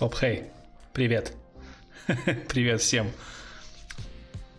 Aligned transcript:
Хоп, 0.00 0.14
хей, 0.14 0.44
привет. 0.94 1.34
привет 2.48 2.80
всем. 2.80 3.12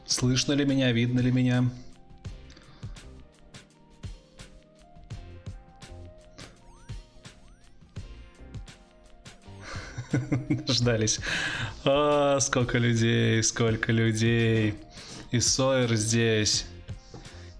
Слышно 0.06 0.54
ли 0.54 0.66
меня, 0.66 0.92
видно 0.92 1.20
ли 1.20 1.32
меня? 1.32 1.68
Ждались. 10.68 11.20
А, 11.86 12.40
сколько 12.40 12.78
людей, 12.78 13.42
сколько 13.42 13.92
людей. 13.92 14.76
И 15.32 15.40
Сойер 15.40 15.96
здесь. 15.96 16.68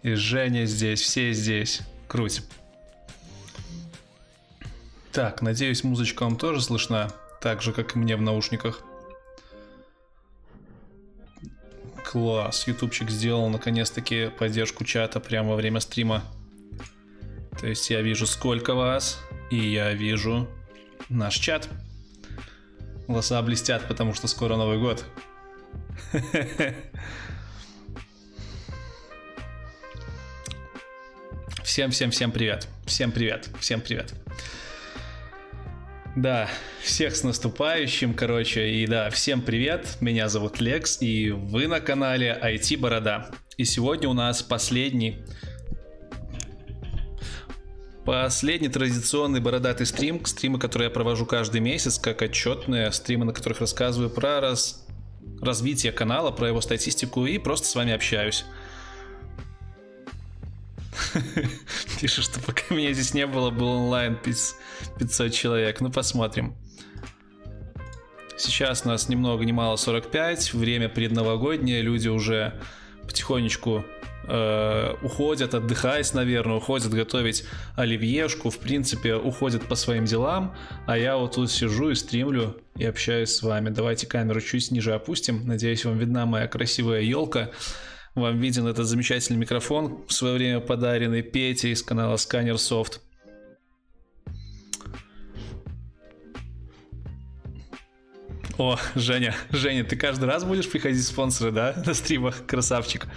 И 0.04 0.14
Женя 0.14 0.66
здесь, 0.66 1.02
все 1.02 1.34
здесь. 1.34 1.82
Круть. 2.08 2.44
Так, 5.12 5.42
надеюсь, 5.42 5.84
музычка 5.84 6.26
вам 6.26 6.38
тоже 6.38 6.62
слышна, 6.62 7.12
так 7.42 7.62
же, 7.62 7.74
как 7.74 7.96
и 7.96 8.00
мне 8.00 8.16
в 8.16 8.22
наушниках. 8.22 8.84
Класс, 12.06 12.68
ютубчик 12.68 13.10
сделал 13.10 13.50
наконец-таки 13.50 14.30
поддержку 14.38 14.86
чата 14.86 15.20
прямо 15.20 15.50
во 15.50 15.56
время 15.56 15.80
стрима. 15.80 16.24
То 17.60 17.68
есть 17.68 17.90
я 17.90 18.02
вижу 18.02 18.28
сколько 18.28 18.76
вас, 18.76 19.20
и 19.50 19.58
я 19.58 19.92
вижу 19.94 20.48
наш 21.10 21.36
чат. 21.36 21.68
Глаза 23.08 23.42
блестят, 23.42 23.88
потому 23.88 24.14
что 24.14 24.28
скоро 24.28 24.56
Новый 24.56 24.78
год. 24.78 25.04
Всем-всем-всем 31.64 32.32
привет. 32.32 32.68
Всем 32.86 33.12
привет. 33.12 33.50
Всем 33.60 33.82
привет. 33.82 34.14
Да, 36.16 36.50
всех 36.84 37.16
с 37.16 37.24
наступающим, 37.24 38.14
короче, 38.14 38.70
и 38.70 38.86
да, 38.86 39.10
всем 39.10 39.42
привет, 39.42 39.96
меня 40.02 40.28
зовут 40.28 40.60
Лекс, 40.60 41.02
и 41.02 41.30
вы 41.32 41.68
на 41.68 41.80
канале 41.80 42.38
IT 42.44 42.78
Борода. 42.78 43.32
И 43.56 43.64
сегодня 43.64 44.10
у 44.10 44.14
нас 44.14 44.44
последний, 44.44 45.24
последний 48.06 48.68
традиционный 48.68 49.40
бородатый 49.40 49.86
стрим, 49.86 50.26
стримы, 50.26 50.60
которые 50.60 50.90
я 50.90 50.94
провожу 50.94 51.26
каждый 51.26 51.62
месяц, 51.62 51.98
как 51.98 52.22
отчетные, 52.22 52.92
стримы, 52.92 53.24
на 53.24 53.32
которых 53.32 53.62
рассказываю 53.62 54.10
про 54.10 54.42
раз, 54.42 54.86
развитие 55.42 55.94
канала, 55.94 56.32
про 56.32 56.50
его 56.50 56.60
статистику 56.60 57.26
и 57.26 57.38
просто 57.38 57.68
с 57.68 57.76
вами 57.76 57.94
общаюсь. 57.94 58.44
Пишет, 62.02 62.26
что 62.26 62.40
пока 62.40 62.74
меня 62.74 62.94
здесь 62.94 63.14
не 63.14 63.26
было, 63.28 63.50
был 63.50 63.68
онлайн 63.68 64.18
500 64.98 65.32
человек. 65.32 65.82
Ну, 65.82 65.92
посмотрим. 65.92 66.56
Сейчас 68.38 68.86
нас 68.86 69.08
ни 69.08 69.16
много 69.16 69.46
ни 69.46 69.52
мало 69.52 69.76
45, 69.76 70.54
время 70.56 70.90
предновогоднее, 70.90 71.84
люди 71.84 72.08
уже 72.08 72.60
потихонечку 73.04 73.86
э, 74.28 74.96
уходят 75.04 75.54
отдыхать, 75.54 76.12
наверное, 76.16 76.58
уходят 76.58 76.92
готовить 76.92 77.44
оливьешку, 77.76 78.50
в 78.50 78.58
принципе, 78.58 79.14
уходят 79.14 79.68
по 79.68 79.76
своим 79.76 80.06
делам, 80.06 80.56
а 80.88 80.98
я 80.98 81.18
вот 81.18 81.36
тут 81.36 81.52
сижу 81.52 81.92
и 81.92 81.96
стримлю 81.96 82.58
и 82.76 82.84
общаюсь 82.84 83.30
с 83.36 83.44
вами. 83.44 83.70
Давайте 83.70 84.08
камеру 84.08 84.42
чуть 84.42 84.72
ниже 84.72 84.94
опустим, 84.94 85.46
надеюсь, 85.46 85.86
вам 85.86 86.00
видна 86.00 86.26
моя 86.26 86.48
красивая 86.48 87.02
елка 87.02 87.52
вам 88.16 88.40
виден 88.40 88.68
этот 88.68 88.86
замечательный 88.86 89.38
микрофон, 89.38 90.04
в 90.08 90.14
свое 90.14 90.36
время 90.36 90.60
подаренный 90.60 91.22
Пете 91.22 91.72
из 91.72 91.84
канала 91.84 92.16
Scanner 92.16 92.56
Soft. 92.56 93.00
О, 98.58 98.78
Женя, 98.96 99.36
Женя, 99.50 99.84
ты 99.84 99.96
каждый 99.96 100.26
раз 100.26 100.44
будешь 100.44 100.70
приходить 100.70 101.04
спонсоры, 101.06 101.52
да, 101.52 101.74
на 101.86 101.94
стримах, 101.94 102.46
красавчик. 102.46 103.08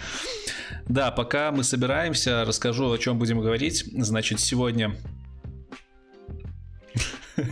Да, 0.89 1.11
пока 1.11 1.51
мы 1.51 1.65
собираемся, 1.65 2.45
расскажу, 2.45 2.91
о 2.91 2.99
чем 2.99 3.19
будем 3.19 3.41
говорить. 3.41 3.85
Значит, 3.93 4.41
сегодня... 4.41 4.97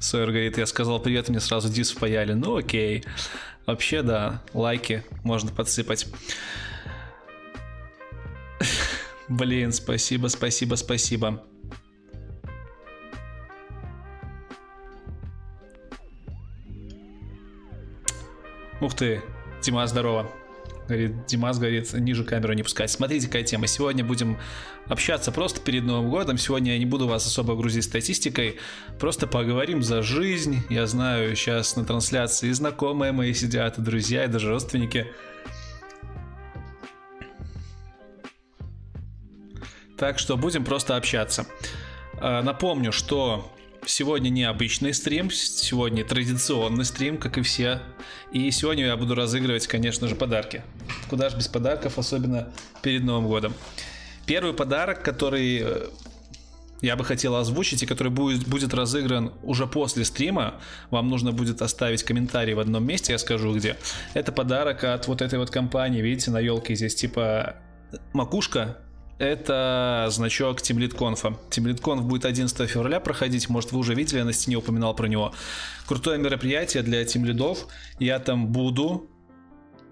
Сойер 0.00 0.28
говорит, 0.28 0.58
я 0.58 0.66
сказал 0.66 1.00
привет, 1.00 1.28
мне 1.28 1.40
сразу 1.40 1.68
дис 1.68 1.92
впаяли. 1.92 2.32
Ну 2.32 2.56
окей. 2.56 3.04
Вообще, 3.66 4.02
да, 4.02 4.42
лайки 4.52 5.04
можно 5.22 5.50
подсыпать. 5.50 6.06
Блин, 9.28 9.72
спасибо, 9.72 10.28
спасибо, 10.28 10.74
спасибо. 10.76 11.42
Ух 18.80 18.94
ты, 18.94 19.22
Дима, 19.62 19.86
здорово. 19.86 20.30
Говорит, 20.88 21.26
Димас 21.26 21.58
говорит, 21.58 21.92
ниже 21.92 22.24
камеру 22.24 22.54
не 22.54 22.62
пускать. 22.62 22.90
Смотрите, 22.90 23.26
какая 23.26 23.42
тема. 23.42 23.66
Сегодня 23.66 24.04
будем 24.04 24.38
общаться 24.86 25.30
просто 25.30 25.60
перед 25.60 25.84
Новым 25.84 26.08
годом. 26.08 26.38
Сегодня 26.38 26.72
я 26.72 26.78
не 26.78 26.86
буду 26.86 27.06
вас 27.06 27.26
особо 27.26 27.54
грузить 27.56 27.84
статистикой. 27.84 28.56
Просто 28.98 29.26
поговорим 29.26 29.82
за 29.82 30.00
жизнь. 30.00 30.62
Я 30.70 30.86
знаю, 30.86 31.36
сейчас 31.36 31.76
на 31.76 31.84
трансляции 31.84 32.50
знакомые 32.52 33.12
мои 33.12 33.34
сидят, 33.34 33.78
и 33.78 33.82
друзья, 33.82 34.24
и 34.24 34.28
даже 34.28 34.48
родственники. 34.48 35.08
Так 39.98 40.18
что 40.18 40.36
будем 40.36 40.64
просто 40.64 40.96
общаться. 40.96 41.46
А, 42.20 42.40
напомню, 42.42 42.92
что 42.92 43.52
сегодня 43.84 44.28
не 44.28 44.44
обычный 44.44 44.94
стрим, 44.94 45.30
сегодня 45.30 46.04
традиционный 46.04 46.84
стрим, 46.84 47.18
как 47.18 47.36
и 47.36 47.42
все. 47.42 47.80
И 48.32 48.50
сегодня 48.52 48.86
я 48.86 48.96
буду 48.96 49.14
разыгрывать, 49.14 49.66
конечно 49.66 50.06
же, 50.06 50.14
подарки. 50.14 50.62
Куда 51.10 51.30
же 51.30 51.36
без 51.36 51.48
подарков, 51.48 51.98
особенно 51.98 52.48
перед 52.80 53.02
Новым 53.02 53.26
годом. 53.26 53.54
Первый 54.24 54.52
подарок, 54.52 55.02
который 55.02 55.62
э, 55.64 55.88
я 56.80 56.94
бы 56.94 57.04
хотел 57.04 57.34
озвучить 57.34 57.82
и 57.82 57.86
который 57.86 58.12
будет, 58.12 58.46
будет 58.46 58.74
разыгран 58.74 59.32
уже 59.42 59.66
после 59.66 60.04
стрима. 60.04 60.60
Вам 60.90 61.08
нужно 61.08 61.32
будет 61.32 61.60
оставить 61.60 62.04
комментарий 62.04 62.54
в 62.54 62.60
одном 62.60 62.86
месте, 62.86 63.12
я 63.12 63.18
скажу 63.18 63.52
где. 63.54 63.76
Это 64.14 64.30
подарок 64.30 64.84
от 64.84 65.08
вот 65.08 65.22
этой 65.22 65.40
вот 65.40 65.50
компании, 65.50 66.02
видите, 66.02 66.30
на 66.30 66.38
елке 66.38 66.76
здесь 66.76 66.94
типа 66.94 67.56
макушка 68.12 68.76
это 69.18 70.06
значок 70.10 70.60
TeamLead 70.60 70.94
TeamLead 71.50 71.80
будет 72.02 72.24
11 72.24 72.68
февраля 72.70 73.00
проходить, 73.00 73.48
может 73.48 73.72
вы 73.72 73.78
уже 73.78 73.94
видели, 73.94 74.18
я 74.18 74.24
на 74.24 74.32
стене 74.32 74.56
упоминал 74.56 74.94
про 74.94 75.06
него. 75.06 75.34
Крутое 75.86 76.18
мероприятие 76.18 76.82
для 76.82 77.04
тимлидов, 77.04 77.66
я 77.98 78.18
там 78.18 78.48
буду, 78.48 79.10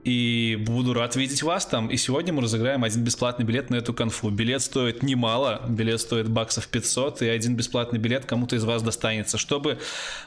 и 0.06 0.54
буду 0.54 0.94
рад 0.94 1.16
видеть 1.16 1.42
вас 1.42 1.66
там. 1.66 1.88
И 1.88 1.96
сегодня 1.96 2.32
мы 2.32 2.40
разыграем 2.40 2.84
один 2.84 3.02
бесплатный 3.02 3.44
билет 3.44 3.70
на 3.70 3.74
эту 3.74 3.92
конфу. 3.92 4.30
Билет 4.30 4.62
стоит 4.62 5.02
немало, 5.02 5.62
билет 5.68 6.00
стоит 6.00 6.28
баксов 6.28 6.68
500, 6.68 7.22
и 7.22 7.28
один 7.28 7.56
бесплатный 7.56 7.98
билет 7.98 8.24
кому-то 8.24 8.54
из 8.54 8.62
вас 8.62 8.84
достанется. 8.84 9.36
Чтобы 9.36 9.80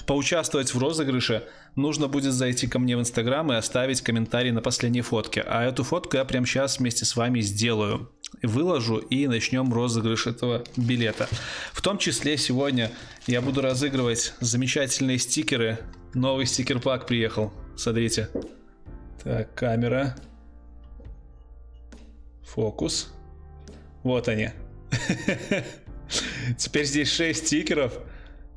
поучаствовать 0.05 0.73
в 0.73 0.77
розыгрыше, 0.77 1.43
нужно 1.77 2.09
будет 2.09 2.33
зайти 2.33 2.67
ко 2.67 2.77
мне 2.77 2.97
в 2.97 2.99
Инстаграм 2.99 3.49
и 3.53 3.55
оставить 3.55 4.01
комментарий 4.01 4.51
на 4.51 4.61
последней 4.61 5.01
фотке. 5.01 5.45
А 5.47 5.63
эту 5.63 5.85
фотку 5.85 6.17
я 6.17 6.25
прямо 6.25 6.45
сейчас 6.45 6.79
вместе 6.79 7.05
с 7.05 7.15
вами 7.15 7.39
сделаю 7.39 8.11
выложу 8.43 8.97
и 8.97 9.27
начнем 9.27 9.73
розыгрыш 9.73 10.27
этого 10.27 10.61
билета. 10.75 11.29
В 11.71 11.81
том 11.81 11.97
числе 11.97 12.37
сегодня 12.37 12.91
я 13.27 13.41
буду 13.41 13.61
разыгрывать 13.61 14.33
замечательные 14.41 15.19
стикеры. 15.19 15.79
Новый 16.13 16.47
стикер-пак 16.47 17.07
приехал. 17.07 17.53
Смотрите. 17.77 18.27
Так, 19.23 19.53
камера. 19.53 20.15
Фокус. 22.43 23.13
Вот 24.03 24.27
они. 24.27 24.49
Теперь 26.57 26.85
здесь 26.85 27.11
6 27.11 27.45
стикеров. 27.47 27.99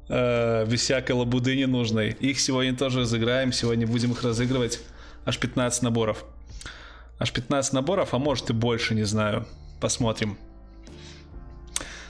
Э, 0.09 0.65
без 0.67 0.81
всякой 0.81 1.13
лабуды 1.13 1.57
ненужной. 1.57 2.11
Их 2.21 2.41
сегодня 2.41 2.77
тоже 2.77 3.01
разыграем. 3.01 3.53
Сегодня 3.53 3.87
будем 3.87 4.13
их 4.13 4.23
разыгрывать. 4.23 4.81
Аж 5.25 5.39
15 5.39 5.83
наборов. 5.83 6.25
Аж 7.19 7.33
15 7.33 7.73
наборов, 7.73 8.15
а 8.15 8.19
может 8.19 8.51
и 8.51 8.53
больше, 8.53 8.95
не 8.95 9.05
знаю. 9.05 9.47
Посмотрим. 9.81 10.39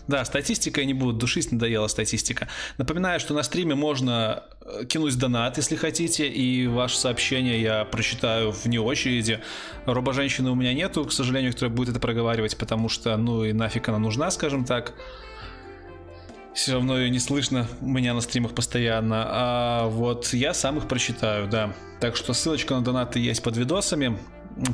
Да, 0.08 0.24
статистика 0.24 0.80
я 0.80 0.86
не 0.86 0.94
буду 0.94 1.12
душить, 1.12 1.52
надоела 1.52 1.86
статистика. 1.86 2.48
Напоминаю, 2.78 3.20
что 3.20 3.34
на 3.34 3.42
стриме 3.42 3.74
можно 3.74 4.44
э, 4.60 4.84
кинуть 4.84 5.18
донат, 5.18 5.56
если 5.56 5.76
хотите, 5.76 6.28
и 6.28 6.66
ваше 6.66 6.96
сообщение 6.96 7.60
я 7.62 7.84
прочитаю 7.84 8.50
вне 8.50 8.80
очереди. 8.80 9.40
Робо-женщины 9.86 10.50
у 10.50 10.54
меня 10.54 10.74
нету, 10.74 11.04
к 11.04 11.12
сожалению, 11.12 11.52
которая 11.52 11.74
будет 11.74 11.90
это 11.90 12.00
проговаривать, 12.00 12.56
потому 12.56 12.88
что, 12.88 13.16
ну 13.16 13.44
и 13.44 13.52
нафиг 13.52 13.88
она 13.88 13.98
нужна, 13.98 14.30
скажем 14.30 14.64
так. 14.64 14.94
Все 16.54 16.72
равно 16.72 16.98
ее 16.98 17.08
не 17.08 17.18
слышно 17.18 17.66
у 17.80 17.88
меня 17.88 18.12
на 18.12 18.20
стримах 18.20 18.54
постоянно. 18.54 19.24
А 19.26 19.86
вот 19.86 20.34
я 20.34 20.52
сам 20.52 20.78
их 20.78 20.88
прочитаю, 20.88 21.48
да. 21.48 21.74
Так 22.00 22.16
что 22.16 22.34
ссылочка 22.34 22.74
на 22.74 22.82
донаты 22.82 23.20
есть 23.20 23.42
под 23.42 23.56
видосами 23.56 24.18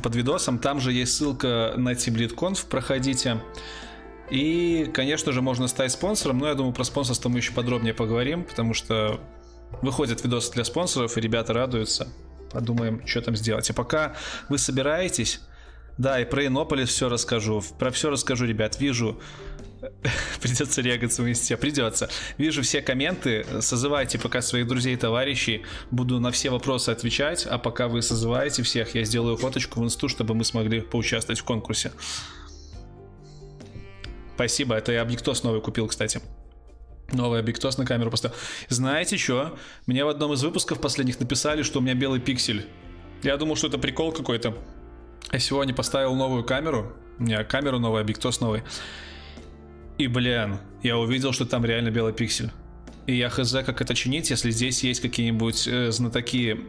под 0.03 0.15
видосом. 0.15 0.59
Там 0.59 0.79
же 0.79 0.91
есть 0.91 1.15
ссылка 1.15 1.73
на 1.77 1.93
TeamLeadConf, 1.93 2.67
проходите. 2.69 3.41
И, 4.29 4.89
конечно 4.93 5.31
же, 5.31 5.41
можно 5.41 5.67
стать 5.67 5.91
спонсором, 5.91 6.39
но 6.39 6.47
я 6.47 6.55
думаю, 6.55 6.73
про 6.73 6.83
спонсорство 6.83 7.29
мы 7.29 7.39
еще 7.39 7.51
подробнее 7.51 7.93
поговорим, 7.93 8.43
потому 8.43 8.73
что 8.73 9.19
Выходят 9.81 10.23
видосы 10.23 10.51
для 10.53 10.63
спонсоров, 10.63 11.17
и 11.17 11.21
ребята 11.21 11.53
радуются. 11.53 12.07
Подумаем, 12.51 13.05
что 13.05 13.21
там 13.21 13.35
сделать. 13.35 13.69
А 13.69 13.73
пока 13.73 14.15
вы 14.49 14.57
собираетесь, 14.57 15.41
да, 15.97 16.19
и 16.19 16.25
про 16.25 16.47
Иннополис 16.47 16.89
все 16.89 17.07
расскажу. 17.07 17.63
Про 17.77 17.91
все 17.91 18.09
расскажу, 18.09 18.45
ребят. 18.45 18.79
Вижу, 18.79 19.21
придется 20.41 20.81
регаться 20.81 21.21
в 21.21 21.29
инсте. 21.29 21.55
Придется. 21.55 22.09
Вижу 22.37 22.63
все 22.63 22.81
комменты. 22.81 23.45
Созывайте 23.61 24.17
пока 24.17 24.41
своих 24.41 24.67
друзей 24.67 24.95
и 24.95 24.97
товарищей. 24.97 25.63
Буду 25.91 26.19
на 26.19 26.31
все 26.31 26.49
вопросы 26.49 26.89
отвечать. 26.89 27.45
А 27.45 27.57
пока 27.57 27.87
вы 27.87 28.01
созываете 28.01 28.63
всех, 28.63 28.95
я 28.95 29.03
сделаю 29.03 29.37
фоточку 29.37 29.79
в 29.79 29.83
инсту, 29.85 30.09
чтобы 30.09 30.33
мы 30.33 30.43
смогли 30.43 30.81
поучаствовать 30.81 31.39
в 31.39 31.43
конкурсе. 31.43 31.91
Спасибо. 34.39 34.75
Это 34.75 34.93
я 34.93 35.01
объектос 35.01 35.43
новый 35.43 35.59
купил, 35.59 35.85
кстати. 35.87 36.21
Новый 37.11 37.41
объектос 37.41 37.77
на 37.77 37.85
камеру 37.85 38.09
поставил. 38.09 38.37
Знаете 38.69 39.17
что? 39.17 39.57
Мне 39.85 40.05
в 40.05 40.07
одном 40.07 40.31
из 40.31 40.41
выпусков 40.41 40.79
последних 40.79 41.19
написали, 41.19 41.61
что 41.61 41.79
у 41.79 41.81
меня 41.81 41.93
белый 41.93 42.21
пиксель. 42.21 42.65
Я 43.21 43.35
думал, 43.35 43.57
что 43.57 43.67
это 43.67 43.77
прикол 43.77 44.13
какой-то. 44.13 44.57
Я 45.33 45.39
сегодня 45.39 45.73
поставил 45.73 46.15
новую 46.15 46.45
камеру. 46.45 46.95
У 47.17 47.23
меня 47.23 47.43
камера 47.43 47.79
новая, 47.79 47.99
объектос 48.01 48.39
новый. 48.39 48.63
И, 49.97 50.07
блин, 50.07 50.59
я 50.83 50.97
увидел, 50.97 51.33
что 51.33 51.45
там 51.45 51.65
реально 51.65 51.89
белый 51.89 52.13
пиксель. 52.13 52.49
И 53.07 53.17
я 53.17 53.27
хз, 53.27 53.51
как 53.65 53.81
это 53.81 53.93
чинить, 53.93 54.29
если 54.29 54.51
здесь 54.51 54.81
есть 54.85 55.01
какие-нибудь 55.01 55.67
э, 55.67 55.91
знатоки 55.91 56.61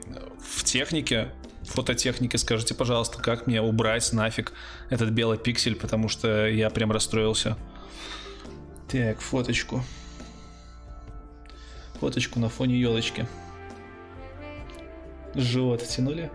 в 0.45 0.65
технике, 0.65 1.29
фототехнике, 1.73 2.39
скажите, 2.39 2.75
пожалуйста, 2.75 3.23
как 3.23 3.47
мне 3.47 3.63
убрать 3.63 4.13
нафиг 4.13 4.53
этот 4.89 5.11
белый 5.11 5.39
пиксель, 5.39 5.77
потому 5.77 6.09
что 6.09 6.47
я 6.47 6.71
прям 6.71 6.93
расстроился. 6.93 7.57
Так, 8.89 9.21
фоточку. 9.21 9.83
Фоточку 12.01 12.41
на 12.41 12.49
фоне 12.49 12.81
елочки. 12.81 13.27
Живот 15.35 15.87
тянули. 15.87 16.31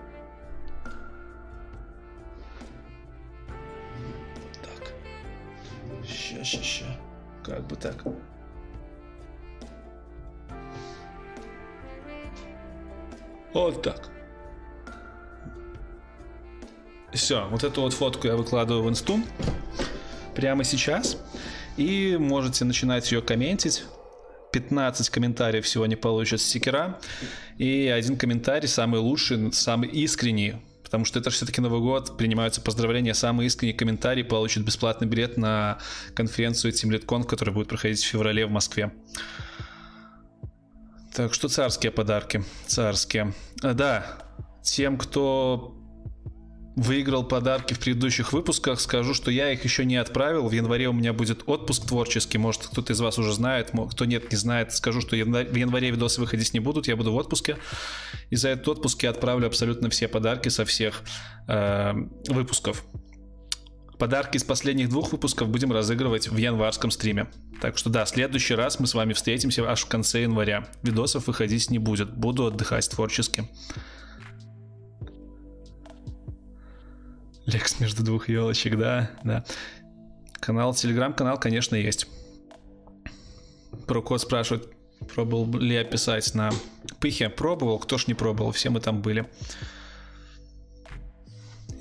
Так. 4.64 4.94
Ща, 6.08 6.44
ща, 6.44 6.64
ща. 6.64 6.86
Как 7.44 7.68
бы 7.68 7.76
так. 7.76 8.04
Вот 13.54 13.82
так. 13.82 14.15
Все, 17.16 17.48
вот 17.50 17.64
эту 17.64 17.82
вот 17.82 17.94
фотку 17.94 18.28
я 18.28 18.36
выкладываю 18.36 18.84
в 18.84 18.90
инсту 18.90 19.22
прямо 20.36 20.66
сейчас. 20.66 21.18
И 21.78 22.18
можете 22.20 22.66
начинать 22.66 23.10
ее 23.12 23.22
комментить. 23.22 23.84
15 24.52 25.10
комментариев 25.10 25.68
сегодня 25.68 25.96
получат 25.96 26.42
стикера. 26.42 27.00
И 27.58 27.88
один 27.88 28.18
комментарий, 28.18 28.68
самый 28.68 29.00
лучший, 29.00 29.52
самый 29.54 29.90
искренний, 29.90 30.56
потому 30.84 31.06
что 31.06 31.20
это 31.20 31.30
все-таки 31.30 31.62
Новый 31.62 31.80
год, 31.80 32.18
принимаются 32.18 32.62
поздравления. 32.62 33.14
Самый 33.14 33.48
искренний 33.48 33.74
комментарий 33.74 34.24
получит 34.24 34.66
бесплатный 34.66 35.08
билет 35.08 35.38
на 35.38 35.80
конференцию 36.16 36.74
TeamLeadCon, 36.74 37.24
которая 37.24 37.56
будет 37.56 37.70
проходить 37.70 38.04
в 38.04 38.08
феврале 38.08 38.46
в 38.46 38.52
Москве. 38.52 38.94
Так 41.14 41.34
что 41.34 41.48
царские 41.48 41.94
подарки, 41.94 42.44
царские. 42.68 43.34
А, 43.62 43.74
да, 43.74 44.18
тем, 44.64 44.98
кто 44.98 45.76
выиграл 46.76 47.24
подарки 47.24 47.74
в 47.74 47.80
предыдущих 47.80 48.34
выпусках. 48.34 48.80
Скажу, 48.80 49.14
что 49.14 49.32
я 49.32 49.52
их 49.52 49.64
еще 49.64 49.86
не 49.86 49.96
отправил. 49.96 50.48
В 50.48 50.52
январе 50.52 50.88
у 50.90 50.94
меня 50.94 51.14
будет 51.14 51.44
отпуск 51.46 51.88
творческий. 51.88 52.38
Может, 52.38 52.68
кто-то 52.68 52.94
из 52.94 53.00
вас 53.00 53.18
уже 53.18 53.34
знает, 53.34 53.72
кто 53.92 54.06
нет, 54.06 54.32
не 54.32 54.38
знает. 54.38 54.74
Скажу, 54.74 55.02
что 55.02 55.16
в 55.16 55.56
январе 55.56 55.92
видосы 55.92 56.20
выходить 56.20 56.54
не 56.54 56.60
будут. 56.60 56.88
Я 56.88 56.96
буду 56.96 57.14
в 57.14 57.16
отпуске. 57.16 57.58
И 58.30 58.36
за 58.36 58.50
этот 58.50 58.68
отпуск 58.68 59.04
я 59.04 59.12
отправлю 59.12 59.48
абсолютно 59.48 59.90
все 59.90 60.08
подарки 60.08 60.50
со 60.50 60.66
всех 60.66 61.02
э, 61.48 61.94
выпусков. 62.28 62.84
Подарки 63.98 64.36
из 64.36 64.44
последних 64.44 64.90
двух 64.90 65.14
выпусков 65.14 65.48
будем 65.48 65.72
разыгрывать 65.72 66.28
в 66.28 66.36
январском 66.36 66.92
стриме. 66.92 67.28
Так 67.62 67.78
что 67.78 67.90
да, 67.90 68.04
в 68.04 68.10
следующий 68.10 68.54
раз 68.54 68.82
мы 68.82 68.88
с 68.88 68.94
вами 68.94 69.14
встретимся 69.14 69.64
аж 69.70 69.84
в 69.84 69.88
конце 69.88 70.24
января. 70.24 70.68
Видосов 70.84 71.28
выходить 71.28 71.72
не 71.72 71.80
будет. 71.80 72.14
Буду 72.14 72.48
отдыхать 72.48 72.90
творчески. 72.90 73.50
Лекс 77.46 77.80
между 77.80 78.04
двух 78.04 78.28
елочек, 78.30 78.78
да, 78.78 79.12
да. 79.24 79.46
Канал, 80.40 80.74
телеграм-канал, 80.74 81.40
конечно, 81.40 81.76
есть. 81.76 82.08
Про 83.88 84.02
код 84.02 84.22
спрашивает, 84.22 84.68
пробовал 85.14 85.60
ли 85.60 85.76
я 85.76 85.84
писать 85.84 86.34
на 86.34 86.52
пыхе. 87.00 87.30
Пробовал, 87.30 87.78
кто 87.80 87.98
ж 87.98 88.08
не 88.08 88.14
пробовал, 88.16 88.52
все 88.52 88.70
мы 88.70 88.80
там 88.80 89.02
были. 89.02 89.28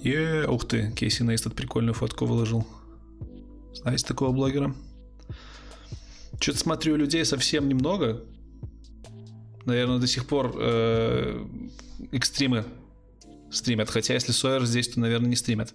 Е, 0.03 0.47
ух 0.47 0.69
ты, 0.69 0.93
Кейси 0.93 1.23
Нейстед 1.23 1.55
прикольную 1.55 1.95
фотку 1.95 2.27
выложил. 2.27 2.67
Знаете 3.73 4.07
такого 4.07 4.33
блогера? 4.33 4.75
Что-то 6.41 6.59
смотрю, 6.59 6.97
людей 6.97 7.25
совсем 7.25 7.69
немного. 7.69 8.23
Наверное, 9.65 9.99
до 9.99 10.07
сих 10.07 10.27
пор 10.27 10.55
э, 10.59 11.47
экстримы 12.13 12.67
стримят. 13.55 13.91
Хотя 13.91 14.15
если 14.15 14.33
Сойер 14.33 14.65
здесь, 14.65 14.89
то, 14.89 15.01
наверное, 15.01 15.31
не 15.31 15.37
стримят. 15.37 15.75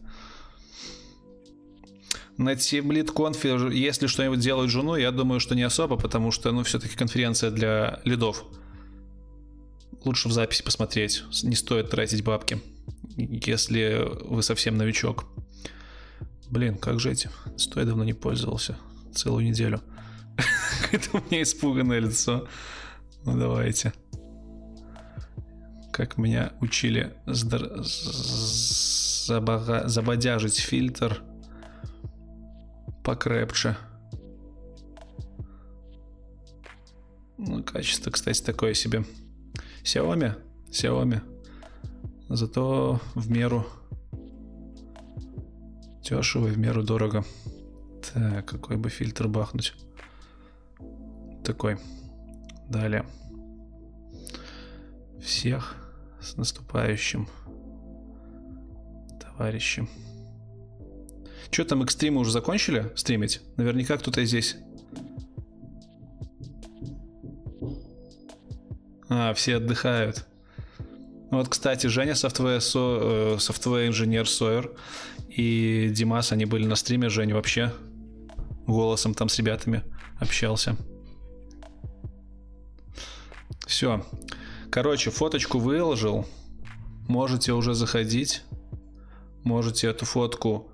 На 2.38 2.54
Team 2.54 3.06
конфе, 3.12 3.58
если 3.74 4.08
что-нибудь 4.08 4.40
делают 4.40 4.72
жену, 4.72 4.96
я 4.96 5.12
думаю, 5.12 5.40
что 5.40 5.56
не 5.56 5.64
особо, 5.64 5.98
потому 5.98 6.32
что, 6.32 6.52
ну, 6.52 6.64
все-таки 6.64 6.96
конференция 6.96 7.52
для 7.52 8.00
лидов. 8.06 8.46
Лучше 10.06 10.30
в 10.30 10.32
записи 10.32 10.64
посмотреть. 10.64 11.24
Не 11.44 11.56
стоит 11.56 11.90
тратить 11.90 12.24
бабки, 12.24 12.62
если 13.18 14.08
вы 14.24 14.42
совсем 14.42 14.78
новичок. 14.78 15.26
Блин, 16.50 16.78
как 16.78 17.00
же 17.00 17.12
эти? 17.12 17.30
Стой, 17.58 17.84
давно 17.84 18.06
не 18.06 18.14
пользовался. 18.14 18.78
Целую 19.14 19.46
неделю. 19.46 19.82
Это 20.92 21.18
у 21.18 21.22
меня 21.30 21.44
испуганное 21.44 22.00
лицо. 22.00 22.48
Ну, 23.26 23.38
давайте 23.38 23.94
как 26.00 26.18
меня 26.18 26.54
учили 26.62 27.14
забодяжить 29.26 30.58
фильтр 30.58 31.22
покрепче. 33.04 33.76
Ну, 37.38 37.62
качество, 37.66 38.12
кстати, 38.12 38.42
такое 38.42 38.76
себе. 38.76 39.04
Xiaomi, 39.84 40.42
Xiaomi. 40.70 41.20
Зато 42.30 43.02
в 43.16 43.30
меру 43.30 43.66
дешево 46.02 46.48
и 46.48 46.52
в 46.52 46.58
меру 46.58 46.82
дорого. 46.82 47.26
Так, 48.14 48.46
какой 48.46 48.78
бы 48.78 48.88
фильтр 48.90 49.28
бахнуть. 49.28 49.74
Такой. 51.44 51.78
Далее. 52.70 53.06
Всех 55.22 55.76
с 56.22 56.36
наступающим, 56.36 57.28
товарищи. 59.22 59.88
Что 61.52 61.66
там, 61.66 61.84
экстримы 61.84 62.20
уже 62.20 62.32
закончили 62.32 62.92
стримить? 62.96 63.42
Наверняка 63.58 63.98
кто-то 63.98 64.24
здесь. 64.26 64.58
А, 69.10 69.34
все 69.34 69.58
отдыхают. 69.58 70.26
Вот, 71.32 71.50
кстати, 71.50 71.88
Женя, 71.88 72.16
software, 72.16 72.62
со, 72.62 73.38
software 73.40 73.88
engineer 73.88 74.28
Сойер 74.28 74.72
и 75.30 75.90
Димас, 75.92 76.32
они 76.32 76.46
были 76.46 76.66
на 76.66 76.76
стриме. 76.76 77.10
Женя 77.10 77.36
вообще 77.36 77.72
голосом 78.68 79.14
там 79.14 79.30
с 79.30 79.38
ребятами 79.38 79.84
общался. 80.20 80.76
Все. 83.68 84.06
Короче, 84.72 85.10
фоточку 85.10 85.60
выложил. 85.60 86.26
Можете 87.08 87.54
уже 87.54 87.74
заходить. 87.74 88.44
Можете 89.44 89.88
эту 89.88 90.06
фотку 90.06 90.72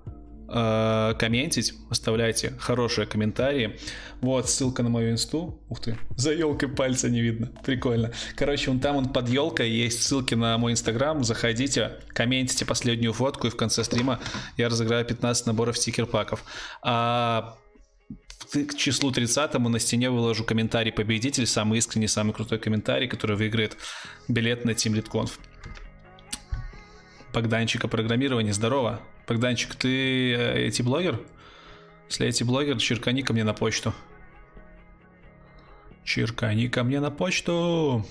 э, 0.48 1.14
комментить, 1.18 1.74
оставляйте 1.88 2.54
хорошие 2.58 3.06
комментарии. 3.06 3.78
Вот 4.20 4.50
ссылка 4.50 4.82
на 4.82 4.88
мою 4.88 5.12
инсту. 5.12 5.58
Ух 5.68 5.80
ты, 5.80 5.96
за 6.16 6.32
елкой 6.32 6.68
пальца 6.68 7.08
не 7.08 7.20
видно. 7.20 7.52
Прикольно. 7.64 8.12
Короче, 8.34 8.70
вон 8.70 8.80
там 8.80 8.96
он 8.96 9.12
под 9.12 9.28
елкой 9.28 9.70
есть 9.70 10.02
ссылки 10.02 10.34
на 10.34 10.58
мой 10.58 10.72
инстаграм. 10.72 11.22
Заходите, 11.24 11.92
комментите 12.08 12.66
последнюю 12.66 13.12
фотку, 13.12 13.46
и 13.46 13.50
в 13.50 13.56
конце 13.56 13.84
стрима 13.84 14.20
я 14.56 14.68
разыграю 14.68 15.04
15 15.04 15.46
наборов 15.46 15.78
стикер-паков. 15.78 16.44
А 16.82 17.56
к 18.38 18.74
числу 18.74 19.10
30 19.10 19.54
на 19.58 19.78
стене 19.78 20.10
выложу 20.10 20.44
комментарий 20.44 20.92
победитель, 20.92 21.46
самый 21.46 21.78
искренний, 21.78 22.08
самый 22.08 22.32
крутой 22.32 22.58
комментарий, 22.58 23.08
который 23.08 23.36
выиграет 23.36 23.76
билет 24.28 24.64
на 24.64 24.70
Team 24.70 24.92
Lead 24.92 25.10
Conf. 25.10 25.32
Богданчик 27.32 27.84
о 27.84 27.88
программировании, 27.88 28.52
здорово. 28.52 29.00
Богданчик, 29.26 29.74
ты 29.74 30.34
эти 30.34 30.82
блогер? 30.82 31.20
Если 32.08 32.26
эти 32.26 32.44
блогер, 32.44 32.78
черкани 32.78 33.22
ко 33.22 33.32
мне 33.32 33.44
на 33.44 33.52
почту. 33.52 33.92
Черкани 36.04 36.68
ко 36.68 36.84
мне 36.84 37.00
на 37.00 37.10
почту. 37.10 38.06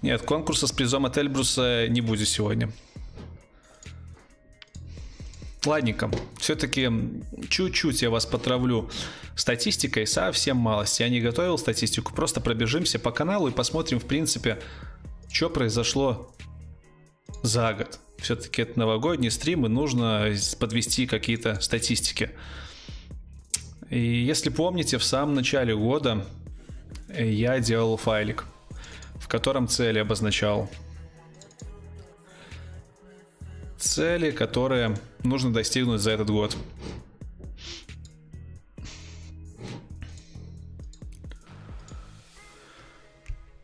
Нет, 0.00 0.22
конкурса 0.22 0.68
с 0.68 0.72
призом 0.72 1.06
от 1.06 1.18
Эльбруса 1.18 1.88
не 1.88 2.00
будет 2.00 2.28
сегодня. 2.28 2.70
Ладненько, 5.66 6.10
все-таки 6.38 6.88
чуть-чуть 7.48 8.02
я 8.02 8.10
вас 8.10 8.26
потравлю 8.26 8.90
статистикой, 9.34 10.06
совсем 10.06 10.56
малость. 10.56 11.00
Я 11.00 11.08
не 11.08 11.20
готовил 11.20 11.58
статистику, 11.58 12.14
просто 12.14 12.40
пробежимся 12.40 12.98
по 12.98 13.10
каналу 13.10 13.48
и 13.48 13.52
посмотрим, 13.52 13.98
в 13.98 14.04
принципе, 14.04 14.60
что 15.30 15.50
произошло 15.50 16.32
за 17.42 17.74
год. 17.74 17.98
Все-таки 18.18 18.62
это 18.62 18.78
новогодний 18.78 19.30
стрим, 19.30 19.66
и 19.66 19.68
нужно 19.68 20.32
подвести 20.58 21.06
какие-то 21.06 21.60
статистики. 21.60 22.30
И 23.90 23.98
если 23.98 24.50
помните, 24.50 24.98
в 24.98 25.04
самом 25.04 25.34
начале 25.34 25.76
года 25.76 26.26
я 27.08 27.58
делал 27.58 27.96
файлик, 27.96 28.44
в 29.16 29.28
котором 29.28 29.66
цели 29.66 29.98
обозначал. 29.98 30.70
Цели, 33.78 34.32
которые 34.32 34.96
нужно 35.22 35.52
достигнуть 35.52 36.00
за 36.00 36.10
этот 36.10 36.30
год. 36.30 36.56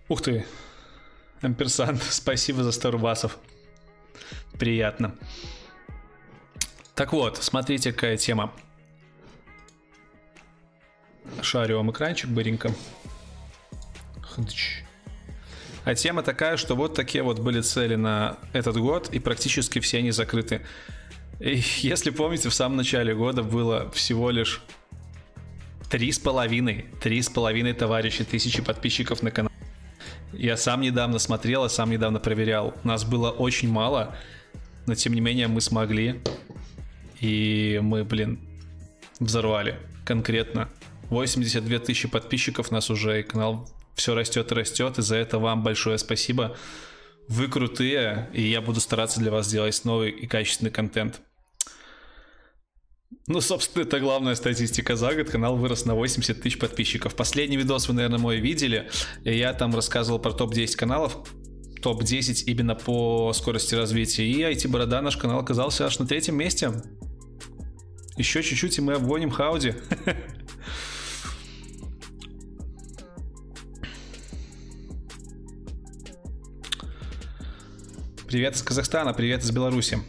Ух 0.08 0.22
ты, 0.22 0.46
Амперсант, 1.42 2.02
спасибо 2.10 2.62
за 2.62 2.70
100 2.70 2.90
рубасов. 2.92 3.38
Приятно. 4.58 5.16
Так 6.94 7.12
вот, 7.12 7.38
смотрите, 7.38 7.92
какая 7.92 8.16
тема. 8.16 8.52
Шарю 11.42 11.78
вам 11.78 11.90
экранчик 11.90 12.30
быренько. 12.30 12.72
А 15.84 15.94
тема 15.94 16.22
такая, 16.22 16.56
что 16.56 16.74
вот 16.74 16.94
такие 16.94 17.22
вот 17.22 17.40
были 17.40 17.60
цели 17.60 17.94
на 17.94 18.38
этот 18.52 18.76
год, 18.78 19.10
и 19.12 19.18
практически 19.18 19.80
все 19.80 19.98
они 19.98 20.10
закрыты. 20.12 20.62
И 21.40 21.62
если 21.82 22.10
помните, 22.10 22.48
в 22.48 22.54
самом 22.54 22.76
начале 22.76 23.14
года 23.14 23.42
было 23.42 23.90
всего 23.90 24.30
лишь 24.30 24.62
три 25.90 26.10
с 26.10 26.18
половиной, 26.18 26.86
три 27.02 27.20
с 27.20 27.28
половиной 27.28 27.74
товарища 27.74 28.24
тысячи 28.24 28.62
подписчиков 28.62 29.22
на 29.22 29.30
канале. 29.30 29.54
Я 30.32 30.56
сам 30.56 30.80
недавно 30.80 31.18
смотрел, 31.18 31.64
а 31.64 31.68
сам 31.68 31.90
недавно 31.90 32.18
проверял. 32.18 32.74
Нас 32.82 33.04
было 33.04 33.30
очень 33.30 33.70
мало, 33.70 34.16
но 34.86 34.94
тем 34.94 35.12
не 35.12 35.20
менее 35.20 35.48
мы 35.48 35.60
смогли. 35.60 36.20
И 37.20 37.78
мы, 37.82 38.04
блин, 38.04 38.40
взорвали 39.20 39.78
конкретно. 40.04 40.68
82 41.10 41.78
тысячи 41.78 42.08
подписчиков 42.08 42.70
нас 42.70 42.90
уже, 42.90 43.20
и 43.20 43.22
канал 43.22 43.68
все 43.94 44.14
растет 44.14 44.50
и 44.50 44.54
растет, 44.54 44.98
и 44.98 45.02
за 45.02 45.16
это 45.16 45.38
вам 45.38 45.62
большое 45.62 45.98
спасибо. 45.98 46.56
Вы 47.28 47.48
крутые, 47.48 48.28
и 48.32 48.42
я 48.42 48.60
буду 48.60 48.80
стараться 48.80 49.20
для 49.20 49.30
вас 49.30 49.48
делать 49.48 49.84
новый 49.84 50.10
и 50.10 50.26
качественный 50.26 50.70
контент. 50.70 51.20
Ну, 53.26 53.40
собственно, 53.40 53.84
это 53.84 54.00
главная 54.00 54.34
статистика 54.34 54.96
за 54.96 55.14
год. 55.14 55.30
Канал 55.30 55.56
вырос 55.56 55.86
на 55.86 55.94
80 55.94 56.42
тысяч 56.42 56.58
подписчиков. 56.58 57.14
Последний 57.14 57.56
видос 57.56 57.88
вы, 57.88 57.94
наверное, 57.94 58.18
мой 58.18 58.38
видели. 58.38 58.90
Я 59.24 59.54
там 59.54 59.74
рассказывал 59.74 60.18
про 60.18 60.32
топ-10 60.32 60.76
каналов. 60.76 61.26
Топ-10 61.80 62.44
именно 62.44 62.74
по 62.74 63.32
скорости 63.32 63.74
развития. 63.74 64.26
И 64.26 64.42
IT-борода 64.42 65.00
наш 65.00 65.16
канал 65.16 65.38
оказался 65.38 65.86
аж 65.86 65.98
на 65.98 66.06
третьем 66.06 66.36
месте. 66.36 66.72
Еще 68.18 68.42
чуть-чуть, 68.42 68.76
и 68.76 68.82
мы 68.82 68.94
обгоним 68.94 69.30
Хауди. 69.30 69.74
Привет 78.34 78.56
из 78.56 78.64
Казахстана, 78.64 79.14
привет 79.14 79.44
из 79.44 79.52
Беларуси. 79.52 80.00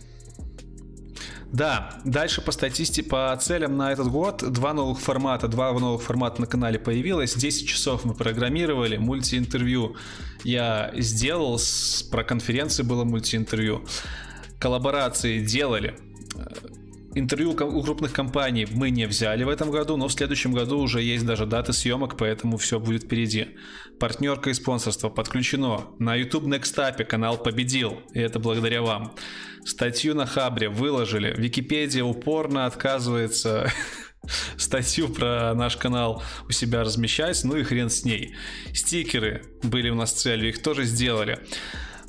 Да, 1.52 2.02
дальше 2.06 2.42
по 2.42 2.52
статистике, 2.52 3.08
по 3.08 3.38
целям 3.40 3.78
на 3.78 3.92
этот 3.92 4.08
год 4.08 4.44
два 4.52 4.74
новых 4.74 5.00
формата, 5.00 5.48
два 5.48 5.72
новых 5.74 6.02
формата 6.02 6.42
на 6.42 6.48
канале 6.48 6.80
появилось. 6.80 7.36
10 7.36 7.68
часов 7.68 8.04
мы 8.04 8.16
программировали, 8.16 8.98
мультиинтервью 8.98 9.96
я 10.44 10.92
сделал, 10.96 11.60
про 12.10 12.24
конференции 12.24 12.82
было 12.82 13.04
мультиинтервью. 13.04 13.86
Коллаборации 14.58 15.46
делали. 15.46 15.96
Интервью 17.18 17.52
у 17.52 17.82
крупных 17.82 18.12
компаний 18.12 18.68
мы 18.70 18.90
не 18.90 19.06
взяли 19.06 19.46
в 19.46 19.50
этом 19.50 19.72
году, 19.72 19.96
но 19.96 20.10
в 20.10 20.12
следующем 20.12 20.52
году 20.52 20.80
уже 20.80 21.02
есть 21.02 21.26
даже 21.26 21.46
даты 21.46 21.72
съемок, 21.72 22.18
поэтому 22.18 22.58
все 22.58 22.78
будет 22.78 23.04
впереди. 23.04 23.56
Партнерка 24.02 24.50
и 24.50 24.54
спонсорство 24.54 25.08
подключено. 25.08 25.86
На 25.98 26.14
YouTube 26.16 26.44
Next 26.44 26.76
Up 26.76 27.02
канал 27.06 27.38
победил, 27.38 28.02
и 28.14 28.20
это 28.20 28.40
благодаря 28.40 28.82
вам. 28.82 29.16
Статью 29.64 30.14
на 30.14 30.26
Хабре 30.26 30.68
выложили. 30.68 31.34
Википедия 31.38 32.04
упорно 32.04 32.66
отказывается 32.66 33.72
статью 34.58 35.08
про 35.08 35.54
наш 35.54 35.78
канал 35.78 36.22
у 36.50 36.52
себя 36.52 36.84
размещать, 36.84 37.42
ну 37.46 37.56
и 37.56 37.64
хрен 37.64 37.90
с 37.90 38.04
ней. 38.04 38.36
Стикеры 38.74 39.42
были 39.64 39.90
у 39.90 39.96
нас 39.96 40.12
целью, 40.12 40.50
их 40.50 40.62
тоже 40.62 40.84
сделали. 40.84 41.40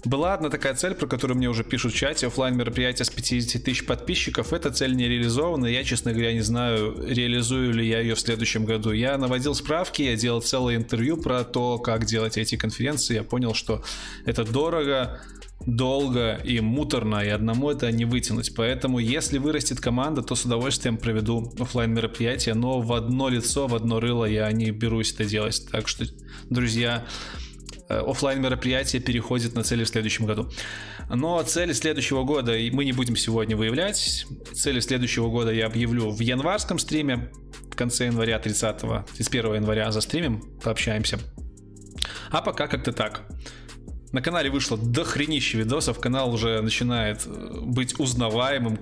Была 0.07 0.35
одна 0.35 0.51
такая 0.51 0.75
цель, 0.75 0.95
про 0.95 1.09
которую 1.09 1.37
мне 1.37 1.49
уже 1.49 1.65
пишут 1.65 1.93
в 1.93 1.97
чате, 1.97 2.29
офлайн 2.29 2.57
мероприятие 2.57 3.05
с 3.05 3.11
50 3.11 3.65
тысяч 3.65 3.85
подписчиков. 3.85 4.53
Эта 4.53 4.71
цель 4.71 4.95
не 4.95 5.09
реализована, 5.09 5.67
я, 5.67 5.83
честно 5.83 6.13
говоря, 6.13 6.33
не 6.33 6.43
знаю, 6.43 6.95
реализую 7.09 7.73
ли 7.73 7.89
я 7.89 7.99
ее 7.99 8.15
в 8.15 8.21
следующем 8.21 8.65
году. 8.65 8.93
Я 8.93 9.19
наводил 9.19 9.53
справки, 9.57 10.03
я 10.03 10.15
делал 10.15 10.43
целое 10.43 10.77
интервью 10.77 11.17
про 11.17 11.43
то, 11.43 11.79
как 11.79 12.05
делать 12.05 12.39
эти 12.39 12.57
конференции. 12.57 13.15
Я 13.15 13.25
понял, 13.25 13.53
что 13.53 13.83
это 14.25 14.45
дорого, 14.45 15.21
долго 15.67 16.35
и 16.45 16.61
муторно, 16.61 17.25
и 17.25 17.29
одному 17.29 17.69
это 17.69 17.91
не 17.91 18.05
вытянуть. 18.05 18.55
Поэтому, 18.55 19.01
если 19.01 19.39
вырастет 19.39 19.81
команда, 19.81 20.23
то 20.23 20.37
с 20.37 20.45
удовольствием 20.45 20.99
проведу 20.99 21.53
офлайн 21.59 21.93
мероприятие, 21.93 22.55
но 22.55 22.81
в 22.81 22.93
одно 22.93 23.29
лицо, 23.29 23.67
в 23.67 23.75
одно 23.75 23.99
рыло 23.99 24.25
я 24.25 24.53
не 24.53 24.71
берусь 24.71 25.13
это 25.15 25.25
делать. 25.25 25.67
Так 25.73 25.89
что, 25.89 26.05
друзья, 26.49 27.05
офлайн 27.89 28.41
мероприятие 28.41 29.01
переходит 29.01 29.55
на 29.55 29.63
цели 29.63 29.85
в 29.85 29.89
следующем 29.89 30.27
году. 30.27 30.51
Но 31.09 31.43
цели 31.43 31.73
следующего 31.73 32.25
года 32.25 32.53
мы 32.73 32.85
не 32.85 32.93
будем 32.93 33.17
сегодня 33.17 33.57
выявлять. 33.57 34.27
Цели 34.53 34.81
следующего 34.81 35.29
года 35.29 35.53
я 35.53 35.67
объявлю 35.67 36.11
в 36.11 36.21
январском 36.21 36.79
стриме. 36.79 37.31
В 37.71 37.77
конце 37.77 38.07
января 38.07 38.39
30 38.39 38.79
31 39.17 39.55
января 39.55 39.91
за 39.93 40.01
стримим, 40.01 40.41
пообщаемся. 40.63 41.19
А 42.31 42.43
пока 42.43 42.67
как-то 42.67 42.93
так. 42.93 43.29
На 44.13 44.23
канале 44.23 44.51
вышло 44.51 44.79
дохренище 44.79 45.59
видосов, 45.59 46.01
канал 46.01 46.33
уже 46.33 46.61
начинает 46.63 47.27
э, 47.27 47.61
быть 47.61 47.99
узнаваемым, 48.01 48.79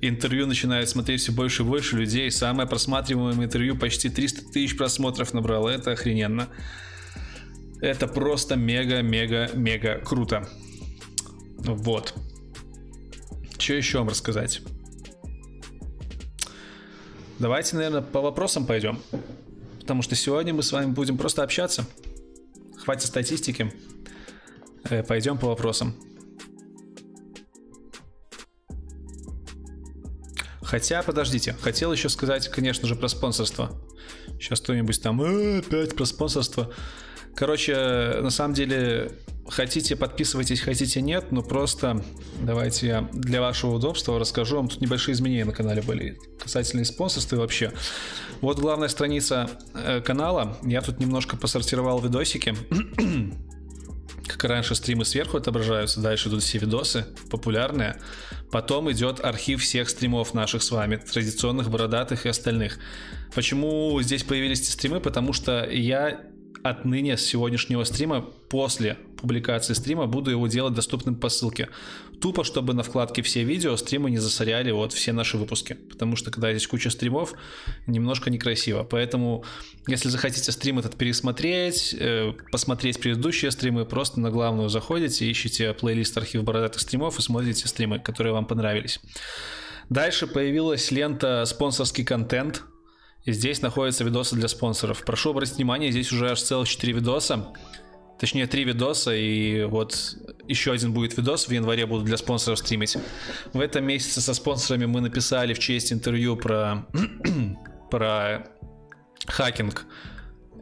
интервью 0.00 0.46
начинает 0.46 0.88
смотреть 0.88 1.20
все 1.20 1.32
больше 1.32 1.62
и 1.62 1.66
больше 1.66 1.96
людей. 1.96 2.30
Самое 2.30 2.68
просматриваемое 2.68 3.46
интервью 3.46 3.76
почти 3.76 4.08
300 4.08 4.52
тысяч 4.52 4.76
просмотров 4.76 5.34
набрало, 5.34 5.68
это 5.68 5.92
охрененно. 5.92 6.48
Это 7.80 8.06
просто 8.06 8.56
мега-мега-мега 8.56 10.00
круто. 10.04 10.48
Вот. 11.58 12.14
Что 13.58 13.74
еще 13.74 13.98
вам 13.98 14.08
рассказать? 14.08 14.62
Давайте, 17.38 17.76
наверное, 17.76 18.00
по 18.00 18.20
вопросам 18.20 18.66
пойдем. 18.66 19.00
Потому 19.80 20.02
что 20.02 20.14
сегодня 20.14 20.54
мы 20.54 20.62
с 20.62 20.72
вами 20.72 20.90
будем 20.90 21.18
просто 21.18 21.42
общаться. 21.42 21.84
Хватит 22.78 23.06
статистики. 23.06 23.72
Э, 24.84 25.02
пойдем 25.02 25.36
по 25.36 25.48
вопросам. 25.48 25.94
Хотя, 30.62 31.02
подождите, 31.02 31.54
хотел 31.60 31.92
еще 31.92 32.08
сказать, 32.08 32.48
конечно 32.48 32.88
же, 32.88 32.96
про 32.96 33.08
спонсорство. 33.08 33.70
Сейчас 34.40 34.60
кто-нибудь 34.60 35.00
там, 35.00 35.22
э, 35.22 35.58
опять 35.58 35.94
про 35.94 36.04
спонсорство. 36.04 36.72
Короче, 37.36 38.18
на 38.22 38.30
самом 38.30 38.54
деле, 38.54 39.12
хотите 39.46 39.94
подписывайтесь, 39.94 40.60
хотите 40.60 41.02
нет, 41.02 41.32
но 41.32 41.42
просто 41.42 42.02
давайте 42.40 42.86
я 42.86 43.08
для 43.12 43.42
вашего 43.42 43.74
удобства 43.74 44.18
расскажу 44.18 44.56
вам. 44.56 44.68
Тут 44.68 44.80
небольшие 44.80 45.12
изменения 45.12 45.44
на 45.44 45.52
канале 45.52 45.82
были 45.82 46.18
касательно 46.42 46.84
спонсорства 46.86 47.36
и 47.36 47.38
вообще. 47.38 47.72
Вот 48.40 48.58
главная 48.58 48.88
страница 48.88 49.50
э, 49.74 50.00
канала. 50.00 50.56
Я 50.62 50.80
тут 50.80 50.98
немножко 50.98 51.36
посортировал 51.36 52.00
видосики. 52.00 52.54
как 54.26 54.42
раньше 54.44 54.74
стримы 54.74 55.04
сверху 55.04 55.36
отображаются, 55.36 56.00
дальше 56.00 56.28
идут 56.28 56.42
все 56.42 56.58
видосы 56.58 57.06
популярные. 57.30 58.00
Потом 58.50 58.90
идет 58.90 59.24
архив 59.24 59.62
всех 59.62 59.88
стримов 59.88 60.34
наших 60.34 60.62
с 60.62 60.70
вами, 60.70 60.96
традиционных, 60.96 61.70
бородатых 61.70 62.26
и 62.26 62.28
остальных. 62.28 62.78
Почему 63.34 64.00
здесь 64.02 64.22
появились 64.24 64.60
эти 64.60 64.70
стримы? 64.70 65.00
Потому 65.00 65.32
что 65.32 65.68
я 65.68 66.20
отныне 66.70 67.16
с 67.16 67.24
сегодняшнего 67.24 67.84
стрима, 67.84 68.22
после 68.48 68.96
публикации 69.16 69.74
стрима, 69.74 70.06
буду 70.06 70.30
его 70.30 70.46
делать 70.46 70.74
доступным 70.74 71.16
по 71.16 71.28
ссылке. 71.28 71.68
Тупо, 72.20 72.44
чтобы 72.44 72.74
на 72.74 72.82
вкладке 72.82 73.22
все 73.22 73.44
видео 73.44 73.76
стримы 73.76 74.10
не 74.10 74.18
засоряли 74.18 74.70
вот 74.70 74.92
все 74.92 75.12
наши 75.12 75.36
выпуски. 75.36 75.74
Потому 75.74 76.16
что 76.16 76.30
когда 76.30 76.50
здесь 76.52 76.66
куча 76.66 76.90
стримов, 76.90 77.34
немножко 77.86 78.30
некрасиво. 78.30 78.84
Поэтому, 78.84 79.44
если 79.86 80.08
захотите 80.08 80.52
стрим 80.52 80.78
этот 80.78 80.96
пересмотреть, 80.96 81.94
э, 81.98 82.32
посмотреть 82.50 83.00
предыдущие 83.00 83.50
стримы, 83.50 83.84
просто 83.84 84.20
на 84.20 84.30
главную 84.30 84.68
заходите, 84.68 85.30
ищите 85.30 85.72
плейлист 85.74 86.16
архив 86.16 86.44
бородатых 86.44 86.80
стримов 86.80 87.18
и 87.18 87.22
смотрите 87.22 87.68
стримы, 87.68 87.98
которые 87.98 88.32
вам 88.32 88.46
понравились. 88.46 89.00
Дальше 89.90 90.26
появилась 90.26 90.90
лента 90.90 91.44
«Спонсорский 91.46 92.04
контент», 92.04 92.64
здесь 93.32 93.62
находятся 93.62 94.04
видосы 94.04 94.36
для 94.36 94.48
спонсоров. 94.48 95.04
Прошу 95.04 95.30
обратить 95.30 95.56
внимание, 95.56 95.90
здесь 95.90 96.12
уже 96.12 96.30
аж 96.30 96.40
целых 96.40 96.68
4 96.68 96.92
видоса. 96.92 97.52
Точнее, 98.18 98.46
3 98.46 98.64
видоса, 98.64 99.14
и 99.14 99.64
вот 99.64 100.16
еще 100.48 100.72
один 100.72 100.92
будет 100.92 101.16
видос 101.16 101.48
в 101.48 101.50
январе 101.50 101.86
буду 101.86 102.04
для 102.04 102.16
спонсоров 102.16 102.58
стримить. 102.58 102.96
В 103.52 103.60
этом 103.60 103.84
месяце 103.84 104.20
со 104.20 104.32
спонсорами 104.32 104.86
мы 104.86 105.00
написали 105.00 105.54
в 105.54 105.58
честь 105.58 105.92
интервью 105.92 106.36
про, 106.36 106.86
про 107.90 108.46
хакинг 109.26 109.84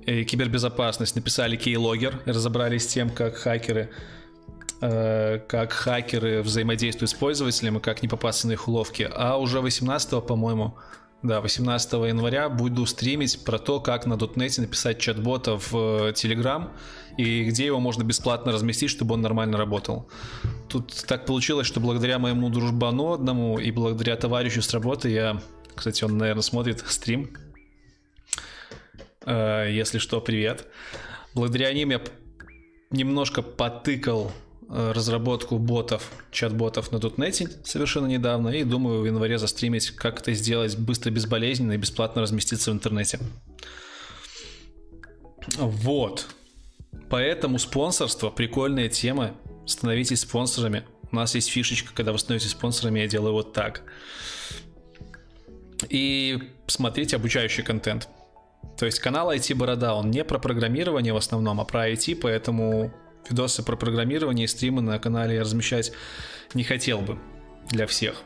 и 0.06 0.24
кибербезопасность. 0.24 1.14
Написали 1.16 1.58
Keylogger, 1.58 2.14
разобрались 2.26 2.84
с 2.84 2.86
тем, 2.86 3.10
как 3.10 3.36
хакеры 3.36 3.90
э, 4.80 5.38
как 5.46 5.72
хакеры 5.72 6.42
взаимодействуют 6.42 7.10
с 7.10 7.14
пользователем 7.14 7.78
и 7.78 7.80
как 7.80 8.02
не 8.02 8.08
попасться 8.08 8.48
на 8.48 8.52
их 8.52 8.68
уловки. 8.68 9.08
А 9.10 9.36
уже 9.36 9.60
18 9.60 10.26
по-моему, 10.26 10.76
да, 11.24 11.40
18 11.40 11.92
января 11.92 12.50
буду 12.50 12.84
стримить 12.84 13.44
про 13.44 13.58
то, 13.58 13.80
как 13.80 14.04
на 14.04 14.18
дотнете 14.18 14.60
написать 14.60 14.98
чат-бота 14.98 15.56
в 15.58 15.72
э, 15.72 16.12
Telegram 16.12 16.68
и 17.16 17.44
где 17.44 17.64
его 17.64 17.80
можно 17.80 18.02
бесплатно 18.02 18.52
разместить, 18.52 18.90
чтобы 18.90 19.14
он 19.14 19.22
нормально 19.22 19.56
работал. 19.56 20.06
Тут 20.68 20.92
так 21.06 21.24
получилось, 21.24 21.66
что 21.66 21.80
благодаря 21.80 22.18
моему 22.18 22.50
дружбану 22.50 23.14
одному 23.14 23.58
и 23.58 23.70
благодаря 23.70 24.16
товарищу 24.16 24.60
с 24.60 24.70
работы 24.74 25.08
я, 25.08 25.40
кстати, 25.74 26.04
он, 26.04 26.18
наверное, 26.18 26.42
смотрит 26.42 26.84
стрим. 26.86 27.34
Э, 29.24 29.66
если 29.70 29.96
что, 29.96 30.20
привет. 30.20 30.66
Благодаря 31.34 31.72
ним 31.72 31.90
я 31.90 32.02
немножко 32.90 33.40
потыкал 33.40 34.30
разработку 34.68 35.58
ботов, 35.58 36.10
чат-ботов 36.30 36.90
на 36.90 36.96
.NET 36.96 37.64
совершенно 37.64 38.06
недавно, 38.06 38.48
и 38.48 38.64
думаю 38.64 39.02
в 39.02 39.06
январе 39.06 39.38
застримить, 39.38 39.90
как 39.90 40.20
это 40.20 40.32
сделать 40.32 40.76
быстро, 40.76 41.10
безболезненно 41.10 41.72
и 41.72 41.76
бесплатно 41.76 42.22
разместиться 42.22 42.70
в 42.70 42.74
интернете. 42.74 43.18
Вот. 45.58 46.26
Поэтому 47.10 47.58
спонсорство, 47.58 48.30
прикольная 48.30 48.88
тема. 48.88 49.32
Становитесь 49.66 50.20
спонсорами. 50.20 50.84
У 51.10 51.16
нас 51.16 51.34
есть 51.34 51.48
фишечка, 51.48 51.94
когда 51.94 52.12
вы 52.12 52.18
становитесь 52.18 52.50
спонсорами, 52.50 53.00
я 53.00 53.06
делаю 53.06 53.34
вот 53.34 53.52
так. 53.52 53.82
И 55.88 56.38
смотрите 56.66 57.16
обучающий 57.16 57.62
контент. 57.62 58.08
То 58.78 58.86
есть 58.86 58.98
канал 58.98 59.30
IT 59.32 59.54
Борода, 59.54 59.94
он 59.94 60.10
не 60.10 60.24
про 60.24 60.38
программирование 60.38 61.12
в 61.12 61.16
основном, 61.16 61.60
а 61.60 61.64
про 61.64 61.90
IT, 61.90 62.16
поэтому 62.16 62.92
видосы 63.28 63.62
про 63.62 63.76
программирование 63.76 64.44
и 64.44 64.48
стримы 64.48 64.82
на 64.82 64.98
канале 64.98 65.36
я 65.36 65.40
размещать 65.42 65.92
не 66.54 66.64
хотел 66.64 67.00
бы 67.00 67.18
для 67.70 67.86
всех. 67.86 68.22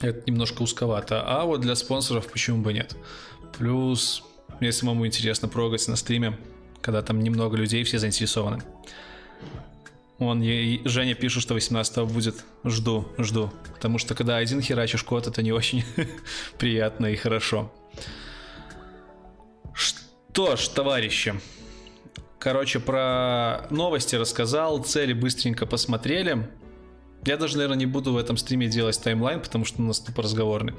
Это 0.00 0.22
немножко 0.30 0.62
узковато. 0.62 1.22
А 1.26 1.44
вот 1.44 1.60
для 1.60 1.74
спонсоров 1.74 2.30
почему 2.30 2.62
бы 2.62 2.72
нет? 2.72 2.96
Плюс 3.58 4.22
мне 4.60 4.72
самому 4.72 5.06
интересно 5.06 5.48
прогать 5.48 5.86
на 5.88 5.96
стриме, 5.96 6.38
когда 6.82 7.02
там 7.02 7.20
немного 7.20 7.56
людей, 7.56 7.82
все 7.84 7.98
заинтересованы. 7.98 8.62
Он, 10.18 10.42
Женя 10.42 11.14
пишет, 11.14 11.42
что 11.42 11.54
18 11.54 12.04
будет. 12.04 12.44
Жду, 12.64 13.06
жду. 13.18 13.52
Потому 13.74 13.98
что 13.98 14.14
когда 14.14 14.36
один 14.36 14.62
херачишь 14.62 15.02
код, 15.02 15.26
это 15.26 15.42
не 15.42 15.52
очень 15.52 15.84
приятно 16.58 17.06
и 17.06 17.16
хорошо. 17.16 17.72
Что 19.74 20.56
ж, 20.56 20.68
товарищи, 20.68 21.34
Короче, 22.38 22.80
про 22.80 23.66
новости 23.70 24.14
рассказал, 24.14 24.82
цели 24.82 25.12
быстренько 25.12 25.66
посмотрели. 25.66 26.48
Я 27.24 27.36
даже, 27.36 27.56
наверное, 27.56 27.78
не 27.78 27.86
буду 27.86 28.12
в 28.12 28.16
этом 28.18 28.36
стриме 28.36 28.68
делать 28.68 29.00
таймлайн, 29.02 29.40
потому 29.40 29.64
что 29.64 29.82
у 29.82 29.84
нас 29.84 29.98
тупо 29.98 30.22
разговорный. 30.22 30.74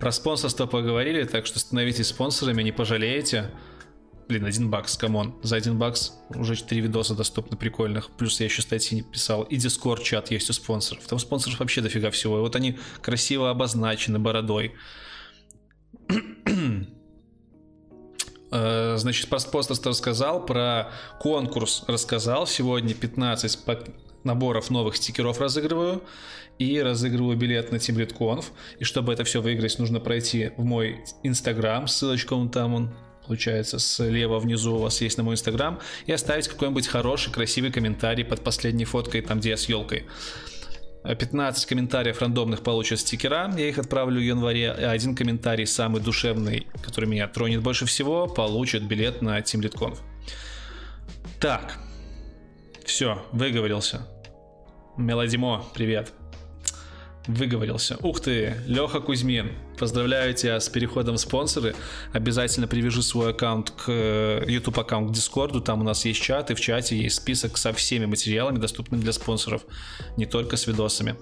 Про 0.00 0.10
спонсорство 0.10 0.66
поговорили, 0.66 1.24
так 1.24 1.46
что 1.46 1.60
становитесь 1.60 2.08
спонсорами, 2.08 2.62
не 2.62 2.72
пожалеете. 2.72 3.52
Блин, 4.26 4.46
один 4.46 4.70
бакс, 4.70 4.96
come 4.96 5.18
on. 5.18 5.34
За 5.42 5.56
один 5.56 5.78
бакс 5.78 6.14
уже 6.30 6.56
4 6.56 6.80
видоса 6.80 7.14
доступны 7.14 7.56
прикольных. 7.58 8.10
Плюс 8.16 8.40
я 8.40 8.46
еще 8.46 8.62
статьи 8.62 9.02
писал. 9.02 9.42
И 9.42 9.56
Discord 9.56 10.02
чат 10.02 10.30
есть 10.30 10.48
у 10.48 10.52
спонсоров. 10.54 11.06
Там 11.06 11.18
спонсоров 11.18 11.60
вообще 11.60 11.82
дофига 11.82 12.10
всего. 12.10 12.38
И 12.38 12.40
вот 12.40 12.56
они 12.56 12.78
красиво 13.02 13.50
обозначены 13.50 14.18
бородой. 14.18 14.74
Э, 18.54 18.94
значит, 18.96 19.24
спонсорство 19.24 19.90
рассказал, 19.90 20.46
про 20.46 20.90
конкурс 21.18 21.82
рассказал. 21.88 22.46
Сегодня 22.46 22.94
15 22.94 23.58
наборов 24.22 24.70
новых 24.70 24.96
стикеров 24.96 25.40
разыгрываю. 25.40 26.02
И 26.60 26.80
разыгрываю 26.80 27.36
билет 27.36 27.72
на 27.72 27.76
TeamLeadConf. 27.76 28.44
И 28.78 28.84
чтобы 28.84 29.12
это 29.12 29.24
все 29.24 29.42
выиграть, 29.42 29.76
нужно 29.80 29.98
пройти 29.98 30.52
в 30.56 30.64
мой 30.64 31.04
инстаграм. 31.24 31.88
Ссылочка 31.88 32.34
он 32.34 32.48
там, 32.48 32.74
он 32.74 32.94
получается, 33.26 33.80
слева 33.80 34.38
внизу 34.38 34.76
у 34.76 34.78
вас 34.78 35.00
есть 35.00 35.18
на 35.18 35.24
мой 35.24 35.34
инстаграм. 35.34 35.80
И 36.06 36.12
оставить 36.12 36.46
какой-нибудь 36.46 36.86
хороший, 36.86 37.32
красивый 37.32 37.72
комментарий 37.72 38.24
под 38.24 38.44
последней 38.44 38.84
фоткой, 38.84 39.22
там, 39.22 39.40
где 39.40 39.50
я 39.50 39.56
с 39.56 39.68
елкой. 39.68 40.04
15 41.04 41.66
комментариев 41.66 42.20
рандомных 42.20 42.62
получат 42.62 43.00
стикера, 43.00 43.52
я 43.56 43.68
их 43.68 43.78
отправлю 43.78 44.20
в 44.20 44.24
январе, 44.24 44.70
один 44.70 45.14
комментарий, 45.14 45.66
самый 45.66 46.00
душевный, 46.00 46.66
который 46.82 47.06
меня 47.06 47.28
тронет 47.28 47.62
больше 47.62 47.84
всего, 47.84 48.26
получит 48.26 48.84
билет 48.84 49.20
на 49.20 49.38
Team 49.38 49.60
TeamLeadConf. 49.60 49.98
Так, 51.40 51.78
все, 52.84 53.22
выговорился. 53.32 54.06
Мелодимо, 54.96 55.64
привет 55.74 56.12
выговорился. 57.26 57.96
Ух 58.02 58.20
ты, 58.20 58.54
Леха 58.66 59.00
Кузьмин, 59.00 59.52
поздравляю 59.78 60.34
тебя 60.34 60.58
с 60.60 60.68
переходом 60.68 61.16
в 61.16 61.20
спонсоры. 61.20 61.74
Обязательно 62.12 62.66
привяжи 62.66 63.02
свой 63.02 63.30
аккаунт 63.30 63.70
к 63.70 63.84
э, 63.88 64.44
YouTube 64.46 64.78
аккаунт 64.78 65.10
к 65.10 65.14
Дискорду, 65.14 65.60
там 65.60 65.80
у 65.80 65.84
нас 65.84 66.04
есть 66.04 66.20
чат, 66.20 66.50
и 66.50 66.54
в 66.54 66.60
чате 66.60 66.96
есть 66.96 67.16
список 67.16 67.56
со 67.58 67.72
всеми 67.72 68.06
материалами, 68.06 68.58
доступными 68.58 69.00
для 69.00 69.12
спонсоров, 69.12 69.62
не 70.16 70.26
только 70.26 70.56
с 70.56 70.66
видосами. 70.66 71.16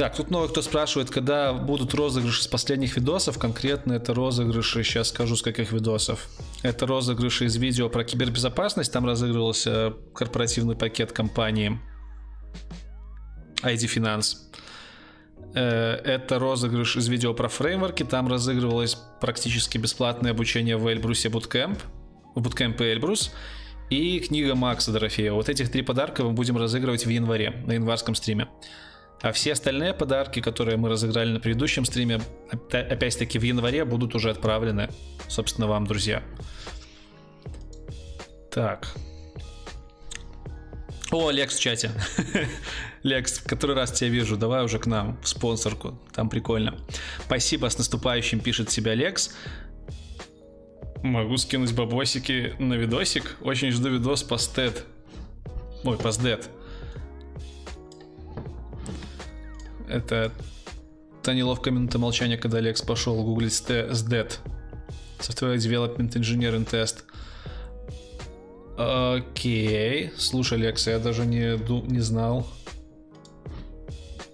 Так, 0.00 0.16
тут 0.16 0.30
новый 0.30 0.48
кто 0.48 0.62
спрашивает, 0.62 1.10
когда 1.10 1.52
будут 1.52 1.92
розыгрыши 1.92 2.42
с 2.42 2.46
последних 2.46 2.96
видосов. 2.96 3.38
Конкретно 3.38 3.92
это 3.92 4.14
розыгрыши, 4.14 4.82
сейчас 4.82 5.08
скажу 5.08 5.36
с 5.36 5.42
каких 5.42 5.72
видосов. 5.72 6.26
Это 6.62 6.86
розыгрыши 6.86 7.44
из 7.44 7.56
видео 7.56 7.90
про 7.90 8.02
кибербезопасность. 8.02 8.90
Там 8.94 9.04
разыгрывался 9.04 9.92
корпоративный 10.14 10.74
пакет 10.74 11.12
компании 11.12 11.78
ID 13.62 13.94
Finance. 13.94 14.36
Э, 15.54 15.94
это 16.04 16.38
розыгрыш 16.38 16.96
из 16.96 17.08
видео 17.08 17.34
про 17.34 17.48
фреймворки. 17.48 18.04
Там 18.04 18.28
разыгрывалось 18.28 18.96
практически 19.20 19.78
бесплатное 19.78 20.32
обучение 20.32 20.76
в 20.76 20.86
Эльбрусе 20.88 21.28
Bootcamp. 21.28 21.78
В 22.34 22.46
Bootcamp 22.46 22.80
Эльбрус. 22.80 23.32
И 23.90 24.20
книга 24.20 24.54
Макса 24.54 24.92
Дорофеева. 24.92 25.34
Вот 25.34 25.48
этих 25.48 25.70
три 25.70 25.82
подарка 25.82 26.22
мы 26.22 26.30
будем 26.30 26.56
разыгрывать 26.56 27.06
в 27.06 27.08
январе, 27.08 27.50
на 27.66 27.72
январском 27.72 28.14
стриме. 28.14 28.48
А 29.20 29.32
все 29.32 29.52
остальные 29.52 29.92
подарки, 29.94 30.40
которые 30.40 30.76
мы 30.76 30.88
разыграли 30.88 31.32
на 31.32 31.40
предыдущем 31.40 31.84
стриме, 31.84 32.20
опять-таки 32.72 33.38
в 33.38 33.42
январе 33.42 33.84
будут 33.84 34.14
уже 34.14 34.30
отправлены, 34.30 34.88
собственно, 35.28 35.66
вам, 35.66 35.86
друзья. 35.86 36.22
Так, 38.50 38.94
о, 41.12 41.30
Лекс 41.30 41.56
в 41.56 41.60
чате. 41.60 41.90
Лекс, 43.02 43.38
который 43.38 43.74
раз 43.74 43.92
тебя 43.92 44.10
вижу, 44.10 44.36
давай 44.36 44.64
уже 44.64 44.78
к 44.78 44.86
нам, 44.86 45.18
в 45.22 45.28
спонсорку, 45.28 45.98
там 46.12 46.28
прикольно. 46.28 46.78
Спасибо, 47.24 47.68
с 47.68 47.78
наступающим 47.78 48.40
пишет 48.40 48.70
себя 48.70 48.94
Лекс. 48.94 49.34
Могу 51.02 51.38
скинуть 51.38 51.74
бабосики 51.74 52.54
на 52.58 52.74
видосик. 52.74 53.38
Очень 53.40 53.70
жду 53.70 53.88
видос 53.88 54.22
по 54.22 54.36
стед. 54.36 54.84
Ой, 55.82 55.96
по 55.96 56.12
сдед. 56.12 56.50
Это 59.88 60.30
та 61.22 61.32
неловкая 61.32 61.72
минута 61.72 61.98
молчания, 61.98 62.36
когда 62.36 62.60
Лекс 62.60 62.82
пошел 62.82 63.22
гуглить 63.22 63.52
SDET. 63.52 64.38
Software 65.20 65.56
Development 65.56 66.12
Engineering 66.12 66.68
Test. 66.68 67.04
Окей. 68.76 70.12
Слушай, 70.16 70.58
Лекс, 70.58 70.86
я 70.86 70.98
даже 70.98 71.24
не, 71.24 71.58
не 71.90 72.00
знал, 72.00 72.46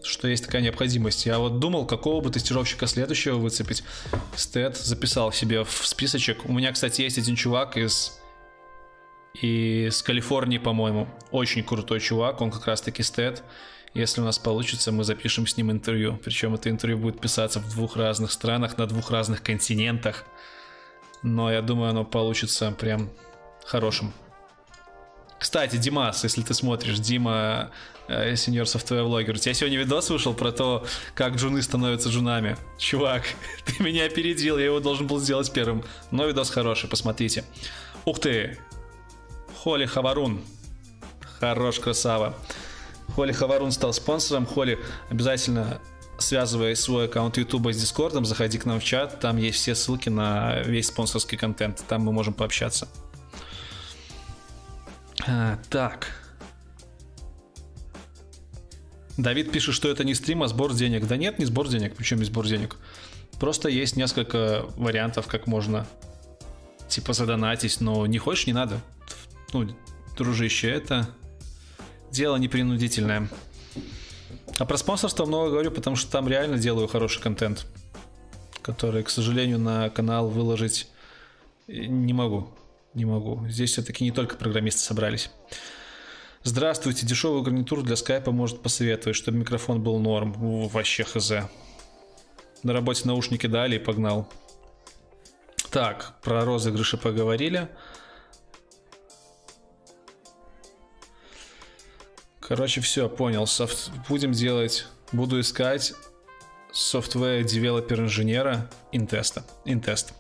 что 0.06 0.28
есть 0.28 0.44
такая 0.44 0.62
необходимость. 0.62 1.26
Я 1.26 1.38
вот 1.38 1.58
думал, 1.58 1.86
какого 1.86 2.20
бы 2.22 2.30
тестировщика 2.30 2.86
следующего 2.86 3.36
выцепить. 3.36 3.82
Стэд 4.34 4.76
записал 4.76 5.32
себе 5.32 5.64
в 5.64 5.86
списочек. 5.86 6.44
У 6.44 6.52
меня, 6.52 6.72
кстати, 6.72 7.02
есть 7.02 7.18
один 7.18 7.36
чувак 7.36 7.76
из 7.76 8.18
из 9.42 10.02
Калифорнии, 10.02 10.58
по-моему. 10.58 11.08
Очень 11.30 11.62
крутой 11.62 12.00
чувак, 12.00 12.40
он 12.40 12.50
как 12.50 12.66
раз-таки 12.66 13.02
стэд. 13.02 13.42
Если 13.92 14.20
у 14.20 14.24
нас 14.24 14.38
получится, 14.38 14.92
мы 14.92 15.04
запишем 15.04 15.46
с 15.46 15.56
ним 15.56 15.70
интервью. 15.70 16.18
Причем 16.22 16.54
это 16.54 16.70
интервью 16.70 16.98
будет 16.98 17.20
писаться 17.20 17.60
в 17.60 17.70
двух 17.70 17.96
разных 17.96 18.30
странах, 18.30 18.78
на 18.78 18.86
двух 18.86 19.10
разных 19.10 19.42
континентах. 19.42 20.24
Но 21.22 21.50
я 21.50 21.62
думаю, 21.62 21.90
оно 21.90 22.04
получится 22.04 22.72
прям 22.72 23.10
хорошим. 23.64 24.12
Кстати, 25.38 25.76
Димас, 25.76 26.24
если 26.24 26.42
ты 26.42 26.54
смотришь, 26.54 26.98
Дима, 26.98 27.70
э, 28.08 28.36
сеньор 28.36 28.66
софтвер-блогер, 28.66 29.34
у 29.34 29.38
тебя 29.38 29.52
сегодня 29.52 29.78
видос 29.78 30.08
вышел 30.08 30.32
про 30.32 30.50
то, 30.50 30.86
как 31.14 31.34
джуны 31.34 31.60
становятся 31.62 32.08
джунами. 32.08 32.56
Чувак, 32.78 33.22
ты 33.64 33.82
меня 33.82 34.06
опередил, 34.06 34.58
я 34.58 34.66
его 34.66 34.80
должен 34.80 35.06
был 35.06 35.18
сделать 35.20 35.52
первым. 35.52 35.84
Но 36.10 36.26
видос 36.26 36.50
хороший, 36.50 36.88
посмотрите. 36.88 37.44
Ух 38.06 38.18
ты, 38.18 38.58
Холи 39.62 39.84
Хаварун. 39.84 40.42
Хорош, 41.40 41.80
красава. 41.80 42.34
Холи 43.14 43.32
Хаварун 43.32 43.72
стал 43.72 43.92
спонсором. 43.92 44.46
Холи, 44.46 44.78
обязательно 45.10 45.80
связывая 46.18 46.74
свой 46.74 47.06
аккаунт 47.06 47.36
YouTube 47.36 47.72
с 47.72 47.76
Дискордом, 47.76 48.24
заходи 48.24 48.58
к 48.58 48.64
нам 48.64 48.80
в 48.80 48.84
чат, 48.84 49.20
там 49.20 49.36
есть 49.36 49.58
все 49.58 49.74
ссылки 49.74 50.08
на 50.08 50.60
весь 50.60 50.86
спонсорский 50.86 51.36
контент, 51.36 51.84
там 51.88 52.02
мы 52.02 52.12
можем 52.12 52.32
пообщаться. 52.32 52.88
А, 55.26 55.58
так. 55.70 56.08
Давид 59.16 59.50
пишет, 59.50 59.74
что 59.74 59.88
это 59.88 60.04
не 60.04 60.14
стрим, 60.14 60.42
а 60.42 60.48
сбор 60.48 60.74
денег. 60.74 61.06
Да 61.06 61.16
нет, 61.16 61.38
не 61.38 61.44
сбор 61.44 61.68
денег. 61.68 61.94
Причем 61.96 62.18
не 62.18 62.24
сбор 62.24 62.46
денег? 62.46 62.76
Просто 63.40 63.68
есть 63.68 63.96
несколько 63.96 64.66
вариантов, 64.76 65.26
как 65.26 65.46
можно 65.46 65.86
типа 66.88 67.12
задонатить, 67.12 67.80
но 67.80 68.06
не 68.06 68.18
хочешь, 68.18 68.46
не 68.46 68.52
надо. 68.52 68.80
Ну, 69.52 69.68
дружище, 70.16 70.68
это 70.70 71.08
дело 72.10 72.36
непринудительное. 72.36 73.28
А 74.58 74.64
про 74.64 74.76
спонсорство 74.76 75.26
много 75.26 75.50
говорю, 75.50 75.70
потому 75.70 75.96
что 75.96 76.10
там 76.10 76.28
реально 76.28 76.58
делаю 76.58 76.88
хороший 76.88 77.22
контент, 77.22 77.66
который, 78.62 79.02
к 79.02 79.10
сожалению, 79.10 79.58
на 79.58 79.90
канал 79.90 80.28
выложить 80.28 80.88
не 81.68 82.12
могу. 82.12 82.48
Не 82.96 83.04
могу. 83.04 83.46
Здесь 83.46 83.72
все-таки 83.72 84.04
не 84.04 84.10
только 84.10 84.36
программисты 84.36 84.80
собрались. 84.80 85.30
Здравствуйте, 86.42 87.04
дешевую 87.04 87.42
гарнитуру 87.42 87.82
для 87.82 87.94
скайпа 87.94 88.32
может 88.32 88.62
посоветовать, 88.62 89.16
чтобы 89.16 89.36
микрофон 89.36 89.82
был 89.82 89.98
норм. 89.98 90.32
Вообще 90.68 91.04
хз. 91.04 91.30
На 92.62 92.72
работе 92.72 93.02
наушники 93.04 93.46
дали 93.46 93.76
и 93.76 93.78
погнал. 93.78 94.26
Так, 95.70 96.14
про 96.22 96.46
розыгрыши 96.46 96.96
поговорили. 96.96 97.68
Короче, 102.40 102.80
все, 102.80 103.10
понял. 103.10 103.46
Софт... 103.46 103.90
Будем 104.08 104.32
делать... 104.32 104.86
Буду 105.12 105.38
искать 105.38 105.92
software 106.72 107.42
developer 107.42 108.00
инженера 108.00 108.70
интеста. 108.90 109.44
Интест. 109.66 110.14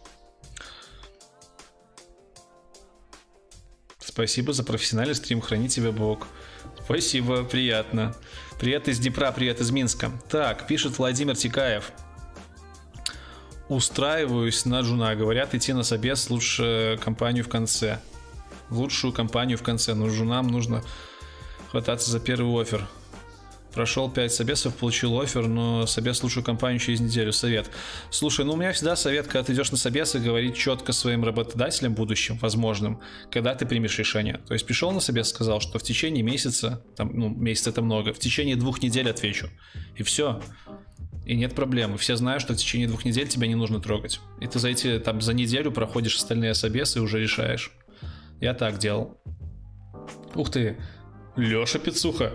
Спасибо 4.16 4.54
за 4.54 4.64
профессиональный 4.64 5.14
стрим. 5.14 5.42
Храни 5.42 5.68
тебя 5.68 5.92
Бог. 5.92 6.26
Спасибо, 6.82 7.44
приятно. 7.44 8.14
Привет 8.58 8.88
из 8.88 8.98
Днепра, 8.98 9.30
привет 9.30 9.60
из 9.60 9.70
Минска. 9.70 10.10
Так, 10.30 10.66
пишет 10.66 10.96
Владимир 10.96 11.36
Тикаев. 11.36 11.92
Устраиваюсь 13.68 14.64
на 14.64 14.80
джуна. 14.80 15.14
Говорят, 15.16 15.54
идти 15.54 15.74
на 15.74 15.82
собес 15.82 16.30
лучше 16.30 16.98
компанию 17.04 17.44
в 17.44 17.50
конце. 17.50 17.98
Лучшую 18.70 19.12
компанию 19.12 19.58
в 19.58 19.62
конце. 19.62 19.92
Но 19.92 20.08
джунам 20.08 20.46
нужно 20.46 20.82
хвататься 21.70 22.10
за 22.10 22.18
первый 22.18 22.58
офер. 22.58 22.88
Прошел 23.76 24.10
5 24.10 24.32
собесов, 24.32 24.74
получил 24.74 25.20
офер, 25.20 25.48
но 25.48 25.84
собес 25.84 26.22
лучшую 26.22 26.42
компанию 26.42 26.80
через 26.80 27.00
неделю. 27.00 27.30
Совет. 27.30 27.70
Слушай, 28.08 28.46
ну 28.46 28.54
у 28.54 28.56
меня 28.56 28.72
всегда 28.72 28.96
совет, 28.96 29.26
когда 29.26 29.42
ты 29.42 29.52
идешь 29.52 29.70
на 29.70 29.76
собесы, 29.76 30.18
говорить 30.18 30.56
четко 30.56 30.92
своим 30.92 31.22
работодателям 31.22 31.94
будущим, 31.94 32.38
возможным, 32.38 33.02
когда 33.30 33.54
ты 33.54 33.66
примешь 33.66 33.98
решение. 33.98 34.40
То 34.46 34.54
есть 34.54 34.64
пришел 34.64 34.92
на 34.92 35.00
собес, 35.00 35.28
сказал, 35.28 35.60
что 35.60 35.78
в 35.78 35.82
течение 35.82 36.22
месяца, 36.22 36.82
там, 36.96 37.10
ну, 37.12 37.28
месяц 37.28 37.66
это 37.66 37.82
много, 37.82 38.14
в 38.14 38.18
течение 38.18 38.56
двух 38.56 38.82
недель 38.82 39.10
отвечу. 39.10 39.50
И 39.94 40.02
все. 40.02 40.40
И 41.26 41.36
нет 41.36 41.54
проблемы. 41.54 41.98
Все 41.98 42.16
знают, 42.16 42.40
что 42.40 42.54
в 42.54 42.56
течение 42.56 42.88
двух 42.88 43.04
недель 43.04 43.28
тебя 43.28 43.46
не 43.46 43.56
нужно 43.56 43.78
трогать. 43.78 44.20
И 44.40 44.46
ты 44.46 44.58
за 44.58 44.70
эти, 44.70 44.98
там, 45.00 45.20
за 45.20 45.34
неделю 45.34 45.70
проходишь 45.70 46.16
остальные 46.16 46.54
собесы 46.54 46.98
и 46.98 47.02
уже 47.02 47.20
решаешь. 47.20 47.72
Я 48.40 48.54
так 48.54 48.78
делал. 48.78 49.20
Ух 50.34 50.50
ты, 50.50 50.78
Леша 51.36 51.78
Пицуха. 51.78 52.32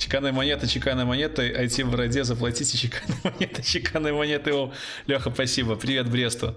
Чеканная 0.00 0.32
монета, 0.32 0.66
чеканная 0.66 1.04
монета, 1.04 1.46
IT 1.46 1.84
в 1.84 1.94
роде, 1.94 2.24
заплатите 2.24 2.78
чеканная 2.78 3.18
монета, 3.24 3.62
чеканная 3.62 4.14
монета. 4.14 4.54
О, 4.54 4.72
Леха, 5.06 5.30
спасибо. 5.30 5.76
Привет 5.76 6.10
Бресту. 6.10 6.56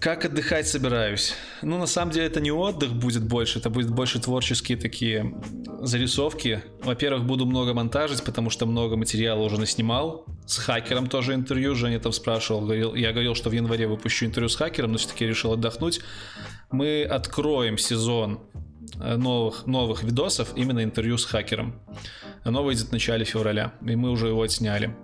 Как 0.00 0.24
отдыхать 0.24 0.66
собираюсь? 0.66 1.34
Ну, 1.60 1.76
на 1.76 1.86
самом 1.86 2.12
деле, 2.12 2.28
это 2.28 2.40
не 2.40 2.50
отдых 2.50 2.94
будет 2.94 3.24
больше, 3.24 3.58
это 3.58 3.68
будет 3.68 3.90
больше 3.90 4.20
творческие 4.20 4.78
такие 4.78 5.34
зарисовки. 5.82 6.62
Во-первых, 6.82 7.26
буду 7.26 7.44
много 7.44 7.74
монтажить, 7.74 8.22
потому 8.22 8.48
что 8.48 8.64
много 8.64 8.96
материала 8.96 9.42
уже 9.42 9.60
наснимал. 9.60 10.24
С 10.46 10.56
хакером 10.56 11.08
тоже 11.08 11.34
интервью, 11.34 11.74
Женя 11.74 12.00
там 12.00 12.12
спрашивал. 12.12 12.62
Говорил, 12.62 12.94
я 12.94 13.12
говорил, 13.12 13.34
что 13.34 13.50
в 13.50 13.52
январе 13.52 13.86
выпущу 13.86 14.24
интервью 14.24 14.48
с 14.48 14.56
хакером, 14.56 14.92
но 14.92 14.98
все-таки 14.98 15.26
решил 15.26 15.52
отдохнуть. 15.52 16.00
Мы 16.70 17.02
откроем 17.02 17.76
сезон 17.76 18.40
новых, 18.96 19.66
новых 19.66 20.02
видосов, 20.02 20.52
именно 20.56 20.82
интервью 20.82 21.18
с 21.18 21.24
хакером. 21.24 21.80
Оно 22.44 22.62
выйдет 22.62 22.88
в 22.88 22.92
начале 22.92 23.24
февраля, 23.24 23.74
и 23.86 23.96
мы 23.96 24.10
уже 24.10 24.28
его 24.28 24.42
отсняли. 24.42 24.94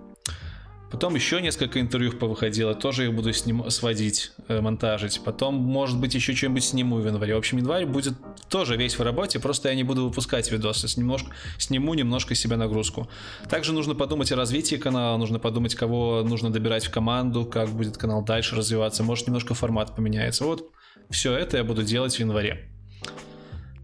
Потом 0.91 1.15
еще 1.15 1.41
несколько 1.41 1.81
интервью 1.81 2.13
повыходило, 2.13 2.73
тоже 2.73 3.05
их 3.05 3.13
буду 3.13 3.33
сним, 3.33 3.69
сводить, 3.69 4.31
э, 4.47 4.61
монтажить. 4.61 5.19
Потом, 5.25 5.55
может 5.55 5.99
быть, 5.99 6.13
еще 6.15 6.33
что-нибудь 6.33 6.63
сниму 6.63 6.97
в 6.97 7.05
январе. 7.05 7.35
В 7.35 7.39
общем, 7.39 7.57
январь 7.57 7.85
будет 7.85 8.13
тоже 8.49 8.77
весь 8.77 8.97
в 8.97 9.01
работе, 9.01 9.39
просто 9.39 9.67
я 9.69 9.75
не 9.75 9.83
буду 9.83 10.05
выпускать 10.05 10.49
видосы. 10.51 10.87
Немножко, 10.97 11.31
сниму 11.57 11.95
немножко 11.95 12.33
себе 12.35 12.55
нагрузку. 12.55 13.09
Также 13.49 13.73
нужно 13.73 13.95
подумать 13.95 14.31
о 14.31 14.35
развитии 14.35 14.75
канала, 14.75 15.17
нужно 15.17 15.39
подумать, 15.39 15.75
кого 15.75 16.23
нужно 16.23 16.49
добирать 16.49 16.85
в 16.85 16.91
команду, 16.91 17.45
как 17.45 17.69
будет 17.69 17.97
канал 17.97 18.23
дальше 18.23 18.55
развиваться. 18.55 19.03
Может, 19.03 19.27
немножко 19.27 19.53
формат 19.53 19.95
поменяется. 19.95 20.45
Вот 20.45 20.71
все 21.09 21.35
это 21.35 21.57
я 21.57 21.63
буду 21.63 21.83
делать 21.83 22.15
в 22.15 22.19
январе. 22.19 22.74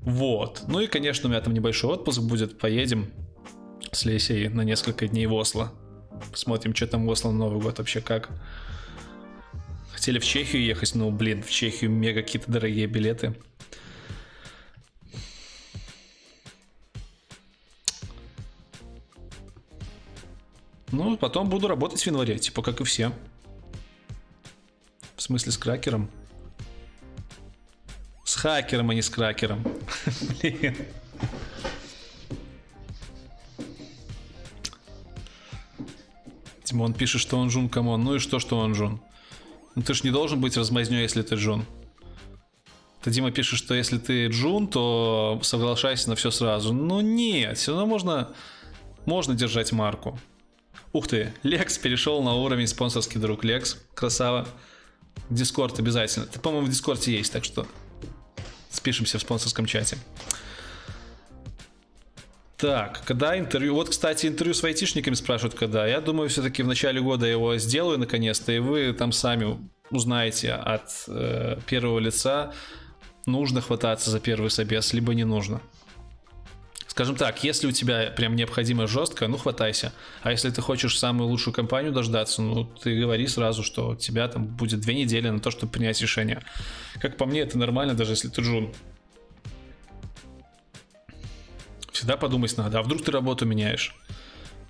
Вот. 0.02 0.64
Ну 0.68 0.80
и, 0.80 0.88
конечно, 0.88 1.28
у 1.28 1.32
меня 1.32 1.42
там 1.42 1.54
небольшой 1.54 1.94
отпуск 1.94 2.22
будет. 2.22 2.58
Поедем 2.58 3.12
с 3.92 4.06
Лесей 4.06 4.50
на 4.50 4.62
несколько 4.62 5.08
дней 5.08 5.28
в 5.28 5.34
Осло. 5.34 5.72
Посмотрим, 6.32 6.76
что 6.76 6.88
там 6.88 7.06
в 7.06 7.10
Осло 7.10 7.32
на 7.32 7.38
Новый 7.38 7.62
год 7.62 7.78
вообще 7.78 8.02
как. 8.02 8.30
Хотели 9.92 10.18
в 10.20 10.26
Чехию 10.26 10.64
ехать, 10.64 10.96
но, 10.96 11.12
блин, 11.12 11.44
в 11.44 11.50
Чехию 11.50 11.92
мега 11.92 12.24
какие-то 12.24 12.52
дорогие 12.52 12.88
билеты. 12.88 13.36
Ну, 20.92 21.16
потом 21.18 21.50
буду 21.50 21.68
работать 21.68 22.02
в 22.02 22.08
январе, 22.08 22.38
типа 22.38 22.62
как 22.62 22.82
и 22.82 22.84
все. 22.84 23.14
В 25.16 25.22
смысле 25.22 25.52
с 25.52 25.58
кракером. 25.58 26.10
С 28.32 28.36
хакером, 28.36 28.90
а 28.90 28.94
не 28.94 29.02
с 29.02 29.10
кракером. 29.10 29.62
Блин. 30.42 30.74
Тимон 36.64 36.94
пишет, 36.94 37.20
что 37.20 37.38
он 37.38 37.50
Джун, 37.50 37.68
come 37.68 37.89
on. 37.89 38.06
Ну 38.06 38.16
и 38.16 38.20
что, 38.20 38.40
что 38.40 38.58
он 38.58 38.72
Джун? 38.72 39.02
Ну 39.76 39.82
ты 39.82 39.94
ж 39.94 40.04
не 40.04 40.12
должен 40.12 40.40
быть 40.40 40.56
размазнёй, 40.56 41.02
если 41.02 41.24
ты 41.24 41.36
Джун. 41.36 41.66
Ты, 43.02 43.12
Дима, 43.12 43.32
пишет, 43.32 43.60
что 43.60 43.74
если 43.74 43.98
ты 43.98 44.28
Джун, 44.28 44.70
то 44.70 45.42
соглашайся 45.44 46.08
на 46.08 46.16
все 46.16 46.32
сразу. 46.32 46.72
Ну 46.72 47.02
нет, 47.02 47.58
все 47.58 47.72
равно 47.72 47.86
можно, 47.86 48.30
можно 49.06 49.36
держать 49.36 49.74
марку. 49.74 50.18
Ух 50.94 51.06
ты, 51.06 51.34
Лекс 51.44 51.78
перешел 51.78 52.24
на 52.24 52.36
уровень 52.36 52.68
спонсорский 52.68 53.20
друг. 53.20 53.44
Лекс, 53.44 53.78
красава. 53.94 54.48
Discord 55.30 55.78
обязательно. 55.80 56.28
Ты, 56.28 56.40
по-моему, 56.40 56.68
в 56.68 56.70
Дискорде 56.70 57.18
есть, 57.18 57.34
так 57.34 57.44
что 57.44 57.68
спишемся 58.72 59.18
в 59.18 59.22
спонсорском 59.22 59.66
чате. 59.66 59.98
Так, 62.58 63.02
когда 63.06 63.38
интервью... 63.40 63.74
Вот, 63.74 63.90
кстати, 63.90 64.28
интервью 64.28 64.54
с 64.54 64.64
айтишниками 64.64 65.16
спрашивают, 65.16 65.56
когда. 65.56 65.88
Я 65.88 66.00
думаю, 66.00 66.30
все-таки 66.30 66.62
в 66.62 66.68
начале 66.68 67.02
года 67.02 67.26
я 67.26 67.32
его 67.32 67.58
сделаю 67.58 67.98
наконец-то, 67.98 68.52
и 68.52 68.60
вы 68.60 68.94
там 68.94 69.12
сами 69.12 69.58
узнаете 69.90 70.54
от 70.54 71.06
э, 71.08 71.58
первого 71.68 72.00
лица, 72.00 72.54
нужно 73.26 73.62
хвататься 73.62 74.12
за 74.12 74.20
первый 74.20 74.50
собес, 74.50 74.94
либо 74.94 75.14
не 75.14 75.26
нужно. 75.26 75.60
Скажем 76.92 77.16
так, 77.16 77.42
если 77.46 77.68
у 77.68 77.72
тебя 77.72 78.12
прям 78.12 78.36
необходимо 78.36 78.86
жестко, 78.86 79.30
ну 79.30 79.38
хватайся. 79.38 79.94
А 80.24 80.32
если 80.32 80.50
ты 80.50 80.62
хочешь 80.62 81.00
самую 81.00 81.30
лучшую 81.30 81.54
компанию 81.54 81.94
дождаться, 81.94 82.42
ну 82.42 82.66
ты 82.66 83.00
говори 83.00 83.28
сразу, 83.28 83.64
что 83.64 83.92
у 83.92 83.96
тебя 83.96 84.28
там 84.28 84.46
будет 84.46 84.82
две 84.82 84.94
недели 84.94 85.30
на 85.30 85.40
то, 85.40 85.52
чтобы 85.52 85.72
принять 85.72 86.02
решение. 86.02 86.44
Как 87.00 87.16
по 87.16 87.26
мне, 87.26 87.40
это 87.40 87.58
нормально, 87.58 87.94
даже 87.94 88.12
если 88.12 88.28
ты 88.28 88.42
джун. 88.42 88.74
Всегда 91.94 92.18
подумать 92.18 92.58
надо, 92.58 92.80
а 92.80 92.84
вдруг 92.84 93.06
ты 93.06 93.12
работу 93.12 93.46
меняешь? 93.46 93.96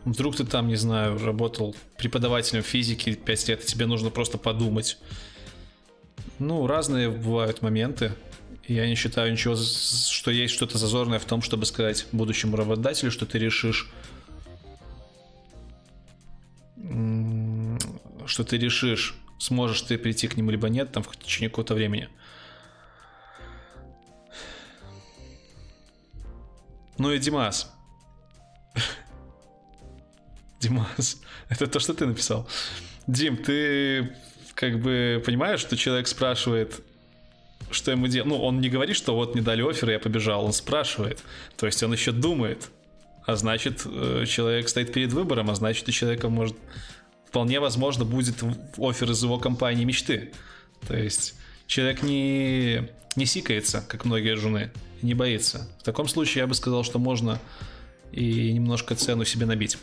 Вдруг 0.06 0.36
ты 0.36 0.46
там, 0.46 0.68
не 0.68 0.76
знаю, 0.76 1.18
работал 1.26 1.76
преподавателем 1.98 2.62
физики 2.62 3.16
5 3.16 3.48
лет, 3.48 3.64
и 3.64 3.66
тебе 3.66 3.88
нужно 3.88 4.12
просто 4.12 4.38
подумать. 4.38 5.00
Ну, 6.38 6.68
разные 6.68 7.10
бывают 7.10 7.64
моменты. 7.64 8.12
Я 8.68 8.88
не 8.88 8.96
считаю 8.96 9.32
ничего, 9.32 9.56
что 9.56 10.32
есть 10.32 10.54
что-то 10.54 10.78
зазорное 10.78 11.20
в 11.20 11.26
том, 11.26 11.42
чтобы 11.42 11.66
сказать 11.66 12.06
будущему 12.12 12.56
работодателю, 12.56 13.12
что 13.12 13.26
ты 13.26 13.40
решишь 13.40 13.90
что 18.32 18.44
ты 18.44 18.58
решишь, 18.58 19.16
сможешь 19.40 19.82
ты 19.82 19.98
прийти 19.98 20.28
к 20.28 20.38
нему 20.38 20.52
либо 20.52 20.70
нет, 20.70 20.92
там 20.92 21.04
в 21.04 21.16
течение 21.18 21.50
какого-то 21.50 21.76
времени. 21.76 22.10
Ну 26.98 27.12
и 27.12 27.20
Димас. 27.20 27.72
Димас, 30.60 31.22
это 31.50 31.68
то, 31.68 31.80
что 31.80 31.94
ты 31.94 32.06
написал. 32.06 32.48
Дим, 33.08 33.38
ты 33.38 34.16
как 34.54 34.80
бы 34.80 35.22
понимаешь, 35.26 35.60
что 35.60 35.76
человек 35.76 36.08
спрашивает, 36.08 36.82
что 37.72 37.92
ему 37.92 38.08
делать. 38.08 38.30
Ну, 38.30 38.42
он 38.42 38.62
не 38.62 38.70
говорит, 38.70 38.96
что 38.96 39.16
вот 39.16 39.36
не 39.36 39.42
дали 39.42 39.68
офер, 39.68 39.90
я 39.90 40.00
побежал. 40.00 40.46
Он 40.46 40.54
спрашивает. 40.54 41.20
То 41.58 41.66
есть 41.66 41.82
он 41.84 41.94
еще 41.94 42.12
думает. 42.12 42.70
А 43.26 43.36
значит, 43.36 43.84
э, 43.86 44.26
человек 44.28 44.68
стоит 44.70 44.94
перед 44.94 45.14
выбором, 45.14 45.50
а 45.50 45.56
значит, 45.56 45.88
у 45.88 45.92
человека 45.92 46.30
может 46.30 46.56
вполне 47.32 47.60
возможно 47.60 48.04
будет 48.04 48.44
офер 48.78 49.12
из 49.12 49.24
его 49.24 49.40
компании 49.40 49.86
мечты. 49.86 50.32
То 50.88 50.98
есть 50.98 51.36
человек 51.66 52.04
не, 52.04 52.90
не 53.16 53.26
сикается, 53.26 53.86
как 53.88 54.06
многие 54.06 54.36
жены, 54.36 54.72
не 55.02 55.14
боится. 55.14 55.70
В 55.80 55.84
таком 55.84 56.08
случае 56.08 56.42
я 56.42 56.48
бы 56.48 56.54
сказал, 56.56 56.84
что 56.84 57.00
можно 57.00 57.40
и 58.12 58.52
немножко 58.52 58.96
цену 58.96 59.24
себе 59.24 59.46
набить. 59.46 59.78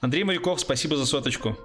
Андрей 0.00 0.24
Моряков, 0.24 0.60
спасибо 0.60 0.96
за 0.96 1.06
соточку. 1.06 1.56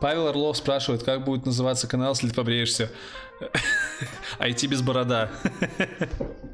Павел 0.00 0.28
Орлов 0.28 0.56
спрашивает, 0.56 1.02
как 1.02 1.24
будет 1.24 1.46
называться 1.46 1.86
канал, 1.86 2.12
если 2.12 2.28
ты 2.28 2.34
побреешься. 2.34 2.90
IT 4.38 4.66
без 4.66 4.82
борода. 4.82 5.30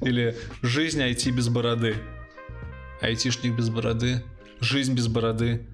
Или 0.00 0.36
жизнь 0.62 1.00
IT 1.00 1.30
без 1.30 1.48
бороды. 1.48 1.96
Айтишник 3.00 3.54
без 3.54 3.68
бороды. 3.68 4.22
Жизнь 4.60 4.94
без 4.94 5.08
бороды. 5.08 5.66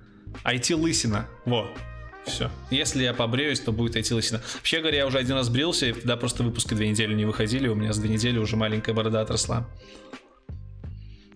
IT 0.45 0.75
лысина. 0.75 1.29
Во. 1.45 1.69
Все. 2.27 2.51
Если 2.71 3.05
я 3.05 3.15
побреюсь, 3.15 3.61
то 3.61 3.73
будет 3.73 3.97
IT 3.97 4.13
лысина. 4.15 4.43
Вообще 4.55 4.81
говоря, 4.81 4.99
я 4.99 5.07
уже 5.07 5.19
один 5.19 5.37
раз 5.37 5.49
брился, 5.49 5.87
и 5.87 5.93
тогда 5.93 6.17
просто 6.17 6.43
выпуски 6.43 6.75
две 6.75 6.89
недели 6.89 7.15
не 7.15 7.25
выходили. 7.25 7.69
У 7.69 7.75
меня 7.75 7.93
с 7.93 7.99
две 7.99 8.11
недели 8.11 8.39
уже 8.39 8.57
маленькая 8.57 8.93
борода 8.93 9.21
отросла. 9.21 9.69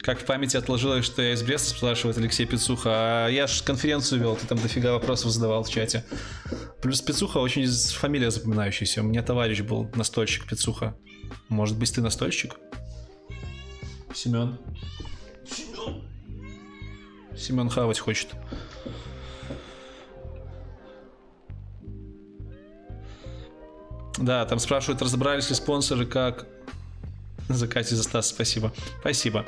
Как 0.03 0.19
в 0.19 0.25
памяти 0.25 0.57
отложилось, 0.57 1.05
что 1.05 1.21
я 1.21 1.35
из 1.35 1.43
Бреста, 1.43 1.71
спрашивает 1.77 2.17
Алексей 2.17 2.47
Пицуха. 2.47 3.27
А 3.27 3.29
я 3.29 3.47
же 3.47 3.63
конференцию 3.63 4.21
вел, 4.21 4.37
ты 4.37 4.47
там 4.47 4.59
дофига 4.59 4.93
вопросов 4.93 5.31
задавал 5.31 5.63
в 5.63 5.69
чате. 5.69 6.05
Плюс 6.81 7.03
Пицуха 7.03 7.39
очень 7.39 7.67
фамилия 7.67 8.31
запоминающаяся. 8.31 9.03
У 9.03 9.05
меня 9.05 9.23
товарищ 9.23 9.61
был 9.61 9.91
настольщик 9.95 10.47
Пицуха. 10.49 10.97
Может 11.49 11.79
быть, 11.79 11.95
ты 11.95 12.01
настольщик? 12.01 12.57
Семен. 14.15 14.59
Семен. 15.47 16.03
Семен 17.37 17.69
хавать 17.69 17.99
хочет. 17.99 18.29
Да, 24.17 24.45
там 24.47 24.59
спрашивают, 24.59 25.01
разобрались 25.03 25.51
ли 25.51 25.55
спонсоры, 25.55 26.07
как... 26.07 26.47
За 27.49 27.67
Катю, 27.67 27.97
за 27.97 28.05
Стас, 28.05 28.29
спасибо. 28.29 28.73
Спасибо. 29.01 29.45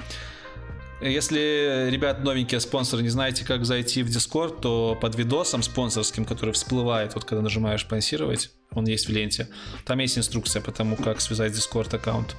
Если, 1.03 1.89
ребят, 1.91 2.23
новенькие 2.23 2.61
спонсоры, 2.61 3.03
не 3.03 3.09
знаете, 3.09 3.45
как 3.45 3.65
зайти 3.65 4.05
в 4.05 4.09
Discord, 4.09 4.61
то 4.61 4.97
под 5.01 5.17
видосом 5.17 5.65
спонсорским, 5.65 6.25
который 6.25 6.55
всплывает, 6.55 7.15
вот 7.15 7.25
когда 7.25 7.43
нажимаешь 7.43 7.81
спонсировать, 7.81 8.53
он 8.71 8.87
есть 8.87 9.09
в 9.09 9.13
ленте, 9.13 9.49
там 9.85 9.99
есть 9.99 10.17
инструкция 10.17 10.63
по 10.63 10.71
тому, 10.71 10.97
как 10.97 11.21
связать 11.21 11.53
Discord 11.53 11.95
аккаунт. 11.97 12.37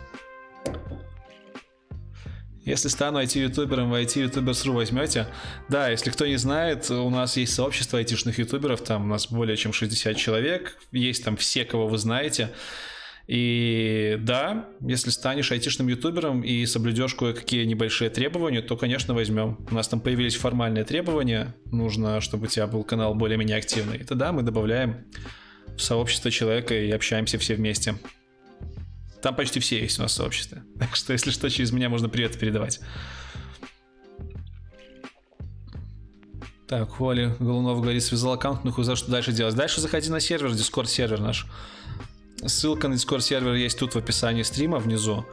Если 2.63 2.88
стану 2.88 3.21
IT-ютубером, 3.21 3.91
в 3.91 3.95
IT-ютуберс.ру 3.95 4.71
возьмете. 4.71 5.28
Да, 5.67 5.89
если 5.89 6.10
кто 6.10 6.26
не 6.26 6.38
знает, 6.38 6.89
у 6.89 7.10
нас 7.10 7.36
есть 7.36 7.54
сообщество 7.54 7.99
айтишных 7.99 8.39
ютуберов, 8.39 8.82
там 8.82 9.04
у 9.04 9.08
нас 9.08 9.28
более 9.28 9.58
чем 9.58 9.73
60 9.73 10.15
человек, 10.15 10.78
есть 10.93 11.26
там 11.26 11.36
все, 11.36 11.65
кого 11.65 11.88
вы 11.88 11.97
знаете. 11.97 12.52
И 13.27 14.17
да, 14.21 14.67
если 14.81 15.09
станешь 15.09 15.51
айтишным 15.51 15.88
ютубером 15.88 16.41
и 16.41 16.65
соблюдешь 16.65 17.13
кое-какие 17.13 17.63
небольшие 17.63 18.09
требования, 18.09 18.62
то, 18.62 18.75
конечно, 18.75 19.13
возьмем. 19.13 19.57
У 19.71 19.73
нас 19.73 19.88
там 19.88 20.01
появились 20.01 20.36
формальные 20.36 20.83
требования, 20.83 21.55
нужно, 21.71 22.19
чтобы 22.19 22.45
у 22.45 22.47
тебя 22.47 22.67
был 22.67 22.83
канал 22.83 23.15
более-менее 23.15 23.57
активный. 23.57 23.97
И 23.97 24.03
тогда 24.03 24.33
мы 24.33 24.41
добавляем 24.41 25.05
в 25.77 25.81
сообщество 25.81 26.31
человека 26.31 26.77
и 26.77 26.91
общаемся 26.91 27.38
все 27.38 27.55
вместе. 27.55 27.95
Там 29.21 29.36
почти 29.36 29.62
все 29.62 29.79
есть 29.79 29.99
у 29.99 30.01
нас 30.01 30.12
в 30.12 30.15
сообществе. 30.15 30.63
Так 30.79 30.97
что, 30.97 31.13
если 31.13 31.31
что, 31.31 31.49
через 31.49 31.71
меня 31.71 31.88
можно 31.88 32.09
привет 32.09 32.38
передавать. 32.38 32.81
Так, 36.67 36.99
Оля 36.99 37.36
Голунов 37.39 37.81
говорит, 37.81 38.03
связал 38.03 38.33
аккаунт, 38.33 38.65
ну 38.65 38.71
хуй 38.71 38.83
за 38.83 38.97
что 38.97 39.12
дальше 39.12 39.31
делать. 39.31 39.55
Дальше 39.55 39.79
заходи 39.79 40.09
на 40.09 40.19
сервер, 40.19 40.49
Discord 40.51 40.88
сервер 40.88 41.21
наш. 41.21 41.45
Ссылка 42.45 42.88
на 42.88 42.95
Discord 42.95 43.21
сервер 43.21 43.53
есть 43.53 43.79
тут 43.79 43.95
в 43.95 43.97
описании 43.97 44.43
стрима 44.43 44.77
внизу. 44.77 45.25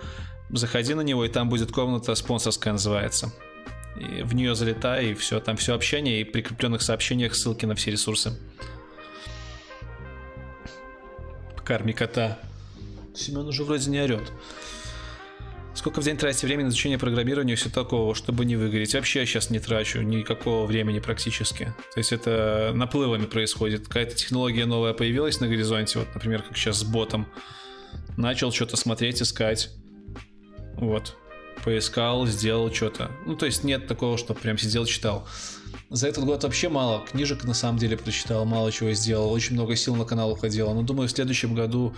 Заходи 0.50 0.94
на 0.94 1.00
него, 1.00 1.24
и 1.24 1.28
там 1.28 1.48
будет 1.48 1.72
комната 1.72 2.14
спонсорская 2.14 2.72
называется. 2.72 3.32
И 3.96 4.22
в 4.22 4.34
нее 4.34 4.54
залетай, 4.54 5.10
и 5.10 5.14
все, 5.14 5.40
там 5.40 5.56
все 5.56 5.74
общение, 5.74 6.20
и 6.20 6.24
в 6.24 6.32
прикрепленных 6.32 6.82
сообщениях 6.82 7.34
ссылки 7.34 7.66
на 7.66 7.74
все 7.74 7.90
ресурсы. 7.90 8.38
Карми 11.64 11.92
кота. 11.92 12.38
Семен 13.14 13.46
уже 13.46 13.64
вроде 13.64 13.90
не 13.90 14.00
орет. 14.00 14.32
Сколько 15.72 16.00
в 16.00 16.04
день 16.04 16.16
тратите 16.16 16.46
время 16.46 16.64
на 16.64 16.68
изучение 16.68 16.98
программирования 16.98 17.52
и 17.52 17.56
все 17.56 17.70
такого, 17.70 18.14
чтобы 18.14 18.44
не 18.44 18.56
выгореть? 18.56 18.94
Вообще 18.94 19.20
я 19.20 19.26
сейчас 19.26 19.50
не 19.50 19.60
трачу 19.60 20.00
никакого 20.02 20.66
времени 20.66 20.98
практически. 20.98 21.72
То 21.94 21.98
есть 21.98 22.12
это 22.12 22.72
наплывами 22.74 23.24
происходит. 23.24 23.86
Какая-то 23.86 24.16
технология 24.16 24.66
новая 24.66 24.92
появилась 24.92 25.40
на 25.40 25.48
горизонте, 25.48 26.00
вот, 26.00 26.08
например, 26.14 26.42
как 26.42 26.56
сейчас 26.56 26.78
с 26.78 26.84
ботом. 26.84 27.26
Начал 28.16 28.52
что-то 28.52 28.76
смотреть, 28.76 29.22
искать. 29.22 29.70
Вот. 30.74 31.16
Поискал, 31.64 32.26
сделал 32.26 32.72
что-то. 32.72 33.10
Ну, 33.24 33.36
то 33.36 33.46
есть 33.46 33.64
нет 33.64 33.86
такого, 33.86 34.18
что 34.18 34.34
прям 34.34 34.58
сидел, 34.58 34.86
читал. 34.86 35.26
За 35.88 36.08
этот 36.08 36.24
год 36.24 36.42
вообще 36.42 36.68
мало 36.68 37.04
книжек 37.10 37.44
на 37.44 37.54
самом 37.54 37.78
деле 37.78 37.96
прочитал, 37.96 38.44
мало 38.44 38.72
чего 38.72 38.92
сделал. 38.92 39.32
Очень 39.32 39.54
много 39.54 39.76
сил 39.76 39.94
на 39.94 40.04
канал 40.04 40.32
уходило. 40.32 40.74
Но 40.74 40.82
думаю, 40.82 41.08
в 41.08 41.12
следующем 41.12 41.54
году 41.54 41.94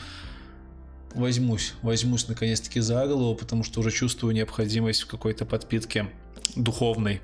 возьмусь, 1.14 1.74
возьмусь 1.82 2.28
наконец-таки 2.28 2.80
за 2.80 3.06
голову, 3.06 3.34
потому 3.34 3.64
что 3.64 3.80
уже 3.80 3.90
чувствую 3.90 4.34
необходимость 4.34 5.02
в 5.02 5.06
какой-то 5.06 5.44
подпитке 5.44 6.06
духовной. 6.56 7.20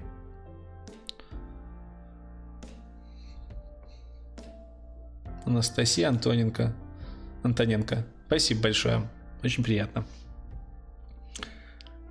Анастасия 5.45 6.09
Антоненко. 6.09 6.75
Антоненко. 7.43 8.07
Спасибо 8.27 8.63
большое. 8.63 9.09
Очень 9.43 9.65
приятно. 9.65 10.07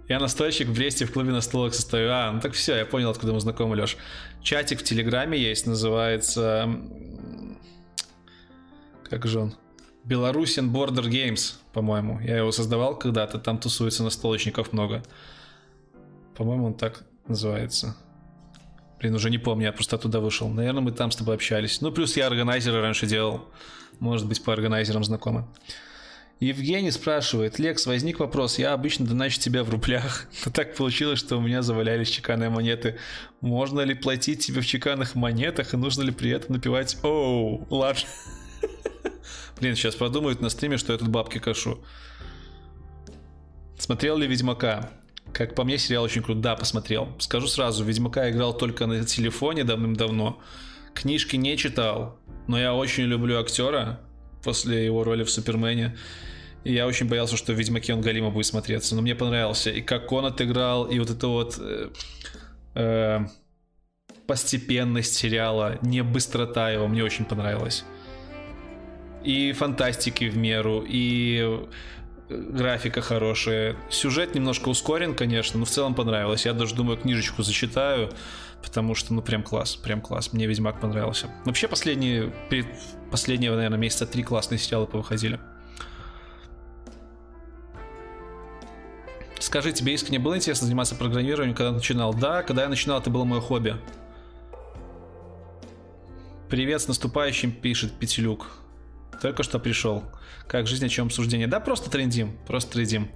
Я 0.07 0.19
настойщик 0.19 0.69
в 0.69 0.73
Бресте 0.73 1.05
в 1.05 1.11
клубе 1.11 1.31
на 1.31 1.41
столах 1.41 1.73
состою. 1.75 2.09
А, 2.11 2.31
ну 2.31 2.39
так 2.39 2.53
все, 2.53 2.77
я 2.77 2.85
понял, 2.85 3.09
откуда 3.09 3.33
мы 3.33 3.41
знакомы, 3.41 3.75
Леш. 3.75 3.97
Чатик 4.41 4.79
в 4.79 4.83
Телеграме 4.83 5.37
есть, 5.37 5.67
называется... 5.67 6.69
Как 9.03 9.25
же 9.27 9.39
он? 9.39 9.55
Belarusian 10.07 10.71
Border 10.71 11.09
Games, 11.09 11.55
по-моему. 11.73 12.19
Я 12.21 12.37
его 12.37 12.51
создавал 12.51 12.97
когда-то, 12.97 13.39
там 13.39 13.57
тусуется 13.57 14.03
настолочников 14.03 14.71
много. 14.71 15.03
По-моему, 16.35 16.67
он 16.67 16.73
так 16.75 17.03
называется. 17.27 17.97
Блин, 18.99 19.15
уже 19.15 19.29
не 19.29 19.37
помню, 19.37 19.65
я 19.65 19.73
просто 19.73 19.97
туда 19.97 20.19
вышел. 20.19 20.47
Наверное, 20.49 20.81
мы 20.81 20.91
там 20.91 21.11
с 21.11 21.15
тобой 21.15 21.35
общались. 21.35 21.81
Ну, 21.81 21.91
плюс 21.91 22.15
я 22.15 22.27
органайзеры 22.27 22.81
раньше 22.81 23.05
делал. 23.05 23.45
Может 23.99 24.27
быть, 24.27 24.43
по 24.43 24.53
органайзерам 24.53 25.03
знакомы. 25.03 25.45
Евгений 26.39 26.91
спрашивает, 26.91 27.57
Лекс, 27.57 27.87
возник 27.87 28.19
вопрос, 28.19 28.59
я 28.59 28.73
обычно 28.73 29.07
доначу 29.07 29.39
тебя 29.39 29.63
в 29.63 29.71
рублях, 29.71 30.27
но 30.45 30.51
так 30.51 30.75
получилось, 30.75 31.17
что 31.17 31.37
у 31.37 31.41
меня 31.41 31.63
завалялись 31.63 32.09
чеканные 32.09 32.51
монеты. 32.51 32.97
Можно 33.41 33.81
ли 33.81 33.95
платить 33.95 34.45
тебе 34.45 34.61
в 34.61 34.67
чеканных 34.67 35.15
монетах 35.15 35.73
и 35.73 35.77
нужно 35.77 36.03
ли 36.03 36.11
при 36.11 36.29
этом 36.29 36.55
напивать 36.55 36.97
«Оу, 37.03 37.65
ладно». 37.71 38.03
Блин, 39.59 39.75
сейчас 39.75 39.95
подумают 39.95 40.41
на 40.41 40.49
стриме, 40.49 40.77
что 40.77 40.93
я 40.93 40.99
тут 40.99 41.07
бабки 41.07 41.39
кашу. 41.39 41.83
Смотрел 43.77 44.17
ли 44.17 44.27
Ведьмака? 44.27 44.91
Как 45.33 45.55
по 45.55 45.63
мне, 45.63 45.77
сериал 45.77 46.03
очень 46.03 46.21
крут. 46.21 46.41
Да, 46.41 46.55
посмотрел. 46.55 47.09
Скажу 47.19 47.47
сразу, 47.47 47.83
Ведьмака 47.83 48.29
играл 48.29 48.57
только 48.57 48.85
на 48.85 49.03
телефоне 49.05 49.63
давным-давно. 49.63 50.39
Книжки 50.93 51.35
не 51.35 51.57
читал, 51.57 52.19
но 52.47 52.59
я 52.59 52.73
очень 52.73 53.03
люблю 53.03 53.39
актера 53.39 53.99
после 54.43 54.85
его 54.85 55.03
роли 55.03 55.23
в 55.23 55.29
Супермене. 55.29 55.97
И 56.63 56.73
я 56.73 56.87
очень 56.87 57.07
боялся, 57.07 57.37
что 57.37 57.53
в 57.53 57.55
Ведьмаке 57.55 57.93
он 57.93 58.01
Галима 58.01 58.29
будет 58.29 58.45
смотреться. 58.45 58.95
Но 58.95 59.01
мне 59.01 59.15
понравился. 59.15 59.69
И 59.69 59.81
как 59.81 60.11
он 60.11 60.25
отыграл, 60.25 60.85
и 60.85 60.99
вот 60.99 61.09
это 61.09 61.27
вот... 61.27 61.57
Э, 61.59 61.89
э, 62.75 63.19
постепенность 64.27 65.15
сериала, 65.15 65.79
не 65.81 66.03
быстрота 66.03 66.69
его, 66.69 66.87
мне 66.87 67.03
очень 67.03 67.25
понравилось. 67.25 67.85
И 69.27 69.51
фантастики 69.51 70.23
в 70.29 70.37
меру, 70.37 70.85
и 70.87 71.67
графика 72.29 73.01
хорошая. 73.01 73.75
Сюжет 73.89 74.33
немножко 74.35 74.69
ускорен, 74.69 75.15
конечно, 75.15 75.59
но 75.59 75.65
в 75.65 75.69
целом 75.69 75.95
понравилось. 75.95 76.45
Я 76.45 76.53
даже 76.53 76.73
думаю, 76.75 76.97
книжечку 76.97 77.43
зачитаю, 77.43 78.09
потому 78.63 78.95
что, 78.95 79.13
ну, 79.13 79.21
прям 79.21 79.43
класс, 79.43 79.75
прям 79.75 79.99
класс. 79.99 80.31
Мне 80.31 80.47
Ведьмак 80.47 80.79
понравился. 80.79 81.29
Вообще, 81.43 81.67
последние, 81.67 82.31
последние, 83.11 83.51
наверное, 83.51 83.77
месяца 83.77 84.07
три 84.07 84.23
классные 84.23 84.59
сериалы 84.59 84.87
повыходили. 84.87 85.41
Скажи, 89.39 89.73
тебе 89.73 89.93
искренне 89.93 90.19
было 90.19 90.37
интересно 90.37 90.67
заниматься 90.67 90.95
программированием, 90.95 91.53
когда 91.53 91.73
начинал? 91.73 92.13
Да, 92.13 92.43
когда 92.43 92.63
я 92.63 92.69
начинал, 92.69 93.01
это 93.01 93.09
было 93.09 93.25
мое 93.25 93.41
хобби. 93.41 93.75
Привет 96.49 96.81
с 96.81 96.87
наступающим, 96.87 97.51
пишет 97.51 97.91
Петелюк. 97.99 98.63
Только 99.21 99.43
что 99.43 99.59
пришел. 99.59 100.03
Как 100.47 100.67
жизнь, 100.67 100.85
о 100.85 100.89
чем 100.89 101.07
обсуждение? 101.07 101.47
Да, 101.47 101.59
просто 101.59 101.89
трендим, 101.89 102.37
просто 102.47 102.73
трендим. 102.73 103.09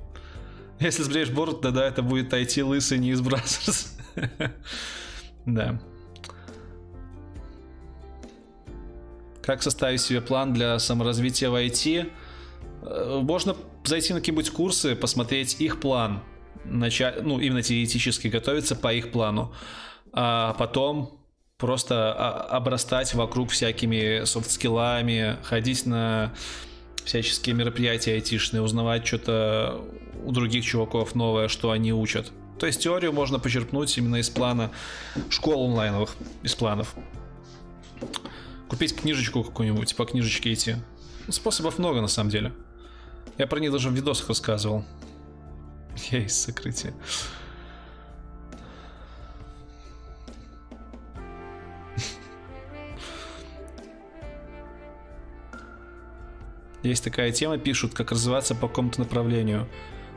Если 0.79 1.03
сбреешь 1.03 1.29
бороду, 1.29 1.59
тогда 1.59 1.85
это 1.85 2.01
будет 2.01 2.33
IT 2.33 2.63
лысый 2.63 2.97
не 2.97 3.11
из 3.11 3.21
Brazzers. 3.21 3.97
Да. 5.43 5.81
Как 9.41 9.63
составить 9.63 10.01
себе 10.01 10.21
план 10.21 10.53
для 10.53 10.77
саморазвития 10.77 11.49
в 11.49 11.55
IT? 11.55 12.11
Э, 12.83 13.19
можно 13.23 13.55
зайти 13.83 14.13
на 14.13 14.19
какие-нибудь 14.19 14.51
курсы, 14.51 14.95
посмотреть 14.95 15.59
их 15.59 15.79
план, 15.79 16.21
начать, 16.63 17.23
ну, 17.23 17.39
именно 17.39 17.63
теоретически 17.63 18.27
готовиться 18.27 18.75
по 18.75 18.93
их 18.93 19.11
плану, 19.11 19.51
а 20.13 20.53
потом 20.53 21.20
просто 21.61 22.11
обрастать 22.11 23.13
вокруг 23.13 23.51
всякими 23.51 24.25
софт-скиллами, 24.25 25.37
ходить 25.43 25.85
на 25.85 26.33
всяческие 27.05 27.55
мероприятия 27.55 28.13
айтишные, 28.13 28.63
узнавать 28.63 29.05
что-то 29.05 29.79
у 30.25 30.31
других 30.31 30.65
чуваков 30.65 31.13
новое, 31.13 31.47
что 31.47 31.69
они 31.69 31.93
учат. 31.93 32.31
То 32.57 32.65
есть 32.65 32.81
теорию 32.81 33.13
можно 33.13 33.37
почерпнуть 33.37 33.95
именно 33.95 34.15
из 34.15 34.31
плана 34.31 34.71
школ 35.29 35.67
онлайновых, 35.69 36.15
из 36.41 36.55
планов. 36.55 36.95
Купить 38.67 38.95
книжечку 38.95 39.43
какую-нибудь, 39.43 39.95
по 39.95 40.05
книжечке 40.05 40.53
идти. 40.53 40.77
Способов 41.29 41.77
много 41.77 42.01
на 42.01 42.07
самом 42.07 42.31
деле. 42.31 42.53
Я 43.37 43.45
про 43.45 43.59
них 43.59 43.71
даже 43.71 43.89
в 43.89 43.93
видосах 43.93 44.29
рассказывал. 44.29 44.83
Есть 46.09 46.41
сокрытие. 46.41 46.95
Есть 56.83 57.03
такая 57.03 57.31
тема, 57.31 57.57
пишут, 57.57 57.93
как 57.93 58.11
развиваться 58.11 58.55
по 58.55 58.67
какому-то 58.67 58.99
направлению. 58.99 59.67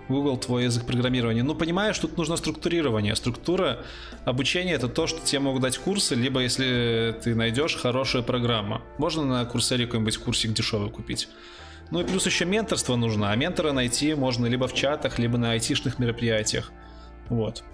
Google 0.08 0.36
твой 0.36 0.64
язык 0.64 0.84
программирования. 0.84 1.42
Ну, 1.42 1.54
понимаешь, 1.54 1.98
тут 1.98 2.16
нужно 2.18 2.36
структурирование. 2.36 3.14
Структура 3.16 3.84
обучения 4.24 4.72
это 4.72 4.88
то, 4.88 5.06
что 5.06 5.24
тебе 5.24 5.40
могут 5.40 5.62
дать 5.62 5.78
курсы, 5.78 6.14
либо 6.14 6.40
если 6.40 7.18
ты 7.22 7.34
найдешь 7.34 7.76
хорошую 7.76 8.22
программу. 8.22 8.82
Можно 8.98 9.24
на 9.24 9.44
курсере 9.46 9.86
какой-нибудь 9.86 10.18
курсик 10.18 10.52
дешевый 10.52 10.90
купить. 10.90 11.28
Ну 11.90 12.00
и 12.00 12.04
плюс 12.04 12.26
еще 12.26 12.44
менторство 12.44 12.96
нужно, 12.96 13.30
а 13.30 13.36
ментора 13.36 13.72
найти 13.72 14.14
можно 14.14 14.46
либо 14.46 14.68
в 14.68 14.74
чатах, 14.74 15.18
либо 15.18 15.38
на 15.38 15.52
айтишных 15.52 15.98
мероприятиях. 15.98 16.72
Вот. 17.28 17.64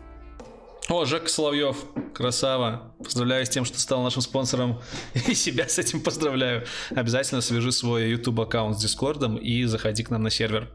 О, 0.89 1.05
Жек 1.05 1.29
Соловьев, 1.29 1.77
красава. 2.15 2.95
Поздравляю 2.99 3.47
с 3.47 3.49
тем, 3.49 3.65
что 3.65 3.79
стал 3.79 4.03
нашим 4.03 4.23
спонсором. 4.23 4.81
И 5.29 5.35
себя 5.35 5.69
с 5.69 5.79
этим 5.79 6.01
поздравляю. 6.01 6.65
Обязательно 6.91 7.41
свяжи 7.41 7.71
свой 7.71 8.11
YouTube 8.11 8.41
аккаунт 8.41 8.77
с 8.77 8.83
Дискордом 8.83 9.37
и 9.37 9.65
заходи 9.65 10.03
к 10.03 10.11
нам 10.11 10.23
на 10.23 10.31
сервер. 10.31 10.71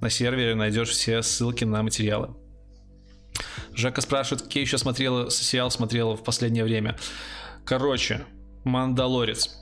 На 0.00 0.10
сервере 0.10 0.54
найдешь 0.54 0.90
все 0.90 1.22
ссылки 1.22 1.64
на 1.64 1.82
материалы. 1.82 2.34
Жека 3.74 4.00
спрашивает, 4.00 4.42
какие 4.42 4.62
еще 4.62 4.78
смотрела, 4.78 5.30
сериал 5.30 5.70
смотрела 5.70 6.16
в 6.16 6.24
последнее 6.24 6.64
время. 6.64 6.96
Короче, 7.64 8.24
Мандалорец. 8.64 9.58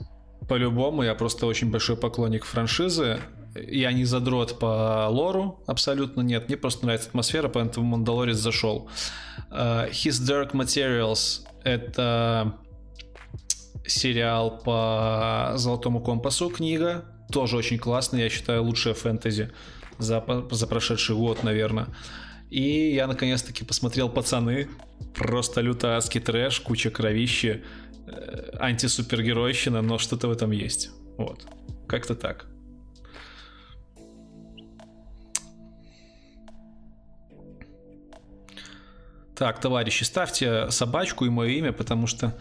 По-любому, 0.47 1.03
я 1.03 1.15
просто 1.15 1.47
очень 1.47 1.71
большой 1.71 1.97
поклонник 1.97 2.45
франшизы. 2.45 3.19
Я 3.55 3.93
не 3.93 4.05
задрот 4.05 4.59
по 4.59 5.07
лору, 5.09 5.63
абсолютно 5.65 6.21
нет. 6.21 6.47
Мне 6.47 6.57
просто 6.57 6.85
нравится 6.85 7.09
атмосфера, 7.09 7.47
поэтому 7.47 7.85
Мандалорец 7.85 8.37
зашел. 8.37 8.89
Uh, 9.49 9.89
His 9.91 10.21
Dark 10.21 10.51
Materials— 10.51 11.45
это 11.63 12.57
сериал 13.87 14.59
по 14.59 15.53
Золотому 15.55 16.01
компасу, 16.01 16.49
книга. 16.49 17.05
Тоже 17.31 17.57
очень 17.57 17.77
классный, 17.77 18.21
я 18.21 18.29
считаю, 18.29 18.63
лучшая 18.63 18.93
фэнтези 18.93 19.51
за, 19.97 20.23
за 20.51 20.67
прошедший 20.67 21.15
год, 21.15 21.43
наверное. 21.43 21.87
И 22.49 22.93
я 22.93 23.07
наконец-таки 23.07 23.63
посмотрел 23.63 24.09
«Пацаны». 24.09 24.67
Просто 25.15 25.61
люто 25.61 25.97
адский 25.97 26.21
трэш, 26.21 26.59
куча 26.59 26.89
кровищи, 26.89 27.63
э, 28.07 28.49
антисупергеройщина, 28.59 29.81
но 29.81 29.97
что-то 29.97 30.27
в 30.27 30.31
этом 30.31 30.51
есть. 30.51 30.91
Вот. 31.17 31.47
Как-то 31.87 32.15
так. 32.15 32.47
Так, 39.35 39.59
товарищи, 39.59 40.03
ставьте 40.03 40.71
собачку 40.71 41.25
и 41.25 41.29
мое 41.29 41.49
имя, 41.49 41.73
потому 41.73 42.07
что... 42.07 42.37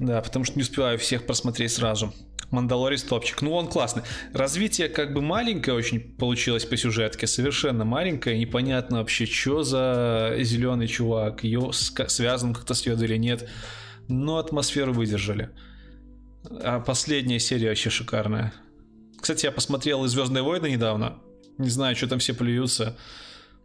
Да, 0.00 0.22
потому 0.22 0.44
что 0.44 0.56
не 0.56 0.62
успеваю 0.62 0.98
всех 0.98 1.26
просмотреть 1.26 1.72
сразу. 1.72 2.14
Мандалорис 2.50 3.02
топчик. 3.02 3.42
Ну, 3.42 3.52
он 3.52 3.66
классный. 3.66 4.02
Развитие 4.32 4.88
как 4.88 5.12
бы 5.12 5.20
маленькое 5.20 5.76
очень 5.76 6.00
получилось 6.00 6.64
по 6.64 6.76
сюжетке. 6.76 7.26
Совершенно 7.26 7.84
маленькое. 7.84 8.38
Непонятно 8.38 8.98
вообще, 8.98 9.26
что 9.26 9.62
за 9.62 10.36
зеленый 10.38 10.86
чувак. 10.86 11.44
Ее 11.44 11.70
связан 11.72 12.54
как-то 12.54 12.74
с 12.74 12.86
Йодой 12.86 13.08
или 13.08 13.16
нет. 13.16 13.48
Но 14.08 14.38
атмосферу 14.38 14.92
выдержали. 14.92 15.50
А 16.48 16.80
последняя 16.80 17.40
серия 17.40 17.70
вообще 17.70 17.90
шикарная. 17.90 18.52
Кстати, 19.20 19.46
я 19.46 19.52
посмотрел 19.52 20.04
и 20.04 20.08
Звездные 20.08 20.42
войны 20.42 20.70
недавно. 20.70 21.18
Не 21.58 21.68
знаю, 21.68 21.96
что 21.96 22.06
там 22.06 22.20
все 22.20 22.32
плюются. 22.32 22.96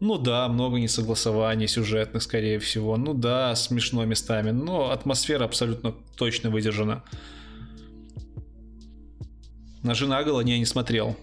Ну 0.01 0.17
да, 0.17 0.47
много 0.47 0.79
несогласований 0.79 1.67
сюжетных, 1.67 2.23
скорее 2.23 2.57
всего. 2.57 2.97
Ну 2.97 3.13
да, 3.13 3.53
смешно 3.53 4.03
местами, 4.03 4.49
но 4.49 4.89
атмосфера 4.89 5.45
абсолютно 5.45 5.93
точно 6.15 6.49
выдержана. 6.49 7.03
Ножи 9.83 10.07
наголо 10.07 10.41
не, 10.41 10.57
не 10.57 10.65
смотрел. 10.65 11.15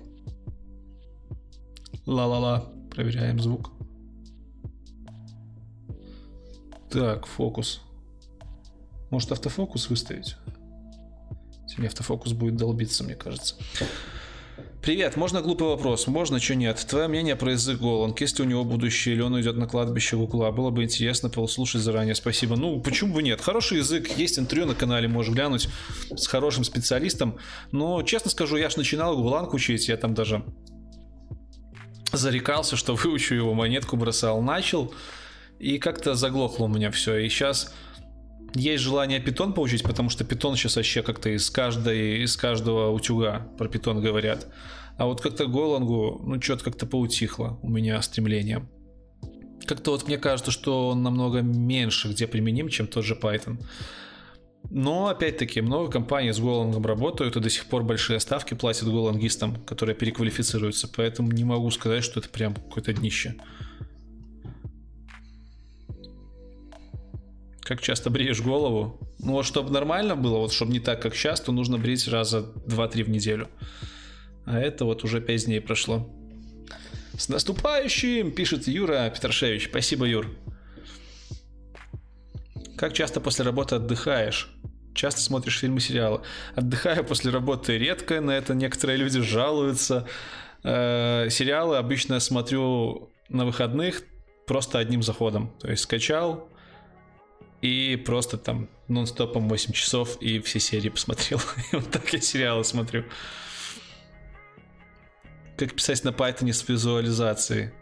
Ла-ла-ла. 2.07 2.67
Проверяем 2.95 3.41
звук. 3.41 3.73
Так, 6.89 7.27
фокус. 7.27 7.81
Может 9.11 9.33
автофокус 9.33 9.91
выставить? 9.91 10.37
Сегодня 11.67 11.89
автофокус 11.89 12.33
будет 12.33 12.57
долбиться, 12.57 13.03
мне 13.03 13.17
кажется. 13.17 13.57
Привет, 14.81 15.17
можно 15.17 15.43
глупый 15.43 15.67
вопрос? 15.67 16.07
Можно, 16.07 16.39
что 16.39 16.55
нет? 16.55 16.87
Твое 16.89 17.09
мнение 17.09 17.35
про 17.35 17.53
язык 17.53 17.81
Голланд, 17.81 18.19
если 18.21 18.43
у 18.43 18.47
него 18.47 18.65
будущее, 18.65 19.17
или 19.17 19.23
он 19.23 19.39
идет 19.41 19.57
на 19.57 19.67
кладбище 19.67 20.17
Гугла? 20.17 20.53
Было 20.53 20.71
бы 20.71 20.85
интересно 20.85 21.29
послушать 21.29 21.83
заранее, 21.83 22.15
спасибо. 22.15 22.57
Ну, 22.57 22.81
почему 22.81 23.13
бы 23.13 23.23
нет? 23.23 23.41
Хороший 23.41 23.79
язык, 23.79 24.09
есть 24.17 24.39
интервью 24.39 24.67
на 24.67 24.75
канале, 24.75 25.09
можешь 25.09 25.35
глянуть 25.35 25.69
с 26.15 26.27
хорошим 26.29 26.63
специалистом. 26.63 27.39
Но, 27.73 28.03
честно 28.03 28.31
скажу, 28.31 28.57
я 28.57 28.71
ж 28.71 28.77
начинал 28.77 29.17
гугланг 29.17 29.53
учить, 29.53 29.89
я 29.89 29.97
там 29.97 30.15
даже 30.15 30.45
зарекался, 32.13 32.77
что 32.77 32.95
выучу 32.95 33.35
его, 33.35 33.55
монетку 33.55 33.97
бросал. 33.97 34.41
Начал, 34.41 34.95
и 35.59 35.79
как-то 35.79 36.15
заглохло 36.15 36.65
у 36.65 36.69
меня 36.69 36.93
все. 36.93 37.17
И 37.17 37.29
сейчас 37.29 37.75
есть 38.55 38.83
желание 38.83 39.21
питон 39.21 39.53
получить, 39.53 39.83
потому 39.83 40.11
что 40.11 40.25
питон 40.25 40.57
сейчас 40.57 40.77
вообще 40.77 41.03
как-то 41.03 41.31
из 41.31 41.51
каждой, 41.51 42.23
из 42.23 42.37
каждого 42.37 42.91
утюга 42.91 43.49
про 43.59 43.69
питон 43.69 44.01
говорят. 44.01 44.47
А 44.97 45.07
вот 45.07 45.21
как-то 45.21 45.47
Голангу, 45.47 46.21
ну, 46.25 46.41
что-то 46.41 46.65
как-то 46.65 46.87
поутихло 46.87 47.59
у 47.63 47.69
меня 47.69 48.01
стремление. 48.03 48.69
Как-то 49.65 49.93
вот 49.93 50.07
мне 50.07 50.19
кажется, 50.19 50.51
что 50.51 50.89
он 50.89 51.03
намного 51.03 51.41
меньше 51.41 52.09
где 52.09 52.27
применим, 52.27 52.69
чем 52.69 52.87
тот 52.87 53.05
же 53.05 53.15
Python. 53.15 53.59
Но, 54.71 55.07
опять-таки, 55.07 55.61
много 55.61 55.91
компаний 55.91 56.33
с 56.33 56.41
голлангом 56.41 56.85
работают 56.85 57.37
и 57.37 57.41
до 57.41 57.49
сих 57.49 57.67
пор 57.67 57.85
большие 57.85 58.21
ставки 58.21 58.55
платят 58.55 58.89
голлангистам, 58.89 59.57
которые 59.65 59.95
переквалифицируются. 59.95 60.89
Поэтому 60.95 61.33
не 61.33 61.45
могу 61.45 61.71
сказать, 61.71 62.05
что 62.05 62.21
это 62.21 62.29
прям 62.29 62.55
какое-то 62.55 62.93
днище. 62.93 63.37
Как 67.69 67.83
часто 67.83 68.09
бреешь 68.09 68.41
голову? 68.41 68.99
Ну 69.19 69.33
вот, 69.33 69.45
чтобы 69.45 69.71
нормально 69.71 70.17
было, 70.17 70.39
вот 70.39 70.55
чтобы 70.55 70.73
не 70.73 70.81
так, 70.81 71.03
как 71.03 71.15
сейчас, 71.15 71.39
то 71.39 71.53
нужно 71.53 71.77
брить 71.77 72.09
раза 72.09 72.51
2-3 72.67 73.05
в 73.05 73.11
неделю. 73.11 73.51
А 74.47 74.59
это 74.59 74.87
вот 74.87 75.05
уже 75.05 75.21
5 75.21 75.45
дней 75.45 75.61
прошло. 75.61 76.09
С 77.19 77.29
наступающим, 77.29 78.33
пишет 78.33 78.67
Юра 78.69 79.11
Петрашевич. 79.15 79.69
Спасибо, 79.69 80.07
Юр. 80.07 80.35
Как 82.79 82.95
часто 82.95 83.21
после 83.21 83.45
работы 83.45 83.75
отдыхаешь? 83.75 84.49
Часто 84.95 85.21
смотришь 85.21 85.59
фильмы, 85.59 85.81
сериалы. 85.81 86.23
Отдыхаю 86.55 87.05
после 87.05 87.31
работы 87.31 87.77
редко, 87.77 88.23
на 88.23 88.31
это 88.31 88.55
некоторые 88.55 88.97
люди 88.97 89.21
жалуются. 89.21 90.07
Э, 90.65 91.29
сериалы 91.29 91.77
обычно 91.77 92.19
смотрю 92.19 93.11
на 93.29 93.45
выходных 93.45 94.05
просто 94.47 94.79
одним 94.79 95.03
заходом. 95.03 95.53
То 95.61 95.71
есть 95.71 95.83
скачал, 95.83 96.49
и 97.61 97.97
просто 97.97 98.39
там 98.39 98.69
нон-стопом 98.89 99.49
8 99.49 99.73
часов 99.73 100.21
и 100.21 100.41
все 100.41 100.61
серии 100.61 100.89
посмотрел. 100.89 101.41
Вот 101.73 101.91
так 101.91 102.13
я 102.13 102.21
сериалы 102.21 102.65
смотрю. 102.65 103.05
Как 105.57 105.75
писать 105.75 106.05
на 106.05 106.11
Python 106.11 106.53
с 106.53 106.69
визуализацией? 106.69 107.73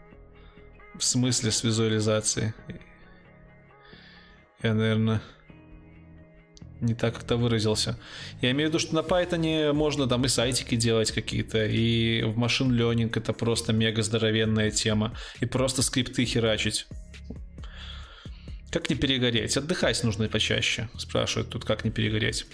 В 0.95 1.03
смысле 1.03 1.51
с 1.51 1.63
визуализацией? 1.63 2.53
Я, 4.63 4.73
наверное, 4.73 5.21
не 6.81 6.95
так 6.95 7.13
как-то 7.13 7.37
выразился. 7.37 7.99
Я 8.41 8.51
имею 8.51 8.69
в 8.69 8.73
виду, 8.73 8.79
что 8.79 8.95
на 8.95 8.99
Python 8.99 9.73
можно 9.73 10.07
там 10.07 10.25
и 10.25 10.27
сайтики 10.27 10.75
делать 10.75 11.11
какие-то, 11.11 11.65
и 11.65 12.23
в 12.23 12.37
машин 12.37 12.71
learning 12.71 13.11
это 13.15 13.33
просто 13.33 13.73
мега 13.73 14.01
здоровенная 14.01 14.71
тема, 14.71 15.15
и 15.39 15.45
просто 15.45 15.83
скрипты 15.83 16.25
херачить. 16.25 16.87
Как 18.77 18.91
не 18.91 18.95
перегореть? 18.95 19.57
Отдыхать 19.57 20.03
нужно 20.03 20.29
почаще, 20.29 20.87
спрашивают 20.99 21.49
тут, 21.49 21.65
как 21.65 21.83
не 21.83 21.89
перегореть. 21.89 22.45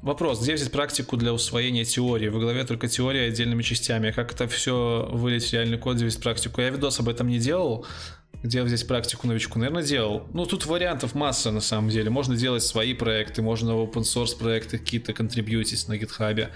Вопрос, 0.00 0.42
где 0.42 0.54
взять 0.54 0.72
практику 0.72 1.18
для 1.18 1.34
усвоения 1.34 1.84
теории? 1.84 2.28
В 2.28 2.38
голове 2.38 2.64
только 2.64 2.88
теория 2.88 3.26
отдельными 3.28 3.60
частями. 3.60 4.12
Как 4.12 4.32
это 4.32 4.48
все 4.48 5.10
вылить 5.12 5.44
в 5.44 5.52
реальный 5.52 5.76
код, 5.76 5.96
взять 5.96 6.22
практику? 6.22 6.62
Я 6.62 6.70
видос 6.70 6.98
об 6.98 7.10
этом 7.10 7.28
не 7.28 7.38
делал. 7.38 7.84
Где 8.42 8.62
взять 8.62 8.88
практику 8.88 9.26
новичку? 9.26 9.58
Наверное, 9.58 9.82
делал. 9.82 10.26
Ну, 10.32 10.46
тут 10.46 10.64
вариантов 10.64 11.14
масса, 11.14 11.50
на 11.50 11.60
самом 11.60 11.90
деле. 11.90 12.08
Можно 12.08 12.34
делать 12.34 12.62
свои 12.62 12.94
проекты, 12.94 13.42
можно 13.42 13.72
open 13.72 14.04
source 14.04 14.38
проекты 14.38 14.78
какие-то 14.78 15.12
контрибьютить 15.12 15.86
на 15.86 15.98
гитхабе. 15.98 16.50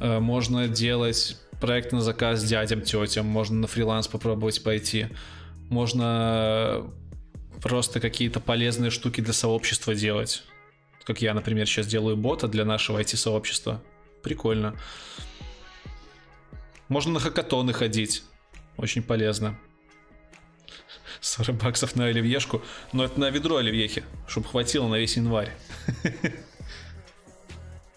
Э, 0.00 0.18
можно 0.18 0.68
делать 0.68 1.38
проект 1.60 1.92
на 1.92 2.00
заказ 2.00 2.42
дядям, 2.44 2.80
тетям, 2.82 3.26
можно 3.26 3.60
на 3.60 3.66
фриланс 3.66 4.08
попробовать 4.08 4.62
пойти, 4.62 5.08
можно 5.68 6.90
просто 7.62 8.00
какие-то 8.00 8.40
полезные 8.40 8.90
штуки 8.90 9.20
для 9.20 9.32
сообщества 9.32 9.94
делать. 9.94 10.42
Как 11.04 11.22
я, 11.22 11.34
например, 11.34 11.66
сейчас 11.66 11.86
делаю 11.86 12.16
бота 12.16 12.48
для 12.48 12.64
нашего 12.64 13.00
IT-сообщества. 13.00 13.82
Прикольно. 14.22 14.76
Можно 16.88 17.12
на 17.14 17.20
хакатоны 17.20 17.72
ходить. 17.72 18.22
Очень 18.76 19.02
полезно. 19.02 19.58
40 21.20 21.56
баксов 21.56 21.96
на 21.96 22.06
оливьешку. 22.06 22.62
Но 22.92 23.04
это 23.04 23.18
на 23.20 23.30
ведро 23.30 23.56
оливьехи, 23.56 24.04
чтобы 24.26 24.48
хватило 24.48 24.88
на 24.88 24.96
весь 24.96 25.16
январь. 25.16 25.52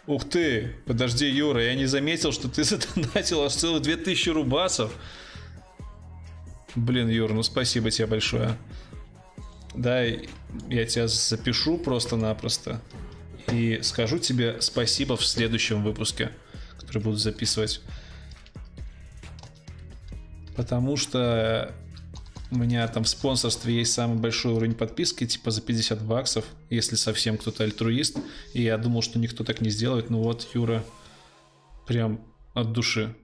Ух 0.06 0.28
ты, 0.30 0.76
подожди, 0.86 1.30
Юра, 1.30 1.64
я 1.64 1.76
не 1.76 1.86
заметил, 1.86 2.34
что 2.34 2.50
ты 2.50 2.64
задонатил 2.66 3.44
аж 3.44 3.54
целых 3.54 3.82
2000 3.84 4.30
рубасов. 4.30 4.94
Блин, 6.76 7.08
Юра, 7.10 7.34
ну 7.34 7.44
спасибо 7.44 7.90
тебе 7.92 8.08
большое. 8.08 8.58
Да, 9.76 10.04
я 10.04 10.86
тебя 10.86 11.08
запишу 11.08 11.78
просто-напросто 11.78 12.82
и 13.52 13.80
скажу 13.82 14.20
тебе 14.20 14.62
спасибо 14.62 15.18
в 15.18 15.26
следующем 15.26 15.84
выпуске, 15.84 16.32
который 16.80 17.02
буду 17.02 17.18
записывать. 17.18 17.82
Потому 20.56 20.98
что 20.98 21.74
у 22.54 22.56
меня 22.56 22.88
там 22.88 23.04
в 23.04 23.10
спонсорстве 23.10 23.74
есть 23.74 23.94
самый 23.94 24.20
большой 24.20 24.54
уровень 24.54 24.76
подписки, 24.76 25.26
типа 25.26 25.50
за 25.50 25.62
50 25.62 26.04
баксов, 26.04 26.46
если 26.70 26.96
совсем 26.96 27.38
кто-то 27.38 27.64
альтруист. 27.64 28.18
И 28.54 28.62
я 28.62 28.78
думал, 28.78 29.02
что 29.02 29.18
никто 29.18 29.44
так 29.44 29.60
не 29.62 29.72
сделает. 29.72 30.12
Ну 30.12 30.22
вот, 30.22 30.48
Юра, 30.54 30.86
прям 31.88 32.22
от 32.54 32.72
души. 32.72 33.16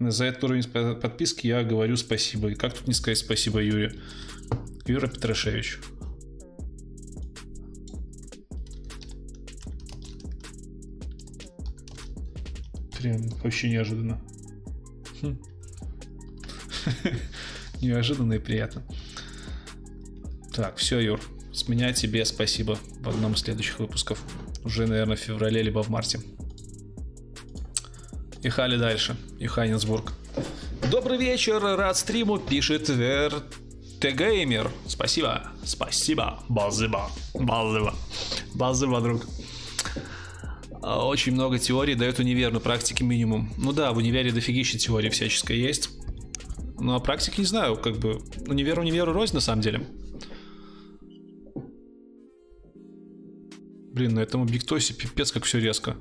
За 0.00 0.24
этот 0.24 0.44
уровень 0.44 0.64
подписки 0.64 1.46
я 1.46 1.62
говорю 1.62 1.96
спасибо. 1.96 2.48
И 2.48 2.54
как 2.56 2.74
тут 2.74 2.88
не 2.88 2.94
сказать 2.94 3.18
спасибо 3.18 3.62
Юре? 3.62 3.94
Юра 4.86 5.06
Петрашевич. 5.06 5.78
Прям 12.98 13.28
вообще 13.44 13.70
неожиданно. 13.70 14.20
Хм. 15.22 15.38
неожиданно 17.80 18.34
и 18.34 18.38
приятно. 18.38 18.82
Так, 20.54 20.76
все, 20.76 20.98
Юр, 20.98 21.20
с 21.52 21.68
меня 21.68 21.92
тебе 21.92 22.24
спасибо 22.24 22.78
в 23.00 23.08
одном 23.08 23.34
из 23.34 23.40
следующих 23.40 23.78
выпусков. 23.78 24.20
Уже, 24.64 24.86
наверное, 24.86 25.16
в 25.16 25.20
феврале, 25.20 25.62
либо 25.62 25.82
в 25.82 25.88
марте. 25.88 26.20
Ехали 28.42 28.76
дальше. 28.76 29.16
Йоханнесбург. 29.38 30.12
Добрый 30.90 31.18
вечер, 31.18 31.60
рад 31.60 31.96
стриму, 31.96 32.38
пишет 32.38 32.88
Вертегеймер. 32.88 34.70
Спасибо, 34.86 35.52
спасибо, 35.64 36.42
базыба, 36.48 37.10
базыба, 37.34 37.94
базыба, 38.54 39.00
друг. 39.00 39.26
А, 40.80 41.06
очень 41.06 41.32
много 41.32 41.58
теорий 41.58 41.94
дает 41.94 42.18
универ, 42.20 42.52
но 42.52 42.60
практики 42.60 43.02
минимум. 43.02 43.52
Ну 43.58 43.72
да, 43.72 43.92
в 43.92 43.98
универе 43.98 44.32
дофигища 44.32 44.78
теории 44.78 45.10
всяческой 45.10 45.58
есть. 45.58 45.90
Ну, 46.80 46.94
а 46.94 47.00
практики 47.00 47.40
не 47.40 47.46
знаю, 47.46 47.76
как 47.76 47.96
бы 47.96 48.20
универ 48.46 48.78
универу 48.78 49.12
рознь 49.12 49.34
на 49.34 49.40
самом 49.40 49.62
деле. 49.62 49.86
Блин, 53.92 54.14
на 54.14 54.20
этом 54.20 54.42
объектосе 54.42 54.94
пипец 54.94 55.32
как 55.32 55.44
все 55.44 55.58
резко. 55.58 55.96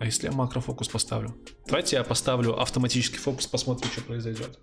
А 0.00 0.06
если 0.06 0.26
я 0.26 0.32
макрофокус 0.32 0.88
поставлю? 0.88 1.34
Давайте 1.66 1.96
я 1.96 2.04
поставлю 2.04 2.60
автоматический 2.60 3.18
фокус, 3.18 3.46
посмотрим, 3.46 3.88
что 3.90 4.02
произойдет. 4.02 4.58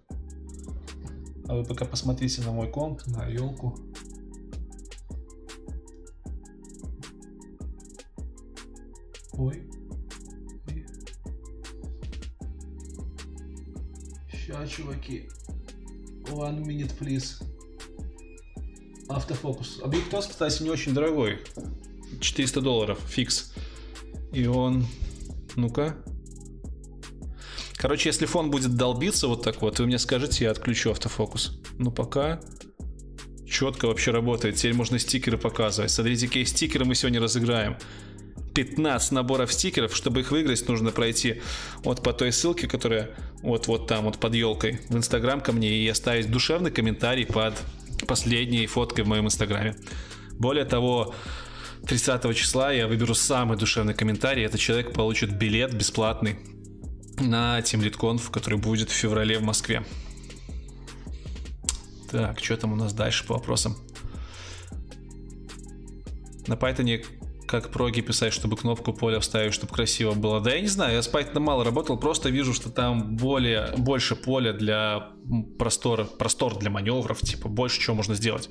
А 1.48 1.56
вы 1.56 1.64
пока 1.64 1.86
посмотрите 1.86 2.42
на 2.42 2.52
мой 2.52 2.70
комп, 2.70 3.02
на 3.08 3.28
елку. 3.28 3.80
Ой. 9.34 9.71
Ща, 14.52 14.68
чуваки. 14.68 15.30
One 16.26 16.64
minute, 16.66 16.92
please. 17.00 17.42
Автофокус. 19.08 19.80
Объектив, 19.82 20.28
кстати, 20.28 20.64
не 20.64 20.70
очень 20.70 20.94
дорогой. 20.94 21.40
400 22.20 22.62
долларов, 22.62 23.00
фикс. 23.08 23.54
И 24.34 24.46
он... 24.46 24.86
Ну-ка. 25.56 25.96
Короче, 27.76 28.10
если 28.10 28.26
фон 28.26 28.52
будет 28.52 28.76
долбиться 28.76 29.28
вот 29.28 29.42
так 29.42 29.62
вот, 29.62 29.80
вы 29.80 29.86
мне 29.88 29.98
скажите, 29.98 30.46
я 30.46 30.52
отключу 30.52 30.92
автофокус. 30.92 31.60
Ну, 31.78 31.92
пока 31.92 32.42
четко 33.48 33.88
вообще 33.88 34.12
работает. 34.12 34.56
Теперь 34.56 34.74
можно 34.74 35.00
стикеры 35.00 35.38
показывать. 35.38 35.92
Смотрите, 35.92 36.28
какие 36.28 36.44
стикеры 36.44 36.86
мы 36.86 36.96
сегодня 36.96 37.22
разыграем. 37.22 37.78
15 38.54 39.12
наборов 39.12 39.52
стикеров. 39.54 39.96
Чтобы 39.96 40.22
их 40.22 40.32
выиграть, 40.32 40.68
нужно 40.68 40.92
пройти 40.92 41.42
вот 41.84 42.04
по 42.04 42.14
той 42.14 42.32
ссылке, 42.32 42.68
которая 42.68 43.12
вот, 43.42 43.68
вот 43.68 43.88
там, 43.88 44.06
вот 44.06 44.18
под 44.20 44.36
елкой 44.36 44.82
в 44.90 44.98
Инстаграм 44.98 45.42
ко 45.42 45.52
мне 45.52 45.70
и 45.70 45.88
оставить 45.88 46.30
душевный 46.30 46.72
комментарий 46.72 47.26
под 47.26 47.56
последней 48.08 48.68
фоткой 48.68 49.06
в 49.06 49.08
моем 49.08 49.26
Инстаграме. 49.26 49.76
Более 50.34 50.66
того, 50.66 51.14
30 51.88 52.36
числа 52.36 52.72
я 52.72 52.88
выберу 52.88 53.16
самый 53.16 53.58
душевный 53.58 53.94
комментарий. 53.94 54.44
Этот 54.44 54.60
человек 54.60 54.94
получит 54.94 55.32
билет 55.38 55.74
бесплатный 55.74 56.38
на 57.20 57.60
Team 57.60 57.82
Lead 57.82 57.98
Conf, 57.98 58.32
который 58.32 58.60
будет 58.60 58.90
в 58.90 58.94
феврале 58.94 59.38
в 59.38 59.44
Москве. 59.44 59.84
Так, 62.10 62.40
что 62.40 62.58
там 62.58 62.74
у 62.74 62.76
нас 62.76 62.94
дальше 62.94 63.26
по 63.26 63.36
вопросам? 63.36 63.78
На 66.48 66.56
Python 66.56 66.86
как 67.52 67.70
проги 67.70 68.00
писать, 68.00 68.32
чтобы 68.32 68.56
кнопку 68.56 68.94
поля 68.94 69.20
вставить, 69.20 69.54
чтобы 69.54 69.74
красиво 69.74 70.14
было. 70.14 70.40
Да 70.40 70.54
я 70.54 70.62
не 70.62 70.68
знаю, 70.68 70.96
я 70.96 71.02
с 71.02 71.12
Python 71.12 71.42
мало 71.42 71.66
работал, 71.66 71.98
просто 71.98 72.30
вижу, 72.30 72.54
что 72.54 72.70
там 72.70 73.18
более, 73.18 73.74
больше 73.78 74.16
поля 74.16 74.54
для 74.54 75.10
простора, 75.60 76.06
простор 76.06 76.58
для 76.58 76.70
маневров, 76.70 77.20
типа 77.20 77.50
больше 77.50 77.82
чего 77.82 77.98
можно 77.98 78.16
сделать. 78.16 78.50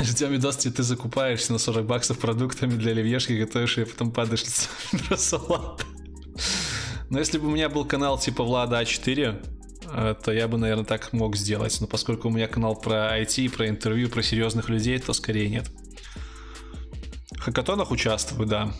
Ждем 0.00 0.34
где 0.36 0.70
ты 0.70 0.82
закупаешься 0.82 1.52
на 1.52 1.58
40 1.58 1.86
баксов 1.86 2.18
продуктами 2.18 2.72
для 2.72 2.90
оливьешки, 2.90 3.32
готовишь 3.32 3.78
и 3.78 3.84
потом 3.84 4.10
падаешь 4.10 4.44
на 5.10 5.16
салат. 5.16 5.86
Но 7.08 7.20
если 7.20 7.38
бы 7.38 7.46
у 7.46 7.50
меня 7.50 7.68
был 7.68 7.84
канал 7.84 8.18
типа 8.18 8.42
Влада 8.42 8.82
А4, 8.82 9.44
э, 9.92 10.14
то 10.22 10.32
я 10.32 10.48
бы, 10.48 10.58
наверное, 10.58 10.84
так 10.84 11.12
мог 11.12 11.36
сделать. 11.36 11.80
Но 11.80 11.86
поскольку 11.86 12.28
у 12.28 12.30
меня 12.32 12.48
канал 12.48 12.74
про 12.74 13.16
IT, 13.20 13.48
про 13.50 13.68
интервью, 13.68 14.08
про 14.08 14.22
серьезных 14.22 14.68
людей, 14.68 14.98
то 14.98 15.12
скорее 15.12 15.48
нет. 15.48 15.70
В 17.32 17.40
хакатонах 17.40 17.90
участвую, 17.90 18.46
да. 18.46 18.72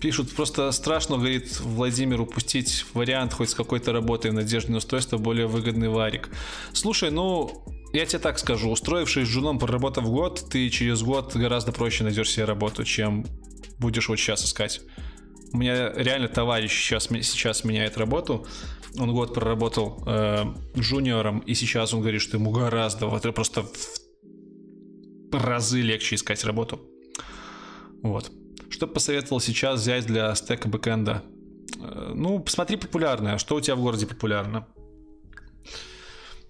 Пишут, 0.00 0.34
просто 0.34 0.70
страшно, 0.72 1.16
говорит 1.16 1.58
Владимир, 1.60 2.20
упустить 2.20 2.84
вариант 2.92 3.32
хоть 3.32 3.50
с 3.50 3.54
какой-то 3.54 3.92
работой 3.92 4.30
в 4.30 4.34
надежде 4.34 4.70
на 4.70 4.78
устройство 4.78 5.16
более 5.16 5.46
выгодный 5.46 5.88
варик. 5.88 6.28
Слушай, 6.72 7.10
ну, 7.10 7.64
я 7.92 8.04
тебе 8.04 8.18
так 8.18 8.38
скажу, 8.38 8.70
устроившись 8.70 9.26
женом, 9.26 9.58
проработав 9.58 10.04
год, 10.04 10.48
ты 10.50 10.68
через 10.68 11.02
год 11.02 11.34
гораздо 11.34 11.72
проще 11.72 12.04
найдешь 12.04 12.30
себе 12.30 12.44
работу, 12.44 12.84
чем 12.84 13.26
будешь 13.78 14.08
вот 14.08 14.18
сейчас 14.18 14.44
искать. 14.44 14.82
У 15.52 15.56
меня 15.58 15.92
реально 15.94 16.28
товарищ 16.28 16.72
сейчас, 16.72 17.04
сейчас 17.04 17.64
меняет 17.64 17.96
работу. 17.96 18.46
Он 18.98 19.12
год 19.12 19.34
проработал 19.34 20.02
э, 20.06 20.44
джуниором, 20.76 21.40
и 21.40 21.54
сейчас 21.54 21.94
он 21.94 22.00
говорит, 22.00 22.20
что 22.20 22.36
ему 22.36 22.50
гораздо, 22.50 23.06
вот 23.06 23.22
просто 23.34 23.62
в 23.62 24.05
разы 25.32 25.80
легче 25.80 26.14
искать 26.14 26.44
работу. 26.44 26.80
Вот. 28.02 28.30
Что 28.70 28.86
посоветовал 28.86 29.40
сейчас 29.40 29.80
взять 29.80 30.06
для 30.06 30.34
стека 30.34 30.68
бэкэнда? 30.68 31.22
Э, 31.80 32.12
ну, 32.14 32.38
посмотри 32.40 32.76
популярное. 32.76 33.38
Что 33.38 33.56
у 33.56 33.60
тебя 33.60 33.76
в 33.76 33.80
городе 33.80 34.06
популярно? 34.06 34.66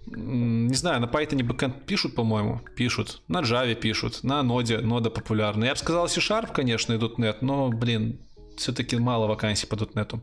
Не 0.07 0.74
знаю, 0.74 1.01
на 1.01 1.07
Python 1.07 1.43
бэкэнд 1.43 1.85
пишут, 1.87 2.14
по-моему, 2.14 2.61
пишут. 2.77 3.22
На 3.29 3.41
Java 3.41 3.74
пишут, 3.74 4.22
на 4.22 4.41
Node, 4.41 4.83
Node 4.83 5.11
популярна. 5.11 5.64
Я 5.64 5.72
бы 5.72 5.79
сказал 5.79 6.09
C-Sharp, 6.09 6.53
конечно, 6.53 6.93
и 6.93 6.97
.NET, 6.97 7.39
но, 7.41 7.70
блин, 7.70 8.20
все-таки 8.57 8.97
мало 8.97 9.27
вакансий 9.27 9.66
по 9.66 9.74
.NET. 9.74 10.20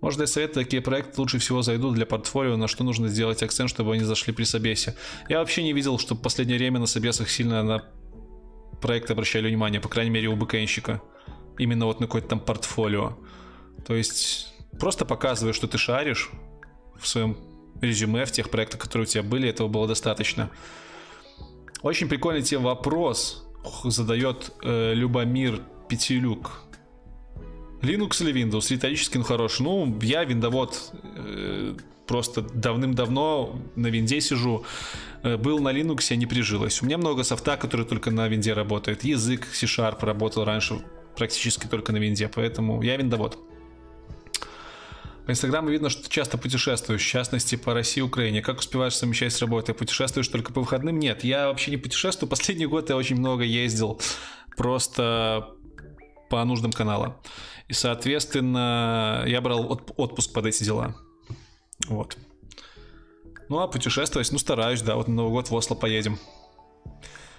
Можно 0.00 0.20
дать 0.20 0.30
совет, 0.30 0.54
какие 0.54 0.80
проекты 0.80 1.20
лучше 1.20 1.38
всего 1.38 1.62
зайдут 1.62 1.94
для 1.94 2.06
портфолио, 2.06 2.56
на 2.56 2.68
что 2.68 2.84
нужно 2.84 3.08
сделать 3.08 3.42
акцент, 3.42 3.70
чтобы 3.70 3.94
они 3.94 4.04
зашли 4.04 4.32
при 4.32 4.44
собесе. 4.44 4.94
Я 5.28 5.38
вообще 5.38 5.62
не 5.62 5.72
видел, 5.72 5.98
что 5.98 6.14
в 6.14 6.20
последнее 6.20 6.58
время 6.58 6.78
на 6.78 6.86
собесах 6.86 7.30
сильно 7.30 7.62
на 7.62 7.84
проекты 8.80 9.14
обращали 9.14 9.48
внимание, 9.48 9.80
по 9.80 9.88
крайней 9.88 10.10
мере 10.10 10.28
у 10.28 10.36
бэкэнщика. 10.36 11.02
Именно 11.58 11.86
вот 11.86 12.00
на 12.00 12.06
какое-то 12.06 12.28
там 12.28 12.40
портфолио. 12.40 13.16
То 13.86 13.94
есть 13.94 14.52
просто 14.78 15.06
показывай, 15.06 15.54
что 15.54 15.66
ты 15.66 15.78
шаришь 15.78 16.30
в 17.00 17.08
своем 17.08 17.38
резюме, 17.80 18.24
в 18.26 18.32
тех 18.32 18.50
проектах, 18.50 18.80
которые 18.80 19.06
у 19.06 19.08
тебя 19.08 19.22
были, 19.22 19.48
этого 19.48 19.68
было 19.68 19.86
достаточно. 19.86 20.50
Очень 21.82 22.08
прикольный 22.08 22.42
тебе 22.42 22.58
вопрос 22.58 23.46
задает 23.84 24.52
э, 24.62 24.92
Любомир 24.94 25.62
Петелюк. 25.88 26.62
Linux 27.82 28.22
или 28.22 28.32
Windows? 28.32 28.70
Риторически, 28.70 29.18
ну 29.18 29.24
хорош. 29.24 29.60
Ну, 29.60 29.98
я 30.02 30.24
виндовод 30.24 30.92
э, 31.02 31.74
просто 32.06 32.42
давным-давно 32.42 33.60
на 33.76 33.86
винде 33.88 34.20
сижу. 34.20 34.64
Э, 35.22 35.36
был 35.36 35.58
на 35.58 35.72
Linux, 35.72 36.14
не 36.16 36.26
прижилось. 36.26 36.82
У 36.82 36.86
меня 36.86 36.98
много 36.98 37.24
софта, 37.24 37.56
который 37.56 37.86
только 37.86 38.10
на 38.10 38.28
винде 38.28 38.52
работает. 38.52 39.04
Язык 39.04 39.46
C-Sharp 39.52 40.04
работал 40.04 40.44
раньше 40.44 40.80
практически 41.16 41.66
только 41.66 41.92
на 41.92 41.98
винде, 41.98 42.28
поэтому 42.28 42.82
я 42.82 42.96
виндовод. 42.96 43.38
По 45.26 45.32
Инстаграму 45.32 45.70
видно, 45.70 45.90
что 45.90 46.04
ты 46.04 46.08
часто 46.08 46.38
путешествуешь, 46.38 47.02
в 47.02 47.08
частности 47.08 47.56
по 47.56 47.74
России 47.74 47.98
и 48.00 48.02
Украине. 48.02 48.42
Как 48.42 48.60
успеваешь 48.60 48.94
совмещать 48.94 49.32
с 49.32 49.40
работой? 49.40 49.74
Путешествуешь 49.74 50.28
только 50.28 50.52
по 50.52 50.60
выходным? 50.60 51.00
Нет, 51.00 51.24
я 51.24 51.48
вообще 51.48 51.72
не 51.72 51.78
путешествую. 51.78 52.30
Последний 52.30 52.66
год 52.66 52.90
я 52.90 52.96
очень 52.96 53.16
много 53.16 53.42
ездил 53.42 54.00
просто 54.56 55.48
по 56.30 56.44
нуждам 56.44 56.72
канала. 56.72 57.20
И, 57.68 57.72
соответственно, 57.72 59.24
я 59.26 59.40
брал 59.40 59.80
отпуск 59.96 60.32
под 60.32 60.46
эти 60.46 60.62
дела. 60.62 60.94
Вот. 61.88 62.16
Ну, 63.48 63.58
а 63.58 63.68
путешествовать, 63.68 64.30
ну, 64.32 64.38
стараюсь, 64.38 64.82
да. 64.82 64.96
Вот 64.96 65.08
на 65.08 65.14
Новый 65.14 65.32
год 65.32 65.50
в 65.50 65.54
Осло 65.54 65.74
поедем. 65.74 66.18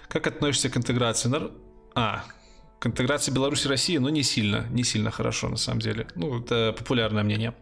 Как 0.08 0.26
относишься 0.26 0.70
к 0.70 0.76
интеграции? 0.76 1.30
А, 1.94 2.24
к 2.78 2.86
интеграции 2.86 3.32
Беларуси 3.32 3.68
России, 3.68 3.98
но 3.98 4.08
не 4.08 4.22
сильно, 4.22 4.66
не 4.70 4.84
сильно 4.84 5.10
хорошо 5.10 5.48
на 5.48 5.56
самом 5.56 5.80
деле. 5.80 6.06
Ну, 6.14 6.40
это 6.40 6.74
популярное 6.76 7.22
мнение. 7.22 7.54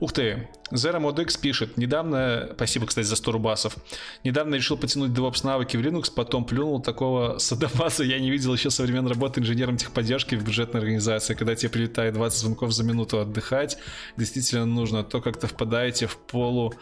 Ух 0.00 0.12
ты, 0.12 0.48
Zero 0.72 1.00
Mod 1.00 1.22
X 1.22 1.36
пишет, 1.36 1.76
недавно, 1.76 2.50
спасибо, 2.54 2.86
кстати, 2.86 3.06
за 3.06 3.16
100 3.16 3.32
рубасов, 3.32 3.76
недавно 4.24 4.54
решил 4.56 4.76
потянуть 4.76 5.12
DevOps 5.12 5.44
навыки 5.44 5.76
в 5.76 5.80
Linux, 5.80 6.12
потом 6.14 6.44
плюнул 6.44 6.80
такого 6.80 7.38
садомаса, 7.38 8.04
я 8.04 8.18
не 8.18 8.30
видел 8.30 8.52
еще 8.54 8.70
со 8.70 8.82
времен 8.82 9.06
работы 9.06 9.40
инженером 9.40 9.76
техподдержки 9.76 10.34
в 10.34 10.44
бюджетной 10.44 10.80
организации, 10.80 11.34
когда 11.34 11.54
тебе 11.54 11.70
прилетает 11.70 12.14
20 12.14 12.38
звонков 12.38 12.72
за 12.72 12.84
минуту 12.84 13.20
отдыхать, 13.20 13.78
действительно 14.16 14.66
нужно, 14.66 15.02
то 15.02 15.20
как-то 15.20 15.46
впадаете 15.46 16.06
в 16.06 16.16
полу 16.16 16.74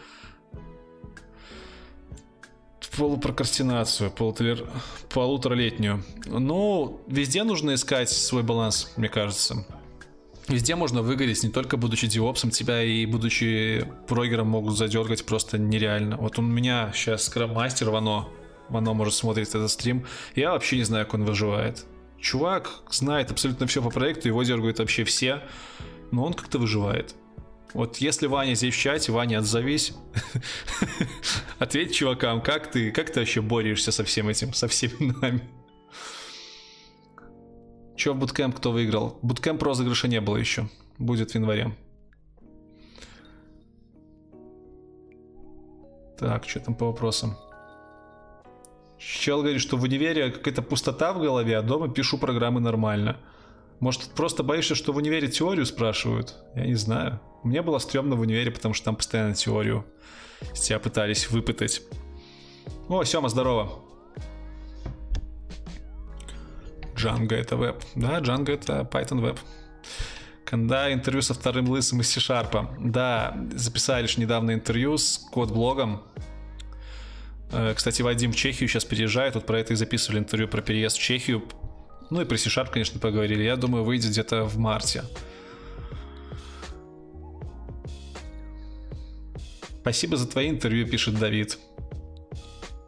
полупрокрастинацию, 2.97 4.09
полутолер... 4.09 4.69
полуторалетнюю. 5.09 6.03
Ну, 6.25 7.01
везде 7.07 7.43
нужно 7.43 7.73
искать 7.73 8.09
свой 8.09 8.43
баланс, 8.43 8.93
мне 8.95 9.09
кажется. 9.09 9.65
Везде 10.47 10.75
можно 10.75 11.01
выгореть, 11.01 11.43
не 11.43 11.49
только 11.49 11.75
будучи 11.75 12.05
девопсом, 12.07 12.51
тебя 12.51 12.83
и 12.83 13.05
будучи 13.07 13.87
прогером 14.07 14.47
могут 14.49 14.77
задергать 14.77 15.25
просто 15.25 15.57
нереально. 15.57 16.17
Вот 16.17 16.37
у 16.37 16.43
меня 16.43 16.91
сейчас 16.93 17.23
скрам-мастер 17.23 17.89
Вано, 17.89 18.27
Вано 18.69 18.93
может 18.93 19.15
смотреть 19.15 19.49
этот 19.49 19.71
стрим, 19.71 20.05
я 20.35 20.51
вообще 20.51 20.77
не 20.77 20.83
знаю, 20.83 21.05
как 21.05 21.15
он 21.15 21.25
выживает. 21.25 21.85
Чувак 22.19 22.69
знает 22.91 23.31
абсолютно 23.31 23.65
все 23.65 23.81
по 23.81 23.89
проекту, 23.89 24.27
его 24.27 24.43
дергают 24.43 24.79
вообще 24.79 25.03
все, 25.03 25.41
но 26.11 26.23
он 26.23 26.33
как-то 26.33 26.59
выживает. 26.59 27.15
Вот 27.73 27.97
если 27.97 28.27
Ваня 28.27 28.53
здесь 28.53 28.73
в 28.73 28.77
чате, 28.77 29.11
Ваня, 29.11 29.39
отзовись. 29.39 29.93
Ответь 31.59 31.93
чувакам, 31.93 32.41
как 32.41 32.71
ты, 32.71 32.91
как 32.91 33.11
ты 33.11 33.19
вообще 33.19 33.41
борешься 33.41 33.91
со 33.91 34.03
всем 34.05 34.29
этим, 34.29 34.53
со 34.53 34.67
всеми 34.67 35.11
нами? 35.21 35.41
Че 37.95 38.11
в 38.11 38.17
буткемп 38.17 38.55
кто 38.57 38.71
выиграл? 38.71 39.17
Буткемп 39.21 39.63
розыгрыша 39.63 40.07
не 40.07 40.21
было 40.21 40.37
еще. 40.37 40.69
Будет 40.97 41.31
в 41.31 41.35
январе. 41.35 41.75
Так, 46.17 46.47
что 46.47 46.59
там 46.59 46.75
по 46.75 46.85
вопросам? 46.87 47.35
Чел 48.97 49.41
говорит, 49.41 49.61
что 49.61 49.77
в 49.77 49.83
универе 49.83 50.31
какая-то 50.31 50.61
пустота 50.61 51.13
в 51.13 51.19
голове, 51.19 51.57
а 51.57 51.61
дома 51.61 51.89
пишу 51.89 52.17
программы 52.17 52.61
нормально. 52.61 53.17
Может, 53.79 54.03
просто 54.15 54.41
боишься, 54.43 54.75
что 54.75 54.93
в 54.93 54.97
универе 54.97 55.27
теорию 55.27 55.65
спрашивают? 55.65 56.35
Я 56.55 56.65
не 56.65 56.75
знаю. 56.75 57.19
Мне 57.43 57.61
было 57.61 57.79
стрёмно 57.79 58.15
в 58.15 58.21
универе, 58.21 58.51
потому 58.51 58.73
что 58.73 58.85
там 58.85 58.95
постоянно 58.95 59.35
теорию 59.35 59.85
с 60.53 60.61
тебя 60.61 60.79
пытались 60.79 61.29
выпытать. 61.29 61.81
О, 62.87 63.03
Сёма, 63.03 63.29
здорово. 63.29 63.84
Django 67.05 67.35
это 67.35 67.55
веб. 67.55 67.83
Да, 67.95 68.19
Django 68.19 68.51
это 68.51 68.87
Python 68.91 69.21
веб. 69.21 69.39
Когда 70.43 70.91
интервью 70.91 71.21
со 71.21 71.33
вторым 71.33 71.69
лысым 71.69 72.01
из 72.01 72.09
C-Sharp. 72.09 72.75
Да, 72.79 73.37
записали 73.55 74.03
лишь 74.03 74.17
недавно 74.17 74.53
интервью 74.53 74.97
с 74.97 75.17
код-блогом. 75.31 76.03
Э, 77.51 77.73
кстати, 77.75 78.01
Вадим 78.01 78.31
в 78.31 78.35
Чехию 78.35 78.69
сейчас 78.69 78.85
переезжает. 78.85 79.35
Вот 79.35 79.45
про 79.45 79.59
это 79.59 79.73
и 79.73 79.75
записывали 79.75 80.19
интервью 80.19 80.47
про 80.47 80.61
переезд 80.61 80.97
в 80.97 81.01
Чехию. 81.01 81.43
Ну 82.09 82.21
и 82.21 82.25
про 82.25 82.37
C-Sharp, 82.37 82.71
конечно, 82.71 82.99
поговорили. 82.99 83.43
Я 83.43 83.55
думаю, 83.55 83.83
выйдет 83.83 84.11
где-то 84.11 84.43
в 84.43 84.57
марте. 84.57 85.03
Спасибо 89.81 90.17
за 90.17 90.27
твои 90.27 90.49
интервью, 90.49 90.87
пишет 90.87 91.19
Давид 91.19 91.59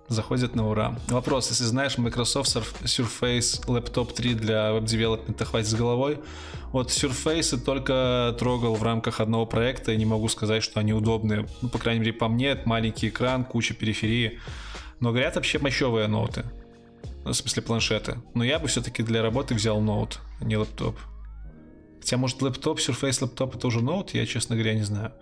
заходит 0.09 0.55
на 0.55 0.69
ура. 0.69 0.97
Вопрос, 1.07 1.49
если 1.49 1.63
знаешь 1.63 1.97
Microsoft 1.97 2.55
Surface 2.55 3.65
Laptop 3.65 4.13
3 4.13 4.33
для 4.35 4.73
веб-девелопмента, 4.73 5.45
хватит 5.45 5.67
с 5.67 5.73
головой. 5.73 6.19
Вот 6.71 6.89
Surface 6.89 7.57
только 7.57 8.35
трогал 8.39 8.75
в 8.75 8.83
рамках 8.83 9.19
одного 9.19 9.45
проекта 9.45 9.91
и 9.91 9.97
не 9.97 10.05
могу 10.05 10.27
сказать, 10.29 10.63
что 10.63 10.79
они 10.79 10.93
удобные. 10.93 11.47
Ну, 11.61 11.69
по 11.69 11.77
крайней 11.77 12.01
мере, 12.01 12.13
по 12.13 12.27
мне, 12.27 12.49
это 12.49 12.67
маленький 12.67 13.09
экран, 13.09 13.45
куча 13.45 13.73
периферии. 13.73 14.39
Но 14.99 15.09
говорят 15.09 15.35
вообще 15.35 15.59
мощевые 15.59 16.07
ноуты. 16.07 16.45
Ну, 17.23 17.31
в 17.31 17.35
смысле 17.35 17.61
планшеты. 17.63 18.17
Но 18.33 18.43
я 18.43 18.59
бы 18.59 18.67
все-таки 18.67 19.03
для 19.03 19.21
работы 19.21 19.53
взял 19.53 19.81
ноут, 19.81 20.19
а 20.39 20.45
не 20.45 20.57
лэптоп. 20.57 20.97
Хотя, 21.99 22.17
может, 22.17 22.41
лэптоп, 22.41 22.79
Surface 22.79 23.23
лэптоп 23.23 23.57
это 23.57 23.67
уже 23.67 23.81
ноут, 23.81 24.13
я, 24.13 24.25
честно 24.25 24.55
говоря, 24.55 24.73
не 24.73 24.83
знаю. 24.83 25.13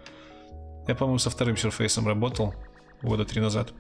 Я, 0.88 0.94
по-моему, 0.94 1.18
со 1.18 1.32
вторым 1.32 1.56
Surface 1.56 2.04
работал 2.06 2.54
года 3.02 3.26
три 3.26 3.42
назад. 3.42 3.74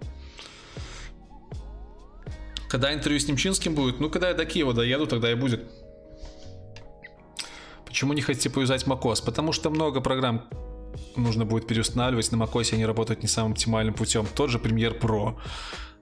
Когда 2.76 2.93
интервью 2.93 3.21
с 3.21 3.28
Немчинским 3.30 3.73
будет? 3.73 4.01
Ну, 4.01 4.09
когда 4.09 4.28
я 4.28 4.34
до 4.34 4.43
Киева 4.43 4.73
доеду, 4.73 5.07
тогда 5.07 5.32
и 5.32 5.36
будет. 5.36 5.63
Почему 7.86 8.11
не 8.11 8.21
хотите 8.21 8.49
повязать 8.49 8.84
macOS? 8.84 9.23
Потому 9.23 9.53
что 9.53 9.69
много 9.69 10.01
программ 10.01 10.43
нужно 11.15 11.45
будет 11.45 11.67
переустанавливать. 11.67 12.30
На 12.34 12.36
macOS 12.36 12.73
они 12.73 12.86
работают 12.86 13.21
не 13.21 13.30
самым 13.30 13.53
оптимальным 13.53 13.93
путем. 13.93 14.28
Тот 14.36 14.49
же 14.49 14.57
Premiere 14.57 14.99
Pro. 14.99 15.38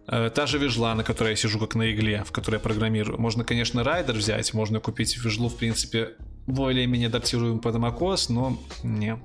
Э, 0.08 0.32
та 0.34 0.48
же 0.48 0.58
вижла, 0.58 0.96
на 0.96 1.04
которой 1.04 1.30
я 1.30 1.36
сижу 1.36 1.60
как 1.60 1.76
на 1.76 1.92
игле, 1.92 2.24
в 2.24 2.32
которой 2.32 2.56
я 2.56 2.60
программирую. 2.60 3.22
Можно, 3.22 3.44
конечно, 3.44 3.84
райдер 3.84 4.16
взять, 4.16 4.52
можно 4.56 4.80
купить 4.80 5.16
вижлу, 5.24 5.50
в 5.50 5.58
принципе, 5.58 6.16
более-менее 6.48 7.10
адаптируем 7.10 7.60
под 7.60 7.76
macOS, 7.76 8.34
но 8.34 8.58
не. 8.82 9.20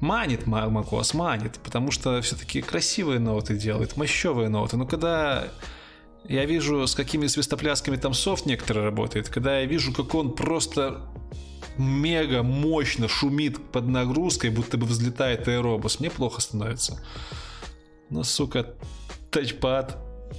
Манит 0.00 0.42
macOS, 0.42 1.16
манит, 1.16 1.58
потому 1.64 1.90
что 1.90 2.20
все-таки 2.20 2.60
красивые 2.60 3.18
ноты 3.18 3.56
делает, 3.56 3.96
мощевые 3.96 4.50
ноты. 4.50 4.76
Но 4.76 4.84
когда 4.84 5.48
я 6.28 6.44
вижу, 6.44 6.86
с 6.86 6.94
какими 6.94 7.26
свистоплясками 7.26 7.96
там 7.96 8.14
софт 8.14 8.46
некоторые 8.46 8.84
работает, 8.84 9.28
когда 9.28 9.60
я 9.60 9.66
вижу, 9.66 9.92
как 9.92 10.14
он 10.14 10.34
просто 10.34 11.00
мега 11.78 12.42
мощно 12.42 13.08
шумит 13.08 13.58
под 13.70 13.88
нагрузкой, 13.88 14.50
будто 14.50 14.76
бы 14.76 14.86
взлетает 14.86 15.48
аэробус, 15.48 16.00
мне 16.00 16.10
плохо 16.10 16.40
становится. 16.40 17.02
Ну, 18.10 18.24
сука, 18.24 18.74
тачпад, 19.30 19.98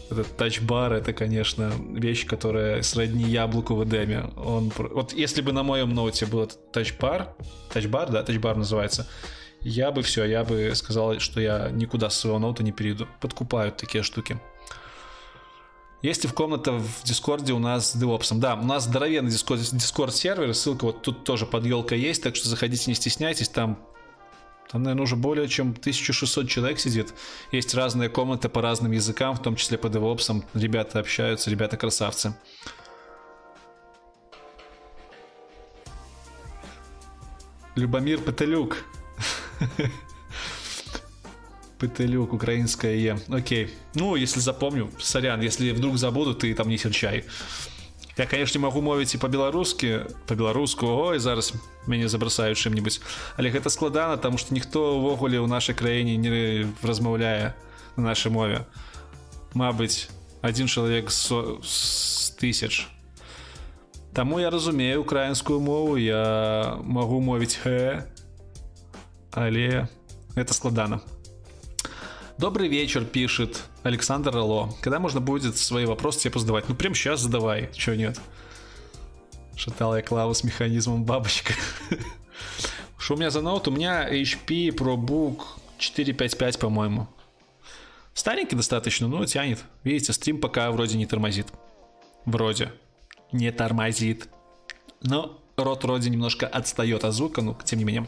этот 0.09 0.37
Touch 0.37 0.68
Bar, 0.68 0.93
это, 0.93 1.13
конечно, 1.13 1.71
вещь, 1.91 2.25
которая 2.25 2.81
сродни 2.81 3.23
яблоку 3.23 3.75
в 3.75 3.83
Эдеме. 3.83 4.25
Он, 4.37 4.71
вот 4.77 5.13
если 5.13 5.41
бы 5.41 5.51
на 5.51 5.63
моем 5.63 5.93
ноуте 5.93 6.25
был 6.25 6.43
этот 6.43 6.71
Touch 6.71 7.07
Bar, 7.07 7.35
Touch 7.71 7.94
Bar, 7.94 8.11
да, 8.11 8.23
Touch 8.23 8.43
Bar 8.43 8.55
называется, 8.55 9.07
я 9.61 9.91
бы 9.91 10.01
все, 10.01 10.25
я 10.25 10.43
бы 10.43 10.71
сказал, 10.75 11.19
что 11.19 11.39
я 11.39 11.69
никуда 11.71 12.09
с 12.09 12.19
своего 12.19 12.37
ноута 12.37 12.63
не 12.63 12.71
перейду. 12.71 13.07
Подкупают 13.21 13.77
такие 13.77 14.03
штуки. 14.03 14.39
Есть 16.03 16.23
ли 16.23 16.29
в 16.29 16.33
комната 16.33 16.73
в 16.73 17.03
Дискорде 17.05 17.53
у 17.53 17.59
нас 17.59 17.93
с 17.93 17.95
DevOps? 17.95 18.37
Да, 18.37 18.55
у 18.55 18.63
нас 18.65 18.83
здоровенный 18.83 19.31
Discord 19.31 20.13
сервер, 20.13 20.53
ссылка 20.53 20.83
вот 20.83 21.01
тут 21.01 21.23
тоже 21.23 21.45
под 21.45 21.65
елкой 21.65 21.97
есть, 21.97 22.21
так 22.21 22.35
что 22.35 22.49
заходите, 22.49 22.91
не 22.91 22.95
стесняйтесь, 22.95 23.47
там 23.47 23.79
там, 24.69 24.83
наверное, 24.83 25.03
уже 25.03 25.15
более 25.15 25.47
чем 25.47 25.69
1600 25.69 26.49
человек 26.49 26.79
сидит. 26.79 27.13
Есть 27.51 27.73
разные 27.75 28.09
комнаты 28.09 28.49
по 28.49 28.61
разным 28.61 28.91
языкам, 28.91 29.35
в 29.35 29.41
том 29.41 29.55
числе 29.55 29.77
по 29.77 29.87
DevOps. 29.87 30.43
Ребята 30.55 30.99
общаются, 30.99 31.51
ребята 31.51 31.77
красавцы. 31.77 32.35
Любомир 37.75 38.19
Петелюк. 38.19 38.77
Петелюк, 41.82 42.32
украинская 42.32 42.96
Е. 42.96 43.18
Окей. 43.28 43.70
Ну, 43.94 44.16
если 44.16 44.40
запомню, 44.40 44.90
сорян, 44.98 45.40
если 45.40 45.70
вдруг 45.70 45.96
забуду, 45.96 46.34
ты 46.34 46.52
там 46.54 46.68
не 46.68 46.78
серчай. 46.78 47.24
Я, 48.18 48.26
конечно, 48.26 48.60
могу 48.60 48.82
мовіць 48.82 49.14
і 49.14 49.18
по-беларускі 49.18 50.00
по-беларуску 50.26 50.86
ой 50.86 51.18
зараз 51.18 51.54
мяне 51.86 52.08
забрасаюць 52.08 52.58
чым-нибудь 52.58 52.98
але 53.38 53.50
гэта 53.50 53.70
складана 53.70 54.16
тому 54.16 54.38
что 54.38 54.54
ніхто 54.54 54.98
увогуле 54.98 55.38
ў 55.38 55.46
нашай 55.46 55.78
краіне 55.78 56.18
не 56.18 56.66
размаўляе 56.82 57.54
на 57.94 58.10
нашай 58.10 58.32
мове 58.32 58.66
Мабыць 59.54 60.10
один 60.42 60.66
чалавек 60.66 61.14
з 61.14 61.30
тысяч 62.42 62.90
Таму 64.12 64.40
я 64.42 64.50
разумею 64.50 65.06
украінскую 65.06 65.60
мову 65.62 65.94
я 65.94 66.74
магу 66.82 67.20
мовіць 67.22 67.54
х 67.62 68.02
але 69.30 69.86
это 70.34 70.52
складана 70.52 70.98
Добрый 72.39 72.67
вечер, 72.67 73.05
пишет 73.05 73.63
Александр 73.83 74.33
Роло. 74.33 74.73
Когда 74.81 74.99
можно 74.99 75.21
будет 75.21 75.55
свои 75.55 75.85
вопросы 75.85 76.19
тебе 76.19 76.39
задавать? 76.39 76.67
Ну, 76.67 76.73
прям 76.73 76.95
сейчас 76.95 77.21
задавай, 77.21 77.69
чего 77.73 77.95
нет. 77.95 78.19
Шатал 79.55 79.95
я 79.95 80.01
клаву 80.01 80.33
с 80.33 80.43
механизмом 80.43 81.05
бабочка. 81.05 81.53
Что 82.97 83.13
у 83.13 83.17
меня 83.17 83.29
за 83.29 83.41
ноут? 83.41 83.67
У 83.67 83.71
меня 83.71 84.11
HP 84.11 84.69
ProBook 84.69 85.41
455, 85.77 86.57
по-моему. 86.57 87.07
Старенький 88.15 88.55
достаточно, 88.55 89.07
но 89.07 89.23
тянет. 89.25 89.63
Видите, 89.83 90.11
стрим 90.11 90.41
пока 90.41 90.71
вроде 90.71 90.97
не 90.97 91.05
тормозит. 91.05 91.47
Вроде. 92.25 92.73
Не 93.31 93.51
тормозит. 93.51 94.27
Но 95.01 95.39
рот 95.55 95.83
вроде 95.83 96.09
немножко 96.09 96.47
отстает 96.47 97.03
от 97.03 97.13
звука, 97.13 97.41
но 97.41 97.55
тем 97.63 97.77
не 97.77 97.85
менее. 97.85 98.07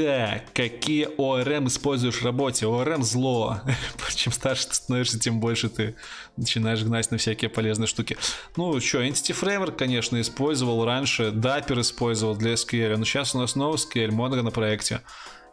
Так, 0.00 0.54
какие 0.54 1.08
ОРМ 1.18 1.66
используешь 1.66 2.22
в 2.22 2.24
работе? 2.24 2.66
ОРМ 2.66 3.02
зло. 3.02 3.60
Чем 4.14 4.32
старше 4.32 4.68
ты 4.68 4.74
становишься, 4.74 5.20
тем 5.20 5.40
больше 5.40 5.68
ты 5.68 5.94
начинаешь 6.38 6.82
гнать 6.82 7.10
на 7.10 7.18
всякие 7.18 7.50
полезные 7.50 7.86
штуки. 7.86 8.16
Ну, 8.56 8.80
что, 8.80 9.02
Entity 9.02 9.38
Framework, 9.38 9.76
конечно, 9.76 10.18
использовал 10.18 10.86
раньше, 10.86 11.24
Dapper 11.24 11.82
использовал 11.82 12.34
для 12.34 12.54
SQL, 12.54 12.96
но 12.96 13.04
сейчас 13.04 13.34
у 13.34 13.40
нас 13.40 13.56
новый 13.56 13.76
SQL, 13.76 14.08
Mongo 14.08 14.40
на 14.40 14.50
проекте. 14.50 15.02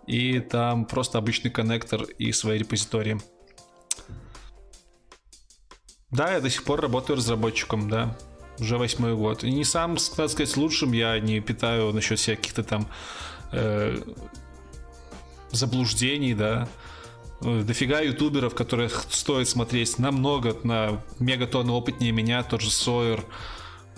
И 0.05 0.39
там 0.39 0.85
просто 0.85 1.17
обычный 1.17 1.51
коннектор 1.51 2.03
и 2.03 2.31
свои 2.31 2.59
репозитории. 2.59 3.19
Да, 6.09 6.31
я 6.31 6.39
до 6.39 6.49
сих 6.49 6.63
пор 6.63 6.79
работаю 6.79 7.17
разработчиком, 7.17 7.89
да. 7.89 8.17
Уже 8.59 8.77
восьмой 8.77 9.13
год. 9.13 9.43
И 9.43 9.51
не 9.51 9.65
сам, 9.65 9.97
так 10.15 10.29
сказать, 10.29 10.55
лучшим 10.55 10.93
я 10.93 11.19
не 11.19 11.41
питаю 11.41 11.91
насчет 11.91 12.17
всяких-то 12.17 12.63
там 12.63 12.87
э, 13.51 13.97
заблуждений, 15.51 16.33
да. 16.33 16.67
Дофига 17.41 18.01
ютуберов, 18.01 18.55
которых 18.55 19.05
стоит 19.09 19.47
смотреть 19.47 19.99
намного, 19.99 20.57
на 20.63 21.03
мегатонны 21.19 21.71
опытнее 21.71 22.11
меня, 22.11 22.41
тот 22.43 22.61
же 22.61 22.71
Сойер, 22.71 23.23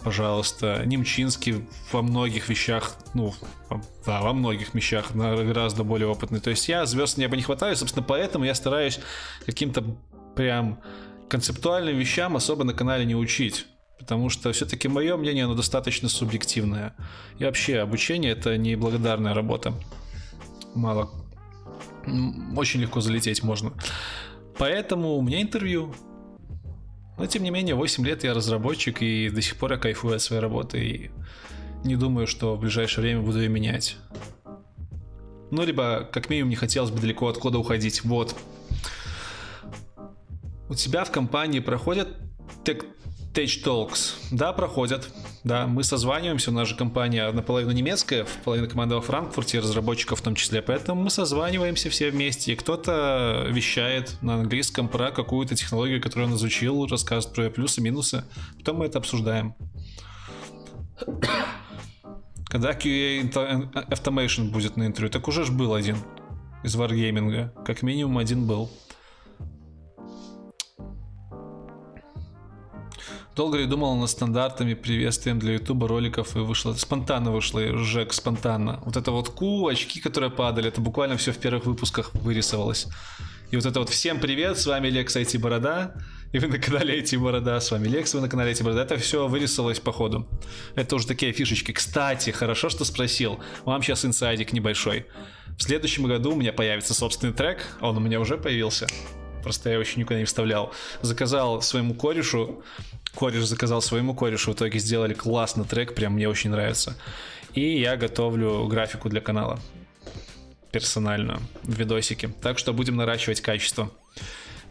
пожалуйста, 0.03 0.83
Немчинский 0.85 1.65
во 1.91 2.01
многих 2.01 2.49
вещах, 2.49 2.95
ну, 3.13 3.33
да, 4.05 4.21
во 4.21 4.33
многих 4.33 4.73
вещах 4.73 5.13
гораздо 5.13 5.83
более 5.83 6.07
опытный. 6.07 6.41
То 6.41 6.49
есть 6.49 6.67
я 6.67 6.85
звезд 6.85 7.17
неба 7.17 7.37
не 7.37 7.43
хватаю, 7.43 7.75
собственно, 7.77 8.05
поэтому 8.05 8.43
я 8.43 8.55
стараюсь 8.55 8.99
каким-то 9.45 9.83
прям 10.35 10.81
концептуальным 11.29 11.97
вещам 11.97 12.35
особо 12.35 12.63
на 12.65 12.73
канале 12.73 13.05
не 13.05 13.15
учить. 13.15 13.67
Потому 13.99 14.29
что 14.29 14.51
все-таки 14.53 14.87
мое 14.87 15.17
мнение, 15.17 15.43
оно 15.43 15.55
достаточно 15.55 16.07
субъективное. 16.07 16.95
И 17.37 17.43
вообще 17.43 17.79
обучение 17.79 18.31
это 18.31 18.57
не 18.57 18.75
благодарная 18.75 19.33
работа. 19.33 19.73
Мало. 20.73 21.09
Очень 22.55 22.81
легко 22.81 23.01
залететь 23.01 23.43
можно. 23.43 23.73
Поэтому 24.57 25.15
у 25.15 25.21
меня 25.21 25.41
интервью. 25.41 25.93
Но 27.17 27.25
тем 27.25 27.43
не 27.43 27.51
менее, 27.51 27.75
8 27.75 28.05
лет 28.05 28.23
я 28.23 28.33
разработчик 28.33 29.01
и 29.01 29.29
до 29.29 29.41
сих 29.41 29.57
пор 29.57 29.73
я 29.73 29.77
кайфую 29.77 30.15
от 30.15 30.21
своей 30.21 30.41
работы. 30.41 30.79
И 30.79 31.11
не 31.83 31.95
думаю, 31.95 32.27
что 32.27 32.55
в 32.55 32.59
ближайшее 32.59 33.03
время 33.03 33.21
буду 33.21 33.39
ее 33.39 33.49
менять. 33.49 33.97
Ну, 35.51 35.63
либо, 35.63 36.07
как 36.11 36.29
минимум, 36.29 36.49
не 36.49 36.55
хотелось 36.55 36.91
бы 36.91 36.99
далеко 36.99 37.27
от 37.27 37.37
кода 37.37 37.57
уходить. 37.57 38.03
Вот. 38.03 38.35
У 40.69 40.75
тебя 40.75 41.03
в 41.03 41.11
компании 41.11 41.59
проходят 41.59 42.09
Tech 43.33 43.63
Talks. 43.63 44.15
Да, 44.31 44.53
проходят. 44.53 45.09
Да, 45.43 45.67
мы 45.67 45.83
созваниваемся, 45.83 46.51
у 46.51 46.53
нас 46.53 46.67
же 46.67 46.75
компания 46.75 47.31
наполовину 47.31 47.71
немецкая, 47.71 48.25
половина 48.43 48.67
команда 48.67 48.95
во 48.95 49.01
Франкфурте, 49.01 49.59
разработчиков 49.59 50.19
в 50.19 50.21
том 50.21 50.35
числе, 50.35 50.61
поэтому 50.61 51.03
мы 51.03 51.09
созваниваемся 51.09 51.89
все 51.89 52.09
вместе, 52.09 52.53
и 52.53 52.55
кто-то 52.55 53.45
вещает 53.49 54.17
на 54.21 54.35
английском 54.35 54.89
про 54.89 55.11
какую-то 55.11 55.55
технологию, 55.55 56.01
которую 56.01 56.29
он 56.29 56.35
изучил, 56.35 56.85
рассказывает 56.87 57.33
про 57.33 57.43
ее 57.45 57.49
плюсы, 57.51 57.81
минусы, 57.81 58.25
потом 58.57 58.77
мы 58.77 58.87
это 58.87 58.97
обсуждаем. 58.97 59.55
Когда 62.45 62.71
QA 62.71 63.31
Automation 63.31 64.49
будет 64.49 64.75
на 64.75 64.87
интервью, 64.87 65.11
так 65.11 65.27
уже 65.27 65.45
ж 65.45 65.51
был 65.51 65.73
один 65.75 65.97
из 66.63 66.75
Wargaming, 66.75 67.63
как 67.63 67.83
минимум 67.83 68.17
один 68.17 68.45
был. 68.45 68.69
Долго 73.39 73.57
ли 73.57 73.65
думал 73.65 73.95
над 73.95 74.09
стандартами, 74.09 74.73
приветствием 74.73 75.39
для 75.39 75.53
ютуба 75.53 75.87
роликов 75.87 76.35
и 76.35 76.39
вышло, 76.39 76.73
спонтанно 76.73 77.31
вышло, 77.31 77.77
Жек, 77.77 78.11
спонтанно. 78.11 78.81
Вот 78.83 78.97
это 78.97 79.11
вот 79.11 79.29
ку, 79.29 79.65
очки, 79.69 80.01
которые 80.01 80.29
падали, 80.29 80.67
это 80.67 80.81
буквально 80.81 81.15
все 81.15 81.31
в 81.31 81.37
первых 81.37 81.65
выпусках 81.65 82.13
вырисовалось. 82.15 82.87
И 83.51 83.55
вот 83.55 83.65
это 83.65 83.79
вот 83.79 83.87
всем 83.87 84.19
привет, 84.19 84.59
с 84.59 84.65
вами 84.65 84.89
Лекс 84.89 85.15
IT 85.15 85.39
Борода, 85.39 85.95
и 86.33 86.39
вы 86.39 86.47
на 86.47 86.59
канале 86.59 86.99
IT 86.99 87.17
Борода, 87.17 87.61
с 87.61 87.71
вами 87.71 87.87
Лекс, 87.87 88.13
вы 88.13 88.19
на 88.19 88.27
канале 88.27 88.51
IT 88.51 88.61
Борода, 88.61 88.81
это 88.81 88.97
все 88.97 89.25
вырисовалось 89.29 89.79
по 89.79 89.93
ходу. 89.93 90.27
Это 90.75 90.97
уже 90.97 91.07
такие 91.07 91.31
фишечки. 91.31 91.71
Кстати, 91.71 92.31
хорошо, 92.31 92.67
что 92.67 92.83
спросил, 92.83 93.39
вам 93.63 93.81
сейчас 93.81 94.03
инсайдик 94.03 94.51
небольшой. 94.51 95.05
В 95.57 95.63
следующем 95.63 96.03
году 96.07 96.33
у 96.33 96.35
меня 96.35 96.51
появится 96.51 96.93
собственный 96.93 97.31
трек, 97.31 97.65
он 97.79 97.95
у 97.95 98.01
меня 98.01 98.19
уже 98.19 98.37
появился. 98.37 98.85
Просто 99.43 99.69
я 99.69 99.73
его 99.73 99.83
еще 99.83 99.99
никуда 99.99 100.19
не 100.19 100.25
вставлял. 100.25 100.73
Заказал 101.01 101.61
своему 101.61 101.93
корешу 101.93 102.61
кореш 103.15 103.43
заказал 103.45 103.81
своему 103.81 104.13
корешу, 104.13 104.51
в 104.51 104.55
итоге 104.55 104.79
сделали 104.79 105.13
классный 105.13 105.65
трек, 105.65 105.95
прям 105.95 106.13
мне 106.13 106.27
очень 106.29 106.49
нравится. 106.49 106.95
И 107.53 107.79
я 107.79 107.97
готовлю 107.97 108.67
графику 108.67 109.09
для 109.09 109.21
канала 109.21 109.59
персональную 110.71 111.39
в 111.63 111.73
видосике. 111.73 112.29
Так 112.41 112.59
что 112.59 112.73
будем 112.73 112.95
наращивать 112.95 113.41
качество. 113.41 113.91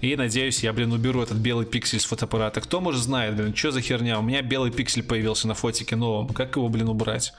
И 0.00 0.14
надеюсь, 0.14 0.62
я, 0.62 0.72
блин, 0.72 0.92
уберу 0.92 1.22
этот 1.22 1.38
белый 1.38 1.66
пиксель 1.66 1.98
с 1.98 2.04
фотоаппарата. 2.04 2.60
Кто, 2.60 2.80
может, 2.80 3.02
знает, 3.02 3.34
блин, 3.34 3.54
что 3.54 3.72
за 3.72 3.80
херня? 3.80 4.20
У 4.20 4.22
меня 4.22 4.42
белый 4.42 4.70
пиксель 4.70 5.02
появился 5.02 5.48
на 5.48 5.54
фотике 5.54 5.96
новом. 5.96 6.28
Как 6.28 6.54
его, 6.54 6.68
блин, 6.68 6.88
убрать? 6.88 7.32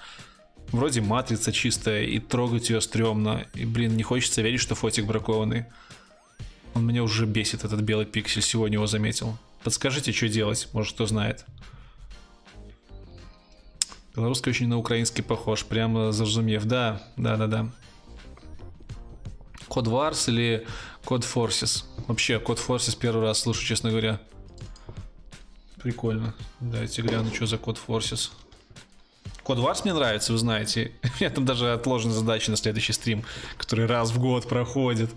Вроде 0.73 0.99
матрица 0.99 1.53
чистая, 1.53 2.03
и 2.03 2.19
трогать 2.19 2.69
ее 2.69 2.81
стрёмно. 2.81 3.47
И, 3.53 3.65
блин, 3.65 3.95
не 3.95 4.03
хочется 4.03 4.41
верить, 4.41 4.59
что 4.59 4.75
фотик 4.75 5.05
бракованный. 5.05 5.65
Он 6.73 6.85
меня 6.85 7.01
уже 7.01 7.25
бесит, 7.25 7.63
этот 7.63 7.79
белый 7.79 8.05
пиксель, 8.05 8.41
сегодня 8.41 8.75
его 8.75 8.87
заметил. 8.87 9.37
Подскажите, 9.63 10.11
что 10.11 10.29
делать, 10.29 10.69
может 10.73 10.93
кто 10.93 11.05
знает. 11.05 11.45
Белорусский 14.15 14.49
очень 14.49 14.67
на 14.67 14.77
украинский 14.77 15.23
похож, 15.23 15.65
прямо 15.65 16.11
зажумев. 16.11 16.65
Да, 16.65 17.01
да, 17.15 17.37
да, 17.37 17.47
да. 17.47 17.69
Код 19.67 19.87
Варс 19.87 20.27
или 20.27 20.65
Код 21.05 21.23
Forces? 21.23 21.85
Вообще, 22.07 22.39
Код 22.39 22.59
Forces 22.59 22.97
первый 22.97 23.23
раз 23.23 23.39
слышу, 23.39 23.63
честно 23.63 23.91
говоря. 23.91 24.19
Прикольно. 25.81 26.33
Дайте 26.59 27.01
гляну, 27.01 27.33
что 27.33 27.45
за 27.45 27.57
Код 27.57 27.79
Forces. 27.87 28.31
Код 29.43 29.59
Варс 29.59 29.83
мне 29.83 29.93
нравится, 29.93 30.33
вы 30.33 30.37
знаете. 30.37 30.91
У 31.03 31.07
меня 31.19 31.29
там 31.29 31.45
даже 31.45 31.71
отложены 31.71 32.13
задачи 32.13 32.49
на 32.49 32.57
следующий 32.57 32.93
стрим, 32.93 33.23
который 33.57 33.85
раз 33.85 34.11
в 34.11 34.19
год 34.19 34.47
проходит. 34.47 35.11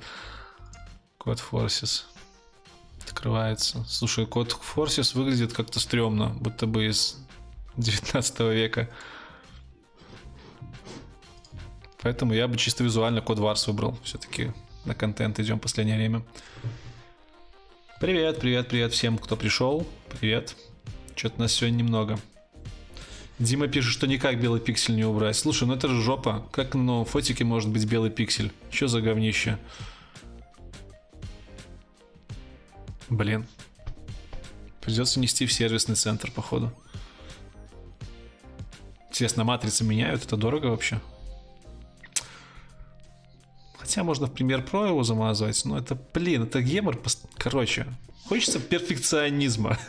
Код 1.18 1.43
Forces. 1.51 2.05
Открывается. 3.12 3.84
Слушай, 3.86 4.26
Код 4.26 4.58
Forces 4.74 5.14
выглядит 5.16 5.52
как-то 5.52 5.78
стрёмно, 5.78 6.30
будто 6.40 6.66
бы 6.66 6.86
из 6.86 7.18
19 7.76 8.40
века. 8.40 8.88
Поэтому 12.00 12.32
я 12.32 12.48
бы 12.48 12.56
чисто 12.56 12.82
визуально 12.82 13.20
код 13.20 13.38
Варс 13.38 13.66
выбрал. 13.66 13.98
Все-таки 14.02 14.50
на 14.86 14.94
контент 14.94 15.38
идем 15.38 15.58
в 15.58 15.62
последнее 15.62 15.96
время. 15.96 16.22
Привет, 18.00 18.40
привет, 18.40 18.68
привет 18.68 18.92
всем, 18.92 19.18
кто 19.18 19.36
пришел. 19.36 19.86
Привет. 20.18 20.56
Что-то 21.14 21.38
нас 21.38 21.52
сегодня 21.52 21.76
немного. 21.76 22.18
Дима 23.38 23.68
пишет, 23.68 23.92
что 23.92 24.06
никак 24.06 24.40
белый 24.40 24.60
пиксель 24.60 24.96
не 24.96 25.04
убрать. 25.04 25.36
Слушай, 25.36 25.68
ну 25.68 25.74
это 25.74 25.86
же 25.86 26.00
жопа. 26.00 26.44
Как 26.50 26.74
на 26.74 26.82
новом 26.82 27.04
фотике 27.04 27.44
может 27.44 27.68
быть 27.68 27.84
белый 27.84 28.10
пиксель? 28.10 28.52
Что 28.70 28.88
за 28.88 29.02
говнище? 29.02 29.58
Блин. 33.12 33.46
Придется 34.80 35.20
нести 35.20 35.44
в 35.44 35.52
сервисный 35.52 35.96
центр, 35.96 36.30
походу. 36.30 36.72
Интересно, 39.10 39.44
матрицы 39.44 39.84
меняют? 39.84 40.24
Это 40.24 40.38
дорого 40.38 40.68
вообще? 40.68 40.98
Хотя 43.78 44.02
можно 44.02 44.26
в 44.26 44.32
пример 44.32 44.62
про 44.64 44.86
его 44.86 45.02
замазывать, 45.02 45.62
но 45.66 45.76
это, 45.76 45.94
блин, 46.14 46.44
это 46.44 46.62
гемор. 46.62 46.98
Короче, 47.36 47.86
хочется 48.24 48.58
перфекционизма. 48.58 49.78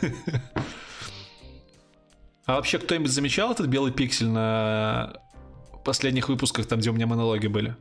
А 2.46 2.56
вообще, 2.56 2.78
кто-нибудь 2.78 3.10
замечал 3.10 3.52
этот 3.52 3.68
белый 3.68 3.90
пиксель 3.90 4.28
на 4.28 5.14
последних 5.82 6.28
выпусках, 6.28 6.66
там, 6.66 6.78
где 6.78 6.90
у 6.90 6.92
меня 6.92 7.06
монологи 7.06 7.46
были? 7.46 7.74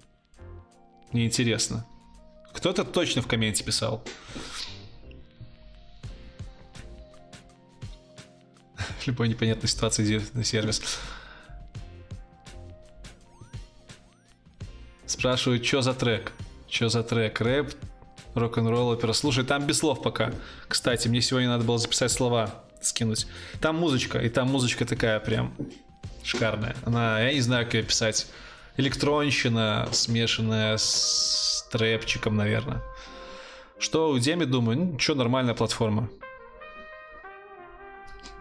Мне 1.12 1.26
интересно. 1.26 1.86
Кто-то 2.54 2.86
точно 2.86 3.22
в 3.22 3.28
комменте 3.28 3.66
писал. 3.66 4.02
Любой 9.08 9.28
непонятной 9.30 9.70
ситуации 9.70 10.06
идет 10.06 10.34
на 10.34 10.44
сервис. 10.44 10.82
Спрашивают, 15.06 15.66
что 15.66 15.82
за 15.82 15.94
трек? 15.94 16.32
Что 16.70 16.90
за 16.90 17.04
трек? 17.04 17.40
Рэп, 17.40 17.74
рок-н-ролл, 18.34 18.90
опера. 18.90 19.14
Слушай, 19.14 19.44
там 19.44 19.66
без 19.66 19.80
слов 19.80 20.02
пока. 20.02 20.34
Кстати, 20.68 21.08
мне 21.08 21.22
сегодня 21.22 21.50
надо 21.50 21.64
было 21.64 21.78
записать 21.78 22.12
слова, 22.12 22.64
скинуть. 22.82 23.28
Там 23.62 23.76
музычка, 23.76 24.20
и 24.20 24.30
там 24.30 24.48
музычка 24.50 24.86
такая 24.86 25.20
прям 25.20 25.54
шикарная. 26.24 26.76
Она, 26.86 27.22
я 27.22 27.34
не 27.34 27.42
знаю, 27.42 27.66
как 27.66 27.76
ее 27.76 27.84
писать. 27.84 28.28
Электронщина, 28.78 29.88
смешанная 29.92 30.78
с 30.78 31.68
трэпчиком, 31.72 32.36
наверное. 32.36 32.82
Что 33.78 34.10
у 34.10 34.18
Деми, 34.18 34.46
думаю, 34.46 34.78
ну, 34.78 35.00
что, 35.00 35.14
нормальная 35.14 35.54
платформа. 35.54 36.10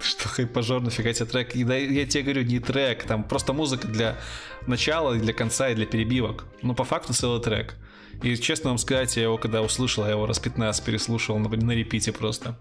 Что 0.03 0.28
хайпажор, 0.28 0.82
нафига 0.82 1.12
тебе 1.12 1.26
трек? 1.26 1.53
Да, 1.66 1.76
я 1.76 2.07
тебе 2.07 2.24
говорю, 2.24 2.42
не 2.42 2.59
трек, 2.59 3.05
там 3.05 3.24
просто 3.24 3.53
музыка 3.53 3.86
для 3.86 4.18
начала, 4.66 5.14
для 5.14 5.32
конца 5.32 5.68
и 5.70 5.74
для 5.74 5.86
перебивок. 5.86 6.44
Но 6.62 6.74
по 6.74 6.84
факту 6.84 7.12
целый 7.14 7.40
трек. 7.40 7.76
И 8.22 8.36
честно 8.36 8.70
вам 8.70 8.78
сказать, 8.78 9.16
я 9.16 9.24
его 9.24 9.38
когда 9.38 9.62
услышал, 9.62 10.05
я 10.05 10.11
его 10.11 10.26
раз 10.26 10.38
15 10.38 10.84
переслушал 10.84 11.38
на, 11.38 11.48
на 11.48 11.72
репите 11.72 12.12
просто. 12.12 12.59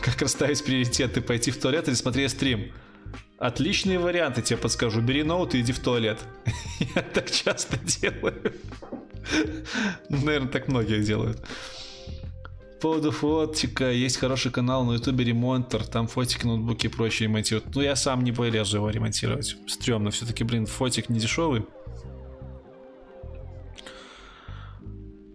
Как 0.00 0.22
расставить 0.22 0.64
приоритеты, 0.64 1.20
пойти 1.20 1.50
в 1.50 1.60
туалет 1.60 1.88
или 1.88 1.94
смотреть 1.94 2.30
стрим? 2.30 2.72
Отличные 3.38 3.98
варианты, 3.98 4.42
тебе 4.42 4.56
подскажу. 4.56 5.00
Бери 5.00 5.22
ноут 5.22 5.54
и 5.54 5.60
иди 5.60 5.72
в 5.72 5.78
туалет. 5.78 6.18
Я 6.94 7.02
так 7.02 7.30
часто 7.30 7.78
делаю. 7.78 8.52
Наверное, 10.08 10.48
так 10.48 10.68
многие 10.68 11.02
делают. 11.02 11.44
По 12.78 12.82
поводу 12.82 13.10
фотика, 13.10 13.90
есть 13.90 14.18
хороший 14.18 14.52
канал 14.52 14.84
на 14.84 14.92
ютубе 14.92 15.24
Ремонтер, 15.24 15.84
там 15.84 16.06
фотики, 16.06 16.46
ноутбуки 16.46 16.86
и 16.86 16.88
прочее 16.88 17.28
ремонтируют. 17.28 17.74
Ну, 17.74 17.82
я 17.82 17.96
сам 17.96 18.22
не 18.22 18.30
полезу 18.30 18.76
его 18.76 18.88
ремонтировать. 18.88 19.56
Стремно, 19.66 20.12
все-таки, 20.12 20.44
блин, 20.44 20.66
фотик 20.66 21.08
не 21.08 21.18
дешевый. 21.18 21.66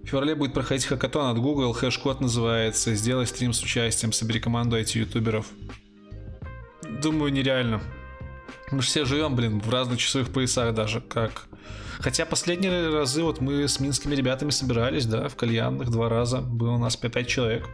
В 0.03 0.07
феврале 0.07 0.35
будет 0.35 0.53
проходить 0.53 0.85
хакатон 0.85 1.35
от 1.35 1.37
Google, 1.37 1.73
хэш-код 1.73 2.21
называется. 2.21 2.95
Сделай 2.95 3.27
стрим 3.27 3.51
с 3.51 3.61
участием, 3.61 4.13
собери 4.13 4.39
команду 4.39 4.79
IT-ютуберов. 4.79 5.47
Думаю, 7.01 7.33
нереально. 7.33 7.81
Мы 8.71 8.81
же 8.81 8.87
все 8.87 9.03
живем, 9.03 9.35
блин, 9.35 9.59
в 9.59 9.69
разных 9.69 9.99
часовых 9.99 10.31
поясах 10.31 10.73
даже, 10.73 11.01
как 11.01 11.49
Хотя 12.03 12.25
последние 12.25 12.89
разы 12.89 13.23
вот 13.23 13.39
мы 13.39 13.65
с 13.65 13.79
минскими 13.79 14.13
ребятами 14.13 14.49
собирались, 14.49 15.05
да, 15.05 15.29
в 15.29 15.37
кальянных 15.37 15.89
два 15.89 16.09
раза. 16.09 16.41
Было 16.41 16.71
у 16.71 16.77
нас 16.77 16.97
5 16.97 17.27
человек. 17.29 17.69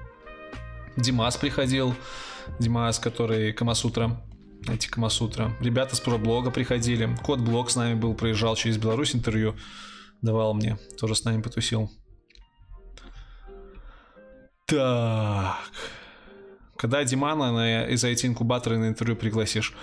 Димас 0.95 1.36
приходил. 1.36 1.95
Димас, 2.59 2.99
который 2.99 3.53
Камасутра. 3.53 4.21
Эти 4.67 4.88
Камасутра. 4.88 5.57
Ребята 5.61 5.95
с 5.95 5.99
проблога 5.99 6.51
приходили. 6.51 7.09
Код 7.23 7.39
Блог 7.39 7.71
с 7.71 7.75
нами 7.75 7.95
был, 7.95 8.13
проезжал 8.13 8.55
через 8.55 8.77
Беларусь 8.77 9.15
интервью. 9.15 9.55
Давал 10.21 10.53
мне. 10.53 10.77
Тоже 10.99 11.15
с 11.15 11.23
нами 11.23 11.41
потусил. 11.41 11.89
Так. 14.67 15.57
Когда 16.77 17.03
Димана 17.03 17.51
на, 17.51 17.88
из 17.88 18.03
IT-инкубатора 18.03 18.77
на 18.77 18.89
интервью 18.89 19.15
пригласишь? 19.15 19.73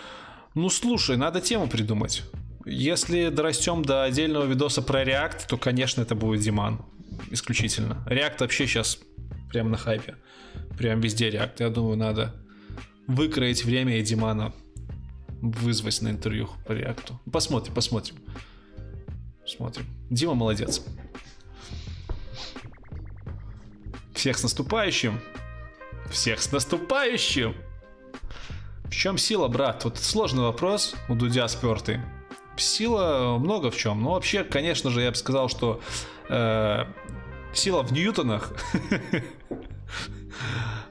Ну, 0.55 0.71
слушай, 0.71 1.17
надо 1.17 1.41
тему 1.41 1.67
придумать. 1.67 2.23
Если 2.69 3.29
дорастем 3.29 3.85
до 3.85 4.03
отдельного 4.03 4.45
видоса 4.45 4.83
про 4.83 5.05
React, 5.05 5.47
то, 5.49 5.57
конечно, 5.57 6.03
это 6.03 6.17
будет 6.17 6.41
Диман. 6.41 6.85
Исключительно. 7.31 8.05
React 8.11 8.37
вообще 8.41 8.67
сейчас 8.67 8.99
прям 9.53 9.71
на 9.71 9.77
хайпе. 9.77 10.17
Прям 10.77 11.01
везде 11.01 11.31
React. 11.31 11.53
Я 11.61 11.71
думаю, 11.71 11.97
надо 11.97 12.35
выкроить 13.07 13.65
время 13.65 13.99
и 13.99 14.03
Димана 14.03 14.53
вызвать 15.41 16.03
на 16.03 16.09
интервью 16.09 16.51
по 16.67 16.73
React. 16.73 17.13
Посмотрим, 17.31 17.73
посмотрим. 17.73 18.17
Смотрим. 19.47 19.87
Дима 20.11 20.35
молодец. 20.35 20.85
Всех 24.13 24.39
с 24.39 24.43
наступающим. 24.43 25.21
Всех 26.11 26.43
с 26.43 26.51
наступающим. 26.51 27.55
В 28.87 28.91
чем 28.91 29.19
сила, 29.19 29.47
брат? 29.47 29.85
Вот 29.85 29.99
сложный 29.99 30.43
вопрос 30.43 30.97
у 31.09 31.15
Дудя 31.15 31.47
спертый. 31.47 32.01
Сила 32.57 33.37
много 33.39 33.71
в 33.71 33.77
чем. 33.77 34.03
Но 34.03 34.13
вообще, 34.13 34.45
конечно 34.45 34.91
же, 34.91 35.03
я 35.03 35.11
бы 35.11 35.17
сказал, 35.17 35.49
что 35.49 35.81
э, 36.29 36.85
сила 37.53 37.83
в 37.83 37.93
ньютонах. 37.93 38.53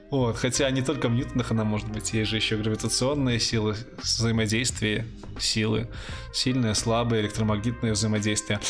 Вот, 0.08 0.36
хотя 0.36 0.70
не 0.70 0.82
только 0.82 1.08
в 1.08 1.12
ньютонах 1.12 1.50
она 1.50 1.64
может 1.64 1.90
быть, 1.90 2.12
есть 2.12 2.30
же 2.30 2.36
еще 2.36 2.56
гравитационные 2.56 3.40
силы, 3.40 3.74
взаимодействие, 4.00 5.04
силы, 5.38 5.88
сильное, 6.32 6.74
слабое, 6.74 7.22
электромагнитное 7.22 7.92
взаимодействие. 7.92 8.60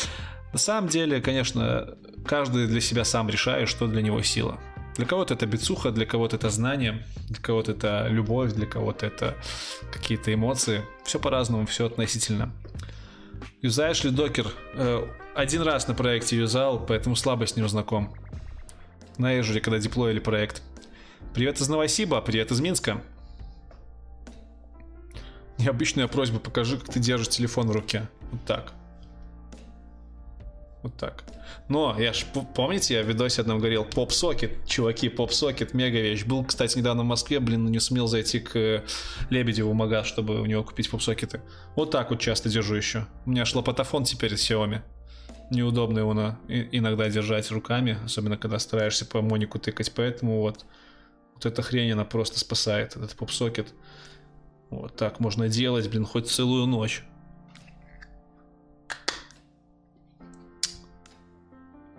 На 0.51 0.57
самом 0.57 0.89
деле, 0.89 1.21
конечно, 1.21 1.95
каждый 2.25 2.67
для 2.67 2.81
себя 2.81 3.05
сам 3.05 3.29
решает, 3.29 3.69
что 3.69 3.87
для 3.87 4.01
него 4.01 4.21
сила. 4.23 4.59
Для 4.97 5.05
кого-то 5.05 5.35
это 5.35 5.45
бицуха, 5.45 5.91
для 5.91 6.07
кого-то 6.07 6.37
это 6.37 6.49
знание, 6.49 7.05
для 7.29 7.39
кого-то 7.39 7.71
это 7.71 8.07
любовь, 8.09 8.53
для 8.53 8.65
кого-то 8.65 9.05
это 9.05 9.35
какие-то 9.93 10.33
эмоции. 10.33 10.83
Все 11.03 11.19
по-разному, 11.19 11.67
все 11.67 11.85
относительно. 11.85 12.51
Юзаешь 13.61 14.03
ли 14.03 14.09
докер? 14.09 14.47
Э, 14.73 15.05
один 15.35 15.61
раз 15.61 15.87
на 15.87 15.93
проекте 15.93 16.37
юзал, 16.37 16.83
поэтому 16.83 17.15
слабо 17.15 17.45
с 17.45 17.55
ним 17.55 17.69
знаком. 17.69 18.11
На 19.19 19.39
Эжуре, 19.39 19.61
когда 19.61 19.77
деплоили 19.77 20.19
проект. 20.19 20.63
Привет 21.35 21.61
из 21.61 21.69
Новосиба, 21.69 22.19
привет 22.21 22.51
из 22.51 22.59
Минска. 22.59 23.03
Необычная 25.59 26.07
просьба, 26.07 26.39
покажи, 26.39 26.75
как 26.75 26.89
ты 26.91 26.99
держишь 26.99 27.29
телефон 27.29 27.67
в 27.67 27.71
руке. 27.71 28.09
Вот 28.31 28.43
так. 28.45 28.73
Вот 30.83 30.95
так. 30.95 31.23
Но, 31.69 31.95
я 31.99 32.13
ж, 32.13 32.25
помните, 32.55 32.93
я 32.93 33.03
в 33.03 33.07
видосе 33.07 33.41
одном 33.41 33.57
говорил, 33.57 33.83
поп-сокет, 33.83 34.65
чуваки, 34.67 35.09
поп-сокет, 35.09 35.73
мега 35.73 35.99
вещь. 35.99 36.23
Был, 36.23 36.45
кстати, 36.45 36.77
недавно 36.77 37.03
в 37.03 37.05
Москве, 37.07 37.39
блин, 37.39 37.65
не 37.65 37.79
сумел 37.79 38.07
зайти 38.07 38.39
к 38.39 38.55
э, 38.55 38.83
Лебедеву 39.29 39.73
магаз, 39.73 40.07
чтобы 40.07 40.39
у 40.39 40.45
него 40.45 40.63
купить 40.63 40.89
поп-сокеты. 40.89 41.41
Вот 41.75 41.91
так 41.91 42.11
вот 42.11 42.19
часто 42.19 42.49
держу 42.49 42.75
еще. 42.75 43.07
У 43.25 43.31
меня 43.31 43.43
шлопотофон 43.45 44.03
теперь 44.03 44.33
Xiaomi. 44.33 44.81
неудобно 45.49 45.99
его 45.99 46.13
на, 46.13 46.39
иногда 46.47 47.09
держать 47.09 47.49
руками, 47.51 47.97
особенно 48.05 48.37
когда 48.37 48.59
стараешься 48.59 49.05
по 49.05 49.21
монику 49.21 49.59
тыкать, 49.59 49.91
поэтому 49.95 50.41
вот, 50.41 50.65
вот 51.35 51.45
эта 51.45 51.61
хрень, 51.61 51.91
она 51.91 52.05
просто 52.05 52.39
спасает, 52.39 52.95
этот 52.95 53.15
попсокет. 53.15 53.73
Вот 54.69 54.95
так 54.95 55.19
можно 55.19 55.47
делать, 55.47 55.89
блин, 55.89 56.05
хоть 56.05 56.29
целую 56.29 56.65
ночь. 56.65 57.03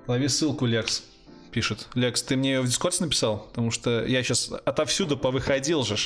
Лови 0.08 0.28
ссылку, 0.28 0.66
Лекс, 0.66 1.04
пишет. 1.52 1.86
Лекс, 1.94 2.22
ты 2.22 2.36
мне 2.36 2.54
ее 2.54 2.60
в 2.62 2.66
Дискорде 2.66 3.04
написал? 3.04 3.46
Потому 3.50 3.70
что 3.70 4.04
я 4.06 4.22
сейчас 4.22 4.50
отовсюду 4.64 5.16
повыходил 5.16 5.84
же, 5.84 5.96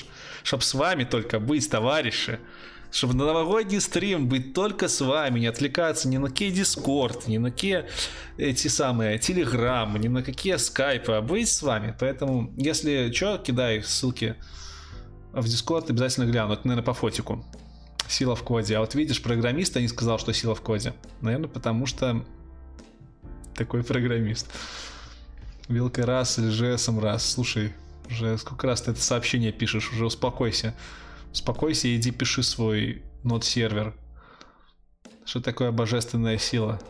чтоб 0.42 0.62
с 0.62 0.74
вами 0.74 1.04
только 1.04 1.40
быть, 1.40 1.70
товарищи 1.70 2.38
чтобы 2.92 3.14
на 3.14 3.24
новогодний 3.24 3.80
стрим 3.80 4.28
быть 4.28 4.52
только 4.52 4.86
с 4.86 5.00
вами, 5.00 5.40
не 5.40 5.46
отвлекаться 5.46 6.08
ни 6.08 6.18
на 6.18 6.28
какие 6.28 6.50
Discord, 6.50 7.26
ни 7.26 7.38
на 7.38 7.50
какие 7.50 7.86
эти 8.36 8.68
самые 8.68 9.18
Телеграммы, 9.18 9.98
ни 9.98 10.08
на 10.08 10.22
какие 10.22 10.56
скайпы, 10.56 11.12
а 11.12 11.22
быть 11.22 11.48
с 11.48 11.62
вами. 11.62 11.96
Поэтому, 11.98 12.52
если 12.58 13.10
что, 13.10 13.38
кидай 13.38 13.82
ссылки 13.82 14.36
в 15.32 15.48
Discord, 15.48 15.88
обязательно 15.88 16.26
гляну. 16.26 16.52
Это, 16.52 16.68
наверное, 16.68 16.84
по 16.84 16.92
фотику. 16.92 17.42
Сила 18.08 18.36
в 18.36 18.42
коде. 18.42 18.76
А 18.76 18.80
вот 18.80 18.94
видишь, 18.94 19.22
программист, 19.22 19.74
а 19.74 19.80
не 19.80 19.88
сказал, 19.88 20.18
что 20.18 20.34
сила 20.34 20.54
в 20.54 20.60
коде. 20.60 20.92
Наверное, 21.22 21.48
потому 21.48 21.86
что 21.86 22.22
такой 23.54 23.82
программист. 23.82 24.50
Вилка 25.68 26.04
раз, 26.06 26.38
LGS 26.38 27.00
раз. 27.00 27.30
Слушай, 27.30 27.72
уже 28.10 28.36
сколько 28.38 28.66
раз 28.66 28.82
ты 28.82 28.90
это 28.90 29.00
сообщение 29.00 29.52
пишешь, 29.52 29.90
уже 29.92 30.06
успокойся. 30.06 30.74
Успокойся 31.32 31.88
и 31.88 31.96
иди 31.96 32.10
пиши 32.10 32.42
свой 32.42 33.02
нод-сервер. 33.22 33.94
Что 35.24 35.40
такое 35.40 35.70
божественная 35.70 36.36
сила? 36.38 36.80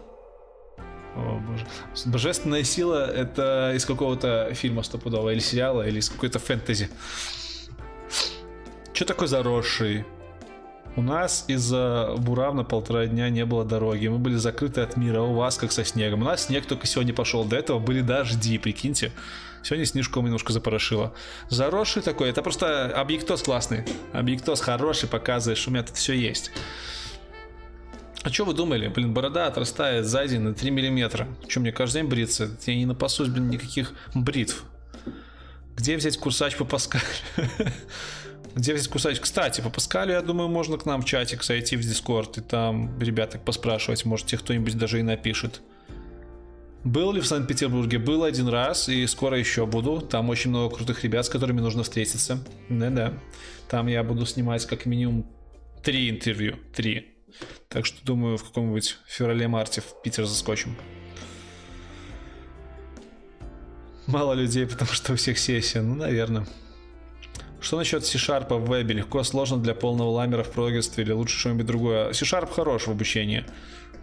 О, 1.15 1.39
боже. 1.39 1.67
Божественная 2.07 2.65
сила 2.65 3.11
это 3.11 3.73
из 3.77 3.85
какого-то 3.85 4.53
фильма 4.55 4.83
стопудово, 4.83 5.31
или 5.31 5.41
сериала, 5.41 5.87
или 5.87 5.99
из 5.99 6.09
какой-то 6.09 6.39
фэнтези. 6.39 6.89
Что 8.95 9.05
такое 9.05 9.29
заросший? 9.29 10.07
У 10.95 11.01
нас 11.01 11.47
из-за 11.49 12.15
бурав 12.19 12.55
на 12.55 12.65
полтора 12.65 13.07
дня 13.07 13.31
не 13.31 13.47
было 13.47 13.65
дороги. 13.65 14.09
Мы 14.09 14.19
были 14.19 14.37
закрыты 14.37 14.83
от 14.83 14.99
мира. 14.99 15.23
У 15.23 15.33
вас 15.33 15.57
как 15.57 15.73
со 15.73 15.85
снегом. 15.85 16.21
У 16.21 16.25
нас 16.25 16.47
снег 16.47 16.67
только 16.67 16.87
сегодня 16.87 17.15
пошел. 17.15 17.45
До 17.45 17.57
этого 17.57 17.79
были 17.79 18.03
дожди, 18.03 18.59
прикиньте. 18.59 19.11
Сегодня 19.63 19.87
снежком 19.87 20.27
немножко 20.27 20.53
запорошило. 20.53 21.15
Заросший 21.49 22.03
такой, 22.03 22.29
это 22.29 22.43
просто 22.43 22.89
объектоз 22.89 23.43
классный. 23.43 23.85
Объектоз 24.13 24.61
хороший, 24.61 25.09
показываешь, 25.09 25.67
у 25.67 25.71
меня 25.71 25.83
тут 25.83 25.97
все 25.97 26.13
есть. 26.13 26.51
А 28.23 28.31
что 28.31 28.45
вы 28.45 28.53
думали? 28.53 28.89
Блин, 28.89 29.15
борода 29.15 29.47
отрастает 29.47 30.05
сзади 30.05 30.37
на 30.37 30.53
3 30.53 30.71
миллиметра. 30.71 31.27
Что, 31.49 31.61
мне 31.61 31.73
каждый 31.73 32.03
день 32.03 32.11
бриться? 32.11 32.51
Я 32.67 32.77
не 32.77 32.87
напасусь, 32.87 33.29
блин, 33.29 33.49
никаких 33.49 33.95
бритв. 34.15 34.65
Где 35.77 35.97
взять 35.97 36.19
курсач 36.19 36.57
по 36.57 36.65
Паскалю? 36.65 37.05
Где 38.55 38.75
взять 38.75 38.89
курсач? 38.89 39.19
Кстати, 39.19 39.61
по 39.61 39.71
Паскалю, 39.71 40.13
я 40.13 40.21
думаю, 40.21 40.49
можно 40.49 40.77
к 40.77 40.85
нам 40.85 41.03
в 41.03 41.05
чатик 41.05 41.43
зайти 41.43 41.77
в 41.77 41.81
Дискорд 41.81 42.39
и 42.39 42.41
там 42.43 42.99
ребяток 43.01 43.45
поспрашивать. 43.45 44.05
Может, 44.05 44.27
тебе 44.27 44.39
кто-нибудь 44.39 44.77
даже 44.77 45.01
и 45.01 45.03
напишет. 45.03 45.63
Был 46.85 47.13
ли 47.13 47.21
в 47.21 47.27
Санкт-Петербурге? 47.27 47.99
Был 47.99 48.25
один 48.25 48.49
раз, 48.49 48.89
и 48.89 49.07
скоро 49.07 49.39
еще 49.39 49.67
буду. 49.67 50.01
Там 50.01 50.29
очень 50.29 50.51
много 50.51 50.75
крутых 50.75 51.05
ребят, 51.05 51.25
с 51.25 51.29
которыми 51.29 51.61
нужно 51.61 51.85
встретиться. 51.85 52.45
Да-да. 52.69 53.15
Там 53.69 53.87
я 53.87 54.03
буду 54.03 54.27
снимать 54.27 54.67
как 54.67 54.85
минимум 54.85 55.27
три 55.83 56.11
интервью. 56.11 56.57
Три. 56.75 57.15
Так 57.69 57.87
что 57.87 58.05
думаю, 58.05 58.37
в 58.37 58.45
каком-нибудь 58.45 58.99
феврале-марте 59.07 59.81
в 59.81 60.03
Питер 60.03 60.27
заскочим. 60.27 60.77
Мало 64.07 64.35
людей, 64.35 64.67
потому 64.67 64.91
что 64.91 65.13
у 65.13 65.17
всех 65.17 65.39
сессия. 65.39 65.81
Ну, 65.81 65.95
наверное. 65.95 66.47
Что 67.63 67.79
насчет 67.79 68.05
C-Sharp 68.05 68.53
в 68.59 68.69
вебе? 68.69 68.97
Легко, 68.97 69.23
сложно 69.23 69.59
для 69.59 69.75
полного 69.75 70.11
ламера 70.11 70.43
в 70.43 70.51
программстве 70.51 71.05
или 71.05 71.13
лучше 71.13 71.39
что-нибудь 71.39 71.65
другое? 71.65 72.13
C-Sharp 72.13 72.53
хорош 72.53 72.89
в 72.89 72.91
обучении 72.91 73.47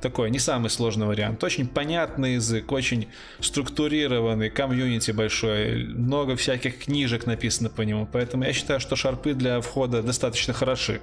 такой 0.01 0.29
не 0.29 0.39
самый 0.39 0.69
сложный 0.69 1.07
вариант. 1.07 1.43
Очень 1.43 1.67
понятный 1.67 2.35
язык, 2.35 2.71
очень 2.71 3.09
структурированный, 3.39 4.49
комьюнити 4.49 5.11
большой, 5.11 5.83
много 5.83 6.35
всяких 6.35 6.85
книжек 6.85 7.25
написано 7.25 7.69
по 7.69 7.81
нему. 7.81 8.07
Поэтому 8.11 8.43
я 8.45 8.53
считаю, 8.53 8.79
что 8.79 8.95
шарпы 8.95 9.33
для 9.33 9.61
входа 9.61 10.01
достаточно 10.01 10.53
хороши. 10.53 11.01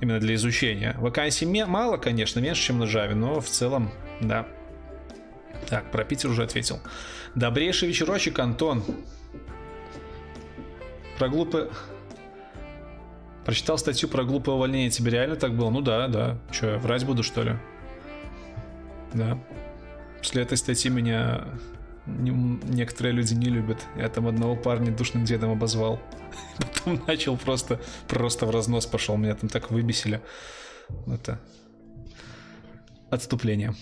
Именно 0.00 0.20
для 0.20 0.34
изучения. 0.34 0.96
Вакансий 0.98 1.46
мало, 1.46 1.96
конечно, 1.96 2.40
меньше, 2.40 2.62
чем 2.62 2.80
на 2.80 2.84
Java, 2.84 3.14
но 3.14 3.40
в 3.40 3.48
целом, 3.48 3.90
да. 4.20 4.46
Так, 5.68 5.90
про 5.92 6.04
Питер 6.04 6.30
уже 6.30 6.42
ответил. 6.42 6.80
Добрейший 7.34 7.88
вечерочек, 7.88 8.38
Антон. 8.40 8.82
Про 11.18 11.28
глупые... 11.28 11.68
Прочитал 13.44 13.76
статью 13.76 14.08
про 14.08 14.24
глупое 14.24 14.56
увольнение. 14.56 14.90
Тебе 14.90 15.10
реально 15.10 15.36
так 15.36 15.56
было? 15.56 15.70
Ну 15.70 15.80
да, 15.80 16.06
да. 16.08 16.38
Че, 16.52 16.78
врать 16.78 17.04
буду, 17.04 17.22
что 17.22 17.42
ли? 17.42 17.56
Да. 19.14 19.38
После 20.18 20.42
этой 20.42 20.56
статьи 20.56 20.90
меня 20.90 21.44
некоторые 22.06 23.12
люди 23.12 23.34
не 23.34 23.46
любят. 23.46 23.78
Я 23.96 24.08
там 24.08 24.26
одного 24.26 24.56
парня 24.56 24.94
душным 24.94 25.24
дедом 25.24 25.50
обозвал. 25.50 26.00
Потом 26.58 27.02
начал 27.06 27.36
просто, 27.36 27.80
просто 28.08 28.46
в 28.46 28.50
разнос 28.50 28.86
пошел. 28.86 29.16
Меня 29.16 29.34
там 29.34 29.48
так 29.48 29.70
выбесили. 29.70 30.20
Это 31.06 31.40
отступление. 33.10 33.74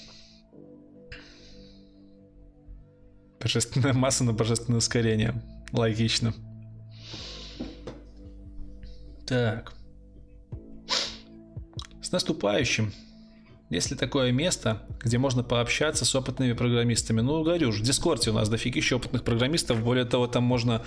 Божественная 3.40 3.92
масса 3.94 4.24
на 4.24 4.32
божественное 4.32 4.78
ускорение. 4.78 5.42
Логично. 5.72 6.34
Так. 9.30 9.72
С 12.02 12.10
наступающим. 12.10 12.92
Есть 13.70 13.92
ли 13.92 13.96
такое 13.96 14.32
место, 14.32 14.82
где 14.98 15.18
можно 15.18 15.44
пообщаться 15.44 16.04
с 16.04 16.12
опытными 16.16 16.52
программистами? 16.52 17.20
Ну, 17.20 17.44
говорю 17.44 17.70
же, 17.70 17.84
в 17.84 17.86
Дискорде 17.86 18.30
у 18.30 18.32
нас 18.32 18.48
дофигища 18.48 18.96
опытных 18.96 19.22
программистов. 19.22 19.84
Более 19.84 20.04
того, 20.04 20.26
там 20.26 20.42
можно 20.42 20.84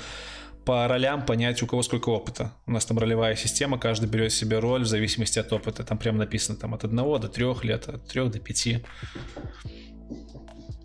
по 0.66 0.86
ролям 0.90 1.26
понять, 1.26 1.64
у 1.64 1.68
кого 1.68 1.84
сколько 1.84 2.10
опыта. 2.10 2.52
У 2.66 2.72
нас 2.72 2.86
там 2.86 3.00
ролевая 3.00 3.38
система, 3.38 3.80
каждый 3.80 4.10
берет 4.10 4.34
себе 4.34 4.60
роль 4.60 4.84
в 4.84 4.88
зависимости 4.88 5.40
от 5.40 5.54
опыта. 5.54 5.86
Там 5.86 5.98
прям 5.98 6.18
написано 6.18 6.58
там, 6.58 6.74
от 6.74 6.84
1 6.84 6.98
до 6.98 7.30
3 7.30 7.46
лет, 7.64 7.88
от 7.88 8.06
3 8.10 8.28
до 8.28 8.40
5. 8.40 8.84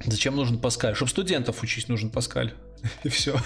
Зачем 0.07 0.37
нужен 0.37 0.61
Паскаль? 0.61 0.95
Чтобы 0.95 1.11
студентов 1.11 1.61
учить 1.65 1.89
нужен 1.89 2.11
Паскаль. 2.11 2.55
И 3.05 3.09
все. 3.09 3.37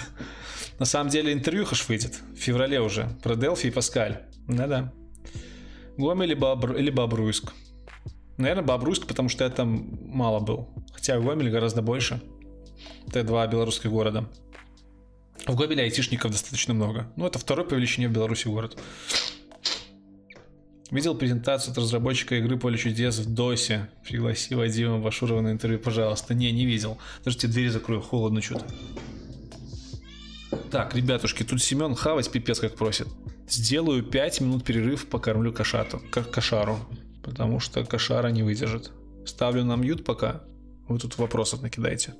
На 0.79 0.85
самом 0.85 1.09
деле 1.09 1.33
интервью 1.33 1.65
ж 1.65 1.87
выйдет 1.87 2.19
в 2.33 2.37
феврале 2.37 2.81
уже 2.81 3.09
про 3.23 3.35
Делфи 3.35 3.67
и 3.67 3.71
Паскаль. 3.71 4.23
Да-да. 4.47 4.93
Гомель 5.97 6.29
или, 6.31 6.33
Бобр... 6.33 6.75
или 6.75 6.89
Бобруйск. 6.89 7.53
Наверное, 8.37 8.63
Бобруйск, 8.63 9.05
потому 9.05 9.29
что 9.29 9.43
я 9.43 9.49
там 9.49 9.99
мало 10.01 10.39
был. 10.39 10.69
Хотя 10.91 11.19
в 11.19 11.25
Гомеле 11.25 11.51
гораздо 11.51 11.81
больше. 11.81 12.21
Это 13.07 13.23
два 13.23 13.45
белорусских 13.47 13.91
города. 13.91 14.27
В 15.45 15.55
Гомеле 15.55 15.83
айтишников 15.83 16.31
достаточно 16.31 16.73
много. 16.73 17.11
Ну, 17.15 17.27
это 17.27 17.37
второй 17.37 17.65
по 17.65 17.75
величине 17.75 18.07
в 18.07 18.11
Беларуси 18.11 18.47
город. 18.47 18.77
Видел 20.89 21.15
презентацию 21.15 21.71
от 21.71 21.77
разработчика 21.77 22.35
игры 22.35 22.57
Поле 22.57 22.77
чудес 22.77 23.17
в 23.19 23.33
DOS. 23.33 23.87
Пригласи 24.03 24.53
Вадима 24.53 24.99
Башурова 24.99 25.41
на 25.41 25.51
интервью, 25.51 25.79
пожалуйста. 25.79 26.33
Не, 26.33 26.51
не 26.51 26.65
видел. 26.65 26.97
Тебе 27.23 27.51
двери 27.51 27.69
закрою, 27.69 28.01
холодно 28.01 28.41
что-то. 28.41 28.65
Так, 30.73 30.95
ребятушки, 30.95 31.43
тут 31.43 31.61
Семен 31.61 31.93
хавать 31.93 32.31
пипец 32.31 32.59
как 32.59 32.75
просит. 32.75 33.07
Сделаю 33.47 34.01
5 34.01 34.41
минут 34.41 34.63
перерыв, 34.63 35.05
покормлю 35.07 35.53
кошату, 35.53 36.01
кошару 36.09 36.79
потому 37.21 37.59
что 37.59 37.85
кошара 37.85 38.29
не 38.29 38.41
выдержит. 38.41 38.91
Ставлю 39.23 39.63
на 39.63 39.75
мьют 39.75 40.03
пока. 40.03 40.41
Вы 40.87 40.97
тут 40.97 41.19
вопросов 41.19 41.61
накидайте. 41.61 42.15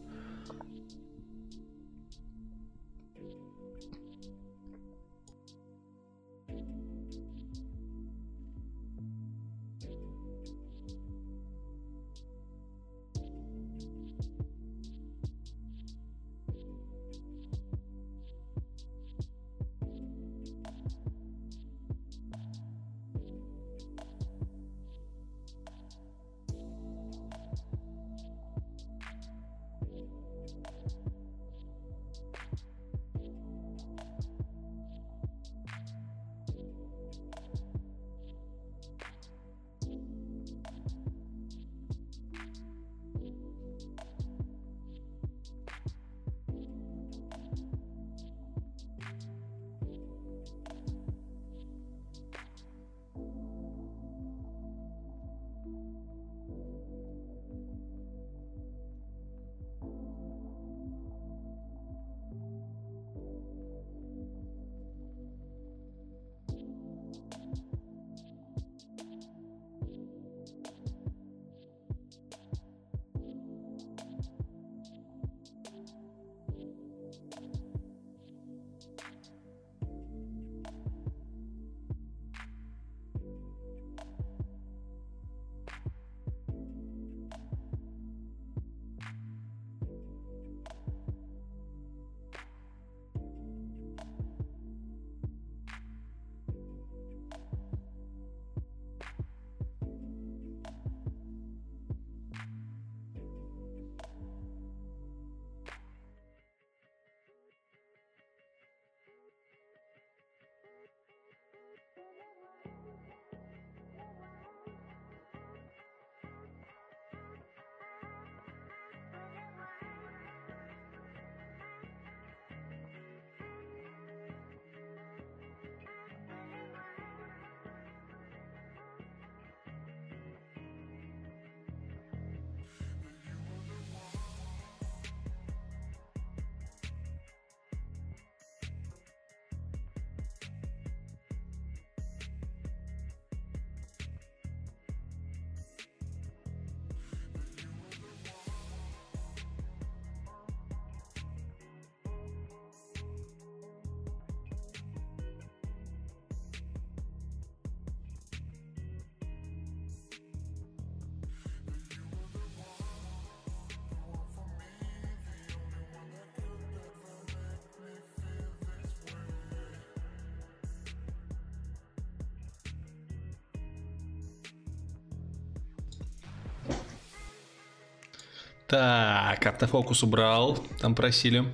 Так, 178.74 179.46
автофокус 179.46 180.02
убрал, 180.02 180.58
там 180.80 180.96
просили. 180.96 181.46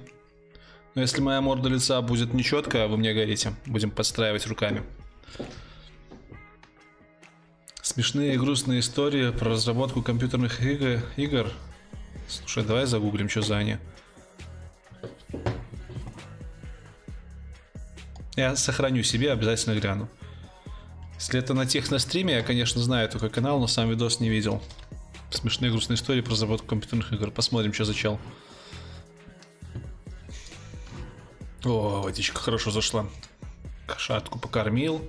Но 0.95 1.01
если 1.01 1.19
моя 1.19 1.41
морда 1.41 1.67
лица 1.67 2.01
будет 2.01 2.33
нечеткая, 2.33 2.87
вы 2.87 2.95
мне 2.95 3.13
говорите, 3.13 3.53
будем 3.65 3.91
подстраивать 3.91 4.47
руками. 4.47 4.83
Смешные 7.81 8.35
и 8.35 8.37
грустные 8.37 8.79
истории 8.79 9.31
про 9.31 9.49
разработку 9.49 10.01
компьютерных 10.01 10.61
игр. 10.61 11.01
игр. 11.17 11.51
Слушай, 12.29 12.63
давай 12.63 12.85
загуглим, 12.85 13.27
что 13.27 13.41
за 13.41 13.57
они. 13.57 13.75
Я 18.37 18.55
сохраню 18.55 19.03
себе, 19.03 19.33
обязательно 19.33 19.77
гляну. 19.77 20.07
Если 21.15 21.37
это 21.37 21.53
на 21.53 21.65
техностриме, 21.65 22.35
я, 22.35 22.43
конечно, 22.43 22.81
знаю 22.81 23.09
только 23.09 23.27
канал, 23.27 23.59
но 23.59 23.67
сам 23.67 23.89
видос 23.89 24.21
не 24.21 24.29
видел. 24.29 24.63
Смешные 25.39 25.71
грустные 25.71 25.95
истории 25.95 26.19
про 26.19 26.31
разработку 26.31 26.67
компьютерных 26.67 27.13
игр. 27.13 27.31
Посмотрим, 27.31 27.71
что 27.71 27.85
за 27.85 27.93
чел. 27.93 28.19
О, 31.63 32.01
водичка 32.01 32.41
хорошо 32.41 32.71
зашла. 32.71 33.05
Кошатку 33.87 34.37
покормил. 34.37 35.01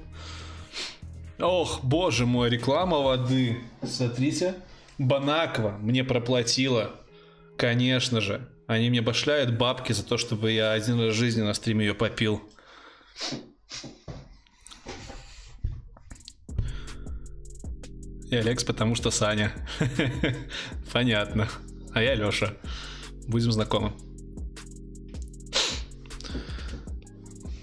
Ох, 1.41 1.81
боже 1.83 2.27
мой, 2.27 2.49
реклама 2.49 2.99
воды. 2.99 3.59
Смотрите. 3.85 4.55
Банаква 4.99 5.71
мне 5.81 6.05
проплатила. 6.05 6.95
Конечно 7.57 8.21
же. 8.21 8.49
Они 8.69 8.89
мне 8.89 9.01
башляют 9.01 9.59
бабки 9.59 9.91
за 9.91 10.05
то, 10.05 10.17
чтобы 10.17 10.53
я 10.53 10.71
один 10.71 11.01
раз 11.01 11.13
в 11.13 11.19
жизни 11.19 11.43
на 11.43 11.55
стриме 11.55 11.87
ее 11.87 11.95
попил. 11.95 12.41
И 18.31 18.37
Алекс, 18.37 18.63
потому 18.63 18.95
что 18.95 19.11
Саня. 19.11 19.53
Понятно. 20.93 21.49
А 21.93 22.01
я 22.01 22.15
Леша. 22.15 22.55
Будем 23.27 23.51
знакомы. 23.51 23.93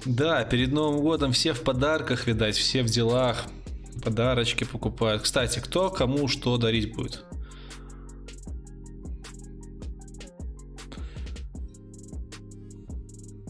Да, 0.06 0.44
перед 0.44 0.72
Новым 0.72 1.02
годом 1.02 1.32
все 1.32 1.54
в 1.54 1.62
подарках, 1.62 2.28
видать, 2.28 2.58
все 2.58 2.84
в 2.84 2.88
делах. 2.88 3.46
Подарочки 4.04 4.66
покупают. 4.66 5.24
Кстати, 5.24 5.60
кто 5.60 5.90
кому 5.90 6.28
что 6.28 6.58
дарить 6.58 6.94
будет? 6.94 7.24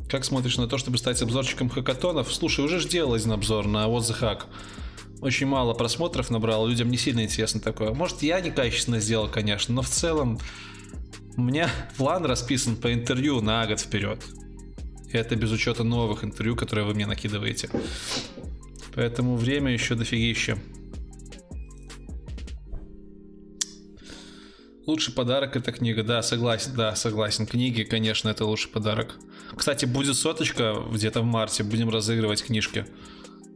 Как 0.10 0.24
смотришь 0.24 0.58
на 0.58 0.68
то, 0.68 0.78
чтобы 0.78 0.98
стать 0.98 1.22
обзорщиком 1.22 1.70
хакатонов? 1.70 2.34
Слушай, 2.34 2.64
уже 2.64 2.80
же 2.80 2.88
делал 2.88 3.14
один 3.14 3.34
обзор 3.34 3.68
на 3.68 3.86
What 3.88 4.02
the 4.02 4.20
Hack. 4.20 4.44
Очень 5.22 5.48
мало 5.48 5.74
просмотров 5.74 6.30
набрал, 6.30 6.68
людям 6.68 6.90
не 6.90 6.98
сильно 6.98 7.24
интересно 7.24 7.60
такое. 7.60 7.94
Может, 7.94 8.22
я 8.22 8.40
некачественно 8.40 9.00
сделал, 9.00 9.28
конечно, 9.28 9.74
но 9.74 9.82
в 9.82 9.90
целом 9.90 10.40
у 11.36 11.42
меня 11.42 11.70
план 11.98 12.26
расписан 12.26 12.76
по 12.76 12.94
интервью 12.94 13.42
на 13.42 13.66
год 13.66 13.80
вперед. 13.80 14.24
И 15.12 15.18
это 15.18 15.36
без 15.36 15.52
учета 15.52 15.84
новых 15.84 16.24
интервью, 16.24 16.56
которые 16.56 16.86
вы 16.86 16.94
мне 16.94 17.08
накидываете. 17.08 17.70
Поэтому 18.94 19.36
время 19.36 19.72
еще 19.72 19.96
дофигище. 19.96 20.58
Лучший 24.86 25.14
подарок 25.14 25.56
это 25.56 25.72
книга, 25.72 26.04
да, 26.04 26.22
согласен, 26.22 26.74
да, 26.76 26.96
согласен. 26.96 27.46
Книги, 27.46 27.84
конечно, 27.84 28.30
это 28.30 28.46
лучший 28.46 28.72
подарок. 28.72 29.18
Кстати, 29.56 29.86
будет 29.86 30.16
соточка 30.16 30.76
где-то 30.92 31.22
в 31.22 31.26
марте, 31.26 31.64
будем 31.64 31.90
разыгрывать 31.90 32.44
книжки. 32.44 32.86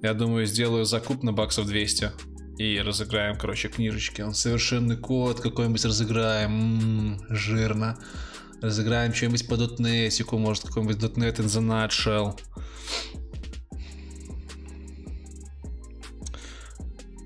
Я 0.01 0.13
думаю, 0.13 0.47
сделаю 0.47 0.85
закуп 0.85 1.21
на 1.21 1.31
баксов 1.31 1.67
200 1.67 2.11
и 2.57 2.79
разыграем, 2.79 3.37
короче, 3.37 3.69
книжечки. 3.69 4.21
Он 4.21 4.33
совершенный 4.33 4.97
код 4.97 5.41
какой-нибудь 5.41 5.85
разыграем, 5.85 6.51
м-м, 6.51 7.25
жирно. 7.29 7.99
Разыграем 8.61 9.13
что-нибудь 9.13 9.47
по 9.47 9.57
дотнетику, 9.57 10.37
может 10.37 10.63
какой-нибудь 10.63 10.97
.NET 10.97 11.37
in 11.37 11.45
the 11.45 11.61
nutshell. 11.61 12.39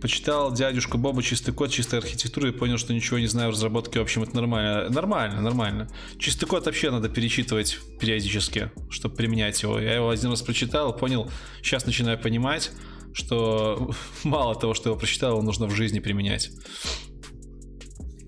Почитал 0.02 0.54
дядюшку 0.54 0.98
Боба 0.98 1.24
чистый 1.24 1.54
код, 1.54 1.72
чистая 1.72 2.02
архитектура 2.02 2.50
и 2.50 2.52
понял, 2.52 2.78
что 2.78 2.93
ничего 2.93 3.18
не 3.18 3.28
знаю 3.28 3.50
в 3.50 3.54
разработке. 3.54 4.00
В 4.00 4.04
общем, 4.04 4.24
это 4.24 4.36
нормально. 4.36 4.89
Нормально, 4.89 5.41
нормально. 5.41 5.88
Чистый 6.20 6.46
код 6.46 6.66
вообще 6.66 6.91
надо 6.91 7.10
перечитывать 7.10 7.80
периодически, 8.00 8.72
чтобы 8.89 9.16
применять 9.16 9.62
его. 9.64 9.80
Я 9.80 9.96
его 9.96 10.10
один 10.10 10.30
раз 10.30 10.41
прочитал, 10.41 10.96
понял, 10.96 11.30
сейчас 11.62 11.86
начинаю 11.86 12.20
понимать, 12.20 12.72
что 13.14 13.91
мало 14.24 14.56
того, 14.56 14.74
что 14.74 14.89
его 14.89 15.00
прочитал, 15.00 15.32
его 15.32 15.41
нужно 15.41 15.68
в 15.68 15.72
жизни 15.72 16.00
применять. 16.00 16.52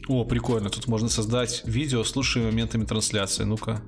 О, 0.08 0.24
прикольно, 0.24 0.70
тут 0.70 0.88
можно 0.88 1.10
создать 1.10 1.64
видео 1.66 2.04
с 2.04 2.16
лучшими 2.16 2.46
моментами 2.46 2.86
трансляции. 2.86 3.44
Ну-ка. 3.44 3.84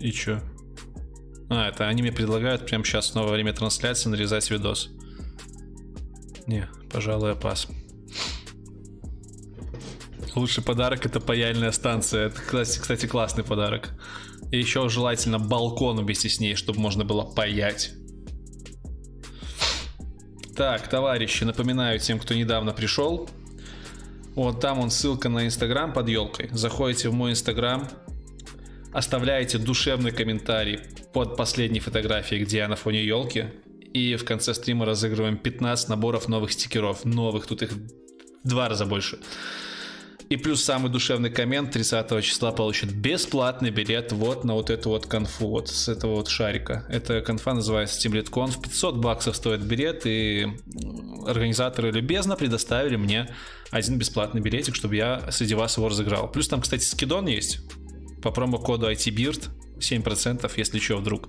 И 0.00 0.10
чё? 0.10 0.42
А, 1.48 1.68
это 1.68 1.86
они 1.88 2.02
мне 2.02 2.12
предлагают 2.12 2.66
прямо 2.66 2.84
сейчас 2.84 3.10
в 3.10 3.14
новое 3.14 3.32
время 3.32 3.52
трансляции 3.52 4.08
нарезать 4.08 4.50
видос. 4.50 4.90
Не, 6.46 6.68
пожалуй, 6.90 7.32
опас. 7.32 7.68
Лучший 10.34 10.62
подарок 10.62 11.06
это 11.06 11.20
паяльная 11.20 11.72
станция. 11.72 12.26
Это, 12.26 12.40
кстати, 12.42 13.06
классный 13.06 13.44
подарок. 13.44 13.90
И 14.50 14.58
еще 14.58 14.88
желательно 14.88 15.38
балкон 15.38 15.98
вместе 15.98 16.28
с 16.28 16.40
ней, 16.40 16.54
чтобы 16.54 16.80
можно 16.80 17.04
было 17.04 17.22
паять. 17.22 17.92
Так, 20.56 20.88
товарищи, 20.88 21.44
напоминаю 21.44 21.98
тем, 21.98 22.18
кто 22.18 22.34
недавно 22.34 22.72
пришел. 22.72 23.28
Вот 24.34 24.60
там 24.60 24.78
он 24.78 24.90
ссылка 24.90 25.28
на 25.28 25.46
инстаграм 25.46 25.92
под 25.92 26.08
елкой. 26.08 26.50
Заходите 26.52 27.08
в 27.08 27.14
мой 27.14 27.32
инстаграм, 27.32 27.88
оставляете 28.92 29.58
душевный 29.58 30.12
комментарий 30.12 30.80
под 31.16 31.34
последней 31.34 31.80
фотографией, 31.80 32.44
где 32.44 32.58
я 32.58 32.68
на 32.68 32.76
фоне 32.76 33.02
елки. 33.02 33.46
И 33.94 34.16
в 34.16 34.26
конце 34.26 34.52
стрима 34.52 34.84
разыгрываем 34.84 35.38
15 35.38 35.88
наборов 35.88 36.28
новых 36.28 36.52
стикеров. 36.52 37.06
Новых, 37.06 37.46
тут 37.46 37.62
их 37.62 37.72
в 37.72 37.80
два 38.44 38.68
раза 38.68 38.84
больше. 38.84 39.18
И 40.28 40.36
плюс 40.36 40.62
самый 40.62 40.92
душевный 40.92 41.30
коммент 41.30 41.70
30 41.70 42.22
числа 42.22 42.52
получит 42.52 42.92
бесплатный 42.92 43.70
билет 43.70 44.12
вот 44.12 44.44
на 44.44 44.52
вот 44.52 44.68
эту 44.68 44.90
вот 44.90 45.06
конфу, 45.06 45.48
вот 45.48 45.70
с 45.70 45.88
этого 45.88 46.16
вот 46.16 46.28
шарика. 46.28 46.84
Эта 46.90 47.22
конфа 47.22 47.54
называется 47.54 47.98
Steamlit 47.98 48.28
Conf. 48.28 48.60
500 48.62 48.96
баксов 48.96 49.36
стоит 49.36 49.62
билет, 49.62 50.02
и 50.04 50.46
организаторы 51.26 51.92
любезно 51.92 52.36
предоставили 52.36 52.96
мне 52.96 53.34
один 53.70 53.96
бесплатный 53.96 54.42
билетик, 54.42 54.74
чтобы 54.74 54.96
я 54.96 55.22
среди 55.30 55.54
вас 55.54 55.78
его 55.78 55.88
разыграл. 55.88 56.30
Плюс 56.30 56.46
там, 56.46 56.60
кстати, 56.60 56.84
скидон 56.84 57.26
есть 57.26 57.60
по 58.20 58.30
промокоду 58.32 58.90
ITBIRD 58.90 59.48
7%, 59.78 60.50
если 60.56 60.78
что, 60.78 60.96
вдруг. 60.96 61.28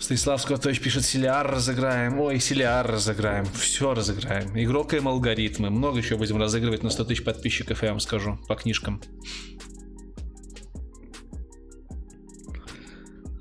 Станислав 0.00 0.40
Скотович 0.40 0.80
пишет, 0.80 1.04
Силиар 1.04 1.50
разыграем. 1.50 2.20
Ой, 2.20 2.38
Силиар 2.38 2.86
разыграем. 2.86 3.44
Все 3.46 3.94
разыграем. 3.94 4.58
Игрокаем 4.58 5.08
алгоритмы. 5.08 5.70
Много 5.70 5.98
еще 5.98 6.16
будем 6.16 6.38
разыгрывать 6.38 6.82
на 6.82 6.90
100 6.90 7.04
тысяч 7.04 7.24
подписчиков, 7.24 7.82
я 7.82 7.90
вам 7.90 8.00
скажу, 8.00 8.38
по 8.48 8.54
книжкам. 8.54 9.02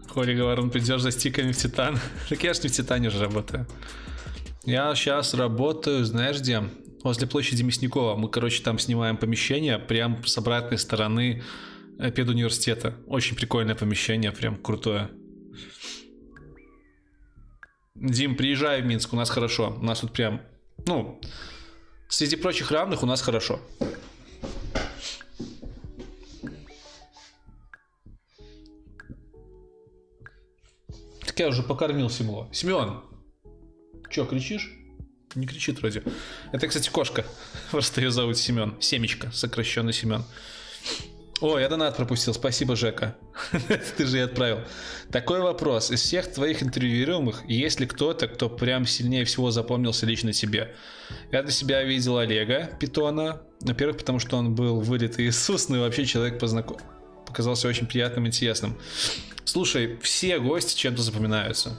Холи 0.09 0.33
говорит, 0.33 0.71
придешь 0.71 1.01
за 1.01 1.11
стиками 1.11 1.51
в 1.51 1.57
Титан. 1.57 1.99
так 2.29 2.43
я 2.43 2.53
же 2.53 2.61
не 2.63 2.69
в 2.69 2.71
Титане 2.71 3.11
же 3.11 3.19
работаю. 3.19 3.67
Я 4.65 4.93
сейчас 4.95 5.35
работаю, 5.35 6.03
знаешь 6.03 6.39
где? 6.39 6.63
Возле 7.03 7.27
площади 7.27 7.61
Мясникова. 7.61 8.15
Мы, 8.15 8.27
короче, 8.27 8.63
там 8.63 8.79
снимаем 8.79 9.15
помещение 9.15 9.77
прям 9.77 10.25
с 10.25 10.37
обратной 10.37 10.79
стороны 10.79 11.43
педуниверситета. 11.97 12.95
Очень 13.07 13.35
прикольное 13.35 13.75
помещение, 13.75 14.31
прям 14.31 14.55
крутое. 14.55 15.09
Дим, 17.95 18.35
приезжай 18.35 18.81
в 18.81 18.85
Минск, 18.85 19.13
у 19.13 19.15
нас 19.15 19.29
хорошо. 19.29 19.75
У 19.79 19.83
нас 19.83 20.01
тут 20.01 20.13
прям, 20.13 20.41
ну, 20.85 21.19
среди 22.09 22.35
прочих 22.35 22.71
равных 22.71 23.01
у 23.01 23.07
нас 23.07 23.21
хорошо. 23.21 23.59
Так 31.25 31.39
я 31.39 31.47
уже 31.47 31.63
покормил 31.63 32.09
Семло. 32.09 32.47
Семен, 32.51 33.01
чё, 34.11 34.25
кричишь? 34.25 34.71
Не 35.35 35.45
кричит 35.45 35.79
вроде. 35.79 36.03
Это, 36.51 36.67
кстати, 36.67 36.89
кошка. 36.89 37.25
Просто 37.71 38.01
ее 38.01 38.11
зовут 38.11 38.37
Семен. 38.37 38.75
Семечка, 38.79 39.31
сокращенный 39.31 39.93
Семен. 39.93 40.23
О, 41.39 41.59
я 41.59 41.69
донат 41.69 41.95
пропустил, 41.95 42.33
спасибо, 42.33 42.75
Жека. 42.75 43.15
Ты 43.97 44.07
же 44.07 44.17
и 44.17 44.21
отправил. 44.21 44.61
Такой 45.11 45.39
вопрос. 45.39 45.91
Из 45.91 46.01
всех 46.01 46.31
твоих 46.31 46.63
интервьюируемых, 46.63 47.43
есть 47.47 47.79
ли 47.79 47.85
кто-то, 47.85 48.27
кто 48.27 48.49
прям 48.49 48.87
сильнее 48.87 49.23
всего 49.23 49.51
запомнился 49.51 50.07
лично 50.07 50.33
тебе? 50.33 50.73
Я 51.31 51.43
для 51.43 51.51
себя 51.51 51.83
видел 51.83 52.17
Олега 52.17 52.71
Питона. 52.79 53.41
Во-первых, 53.61 53.97
потому 53.97 54.17
что 54.17 54.37
он 54.37 54.55
был 54.55 54.79
вылитый 54.79 55.27
Иисус, 55.27 55.69
ну 55.69 55.77
и 55.77 55.79
вообще 55.79 56.05
человек 56.05 56.39
познаком... 56.39 56.77
показался 57.27 57.67
очень 57.67 57.85
приятным 57.85 58.25
и 58.25 58.27
интересным. 58.29 58.75
Слушай, 59.45 59.99
все 60.01 60.39
гости 60.39 60.75
чем-то 60.75 61.03
запоминаются. 61.03 61.77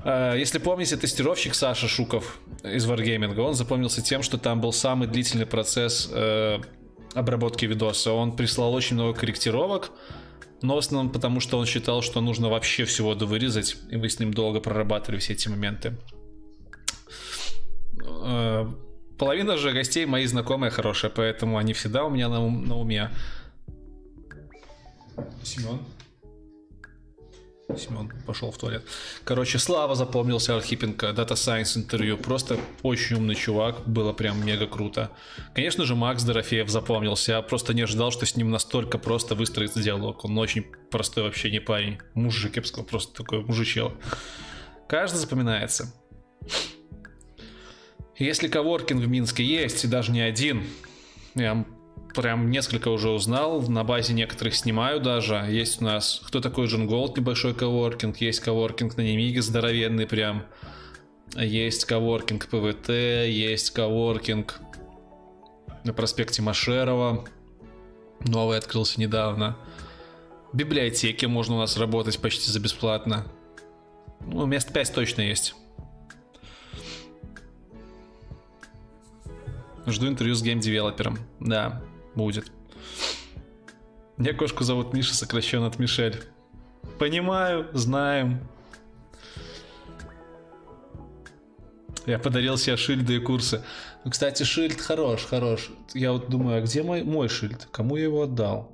А, 0.00 0.34
если 0.34 0.58
помните, 0.58 0.96
тестировщик 0.96 1.54
Саша 1.54 1.86
Шуков, 1.86 2.40
из 2.64 2.86
Wargaming, 2.86 3.38
он 3.38 3.54
запомнился 3.54 4.02
тем, 4.02 4.24
что 4.24 4.36
там 4.36 4.60
был 4.60 4.72
самый 4.72 5.06
длительный 5.06 5.46
процесс 5.46 6.08
э, 6.10 6.58
обработки 7.14 7.64
видоса. 7.66 8.12
Он 8.12 8.36
прислал 8.36 8.74
очень 8.74 8.96
много 8.96 9.18
корректировок, 9.18 9.90
но 10.62 10.74
в 10.74 10.78
основном 10.78 11.12
потому, 11.12 11.40
что 11.40 11.58
он 11.58 11.66
считал, 11.66 12.02
что 12.02 12.20
нужно 12.20 12.48
вообще 12.48 12.84
всего 12.84 13.14
довырезать, 13.14 13.76
и 13.90 13.96
мы 13.96 14.08
с 14.08 14.18
ним 14.18 14.32
долго 14.34 14.60
прорабатывали 14.60 15.18
все 15.18 15.34
эти 15.34 15.48
моменты. 15.48 15.96
Э, 18.24 18.66
половина 19.18 19.56
же 19.56 19.72
гостей 19.72 20.06
мои 20.06 20.26
знакомые 20.26 20.70
хорошие, 20.70 21.10
поэтому 21.10 21.58
они 21.58 21.72
всегда 21.72 22.04
у 22.04 22.10
меня 22.10 22.28
на, 22.28 22.44
ум, 22.44 22.64
на 22.64 22.76
уме. 22.76 23.10
Семен. 25.42 25.78
Семен 27.76 28.10
пошел 28.26 28.50
в 28.50 28.56
туалет. 28.56 28.82
Короче, 29.24 29.58
Слава 29.58 29.94
запомнился 29.94 30.56
Архипенко, 30.56 31.08
Data 31.08 31.32
Science 31.32 31.76
интервью. 31.76 32.16
Просто 32.16 32.58
очень 32.82 33.16
умный 33.16 33.34
чувак, 33.34 33.86
было 33.86 34.12
прям 34.14 34.44
мега 34.44 34.66
круто. 34.66 35.10
Конечно 35.54 35.84
же, 35.84 35.94
Макс 35.94 36.22
Дорофеев 36.22 36.70
запомнился. 36.70 37.32
Я 37.32 37.42
просто 37.42 37.74
не 37.74 37.82
ожидал, 37.82 38.10
что 38.10 38.24
с 38.24 38.36
ним 38.36 38.50
настолько 38.50 38.96
просто 38.96 39.34
выстроится 39.34 39.82
диалог. 39.82 40.24
Он 40.24 40.38
очень 40.38 40.64
простой 40.90 41.24
вообще 41.24 41.50
не 41.50 41.60
парень. 41.60 41.98
Мужик, 42.14 42.56
я 42.56 42.62
бы 42.62 42.68
сказал, 42.68 42.86
просто 42.86 43.22
такой 43.22 43.44
мужичел. 43.44 43.92
Каждый 44.88 45.18
запоминается. 45.18 45.92
Если 48.16 48.48
коворкинг 48.48 49.04
в 49.04 49.08
Минске 49.08 49.44
есть, 49.44 49.84
и 49.84 49.88
даже 49.88 50.10
не 50.10 50.22
один, 50.22 50.64
я 51.34 51.64
прям 52.14 52.50
несколько 52.50 52.88
уже 52.88 53.10
узнал, 53.10 53.62
на 53.62 53.84
базе 53.84 54.14
некоторых 54.14 54.54
снимаю 54.54 55.00
даже. 55.00 55.46
Есть 55.48 55.80
у 55.80 55.84
нас, 55.84 56.20
кто 56.24 56.40
такой 56.40 56.66
Джон 56.66 56.86
Голд, 56.86 57.16
небольшой 57.16 57.54
коворкинг, 57.54 58.18
есть 58.18 58.40
коворкинг 58.40 58.96
на 58.96 59.02
Немиге, 59.02 59.42
здоровенный 59.42 60.06
прям. 60.06 60.44
Есть 61.36 61.84
коворкинг 61.84 62.46
ПВТ, 62.48 62.88
есть 62.88 63.70
коворкинг 63.70 64.60
на 65.84 65.92
проспекте 65.92 66.42
Машерова. 66.42 67.24
Новый 68.20 68.58
открылся 68.58 69.00
недавно. 69.00 69.56
В 70.52 70.56
библиотеке 70.56 71.28
можно 71.28 71.56
у 71.56 71.58
нас 71.58 71.76
работать 71.76 72.18
почти 72.18 72.50
за 72.50 72.58
бесплатно. 72.58 73.26
Ну, 74.20 74.46
мест 74.46 74.72
5 74.72 74.94
точно 74.94 75.22
есть. 75.22 75.54
Жду 79.86 80.08
интервью 80.08 80.34
с 80.34 80.42
гейм-девелопером. 80.42 81.18
Да, 81.40 81.82
будет. 82.18 82.52
Меня 84.18 84.34
кошку 84.34 84.64
зовут 84.64 84.92
Миша, 84.92 85.14
сокращенно 85.14 85.68
от 85.68 85.78
Мишель. 85.78 86.20
Понимаю, 86.98 87.68
знаем. 87.72 88.40
Я 92.04 92.18
подарил 92.18 92.58
себе 92.58 92.76
шильды 92.76 93.16
и 93.16 93.20
курсы. 93.20 93.62
Ну, 94.04 94.10
кстати, 94.10 94.42
шильд 94.42 94.80
хорош, 94.80 95.24
хорош. 95.24 95.70
Я 95.94 96.12
вот 96.12 96.28
думаю, 96.28 96.58
а 96.58 96.60
где 96.60 96.82
мой, 96.82 97.04
мой 97.04 97.28
шильд? 97.28 97.68
Кому 97.70 97.96
я 97.96 98.04
его 98.04 98.22
отдал? 98.22 98.72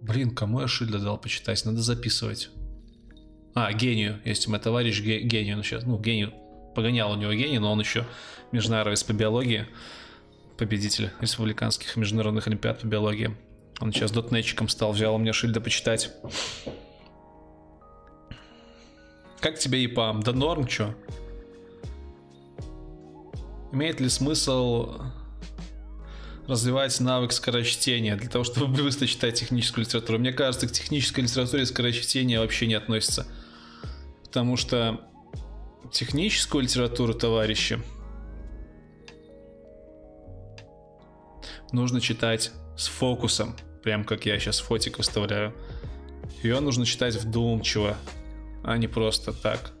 Блин, 0.00 0.34
кому 0.34 0.60
я 0.60 0.68
шильд 0.68 0.94
отдал 0.94 1.18
почитать? 1.18 1.64
Надо 1.64 1.82
записывать. 1.82 2.50
А, 3.54 3.72
гению. 3.72 4.20
Есть 4.24 4.46
у 4.46 4.50
меня 4.50 4.58
товарищ 4.58 5.00
гению. 5.00 5.58
Ну, 5.58 5.62
сейчас, 5.62 5.84
ну, 5.84 5.98
гению. 5.98 6.32
Погонял 6.74 7.12
у 7.12 7.16
него 7.16 7.32
гений, 7.32 7.58
но 7.58 7.72
он 7.72 7.80
еще 7.80 8.04
международный 8.52 9.04
по 9.06 9.12
биологии 9.12 9.66
победитель 10.56 11.10
республиканских 11.20 11.96
международных 11.96 12.46
олимпиад 12.46 12.80
по 12.80 12.86
биологии. 12.86 13.36
Он 13.80 13.92
сейчас 13.92 14.10
дотнетчиком 14.10 14.68
стал, 14.68 14.92
взял 14.92 15.14
у 15.14 15.18
меня 15.18 15.32
Шильда 15.32 15.60
почитать. 15.60 16.10
Как 19.40 19.58
тебе 19.58 19.84
ИПАМ? 19.84 20.22
Да 20.22 20.32
норм, 20.32 20.66
чё? 20.66 20.94
Имеет 23.72 24.00
ли 24.00 24.08
смысл 24.08 24.94
развивать 26.46 26.98
навык 27.00 27.32
скорочтения 27.32 28.16
для 28.16 28.30
того, 28.30 28.44
чтобы 28.44 28.68
быстро 28.68 29.06
читать 29.06 29.34
техническую 29.34 29.84
литературу? 29.84 30.18
Мне 30.18 30.32
кажется, 30.32 30.66
к 30.66 30.72
технической 30.72 31.24
литературе 31.24 31.66
скорочтение 31.66 32.40
вообще 32.40 32.66
не 32.66 32.74
относится. 32.74 33.26
Потому 34.24 34.56
что 34.56 35.00
техническую 35.92 36.62
литературу, 36.62 37.12
товарищи, 37.12 37.82
нужно 41.72 42.00
читать 42.00 42.52
с 42.76 42.86
фокусом, 42.88 43.56
прям 43.82 44.04
как 44.04 44.26
я 44.26 44.38
сейчас 44.38 44.60
фотик 44.60 44.98
выставляю. 44.98 45.54
Ее 46.42 46.60
нужно 46.60 46.84
читать 46.84 47.14
вдумчиво, 47.16 47.96
а 48.62 48.76
не 48.76 48.88
просто 48.88 49.32
так. 49.32 49.72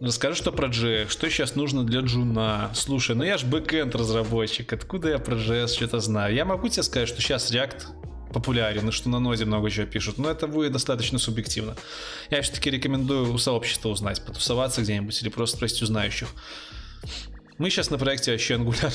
Расскажи, 0.00 0.36
что 0.36 0.52
про 0.52 0.68
JS, 0.68 1.08
что 1.08 1.30
сейчас 1.30 1.54
нужно 1.54 1.82
для 1.82 2.00
джуна. 2.00 2.70
Слушай, 2.74 3.16
ну 3.16 3.24
я 3.24 3.38
же 3.38 3.46
бэкэнд 3.46 3.94
разработчик, 3.94 4.70
откуда 4.72 5.08
я 5.08 5.18
про 5.18 5.36
JS 5.36 5.68
что-то 5.68 6.00
знаю? 6.00 6.34
Я 6.34 6.44
могу 6.44 6.68
тебе 6.68 6.82
сказать, 6.82 7.08
что 7.08 7.22
сейчас 7.22 7.50
React 7.50 8.32
популярен, 8.32 8.86
и 8.88 8.92
что 8.92 9.08
на 9.08 9.20
ноде 9.20 9.46
много 9.46 9.70
чего 9.70 9.86
пишут, 9.86 10.18
но 10.18 10.30
это 10.30 10.46
будет 10.46 10.72
достаточно 10.72 11.18
субъективно. 11.18 11.76
Я 12.28 12.42
все-таки 12.42 12.70
рекомендую 12.70 13.32
у 13.32 13.38
сообщества 13.38 13.88
узнать, 13.88 14.22
потусоваться 14.22 14.82
где-нибудь 14.82 15.22
или 15.22 15.30
просто 15.30 15.56
спросить 15.56 15.82
у 15.82 15.86
знающих. 15.86 16.28
Мы 17.56 17.70
сейчас 17.70 17.88
на 17.88 17.96
проекте 17.96 18.32
вообще 18.32 18.56
Angular 18.56 18.92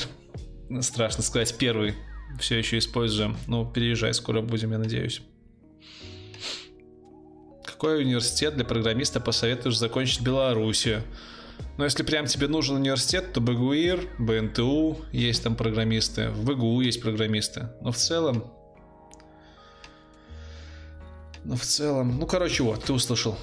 страшно 0.80 1.22
сказать, 1.22 1.56
первый 1.58 1.94
все 2.38 2.58
еще 2.58 2.78
используем. 2.78 3.36
Ну, 3.46 3.70
переезжай, 3.70 4.14
скоро 4.14 4.40
будем, 4.40 4.72
я 4.72 4.78
надеюсь. 4.78 5.22
Какой 7.64 8.02
университет 8.02 8.54
для 8.54 8.64
программиста 8.64 9.20
посоветуешь 9.20 9.76
закончить 9.76 10.22
в? 10.22 11.02
Но 11.78 11.84
если 11.84 12.02
прям 12.02 12.26
тебе 12.26 12.48
нужен 12.48 12.76
университет, 12.76 13.32
то 13.32 13.40
БГУИР, 13.40 14.08
БНТУ, 14.18 14.98
есть 15.12 15.42
там 15.42 15.56
программисты, 15.56 16.28
в 16.30 16.44
БГУ 16.44 16.80
есть 16.80 17.02
программисты. 17.02 17.70
Но 17.80 17.92
в 17.92 17.96
целом... 17.96 18.52
Но 21.44 21.56
в 21.56 21.62
целом... 21.62 22.18
Ну, 22.18 22.26
короче, 22.26 22.62
вот, 22.62 22.84
ты 22.84 22.92
услышал. 22.92 23.36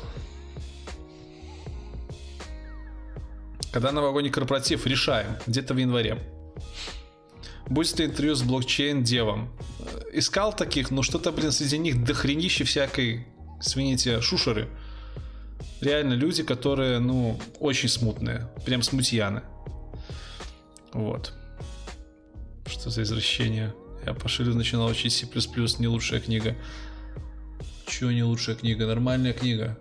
Когда 3.74 3.92
новогодний 3.92 4.32
корпоратив, 4.32 4.88
решаем. 4.88 5.38
Где-то 5.46 5.74
в 5.74 5.78
январе. 5.78 6.18
Будет 7.70 8.00
ли 8.00 8.06
интервью 8.06 8.36
с 8.36 8.42
блокчейн-девом? 8.42 9.50
Искал 10.12 10.56
таких, 10.56 10.90
но 10.90 11.04
что-то, 11.04 11.32
блин, 11.32 11.52
среди 11.52 11.78
них 11.78 12.04
дохренище 12.04 12.64
всякой, 12.64 13.28
извините, 13.62 14.22
шушеры. 14.22 14.68
Реально 15.80 16.14
люди, 16.14 16.44
которые, 16.44 17.00
ну, 17.00 17.40
очень 17.60 17.90
смутные. 17.90 18.50
Прям 18.66 18.82
смутьяны. 18.82 19.44
Вот. 20.94 21.34
Что 22.66 22.90
за 22.90 23.04
извращение? 23.04 23.74
Я 24.06 24.14
по 24.14 24.28
Шилю 24.28 24.56
начинал 24.56 24.88
учить 24.88 25.14
C++, 25.14 25.28
не 25.80 25.88
лучшая 25.88 26.20
книга. 26.20 26.56
Чего 27.86 28.12
не 28.12 28.24
лучшая 28.24 28.56
книга? 28.56 28.88
Нормальная 28.88 29.34
книга. 29.34 29.78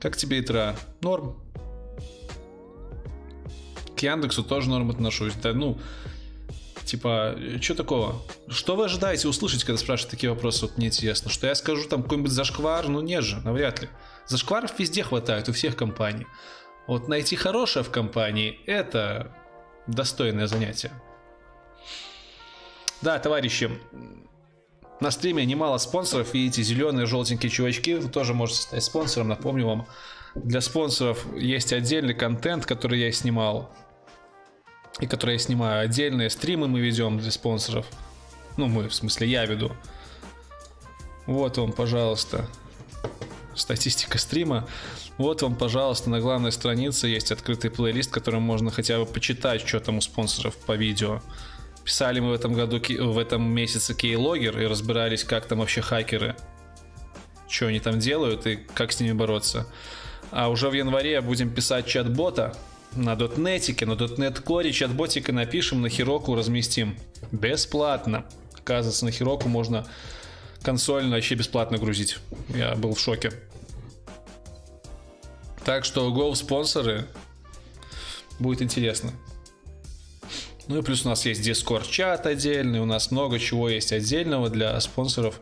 Как 0.00 0.16
тебе 0.16 0.40
итра? 0.40 0.76
Норм 1.00 1.40
к 3.98 4.02
Яндексу 4.02 4.44
тоже 4.44 4.68
норм 4.70 4.90
отношусь. 4.90 5.34
Да, 5.34 5.52
ну, 5.52 5.78
типа, 6.84 7.36
что 7.60 7.74
такого? 7.74 8.22
Что 8.48 8.76
вы 8.76 8.84
ожидаете 8.84 9.28
услышать, 9.28 9.64
когда 9.64 9.78
спрашивают 9.78 10.10
такие 10.10 10.30
вопросы? 10.30 10.66
Вот 10.66 10.78
мне 10.78 10.86
интересно. 10.86 11.30
Что 11.30 11.46
я 11.46 11.54
скажу 11.54 11.88
там 11.88 12.02
какой-нибудь 12.02 12.30
зашквар? 12.30 12.88
Ну, 12.88 13.00
нет 13.00 13.24
же, 13.24 13.40
навряд 13.40 13.82
ли. 13.82 13.88
Зашкваров 14.26 14.78
везде 14.78 15.02
хватает, 15.02 15.48
у 15.48 15.52
всех 15.52 15.76
компаний. 15.76 16.26
Вот 16.86 17.08
найти 17.08 17.36
хорошее 17.36 17.84
в 17.84 17.90
компании– 17.90 18.60
это 18.66 19.32
достойное 19.86 20.46
занятие. 20.46 20.92
Да, 23.02 23.18
товарищи, 23.18 23.70
на 25.00 25.10
стриме 25.10 25.44
немало 25.44 25.78
спонсоров. 25.78 26.34
Видите, 26.34 26.62
зеленые, 26.62 27.06
желтенькие 27.06 27.50
чувачки. 27.50 27.94
Вы 27.94 28.08
тоже 28.08 28.34
можете 28.34 28.62
стать 28.62 28.84
спонсором. 28.84 29.28
Напомню 29.28 29.66
вам, 29.66 29.86
для 30.34 30.60
спонсоров 30.60 31.24
есть 31.36 31.72
отдельный 31.72 32.14
контент, 32.14 32.66
который 32.66 33.00
я 33.00 33.12
снимал 33.12 33.70
и 35.00 35.06
которые 35.06 35.34
я 35.34 35.38
снимаю. 35.38 35.84
Отдельные 35.84 36.30
стримы 36.30 36.68
мы 36.68 36.80
ведем 36.80 37.18
для 37.18 37.30
спонсоров. 37.30 37.86
Ну, 38.56 38.66
мы, 38.66 38.88
в 38.88 38.94
смысле, 38.94 39.28
я 39.28 39.44
веду. 39.46 39.72
Вот 41.26 41.58
вам, 41.58 41.72
пожалуйста, 41.72 42.48
статистика 43.54 44.18
стрима. 44.18 44.66
Вот 45.18 45.42
вам, 45.42 45.56
пожалуйста, 45.56 46.10
на 46.10 46.20
главной 46.20 46.52
странице 46.52 47.08
есть 47.08 47.32
открытый 47.32 47.70
плейлист, 47.70 48.10
которым 48.10 48.42
можно 48.42 48.70
хотя 48.70 48.98
бы 48.98 49.06
почитать, 49.06 49.66
что 49.66 49.80
там 49.80 49.98
у 49.98 50.00
спонсоров 50.00 50.56
по 50.56 50.72
видео. 50.72 51.20
Писали 51.84 52.20
мы 52.20 52.30
в 52.30 52.34
этом 52.34 52.54
году, 52.54 52.80
в 52.80 53.18
этом 53.18 53.48
месяце 53.48 53.94
кейлогер 53.94 54.60
и 54.60 54.66
разбирались, 54.66 55.24
как 55.24 55.46
там 55.46 55.58
вообще 55.58 55.80
хакеры, 55.80 56.36
что 57.48 57.66
они 57.66 57.80
там 57.80 57.98
делают 57.98 58.46
и 58.46 58.56
как 58.56 58.92
с 58.92 59.00
ними 59.00 59.12
бороться. 59.12 59.66
А 60.30 60.48
уже 60.48 60.68
в 60.68 60.74
январе 60.74 61.20
будем 61.20 61.50
писать 61.50 61.86
чат-бота, 61.86 62.54
на 62.96 63.16
дотнетике, 63.16 63.86
на 63.86 63.96
дотнет 63.96 64.40
коре 64.40 64.72
чат-ботика 64.72 65.32
напишем, 65.32 65.82
на 65.82 65.88
Хироку 65.88 66.34
разместим. 66.34 66.96
Бесплатно. 67.32 68.24
Оказывается, 68.58 69.04
на 69.04 69.10
Хироку 69.10 69.48
можно 69.48 69.86
консольно 70.62 71.16
вообще 71.16 71.34
бесплатно 71.34 71.78
грузить. 71.78 72.18
Я 72.48 72.74
был 72.74 72.94
в 72.94 73.00
шоке. 73.00 73.32
Так 75.64 75.84
что 75.84 76.08
go 76.10 76.34
спонсоры. 76.34 77.06
Будет 78.38 78.62
интересно. 78.62 79.12
Ну 80.68 80.78
и 80.78 80.82
плюс 80.82 81.04
у 81.04 81.08
нас 81.08 81.24
есть 81.24 81.40
Discord 81.40 81.88
чат 81.90 82.26
отдельный, 82.26 82.80
у 82.80 82.84
нас 82.84 83.10
много 83.10 83.38
чего 83.38 83.68
есть 83.68 83.92
отдельного 83.92 84.50
для 84.50 84.78
спонсоров. 84.80 85.40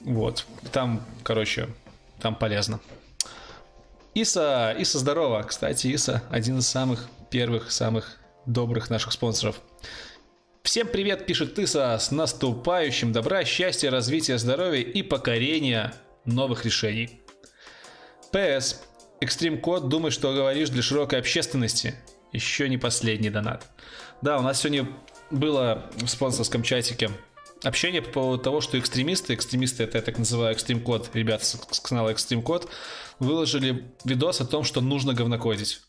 Вот. 0.00 0.46
Там, 0.72 1.04
короче, 1.22 1.68
там 2.20 2.34
полезно. 2.34 2.80
Иса, 4.20 4.74
Иса, 4.76 4.98
здорово. 4.98 5.44
Кстати, 5.44 5.86
Иса 5.86 6.24
один 6.28 6.58
из 6.58 6.66
самых 6.66 7.08
первых, 7.30 7.70
самых 7.70 8.18
добрых 8.46 8.90
наших 8.90 9.12
спонсоров. 9.12 9.60
Всем 10.64 10.88
привет, 10.88 11.24
пишет 11.24 11.56
Иса, 11.56 11.96
с 12.00 12.10
наступающим 12.10 13.12
добра, 13.12 13.44
счастья, 13.44 13.90
развития, 13.90 14.36
здоровья 14.38 14.80
и 14.80 15.02
покорения 15.04 15.94
новых 16.24 16.64
решений. 16.64 17.20
ПС. 18.32 18.80
Экстрим 19.20 19.60
Код, 19.60 19.88
думай, 19.88 20.10
что 20.10 20.34
говоришь 20.34 20.70
для 20.70 20.82
широкой 20.82 21.20
общественности. 21.20 21.94
Еще 22.32 22.68
не 22.68 22.76
последний 22.76 23.30
донат. 23.30 23.68
Да, 24.20 24.38
у 24.38 24.42
нас 24.42 24.60
сегодня 24.60 24.88
было 25.30 25.92
в 25.94 26.08
спонсорском 26.08 26.64
чатике 26.64 27.10
общение 27.62 28.02
по 28.02 28.10
поводу 28.10 28.42
того, 28.42 28.60
что 28.60 28.78
экстремисты, 28.78 29.34
экстремисты 29.34 29.84
это 29.84 29.98
я 29.98 30.02
так 30.02 30.18
называю 30.18 30.52
экстрим 30.52 30.80
код, 30.80 31.10
ребят 31.14 31.44
с 31.44 31.80
канала 31.80 32.10
экстрим 32.10 32.42
код, 32.42 32.68
выложили 33.18 33.84
видос 34.04 34.40
о 34.40 34.46
том, 34.46 34.64
что 34.64 34.80
нужно 34.80 35.14
говнокодить. 35.14 35.80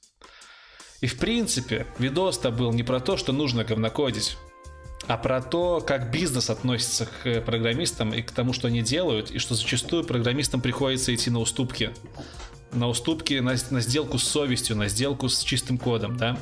И 1.01 1.07
в 1.07 1.17
принципе, 1.17 1.87
видос-то 1.97 2.51
был 2.51 2.73
не 2.73 2.83
про 2.83 2.99
то, 2.99 3.15
что 3.15 3.31
нужно 3.31 3.63
говнокодить, 3.63 4.37
а 5.07 5.17
про 5.17 5.41
то, 5.41 5.81
как 5.81 6.11
бизнес 6.11 6.49
относится 6.49 7.05
к 7.05 7.41
программистам 7.41 8.13
и 8.13 8.21
к 8.21 8.31
тому, 8.31 8.53
что 8.53 8.67
они 8.67 8.81
делают, 8.81 9.31
и 9.31 9.39
что 9.39 9.55
зачастую 9.55 10.03
программистам 10.03 10.61
приходится 10.61 11.13
идти 11.15 11.29
на 11.29 11.39
уступки. 11.39 11.91
На 12.71 12.87
уступки, 12.87 13.33
на, 13.39 13.55
на 13.71 13.81
сделку 13.81 14.19
с 14.19 14.23
совестью, 14.23 14.75
на 14.75 14.87
сделку 14.87 15.29
с 15.29 15.41
чистым 15.41 15.77
кодом, 15.77 16.17
да. 16.17 16.37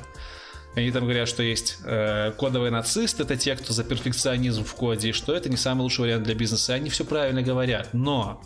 Они 0.77 0.91
там 0.91 1.05
говорят, 1.05 1.27
что 1.27 1.41
есть 1.41 1.79
э, 1.85 2.33
кодовый 2.37 2.69
нацист, 2.69 3.19
это 3.19 3.35
те, 3.35 3.55
кто 3.55 3.73
за 3.73 3.83
перфекционизм 3.83 4.63
в 4.63 4.75
коде, 4.75 5.09
и 5.09 5.11
что 5.11 5.33
это 5.33 5.49
не 5.49 5.57
самый 5.57 5.81
лучший 5.81 6.01
вариант 6.01 6.23
для 6.25 6.35
бизнеса. 6.35 6.75
Они 6.75 6.91
все 6.91 7.03
правильно 7.03 7.41
говорят. 7.41 7.95
Но 7.95 8.43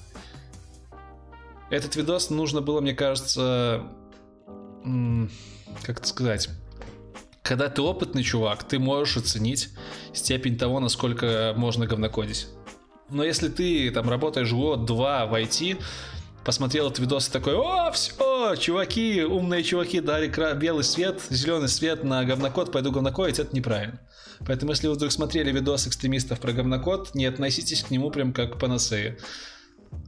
этот 1.70 1.98
видос 1.98 2.30
нужно 2.30 2.62
было, 2.62 2.80
мне 2.80 2.94
кажется, 2.94 3.84
как 5.84 6.00
это 6.00 6.08
сказать, 6.08 6.48
когда 7.42 7.68
ты 7.68 7.82
опытный 7.82 8.24
чувак, 8.24 8.64
ты 8.64 8.80
можешь 8.80 9.18
оценить 9.18 9.68
степень 10.14 10.58
того, 10.58 10.80
насколько 10.80 11.54
можно 11.58 11.86
говнокодить. 11.86 12.48
Но 13.10 13.26
если 13.26 13.50
ты 13.50 13.92
там 13.92 14.10
работаешь 14.10 14.54
год-два 14.54 15.26
в 15.26 15.34
IT, 15.34 15.82
посмотрел 16.44 16.88
этот 16.88 17.00
видос 17.00 17.30
и 17.30 17.32
такой, 17.32 17.56
о, 17.56 17.92
все, 17.92 18.56
чуваки, 18.56 19.24
умные 19.24 19.64
чуваки 19.64 20.00
дали 20.00 20.32
белый 20.56 20.84
свет, 20.84 21.22
зеленый 21.30 21.68
свет 21.68 22.04
на 22.04 22.24
говнокод, 22.24 22.72
пойду 22.72 22.92
говнокодить, 22.92 23.40
это 23.40 23.56
неправильно. 23.56 24.00
Поэтому, 24.46 24.72
если 24.72 24.88
вы 24.88 24.96
вдруг 24.96 25.12
смотрели 25.12 25.52
видос 25.52 25.88
экстремистов 25.88 26.40
про 26.40 26.52
говнокод, 26.52 27.14
не 27.14 27.26
относитесь 27.26 27.84
к 27.84 27.92
нему 27.92 28.10
прям 28.10 28.34
как 28.34 28.56
к 28.56 28.60
панацеи. 28.60 29.18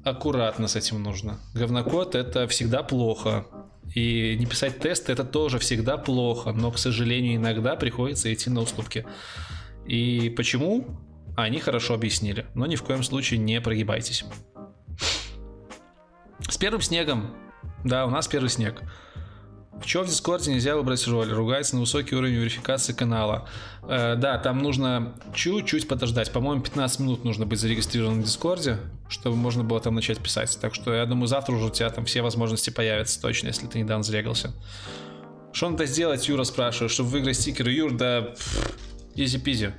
Аккуратно 0.03 0.67
с 0.67 0.75
этим 0.75 1.03
нужно. 1.03 1.39
Говнокод 1.53 2.15
это 2.15 2.47
всегда 2.47 2.83
плохо. 2.83 3.45
И 3.93 4.35
не 4.39 4.45
писать 4.45 4.79
тесты 4.79 5.11
это 5.11 5.23
тоже 5.23 5.59
всегда 5.59 5.97
плохо, 5.97 6.51
но, 6.51 6.71
к 6.71 6.79
сожалению, 6.79 7.35
иногда 7.35 7.75
приходится 7.75 8.33
идти 8.33 8.49
на 8.49 8.61
уступки. 8.61 9.05
И 9.85 10.33
почему? 10.35 10.99
Они 11.35 11.59
хорошо 11.59 11.93
объяснили, 11.93 12.45
но 12.53 12.65
ни 12.65 12.75
в 12.75 12.83
коем 12.83 13.03
случае 13.03 13.39
не 13.39 13.59
прогибайтесь. 13.59 14.23
С 16.49 16.57
первым 16.57 16.81
снегом. 16.81 17.33
Да, 17.83 18.05
у 18.05 18.09
нас 18.09 18.27
первый 18.27 18.49
снег. 18.49 18.81
Чего 19.83 20.03
в 20.03 20.07
Дискорде 20.07 20.53
нельзя 20.53 20.75
выбрать 20.75 21.05
роль? 21.07 21.31
Ругается 21.31 21.75
на 21.75 21.81
высокий 21.81 22.15
уровень 22.15 22.35
верификации 22.35 22.93
канала. 22.93 23.49
Э, 23.83 24.15
да, 24.15 24.37
там 24.37 24.59
нужно 24.59 25.13
чуть-чуть 25.33 25.87
подождать. 25.87 26.31
По-моему, 26.31 26.61
15 26.61 26.99
минут 26.99 27.23
нужно 27.25 27.45
быть 27.45 27.59
зарегистрированным 27.59 28.21
в 28.21 28.25
Дискорде, 28.25 28.77
чтобы 29.09 29.35
можно 29.35 29.63
было 29.63 29.79
там 29.81 29.95
начать 29.95 30.19
писать. 30.19 30.57
Так 30.61 30.73
что 30.73 30.93
я 30.93 31.05
думаю, 31.05 31.27
завтра 31.27 31.53
уже 31.53 31.65
у 31.65 31.69
тебя 31.69 31.89
там 31.89 32.05
все 32.05 32.21
возможности 32.21 32.69
появятся 32.69 33.21
точно, 33.21 33.47
если 33.47 33.67
ты 33.67 33.79
недавно 33.79 34.03
зарегался. 34.03 34.53
Что 35.51 35.69
надо 35.69 35.85
сделать, 35.85 36.27
Юра 36.27 36.45
спрашивает, 36.45 36.91
чтобы 36.91 37.09
выиграть 37.09 37.37
стикеры? 37.37 37.71
Юр, 37.71 37.93
да 37.93 38.33
изи-пизи. 39.15 39.73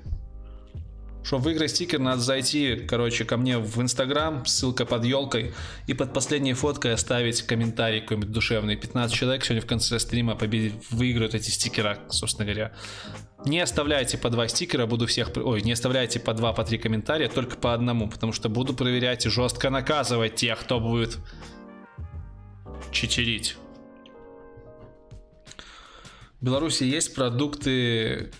Чтобы 1.24 1.44
выиграть 1.44 1.70
стикер, 1.70 2.00
надо 2.00 2.20
зайти, 2.20 2.76
короче, 2.76 3.24
ко 3.24 3.38
мне 3.38 3.58
в 3.58 3.80
Инстаграм, 3.80 4.44
ссылка 4.44 4.84
под 4.84 5.06
елкой, 5.06 5.54
и 5.86 5.94
под 5.94 6.12
последней 6.12 6.52
фоткой 6.52 6.92
оставить 6.92 7.40
комментарий 7.42 8.02
какой-нибудь 8.02 8.30
душевный. 8.30 8.76
15 8.76 9.14
человек 9.14 9.42
сегодня 9.42 9.62
в 9.62 9.66
конце 9.66 9.98
стрима 9.98 10.34
победить, 10.36 10.74
выиграют 10.90 11.34
эти 11.34 11.48
стикера, 11.48 11.98
собственно 12.10 12.44
говоря. 12.44 12.72
Не 13.46 13.60
оставляйте 13.60 14.18
по 14.18 14.28
два 14.28 14.48
стикера, 14.48 14.84
буду 14.84 15.06
всех... 15.06 15.30
Ой, 15.34 15.62
не 15.62 15.72
оставляйте 15.72 16.20
по 16.20 16.34
два, 16.34 16.52
по 16.52 16.62
три 16.62 16.76
комментария, 16.76 17.28
только 17.28 17.56
по 17.56 17.72
одному, 17.72 18.10
потому 18.10 18.34
что 18.34 18.50
буду 18.50 18.74
проверять 18.74 19.24
и 19.24 19.30
жестко 19.30 19.70
наказывать 19.70 20.34
тех, 20.34 20.60
кто 20.60 20.78
будет 20.78 21.16
читерить. 22.92 23.56
В 26.38 26.44
Беларуси 26.44 26.84
есть 26.84 27.14
продукты 27.14 28.30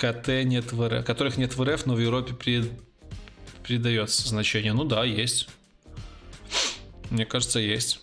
КТ 0.00 0.28
нет 0.44 0.72
в 0.72 0.88
РФ, 0.88 1.04
которых 1.04 1.36
нет 1.36 1.54
в 1.54 1.62
РФ, 1.62 1.84
но 1.84 1.92
в 1.92 1.98
Европе 1.98 2.32
при, 2.32 2.64
придается 3.62 4.26
значение. 4.26 4.72
Ну 4.72 4.84
да, 4.84 5.04
есть. 5.04 5.50
Мне 7.10 7.26
кажется, 7.26 7.58
есть. 7.60 8.00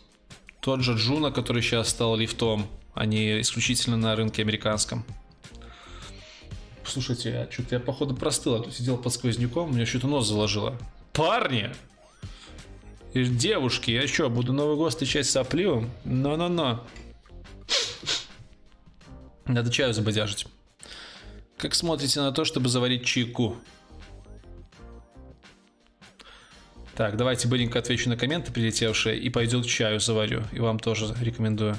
Тот 0.60 0.82
же 0.82 0.94
Джуна, 0.94 1.32
который 1.32 1.64
сейчас 1.64 1.90
стал 1.90 2.16
лифтом, 2.16 2.68
они 2.94 3.42
исключительно 3.42 3.98
на 3.98 4.16
рынке 4.16 4.44
американском. 4.44 5.04
Слушайте, 6.86 7.36
а 7.36 7.52
что-то 7.52 7.76
я, 7.76 7.80
походу, 7.80 8.16
простыл, 8.16 8.54
а 8.54 8.60
тут 8.60 8.76
сидел 8.76 9.00
под 9.00 9.12
сквозняком, 9.12 9.72
у 9.72 9.74
меня 9.74 9.88
что-то 9.88 10.08
нос 10.08 10.28
заложило. 10.28 10.78
Парни! 11.14 11.72
И 13.16 13.26
девушки, 13.26 13.90
я 13.90 14.08
что, 14.08 14.30
буду 14.30 14.54
Новый 14.54 14.76
год 14.76 14.92
встречать 14.92 15.26
сопливым? 15.26 15.90
Но-но-но. 16.06 16.86
Надо 19.48 19.72
чаю 19.72 19.96
забодяжить. 19.96 20.46
Как 21.58 21.74
смотрите 21.74 22.22
на 22.22 22.32
то, 22.32 22.46
чтобы 22.46 22.70
заварить 22.70 23.04
чайку? 23.04 23.56
Так, 26.96 27.18
давайте 27.18 27.48
быстренько 27.48 27.80
отвечу 27.80 28.10
на 28.10 28.18
комменты 28.18 28.52
прилетевшие 28.52 29.20
и 29.20 29.30
пойдет 29.30 29.66
к 29.66 29.70
чаю 29.70 30.00
заварю. 30.00 30.44
И 30.52 30.60
вам 30.60 30.78
тоже 30.78 31.16
рекомендую. 31.20 31.76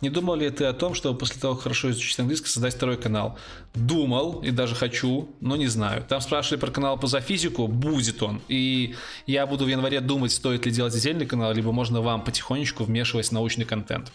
Не 0.00 0.10
думал 0.10 0.36
ли 0.36 0.48
ты 0.50 0.64
о 0.64 0.72
том, 0.72 0.94
чтобы 0.94 1.18
после 1.18 1.40
того, 1.40 1.54
как 1.54 1.64
хорошо 1.64 1.90
изучить 1.90 2.18
английский, 2.18 2.48
создать 2.48 2.74
второй 2.74 2.96
канал? 2.96 3.38
Думал 3.74 4.42
и 4.42 4.50
даже 4.50 4.74
хочу, 4.74 5.30
но 5.40 5.56
не 5.56 5.66
знаю. 5.66 6.04
Там 6.06 6.20
спрашивали 6.20 6.60
про 6.60 6.70
канал 6.70 6.98
по 6.98 7.06
физику, 7.20 7.68
будет 7.68 8.22
он. 8.22 8.42
И 8.48 8.94
я 9.26 9.46
буду 9.46 9.64
в 9.64 9.68
январе 9.68 10.00
думать, 10.00 10.32
стоит 10.32 10.66
ли 10.66 10.72
делать 10.72 10.94
отдельный 10.94 11.26
канал, 11.26 11.52
либо 11.52 11.72
можно 11.72 12.00
вам 12.00 12.22
потихонечку 12.22 12.84
вмешивать 12.84 13.32
научный 13.32 13.64
контент. 13.64 14.12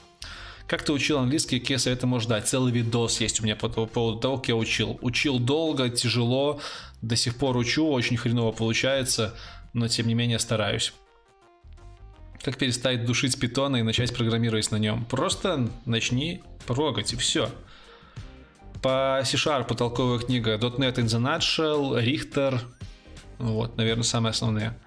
Как 0.71 0.83
ты 0.83 0.93
учил 0.93 1.19
английский, 1.19 1.59
какие 1.59 1.75
советы 1.75 2.07
можешь 2.07 2.29
дать? 2.29 2.47
Целый 2.47 2.71
видос 2.71 3.19
есть 3.19 3.41
у 3.41 3.43
меня 3.43 3.57
по 3.57 3.67
поводу 3.67 4.19
того, 4.21 4.37
как 4.37 4.47
я 4.47 4.55
учил. 4.55 4.97
Учил 5.01 5.37
долго, 5.37 5.89
тяжело, 5.89 6.61
до 7.01 7.17
сих 7.17 7.35
пор 7.35 7.57
учу, 7.57 7.89
очень 7.89 8.15
хреново 8.15 8.53
получается, 8.53 9.35
но 9.73 9.89
тем 9.89 10.07
не 10.07 10.13
менее 10.13 10.39
стараюсь. 10.39 10.93
Как 12.41 12.55
перестать 12.55 13.05
душить 13.05 13.37
питона 13.37 13.75
и 13.75 13.81
начать 13.81 14.15
программировать 14.15 14.71
на 14.71 14.77
нем? 14.77 15.03
Просто 15.03 15.69
начни 15.85 16.41
прогать 16.65 17.11
и 17.11 17.17
все. 17.17 17.49
По 18.81 19.21
C-Sharp 19.25 19.75
толковая 19.75 20.19
книга 20.19 20.55
.NET 20.55 20.95
in 20.95 21.07
the 21.07 21.19
Nutshell, 21.19 22.01
Richter. 22.01 22.61
Вот, 23.39 23.75
наверное, 23.75 24.03
самые 24.03 24.29
основные. 24.29 24.79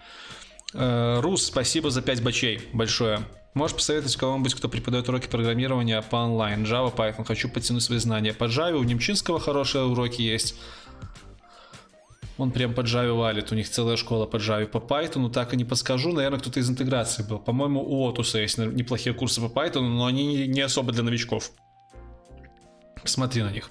Э, 0.73 1.20
Рус, 1.20 1.44
спасибо 1.44 1.90
за 1.90 2.01
5 2.01 2.23
бачей 2.23 2.62
большое. 2.73 3.20
Можешь 3.55 3.76
посоветовать 3.76 4.16
кого-нибудь, 4.16 4.55
кто 4.55 4.68
преподает 4.68 5.09
уроки 5.09 5.28
программирования 5.28 6.02
по 6.02 6.16
онлайн, 6.16 6.64
Java, 6.64 6.94
Python. 6.94 7.24
Хочу 7.24 7.48
подтянуть 7.48 7.85
свои 7.85 7.98
знания. 7.98 8.32
По 8.32 8.44
Java 8.44 8.72
у 8.72 8.82
Немчинского 8.82 9.39
хорошие 9.39 9.85
уроки 9.85 10.22
есть. 10.22 10.56
Он 12.36 12.51
прям 12.51 12.74
по 12.74 12.81
Java 12.81 13.12
валит, 13.12 13.52
у 13.52 13.55
них 13.55 13.70
целая 13.70 13.97
школа 13.97 14.26
по 14.26 14.36
Java. 14.39 14.66
По 14.66 14.78
Python 14.78 15.31
так 15.31 15.55
и 15.55 15.56
не 15.56 15.64
подскажу, 15.64 16.12
наверное, 16.12 16.40
кто-то 16.40 16.59
из 16.59 16.68
интеграции 16.68 17.22
был. 17.22 17.39
По-моему, 17.39 17.81
у 17.81 18.10
Otus 18.10 18.36
есть 18.40 18.59
неплохие 18.59 19.14
курсы 19.14 19.40
по 19.40 19.47
Python, 19.47 19.82
но 19.82 20.06
они 20.06 20.48
не 20.48 20.60
особо 20.60 20.93
для 20.93 21.05
новичков. 21.05 21.52
Смотри 23.05 23.43
на 23.43 23.52
них. 23.52 23.70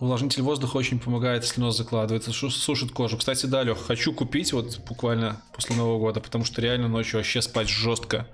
Увлажнитель 0.00 0.42
воздуха 0.42 0.76
очень 0.76 0.98
помогает, 0.98 1.44
если 1.44 1.60
нос 1.60 1.76
закладывается, 1.76 2.32
сушит 2.32 2.90
кожу. 2.90 3.16
Кстати, 3.16 3.46
да, 3.46 3.62
Лех, 3.62 3.78
хочу 3.78 4.12
купить 4.12 4.52
вот 4.52 4.78
буквально 4.88 5.40
после 5.52 5.76
Нового 5.76 5.98
года, 5.98 6.20
потому 6.20 6.44
что 6.44 6.60
реально 6.60 6.88
ночью 6.88 7.18
вообще 7.18 7.40
спать 7.40 7.68
жестко. 7.68 8.26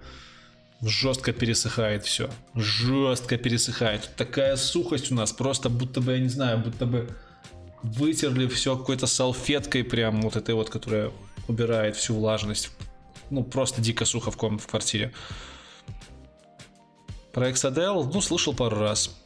Жестко 0.80 1.32
пересыхает 1.32 2.06
все. 2.06 2.30
Жестко 2.54 3.36
пересыхает. 3.36 4.02
Тут 4.02 4.16
такая 4.16 4.56
сухость 4.56 5.12
у 5.12 5.14
нас, 5.14 5.32
просто 5.32 5.68
будто 5.68 6.00
бы, 6.00 6.12
я 6.12 6.18
не 6.18 6.28
знаю, 6.28 6.58
будто 6.58 6.86
бы 6.86 7.14
вытерли 7.82 8.46
все 8.46 8.76
какой-то 8.76 9.06
салфеткой 9.06 9.84
прям 9.84 10.22
вот 10.22 10.36
этой 10.36 10.54
вот, 10.54 10.70
которая 10.70 11.12
убирает 11.48 11.96
всю 11.96 12.14
влажность. 12.14 12.70
ну, 13.30 13.44
просто 13.44 13.80
дико 13.80 14.04
сухо 14.06 14.30
в, 14.30 14.36
ком 14.36 14.58
в 14.58 14.66
квартире. 14.66 15.12
Про 17.32 17.50
Exadel, 17.50 18.10
ну, 18.12 18.20
слышал 18.20 18.54
пару 18.54 18.78
раз. 18.78 19.16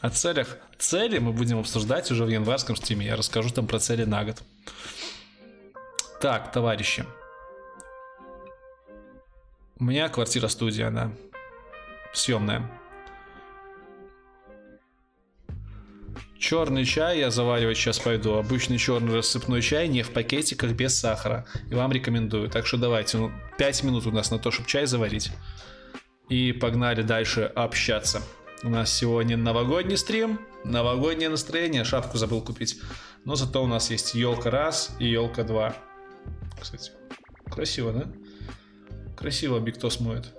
О 0.00 0.10
целях. 0.10 0.58
Цели 0.78 1.18
мы 1.18 1.32
будем 1.32 1.58
обсуждать 1.58 2.10
уже 2.10 2.24
в 2.24 2.28
январском 2.28 2.76
стиме. 2.76 3.06
Я 3.06 3.16
расскажу 3.16 3.50
там 3.50 3.66
про 3.66 3.78
цели 3.78 4.04
на 4.04 4.24
год. 4.24 4.42
Так, 6.20 6.52
товарищи. 6.52 7.04
У 9.78 9.84
меня 9.84 10.08
квартира-студия, 10.08 10.88
она 10.88 11.12
съемная. 12.12 12.70
Черный 16.38 16.84
чай 16.84 17.20
я 17.20 17.30
заваривать 17.30 17.78
сейчас 17.78 17.98
пойду. 17.98 18.34
Обычный 18.34 18.78
черный 18.78 19.14
рассыпной 19.14 19.62
чай, 19.62 19.88
не 19.88 20.02
в 20.02 20.10
пакетиках, 20.10 20.72
без 20.72 20.98
сахара. 20.98 21.46
И 21.70 21.74
вам 21.74 21.90
рекомендую. 21.90 22.50
Так 22.50 22.66
что 22.66 22.76
давайте, 22.76 23.16
ну, 23.16 23.32
5 23.56 23.82
минут 23.84 24.06
у 24.06 24.10
нас 24.10 24.30
на 24.30 24.38
то, 24.38 24.50
чтобы 24.50 24.68
чай 24.68 24.86
заварить. 24.86 25.30
И 26.28 26.52
погнали 26.52 27.02
дальше 27.02 27.44
общаться. 27.44 28.22
У 28.64 28.70
нас 28.70 28.90
сегодня 28.90 29.36
новогодний 29.36 29.98
стрим, 29.98 30.40
новогоднее 30.64 31.28
настроение. 31.28 31.84
Шапку 31.84 32.16
забыл 32.16 32.40
купить. 32.40 32.80
Но 33.26 33.34
зато 33.34 33.62
у 33.62 33.66
нас 33.66 33.90
есть 33.90 34.14
елка 34.14 34.50
раз 34.50 34.96
и 34.98 35.06
елка 35.06 35.44
два. 35.44 35.76
Кстати, 36.58 36.90
красиво, 37.44 37.92
да? 37.92 38.10
Красиво 39.18 39.60
Бигтос 39.60 40.00
моет. 40.00 40.32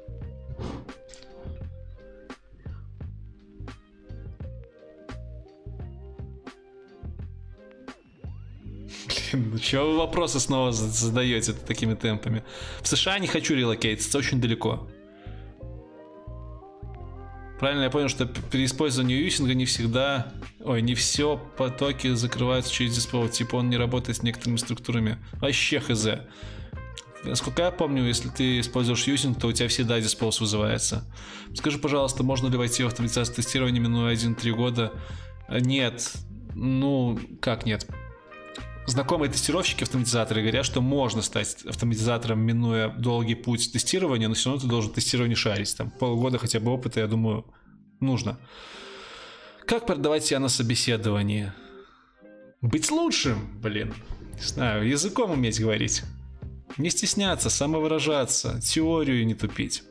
Блин, 9.06 9.52
ну 9.52 9.60
чего 9.60 9.92
вы 9.92 9.98
вопросы 10.00 10.40
снова 10.40 10.72
задаете 10.72 11.54
такими 11.54 11.94
темпами? 11.94 12.44
В 12.82 12.88
США 12.88 13.20
не 13.20 13.28
хочу 13.28 13.54
релокейтиться, 13.54 14.18
очень 14.18 14.42
далеко. 14.42 14.90
Правильно 17.66 17.86
я 17.86 17.90
понял, 17.90 18.10
что 18.10 18.28
при 18.28 18.64
использовании 18.64 19.18
юсинга 19.18 19.56
не 19.56 19.66
всегда... 19.66 20.32
Ой, 20.64 20.84
не 20.84 20.94
все 20.94 21.36
потоки 21.58 22.14
закрываются 22.14 22.72
через 22.72 22.94
диспол. 22.94 23.28
Типа 23.28 23.56
он 23.56 23.72
не 23.72 23.78
работает 23.78 24.20
с 24.20 24.22
некоторыми 24.22 24.58
структурами. 24.58 25.18
Вообще 25.42 25.80
хз. 25.80 26.08
Насколько 27.24 27.64
я 27.64 27.72
помню, 27.72 28.06
если 28.06 28.30
ты 28.30 28.60
используешь 28.60 29.08
юсинг, 29.08 29.40
то 29.40 29.48
у 29.48 29.52
тебя 29.52 29.68
всегда 29.68 30.00
диспоус 30.00 30.42
вызывается. 30.42 31.12
Скажи, 31.56 31.80
пожалуйста, 31.80 32.22
можно 32.22 32.50
ли 32.50 32.56
войти 32.56 32.84
в 32.84 32.86
автоматизацию 32.86 33.38
тестирования, 33.38 33.82
минуя 33.82 34.14
1-3 34.14 34.52
года? 34.52 34.94
Нет. 35.50 36.14
Ну, 36.54 37.20
как 37.42 37.66
нет? 37.66 37.88
Знакомые 38.86 39.32
тестировщики, 39.32 39.84
автоматизаторы 39.84 40.42
говорят, 40.42 40.66
что 40.66 40.82
можно 40.82 41.22
стать 41.22 41.64
автоматизатором, 41.66 42.40
минуя 42.40 42.90
долгий 42.90 43.36
путь 43.36 43.72
тестирования, 43.72 44.28
но 44.28 44.36
все 44.36 44.50
равно 44.50 44.62
ты 44.62 44.68
должен 44.68 44.92
тестирование 44.92 45.36
шарить. 45.36 45.76
Там 45.76 45.90
полгода 45.92 46.38
хотя 46.38 46.60
бы 46.60 46.72
опыта, 46.72 47.00
я 47.00 47.08
думаю, 47.08 47.46
нужно. 48.00 48.38
Как 49.66 49.86
продавать 49.86 50.26
себя 50.26 50.40
на 50.40 50.50
собеседовании? 50.50 51.52
Быть 52.62 52.92
лучшим, 52.92 53.60
блин. 53.62 53.94
Не 54.34 54.42
знаю, 54.42 54.88
языком 54.88 55.32
уметь 55.32 55.60
говорить. 55.60 56.04
Не 56.78 56.90
стесняться, 56.90 57.50
самовыражаться, 57.50 58.60
теорию 58.62 59.26
не 59.26 59.34
тупить. 59.34 59.84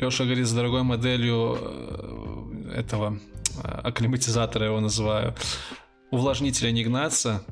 Леша 0.00 0.24
говорит, 0.24 0.46
с 0.46 0.52
дорогой 0.52 0.82
моделью 0.82 1.58
э, 1.60 2.72
этого 2.76 3.20
э, 3.62 3.68
акклиматизатора 3.68 4.66
его 4.66 4.80
называю 4.80 5.34
увлажнителя 6.10 6.70
не 6.70 6.84
гнаться. 6.84 7.44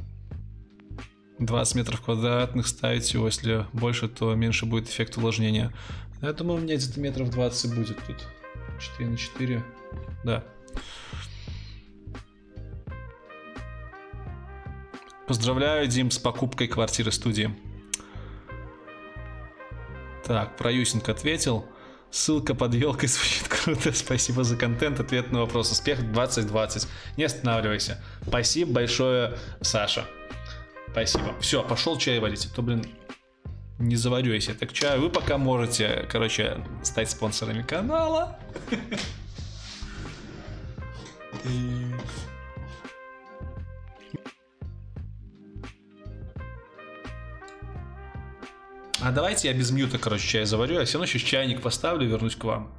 20 1.39 1.75
метров 1.77 2.01
квадратных 2.01 2.67
ставить 2.67 3.13
его, 3.15 3.27
если 3.27 3.67
больше, 3.73 4.09
то 4.09 4.35
меньше 4.35 4.67
будет 4.67 4.89
эффект 4.89 5.17
увлажнения. 5.17 5.73
Я 6.21 6.33
думаю, 6.33 6.59
у 6.59 6.63
меня 6.63 6.77
где-то 6.77 7.01
метров 7.01 7.31
20 7.31 7.75
будет 7.77 7.99
тут. 8.05 8.27
4 8.81 9.09
на 9.09 9.17
4. 9.17 9.65
Да. 10.25 10.45
Поздравляю, 15.29 15.87
Дим, 15.87 16.11
с 16.11 16.19
покупкой 16.19 16.69
квартиры 16.69 17.13
студии. 17.13 17.55
Так, 20.25 20.57
про 20.57 20.73
Юсинг 20.73 21.09
ответил. 21.09 21.65
Ссылка 22.11 22.55
под 22.55 22.75
елкой 22.75 23.09
звучит 23.09 23.49
круто. 23.49 23.93
Спасибо 23.93 24.45
за 24.45 24.57
контент. 24.57 25.01
Ответ 25.01 25.33
на 25.33 25.41
вопрос. 25.41 25.73
Успех 25.73 26.13
2020. 26.13 26.89
Не 27.17 27.25
останавливайся. 27.25 28.03
Спасибо 28.27 28.73
большое, 28.73 29.39
Саша. 29.61 30.05
Спасибо. 30.91 31.35
Все, 31.41 31.63
пошел 31.63 31.99
чай 31.99 32.19
варить. 32.19 32.47
А 32.47 32.55
то, 32.55 32.63
блин, 32.63 32.85
не 33.79 33.97
заварю 33.97 34.33
я 34.33 34.41
себе 34.41 34.55
так 34.55 34.73
чай. 34.73 34.99
Вы 34.99 35.11
пока 35.11 35.39
можете, 35.39 36.07
короче, 36.11 36.65
стать 36.83 37.11
спонсорами 37.11 37.63
канала. 37.63 38.39
А 49.01 49.13
давайте 49.13 49.49
я 49.49 49.55
без 49.55 49.71
мьюта, 49.71 49.99
короче, 49.99 50.27
чай 50.27 50.45
заварю. 50.45 50.81
Я 50.81 50.85
все 50.85 50.95
равно 50.95 51.07
сейчас 51.07 51.23
чайник 51.23 51.63
поставлю 51.63 52.05
и 52.07 52.09
вернусь 52.09 52.35
к 52.35 52.43
вам. 52.43 52.73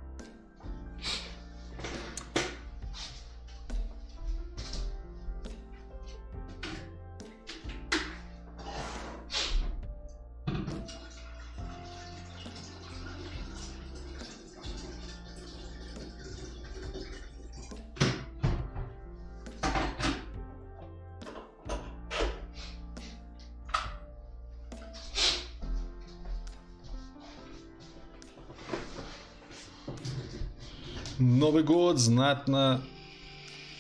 Новый 31.50 31.64
год 31.64 31.98
знатно 31.98 32.80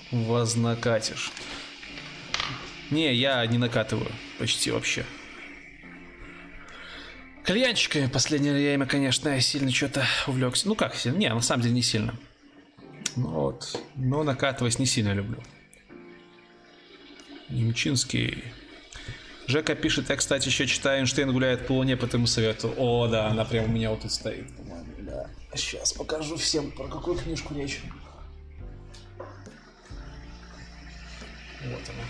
вознакатишь. 0.09 1.31
Не, 2.89 3.13
я 3.13 3.45
не 3.45 3.59
накатываю 3.59 4.11
почти 4.39 4.71
вообще. 4.71 5.05
Кальянчиками 7.43 8.07
последнее 8.07 8.53
время, 8.53 8.87
конечно, 8.87 9.29
я 9.29 9.39
сильно 9.39 9.69
что-то 9.69 10.03
увлекся. 10.25 10.67
Ну 10.67 10.73
как 10.73 10.95
сильно? 10.95 11.17
Не, 11.17 11.31
на 11.31 11.41
самом 11.41 11.61
деле 11.61 11.75
не 11.75 11.83
сильно. 11.83 12.15
Ну 13.15 13.27
вот. 13.27 13.79
Но 13.95 14.23
накатывать 14.23 14.79
не 14.79 14.87
сильно 14.87 15.13
люблю. 15.13 15.37
Немчинский. 17.49 18.45
Жека 19.45 19.75
пишет, 19.75 20.09
я, 20.09 20.15
кстати, 20.15 20.47
еще 20.47 20.65
читаю 20.65 21.01
Эйнштейн 21.01 21.31
гуляет 21.31 21.67
по 21.67 21.73
луне, 21.73 21.97
потому 21.97 22.25
советую. 22.25 22.73
О, 22.77 23.07
да, 23.07 23.27
она 23.27 23.45
прям 23.45 23.65
у 23.65 23.67
меня 23.67 23.91
вот 23.91 24.01
тут 24.01 24.11
стоит. 24.11 24.47
Сейчас 25.55 25.93
покажу 25.93 26.37
всем, 26.37 26.71
про 26.71 26.87
какую 26.87 27.17
книжку 27.17 27.55
речь. 27.55 27.81
Вот 31.63 31.81
она. 31.89 32.03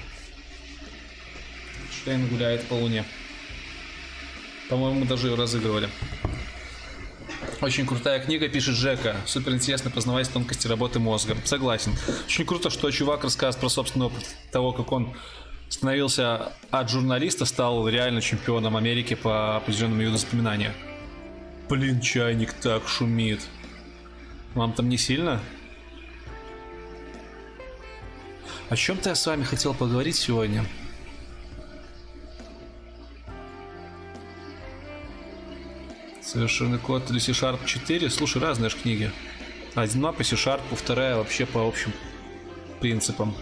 Штейн 1.91 2.27
гуляет 2.27 2.67
по 2.67 2.73
луне. 2.73 3.05
По-моему, 4.69 5.05
даже 5.05 5.27
ее 5.27 5.35
разыгрывали. 5.35 5.89
Очень 7.61 7.85
крутая 7.85 8.19
книга, 8.19 8.47
пишет 8.47 8.75
Жека. 8.75 9.17
Супер 9.25 9.53
интересно 9.53 9.89
познавать 9.89 10.31
тонкости 10.31 10.67
работы 10.67 10.99
мозга. 10.99 11.35
Согласен. 11.45 11.93
Очень 12.25 12.45
круто, 12.45 12.69
что 12.69 12.91
чувак 12.91 13.23
рассказывает 13.23 13.59
про 13.61 13.69
собственный 13.69 14.05
опыт 14.05 14.23
того, 14.51 14.71
как 14.71 14.91
он 14.91 15.13
становился 15.69 16.53
от 16.71 16.89
журналиста, 16.89 17.45
стал 17.45 17.87
реально 17.87 18.21
чемпионом 18.21 18.77
Америки 18.77 19.13
по 19.13 19.57
определенному 19.57 20.01
виду 20.01 20.13
воспоминания. 20.13 20.73
Блин, 21.69 22.01
чайник 22.01 22.53
так 22.53 22.87
шумит. 22.87 23.41
Вам 24.55 24.73
там 24.73 24.89
не 24.89 24.97
сильно? 24.97 25.39
О 28.69 28.75
чем-то 28.75 29.09
я 29.09 29.15
с 29.15 29.27
вами 29.27 29.43
хотел 29.43 29.75
поговорить 29.75 30.15
сегодня. 30.15 30.65
Совершенный 36.23 36.79
код 36.79 37.11
или 37.11 37.19
C-Sharp 37.19 37.63
4. 37.63 38.09
Слушай, 38.09 38.41
разные 38.41 38.71
же 38.71 38.77
книги. 38.77 39.11
Одна 39.75 40.11
по 40.11 40.23
C-Sharp, 40.23 40.61
вторая 40.71 41.17
вообще 41.17 41.45
по 41.45 41.67
общим 41.67 41.93
принципам. 42.79 43.35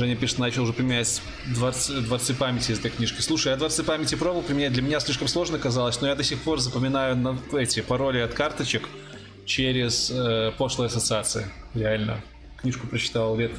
Женя 0.00 0.16
пишет, 0.16 0.38
начал 0.38 0.62
уже 0.62 0.72
применять 0.72 1.20
дворцы, 1.46 2.00
дворцы 2.00 2.32
памяти 2.32 2.72
из 2.72 2.78
этой 2.78 2.90
книжки. 2.90 3.20
Слушай, 3.20 3.48
я 3.48 3.56
дворцы 3.56 3.82
памяти 3.82 4.14
пробовал 4.14 4.40
применять, 4.40 4.72
для 4.72 4.80
меня 4.80 4.98
слишком 4.98 5.28
сложно 5.28 5.58
казалось, 5.58 6.00
но 6.00 6.08
я 6.08 6.14
до 6.14 6.24
сих 6.24 6.40
пор 6.40 6.58
запоминаю 6.58 7.18
на 7.18 7.38
эти 7.52 7.80
пароли 7.80 8.18
от 8.20 8.32
карточек 8.32 8.88
через 9.44 10.10
э, 10.10 10.52
пошлые 10.56 10.86
ассоциации. 10.86 11.48
Реально. 11.74 12.22
Книжку 12.56 12.86
прочитал 12.86 13.36
лет 13.36 13.52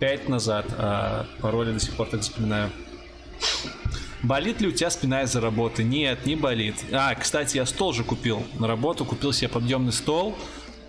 5 0.00 0.28
назад, 0.28 0.66
а 0.78 1.26
пароли 1.40 1.72
до 1.72 1.78
сих 1.78 1.94
пор 1.94 2.08
так 2.08 2.22
вспоминаю. 2.22 2.72
Болит 4.24 4.60
ли 4.60 4.66
у 4.66 4.72
тебя 4.72 4.90
спина 4.90 5.22
из-за 5.22 5.40
работы? 5.40 5.84
Нет, 5.84 6.26
не 6.26 6.34
болит. 6.34 6.74
А, 6.90 7.14
кстати, 7.14 7.56
я 7.56 7.66
стол 7.66 7.92
же 7.92 8.02
купил 8.02 8.42
на 8.58 8.66
работу, 8.66 9.04
купил 9.04 9.32
себе 9.32 9.48
подъемный 9.48 9.92
стол. 9.92 10.36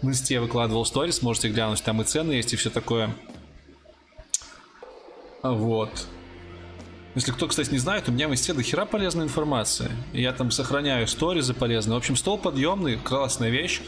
В 0.01 0.07
инсте 0.07 0.39
выкладывал 0.39 0.83
сторис, 0.83 1.21
можете 1.21 1.49
глянуть, 1.49 1.83
там 1.83 2.01
и 2.01 2.05
цены 2.05 2.31
есть, 2.31 2.53
и 2.53 2.55
все 2.55 2.71
такое. 2.71 3.13
Вот. 5.43 6.07
Если 7.15 7.31
кто, 7.31 7.47
кстати, 7.47 7.71
не 7.71 7.79
знает, 7.79 8.07
у 8.07 8.11
меня 8.11 8.27
в 8.27 8.31
инсте 8.31 8.53
до 8.53 8.61
хера 8.61 8.85
полезная 8.85 9.25
информация. 9.25 9.91
Я 10.13 10.31
там 10.31 10.51
сохраняю 10.51 11.07
сторизы 11.07 11.53
полезные. 11.53 11.95
В 11.95 11.97
общем, 11.97 12.15
стол 12.15 12.37
подъемный, 12.37 12.97
классная 12.97 13.49
вещь. 13.49 13.81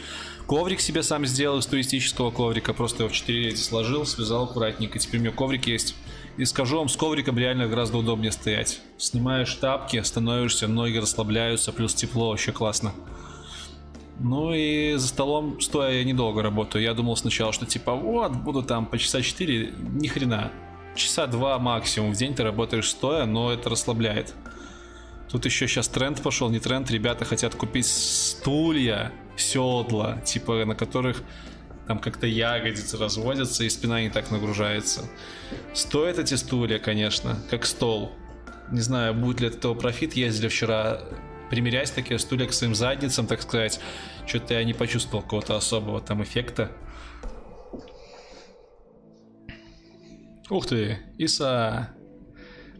Коврик 0.46 0.80
себе 0.80 1.02
сам 1.02 1.24
сделал 1.24 1.58
из 1.58 1.66
туристического 1.66 2.30
коврика. 2.30 2.74
Просто 2.74 3.04
его 3.04 3.08
в 3.08 3.12
4 3.12 3.48
эти 3.48 3.60
сложил, 3.60 4.04
связал 4.06 4.44
аккуратненько. 4.44 4.98
Теперь 4.98 5.20
у 5.20 5.22
меня 5.22 5.32
коврик 5.32 5.66
есть. 5.66 5.94
И 6.36 6.44
скажу 6.44 6.78
вам, 6.78 6.88
с 6.88 6.96
ковриком 6.96 7.38
реально 7.38 7.68
гораздо 7.68 7.98
удобнее 7.98 8.32
стоять. 8.32 8.80
Снимаешь 8.98 9.54
тапки, 9.54 10.00
становишься, 10.02 10.66
ноги 10.66 10.96
расслабляются, 10.98 11.72
плюс 11.72 11.94
тепло, 11.94 12.30
вообще 12.30 12.52
классно. 12.52 12.92
Ну 14.18 14.52
и 14.52 14.94
за 14.94 15.08
столом 15.08 15.60
стоя 15.60 15.92
я 15.92 16.04
недолго 16.04 16.42
работаю. 16.42 16.82
Я 16.82 16.94
думал 16.94 17.16
сначала, 17.16 17.52
что 17.52 17.66
типа 17.66 17.94
вот, 17.94 18.32
буду 18.32 18.62
там 18.62 18.86
по 18.86 18.98
часа 18.98 19.22
4, 19.22 19.74
ни 19.78 20.08
хрена. 20.08 20.50
Часа 20.94 21.26
два 21.26 21.58
максимум 21.58 22.12
в 22.12 22.16
день 22.16 22.34
ты 22.34 22.42
работаешь 22.42 22.90
стоя, 22.90 23.24
но 23.24 23.52
это 23.52 23.70
расслабляет. 23.70 24.34
Тут 25.30 25.46
еще 25.46 25.66
сейчас 25.66 25.88
тренд 25.88 26.20
пошел, 26.22 26.50
не 26.50 26.60
тренд, 26.60 26.90
ребята 26.90 27.24
хотят 27.24 27.54
купить 27.54 27.86
стулья, 27.86 29.12
седла, 29.36 30.20
типа 30.20 30.64
на 30.66 30.74
которых 30.74 31.22
там 31.86 31.98
как-то 31.98 32.26
ягодицы 32.26 32.96
разводятся 32.96 33.64
и 33.64 33.70
спина 33.70 34.02
не 34.02 34.10
так 34.10 34.30
нагружается. 34.30 35.08
Стоят 35.74 36.18
эти 36.18 36.34
стулья, 36.34 36.78
конечно, 36.78 37.38
как 37.50 37.64
стол. 37.64 38.12
Не 38.70 38.80
знаю, 38.80 39.14
будет 39.14 39.40
ли 39.40 39.48
от 39.48 39.56
этого 39.56 39.74
профит. 39.74 40.14
Ездили 40.14 40.48
вчера 40.48 41.00
примерять 41.50 41.92
такие 41.94 42.18
стулья 42.18 42.46
к 42.46 42.52
своим 42.52 42.74
задницам, 42.74 43.26
так 43.26 43.42
сказать. 43.42 43.80
Что-то 44.26 44.54
я 44.54 44.64
не 44.64 44.74
почувствовал 44.74 45.22
какого-то 45.22 45.56
особого 45.56 46.00
там 46.00 46.22
эффекта. 46.22 46.70
Ух 50.52 50.66
ты, 50.66 50.98
Иса. 51.16 51.94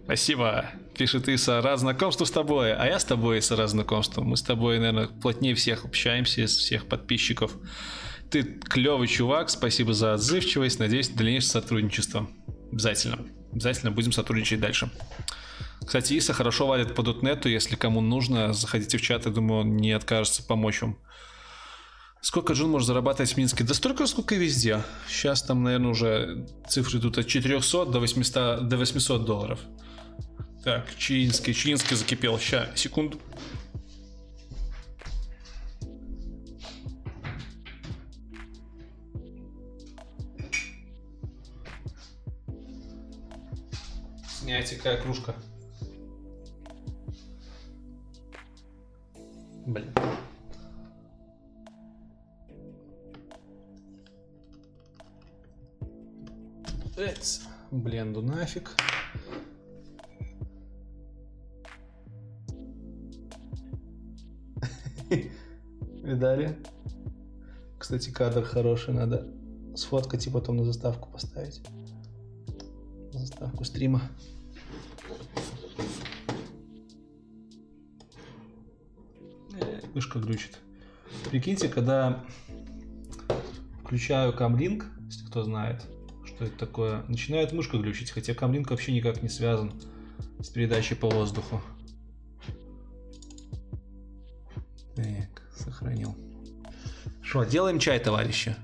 Спасибо. 0.05 0.67
Пишет 0.95 1.27
Иса, 1.27 1.63
рад 1.63 1.79
знакомству 1.79 2.27
с 2.27 2.31
тобой. 2.31 2.75
А 2.75 2.85
я 2.85 2.99
с 2.99 3.05
тобой, 3.07 3.39
Иса, 3.39 3.57
рад 3.57 3.71
знакомству. 3.71 4.23
Мы 4.23 4.37
с 4.37 4.43
тобой, 4.43 4.79
наверное, 4.79 5.07
плотнее 5.07 5.55
всех 5.55 5.87
общаемся, 5.87 6.43
из 6.43 6.55
всех 6.55 6.87
подписчиков. 6.87 7.57
Ты 8.31 8.43
клевый 8.43 9.09
чувак, 9.09 9.49
спасибо 9.49 9.95
за 9.95 10.13
отзывчивость. 10.13 10.81
Надеюсь, 10.81 11.09
дальнейшее 11.09 11.49
сотрудничество. 11.49 12.29
Обязательно. 12.71 13.25
Обязательно 13.53 13.91
будем 13.91 14.13
сотрудничать 14.13 14.61
дальше. 14.61 14.91
Кстати, 15.83 16.13
Иса 16.13 16.35
хорошо 16.35 16.67
валит 16.67 16.95
по 16.95 17.03
дотнету. 17.03 17.49
Если 17.49 17.77
кому 17.77 18.03
нужно, 18.03 18.53
заходите 18.53 18.99
в 18.99 19.01
чат. 19.01 19.25
Я 19.25 19.33
думаю, 19.33 19.63
он 19.63 19.77
не 19.79 19.93
откажется 19.93 20.47
помочь 20.47 20.83
вам. 20.83 20.99
Сколько 22.23 22.53
Джун 22.53 22.71
может 22.71 22.87
зарабатывать 22.87 23.33
в 23.33 23.37
Минске? 23.37 23.65
Да 23.65 23.75
столько, 23.75 24.07
сколько 24.07 24.37
и 24.37 24.39
везде. 24.39 24.81
Сейчас 25.09 25.43
там, 25.43 25.65
наверное, 25.65 25.91
уже 25.91 26.47
цифры 26.69 27.01
тут 27.01 27.19
от 27.19 27.27
400 27.27 27.87
до 27.87 27.99
800, 27.99 28.69
до 28.69 28.77
800 28.77 29.25
долларов. 29.25 29.59
Так, 30.63 30.87
Чиинский, 30.97 31.53
Чиинский 31.53 31.97
закипел. 31.97 32.39
Ща, 32.39 32.71
секунду. 32.77 33.21
Снять 44.29 44.77
какая 44.77 45.03
кружка. 45.03 45.35
Нафиг. 58.43 58.77
Видали? 66.03 66.59
Кстати, 67.79 68.11
кадр 68.11 68.43
хороший, 68.43 68.95
надо 68.95 69.29
сфоткать 69.77 70.27
и 70.27 70.31
потом 70.31 70.57
на 70.57 70.65
заставку 70.65 71.09
поставить. 71.09 71.63
На 73.13 73.21
заставку 73.21 73.65
стрима. 73.65 74.03
Мышка 79.95 80.19
глючит. 80.19 80.59
Прикиньте, 81.31 81.69
когда 81.69 82.25
включаю 83.85 84.35
камлинк, 84.35 84.87
если 85.07 85.27
кто 85.27 85.45
знает, 85.45 85.87
что 86.43 86.49
это 86.49 86.59
такое, 86.59 87.05
начинает 87.09 87.53
мышка 87.53 87.79
глючить, 87.79 88.11
хотя 88.11 88.35
камлинк 88.35 88.71
вообще 88.71 88.93
никак 88.93 89.23
не 89.23 89.29
связан 89.29 89.73
с 90.41 90.49
передачей 90.49 90.97
по 90.97 91.09
воздуху. 91.09 91.61
Так, 94.97 95.43
сохранил. 95.57 96.17
Что, 97.23 97.45
делаем 97.45 97.79
чай, 97.79 98.01
товарищи? 98.01 98.57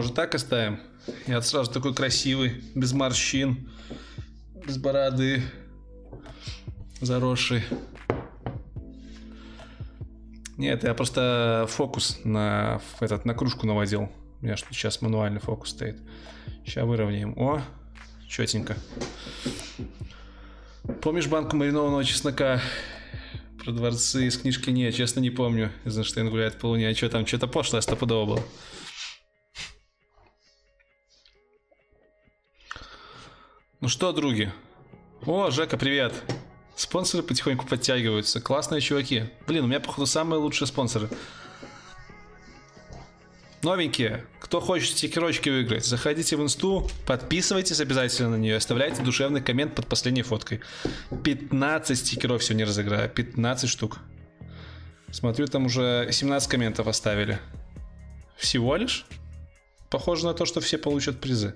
Может 0.00 0.14
так 0.14 0.34
оставим? 0.34 0.80
Я 1.26 1.42
сразу 1.42 1.70
такой 1.70 1.92
красивый, 1.92 2.64
без 2.74 2.94
морщин, 2.94 3.68
без 4.66 4.78
бороды, 4.78 5.42
заросший. 7.02 7.62
Нет, 10.56 10.84
я 10.84 10.94
просто 10.94 11.66
фокус 11.68 12.18
на 12.24 12.80
этот 13.00 13.26
на 13.26 13.34
кружку 13.34 13.66
наводил. 13.66 14.08
У 14.40 14.46
меня 14.46 14.56
что 14.56 14.72
сейчас 14.72 15.02
мануальный 15.02 15.38
фокус 15.38 15.68
стоит. 15.68 15.98
Сейчас 16.64 16.86
выровняем. 16.86 17.38
О, 17.38 17.60
четенько. 18.26 18.78
Помнишь 21.02 21.26
банку 21.26 21.56
маринованного 21.56 22.06
чеснока? 22.06 22.62
Про 23.62 23.72
дворцы 23.72 24.28
из 24.28 24.38
книжки 24.38 24.70
нет, 24.70 24.94
честно 24.94 25.20
не 25.20 25.28
помню. 25.28 25.70
Эйзенштейн 25.84 26.30
гуляет 26.30 26.58
по 26.58 26.68
луне. 26.68 26.88
А 26.88 26.94
что 26.94 27.10
там, 27.10 27.26
что-то 27.26 27.48
пошлое 27.48 27.82
стопудово 27.82 28.36
было. 28.36 28.42
Ну 33.80 33.88
что, 33.88 34.12
други? 34.12 34.50
О, 35.24 35.50
Жека, 35.50 35.78
привет. 35.78 36.12
Спонсоры 36.76 37.22
потихоньку 37.22 37.66
подтягиваются. 37.66 38.38
Классные 38.38 38.82
чуваки. 38.82 39.30
Блин, 39.46 39.64
у 39.64 39.66
меня, 39.68 39.80
походу, 39.80 40.06
самые 40.06 40.38
лучшие 40.38 40.68
спонсоры. 40.68 41.08
Новенькие. 43.62 44.26
Кто 44.38 44.60
хочет 44.60 44.98
стикерочки 44.98 45.48
выиграть, 45.48 45.86
заходите 45.86 46.36
в 46.36 46.42
инсту, 46.42 46.90
подписывайтесь 47.06 47.80
обязательно 47.80 48.28
на 48.28 48.36
нее, 48.36 48.56
оставляйте 48.56 49.02
душевный 49.02 49.40
коммент 49.40 49.74
под 49.74 49.86
последней 49.86 50.22
фоткой. 50.22 50.60
15 51.24 51.98
стикеров 51.98 52.44
сегодня 52.44 52.66
разыграю. 52.66 53.08
15 53.08 53.70
штук. 53.70 54.00
Смотрю, 55.10 55.46
там 55.46 55.64
уже 55.64 56.06
17 56.12 56.50
комментов 56.50 56.86
оставили. 56.86 57.38
Всего 58.36 58.76
лишь? 58.76 59.06
Похоже 59.88 60.26
на 60.26 60.34
то, 60.34 60.44
что 60.44 60.60
все 60.60 60.76
получат 60.76 61.18
призы. 61.18 61.54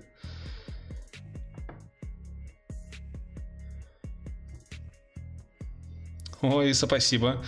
Ой, 6.53 6.75
спасибо. 6.75 7.43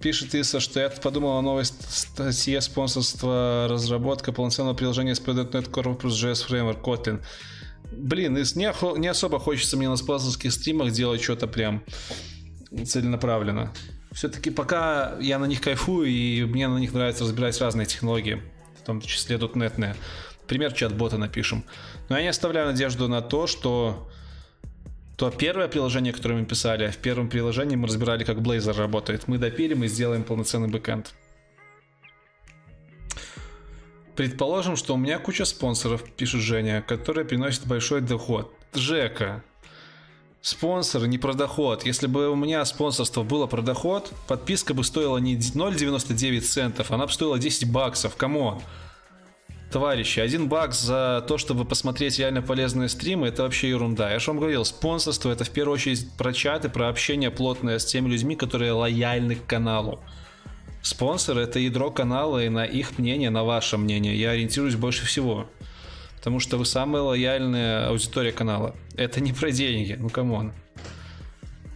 Пишет 0.00 0.34
Иса, 0.34 0.60
что 0.60 0.78
я 0.78 0.90
подумал 0.90 1.38
о 1.38 1.42
новой 1.42 1.64
статье 1.64 2.60
спонсорства 2.60 3.66
разработка 3.68 4.32
полноценного 4.32 4.74
приложения 4.74 5.16
с 5.16 5.20
.NET 5.20 5.70
Core 5.70 5.96
плюс 5.96 6.22
JS 6.22 6.48
Framework 6.48 6.80
Kotlin. 6.82 7.20
Блин, 7.90 8.34
не, 8.34 8.98
не 8.98 9.08
особо 9.08 9.40
хочется 9.40 9.76
мне 9.76 9.88
на 9.88 9.96
спонсорских 9.96 10.52
стримах 10.52 10.92
делать 10.92 11.20
что-то 11.20 11.48
прям 11.48 11.82
целенаправленно. 12.86 13.72
Все-таки 14.12 14.50
пока 14.50 15.16
я 15.20 15.38
на 15.40 15.46
них 15.46 15.60
кайфую, 15.60 16.06
и 16.06 16.44
мне 16.44 16.68
на 16.68 16.78
них 16.78 16.92
нравится 16.92 17.24
разбирать 17.24 17.60
разные 17.60 17.86
технологии, 17.86 18.40
в 18.80 18.86
том 18.86 19.00
числе 19.00 19.36
.NET. 19.36 19.96
Пример 20.46 20.72
чат-бота 20.72 21.18
напишем. 21.18 21.64
Но 22.08 22.16
я 22.16 22.22
не 22.22 22.28
оставляю 22.28 22.68
надежду 22.68 23.08
на 23.08 23.20
то, 23.20 23.48
что 23.48 24.08
то 25.18 25.32
первое 25.32 25.66
приложение, 25.66 26.12
которое 26.12 26.36
мы 26.36 26.46
писали, 26.46 26.88
в 26.92 26.98
первом 26.98 27.28
приложении 27.28 27.74
мы 27.74 27.88
разбирали, 27.88 28.22
как 28.22 28.38
Blazor 28.38 28.78
работает. 28.78 29.26
Мы 29.26 29.36
допилим 29.36 29.82
и 29.82 29.88
сделаем 29.88 30.22
полноценный 30.22 30.68
бэкэнд. 30.68 31.12
Предположим, 34.14 34.76
что 34.76 34.94
у 34.94 34.96
меня 34.96 35.18
куча 35.18 35.44
спонсоров, 35.44 36.08
пишет 36.12 36.40
Женя, 36.40 36.82
которые 36.82 37.24
приносят 37.24 37.66
большой 37.66 38.00
доход. 38.00 38.54
Жека, 38.74 39.42
спонсор 40.40 41.04
не 41.08 41.18
про 41.18 41.34
доход. 41.34 41.84
Если 41.84 42.06
бы 42.06 42.28
у 42.28 42.36
меня 42.36 42.64
спонсорство 42.64 43.24
было 43.24 43.48
про 43.48 43.60
доход, 43.60 44.12
подписка 44.28 44.72
бы 44.72 44.84
стоила 44.84 45.18
не 45.18 45.36
0,99 45.36 46.40
центов, 46.42 46.92
она 46.92 47.06
бы 47.06 47.12
стоила 47.12 47.40
10 47.40 47.72
баксов. 47.72 48.14
Come 48.14 48.41
on. 48.41 48.62
Товарищи, 49.70 50.20
один 50.20 50.48
бак 50.48 50.72
за 50.72 51.22
то, 51.28 51.36
чтобы 51.36 51.66
посмотреть 51.66 52.18
реально 52.18 52.40
полезные 52.40 52.88
стримы, 52.88 53.26
это 53.26 53.42
вообще 53.42 53.68
ерунда. 53.68 54.10
Я 54.10 54.18
же 54.18 54.30
вам 54.30 54.38
говорил, 54.38 54.64
спонсорство 54.64 55.30
это 55.30 55.44
в 55.44 55.50
первую 55.50 55.74
очередь 55.74 56.10
про 56.16 56.32
чаты, 56.32 56.70
про 56.70 56.88
общение 56.88 57.30
плотное 57.30 57.78
с 57.78 57.84
теми 57.84 58.08
людьми, 58.08 58.34
которые 58.34 58.72
лояльны 58.72 59.34
к 59.34 59.44
каналу. 59.44 60.00
Спонсор 60.80 61.36
это 61.36 61.58
ядро 61.58 61.90
канала, 61.90 62.42
и 62.42 62.48
на 62.48 62.64
их 62.64 62.98
мнение, 62.98 63.28
на 63.28 63.44
ваше 63.44 63.76
мнение 63.76 64.18
я 64.18 64.30
ориентируюсь 64.30 64.76
больше 64.76 65.04
всего. 65.04 65.50
Потому 66.16 66.40
что 66.40 66.56
вы 66.56 66.64
самая 66.64 67.02
лояльная 67.02 67.88
аудитория 67.88 68.32
канала. 68.32 68.74
Это 68.96 69.20
не 69.20 69.34
про 69.34 69.50
деньги, 69.50 69.96
ну 69.98 70.08
come 70.08 70.34
on. 70.34 70.54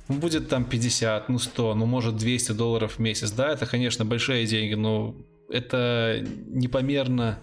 Ну, 0.09 0.15
будет 0.15 0.49
там 0.49 0.65
50, 0.65 1.29
ну 1.29 1.39
100, 1.39 1.75
ну 1.75 1.85
может 1.85 2.17
200 2.17 2.53
долларов 2.53 2.95
в 2.95 2.99
месяц. 3.01 3.33
Да, 3.33 3.53
это, 3.53 3.67
конечно, 3.67 4.07
большие 4.07 4.47
деньги, 4.47 4.75
но 4.75 5.15
это 5.51 6.25
непомерно 6.47 7.39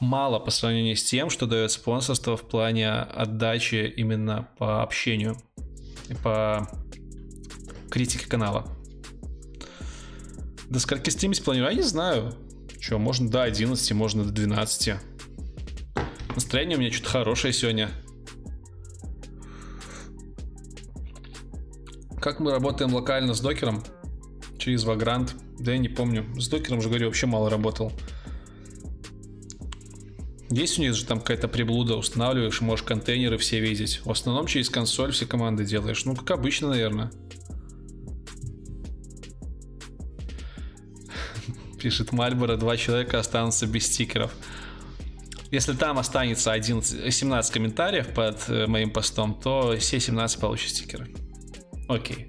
мало 0.00 0.38
по 0.38 0.50
сравнению 0.50 0.96
с 0.96 1.04
тем, 1.04 1.30
что 1.30 1.46
дает 1.46 1.70
спонсорство 1.70 2.36
в 2.36 2.42
плане 2.42 2.90
отдачи 2.90 3.92
именно 3.96 4.48
по 4.58 4.82
общению 4.82 5.36
по 6.22 6.68
критике 7.90 8.26
канала. 8.26 8.66
До 10.68 10.80
скольки 10.80 11.10
стримить 11.10 11.42
планирую? 11.42 11.70
Я 11.70 11.76
не 11.76 11.82
знаю. 11.82 12.34
Что, 12.80 12.98
можно 12.98 13.28
до 13.28 13.42
11, 13.42 13.92
можно 13.92 14.24
до 14.24 14.30
12. 14.30 14.94
Настроение 16.34 16.76
у 16.76 16.80
меня 16.80 16.92
что-то 16.92 17.10
хорошее 17.10 17.52
сегодня. 17.52 17.90
Как 22.20 22.40
мы 22.40 22.50
работаем 22.50 22.94
локально 22.94 23.34
с 23.34 23.40
докером? 23.40 23.82
Через 24.58 24.84
Vagrant? 24.84 25.32
Да 25.58 25.72
я 25.72 25.78
не 25.78 25.88
помню. 25.88 26.24
С 26.38 26.48
докером 26.48 26.80
же, 26.80 26.88
говорю, 26.88 27.06
вообще 27.06 27.26
мало 27.26 27.50
работал. 27.50 27.92
Есть 30.50 30.78
у 30.78 30.82
них 30.82 30.94
же 30.94 31.04
там 31.04 31.20
какая-то 31.20 31.46
приблуда, 31.46 31.96
устанавливаешь, 31.96 32.62
можешь 32.62 32.84
контейнеры 32.84 33.36
все 33.36 33.60
видеть. 33.60 34.00
В 34.04 34.10
основном 34.10 34.46
через 34.46 34.70
консоль 34.70 35.12
все 35.12 35.26
команды 35.26 35.64
делаешь. 35.64 36.04
Ну, 36.06 36.16
как 36.16 36.30
обычно, 36.30 36.68
наверное. 36.68 37.10
Пишет 41.78 42.12
Мальборо, 42.12 42.56
два 42.56 42.78
человека 42.78 43.18
останутся 43.18 43.66
без 43.66 43.86
стикеров. 43.86 44.32
Если 45.50 45.74
там 45.74 45.98
останется 45.98 46.52
11, 46.52 47.14
17 47.14 47.52
комментариев 47.52 48.08
под 48.08 48.48
э, 48.48 48.66
моим 48.66 48.90
постом, 48.90 49.34
то 49.34 49.76
все 49.78 50.00
17 50.00 50.40
получат 50.40 50.70
стикеры. 50.70 51.10
Окей. 51.88 52.28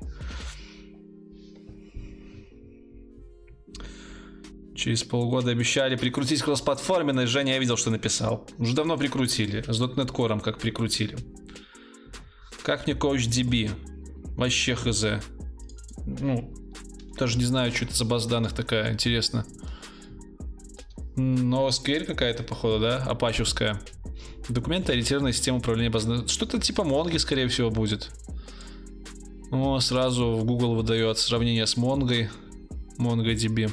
Через 4.80 5.04
полгода 5.04 5.52
обещали 5.52 5.98
прикрутить 5.98 6.42
кроссплатформенность. 6.42 7.30
Женя, 7.30 7.56
я 7.56 7.60
видел, 7.60 7.76
что 7.76 7.90
написал. 7.90 8.48
Уже 8.58 8.74
давно 8.74 8.96
прикрутили. 8.96 9.62
С 9.68 9.82
.NET 9.82 10.08
Core 10.08 10.40
как 10.40 10.58
прикрутили. 10.58 11.18
Как 12.64 12.86
мне 12.86 12.96
коуч 12.96 13.28
DB? 13.28 13.72
Вообще 14.38 14.76
хз. 14.76 15.04
Ну, 16.06 16.54
даже 17.18 17.38
не 17.38 17.44
знаю, 17.44 17.74
что 17.74 17.84
это 17.84 17.94
за 17.94 18.06
база 18.06 18.30
данных 18.30 18.54
такая, 18.54 18.94
интересно. 18.94 19.46
Но 21.18 21.68
SQL 21.68 22.06
какая-то, 22.06 22.44
походу, 22.44 22.80
да? 22.80 23.04
Апачевская. 23.04 23.82
Документы 24.48 24.94
ориентированная 24.94 25.34
система 25.34 25.58
управления 25.58 25.90
баз 25.90 26.06
данных. 26.06 26.30
Что-то 26.30 26.58
типа 26.58 26.86
Монги, 26.86 27.18
скорее 27.18 27.50
всего, 27.50 27.70
будет. 27.70 28.12
О, 29.52 29.82
сразу 29.82 30.38
в 30.38 30.46
Google 30.46 30.76
выдает 30.76 31.18
сравнение 31.18 31.68
с 31.68 31.76
Монгой. 31.76 32.30
MongoDB. 32.98 33.70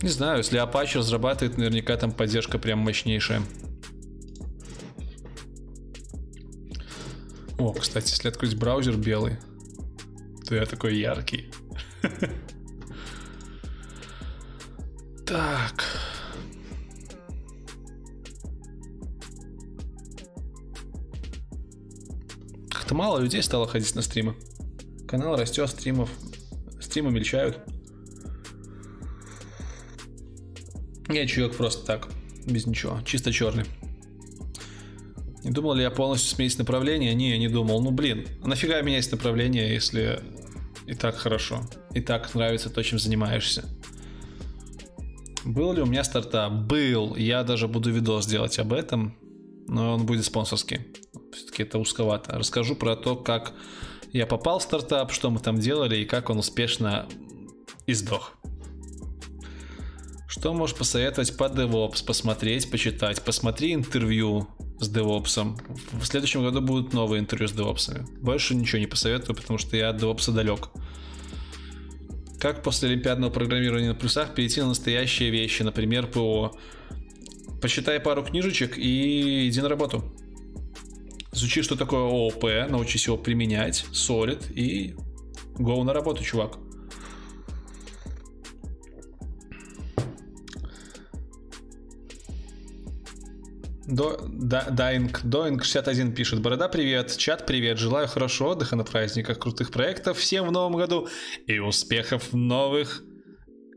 Не 0.00 0.10
знаю, 0.10 0.38
если 0.38 0.62
Apache 0.62 0.98
разрабатывает, 0.98 1.58
наверняка 1.58 1.96
там 1.96 2.12
поддержка 2.12 2.58
прям 2.58 2.78
мощнейшая. 2.78 3.42
О, 7.58 7.72
кстати, 7.72 8.12
если 8.12 8.28
открыть 8.28 8.56
браузер 8.56 8.96
белый, 8.96 9.38
то 10.46 10.54
я 10.54 10.64
такой 10.66 10.96
яркий. 10.98 11.50
Так. 15.26 15.84
Как-то 22.70 22.94
мало 22.94 23.18
людей 23.18 23.42
стало 23.42 23.68
ходить 23.68 23.94
на 23.94 24.00
стримы. 24.00 24.36
Канал 25.06 25.36
растет, 25.36 25.68
стримов, 25.68 26.08
стримы 26.80 27.10
мельчают. 27.10 27.60
Я 31.08 31.26
чувак 31.26 31.56
просто 31.56 31.86
так, 31.86 32.08
без 32.46 32.66
ничего, 32.66 33.00
чисто 33.04 33.32
черный. 33.32 33.64
Не 35.44 35.50
думал 35.50 35.74
ли 35.74 35.82
я 35.82 35.90
полностью 35.90 36.34
сменить 36.34 36.58
направление? 36.58 37.14
Не, 37.14 37.30
я 37.30 37.38
не 37.38 37.48
думал. 37.48 37.80
Ну 37.82 37.90
блин, 37.90 38.26
а 38.42 38.48
нафига 38.48 38.80
менять 38.82 39.10
направление, 39.10 39.72
если 39.72 40.20
и 40.86 40.94
так 40.94 41.16
хорошо, 41.16 41.62
и 41.94 42.00
так 42.00 42.34
нравится 42.34 42.70
то, 42.70 42.82
чем 42.82 42.98
занимаешься? 42.98 43.64
Был 45.44 45.72
ли 45.72 45.80
у 45.80 45.86
меня 45.86 46.04
стартап? 46.04 46.52
Был. 46.52 47.14
Я 47.16 47.42
даже 47.44 47.68
буду 47.68 47.90
видос 47.90 48.26
делать 48.26 48.58
об 48.58 48.72
этом, 48.72 49.16
но 49.66 49.94
он 49.94 50.04
будет 50.04 50.24
спонсорский. 50.24 50.80
Все-таки 51.32 51.62
это 51.62 51.78
узковато. 51.78 52.38
Расскажу 52.38 52.74
про 52.74 52.96
то, 52.96 53.16
как 53.16 53.52
я 54.12 54.26
попал 54.26 54.58
в 54.58 54.62
стартап, 54.62 55.12
что 55.12 55.30
мы 55.30 55.40
там 55.40 55.58
делали 55.58 55.96
и 55.98 56.04
как 56.04 56.30
он 56.30 56.38
успешно 56.38 57.06
издох. 57.86 58.37
Что 60.38 60.54
можешь 60.54 60.76
посоветовать 60.76 61.36
по 61.36 61.44
DevOps? 61.44 62.04
Посмотреть, 62.06 62.70
почитать. 62.70 63.20
Посмотри 63.24 63.74
интервью 63.74 64.46
с 64.78 64.88
DevOps. 64.88 65.58
В 65.94 66.04
следующем 66.04 66.44
году 66.44 66.60
будут 66.60 66.92
новые 66.92 67.18
интервью 67.18 67.48
с 67.48 67.52
DevOps. 67.52 68.08
Больше 68.20 68.54
ничего 68.54 68.78
не 68.78 68.86
посоветую, 68.86 69.34
потому 69.34 69.58
что 69.58 69.76
я 69.76 69.88
от 69.88 70.00
DevOps 70.00 70.32
далек. 70.32 70.68
Как 72.38 72.62
после 72.62 72.88
олимпиадного 72.88 73.32
программирования 73.32 73.88
на 73.88 73.94
плюсах 73.96 74.32
перейти 74.36 74.60
на 74.60 74.68
настоящие 74.68 75.30
вещи, 75.30 75.64
например, 75.64 76.06
ПО? 76.06 76.56
Почитай 77.60 77.98
пару 77.98 78.22
книжечек 78.22 78.78
и 78.78 79.48
иди 79.48 79.60
на 79.60 79.68
работу. 79.68 80.04
Изучи, 81.32 81.62
что 81.62 81.74
такое 81.74 82.02
ООП, 82.02 82.70
научись 82.70 83.06
его 83.06 83.16
применять, 83.16 83.86
солид 83.92 84.48
и 84.54 84.94
go 85.56 85.82
на 85.82 85.92
работу, 85.92 86.22
чувак. 86.22 86.58
До, 93.88 94.20
да, 94.28 94.66
Дайнг, 94.70 95.22
Доинг 95.24 95.64
61 95.64 96.12
пишет. 96.12 96.42
Борода, 96.42 96.68
привет. 96.68 97.16
Чат, 97.16 97.46
привет. 97.46 97.78
Желаю 97.78 98.06
хорошего 98.06 98.48
отдыха 98.48 98.76
на 98.76 98.84
праздниках, 98.84 99.38
крутых 99.38 99.70
проектов 99.70 100.18
всем 100.18 100.46
в 100.46 100.52
новом 100.52 100.76
году 100.76 101.08
и 101.46 101.58
успехов 101.58 102.30
в 102.30 102.36
новых 102.36 103.02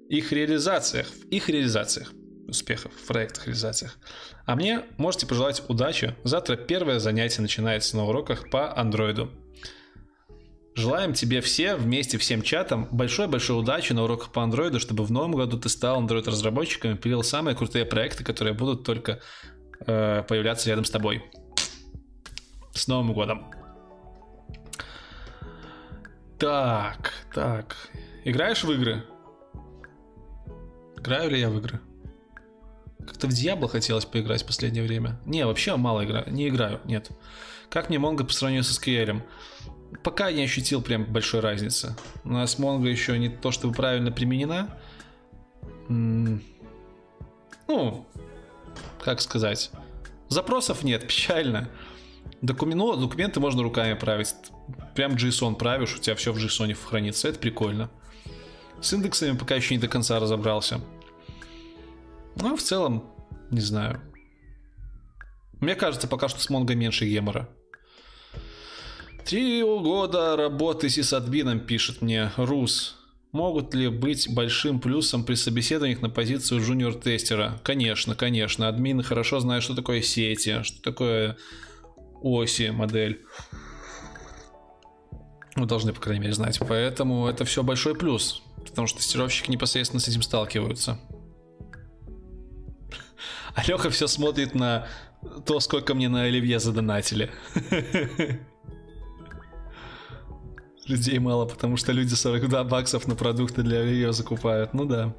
их 0.10 0.34
реализациях. 0.34 1.08
В 1.08 1.30
их 1.30 1.48
реализациях. 1.48 2.12
Успехов 2.46 2.92
в 2.94 3.08
проектах, 3.08 3.48
реализациях. 3.48 3.98
А 4.46 4.58
мне 4.58 4.82
можете 4.98 5.28
пожелать 5.28 5.64
удачи. 5.70 6.14
Завтра 6.26 6.58
первое 6.58 7.00
занятие 7.00 7.42
начинается 7.42 7.96
на 7.96 8.04
уроках 8.04 8.50
по 8.50 8.78
андроиду. 8.78 9.32
Желаем 10.76 11.14
тебе 11.14 11.40
все 11.42 11.76
вместе, 11.76 12.18
всем 12.18 12.42
чатам 12.42 12.88
большой-большой 12.92 13.60
удачи 13.60 13.92
на 13.94 14.04
уроках 14.04 14.32
по 14.32 14.44
андроиду, 14.44 14.80
чтобы 14.80 15.04
в 15.04 15.12
новом 15.12 15.34
году 15.34 15.58
ты 15.58 15.70
стал 15.70 15.98
андроид-разработчиком 15.98 16.96
и 16.96 16.98
пилил 16.98 17.24
самые 17.24 17.56
крутые 17.56 17.86
проекты, 17.86 18.24
которые 18.24 18.54
будут 18.54 18.86
только 18.86 19.22
Э, 19.88 20.24
появляться 20.28 20.70
рядом 20.70 20.86
с 20.86 20.90
тобой. 20.90 21.24
С 22.74 22.88
Новым 22.88 23.14
годом. 23.14 23.52
Так, 26.38 27.14
так. 27.34 27.76
Играешь 28.24 28.64
в 28.64 28.72
игры? 28.72 29.03
Играю 30.98 31.32
ли 31.32 31.40
я 31.40 31.49
в 31.49 31.58
игры? 31.58 31.80
Как-то 32.99 33.28
в 33.28 33.32
Diablo 33.32 33.68
хотелось 33.68 34.06
поиграть 34.06 34.44
в 34.44 34.48
последнее 34.48 34.84
время. 34.84 35.20
Не, 35.26 35.45
вообще 35.45 35.76
мало 35.76 36.06
играю. 36.06 36.32
Не 36.32 36.48
играю, 36.49 36.80
нет. 36.86 37.10
Как 37.70 37.90
мне 37.90 37.99
Монго 37.99 38.24
по 38.24 38.34
сравнению 38.34 38.64
со 38.64 38.80
SQL? 38.80 39.22
Пока 40.03 40.32
не 40.32 40.44
ощутил 40.44 40.82
прям 40.82 41.06
большой 41.06 41.41
разницы. 41.41 41.95
У 42.24 42.30
нас 42.30 42.60
Монго 42.60 42.88
еще 42.88 43.18
не 43.18 43.30
то 43.30 43.52
чтобы 43.52 43.74
правильно 43.74 44.12
применена. 44.12 44.70
Ну, 45.90 46.40
как 49.03 49.22
сказать. 49.22 49.72
Запросов 50.30 50.84
нет, 50.84 51.02
печально. 51.07 51.69
Докумен... 52.41 52.80
Документы 52.99 53.40
можно 53.40 53.64
руками 53.64 53.94
править. 53.94 54.34
Прям 54.95 55.14
JSON 55.14 55.56
правишь, 55.56 55.95
у 55.95 55.99
тебя 55.99 56.15
все 56.15 56.32
в 56.32 56.38
JSON 56.38 56.73
хранится. 56.73 57.28
Это 57.28 57.40
прикольно. 57.40 57.90
С 58.82 58.94
индексами 58.94 59.38
пока 59.38 59.56
еще 59.56 59.76
не 59.76 59.82
до 59.82 59.88
конца 59.88 60.19
разобрался. 60.19 60.82
Ну, 62.36 62.56
в 62.56 62.61
целом, 62.61 63.03
не 63.52 63.61
знаю. 63.61 64.02
Мне 65.60 65.76
кажется, 65.76 66.07
пока 66.07 66.28
что 66.28 66.40
с 66.40 66.49
Монго 66.49 66.73
меньше 66.73 67.06
гемора. 67.06 67.48
Три 69.26 69.61
года 69.61 70.36
работы 70.36 70.90
с 70.90 70.94
сисадмином, 70.94 71.60
пишет 71.60 72.02
мне 72.02 72.32
Рус. 72.38 73.01
Могут 73.32 73.74
ли 73.74 73.88
быть 73.88 74.28
большим 74.34 74.82
плюсом 74.82 75.24
при 75.24 75.36
собеседованиях 75.36 76.02
на 76.02 76.10
позицию 76.10 76.62
джуниор-тестера? 76.62 77.62
Конечно, 77.64 78.14
конечно. 78.14 78.68
Админы 78.68 79.03
хорошо 79.03 79.40
знают, 79.40 79.64
что 79.64 79.74
такое 79.74 80.02
сети, 80.02 80.64
что 80.64 80.82
такое 80.82 81.38
оси 82.22 82.72
модель. 82.72 83.22
Вы 85.56 85.66
должны, 85.66 85.94
по 85.94 86.02
крайней 86.02 86.22
мере, 86.22 86.34
знать. 86.34 86.60
Поэтому 86.60 87.28
это 87.28 87.45
все 87.45 87.64
большой 87.64 87.95
плюс. 87.95 88.44
Потому 88.66 88.88
что 88.88 88.99
тестировщики 88.99 89.49
непосредственно 89.49 90.02
с 90.02 90.10
этим 90.10 90.22
сталкиваются. 90.22 90.99
Алёха 93.56 93.90
все 93.90 94.08
смотрит 94.08 94.56
на 94.56 94.88
то, 95.45 95.62
сколько 95.62 95.94
мне 95.94 96.10
на 96.10 96.24
Оливье 96.24 96.60
задонатили. 96.60 97.32
Людей 100.91 101.19
мало, 101.19 101.45
потому 101.45 101.77
что 101.77 101.93
люди 101.93 102.13
42 102.13 102.65
баксов 102.65 103.07
на 103.07 103.15
продукты 103.15 103.63
для 103.63 103.80
Оливье 103.80 104.11
закупают. 104.11 104.73
Ну 104.73 104.84
да. 104.84 105.13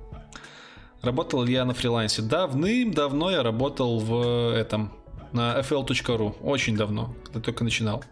Работал 1.01 1.47
я 1.47 1.65
на 1.65 1.73
фрилансе? 1.73 2.21
Давным-давно 2.21 3.31
я 3.31 3.43
работал 3.43 3.99
в 3.99 4.55
этом, 4.55 4.93
на 5.33 5.59
fl.ru. 5.61 6.35
Очень 6.43 6.77
давно, 6.77 7.17
когда 7.25 7.41
только 7.41 7.65
начинал. 7.65 8.05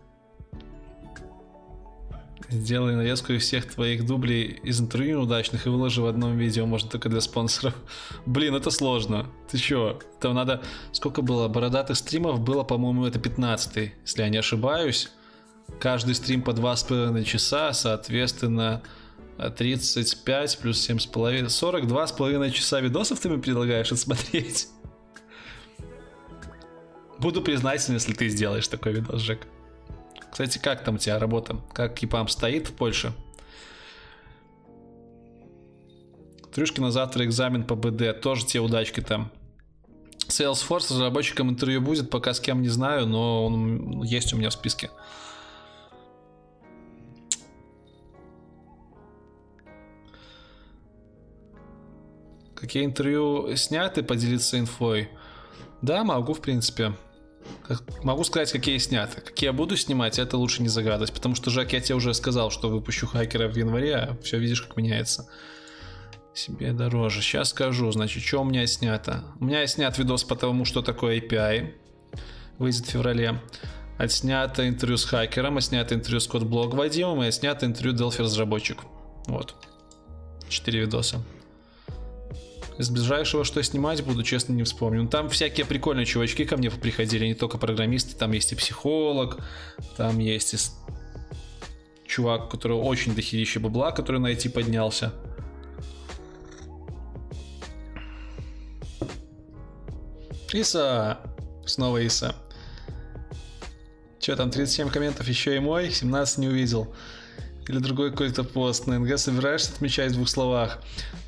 Сделай 2.48 2.94
нарезку 2.96 3.34
из 3.34 3.42
всех 3.42 3.74
твоих 3.74 4.06
дублей 4.06 4.58
из 4.62 4.80
интервью 4.80 5.20
удачных 5.20 5.66
и 5.66 5.68
выложи 5.68 6.00
в 6.00 6.06
одном 6.06 6.38
видео, 6.38 6.64
можно 6.64 6.88
только 6.88 7.10
для 7.10 7.20
спонсоров. 7.20 7.74
Блин, 8.26 8.54
это 8.54 8.70
сложно. 8.70 9.26
Ты 9.50 9.58
чё? 9.58 9.98
Там 10.18 10.34
надо... 10.34 10.62
Сколько 10.92 11.20
было? 11.20 11.46
Бородатых 11.48 11.98
стримов 11.98 12.40
было, 12.40 12.64
по-моему, 12.64 13.04
это 13.04 13.18
15 13.18 13.92
если 14.02 14.22
я 14.22 14.30
не 14.30 14.38
ошибаюсь. 14.38 15.10
Каждый 15.80 16.14
стрим 16.14 16.42
по 16.42 16.50
2,5 16.50 17.24
часа, 17.24 17.72
соответственно, 17.72 18.82
35 19.38 20.58
плюс 20.58 20.88
7,5... 20.88 21.46
42,5 21.46 22.50
часа 22.50 22.80
видосов 22.80 23.18
ты 23.18 23.30
мне 23.30 23.38
предлагаешь 23.38 23.90
отсмотреть? 23.90 24.68
Буду 27.18 27.40
признателен, 27.42 27.94
если 27.94 28.12
ты 28.12 28.28
сделаешь 28.28 28.68
такой 28.68 28.92
видос, 28.92 29.22
Жек. 29.22 29.46
Кстати, 30.30 30.58
как 30.58 30.84
там 30.84 30.96
у 30.96 30.98
тебя 30.98 31.18
работа? 31.18 31.56
Как 31.72 31.94
Кипам 31.94 32.28
стоит 32.28 32.68
в 32.68 32.74
Польше? 32.74 33.12
Трюшки 36.52 36.80
на 36.80 36.90
завтра 36.90 37.24
экзамен 37.24 37.64
по 37.64 37.74
БД. 37.74 38.20
Тоже 38.20 38.44
тебе 38.44 38.60
удачки 38.60 39.00
там. 39.00 39.30
Salesforce 40.28 40.90
разработчиком 40.90 41.48
интервью 41.50 41.80
будет, 41.80 42.10
пока 42.10 42.34
с 42.34 42.40
кем 42.40 42.60
не 42.62 42.68
знаю, 42.68 43.06
но 43.06 43.46
он 43.46 44.02
есть 44.02 44.32
у 44.32 44.36
меня 44.36 44.50
в 44.50 44.52
списке. 44.52 44.90
Какие 52.60 52.84
интервью 52.84 53.56
сняты, 53.56 54.02
поделиться 54.02 54.58
инфой? 54.58 55.08
Да, 55.80 56.04
могу, 56.04 56.34
в 56.34 56.40
принципе. 56.40 56.92
Могу 58.02 58.22
сказать, 58.24 58.52
какие 58.52 58.76
сняты. 58.76 59.22
Какие 59.22 59.48
я 59.48 59.52
буду 59.54 59.76
снимать, 59.76 60.18
это 60.18 60.36
лучше 60.36 60.62
не 60.62 60.68
загадывать. 60.68 61.12
Потому 61.12 61.34
что, 61.34 61.50
Жак, 61.50 61.72
я 61.72 61.80
тебе 61.80 61.94
уже 61.94 62.12
сказал, 62.12 62.50
что 62.50 62.68
выпущу 62.68 63.06
хакера 63.06 63.48
в 63.48 63.56
январе, 63.56 63.96
а 63.96 64.16
все 64.22 64.38
видишь, 64.38 64.60
как 64.60 64.76
меняется. 64.76 65.26
Себе 66.34 66.72
дороже. 66.72 67.22
Сейчас 67.22 67.48
скажу, 67.50 67.90
значит, 67.92 68.22
что 68.22 68.42
у 68.42 68.44
меня 68.44 68.66
снято. 68.66 69.24
У 69.40 69.46
меня 69.46 69.66
снят 69.66 69.96
видос 69.98 70.24
по 70.24 70.36
тому, 70.36 70.66
что 70.66 70.82
такое 70.82 71.18
API. 71.18 71.72
Выйдет 72.58 72.86
в 72.86 72.90
феврале. 72.90 73.40
Отснято 73.96 74.68
интервью 74.68 74.98
с 74.98 75.04
хакером, 75.04 75.56
отснято 75.56 75.94
интервью 75.94 76.20
с 76.20 76.26
кодблог 76.26 76.74
Вадимом 76.74 77.22
и 77.22 77.26
отснято 77.26 77.64
интервью 77.64 77.94
Delphi 77.94 78.22
разработчик. 78.22 78.78
Вот. 79.26 79.56
Четыре 80.48 80.80
видоса. 80.80 81.22
Из 82.80 82.88
ближайшего, 82.88 83.44
что 83.44 83.62
снимать 83.62 84.02
буду, 84.02 84.22
честно, 84.22 84.54
не 84.54 84.62
вспомню. 84.62 85.06
Там 85.06 85.28
всякие 85.28 85.66
прикольные 85.66 86.06
чувачки 86.06 86.46
ко 86.46 86.56
мне 86.56 86.70
приходили, 86.70 87.26
не 87.26 87.34
только 87.34 87.58
программисты, 87.58 88.16
там 88.16 88.32
есть 88.32 88.52
и 88.52 88.56
психолог, 88.56 89.36
там 89.98 90.18
есть 90.18 90.54
и 90.54 90.56
чувак, 92.06 92.46
у 92.46 92.48
которого 92.48 92.80
очень 92.80 93.14
дохерища 93.14 93.60
бабла, 93.60 93.92
который 93.92 94.18
на 94.18 94.32
IT 94.32 94.48
поднялся. 94.48 95.12
Иса! 100.54 101.18
Снова 101.66 101.98
Иса. 101.98 102.34
Че 104.20 104.36
там, 104.36 104.50
37 104.50 104.88
комментов, 104.88 105.28
еще 105.28 105.54
и 105.54 105.58
мой, 105.58 105.90
17 105.90 106.38
не 106.38 106.48
увидел. 106.48 106.94
Или 107.68 107.76
другой 107.76 108.10
какой-то 108.10 108.42
пост. 108.42 108.86
На 108.86 108.98
НГ 108.98 109.18
собираешься 109.18 109.70
отмечать 109.70 110.12
в 110.12 110.14
двух 110.14 110.30
словах. 110.30 110.82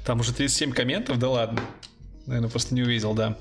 Там 0.04 0.20
уже 0.20 0.32
37 0.32 0.72
комментов, 0.72 1.18
да 1.18 1.28
ладно. 1.28 1.60
Наверное, 2.26 2.50
просто 2.50 2.74
не 2.74 2.82
увидел, 2.82 3.14
да. 3.14 3.36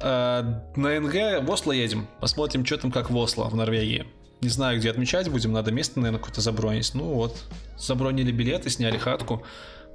А, 0.00 0.64
на 0.76 1.00
НГ 1.00 1.44
в 1.46 1.50
Осло 1.50 1.72
едем. 1.72 2.06
Посмотрим, 2.20 2.64
что 2.64 2.78
там 2.78 2.92
как 2.92 3.10
в 3.10 3.16
Осло, 3.16 3.44
в 3.44 3.54
Норвегии. 3.54 4.06
Не 4.40 4.48
знаю, 4.48 4.78
где 4.78 4.90
отмечать 4.90 5.28
будем, 5.28 5.52
надо 5.52 5.72
место, 5.72 5.98
наверное, 5.98 6.20
какое-то 6.20 6.40
забронить. 6.40 6.94
Ну 6.94 7.14
вот, 7.14 7.36
забронили 7.76 8.30
билеты, 8.30 8.70
сняли 8.70 8.96
хатку. 8.96 9.44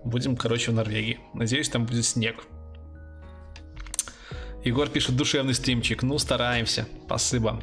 Будем, 0.04 0.36
короче, 0.36 0.72
в 0.72 0.74
Норвегии. 0.74 1.20
Надеюсь, 1.34 1.70
там 1.70 1.86
будет 1.86 2.06
снег. 2.06 2.44
Егор 4.66 4.90
пишет 4.90 5.16
душевный 5.16 5.54
стримчик. 5.54 6.04
Ну, 6.04 6.18
стараемся. 6.18 6.88
Спасибо. 7.06 7.62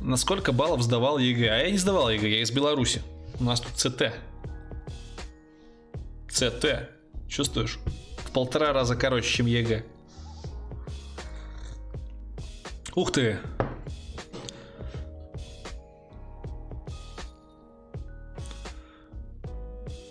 На 0.00 0.16
сколько 0.16 0.52
баллов 0.52 0.82
сдавал 0.82 1.18
ЕГЭ? 1.18 1.48
А 1.48 1.56
я 1.58 1.70
не 1.70 1.78
сдавал 1.78 2.10
ЕГЭ, 2.10 2.28
я 2.28 2.42
из 2.42 2.50
Беларуси. 2.50 3.02
У 3.40 3.44
нас 3.44 3.60
тут 3.60 3.72
ЦТ. 3.76 4.12
ЦТ. 6.36 6.90
Чувствуешь? 7.26 7.78
В 8.18 8.30
полтора 8.30 8.74
раза 8.74 8.94
короче, 8.94 9.26
чем 9.26 9.46
ЕГЭ. 9.46 9.86
Ух 12.94 13.10
ты! 13.10 13.38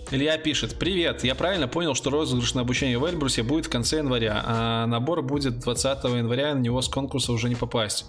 Илья 0.10 0.40
пишет, 0.40 0.80
привет, 0.80 1.24
я 1.24 1.36
правильно 1.36 1.68
понял, 1.68 1.94
что 1.94 2.10
розыгрыш 2.10 2.56
на 2.56 2.62
обучение 2.62 2.98
в 2.98 3.06
Эльбрусе 3.06 3.44
будет 3.44 3.68
в 3.68 3.70
конце 3.70 3.98
января, 3.98 4.42
а 4.44 4.88
набор 4.88 5.22
будет 5.22 5.60
20 5.60 6.04
января, 6.06 6.56
на 6.56 6.60
него 6.60 6.82
с 6.82 6.90
конкурса 6.90 7.34
уже 7.34 7.50
не 7.50 7.56
попасть. 7.56 8.06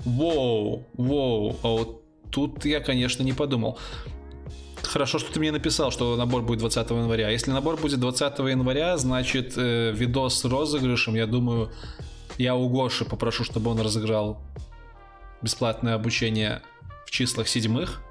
Воу, 0.00 0.86
воу, 0.92 1.56
а 1.62 1.68
вот 1.68 2.04
тут 2.30 2.66
я, 2.66 2.80
конечно, 2.80 3.22
не 3.22 3.32
подумал. 3.32 3.78
Хорошо, 4.98 5.20
что 5.20 5.32
ты 5.32 5.38
мне 5.38 5.52
написал, 5.52 5.92
что 5.92 6.16
набор 6.16 6.42
будет 6.42 6.58
20 6.58 6.90
января. 6.90 7.30
Если 7.30 7.52
набор 7.52 7.76
будет 7.76 8.00
20 8.00 8.36
января, 8.40 8.96
значит 8.96 9.52
э, 9.56 9.92
видос 9.92 10.40
с 10.40 10.44
розыгрышем, 10.44 11.14
я 11.14 11.28
думаю, 11.28 11.70
я 12.36 12.56
у 12.56 12.68
Гоши 12.68 13.04
попрошу, 13.04 13.44
чтобы 13.44 13.70
он 13.70 13.78
разыграл 13.80 14.40
бесплатное 15.40 15.94
обучение 15.94 16.62
в 17.06 17.12
числах 17.12 17.46
седьмых 17.46 18.02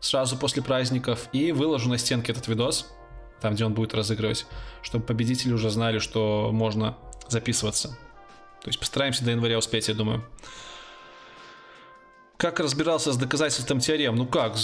сразу 0.00 0.36
после 0.36 0.62
праздников 0.62 1.30
и 1.32 1.52
выложу 1.52 1.88
на 1.88 1.96
стенке 1.96 2.32
этот 2.32 2.48
видос, 2.48 2.92
там, 3.40 3.54
где 3.54 3.64
он 3.64 3.72
будет 3.72 3.94
разыгрывать, 3.94 4.44
чтобы 4.82 5.06
победители 5.06 5.54
уже 5.54 5.70
знали, 5.70 6.00
что 6.00 6.50
можно 6.52 6.98
записываться. 7.28 7.96
То 8.62 8.68
есть 8.68 8.78
постараемся 8.78 9.24
до 9.24 9.30
января 9.30 9.56
успеть, 9.56 9.88
я 9.88 9.94
думаю. 9.94 10.22
Как 12.38 12.60
разбирался 12.60 13.12
с 13.12 13.16
доказательством 13.16 13.80
теорем? 13.80 14.14
Ну 14.14 14.24
как, 14.24 14.56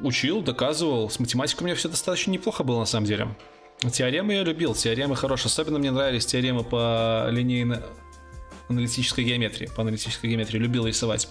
учил, 0.00 0.42
доказывал. 0.42 1.08
С 1.08 1.20
математикой 1.20 1.62
у 1.62 1.66
меня 1.66 1.76
все 1.76 1.88
достаточно 1.88 2.32
неплохо 2.32 2.64
было 2.64 2.80
на 2.80 2.84
самом 2.84 3.06
деле. 3.06 3.28
Теоремы 3.92 4.34
я 4.34 4.42
любил, 4.42 4.74
теоремы 4.74 5.14
хорошие. 5.14 5.46
Особенно 5.46 5.78
мне 5.78 5.92
нравились 5.92 6.26
теоремы 6.26 6.64
по 6.64 7.28
линейно-аналитической 7.30 9.22
геометрии. 9.22 9.66
По 9.66 9.82
аналитической 9.82 10.30
геометрии 10.30 10.58
любил 10.58 10.84
рисовать. 10.84 11.28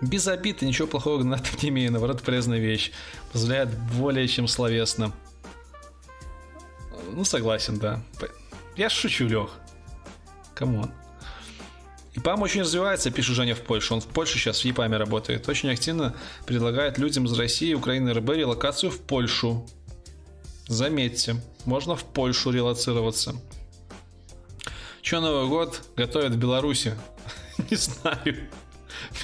Без 0.00 0.26
обид 0.26 0.62
ничего 0.62 0.88
плохого 0.88 1.22
на 1.22 1.36
этом 1.36 1.52
не 1.62 1.68
имею, 1.68 1.92
наоборот, 1.92 2.22
полезная 2.22 2.58
вещь. 2.58 2.90
Позволяет 3.32 3.68
более 3.92 4.26
чем 4.26 4.48
словесно. 4.48 5.12
Ну, 7.12 7.24
согласен, 7.24 7.78
да. 7.78 8.02
Я 8.74 8.90
шучу, 8.90 9.28
Лех. 9.28 9.60
Come 10.56 10.75
on. 10.75 10.90
EPAM 12.18 12.42
очень 12.42 12.62
развивается, 12.62 13.10
пишет 13.10 13.36
Женя 13.36 13.54
в 13.54 13.60
Польше. 13.60 13.94
Он 13.94 14.00
в 14.00 14.06
Польше 14.06 14.38
сейчас 14.38 14.60
в 14.60 14.64
EPAM 14.64 14.90
е 14.90 14.96
работает. 14.96 15.48
Очень 15.48 15.70
активно 15.70 16.16
предлагает 16.46 16.98
людям 16.98 17.26
из 17.26 17.38
России, 17.38 17.74
Украины, 17.74 18.12
РБ 18.12 18.30
релокацию 18.30 18.90
в 18.90 19.00
Польшу. 19.00 19.66
Заметьте, 20.66 21.36
можно 21.64 21.96
в 21.96 22.04
Польшу 22.04 22.50
релацироваться. 22.50 23.36
Че 25.00 25.20
Новый 25.20 25.48
год 25.48 25.80
готовят 25.96 26.32
в 26.32 26.38
Беларуси? 26.38 26.94
Не 27.70 27.76
знаю. 27.76 28.48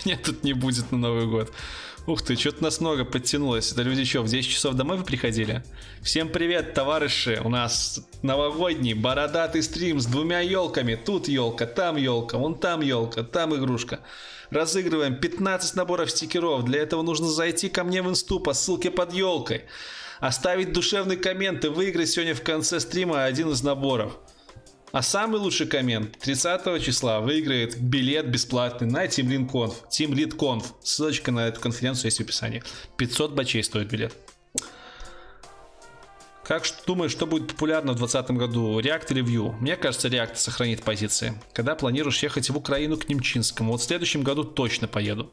Меня 0.05 0.17
тут 0.17 0.45
не 0.45 0.53
будет 0.53 0.93
на 0.93 0.99
Новый 0.99 1.27
год. 1.27 1.53
Ух 2.07 2.21
ты, 2.21 2.37
что-то 2.37 2.63
нас 2.63 2.81
много 2.83 3.07
подтянулось. 3.07 3.73
Это 3.73 3.81
люди 3.81 4.05
что, 4.05 4.21
в 4.21 4.29
10 4.29 4.51
часов 4.51 4.75
домой 4.75 4.99
вы 4.99 5.05
приходили? 5.05 5.65
Всем 6.03 6.29
привет, 6.29 6.75
товарищи! 6.75 7.41
У 7.43 7.49
нас 7.49 8.07
новогодний 8.21 8.93
бородатый 8.93 9.63
стрим 9.63 9.99
с 9.99 10.05
двумя 10.05 10.41
елками. 10.41 10.97
Тут 11.03 11.29
елка, 11.29 11.65
там 11.65 11.97
елка, 11.97 12.37
вон 12.37 12.59
там 12.59 12.83
елка, 12.83 13.23
там 13.23 13.57
игрушка. 13.57 14.01
Разыгрываем 14.51 15.17
15 15.17 15.77
наборов 15.77 16.11
стикеров. 16.11 16.67
Для 16.67 16.83
этого 16.83 17.01
нужно 17.01 17.27
зайти 17.27 17.71
ко 17.71 17.85
мне 17.85 18.03
в 18.03 18.11
инсту 18.11 18.39
по 18.39 18.53
ссылке 18.53 18.91
под 18.91 19.15
елкой. 19.15 19.63
Оставить 20.21 20.75
душевный 20.75 21.17
коммент 21.17 21.65
и 21.65 21.69
выиграть 21.69 22.11
сегодня 22.11 22.35
в 22.35 22.43
конце 22.43 22.81
стрима 22.81 23.25
один 23.25 23.51
из 23.51 23.63
наборов. 23.63 24.19
А 24.95 25.03
самый 25.03 25.41
лучший 25.41 25.67
коммент 25.67 26.17
30 26.21 26.81
числа 26.81 27.19
выиграет 27.19 27.81
билет 27.81 28.29
бесплатный 28.29 28.87
на 28.87 29.07
Team 29.07 29.51
Conf. 29.51 29.75
Team 29.91 30.13
Lead 30.13 30.37
Conf. 30.37 30.67
Ссылочка 30.85 31.33
на 31.33 31.49
эту 31.49 31.61
конференцию 31.61 32.05
есть 32.05 32.19
в 32.19 32.21
описании. 32.21 32.63
500 32.97 33.33
бачей 33.33 33.65
стоит 33.65 33.91
билет. 33.91 34.15
Как 36.45 36.65
думаешь, 36.87 37.11
что 37.11 37.27
будет 37.27 37.49
популярно 37.49 37.93
в 37.93 37.97
2020 37.97 38.37
году? 38.37 38.79
React 38.79 39.07
или 39.11 39.25
Vue? 39.25 39.57
Мне 39.61 39.75
кажется, 39.75 40.07
React 40.07 40.37
сохранит 40.37 40.85
позиции. 40.85 41.35
Когда 41.53 41.75
планируешь 41.75 42.23
ехать 42.23 42.49
в 42.49 42.57
Украину 42.57 42.97
к 42.97 43.09
Немчинскому? 43.09 43.73
Вот 43.73 43.81
в 43.81 43.85
следующем 43.85 44.23
году 44.23 44.45
точно 44.45 44.87
поеду. 44.87 45.33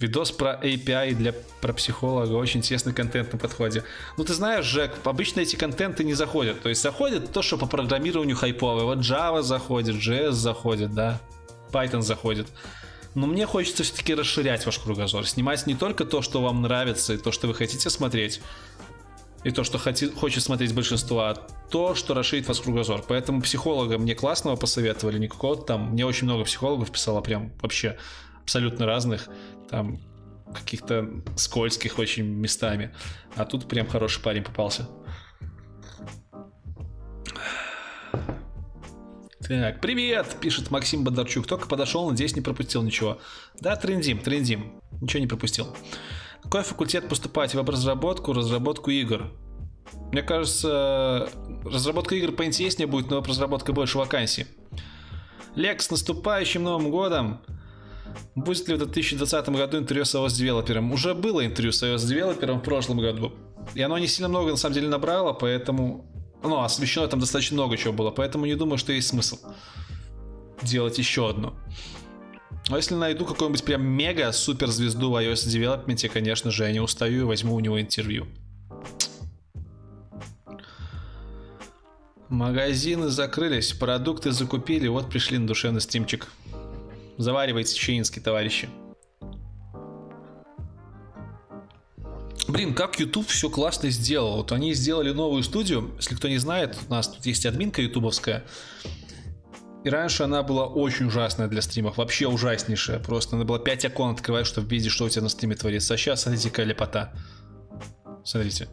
Видос 0.00 0.32
про 0.32 0.58
API 0.62 1.14
для 1.14 1.34
про 1.60 1.74
психолога, 1.74 2.32
очень 2.32 2.60
интересный 2.60 2.94
контент 2.94 3.34
на 3.34 3.38
подходе. 3.38 3.84
Ну 4.16 4.24
ты 4.24 4.32
знаешь, 4.32 4.64
Жек, 4.64 4.92
обычно 5.04 5.40
эти 5.40 5.56
контенты 5.56 6.04
не 6.04 6.14
заходят. 6.14 6.62
То 6.62 6.70
есть 6.70 6.80
заходит 6.80 7.32
то, 7.32 7.42
что 7.42 7.58
по 7.58 7.66
программированию 7.66 8.34
хайповое. 8.34 8.84
Вот 8.84 9.00
Java 9.00 9.42
заходит, 9.42 9.96
JS 9.96 10.32
заходит, 10.32 10.94
да, 10.94 11.20
Python 11.70 12.00
заходит. 12.00 12.48
Но 13.14 13.26
мне 13.26 13.44
хочется 13.44 13.82
все-таки 13.82 14.14
расширять 14.14 14.64
ваш 14.64 14.78
кругозор. 14.78 15.26
Снимать 15.26 15.66
не 15.66 15.74
только 15.74 16.06
то, 16.06 16.22
что 16.22 16.40
вам 16.40 16.62
нравится, 16.62 17.12
и 17.12 17.18
то, 17.18 17.30
что 17.30 17.46
вы 17.46 17.54
хотите 17.54 17.90
смотреть, 17.90 18.40
и 19.44 19.50
то, 19.50 19.64
что 19.64 19.76
хоти, 19.76 20.10
хочет 20.10 20.42
смотреть 20.42 20.74
большинство, 20.74 21.20
а 21.20 21.34
то, 21.70 21.94
что 21.94 22.14
расширит 22.14 22.48
вас 22.48 22.60
кругозор. 22.60 23.04
Поэтому 23.06 23.42
психолога 23.42 23.98
мне 23.98 24.14
классного 24.14 24.56
посоветовали, 24.56 25.18
никакого 25.18 25.56
там. 25.56 25.90
Мне 25.90 26.06
очень 26.06 26.24
много 26.24 26.44
психологов 26.44 26.90
писало 26.90 27.20
прям 27.20 27.52
вообще 27.60 27.98
абсолютно 28.42 28.86
разных 28.86 29.28
там 29.70 30.00
каких-то 30.52 31.08
скользких 31.36 31.98
очень 31.98 32.24
местами. 32.24 32.92
А 33.36 33.44
тут 33.44 33.68
прям 33.68 33.86
хороший 33.86 34.22
парень 34.22 34.42
попался. 34.42 34.88
Так, 39.48 39.80
привет, 39.80 40.36
пишет 40.40 40.70
Максим 40.70 41.02
Бондарчук. 41.02 41.46
Только 41.46 41.66
подошел, 41.66 42.08
надеюсь, 42.08 42.36
не 42.36 42.42
пропустил 42.42 42.82
ничего. 42.82 43.18
Да, 43.58 43.74
трендим, 43.76 44.18
трендим. 44.18 44.80
Ничего 45.00 45.20
не 45.20 45.26
пропустил. 45.26 45.74
Какой 46.42 46.62
факультет 46.62 47.08
поступать? 47.08 47.54
Веб-разработку, 47.54 48.32
разработку 48.32 48.90
игр? 48.90 49.32
Мне 50.12 50.22
кажется, 50.22 51.28
разработка 51.64 52.14
игр 52.14 52.32
поинтереснее 52.32 52.86
будет, 52.86 53.10
но 53.10 53.16
веб-разработка 53.16 53.72
больше 53.72 53.98
вакансий. 53.98 54.46
Лекс, 55.56 55.86
с 55.86 55.90
наступающим 55.90 56.62
Новым 56.62 56.90
годом! 56.90 57.40
Будет 58.34 58.68
ли 58.68 58.74
в 58.74 58.78
2020 58.78 59.48
году 59.50 59.78
интервью 59.78 60.04
с 60.04 60.14
iOS 60.14 60.36
девелопером? 60.36 60.92
Уже 60.92 61.14
было 61.14 61.44
интервью 61.44 61.72
с 61.72 61.82
iOS 61.82 62.06
девелопером 62.06 62.60
в 62.60 62.62
прошлом 62.62 62.98
году. 62.98 63.32
И 63.74 63.82
оно 63.82 63.98
не 63.98 64.06
сильно 64.06 64.28
много 64.28 64.50
на 64.50 64.56
самом 64.56 64.74
деле 64.74 64.88
набрало, 64.88 65.32
поэтому... 65.32 66.06
Ну, 66.42 66.60
освещено 66.62 67.06
там 67.06 67.20
достаточно 67.20 67.54
много 67.54 67.76
чего 67.76 67.92
было, 67.92 68.10
поэтому 68.10 68.46
не 68.46 68.54
думаю, 68.54 68.78
что 68.78 68.92
есть 68.92 69.08
смысл 69.08 69.36
делать 70.62 70.98
еще 70.98 71.28
одно. 71.28 71.54
А 72.70 72.76
если 72.76 72.94
найду 72.94 73.24
какую-нибудь 73.24 73.64
прям 73.64 73.82
мега 73.82 74.30
супер 74.32 74.68
звезду 74.68 75.10
в 75.10 75.16
iOS 75.16 75.48
девелопменте, 75.48 76.08
конечно 76.08 76.50
же, 76.50 76.64
я 76.64 76.72
не 76.72 76.80
устаю 76.80 77.22
и 77.22 77.24
возьму 77.24 77.54
у 77.54 77.60
него 77.60 77.80
интервью. 77.80 78.26
Магазины 82.28 83.08
закрылись, 83.08 83.72
продукты 83.72 84.30
закупили, 84.30 84.86
вот 84.86 85.10
пришли 85.10 85.36
на 85.38 85.48
душевный 85.48 85.80
стимчик. 85.80 86.28
Заваривайте 87.20 87.74
чаинский, 87.74 88.22
товарищи. 88.22 88.70
Блин, 92.48 92.72
как 92.72 92.98
YouTube 92.98 93.28
все 93.28 93.50
классно 93.50 93.90
сделал. 93.90 94.36
Вот 94.38 94.52
они 94.52 94.72
сделали 94.72 95.12
новую 95.12 95.42
студию. 95.42 95.90
Если 95.96 96.14
кто 96.14 96.28
не 96.28 96.38
знает, 96.38 96.78
у 96.88 96.90
нас 96.90 97.08
тут 97.08 97.26
есть 97.26 97.44
админка 97.44 97.82
ютубовская. 97.82 98.44
И 99.84 99.90
раньше 99.90 100.22
она 100.22 100.42
была 100.42 100.66
очень 100.66 101.08
ужасная 101.08 101.48
для 101.48 101.60
стримов. 101.60 101.98
Вообще 101.98 102.26
ужаснейшая. 102.26 103.00
Просто 103.00 103.36
надо 103.36 103.46
было 103.46 103.58
5 103.58 103.84
окон 103.84 104.12
открывать, 104.12 104.46
чтобы 104.46 104.70
видеть, 104.70 104.90
что 104.90 105.04
у 105.04 105.08
тебя 105.10 105.22
на 105.22 105.28
стриме 105.28 105.56
творится. 105.56 105.92
А 105.92 105.96
сейчас, 105.98 106.22
смотрите, 106.22 106.48
какая 106.48 106.64
лепота. 106.64 107.12
Смотрите. 108.24 108.66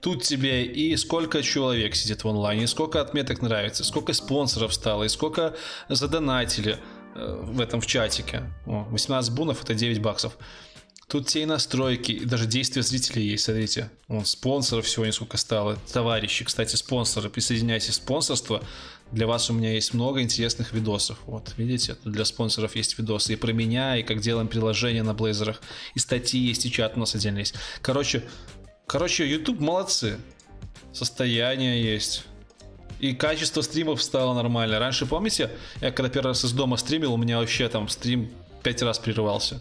Тут 0.00 0.22
тебе 0.22 0.64
и 0.64 0.96
сколько 0.96 1.42
человек 1.42 1.96
сидит 1.96 2.22
в 2.22 2.28
онлайне, 2.28 2.64
и 2.64 2.66
сколько 2.68 3.00
отметок 3.00 3.42
нравится, 3.42 3.82
сколько 3.82 4.12
спонсоров 4.12 4.72
стало, 4.72 5.02
и 5.04 5.08
сколько 5.08 5.56
задонатили 5.88 6.78
в 7.14 7.60
этом 7.60 7.80
в 7.80 7.86
чатике. 7.86 8.42
О, 8.66 8.86
18 8.90 9.32
бунов 9.32 9.62
это 9.62 9.74
9 9.74 10.00
баксов. 10.00 10.36
Тут 11.08 11.26
те 11.26 11.42
и 11.42 11.44
настройки, 11.44 12.12
и 12.12 12.24
даже 12.24 12.46
действия 12.46 12.82
зрителей 12.82 13.26
есть, 13.26 13.44
смотрите. 13.44 13.90
Вон, 14.08 14.24
спонсоров 14.24 14.88
сегодня 14.88 15.12
сколько 15.12 15.36
стало. 15.36 15.76
Товарищи, 15.92 16.42
кстати, 16.42 16.74
спонсоры, 16.76 17.28
присоединяйтесь 17.28 17.90
в 17.90 17.94
спонсорство. 17.94 18.64
Для 19.10 19.26
вас 19.26 19.50
у 19.50 19.52
меня 19.52 19.74
есть 19.74 19.92
много 19.92 20.22
интересных 20.22 20.72
видосов. 20.72 21.18
Вот, 21.26 21.52
видите, 21.58 21.96
для 22.04 22.24
спонсоров 22.24 22.76
есть 22.76 22.96
видосы 22.96 23.34
и 23.34 23.36
про 23.36 23.52
меня, 23.52 23.98
и 23.98 24.02
как 24.02 24.20
делаем 24.20 24.48
приложение 24.48 25.02
на 25.02 25.12
блейзерах. 25.12 25.60
И 25.94 25.98
статьи 25.98 26.40
есть, 26.40 26.64
и 26.64 26.70
чат 26.70 26.96
у 26.96 27.00
нас 27.00 27.14
отдельно 27.14 27.40
есть. 27.40 27.56
Короче, 27.82 28.22
короче, 28.86 29.30
YouTube 29.30 29.60
молодцы. 29.60 30.16
Состояние 30.94 31.82
есть. 31.82 32.24
И 33.02 33.14
качество 33.14 33.62
стримов 33.62 34.00
стало 34.00 34.32
нормально. 34.32 34.78
Раньше, 34.78 35.06
помните, 35.06 35.50
я 35.80 35.90
когда 35.90 36.08
первый 36.08 36.28
раз 36.28 36.44
из 36.44 36.52
дома 36.52 36.76
стримил, 36.76 37.12
у 37.12 37.16
меня 37.16 37.40
вообще 37.40 37.68
там 37.68 37.88
стрим 37.88 38.30
пять 38.62 38.80
раз 38.80 39.00
прерывался. 39.00 39.60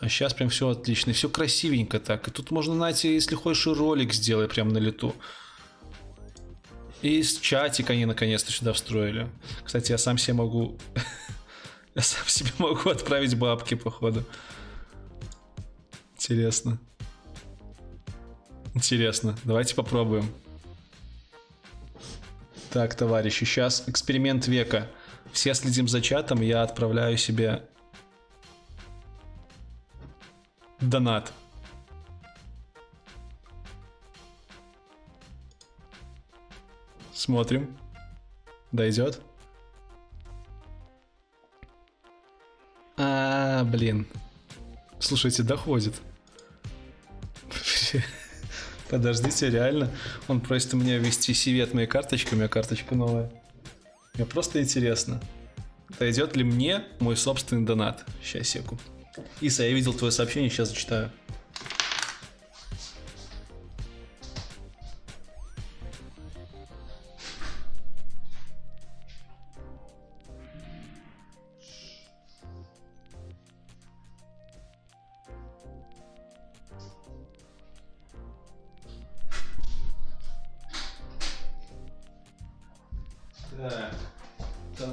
А 0.00 0.08
сейчас 0.08 0.32
прям 0.32 0.48
все 0.48 0.70
отлично, 0.70 1.12
все 1.12 1.28
красивенько 1.28 2.00
так. 2.00 2.26
И 2.26 2.30
тут 2.30 2.50
можно 2.50 2.74
найти, 2.74 3.12
если 3.12 3.34
хочешь, 3.34 3.66
ролик 3.66 4.14
сделай 4.14 4.48
прям 4.48 4.70
на 4.70 4.78
лету. 4.78 5.14
И 7.02 7.22
с 7.22 7.38
чатик 7.38 7.90
они 7.90 8.06
наконец-то 8.06 8.50
сюда 8.50 8.72
встроили. 8.72 9.28
Кстати, 9.62 9.92
я 9.92 9.98
сам 9.98 10.16
себе 10.16 10.32
могу... 10.38 10.78
я 11.94 12.00
сам 12.00 12.26
себе 12.28 12.52
могу 12.56 12.88
отправить 12.88 13.36
бабки, 13.36 13.74
походу. 13.74 14.24
Интересно. 16.16 16.78
Интересно. 18.72 19.36
Давайте 19.44 19.74
попробуем. 19.74 20.32
Так, 22.70 22.94
товарищи, 22.94 23.44
сейчас 23.44 23.84
эксперимент 23.88 24.46
века. 24.46 24.88
Все 25.32 25.54
следим 25.54 25.88
за 25.88 26.02
чатом, 26.02 26.42
я 26.42 26.62
отправляю 26.62 27.16
себе 27.16 27.62
донат. 30.80 31.32
Смотрим. 37.12 37.76
Дойдет. 38.70 39.20
А, 42.96 43.64
блин. 43.64 44.06
Слушайте, 44.98 45.42
доходит. 45.42 45.94
Подождите, 48.90 49.50
реально. 49.50 49.90
Он 50.28 50.40
просит 50.40 50.74
у 50.74 50.76
меня 50.76 50.98
ввести 50.98 51.60
от 51.60 51.74
моей 51.74 51.86
карточки, 51.86 52.34
у 52.34 52.36
меня 52.36 52.48
карточка 52.48 52.94
новая. 52.94 53.30
Мне 54.14 54.24
просто 54.26 54.60
интересно, 54.60 55.20
дойдет 55.98 56.34
ли 56.36 56.42
мне 56.42 56.82
мой 56.98 57.16
собственный 57.16 57.64
донат. 57.64 58.04
Сейчас, 58.22 58.48
секу. 58.48 58.78
Иса, 59.40 59.62
я 59.64 59.70
видел 59.70 59.92
твое 59.92 60.10
сообщение, 60.10 60.50
сейчас 60.50 60.70
зачитаю. 60.70 61.10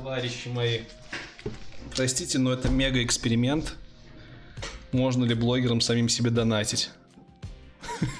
Товарищи 0.05 0.49
мои, 0.49 0.81
простите, 1.95 2.37
но 2.37 2.53
это 2.53 2.69
мега 2.69 3.03
эксперимент. 3.03 3.73
Можно 4.91 5.25
ли 5.25 5.33
блогерам 5.33 5.81
самим 5.81 6.09
себе 6.09 6.29
донатить? 6.29 6.91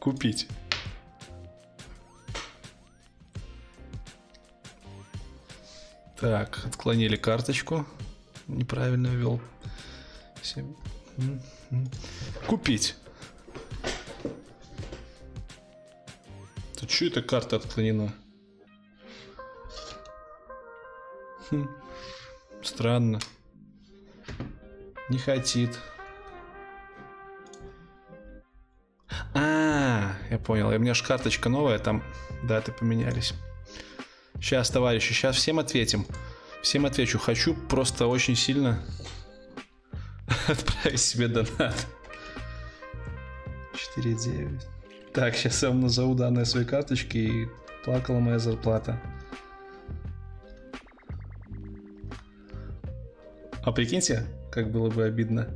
Купить. 0.00 0.48
Так, 6.18 6.66
отклонили 6.66 7.14
карточку. 7.14 7.86
Неправильно 8.48 9.06
ввел. 9.06 9.40
Купить. 12.48 12.96
Тут 16.76 16.90
что 16.90 17.04
это 17.04 17.22
карта 17.22 17.56
отклонена? 17.56 18.12
Хм. 21.50 21.68
Странно. 22.62 23.20
Не 25.08 25.18
хотит. 25.18 25.78
А, 29.34 30.12
я 30.30 30.38
понял. 30.38 30.68
У 30.68 30.78
меня 30.78 30.94
же 30.94 31.04
карточка 31.04 31.48
новая, 31.48 31.78
там 31.78 32.02
даты 32.42 32.72
поменялись. 32.72 33.34
Сейчас, 34.40 34.70
товарищи, 34.70 35.12
сейчас 35.12 35.36
всем 35.36 35.58
ответим. 35.58 36.06
Всем 36.62 36.86
отвечу. 36.86 37.18
Хочу 37.18 37.54
просто 37.54 38.06
очень 38.06 38.36
сильно 38.36 38.82
отправить 40.48 41.00
себе 41.00 41.28
донат. 41.28 41.86
4.9. 43.96 44.62
Так, 45.12 45.36
сейчас 45.36 45.62
я 45.62 45.68
вам 45.68 45.80
назову 45.80 46.14
данные 46.14 46.44
своей 46.44 46.66
карточки 46.66 47.16
и 47.18 47.48
плакала 47.84 48.18
моя 48.18 48.38
зарплата. 48.38 49.00
А 53.66 53.72
прикиньте, 53.72 54.24
как 54.52 54.70
было 54.70 54.88
бы 54.90 55.02
обидно. 55.02 55.48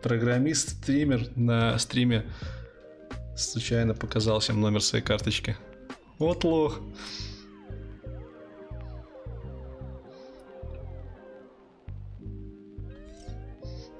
Программист, 0.00 0.68
стример 0.84 1.26
на 1.34 1.76
стриме 1.80 2.24
случайно 3.36 3.92
показал 3.92 4.38
всем 4.38 4.60
номер 4.60 4.80
своей 4.80 5.04
карточки. 5.04 5.56
Вот 6.20 6.44
лох. 6.44 6.80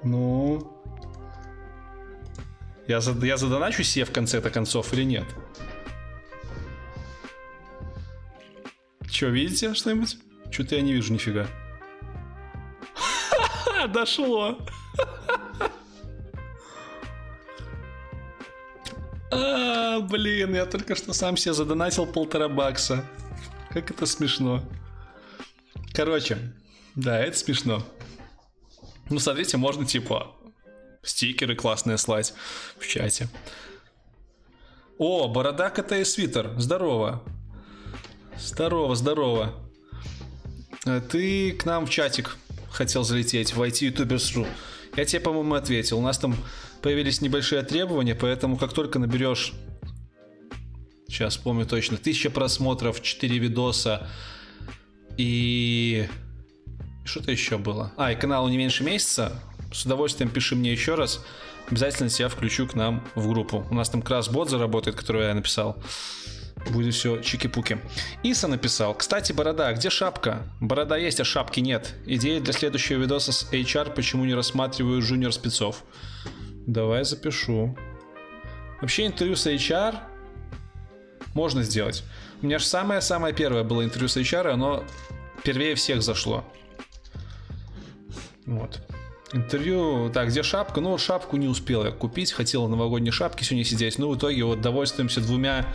Ну, 0.01 0.71
я, 2.87 3.01
за, 3.01 3.11
я 3.25 3.35
задоначу 3.35 3.83
себе 3.83 4.05
в 4.05 4.13
конце-то 4.13 4.49
концов 4.49 4.93
или 4.93 5.03
нет? 5.03 5.25
Че, 9.09 9.29
видите 9.29 9.73
что-нибудь? 9.73 10.17
Что-то 10.51 10.75
я 10.75 10.81
не 10.81 10.93
вижу 10.93 11.11
нифига. 11.11 11.47
Дошло. 13.87 14.57
А, 19.31 19.99
блин, 20.01 20.55
я 20.55 20.65
только 20.65 20.95
что 20.95 21.13
сам 21.13 21.37
себе 21.37 21.53
задонатил 21.53 22.05
полтора 22.05 22.47
бакса. 22.47 23.05
Как 23.71 23.91
это 23.91 24.05
смешно. 24.05 24.63
Короче, 25.93 26.37
да, 26.95 27.19
это 27.19 27.37
смешно. 27.37 27.83
Ну, 29.09 29.19
смотрите, 29.19 29.57
можно 29.57 29.85
типа 29.85 30.33
Стикеры 31.03 31.55
классные 31.55 31.97
слать 31.97 32.33
в 32.77 32.87
чате. 32.87 33.29
О, 34.97 35.27
борода 35.27 35.69
кота 35.69 35.97
и 35.97 36.03
свитер. 36.03 36.53
Здорово. 36.57 37.23
Здорово, 38.37 38.95
здорово. 38.95 39.53
Э, 40.85 41.01
ты 41.01 41.53
к 41.53 41.65
нам 41.65 41.85
в 41.85 41.89
чатик 41.89 42.37
хотел 42.77 43.03
залететь 43.03 43.55
в 43.55 43.61
IT 43.61 43.91
YouTubers.ru. 43.91 44.47
Я 44.95 45.05
тебе, 45.05 45.19
по-моему, 45.19 45.55
ответил. 45.55 45.97
У 45.97 46.01
нас 46.01 46.17
там 46.19 46.35
появились 46.81 47.21
небольшие 47.21 47.63
требования, 47.63 48.15
поэтому 48.15 48.57
как 48.57 48.73
только 48.73 48.99
наберешь 48.99 49.53
Сейчас 51.07 51.37
помню 51.37 51.65
точно. 51.65 51.97
Тысяча 51.97 52.29
просмотров, 52.29 53.01
4 53.01 53.37
видоса 53.37 54.07
и... 55.17 56.07
Что-то 57.05 57.31
еще 57.31 57.57
было. 57.57 57.93
А, 57.95 58.11
и 58.11 58.15
каналу 58.15 58.49
не 58.49 58.57
меньше 58.57 58.83
месяца. 58.83 59.41
С 59.71 59.85
удовольствием 59.85 60.29
пиши 60.29 60.55
мне 60.55 60.71
еще 60.71 60.95
раз. 60.95 61.25
Обязательно 61.69 62.09
тебя 62.09 62.27
включу 62.27 62.67
к 62.67 62.75
нам 62.75 63.03
в 63.15 63.29
группу. 63.29 63.65
У 63.71 63.73
нас 63.73 63.89
там 63.89 64.01
как 64.01 64.11
раз 64.11 64.29
бот 64.29 64.49
заработает, 64.49 64.97
который 64.97 65.27
я 65.27 65.33
написал. 65.33 65.81
Будет 66.69 66.93
все 66.93 67.21
чики-пуки. 67.21 67.79
Иса 68.23 68.47
написал. 68.47 68.93
Кстати, 68.93 69.31
борода, 69.31 69.71
где 69.73 69.89
шапка? 69.89 70.43
Борода 70.59 70.97
есть, 70.97 71.19
а 71.19 71.23
шапки 71.23 71.59
нет. 71.59 71.93
Идея 72.05 72.41
для 72.41 72.53
следующего 72.53 72.99
видоса 72.99 73.31
с 73.31 73.51
HR, 73.51 73.93
почему 73.93 74.25
не 74.25 74.33
рассматриваю 74.33 75.01
жуниор 75.01 75.31
спецов. 75.31 75.83
Давай 76.65 77.05
запишу. 77.05 77.77
Вообще 78.81 79.07
интервью 79.07 79.35
с 79.35 79.47
HR 79.47 79.95
можно 81.33 81.63
сделать. 81.63 82.03
У 82.41 82.45
меня 82.45 82.59
же 82.59 82.65
самое-самое 82.65 83.33
первое 83.33 83.63
было 83.63 83.83
интервью 83.83 84.09
с 84.09 84.17
HR, 84.17 84.49
и 84.49 84.53
оно 84.53 84.83
первее 85.43 85.75
всех 85.75 86.01
зашло. 86.01 86.43
Вот. 88.45 88.81
Интервью, 89.33 90.09
так, 90.13 90.29
где 90.29 90.41
шапка? 90.41 90.79
Ну, 90.79 90.97
шапку 90.97 91.35
не 91.37 91.47
успел 91.47 91.83
я 91.83 91.91
купить, 91.91 92.31
хотел 92.31 92.67
новогодние 92.67 93.11
шапки 93.11 93.43
сегодня 93.43 93.65
сидеть, 93.65 93.97
но 93.99 94.09
в 94.09 94.17
итоге 94.17 94.43
вот 94.43 94.61
довольствуемся 94.61 95.19
двумя 95.19 95.65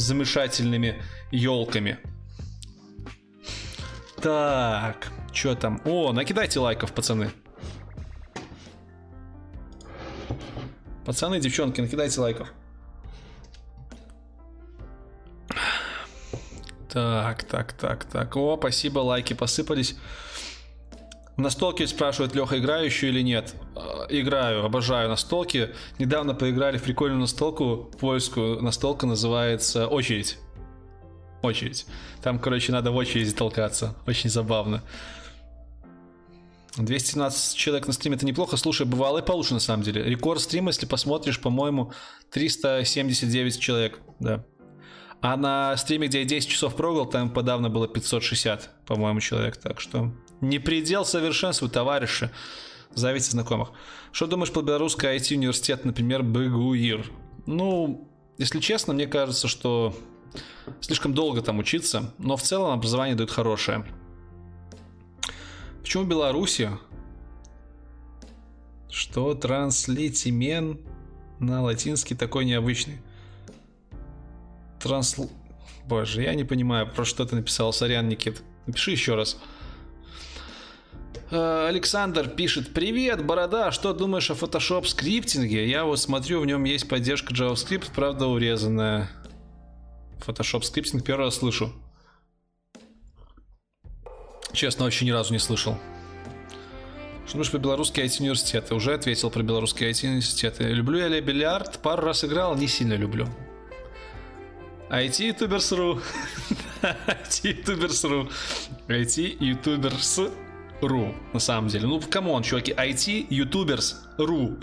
замешательными 0.00 1.02
елками. 1.30 1.98
Так, 4.20 5.12
что 5.32 5.54
там? 5.54 5.80
О, 5.84 6.12
накидайте 6.12 6.60
лайков, 6.60 6.92
пацаны. 6.92 7.30
Пацаны, 11.04 11.40
девчонки, 11.40 11.80
накидайте 11.80 12.20
лайков. 12.20 12.52
Так, 16.92 17.44
так, 17.44 17.72
так, 17.72 18.04
так. 18.04 18.36
О, 18.36 18.56
спасибо, 18.58 18.98
лайки 18.98 19.32
посыпались. 19.32 19.96
Настолки 21.40 21.86
спрашивают, 21.86 22.34
Леха, 22.34 22.58
играю 22.58 22.84
еще 22.84 23.08
или 23.08 23.22
нет? 23.22 23.54
Э, 23.74 24.06
играю, 24.10 24.64
обожаю 24.64 25.08
настолки. 25.08 25.70
Недавно 25.98 26.34
поиграли 26.34 26.76
в 26.76 26.82
прикольную 26.82 27.20
настолку 27.20 27.90
польскую. 27.98 28.62
Настолка 28.62 29.06
называется 29.06 29.86
«Очередь». 29.86 30.38
Очередь. 31.42 31.86
Там, 32.22 32.38
короче, 32.38 32.72
надо 32.72 32.90
в 32.90 32.96
очереди 32.96 33.32
толкаться. 33.32 33.96
Очень 34.06 34.28
забавно. 34.28 34.82
217 36.76 37.56
человек 37.56 37.86
на 37.86 37.92
стриме 37.94 38.16
это 38.16 38.26
неплохо. 38.26 38.56
Слушай, 38.56 38.86
бывало 38.86 39.18
и 39.18 39.22
получше 39.24 39.54
на 39.54 39.60
самом 39.60 39.82
деле. 39.82 40.04
Рекорд 40.04 40.40
стрима, 40.40 40.68
если 40.68 40.86
посмотришь, 40.86 41.40
по-моему, 41.40 41.92
379 42.30 43.58
человек. 43.58 44.00
Да. 44.18 44.44
А 45.22 45.36
на 45.36 45.76
стриме, 45.76 46.08
где 46.08 46.20
я 46.20 46.24
10 46.24 46.48
часов 46.48 46.76
прогал, 46.76 47.06
там 47.06 47.30
подавно 47.30 47.70
было 47.70 47.88
560, 47.88 48.84
по-моему, 48.86 49.20
человек. 49.20 49.56
Так 49.56 49.80
что 49.80 50.12
не 50.40 50.58
предел 50.58 51.04
совершенству, 51.04 51.68
товарищи. 51.68 52.30
Зовите 52.94 53.30
знакомых. 53.30 53.70
Что 54.12 54.26
думаешь 54.26 54.52
про 54.52 54.62
белорусский 54.62 55.08
IT-университет, 55.08 55.84
например, 55.84 56.22
БГУИР? 56.22 57.10
Ну, 57.46 58.08
если 58.38 58.58
честно, 58.58 58.92
мне 58.94 59.06
кажется, 59.06 59.48
что 59.48 59.94
слишком 60.80 61.14
долго 61.14 61.42
там 61.42 61.58
учиться, 61.58 62.12
но 62.18 62.36
в 62.36 62.42
целом 62.42 62.72
образование 62.72 63.14
дают 63.14 63.30
хорошее. 63.30 63.84
Почему 65.80 66.04
Беларуси? 66.04 66.70
Что 68.90 69.34
транслитимен 69.34 70.80
на 71.38 71.62
латинский 71.62 72.16
такой 72.16 72.44
необычный? 72.44 73.00
Трансл... 74.80 75.28
Боже, 75.86 76.22
я 76.22 76.34
не 76.34 76.44
понимаю, 76.44 76.90
про 76.90 77.04
что 77.04 77.24
ты 77.24 77.36
написал, 77.36 77.72
сорян, 77.72 78.08
Никит. 78.08 78.42
Напиши 78.66 78.92
еще 78.92 79.14
раз. 79.14 79.38
Э, 81.30 81.66
Александр 81.68 82.28
пишет, 82.28 82.74
привет, 82.74 83.24
Борода, 83.24 83.70
что 83.70 83.92
думаешь 83.92 84.30
о 84.30 84.34
Photoshop 84.34 84.86
скриптинге? 84.86 85.68
Я 85.68 85.84
вот 85.84 86.00
смотрю, 86.00 86.40
в 86.40 86.46
нем 86.46 86.64
есть 86.64 86.88
поддержка 86.88 87.32
JavaScript, 87.32 87.90
правда 87.94 88.26
урезанная. 88.26 89.08
Photoshop 90.26 90.62
скриптинг 90.62 91.04
первый 91.04 91.26
раз 91.26 91.36
слышу. 91.36 91.72
Честно, 94.52 94.84
вообще 94.84 95.04
ни 95.04 95.10
разу 95.10 95.32
не 95.32 95.38
слышал. 95.38 95.78
Что 97.26 97.34
думаешь 97.34 97.50
про 97.52 97.58
белорусские 97.58 98.06
IT-университеты? 98.06 98.74
Уже 98.74 98.92
ответил 98.94 99.30
про 99.30 99.44
белорусские 99.44 99.90
IT-университеты. 99.92 100.64
Люблю 100.64 100.98
я 100.98 101.20
бильярд? 101.20 101.80
Пару 101.80 102.02
раз 102.02 102.24
играл, 102.24 102.56
не 102.56 102.66
сильно 102.66 102.94
люблю. 102.94 103.28
ityoutubers.ru 104.90 106.00
ityoutubers.ru 106.82 108.28
ityoutubers.ru 108.88 110.49
На 110.82 111.40
самом 111.40 111.68
деле. 111.68 111.86
Ну, 111.86 112.00
come 112.00 112.24
on, 112.24 112.42
чуваки, 112.42 112.72
ityoutubers.ru 112.72 114.58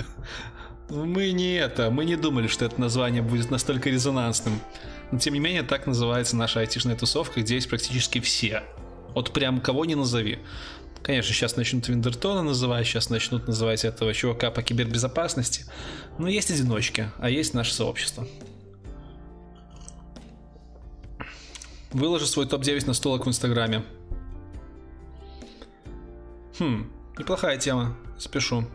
Мы 0.89 1.31
не 1.31 1.55
это, 1.55 1.91
мы 1.91 2.05
не 2.05 2.15
думали, 2.15 2.47
что 2.47 2.65
это 2.65 2.79
название 2.79 3.21
будет 3.21 3.51
настолько 3.51 3.89
резонансным. 3.89 4.59
Но 5.11 5.19
тем 5.19 5.33
не 5.33 5.39
менее, 5.39 5.63
так 5.63 5.85
называется 5.85 6.35
наша 6.35 6.59
айтишная 6.61 6.95
тусовка, 6.95 7.41
где 7.41 7.55
есть 7.55 7.69
практически 7.69 8.19
все. 8.19 8.63
Вот 9.13 9.31
прям 9.31 9.61
кого 9.61 9.85
не 9.85 9.95
назови. 9.95 10.39
Конечно, 11.03 11.33
сейчас 11.33 11.55
начнут 11.55 11.87
Виндертона 11.87 12.41
называть, 12.41 12.85
сейчас 12.85 13.09
начнут 13.09 13.47
называть 13.47 13.85
этого 13.85 14.13
чувака 14.13 14.51
по 14.51 14.61
кибербезопасности. 14.61 15.65
Но 16.17 16.27
есть 16.27 16.51
одиночки, 16.51 17.11
а 17.19 17.29
есть 17.29 17.53
наше 17.53 17.73
сообщество. 17.73 18.27
Выложи 21.91 22.27
свой 22.27 22.45
топ-9 22.45 22.87
на 22.87 22.93
столок 22.93 23.25
в 23.25 23.29
Инстаграме. 23.29 23.83
Хм, 26.59 26.89
неплохая 27.17 27.57
тема. 27.57 27.95
Спешу. 28.17 28.65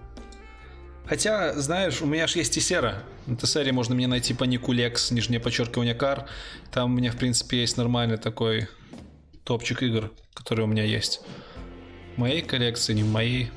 Хотя, 1.06 1.54
знаешь, 1.60 2.00
у 2.00 2.06
меня 2.06 2.26
же 2.26 2.38
есть 2.38 2.54
Тесера. 2.54 3.02
На 3.26 3.36
Тесере 3.36 3.72
можно 3.72 3.94
мне 3.94 4.06
найти 4.06 4.34
по 4.34 4.44
нику 4.44 4.72
Lex, 4.72 5.12
нижнее 5.12 5.40
подчеркивание 5.40 5.94
кар. 5.94 6.26
Там 6.70 6.92
у 6.92 6.96
меня, 6.96 7.10
в 7.10 7.16
принципе, 7.16 7.60
есть 7.60 7.76
нормальный 7.76 8.18
такой 8.18 8.68
топчик 9.44 9.82
игр, 9.82 10.12
который 10.32 10.64
у 10.64 10.68
меня 10.68 10.84
есть. 10.84 11.20
В 12.14 12.18
моей 12.18 12.42
коллекции, 12.42 12.94
не 12.94 13.02
в 13.02 13.10
моей. 13.10 13.50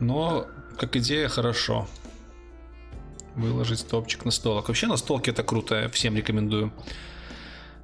Но, 0.00 0.46
как 0.76 0.96
идея, 0.96 1.28
хорошо. 1.28 1.88
Выложить 3.36 3.86
топчик 3.86 4.24
на 4.24 4.32
столок. 4.32 4.68
Вообще 4.68 4.88
на 4.88 4.96
столке 4.96 5.30
это 5.30 5.44
круто, 5.44 5.88
всем 5.92 6.16
рекомендую. 6.16 6.72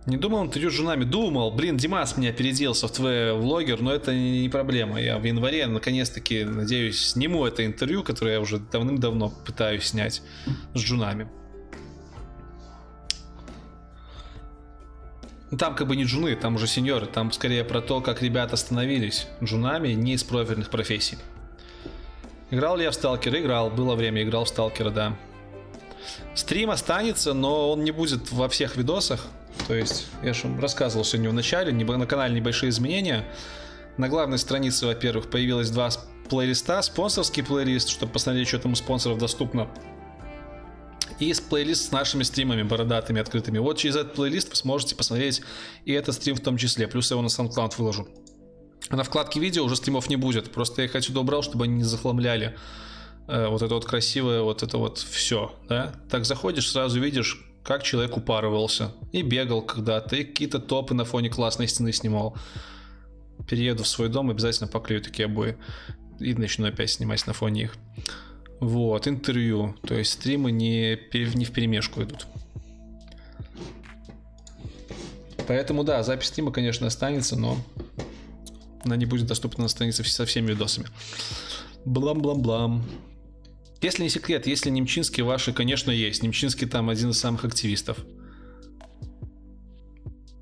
Не 0.07 0.19
думал 0.19 0.45
интервью 0.45 0.71
с 0.71 0.75
женами. 0.75 1.05
Думал, 1.05 1.51
блин, 1.51 1.79
Димас 1.79 2.17
меня 2.17 2.31
опередил, 2.31 2.75
софтвер 2.75 3.35
влогер, 3.35 3.81
но 3.81 3.93
это 3.93 4.15
не 4.15 4.49
проблема. 4.51 5.01
Я 5.01 5.19
в 5.19 5.25
январе, 5.25 5.67
наконец-таки, 5.67 6.45
надеюсь, 6.45 7.01
сниму 7.13 7.47
это 7.47 7.65
интервью, 7.65 8.03
которое 8.03 8.35
я 8.35 8.41
уже 8.41 8.59
давным-давно 8.59 9.31
пытаюсь 9.47 9.85
снять 9.85 10.23
с 10.75 10.81
джунами. 10.81 11.29
Ну, 15.51 15.57
там 15.59 15.75
как 15.75 15.87
бы 15.87 15.97
не 15.97 16.05
джуны, 16.05 16.37
там 16.37 16.57
уже 16.57 16.67
сеньоры, 16.67 17.07
там 17.07 17.33
скорее 17.33 17.65
про 17.65 17.81
то, 17.81 18.01
как 18.01 18.21
ребята 18.21 18.57
становились 18.57 19.29
джунами 19.43 19.91
не 19.91 20.15
из 20.15 20.25
профильных 20.25 20.69
профессий. 20.69 21.17
Играл 22.51 22.77
ли 22.77 22.85
я 22.85 22.91
в 22.91 22.95
Сталкера? 22.95 23.41
Играл, 23.41 23.71
было 23.71 23.95
время, 23.95 24.23
играл 24.23 24.45
в 24.45 24.49
Сталкера, 24.49 24.91
да. 24.91 25.17
Стрим 26.35 26.71
останется, 26.71 27.33
но 27.33 27.71
он 27.71 27.85
не 27.85 27.91
будет 27.91 28.33
во 28.33 28.49
всех 28.49 28.77
видосах. 28.77 29.27
То 29.67 29.75
есть, 29.75 30.07
я 30.23 30.35
же 30.35 30.55
рассказывал 30.61 31.05
сегодня 31.05 31.31
в 31.31 31.35
начале, 31.35 31.73
на 31.73 32.07
канале 32.07 32.35
небольшие 32.35 32.71
изменения. 32.71 33.25
На 33.97 34.09
главной 34.09 34.39
странице, 34.39 34.87
во-первых, 34.87 35.31
появилось 35.31 35.71
два 35.71 35.91
плейлиста. 36.29 36.83
Спонсорский 36.83 37.43
плейлист, 37.43 37.89
чтобы 37.89 38.13
посмотреть, 38.13 38.49
что 38.49 38.59
там 38.59 38.73
у 38.73 38.75
спонсоров 38.75 39.19
доступно. 39.19 39.71
И 41.21 41.33
плейлист 41.49 41.89
с 41.89 41.93
нашими 41.93 42.25
стримами 42.25 42.63
бородатыми, 42.63 43.21
открытыми. 43.21 43.59
Вот 43.59 43.79
через 43.79 43.97
этот 43.97 44.15
плейлист 44.15 44.51
вы 44.51 44.57
сможете 44.57 44.97
посмотреть 44.97 45.43
и 45.85 45.93
этот 45.93 46.17
стрим 46.17 46.35
в 46.35 46.41
том 46.41 46.57
числе. 46.57 46.89
Плюс 46.89 47.11
я 47.11 47.15
его 47.15 47.23
на 47.23 47.29
SoundCloud 47.29 47.75
выложу. 47.79 48.09
А 48.91 48.97
на 48.97 49.05
вкладке 49.05 49.41
видео 49.41 49.65
уже 49.65 49.77
стримов 49.77 50.09
не 50.09 50.17
будет. 50.17 50.51
Просто 50.51 50.83
я 50.83 50.87
их 50.87 50.95
отсюда 50.95 51.21
убрал, 51.21 51.43
чтобы 51.43 51.65
они 51.65 51.77
не 51.77 51.85
захламляли 51.85 52.57
э, 53.29 53.47
вот 53.47 53.63
это 53.63 53.75
вот 53.75 53.85
красивое, 53.85 54.43
вот 54.43 54.63
это 54.63 54.77
вот 54.77 54.99
все. 54.99 55.55
Да? 55.69 55.95
Так 56.11 56.25
заходишь, 56.25 56.71
сразу 56.71 57.01
видишь, 57.01 57.41
как 57.65 57.83
человек 57.83 58.17
упарывался. 58.17 58.93
И 59.11 59.23
бегал 59.23 59.63
когда-то, 59.63 60.17
и 60.17 60.25
какие-то 60.25 60.61
топы 60.61 60.95
на 60.95 61.05
фоне 61.05 61.31
классной 61.31 61.67
стены 61.67 61.93
снимал. 61.93 62.37
Перееду 63.49 63.83
в 63.83 63.89
свой 63.89 64.09
дом, 64.09 64.31
обязательно 64.31 64.69
поклею 64.69 65.03
такие 65.03 65.27
обои. 65.27 65.57
И 66.21 66.35
начну 66.35 66.67
опять 66.67 66.91
снимать 66.91 67.27
на 67.27 67.33
фоне 67.33 67.63
их. 67.63 67.77
Вот, 68.61 69.09
интервью. 69.09 69.75
То 69.87 69.95
есть 69.95 70.13
стримы 70.13 70.53
не, 70.53 70.99
не 71.13 71.45
в 71.45 71.51
перемешку 71.51 72.03
идут. 72.03 72.27
Поэтому 75.47 75.85
да, 75.85 76.03
запись 76.03 76.29
стрима, 76.29 76.53
конечно, 76.53 76.87
останется, 76.87 77.37
но 77.37 77.59
она 78.85 78.97
не 78.97 79.07
будет 79.07 79.27
доступна 79.27 79.65
на 79.65 79.69
странице 79.69 80.05
со 80.05 80.27
всеми 80.27 80.49
видосами. 80.49 80.87
Блам-блам-блам. 81.85 82.83
Если 83.85 84.03
не 84.03 84.09
секрет, 84.09 84.47
если 84.47 84.71
Немчинский 84.71 85.23
ваши, 85.23 85.53
конечно, 85.53 85.91
есть. 85.91 86.23
Немчинский 86.23 86.67
там 86.67 86.89
один 86.89 87.11
из 87.11 87.19
самых 87.19 87.45
активистов. 87.45 87.99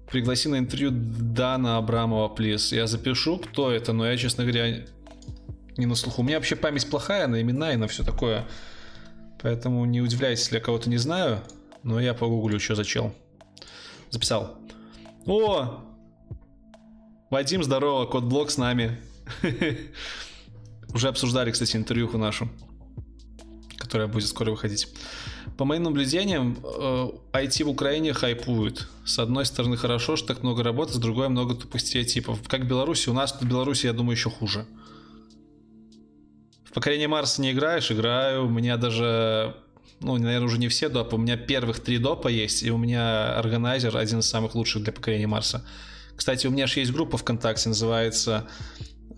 Пригласи 0.08 0.48
на 0.48 0.58
интервью 0.58 0.92
Дана 0.92 1.76
Абрамова, 1.76 2.28
плиз. 2.28 2.70
Я 2.70 2.86
запишу, 2.86 3.38
кто 3.38 3.72
это, 3.72 3.92
но 3.92 4.06
я, 4.06 4.16
честно 4.16 4.44
говоря, 4.44 4.84
не 5.76 5.86
на 5.86 5.96
слуху. 5.96 6.22
У 6.22 6.24
меня 6.24 6.36
вообще 6.36 6.54
память 6.54 6.88
плохая 6.88 7.26
на 7.26 7.42
имена 7.42 7.72
и 7.72 7.76
на 7.76 7.88
все 7.88 8.04
такое. 8.04 8.46
Поэтому 9.40 9.84
не 9.86 10.00
удивляйтесь, 10.00 10.44
если 10.44 10.58
я 10.58 10.60
кого-то 10.60 10.88
не 10.88 10.98
знаю. 10.98 11.42
Но 11.82 11.98
я 11.98 12.14
погуглю, 12.14 12.60
что 12.60 12.76
за 12.76 12.84
чел. 12.84 13.12
Записал. 14.10 14.56
О! 15.26 15.82
Вадим, 17.28 17.64
здорово, 17.64 18.06
код 18.06 18.22
блок 18.22 18.52
с 18.52 18.56
нами. 18.56 19.00
Уже 20.94 21.08
обсуждали, 21.08 21.50
кстати, 21.50 21.76
интервьюху 21.76 22.18
нашу 22.18 22.48
которая 23.92 24.08
будет 24.08 24.26
скоро 24.26 24.50
выходить. 24.50 24.88
По 25.58 25.66
моим 25.66 25.82
наблюдениям, 25.82 26.56
IT 26.62 27.60
э, 27.60 27.64
в 27.64 27.68
Украине 27.68 28.14
хайпует. 28.14 28.88
С 29.04 29.18
одной 29.18 29.44
стороны 29.44 29.76
хорошо, 29.76 30.16
что 30.16 30.28
так 30.28 30.42
много 30.42 30.62
работы, 30.62 30.94
с 30.94 30.96
другой 30.96 31.28
много 31.28 31.54
тупых 31.54 31.82
стереотипов. 31.82 32.38
Как 32.48 32.62
в 32.62 32.66
Беларуси, 32.66 33.10
у 33.10 33.12
нас 33.12 33.38
в 33.38 33.46
Беларуси, 33.46 33.84
я 33.84 33.92
думаю, 33.92 34.16
еще 34.16 34.30
хуже. 34.30 34.64
В 36.64 36.72
покорение 36.72 37.06
Марса 37.06 37.42
не 37.42 37.52
играешь? 37.52 37.92
Играю. 37.92 38.46
У 38.46 38.48
меня 38.48 38.78
даже, 38.78 39.56
ну, 40.00 40.16
наверное, 40.16 40.46
уже 40.46 40.56
не 40.56 40.68
все 40.68 40.88
допы. 40.88 41.16
У 41.16 41.18
меня 41.18 41.36
первых 41.36 41.80
три 41.80 41.98
допа 41.98 42.28
есть, 42.28 42.62
и 42.62 42.70
у 42.70 42.78
меня 42.78 43.36
органайзер 43.36 43.94
один 43.94 44.20
из 44.20 44.26
самых 44.26 44.54
лучших 44.54 44.84
для 44.84 44.92
покорения 44.94 45.26
Марса. 45.26 45.66
Кстати, 46.16 46.46
у 46.46 46.50
меня 46.50 46.66
же 46.66 46.80
есть 46.80 46.92
группа 46.92 47.18
ВКонтакте, 47.18 47.68
называется 47.68 48.46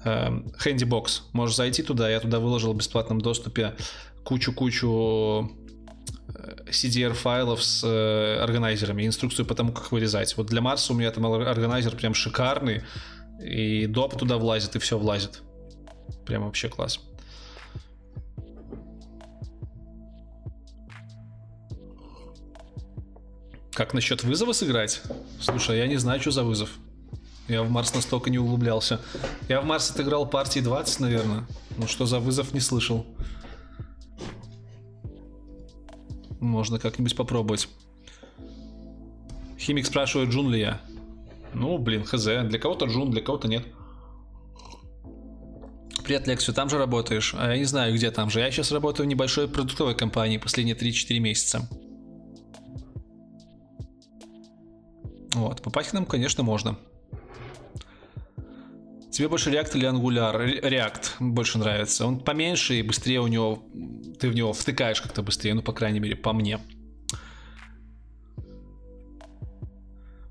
э, 0.04 0.30
Handybox. 0.64 1.20
Можешь 1.32 1.54
зайти 1.54 1.84
туда, 1.84 2.10
я 2.10 2.18
туда 2.18 2.40
выложил 2.40 2.72
в 2.72 2.76
бесплатном 2.76 3.20
доступе 3.20 3.76
кучу-кучу 4.24 5.50
э, 6.34 6.70
CDR 6.70 7.12
файлов 7.12 7.62
с 7.62 7.84
э, 7.84 8.38
органайзерами, 8.42 9.06
инструкцию 9.06 9.46
по 9.46 9.54
тому, 9.54 9.72
как 9.72 9.92
вырезать. 9.92 10.36
Вот 10.36 10.46
для 10.46 10.60
Марса 10.60 10.92
у 10.92 10.96
меня 10.96 11.10
там 11.10 11.26
органайзер 11.26 11.96
прям 11.96 12.14
шикарный, 12.14 12.82
и 13.40 13.86
доп 13.86 14.18
туда 14.18 14.38
влазит, 14.38 14.76
и 14.76 14.78
все 14.78 14.98
влазит. 14.98 15.42
Прям 16.26 16.44
вообще 16.44 16.68
класс. 16.68 17.00
Как 23.74 23.92
насчет 23.92 24.22
вызова 24.22 24.52
сыграть? 24.52 25.02
Слушай, 25.40 25.78
я 25.78 25.88
не 25.88 25.96
знаю, 25.96 26.20
что 26.20 26.30
за 26.30 26.44
вызов. 26.44 26.70
Я 27.48 27.62
в 27.62 27.70
Марс 27.70 27.92
настолько 27.92 28.30
не 28.30 28.38
углублялся. 28.38 29.00
Я 29.48 29.60
в 29.60 29.64
Марс 29.64 29.90
отыграл 29.90 30.26
партии 30.26 30.60
20, 30.60 31.00
наверное. 31.00 31.46
Ну 31.76 31.88
что 31.88 32.06
за 32.06 32.20
вызов, 32.20 32.54
не 32.54 32.60
слышал. 32.60 33.04
Можно 36.44 36.78
как-нибудь 36.78 37.16
попробовать. 37.16 37.68
Химик 39.58 39.86
спрашивает, 39.86 40.28
джун 40.28 40.50
ли 40.50 40.60
я. 40.60 40.80
Ну, 41.54 41.78
блин, 41.78 42.04
хз. 42.04 42.24
Для 42.24 42.58
кого-то 42.58 42.84
джун, 42.84 43.10
для 43.10 43.22
кого-то 43.22 43.48
нет. 43.48 43.66
Привет, 46.04 46.26
Лексию, 46.26 46.54
там 46.54 46.68
же 46.68 46.76
работаешь? 46.76 47.34
А 47.34 47.52
я 47.52 47.56
не 47.56 47.64
знаю, 47.64 47.94
где 47.94 48.10
там 48.10 48.28
же. 48.28 48.40
Я 48.40 48.50
сейчас 48.50 48.72
работаю 48.72 49.06
в 49.06 49.08
небольшой 49.08 49.48
продуктовой 49.48 49.94
компании 49.94 50.36
последние 50.36 50.76
3-4 50.76 51.18
месяца. 51.18 51.68
Вот, 55.32 55.62
попасть 55.62 55.90
к 55.90 55.92
нам, 55.94 56.04
конечно, 56.04 56.42
можно. 56.42 56.76
Тебе 59.14 59.28
больше 59.28 59.50
React 59.50 59.76
или 59.76 59.88
Angular? 59.88 60.60
React 60.60 61.12
больше 61.20 61.58
нравится. 61.58 62.04
Он 62.04 62.18
поменьше 62.18 62.74
и 62.74 62.82
быстрее 62.82 63.20
у 63.20 63.28
него... 63.28 63.62
Ты 64.18 64.28
в 64.28 64.34
него 64.34 64.52
втыкаешь 64.52 65.00
как-то 65.00 65.22
быстрее, 65.22 65.54
ну, 65.54 65.62
по 65.62 65.72
крайней 65.72 66.00
мере, 66.00 66.16
по 66.16 66.32
мне. 66.32 66.58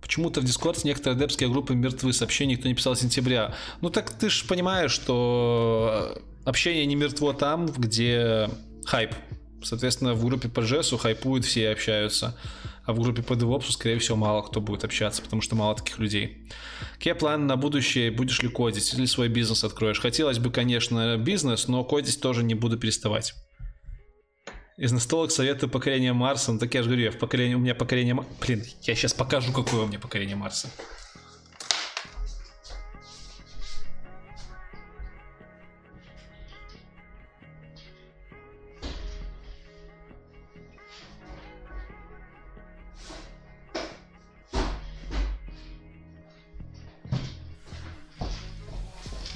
Почему-то 0.01 0.41
в 0.41 0.43
Discord 0.43 0.81
некоторые 0.83 1.17
депские 1.17 1.47
группы 1.47 1.75
мертвы, 1.75 2.11
сообщений 2.11 2.55
никто 2.55 2.67
не 2.67 2.75
писал 2.75 2.97
с 2.97 2.99
сентября. 2.99 3.55
Ну 3.79 3.89
так 3.89 4.11
ты 4.11 4.29
же 4.29 4.43
понимаешь, 4.43 4.91
что 4.91 6.21
общение 6.43 6.85
не 6.85 6.95
мертво 6.95 7.31
там, 7.31 7.67
где 7.67 8.49
хайп. 8.85 9.15
Соответственно, 9.63 10.13
в 10.13 10.25
группе 10.25 10.49
по 10.49 10.59
JS 10.59 10.97
хайпуют, 10.97 11.45
все 11.45 11.69
общаются. 11.69 12.37
А 12.85 12.91
в 12.91 12.99
группе 12.99 13.23
по 13.23 13.33
DevOps, 13.33 13.71
скорее 13.71 13.99
всего, 13.99 14.17
мало 14.17 14.41
кто 14.41 14.59
будет 14.59 14.83
общаться, 14.83 15.21
потому 15.21 15.41
что 15.41 15.55
мало 15.55 15.75
таких 15.75 15.99
людей. 15.99 16.49
Какие 16.95 17.13
планы 17.13 17.45
на 17.45 17.55
будущее? 17.55 18.11
Будешь 18.11 18.41
ли 18.41 18.49
кодить? 18.49 18.93
Или 18.93 19.05
свой 19.05 19.29
бизнес 19.29 19.63
откроешь? 19.63 20.01
Хотелось 20.01 20.39
бы, 20.39 20.51
конечно, 20.51 21.17
бизнес, 21.17 21.67
но 21.67 21.83
кодить 21.85 22.19
тоже 22.19 22.43
не 22.43 22.55
буду 22.55 22.77
переставать. 22.77 23.33
Из 24.77 24.91
настолок 24.91 25.31
советую 25.31 25.69
покорение 25.69 26.13
Марса. 26.13 26.51
Ну 26.51 26.59
так 26.59 26.73
я 26.73 26.81
же 26.81 26.89
говорю, 26.89 27.05
я 27.05 27.11
в 27.11 27.17
покорении, 27.17 27.55
у 27.55 27.59
меня 27.59 27.75
покорение... 27.75 28.17
Блин, 28.41 28.63
я 28.81 28.95
сейчас 28.95 29.13
покажу, 29.13 29.53
какое 29.53 29.81
у 29.81 29.87
меня 29.87 29.99
покорение 29.99 30.35
Марса. 30.35 30.69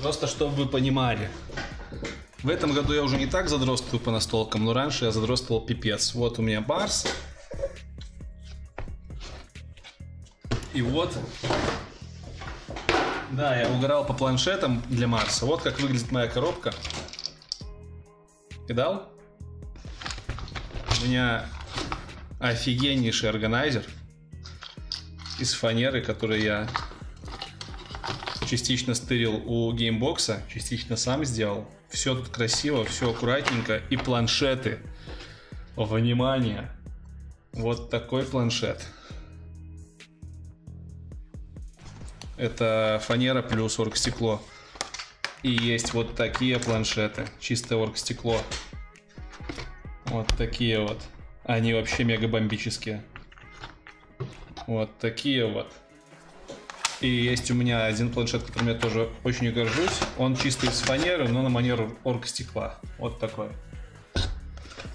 Просто 0.02 0.28
чтобы 0.28 0.56
вы 0.56 0.68
понимали. 0.68 1.30
В 2.44 2.49
этом 2.49 2.74
году 2.74 2.94
я 2.94 3.03
уже 3.03 3.18
не 3.18 3.26
так 3.26 3.49
задротствую 3.49 3.99
по 3.99 4.11
настолкам, 4.11 4.64
но 4.64 4.74
раньше 4.74 5.06
я 5.06 5.11
задротствовал 5.11 5.61
пипец. 5.61 6.14
Вот 6.14 6.38
у 6.40 6.41
меня 6.41 6.61
Барс. 6.61 7.07
И 10.74 10.82
вот... 10.82 11.18
Да, 13.32 13.60
я 13.60 13.69
угорал 13.69 14.06
по 14.06 14.14
планшетам 14.14 14.82
для 14.88 15.07
Марса. 15.07 15.45
Вот 15.45 15.61
как 15.61 15.80
выглядит 15.80 16.11
моя 16.11 16.28
коробка. 16.28 16.74
Видал? 18.68 19.11
У 21.02 21.06
меня 21.06 21.45
офигеннейший 22.40 23.30
органайзер 23.30 23.84
из 25.40 25.53
фанеры, 25.53 26.02
который 26.02 26.44
я 26.44 26.68
частично 28.48 28.95
стырил 28.95 29.36
у 29.45 29.72
геймбокса, 29.74 30.41
частично 30.52 30.95
сам 30.95 31.26
сделал. 31.26 31.68
Все 31.90 32.15
тут 32.15 32.30
красиво, 32.30 32.86
все 32.86 33.11
аккуратненько. 33.11 33.82
И 33.90 33.98
планшеты. 33.98 34.80
Внимание! 35.76 36.72
Вот 37.53 37.90
такой 37.90 38.24
планшет. 38.24 38.86
Это 42.38 43.02
фанера 43.03 43.41
плюс 43.41 43.80
оргстекло. 43.80 44.41
И 45.44 45.52
есть 45.52 45.94
вот 45.94 46.15
такие 46.15 46.60
планшеты. 46.60 47.28
Чистое 47.40 47.78
оргстекло. 47.78 48.41
Вот 50.06 50.28
такие 50.38 50.80
вот. 50.80 51.02
Они 51.44 51.74
вообще 51.74 52.03
мега 52.03 52.28
бомбические. 52.28 53.03
Вот 54.68 54.98
такие 54.99 55.45
вот. 55.45 55.72
И 56.99 57.07
есть 57.07 57.52
у 57.52 57.53
меня 57.53 57.86
один 57.86 58.11
планшет, 58.11 58.44
которым 58.44 58.69
я 58.69 58.74
тоже 58.74 59.10
очень 59.24 59.52
горжусь. 59.52 59.99
Он 60.18 60.36
чистый 60.36 60.69
из 60.69 60.80
фанеры, 60.80 61.28
но 61.28 61.44
на 61.44 61.49
манер 61.49 61.91
оргстекла. 62.03 62.80
Вот 62.98 63.19
такой. 63.19 63.49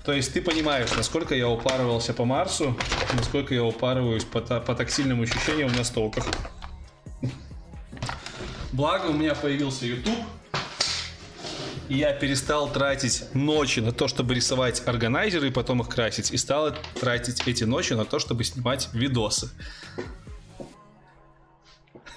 То 0.05 0.12
есть 0.12 0.33
ты 0.33 0.43
понимаешь, 0.43 0.91
насколько 0.97 1.35
я 1.35 1.49
упарывался 1.49 2.12
по 2.12 2.24
Марсу, 2.24 2.77
насколько 3.15 3.55
я 3.55 3.62
упарываюсь 3.62 4.24
по, 4.24 4.41
по 4.41 4.74
тактильным 4.74 5.23
ощущениям 5.23 5.69
в 5.69 5.77
настолках. 5.77 6.27
Благо 8.73 9.07
у 9.07 9.12
меня 9.12 9.35
появился 9.37 9.87
YouTube, 9.87 10.19
и 11.89 11.99
я 11.99 12.12
перестал 12.12 12.73
тратить 12.73 13.23
ночи 13.35 13.81
на 13.81 13.93
то, 13.93 14.09
чтобы 14.09 14.35
рисовать 14.35 14.83
органайзеры 14.87 15.49
и 15.49 15.51
потом 15.51 15.83
их 15.83 15.89
красить, 15.89 16.33
и 16.33 16.37
стал 16.37 16.74
тратить 16.99 17.47
эти 17.47 17.65
ночи 17.65 17.93
на 17.93 18.05
то, 18.05 18.19
чтобы 18.19 18.43
снимать 18.45 18.89
видосы. 18.93 19.51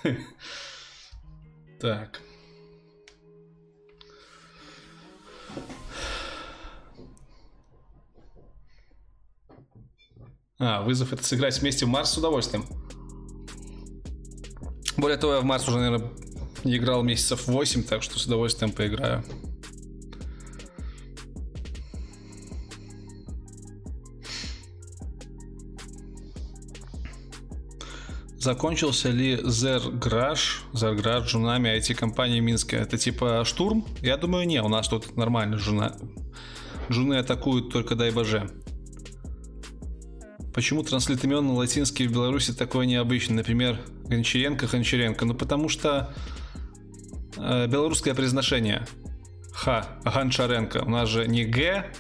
Так. 1.80 2.22
А, 10.58 10.82
вызов 10.84 11.12
это 11.12 11.24
сыграть 11.24 11.60
вместе 11.60 11.86
в 11.86 11.90
Марс 11.90 12.12
с 12.12 12.18
удовольствием. 12.18 12.66
Более 14.98 15.18
того, 15.18 15.34
я 15.34 15.42
в 15.42 15.44
Марс 15.44 15.68
уже, 15.68 15.78
наверное, 15.78 16.10
играл 16.64 17.04
месяцев 17.04 17.48
8, 17.48 17.84
так 17.84 18.02
что 18.02 18.18
с 18.18 18.26
удовольствием 18.26 18.72
поиграю. 18.72 19.24
Закончился 28.46 29.10
ли 29.10 29.40
Зерграш, 29.44 30.66
Зерграш 30.72 31.32
жунами 31.32 31.70
IT-компании 31.70 32.42
Минска? 32.42 32.76
Это 32.76 32.96
типа 32.96 33.44
штурм? 33.44 33.88
Я 34.04 34.18
думаю, 34.18 34.46
не, 34.46 34.62
у 34.62 34.68
нас 34.68 34.88
тут 34.88 35.18
нормально 35.18 35.58
жуна. 35.58 35.96
Жуны 36.88 37.16
атакуют 37.16 37.74
только 37.74 37.96
дай 37.96 38.12
боже. 38.12 38.48
Почему 40.54 40.84
транслит 40.84 41.24
имен 41.24 41.48
на 41.48 41.54
латинский 41.56 42.06
в 42.06 42.14
Беларуси 42.14 42.54
такое 42.54 42.86
необычное? 42.86 43.38
Например, 43.38 43.80
Гончаренко, 44.04 44.68
Гончаренко. 44.68 45.26
Ну 45.26 45.34
потому 45.34 45.68
что 45.68 46.14
э, 47.38 47.66
белорусское 47.66 48.14
произношение. 48.14 48.86
Ха, 49.54 49.88
Гончаренко. 50.04 50.84
У 50.86 50.90
нас 50.92 51.10
же 51.10 51.28
не 51.28 51.46
Г, 51.46 51.92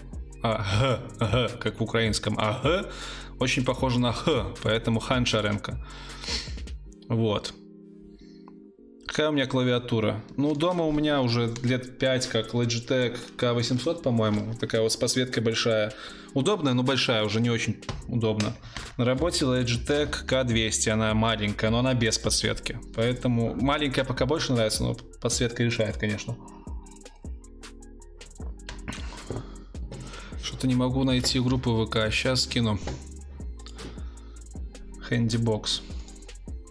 а 0.43 0.63
Г, 0.80 1.26
Г, 1.26 1.49
как 1.59 1.80
в 1.80 1.81
украинском, 1.81 2.35
а 2.38 2.61
Г 2.61 2.91
очень 3.40 3.64
похоже 3.66 3.99
на 3.99 4.14
Х, 4.14 4.53
поэтому 4.64 4.99
Ханчаренко. 4.99 5.86
Вот. 7.10 7.53
Какая 9.07 9.30
у 9.30 9.32
меня 9.32 9.45
клавиатура? 9.45 10.22
Ну, 10.36 10.56
дома 10.56 10.84
у 10.84 10.91
меня 10.91 11.22
уже 11.22 11.53
лет 11.64 11.99
5, 11.99 12.28
как 12.28 12.53
Logitech 12.53 13.18
K800, 13.38 14.02
по-моему. 14.02 14.53
Такая 14.56 14.82
вот 14.82 14.91
с 14.91 14.98
подсветкой 14.98 15.41
большая. 15.41 15.94
Удобная, 16.34 16.74
но 16.74 16.84
большая, 16.84 17.24
уже 17.24 17.40
не 17.40 17.49
очень 17.49 17.82
удобно. 18.10 18.57
На 18.98 19.06
работе 19.06 19.45
Logitech 19.45 20.26
K200, 20.28 20.90
она 20.90 21.14
маленькая, 21.14 21.70
но 21.70 21.80
она 21.80 21.94
без 21.94 22.18
подсветки. 22.18 22.78
Поэтому 22.94 23.56
маленькая 23.56 24.03
пока 24.03 24.26
больше 24.26 24.52
нравится, 24.52 24.84
но 24.84 24.98
подсветка 25.22 25.64
решает, 25.64 25.95
конечно. 25.95 26.36
Что-то 30.44 30.68
не 30.68 30.76
могу 30.76 31.06
найти 31.06 31.40
группу 31.40 31.86
ВК. 31.86 32.12
Сейчас 32.12 32.41
скину. 32.41 32.80
Handybox. 35.11 35.82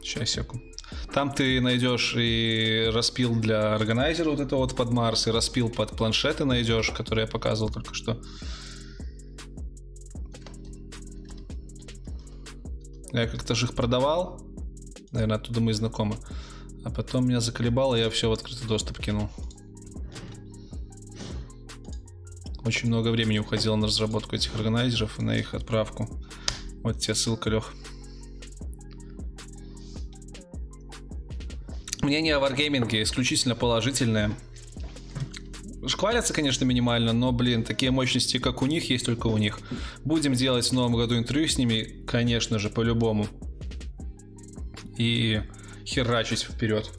Сейчас, 0.03 0.31
секунду. 0.31 0.65
Там 1.13 1.33
ты 1.33 1.61
найдешь 1.61 2.15
и 2.17 2.91
распил 2.93 3.35
для 3.37 3.75
органайзера 3.75 4.31
вот 4.31 4.41
это 4.41 4.57
вот 4.57 4.75
под 4.75 4.91
Марс, 4.91 5.27
и 5.27 5.31
распил 5.31 5.69
под 5.69 5.97
планшеты 5.97 6.45
найдешь, 6.45 6.91
которые 6.91 7.27
я 7.27 7.31
показывал 7.31 7.73
только 7.73 7.95
что. 7.95 8.21
Я 13.13 13.29
как-то 13.29 13.55
же 13.55 13.67
их 13.67 13.75
продавал. 13.75 14.41
Наверное, 15.13 15.37
оттуда 15.37 15.61
мы 15.61 15.73
знакомы. 15.73 16.17
А 16.85 16.91
потом 16.91 17.29
меня 17.29 17.41
заколебало, 17.41 17.95
я 17.95 18.11
все 18.11 18.29
в 18.29 18.33
открытый 18.33 18.67
доступ 18.67 18.99
кинул. 18.99 19.31
Очень 22.65 22.89
много 22.89 23.11
времени 23.11 23.39
уходило 23.39 23.77
на 23.77 23.87
разработку 23.87 24.35
этих 24.35 24.55
органайзеров 24.57 25.21
и 25.21 25.23
на 25.23 25.37
их 25.37 25.55
отправку. 25.55 26.09
Вот 26.83 26.99
тебе 26.99 27.15
ссылка, 27.15 27.51
Лех. 27.51 27.73
Мнение 32.05 32.37
о 32.37 32.39
варгейминге 32.39 33.03
исключительно 33.03 33.55
положительное. 33.55 34.33
Хвалятся, 35.89 36.35
конечно, 36.35 36.67
минимально, 36.67 37.15
но, 37.15 37.33
блин, 37.33 37.65
такие 37.65 37.91
мощности, 37.91 38.37
как 38.37 38.61
у 38.61 38.67
них, 38.67 38.91
есть 38.91 39.07
только 39.07 39.29
у 39.29 39.39
них. 39.39 39.59
Будем 40.05 40.35
делать 40.35 40.69
в 40.69 40.73
новом 40.73 40.97
году 40.97 41.17
интервью 41.17 41.49
с 41.49 41.57
ними, 41.57 42.05
конечно 42.07 42.59
же, 42.59 42.69
по-любому. 42.69 43.27
И 44.99 45.41
херачить 45.87 46.43
вперед. 46.43 46.91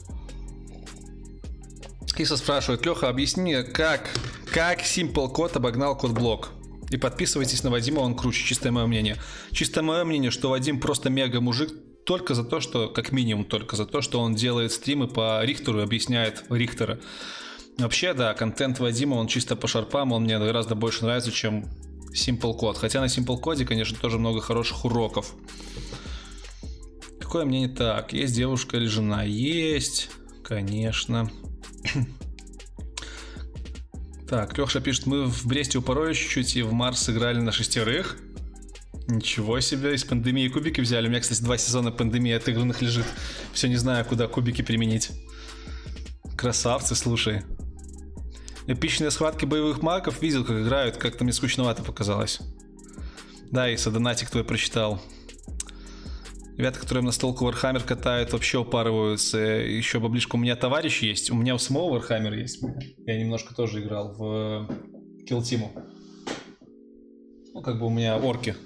Киса 2.16 2.36
спрашивает, 2.36 2.84
Леха, 2.84 3.08
объясни, 3.08 3.62
как, 3.62 4.10
как 4.52 4.80
Simple 4.80 5.32
Code 5.32 5.58
обогнал 5.58 5.96
код-блок? 5.96 6.48
И 6.90 6.96
подписывайтесь 6.96 7.62
на 7.62 7.70
Вадима, 7.70 8.00
он 8.00 8.16
круче, 8.16 8.44
чистое 8.44 8.72
мое 8.72 8.86
мнение. 8.86 9.18
Чисто 9.52 9.82
мое 9.82 10.02
мнение, 10.02 10.32
что 10.32 10.50
Вадим 10.50 10.80
просто 10.80 11.10
мега 11.10 11.40
мужик, 11.40 11.72
только 12.06 12.34
за 12.34 12.44
то, 12.44 12.60
что, 12.60 12.88
как 12.88 13.10
минимум, 13.10 13.44
только 13.44 13.74
за 13.74 13.84
то, 13.84 14.00
что 14.00 14.20
он 14.20 14.34
делает 14.34 14.70
стримы 14.70 15.08
по 15.08 15.44
Рихтеру 15.44 15.80
и 15.80 15.82
объясняет 15.82 16.44
Рихтера. 16.48 17.00
Вообще, 17.78 18.14
да, 18.14 18.32
контент 18.32 18.78
Вадима, 18.78 19.16
он 19.16 19.26
чисто 19.26 19.56
по 19.56 19.66
шарпам, 19.66 20.12
он 20.12 20.22
мне 20.22 20.38
гораздо 20.38 20.76
больше 20.76 21.04
нравится, 21.04 21.32
чем 21.32 21.64
Simple 22.14 22.58
Code. 22.58 22.76
Хотя 22.78 23.00
на 23.00 23.06
Simple 23.06 23.42
Code, 23.42 23.64
конечно, 23.64 23.98
тоже 23.98 24.18
много 24.18 24.40
хороших 24.40 24.84
уроков. 24.84 25.34
Какое 27.20 27.44
мнение 27.44 27.68
так? 27.68 28.12
Есть 28.12 28.36
девушка 28.36 28.76
или 28.76 28.86
жена? 28.86 29.24
Есть, 29.24 30.08
конечно. 30.44 31.30
Так, 34.28 34.58
Леша 34.58 34.80
пишет, 34.80 35.06
мы 35.06 35.26
в 35.26 35.46
Бресте 35.46 35.78
упороли 35.78 36.12
чуть-чуть 36.12 36.56
и 36.56 36.62
в 36.62 36.72
Марс 36.72 36.98
сыграли 36.98 37.38
на 37.38 37.52
шестерых. 37.52 38.16
Ничего 39.08 39.60
себе, 39.60 39.94
из 39.94 40.04
пандемии 40.04 40.48
кубики 40.48 40.80
взяли. 40.80 41.06
У 41.06 41.10
меня, 41.10 41.20
кстати, 41.20 41.40
два 41.40 41.56
сезона 41.56 41.92
пандемии 41.92 42.32
отыгранных 42.32 42.82
лежит. 42.82 43.06
Все 43.52 43.68
не 43.68 43.76
знаю, 43.76 44.04
куда 44.04 44.26
кубики 44.26 44.62
применить. 44.62 45.10
Красавцы, 46.36 46.96
слушай. 46.96 47.42
Эпичные 48.66 49.12
схватки 49.12 49.44
боевых 49.44 49.80
магов 49.80 50.20
видел, 50.22 50.44
как 50.44 50.60
играют, 50.60 50.96
как-то 50.96 51.22
мне 51.22 51.32
скучновато 51.32 51.84
показалось. 51.84 52.40
Да, 53.52 53.70
и 53.70 53.76
донатик 53.76 54.28
твой 54.28 54.42
прочитал. 54.42 55.00
Ребята, 56.56 56.80
которые 56.80 57.04
настолку 57.04 57.44
Вархаммер 57.44 57.84
катают, 57.84 58.32
вообще 58.32 58.58
упарываются. 58.58 59.38
Еще 59.38 60.00
баблишка 60.00 60.34
у 60.34 60.38
меня 60.38 60.56
товарищ 60.56 61.02
есть. 61.02 61.30
У 61.30 61.36
меня 61.36 61.54
у 61.54 61.58
самого 61.58 61.92
Вархаммер 61.92 62.34
есть. 62.34 62.60
Я 63.06 63.20
немножко 63.20 63.54
тоже 63.54 63.82
играл 63.82 64.14
в 64.14 64.68
Kill 65.30 65.42
Team. 65.42 65.68
Ну, 67.54 67.62
как 67.62 67.78
бы 67.78 67.86
у 67.86 67.90
меня 67.90 68.16
орки 68.16 68.56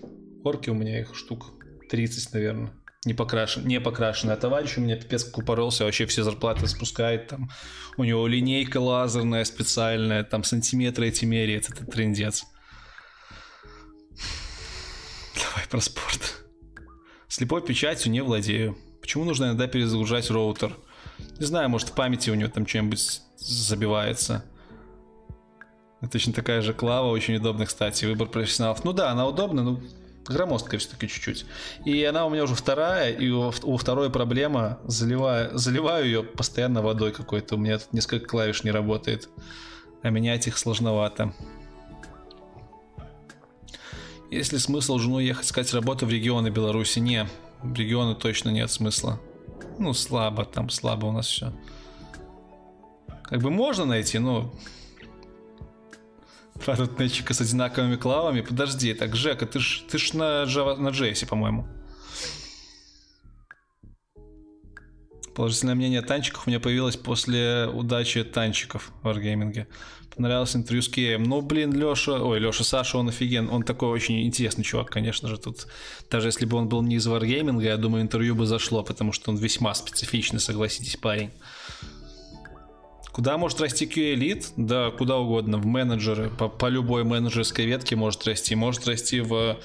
Орки 0.45 0.71
у 0.71 0.75
меня 0.75 1.01
их 1.01 1.15
штук 1.15 1.53
30, 1.91 2.33
наверное. 2.33 2.73
не, 3.05 3.15
покрашен, 3.15 3.67
не 3.67 3.81
покрашенный. 3.81 4.35
А 4.35 4.37
товарищ 4.37 4.79
у 4.79 4.81
меня 4.81 4.97
пипец 4.97 5.25
как 5.25 5.39
упоролся, 5.39 5.85
вообще 5.85 6.07
все 6.07 6.23
зарплаты 6.23 6.67
спускает. 6.67 7.29
Там. 7.29 7.51
У 7.97 8.05
него 8.05 8.27
линейка 8.27 8.79
лазерная 8.79 9.45
специальная, 9.45 10.25
там 10.25 10.45
сантиметры 10.45 11.09
эти 11.09 11.25
меряет. 11.25 11.69
Это 11.69 11.85
трендец. 11.85 12.45
Давай 15.35 15.67
про 15.69 15.81
спорт. 15.81 16.45
Слепой 17.29 17.63
печатью 17.63 18.13
не 18.13 18.23
владею. 18.23 18.77
Почему 19.01 19.25
нужно 19.25 19.47
иногда 19.47 19.67
перезагружать 19.67 20.31
роутер? 20.31 20.77
Не 21.39 21.47
знаю, 21.47 21.69
может 21.69 21.91
в 21.91 21.95
памяти 21.95 22.31
у 22.31 22.35
него 22.35 22.51
там 22.51 22.67
что-нибудь 22.67 23.23
забивается. 23.37 24.45
Точно 26.11 26.33
такая 26.33 26.63
же 26.63 26.73
клава, 26.73 27.09
очень 27.09 27.37
удобно, 27.37 27.67
кстати, 27.67 28.07
выбор 28.07 28.29
профессионалов. 28.29 28.85
Ну 28.85 28.93
да, 28.93 29.11
она 29.11 29.27
удобна, 29.27 29.63
но 29.63 29.81
громоздкая 30.27 30.79
все-таки 30.79 31.09
чуть-чуть. 31.09 31.47
И 31.85 32.03
она 32.05 32.27
у 32.27 32.31
меня 32.31 32.45
уже 32.45 32.55
вторая, 32.55 33.13
и 33.13 33.31
у, 33.31 33.53
у 33.63 33.77
второй 33.77 34.11
проблема, 34.11 34.79
заливаю, 34.85 35.57
заливаю 35.57 36.05
ее 36.05 36.23
постоянно 36.23 36.83
водой 36.83 37.13
какой-то, 37.13 37.57
у 37.57 37.59
меня 37.59 37.79
тут 37.79 37.93
несколько 37.93 38.27
клавиш 38.27 38.65
не 38.65 38.71
работает, 38.71 39.29
а 40.03 40.11
менять 40.11 40.47
их 40.47 40.59
сложновато. 40.59 41.35
Есть 44.31 44.53
ли 44.53 44.59
смысл 44.59 44.99
жену 44.99 45.19
ехать 45.19 45.47
искать 45.47 45.75
работу 45.75 46.07
в 46.07 46.11
регионы 46.11 46.49
Беларуси? 46.49 47.01
Не, 47.01 47.27
в 47.63 47.75
регионы 47.75 48.15
точно 48.15 48.51
нет 48.51 48.71
смысла. 48.71 49.21
Ну, 49.79 49.93
слабо 49.93 50.45
там, 50.45 50.71
слабо 50.71 51.07
у 51.07 51.13
нас 51.13 51.27
все. 51.27 51.53
Как 53.25 53.41
бы 53.41 53.51
можно 53.51 53.85
найти, 53.85 54.19
но 54.19 54.55
Пару 56.67 56.89
нетчика 56.99 57.33
с 57.33 57.41
одинаковыми 57.41 57.97
клавами. 57.97 58.43
Подожди, 58.43 58.93
так, 58.95 59.17
Жека, 59.17 59.47
ты 59.47 59.61
ж, 59.61 59.83
ты 59.91 59.99
ж 59.99 60.13
на, 60.13 60.45
Java, 60.45 60.77
на 60.77 60.89
JS, 60.89 61.27
по-моему. 61.27 61.67
Положительное 65.35 65.75
мнение 65.75 66.01
о 66.01 66.03
танчиках 66.03 66.47
у 66.47 66.51
меня 66.51 66.61
появилось 66.61 66.97
после 66.97 67.67
удачи 67.67 68.25
танчиков 68.25 68.93
в 69.03 69.07
Wargaming. 69.07 69.67
Понравилось 70.15 70.55
интервью 70.55 70.83
с 70.83 70.89
Кеем. 70.89 71.23
Ну, 71.23 71.41
блин, 71.41 71.73
Леша, 71.73 72.23
ой, 72.23 72.41
Леша, 72.41 72.65
Саша, 72.65 72.99
он 72.99 73.09
офиген. 73.09 73.49
Он 73.49 73.63
такой 73.63 73.89
очень 73.89 74.27
интересный 74.27 74.65
чувак, 74.65 74.91
конечно 74.91 75.29
же. 75.29 75.39
Тут 75.39 75.67
даже 76.11 76.29
если 76.29 76.45
бы 76.45 76.59
он 76.59 76.69
был 76.69 76.83
не 76.83 76.97
из 76.97 77.07
Wargaming, 77.07 77.63
я 77.63 77.77
думаю, 77.79 78.03
интервью 78.03 78.35
бы 78.35 78.45
зашло, 78.45 78.83
потому 78.83 79.13
что 79.13 79.31
он 79.31 79.39
весьма 79.39 79.73
специфичный, 79.73 80.41
согласитесь, 80.41 80.97
парень. 80.97 81.31
Куда 83.13 83.37
может 83.39 83.61
расти 83.61 83.87
QA-элит? 83.87 84.53
Да, 84.57 84.91
куда 84.91 85.19
угодно. 85.19 85.59
В 85.59 85.67
менеджеры. 85.67 86.31
По, 86.31 86.49
по 86.49 86.67
любой 86.67 87.05
менеджерской 87.05 87.67
ветке 87.67 87.97
может 87.97 88.25
расти. 88.27 88.55
Может 88.55 88.87
расти 88.87 89.21
в 89.21 89.59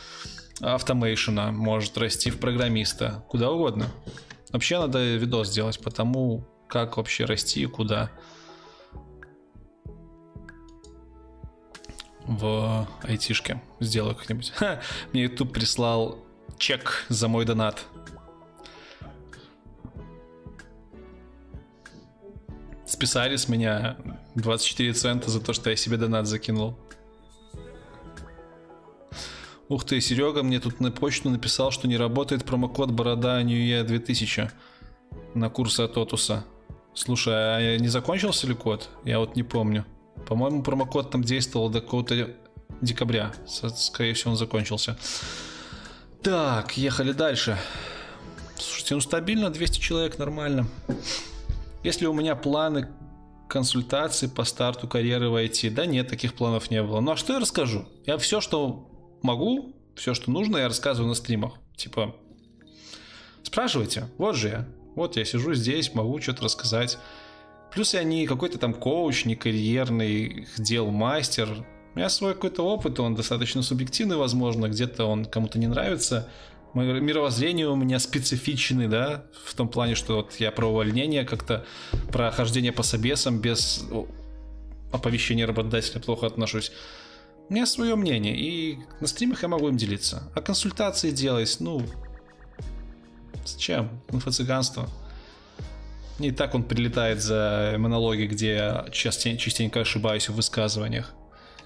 автомейшена, 0.61 1.51
может 1.51 1.97
расти 1.97 2.31
в 2.31 2.39
программиста. 2.39 3.23
Куда 3.30 3.51
угодно. 3.51 3.88
Вообще 4.51 4.80
надо 4.80 5.15
видос 5.15 5.49
сделать 5.49 5.80
по 5.80 5.91
тому, 5.91 6.45
как 6.67 6.97
вообще 6.97 7.26
расти 7.26 7.63
и 7.63 7.65
куда. 7.65 8.11
В 12.23 12.88
айтишке. 13.03 13.61
Сделаю 13.80 14.15
как-нибудь. 14.15 14.53
Мне 15.13 15.23
YouTube 15.23 15.53
прислал 15.53 16.26
чек 16.57 17.05
за 17.09 17.27
мой 17.27 17.45
донат. 17.45 17.85
Списали 22.86 23.36
с 23.36 23.48
меня 23.48 23.98
24 24.36 24.94
цента 24.94 25.30
за 25.32 25.41
то, 25.41 25.53
что 25.53 25.70
я 25.70 25.76
себе 25.76 25.98
донат 25.98 26.28
закинул. 26.28 26.78
Ух 29.68 29.84
ты, 29.84 29.99
Серега 29.99 30.44
мне 30.44 30.60
тут 30.60 30.80
на 30.80 30.91
почту 30.91 31.32
написал, 31.32 31.72
что 31.72 31.88
не 31.88 31.98
работает 31.98 32.45
промокод 32.45 32.91
Борода 32.91 33.41
New 33.41 33.84
2000 33.84 34.52
на 35.34 35.49
курсы 35.49 35.82
от 35.82 35.98
Отуса. 35.98 36.45
Слушай, 36.94 37.34
а 37.34 37.78
не 37.78 37.88
закончился 37.88 38.45
ли 38.45 38.53
код? 38.53 38.90
Я 39.03 39.20
вот 39.20 39.36
не 39.36 39.44
помню. 39.44 39.86
По-моему, 40.28 40.62
промокод 40.62 41.10
там 41.10 41.24
действовал 41.24 41.70
до 41.70 41.82
какого-то 41.82 42.30
декабря. 42.82 43.34
Скорее 43.48 44.14
всего, 44.14 44.32
он 44.32 44.38
закончился. 44.38 44.98
Так, 46.22 46.78
ехали 46.78 47.12
дальше. 47.12 47.57
Слушайте, 48.57 48.95
ну 48.95 49.02
стабильно, 49.02 49.49
200 49.49 49.80
человек, 49.80 50.20
нормально. 50.20 50.68
Если 51.86 52.07
у 52.07 52.14
меня 52.14 52.36
планы 52.36 52.88
консультации 53.48 54.26
по 54.26 54.44
старту 54.44 54.88
карьеры 54.88 55.30
в 55.30 55.36
IT, 55.36 55.70
да 55.70 55.86
нет, 55.86 56.07
таких 56.07 56.34
планов 56.34 56.72
не 56.72 56.82
было. 56.82 56.99
Ну 56.99 57.12
а 57.12 57.16
что 57.16 57.34
я 57.34 57.40
расскажу? 57.40 57.86
Я 58.07 58.18
все, 58.18 58.41
что 58.41 58.90
могу, 59.22 59.76
все, 59.95 60.16
что 60.16 60.32
нужно, 60.32 60.57
я 60.57 60.68
рассказываю 60.68 61.10
на 61.10 61.14
стримах. 61.14 61.53
Типа, 61.76 62.16
спрашивайте, 63.44 64.07
вот 64.18 64.36
же 64.36 64.48
я. 64.48 64.68
Вот 64.95 65.16
я 65.16 65.26
сижу 65.26 65.53
здесь, 65.53 65.94
могу 65.94 66.20
что-то 66.20 66.45
рассказать. 66.45 66.98
Плюс 67.72 67.94
я 67.94 68.02
не 68.02 68.26
какой-то 68.26 68.57
там 68.57 68.74
коуч, 68.74 69.26
не 69.26 69.36
карьерный 69.36 70.48
дел 70.57 70.90
мастер. 70.90 71.68
У 71.94 71.99
меня 71.99 72.10
свой 72.10 72.34
какой-то 72.34 72.64
опыт, 72.64 72.99
он 72.99 73.14
достаточно 73.14 73.62
субъективный, 73.62 74.18
возможно, 74.18 74.70
где-то 74.70 75.06
он 75.06 75.26
кому-то 75.26 75.60
не 75.60 75.68
нравится 75.68 76.32
мировоззрение 76.76 77.68
у 77.69 77.76
меня 77.76 77.99
специфичный, 77.99 78.88
да, 78.88 79.26
в 79.45 79.53
том 79.53 79.69
плане, 79.69 79.95
что 79.95 80.18
вот 80.18 80.35
я 80.39 80.52
про 80.52 80.68
увольнение 80.68 81.23
как-то, 81.26 81.65
про 82.11 82.31
хождение 82.31 82.72
по 82.72 82.84
собесам 82.84 83.39
без 83.39 83.85
оповещения 84.91 85.47
работодателя 85.47 86.02
плохо 86.02 86.27
отношусь. 86.27 86.72
У 87.49 87.53
меня 87.53 87.65
свое 87.65 87.95
мнение, 87.95 88.35
и 88.38 88.80
на 88.99 89.07
стримах 89.07 89.43
я 89.43 89.47
могу 89.47 89.68
им 89.69 89.77
делиться. 89.77 90.23
А 90.35 90.41
консультации 90.41 91.11
делать, 91.11 91.57
ну, 91.60 91.85
зачем? 93.45 93.89
Инфо-цыганство. 94.10 94.89
Не 96.18 96.31
так 96.31 96.56
он 96.56 96.64
прилетает 96.64 97.22
за 97.22 97.76
монологи, 97.77 98.26
где 98.26 98.53
я 98.53 98.88
частенько 98.91 99.81
ошибаюсь 99.81 100.30
в 100.30 100.34
высказываниях. 100.34 101.14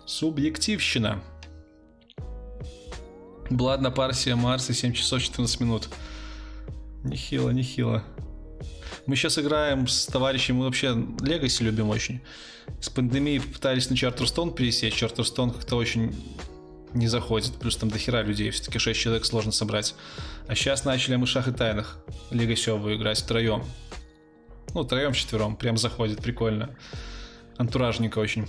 Субъективщина. 0.06 1.22
Бладна 3.49 3.89
Парсия 3.89 4.35
Марса 4.35 4.73
7 4.73 4.93
часов 4.93 5.21
14 5.21 5.59
минут. 5.59 5.89
Нехило, 7.03 7.49
нехило. 7.49 8.03
Мы 9.05 9.15
сейчас 9.15 9.39
играем 9.39 9.88
с 9.88 10.05
товарищем, 10.05 10.57
мы 10.57 10.65
вообще 10.65 10.88
Legacy 10.88 11.63
любим 11.63 11.89
очень. 11.89 12.21
С 12.80 12.89
пандемией 12.89 13.41
пытались 13.41 13.89
на 13.89 13.97
Чартерстон 13.97 14.53
пересечь, 14.53 14.93
Чартерстон 14.93 15.51
как-то 15.51 15.77
очень 15.77 16.15
не 16.93 17.07
заходит, 17.07 17.53
плюс 17.53 17.77
там 17.77 17.89
дохера 17.89 18.21
людей, 18.21 18.51
все-таки 18.51 18.77
6 18.77 18.99
человек 18.99 19.26
сложно 19.26 19.51
собрать. 19.51 19.95
А 20.47 20.55
сейчас 20.55 20.85
начали 20.85 21.15
мы 21.15 21.26
шах 21.26 21.47
и 21.47 21.51
тайнах 21.51 21.97
Легасевую 22.31 22.97
играть 22.97 23.19
втроем. 23.19 23.63
Ну, 24.73 24.84
втроем, 24.84 25.13
четвером, 25.13 25.55
прям 25.55 25.77
заходит, 25.77 26.21
прикольно. 26.21 26.76
Антуражненько 27.57 28.19
очень. 28.19 28.47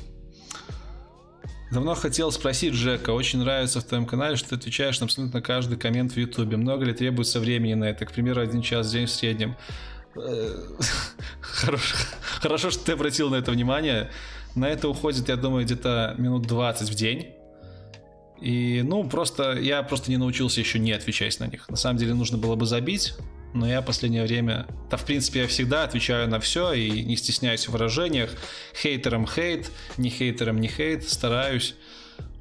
Давно 1.71 1.95
хотел 1.95 2.33
спросить 2.33 2.75
Джека, 2.75 3.11
очень 3.11 3.39
нравится 3.39 3.81
в 3.81 3.85
твоем 3.85 4.05
канале, 4.05 4.35
что 4.35 4.51
ты 4.51 4.55
отвечаешь 4.57 4.99
на 4.99 5.05
абсолютно 5.05 5.41
каждый 5.41 5.79
коммент 5.79 6.13
в 6.13 6.17
Ютубе. 6.17 6.57
Много 6.57 6.85
ли 6.85 6.93
требуется 6.93 7.39
времени 7.39 7.75
на 7.75 7.85
это? 7.85 8.07
К 8.07 8.13
примеру, 8.13 8.41
один 8.41 8.61
час 8.61 8.89
в 8.89 8.93
день 8.93 9.07
в 9.07 9.11
среднем. 9.11 9.57
Э, 10.17 10.57
хорошо, 11.41 11.97
хорошо, 12.41 12.71
что 12.71 12.85
ты 12.85 12.93
обратил 12.93 13.31
на 13.31 13.37
это 13.37 13.53
внимание. 13.53 14.11
На 14.57 14.69
это 14.69 14.89
уходит, 14.89 15.29
я 15.29 15.37
думаю, 15.37 15.65
где-то 15.65 16.17
минут 16.19 16.43
20 16.43 16.91
в 16.91 16.95
день. 16.95 17.35
И, 18.41 18.83
ну, 18.85 19.09
просто 19.09 19.53
я 19.53 19.83
просто 19.83 20.11
не 20.11 20.17
научился 20.17 20.61
еще 20.61 20.79
не 20.79 20.93
отвечать 20.93 21.39
на 21.41 21.47
них. 21.47 21.69
На 21.69 21.77
самом 21.77 21.99
деле 21.99 22.15
нужно 22.15 22.39
было 22.39 22.57
бы 22.57 22.65
забить, 22.65 23.15
но 23.53 23.69
я 23.69 23.83
в 23.83 23.85
последнее 23.85 24.23
время, 24.23 24.67
да, 24.91 24.97
в 24.97 25.05
принципе, 25.05 25.41
я 25.41 25.47
всегда 25.47 25.85
отвечаю 25.85 26.29
на 26.29 26.41
все 26.41 26.73
и 26.73 27.03
не 27.03 27.17
стесняюсь 27.17 27.69
в 27.69 27.73
выражениях. 27.73 28.31
Хейтерам 28.75 29.27
хейт, 29.27 29.71
не 29.99 30.09
хейтерам 30.09 30.61
не 30.61 30.69
хейт, 30.69 31.09
стараюсь. 31.09 31.75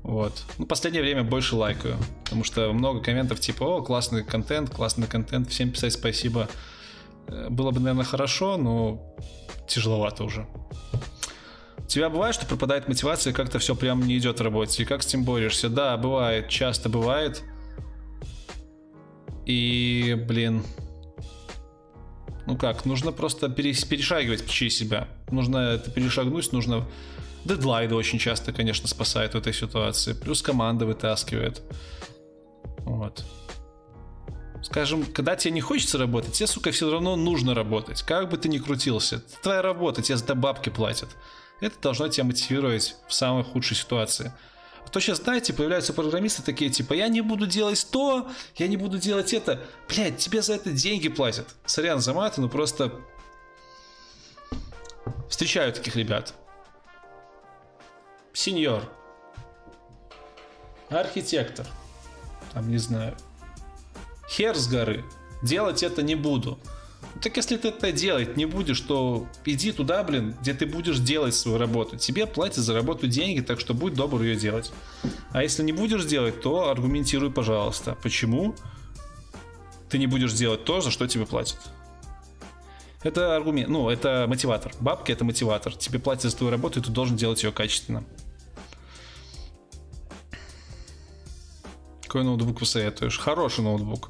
Вот. 0.04 0.44
Ну, 0.58 0.66
последнее 0.66 1.04
время 1.04 1.24
больше 1.24 1.56
лайкаю, 1.56 1.98
потому 2.24 2.44
что 2.44 2.72
много 2.72 3.02
комментов 3.02 3.40
типа, 3.40 3.64
о, 3.64 3.82
классный 3.82 4.24
контент, 4.24 4.70
классный 4.70 5.08
контент, 5.08 5.50
всем 5.50 5.72
писать 5.72 5.94
спасибо. 5.94 6.48
Э, 7.28 7.50
было 7.50 7.72
бы, 7.72 7.80
наверное, 7.80 8.06
хорошо, 8.06 8.58
но 8.58 9.16
тяжеловато 9.68 10.24
уже. 10.24 10.48
У 11.84 11.88
тебя 11.88 12.10
бывает, 12.10 12.36
что 12.36 12.46
пропадает 12.46 12.88
мотивация, 12.88 13.34
как-то 13.34 13.60
все 13.60 13.76
прям 13.76 14.06
не 14.06 14.18
идет 14.18 14.40
в 14.40 14.44
работе, 14.44 14.84
и 14.84 14.86
как 14.86 15.02
с 15.02 15.08
этим 15.08 15.24
борешься? 15.24 15.70
Да, 15.70 15.98
бывает, 15.98 16.50
часто 16.50 16.88
бывает. 16.90 17.44
И, 19.46 20.16
блин, 20.28 20.64
ну 22.46 22.58
как, 22.58 22.86
нужно 22.86 23.12
просто 23.12 23.50
перешагивать 23.50 24.48
через 24.50 24.78
себя. 24.78 25.08
Нужно 25.32 25.58
это 25.58 25.92
перешагнуть, 25.92 26.52
нужно... 26.52 26.88
Дедлайды 27.46 27.96
очень 27.96 28.20
часто, 28.20 28.52
конечно, 28.52 28.88
спасает 28.88 29.34
в 29.34 29.38
этой 29.38 29.54
ситуации. 29.54 30.14
Плюс 30.14 30.42
команда 30.42 30.86
вытаскивает. 30.86 31.62
Вот. 32.80 33.24
Скажем, 34.62 35.06
когда 35.06 35.36
тебе 35.36 35.54
не 35.54 35.62
хочется 35.62 35.98
работать, 35.98 36.34
тебе, 36.34 36.48
сука, 36.48 36.72
все 36.72 36.92
равно 36.92 37.16
нужно 37.16 37.54
работать. 37.54 38.02
Как 38.02 38.30
бы 38.30 38.38
ты 38.38 38.50
ни 38.50 38.58
крутился. 38.58 39.18
Это 39.18 39.42
твоя 39.42 39.62
работа, 39.62 40.02
тебе 40.02 40.18
за 40.18 40.26
это 40.26 40.36
бабки 40.36 40.70
платят. 40.70 41.10
Это 41.62 41.80
должно 41.82 42.08
тебя 42.08 42.24
мотивировать 42.24 42.96
в 43.08 43.14
самой 43.14 43.44
худшей 43.44 43.76
ситуации. 43.76 44.34
А 44.86 44.90
то 44.90 45.00
сейчас, 45.00 45.20
знаете, 45.20 45.54
появляются 45.54 45.94
программисты 45.94 46.42
такие, 46.42 46.72
типа, 46.72 46.94
я 46.94 47.10
не 47.10 47.22
буду 47.22 47.46
делать 47.46 47.86
то, 47.92 48.28
я 48.56 48.68
не 48.68 48.78
буду 48.78 48.98
делать 48.98 49.34
это. 49.34 49.62
Блядь, 49.88 50.18
тебе 50.18 50.42
за 50.42 50.54
это 50.54 50.72
деньги 50.72 51.10
платят. 51.10 51.48
Сорян 51.66 52.00
за 52.00 52.14
маты, 52.14 52.42
ну 52.42 52.50
просто... 52.50 52.92
Встречаю 55.30 55.72
таких 55.74 55.96
ребят. 55.96 56.34
Сеньор. 58.34 58.84
Архитектор. 60.90 61.68
Там, 62.54 62.72
не 62.72 62.78
знаю. 62.78 63.16
Хер 64.28 64.56
с 64.56 64.68
горы. 64.68 65.06
Делать 65.44 65.84
это 65.84 66.02
не 66.02 66.16
буду. 66.16 66.58
Так 67.22 67.36
если 67.36 67.58
ты 67.58 67.70
это 67.70 67.92
делать 67.92 68.38
не 68.38 68.46
будешь, 68.46 68.80
то 68.80 69.28
иди 69.44 69.72
туда, 69.72 70.04
блин, 70.04 70.36
где 70.42 70.54
ты 70.54 70.66
будешь 70.66 71.00
делать 71.00 71.36
свою 71.36 71.58
работу. 71.58 71.98
Тебе 71.98 72.26
платят 72.26 72.64
за 72.64 72.74
работу 72.74 73.08
деньги, 73.08 73.42
так 73.42 73.60
что 73.60 73.74
будь 73.74 73.94
добр 73.94 74.22
ее 74.22 74.36
делать. 74.36 74.72
А 75.32 75.44
если 75.44 75.64
не 75.64 75.74
будешь 75.74 76.06
делать, 76.06 76.42
то 76.42 76.70
аргументируй, 76.70 77.32
пожалуйста. 77.32 77.98
Почему 78.02 78.56
ты 79.90 79.98
не 79.98 80.08
будешь 80.08 80.34
делать 80.34 80.64
то, 80.64 80.80
за 80.82 80.92
что 80.92 81.08
тебе 81.08 81.26
платят? 81.26 81.60
Это 83.04 83.36
аргумент, 83.36 83.70
ну, 83.70 83.90
это 83.90 84.26
мотиватор. 84.28 84.74
Бабки 84.80 85.12
это 85.12 85.26
мотиватор. 85.26 85.76
Тебе 85.76 86.00
платят 86.00 86.32
за 86.32 86.38
твою 86.38 86.52
работу, 86.52 86.80
и 86.80 86.84
ты 86.84 86.90
должен 86.90 87.18
делать 87.18 87.44
ее 87.44 87.52
качественно. 87.52 88.04
Какой 92.04 92.24
ноутбук 92.24 92.60
посоветуешь? 92.60 93.20
Хороший 93.20 93.64
ноутбук 93.64 94.10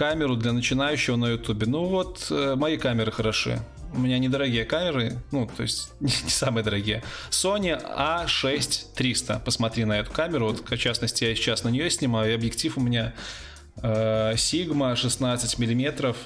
камеру 0.00 0.34
для 0.34 0.54
начинающего 0.54 1.16
на 1.16 1.26
ютубе. 1.26 1.66
Ну 1.66 1.84
вот, 1.84 2.28
э, 2.30 2.54
мои 2.54 2.78
камеры 2.78 3.12
хороши. 3.12 3.60
У 3.92 3.98
меня 3.98 4.18
недорогие 4.18 4.64
камеры, 4.64 5.18
ну, 5.30 5.46
то 5.46 5.62
есть 5.62 5.92
не 6.00 6.08
самые 6.08 6.64
дорогие. 6.64 7.02
Sony 7.30 7.78
A6300. 7.78 9.42
Посмотри 9.44 9.84
на 9.84 9.98
эту 9.98 10.10
камеру. 10.10 10.46
Вот, 10.46 10.66
в 10.66 10.76
частности, 10.78 11.24
я 11.24 11.34
сейчас 11.34 11.64
на 11.64 11.68
нее 11.68 11.90
снимаю. 11.90 12.32
И 12.32 12.34
объектив 12.34 12.78
у 12.78 12.80
меня 12.80 13.12
э, 13.82 14.32
Sigma 14.36 14.96
16 14.96 15.58
миллиметров 15.58 16.16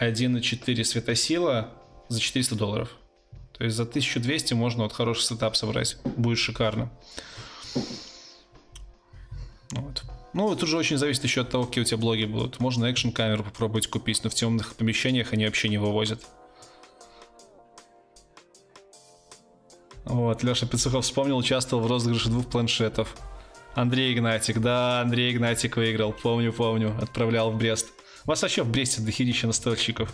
1.4 0.00 0.82
светосила 0.82 1.68
за 2.08 2.18
400 2.18 2.56
долларов. 2.56 2.88
То 3.56 3.62
есть 3.62 3.76
за 3.76 3.84
1200 3.84 4.54
можно 4.54 4.82
вот 4.82 4.92
хороший 4.92 5.22
сетап 5.22 5.54
собрать. 5.54 5.96
Будет 6.16 6.38
шикарно. 6.38 6.90
Вот. 9.70 10.02
Ну, 10.36 10.54
тут 10.54 10.68
же 10.68 10.76
очень 10.76 10.98
зависит 10.98 11.24
еще 11.24 11.40
от 11.40 11.48
того, 11.48 11.64
какие 11.64 11.80
у 11.80 11.86
тебя 11.86 11.96
блоги 11.96 12.26
будут. 12.26 12.60
Можно 12.60 12.84
экшн 12.84 13.08
камеру 13.08 13.42
попробовать 13.42 13.86
купить, 13.86 14.22
но 14.22 14.28
в 14.28 14.34
темных 14.34 14.74
помещениях 14.74 15.32
они 15.32 15.46
вообще 15.46 15.70
не 15.70 15.78
вывозят. 15.78 16.20
Вот, 20.04 20.42
Леша 20.42 20.66
Пиццухов 20.66 21.06
вспомнил, 21.06 21.38
участвовал 21.38 21.82
в 21.82 21.86
розыгрыше 21.86 22.28
двух 22.28 22.50
планшетов. 22.50 23.16
Андрей 23.74 24.12
Игнатик, 24.12 24.60
да, 24.60 25.00
Андрей 25.00 25.32
Игнатик 25.32 25.78
выиграл, 25.78 26.12
помню, 26.12 26.52
помню, 26.52 26.94
отправлял 27.00 27.50
в 27.50 27.56
Брест. 27.56 27.88
У 28.26 28.28
вас 28.28 28.42
вообще 28.42 28.62
в 28.62 28.70
Бресте 28.70 29.00
дохерища 29.00 29.46
настольщиков. 29.46 30.12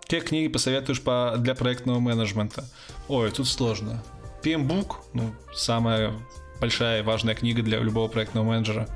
Какие 0.00 0.18
книги 0.18 0.48
посоветуешь 0.48 1.00
по, 1.00 1.36
для 1.38 1.54
проектного 1.54 2.00
менеджмента? 2.00 2.64
Ой, 3.06 3.30
тут 3.30 3.46
сложно. 3.46 4.02
PMBook, 4.42 4.96
ну, 5.14 5.32
самая 5.54 6.12
большая 6.60 7.02
важная 7.02 7.34
книга 7.34 7.62
для 7.62 7.78
любого 7.78 8.08
проектного 8.08 8.44
менеджера. 8.44 8.88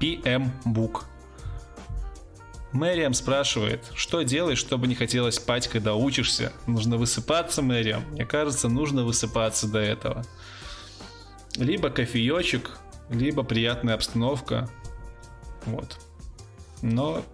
PM 0.00 0.50
Book. 0.64 1.04
Мэриам 2.72 3.14
спрашивает, 3.14 3.90
что 3.94 4.22
делаешь, 4.22 4.58
чтобы 4.58 4.86
не 4.86 4.94
хотелось 4.94 5.36
спать, 5.36 5.66
когда 5.66 5.94
учишься? 5.94 6.52
Нужно 6.66 6.96
высыпаться, 6.96 7.62
Мэриам. 7.62 8.04
Мне 8.12 8.24
кажется, 8.24 8.68
нужно 8.68 9.04
высыпаться 9.04 9.66
до 9.66 9.80
этого. 9.80 10.24
Либо 11.56 11.90
кофеечек, 11.90 12.78
либо 13.10 13.42
приятная 13.42 13.94
обстановка. 13.94 14.70
Вот. 15.66 15.98
Но 16.80 17.24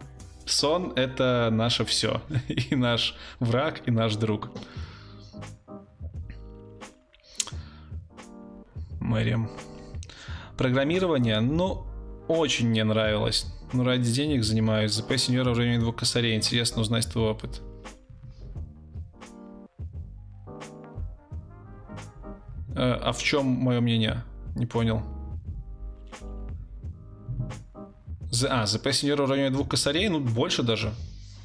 сон 0.46 0.92
это 0.96 1.50
наше 1.52 1.84
все. 1.84 2.22
И 2.48 2.74
наш 2.74 3.14
враг, 3.38 3.82
и 3.86 3.90
наш 3.90 4.16
друг. 4.16 4.50
Мэриам. 9.06 9.48
Программирование, 10.56 11.40
ну, 11.40 11.86
очень 12.28 12.68
мне 12.68 12.82
нравилось. 12.84 13.46
Ну, 13.72 13.84
ради 13.84 14.10
денег 14.10 14.42
занимаюсь. 14.42 14.92
ЗП 14.92 15.16
сеньора 15.16 15.52
в 15.52 15.58
районе 15.58 15.78
двух 15.78 15.96
косарей. 15.96 16.36
Интересно 16.36 16.82
узнать 16.82 17.08
твой 17.10 17.30
опыт. 17.30 17.60
Э, 22.74 22.92
а 23.02 23.12
в 23.12 23.22
чем 23.22 23.46
мое 23.46 23.80
мнение? 23.80 24.24
Не 24.54 24.66
понял. 24.66 25.02
А, 28.48 28.66
ЗП 28.66 28.92
сеньора 28.92 29.26
в 29.26 29.30
районе 29.30 29.50
двух 29.50 29.68
косарей, 29.68 30.08
ну, 30.08 30.20
больше 30.20 30.62
даже. 30.62 30.92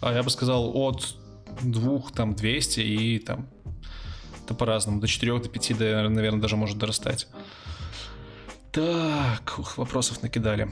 А 0.02 0.14
я 0.14 0.24
бы 0.24 0.30
сказал, 0.30 0.76
от 0.76 1.16
двух, 1.62 2.12
там, 2.12 2.34
200 2.36 2.80
и 2.80 3.20
там 3.20 3.48
это 4.52 4.58
по-разному. 4.58 5.00
До 5.00 5.08
4, 5.08 5.40
до 5.40 5.50
5, 5.50 5.78
до, 5.78 6.10
наверное, 6.10 6.42
даже 6.42 6.56
может 6.56 6.78
дорастать. 6.78 7.28
Так, 8.72 9.56
ух, 9.58 9.78
вопросов 9.78 10.22
накидали. 10.22 10.72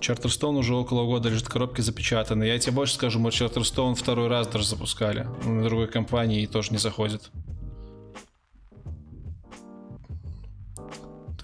Чартерстоун 0.00 0.56
уже 0.56 0.74
около 0.74 1.04
года 1.04 1.28
лежит 1.28 1.46
в 1.46 1.50
коробке 1.50 1.82
запечатанный. 1.82 2.48
Я 2.48 2.58
тебе 2.58 2.72
больше 2.72 2.94
скажу, 2.94 3.18
мы 3.18 3.30
Чартерстоун 3.30 3.94
второй 3.94 4.28
раз 4.28 4.48
даже 4.48 4.66
запускали. 4.66 5.26
На 5.44 5.64
другой 5.64 5.86
компании 5.86 6.42
и 6.42 6.46
тоже 6.46 6.72
не 6.72 6.78
заходит. 6.78 7.30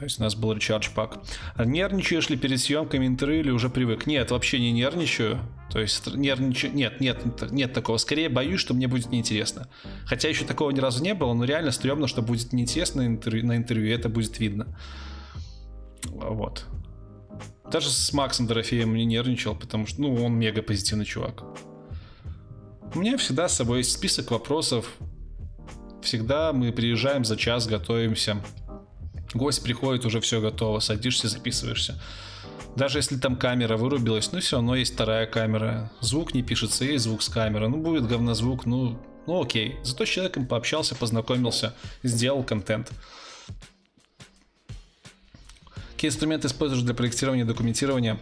То 0.02 0.06
есть 0.06 0.18
у 0.18 0.24
нас 0.24 0.34
был 0.34 0.52
речардж 0.52 0.88
пак. 0.92 1.20
А 1.54 1.64
нервничаешь 1.64 2.28
ли 2.28 2.36
перед 2.36 2.60
съемками 2.60 3.06
интервью 3.06 3.38
или 3.38 3.50
уже 3.52 3.70
привык? 3.70 4.08
Нет, 4.08 4.32
вообще 4.32 4.58
не 4.58 4.72
нервничаю. 4.72 5.38
То 5.70 5.78
есть 5.78 6.12
нервничаю... 6.12 6.74
Нет, 6.74 7.00
нет, 7.00 7.22
нет 7.52 7.72
такого. 7.72 7.98
Скорее 7.98 8.28
боюсь, 8.28 8.58
что 8.58 8.74
мне 8.74 8.88
будет 8.88 9.12
неинтересно. 9.12 9.68
Хотя 10.04 10.28
еще 10.28 10.44
такого 10.44 10.72
ни 10.72 10.80
разу 10.80 11.04
не 11.04 11.14
было, 11.14 11.32
но 11.34 11.44
реально 11.44 11.70
стрёмно, 11.70 12.08
что 12.08 12.20
будет 12.20 12.52
неинтересно 12.52 13.02
на 13.02 13.06
интервью, 13.06 13.46
на 13.46 13.56
интервью 13.56 13.94
это 13.94 14.08
будет 14.08 14.40
видно. 14.40 14.76
Вот. 16.06 16.66
Даже 17.70 17.88
с 17.88 18.12
Максом 18.12 18.48
Дорофеем 18.48 18.92
не 18.96 19.04
нервничал, 19.04 19.54
потому 19.54 19.86
что, 19.86 20.02
ну, 20.02 20.16
он 20.16 20.32
мега 20.34 20.62
позитивный 20.62 21.04
чувак. 21.04 21.44
У 22.92 22.98
меня 22.98 23.16
всегда 23.18 23.48
с 23.48 23.54
собой 23.54 23.78
есть 23.78 23.92
список 23.92 24.32
вопросов. 24.32 24.96
Всегда 26.02 26.52
мы 26.52 26.72
приезжаем 26.72 27.24
за 27.24 27.36
час, 27.36 27.68
готовимся. 27.68 28.42
Гость 29.34 29.62
приходит, 29.62 30.04
уже 30.04 30.20
все 30.20 30.40
готово, 30.40 30.80
садишься, 30.80 31.28
записываешься. 31.28 32.00
Даже 32.76 32.98
если 32.98 33.16
там 33.16 33.36
камера 33.36 33.76
вырубилась, 33.76 34.32
ну 34.32 34.40
все 34.40 34.56
равно 34.56 34.76
есть 34.76 34.94
вторая 34.94 35.26
камера. 35.26 35.90
Звук 36.00 36.34
не 36.34 36.42
пишется, 36.42 36.84
есть 36.84 37.04
звук 37.04 37.22
с 37.22 37.28
камеры. 37.28 37.68
Ну 37.68 37.76
будет 37.76 38.06
говнозвук, 38.06 38.66
ну, 38.66 38.98
ну 39.26 39.42
окей. 39.42 39.76
Зато 39.82 40.04
с 40.04 40.09
человеком 40.09 40.46
пообщался, 40.46 40.94
познакомился, 40.94 41.74
сделал 42.02 42.42
контент. 42.42 42.90
Какие 45.92 46.10
инструменты 46.10 46.48
используешь 46.48 46.82
для 46.82 46.94
проектирования, 46.94 47.44
документирования 47.44 48.18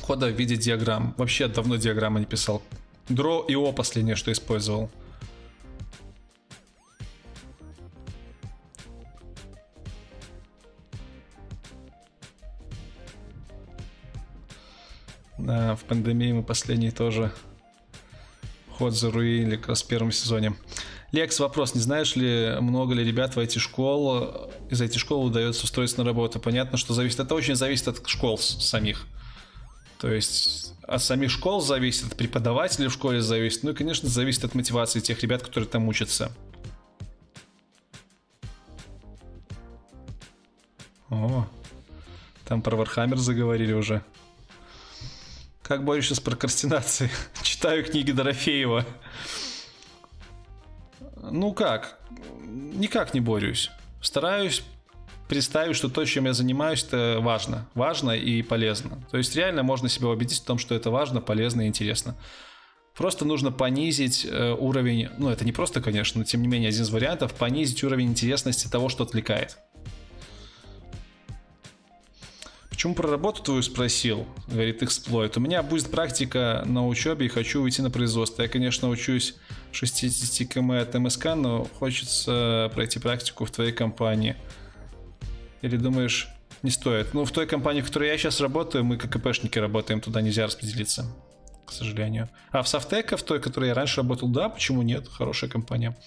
кода 0.00 0.26
в 0.26 0.32
виде 0.32 0.56
диаграмм? 0.56 1.14
Вообще 1.18 1.46
давно 1.46 1.76
диаграммы 1.76 2.20
не 2.20 2.26
писал. 2.26 2.62
Draw 3.08 3.46
и 3.48 3.54
O 3.54 3.72
последнее, 3.72 4.16
что 4.16 4.32
использовал. 4.32 4.90
Да, 15.50 15.74
в 15.74 15.82
пандемии 15.82 16.30
мы 16.30 16.44
последний 16.44 16.92
тоже 16.92 17.32
ход 18.68 18.94
заруинили 18.94 19.56
как 19.56 19.70
раз 19.70 19.82
в 19.82 19.88
первом 19.88 20.12
сезоне. 20.12 20.54
Лекс, 21.10 21.40
вопрос. 21.40 21.74
Не 21.74 21.80
знаешь 21.80 22.14
ли, 22.14 22.54
много 22.60 22.94
ли 22.94 23.02
ребят 23.02 23.34
в 23.34 23.40
IT-школ, 23.40 24.48
из 24.70 24.80
IT-школы 24.80 25.26
удается 25.26 25.64
устроиться 25.64 25.98
на 25.98 26.04
работу? 26.04 26.38
Понятно, 26.38 26.78
что 26.78 26.94
зависит. 26.94 27.18
Это 27.18 27.34
очень 27.34 27.56
зависит 27.56 27.88
от 27.88 28.08
школ 28.08 28.38
самих. 28.38 29.08
То 29.98 30.12
есть 30.12 30.74
от 30.86 31.02
самих 31.02 31.32
школ 31.32 31.60
зависит, 31.60 32.06
от 32.06 32.16
преподавателей 32.16 32.86
в 32.86 32.92
школе 32.92 33.20
зависит. 33.20 33.64
Ну 33.64 33.72
и, 33.72 33.74
конечно, 33.74 34.08
зависит 34.08 34.44
от 34.44 34.54
мотивации 34.54 35.00
тех 35.00 35.20
ребят, 35.20 35.42
которые 35.42 35.68
там 35.68 35.88
учатся. 35.88 36.30
О, 41.08 41.44
там 42.44 42.62
про 42.62 42.76
Вархаммер 42.76 43.18
заговорили 43.18 43.72
уже. 43.72 44.04
Как 45.70 45.84
борешься 45.84 46.16
с 46.16 46.20
прокрастинацией? 46.20 47.12
Читаю 47.44 47.84
книги 47.84 48.10
Дорофеева. 48.10 48.84
Ну 51.22 51.52
как? 51.52 52.00
Никак 52.40 53.14
не 53.14 53.20
борюсь. 53.20 53.70
Стараюсь 54.02 54.64
представить, 55.28 55.76
что 55.76 55.88
то, 55.88 56.04
чем 56.06 56.24
я 56.24 56.32
занимаюсь, 56.32 56.82
это 56.82 57.18
важно. 57.20 57.68
Важно 57.74 58.10
и 58.10 58.42
полезно. 58.42 59.00
То 59.12 59.18
есть 59.18 59.36
реально 59.36 59.62
можно 59.62 59.88
себя 59.88 60.08
убедить 60.08 60.40
в 60.40 60.44
том, 60.44 60.58
что 60.58 60.74
это 60.74 60.90
важно, 60.90 61.20
полезно 61.20 61.60
и 61.60 61.68
интересно. 61.68 62.16
Просто 62.96 63.24
нужно 63.24 63.52
понизить 63.52 64.26
э, 64.28 64.52
уровень, 64.52 65.08
ну 65.18 65.28
это 65.28 65.44
не 65.44 65.52
просто, 65.52 65.80
конечно, 65.80 66.18
но 66.18 66.24
тем 66.24 66.42
не 66.42 66.48
менее 66.48 66.70
один 66.70 66.82
из 66.82 66.90
вариантов, 66.90 67.32
понизить 67.34 67.84
уровень 67.84 68.08
интересности 68.08 68.66
того, 68.66 68.88
что 68.88 69.04
отвлекает. 69.04 69.56
Почему 72.80 72.94
про 72.94 73.10
работу 73.10 73.42
твою 73.42 73.60
спросил? 73.60 74.26
Говорит 74.48 74.82
эксплойт. 74.82 75.36
У 75.36 75.40
меня 75.40 75.62
будет 75.62 75.90
практика 75.90 76.62
на 76.64 76.88
учебе 76.88 77.26
и 77.26 77.28
хочу 77.28 77.60
уйти 77.60 77.82
на 77.82 77.90
производство. 77.90 78.40
Я, 78.40 78.48
конечно, 78.48 78.88
учусь 78.88 79.34
60 79.72 80.48
км 80.48 80.80
от 80.80 80.94
МСК, 80.94 81.34
но 81.36 81.68
хочется 81.78 82.70
пройти 82.74 82.98
практику 82.98 83.44
в 83.44 83.50
твоей 83.50 83.72
компании. 83.72 84.34
Или 85.60 85.76
думаешь, 85.76 86.28
не 86.62 86.70
стоит? 86.70 87.12
Ну, 87.12 87.26
в 87.26 87.32
той 87.32 87.46
компании, 87.46 87.82
в 87.82 87.84
которой 87.88 88.08
я 88.08 88.16
сейчас 88.16 88.40
работаю, 88.40 88.82
мы 88.82 88.96
как 88.96 89.14
ИПшники 89.14 89.58
работаем, 89.58 90.00
туда 90.00 90.22
нельзя 90.22 90.46
распределиться, 90.46 91.04
к 91.66 91.72
сожалению. 91.72 92.30
А 92.50 92.62
в 92.62 92.68
Софтека, 92.68 93.18
в 93.18 93.22
той, 93.22 93.40
в 93.40 93.42
которой 93.42 93.68
я 93.68 93.74
раньше 93.74 93.98
работал, 93.98 94.26
да, 94.26 94.48
почему 94.48 94.80
нет? 94.80 95.06
Хорошая 95.06 95.50
компания. 95.50 95.98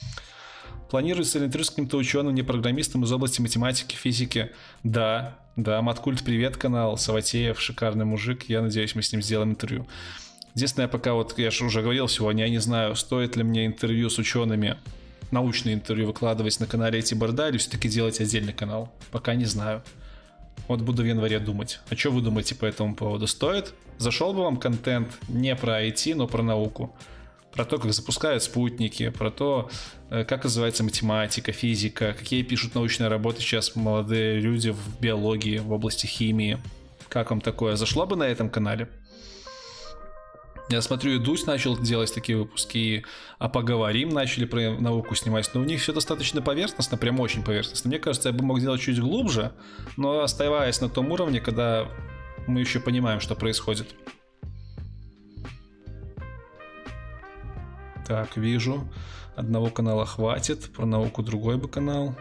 Планируется 0.89 1.37
ли 1.37 1.45
интервью 1.45 1.65
с 1.65 1.69
каким-то 1.69 1.97
ученым, 1.97 2.33
не 2.33 2.41
программистом 2.41 3.03
из 3.03 3.11
области 3.11 3.41
математики, 3.41 3.95
физики? 3.95 4.51
Да, 4.81 5.37
да, 5.55 5.83
Маткульт, 5.83 6.23
привет, 6.23 6.57
канал. 6.57 6.97
Саватеев, 6.97 7.61
шикарный 7.61 8.05
мужик. 8.05 8.49
Я 8.49 8.63
надеюсь, 8.63 8.95
мы 8.95 9.03
с 9.03 9.11
ним 9.11 9.21
сделаем 9.21 9.51
интервью. 9.51 9.85
Единственное, 10.55 10.87
пока 10.87 11.13
вот, 11.13 11.37
я 11.37 11.51
же 11.51 11.65
уже 11.65 11.81
говорил 11.81 12.07
сегодня, 12.07 12.45
я 12.45 12.49
не 12.49 12.57
знаю, 12.57 12.95
стоит 12.95 13.35
ли 13.35 13.43
мне 13.43 13.67
интервью 13.67 14.09
с 14.09 14.17
учеными, 14.17 14.77
научное 15.29 15.75
интервью 15.75 16.07
выкладывать 16.07 16.59
на 16.59 16.65
канале 16.65 16.97
эти 16.97 17.13
борда 17.13 17.49
или 17.49 17.59
все-таки 17.59 17.87
делать 17.87 18.19
отдельный 18.19 18.53
канал. 18.53 18.91
Пока 19.11 19.35
не 19.35 19.45
знаю. 19.45 19.83
Вот 20.67 20.81
буду 20.81 21.03
в 21.03 21.05
январе 21.05 21.37
думать. 21.37 21.81
А 21.87 21.95
что 21.95 22.09
вы 22.09 22.21
думаете 22.21 22.55
по 22.55 22.65
этому 22.65 22.95
поводу? 22.95 23.27
Стоит? 23.27 23.75
Зашел 23.99 24.33
бы 24.33 24.41
вам 24.41 24.57
контент 24.57 25.09
не 25.27 25.55
про 25.55 25.85
IT, 25.85 26.15
но 26.15 26.27
про 26.27 26.41
науку? 26.41 26.95
Про 27.53 27.65
то, 27.65 27.77
как 27.77 27.93
запускают 27.93 28.43
спутники, 28.43 29.09
про 29.09 29.29
то, 29.29 29.69
э, 30.09 30.25
как 30.25 30.43
называется 30.43 30.83
математика, 30.83 31.51
физика, 31.51 32.13
какие 32.17 32.41
пишут 32.41 32.75
научные 32.75 33.09
работы 33.09 33.41
сейчас 33.41 33.75
молодые 33.75 34.39
люди 34.39 34.69
в 34.69 34.99
биологии, 34.99 35.59
в 35.59 35.71
области 35.71 36.05
химии. 36.05 36.57
Как 37.09 37.29
вам 37.29 37.41
такое? 37.41 37.75
Зашло 37.75 38.05
бы 38.05 38.15
на 38.15 38.23
этом 38.23 38.49
канале? 38.49 38.89
Я 40.69 40.81
смотрю, 40.81 41.15
и 41.15 41.19
Дусь 41.19 41.45
начал 41.45 41.77
делать 41.77 42.13
такие 42.13 42.37
выпуски, 42.37 43.05
а 43.37 43.49
поговорим 43.49 44.09
начали 44.09 44.45
про 44.45 44.71
науку 44.71 45.13
снимать, 45.13 45.49
но 45.53 45.61
у 45.61 45.63
них 45.65 45.81
все 45.81 45.93
достаточно 45.93 46.41
поверхностно, 46.41 46.97
прям 46.97 47.19
очень 47.19 47.43
поверхностно. 47.43 47.89
Мне 47.89 47.99
кажется, 47.99 48.29
я 48.29 48.33
бы 48.33 48.43
мог 48.43 48.59
делать 48.59 48.81
чуть 48.81 48.99
глубже, 48.99 49.51
но 49.97 50.21
оставаясь 50.21 50.79
на 50.81 50.89
том 50.89 51.11
уровне, 51.11 51.41
когда 51.41 51.87
мы 52.47 52.61
еще 52.61 52.79
понимаем, 52.79 53.19
что 53.19 53.35
происходит. 53.35 53.93
Так, 58.07 58.37
вижу. 58.37 58.87
Одного 59.35 59.69
канала 59.69 60.05
хватит. 60.05 60.71
Про 60.73 60.85
науку 60.85 61.23
другой 61.23 61.57
бы 61.57 61.67
канал. 61.67 62.15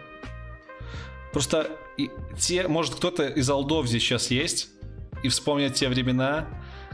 Просто 1.32 1.70
и 1.96 2.10
те, 2.38 2.68
может 2.68 2.94
кто-то 2.94 3.26
из 3.26 3.48
алдов 3.50 3.86
здесь 3.86 4.02
сейчас 4.02 4.30
есть 4.30 4.68
и 5.22 5.28
вспомнит 5.28 5.74
те 5.74 5.88
времена, 5.88 6.46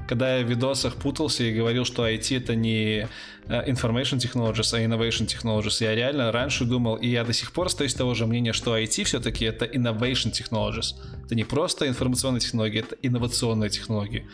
когда 0.08 0.38
я 0.38 0.44
в 0.44 0.48
видосах 0.48 0.96
путался 0.96 1.44
и 1.44 1.54
говорил, 1.54 1.84
что 1.84 2.08
IT 2.08 2.36
это 2.36 2.54
не 2.54 3.06
э, 3.46 3.70
Information 3.70 4.18
Technologies, 4.18 4.74
а 4.74 4.80
Innovation 4.80 5.26
Technologies. 5.26 5.84
Я 5.84 5.94
реально 5.94 6.32
раньше 6.32 6.64
думал, 6.64 6.96
и 6.96 7.08
я 7.08 7.24
до 7.24 7.34
сих 7.34 7.52
пор 7.52 7.66
остаюсь 7.66 7.94
того 7.94 8.14
же 8.14 8.26
мнения, 8.26 8.54
что 8.54 8.76
IT 8.76 9.04
все-таки 9.04 9.44
это 9.44 9.66
Innovation 9.66 10.32
Technologies. 10.32 10.94
Это 11.26 11.34
не 11.34 11.44
просто 11.44 11.86
информационные 11.86 12.40
технологии, 12.40 12.80
это 12.80 12.96
инновационные 13.02 13.68
технологии. 13.68 14.26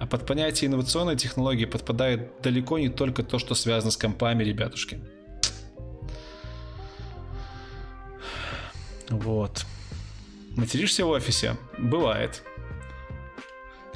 А 0.00 0.06
под 0.06 0.26
понятие 0.26 0.68
инновационные 0.68 1.16
технологии 1.16 1.66
подпадает 1.66 2.32
далеко 2.42 2.78
не 2.78 2.88
только 2.88 3.22
то, 3.22 3.38
что 3.38 3.54
связано 3.54 3.92
с 3.92 3.96
компами, 3.96 4.42
ребятушки. 4.42 4.98
Вот. 9.10 9.64
Материшься 10.56 11.04
в 11.04 11.10
офисе? 11.10 11.56
Бывает. 11.78 12.42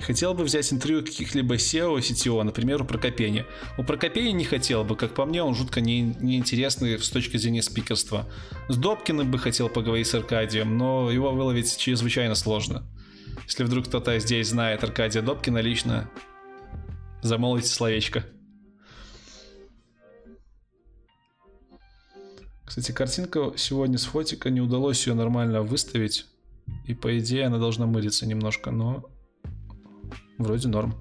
Хотел 0.01 0.35
бы 0.35 0.45
взять 0.45 0.73
интервью 0.73 1.05
каких-либо 1.05 1.55
SEO, 1.55 1.99
CTO, 1.99 2.43
например, 2.43 2.83
у 2.83 2.85
Прокопения. 2.85 3.47
У 3.79 3.85
Прокопения 3.85 4.33
не 4.33 4.45
хотел 4.45 4.85
бы, 4.85 4.97
как 4.97 5.15
по 5.15 5.25
мне, 5.25 5.43
он 5.43 5.55
жутко 5.55 5.81
не, 5.81 6.03
неинтересный 6.03 6.99
с 6.99 7.09
точки 7.09 7.37
зрения 7.37 7.63
спикерства. 7.63 8.29
С 8.69 8.77
Добкиным 8.77 9.31
бы 9.31 9.39
хотел 9.39 9.69
поговорить 9.69 10.09
с 10.09 10.15
Аркадием, 10.15 10.77
но 10.77 11.11
его 11.11 11.31
выловить 11.33 11.77
чрезвычайно 11.79 12.35
сложно. 12.35 12.87
Если 13.45 13.65
вдруг 13.65 13.87
кто-то 13.87 14.19
здесь 14.19 14.49
знает 14.49 14.83
Аркадия 14.83 15.23
Добкина 15.23 15.59
лично, 15.59 16.11
замолвите 17.23 17.69
словечко. 17.69 18.25
Кстати, 22.65 22.93
картинка 22.93 23.53
сегодня 23.57 23.99
с 23.99 24.05
фотика, 24.05 24.51
не 24.51 24.61
удалось 24.61 25.07
ее 25.07 25.15
нормально 25.15 25.63
выставить. 25.63 26.27
И 26.87 26.95
по 26.95 27.19
идее 27.19 27.47
она 27.47 27.59
должна 27.59 27.87
мыриться 27.87 28.27
немножко, 28.27 28.71
но 28.71 29.05
Вроде 30.39 30.69
норм. 30.69 30.95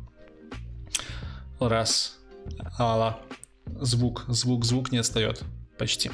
Раз. 1.59 2.19
Ала. 2.77 3.19
Звук, 3.65 4.25
звук, 4.27 4.65
звук 4.65 4.91
не 4.91 4.99
отстает. 4.99 5.43
Почти. 5.77 6.11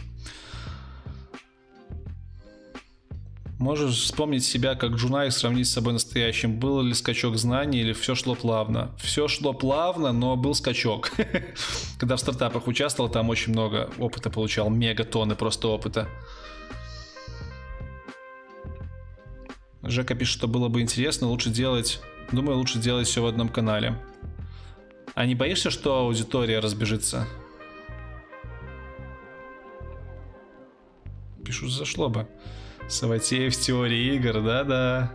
Можешь 3.59 3.97
вспомнить 3.97 4.45
себя 4.45 4.75
как 4.75 4.91
Джуна 4.91 5.25
и 5.25 5.31
сравнить 5.31 5.67
с 5.67 5.73
собой 5.73 5.91
настоящим. 5.91 6.59
Был 6.59 6.81
ли 6.81 6.93
скачок 6.93 7.35
знаний 7.35 7.81
или 7.81 7.91
все 7.91 8.15
шло 8.15 8.33
плавно? 8.33 8.95
Все 8.97 9.27
шло 9.27 9.53
плавно, 9.53 10.13
но 10.13 10.37
был 10.37 10.55
скачок. 10.55 11.11
Когда 11.97 12.15
в 12.15 12.21
стартапах 12.21 12.67
участвовал, 12.67 13.09
там 13.09 13.29
очень 13.29 13.51
много 13.51 13.89
опыта 13.97 14.29
получал. 14.29 14.69
Мегатоны 14.69 15.35
просто 15.35 15.67
опыта. 15.67 16.07
Жека 19.83 20.15
пишет, 20.15 20.37
что 20.37 20.47
было 20.47 20.69
бы 20.69 20.79
интересно 20.79 21.27
лучше 21.27 21.49
делать 21.49 22.01
Думаю, 22.31 22.57
лучше 22.57 22.79
делать 22.79 23.07
все 23.07 23.21
в 23.21 23.25
одном 23.25 23.49
канале. 23.49 23.97
А 25.15 25.25
не 25.25 25.35
боишься, 25.35 25.71
что 25.71 25.99
аудитория 25.99 26.59
разбежится? 26.59 27.27
Пишу, 31.43 31.67
зашло 31.67 32.09
бы. 32.09 32.27
Саватеев 32.87 33.55
в 33.55 33.59
теории 33.59 34.15
игр, 34.15 34.41
да-да. 34.41 35.11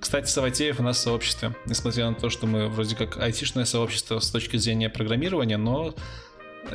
Кстати, 0.00 0.28
Саватеев 0.28 0.80
у 0.80 0.82
нас 0.82 0.98
в 0.98 1.00
сообществе. 1.00 1.54
Несмотря 1.66 2.08
на 2.08 2.14
то, 2.14 2.30
что 2.30 2.46
мы 2.46 2.68
вроде 2.68 2.94
как 2.94 3.16
айтишное 3.16 3.64
сообщество 3.64 4.18
с 4.18 4.30
точки 4.30 4.56
зрения 4.56 4.90
программирования, 4.90 5.56
но 5.56 5.94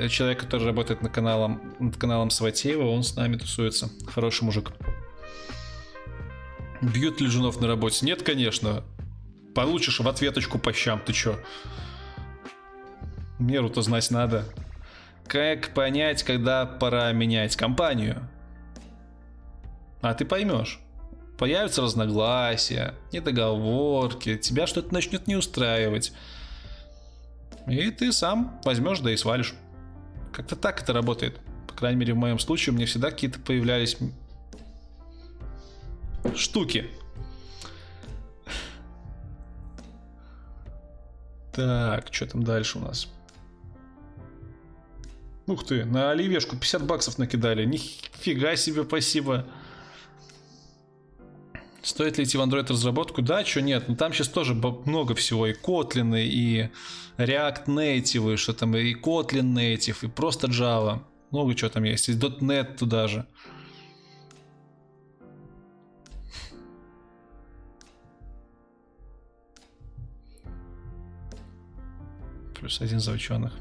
человек, 0.10 0.40
который 0.40 0.66
работает 0.66 1.02
над 1.02 1.12
каналом, 1.12 1.76
над 1.80 1.98
каналом 1.98 2.30
Саватеева, 2.30 2.84
он 2.84 3.04
с 3.04 3.16
нами 3.16 3.38
тусуется. 3.38 3.90
Хороший 4.08 4.44
мужик. 4.44 4.72
Бьют 6.82 7.20
ли 7.20 7.28
женов 7.28 7.60
на 7.60 7.68
работе? 7.68 8.06
Нет, 8.06 8.24
конечно. 8.24 8.84
Получишь 9.54 10.00
в 10.00 10.08
ответочку 10.08 10.60
по 10.60 10.72
щам, 10.72 11.02
ты 11.06 11.12
чё? 11.14 11.38
Меру-то 13.38 13.82
знать 13.82 14.10
надо. 14.12 14.46
Как 15.28 15.74
понять, 15.74 16.24
когда 16.24 16.66
пора 16.66 17.12
менять 17.12 17.56
компанию? 17.56 18.28
А 20.02 20.14
ты 20.14 20.26
поймешь. 20.26 20.80
Появятся 21.38 21.82
разногласия, 21.82 22.96
недоговорки, 23.14 24.38
тебя 24.38 24.68
что-то 24.68 24.94
начнет 24.94 25.28
не 25.28 25.36
устраивать. 25.36 26.12
И 27.68 27.92
ты 27.92 28.12
сам 28.12 28.60
возьмешь, 28.66 29.00
да 29.00 29.12
и 29.12 29.18
свалишь. 29.18 29.54
Как-то 30.34 30.56
так 30.56 30.82
это 30.82 30.94
работает. 30.94 31.40
По 31.68 31.74
крайней 31.74 32.00
мере, 32.00 32.14
в 32.14 32.18
моем 32.18 32.40
случае 32.40 32.74
у 32.74 32.76
меня 32.76 32.88
всегда 32.88 33.12
какие-то 33.12 33.40
появлялись 33.40 33.98
штуки. 36.36 36.90
Так, 41.54 42.08
что 42.12 42.28
там 42.28 42.44
дальше 42.44 42.78
у 42.78 42.82
нас? 42.82 43.08
Ух 45.48 45.66
ты, 45.66 45.84
на 45.84 46.12
оливешку 46.12 46.56
50 46.56 46.86
баксов 46.86 47.18
накидали. 47.18 47.66
Нифига 47.66 48.56
себе, 48.56 48.84
спасибо. 48.84 49.46
Стоит 51.82 52.18
ли 52.18 52.24
идти 52.24 52.38
в 52.38 52.42
Android 52.42 52.68
разработку? 52.70 53.22
Да, 53.22 53.44
что 53.44 53.62
нет. 53.62 53.88
Но 53.88 53.96
там 53.96 54.14
сейчас 54.14 54.28
тоже 54.28 54.54
много 54.54 55.16
всего. 55.16 55.48
И 55.48 55.54
Kotlin, 55.54 56.22
и 56.22 56.70
React 57.18 57.66
Native, 57.66 58.34
и 58.34 58.38
что 58.38 58.54
там, 58.54 58.76
и 58.76 58.94
Kotlin 58.94 59.54
Native, 59.54 59.98
и 60.04 60.08
просто 60.08 60.48
Java. 60.48 61.00
Много 61.32 61.56
чего 61.56 61.70
там 61.70 61.84
есть. 61.84 62.10
И 62.10 62.14
.NET 62.14 62.78
туда 62.78 63.08
же. 63.08 63.26
Плюс 72.60 72.82
один 72.82 73.00
за 73.00 73.12
ученых. 73.12 73.54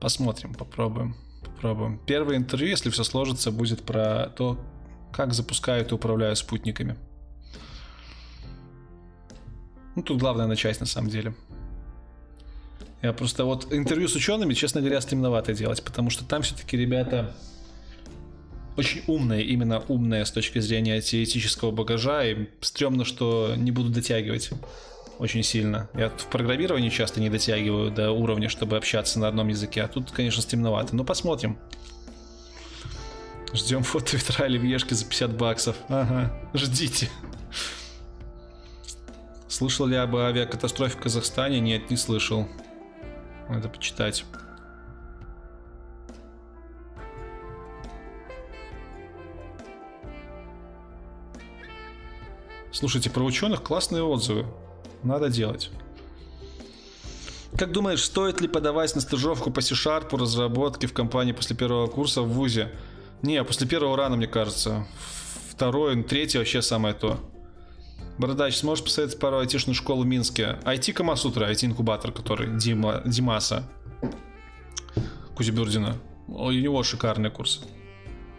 Посмотрим, 0.00 0.54
попробуем. 0.54 1.16
Попробуем. 1.44 2.00
Первое 2.06 2.36
интервью, 2.36 2.68
если 2.70 2.90
все 2.90 3.04
сложится, 3.04 3.50
будет 3.50 3.82
про 3.82 4.30
то, 4.36 4.58
как 5.12 5.34
запускают 5.34 5.92
и 5.92 5.94
управляют 5.94 6.38
спутниками. 6.38 6.96
Ну, 9.94 10.02
тут 10.02 10.18
главная 10.18 10.46
начать, 10.46 10.80
на 10.80 10.86
самом 10.86 11.08
деле. 11.08 11.34
Я 13.02 13.12
просто 13.12 13.44
вот 13.44 13.72
интервью 13.72 14.08
с 14.08 14.14
учеными, 14.14 14.54
честно 14.54 14.80
говоря, 14.80 15.00
стремновато 15.00 15.54
делать, 15.54 15.82
потому 15.82 16.10
что 16.10 16.24
там 16.24 16.42
все-таки 16.42 16.76
ребята 16.76 17.34
очень 18.76 19.02
умные, 19.06 19.44
именно 19.44 19.80
умные 19.88 20.26
с 20.26 20.30
точки 20.30 20.58
зрения 20.58 21.00
теоретического 21.00 21.70
багажа, 21.70 22.24
и 22.24 22.48
стрёмно, 22.60 23.04
что 23.04 23.54
не 23.56 23.70
буду 23.70 23.88
дотягивать 23.88 24.50
очень 25.18 25.42
сильно. 25.42 25.88
Я 25.94 26.10
в 26.10 26.26
программировании 26.26 26.90
часто 26.90 27.20
не 27.20 27.30
дотягиваю 27.30 27.90
до 27.90 28.10
уровня, 28.10 28.48
чтобы 28.48 28.76
общаться 28.76 29.18
на 29.18 29.28
одном 29.28 29.48
языке, 29.48 29.82
а 29.82 29.88
тут, 29.88 30.10
конечно, 30.10 30.42
стремновато. 30.42 30.94
Но 30.94 31.04
посмотрим. 31.04 31.58
Ждем 33.52 33.82
фото 33.82 34.16
ветра 34.16 34.44
оливьешки 34.44 34.94
за 34.94 35.04
50 35.04 35.36
баксов. 35.36 35.76
Ага, 35.88 36.32
ждите. 36.52 37.08
Слышал 39.48 39.86
ли 39.86 39.96
об 39.96 40.14
авиакатастрофе 40.16 40.98
в 40.98 41.00
Казахстане? 41.00 41.60
Нет, 41.60 41.90
не 41.90 41.96
слышал. 41.96 42.46
Надо 43.48 43.68
почитать. 43.68 44.24
Слушайте, 52.72 53.08
про 53.08 53.22
ученых 53.22 53.62
классные 53.62 54.02
отзывы. 54.02 54.44
Надо 55.02 55.28
делать. 55.28 55.70
Как 57.56 57.72
думаешь, 57.72 58.04
стоит 58.04 58.40
ли 58.40 58.48
подавать 58.48 58.94
на 58.94 59.00
стажировку 59.00 59.50
по 59.50 59.60
C-Sharp 59.60 60.14
разработки 60.16 60.86
в 60.86 60.92
компании 60.92 61.32
после 61.32 61.56
первого 61.56 61.86
курса 61.86 62.22
в 62.22 62.28
ВУЗе? 62.28 62.72
Не, 63.22 63.42
после 63.44 63.66
первого 63.66 63.96
рано, 63.96 64.16
мне 64.16 64.26
кажется. 64.26 64.86
Второй, 65.50 66.02
третий 66.02 66.38
вообще 66.38 66.60
самое 66.60 66.94
то. 66.94 67.18
Бородач, 68.18 68.56
сможешь 68.56 68.84
посоветовать 68.84 69.20
пару 69.20 69.38
айтишную 69.38 69.74
школу 69.74 70.02
в 70.02 70.06
Минске? 70.06 70.58
IT 70.64 70.92
Камасутра, 70.92 71.50
IT-инкубатор, 71.50 72.12
который 72.12 72.58
Дима, 72.58 73.02
Димаса 73.06 73.64
Кузибюрдина. 75.34 75.96
У 76.28 76.50
него 76.50 76.82
шикарный 76.82 77.30
курс. 77.30 77.62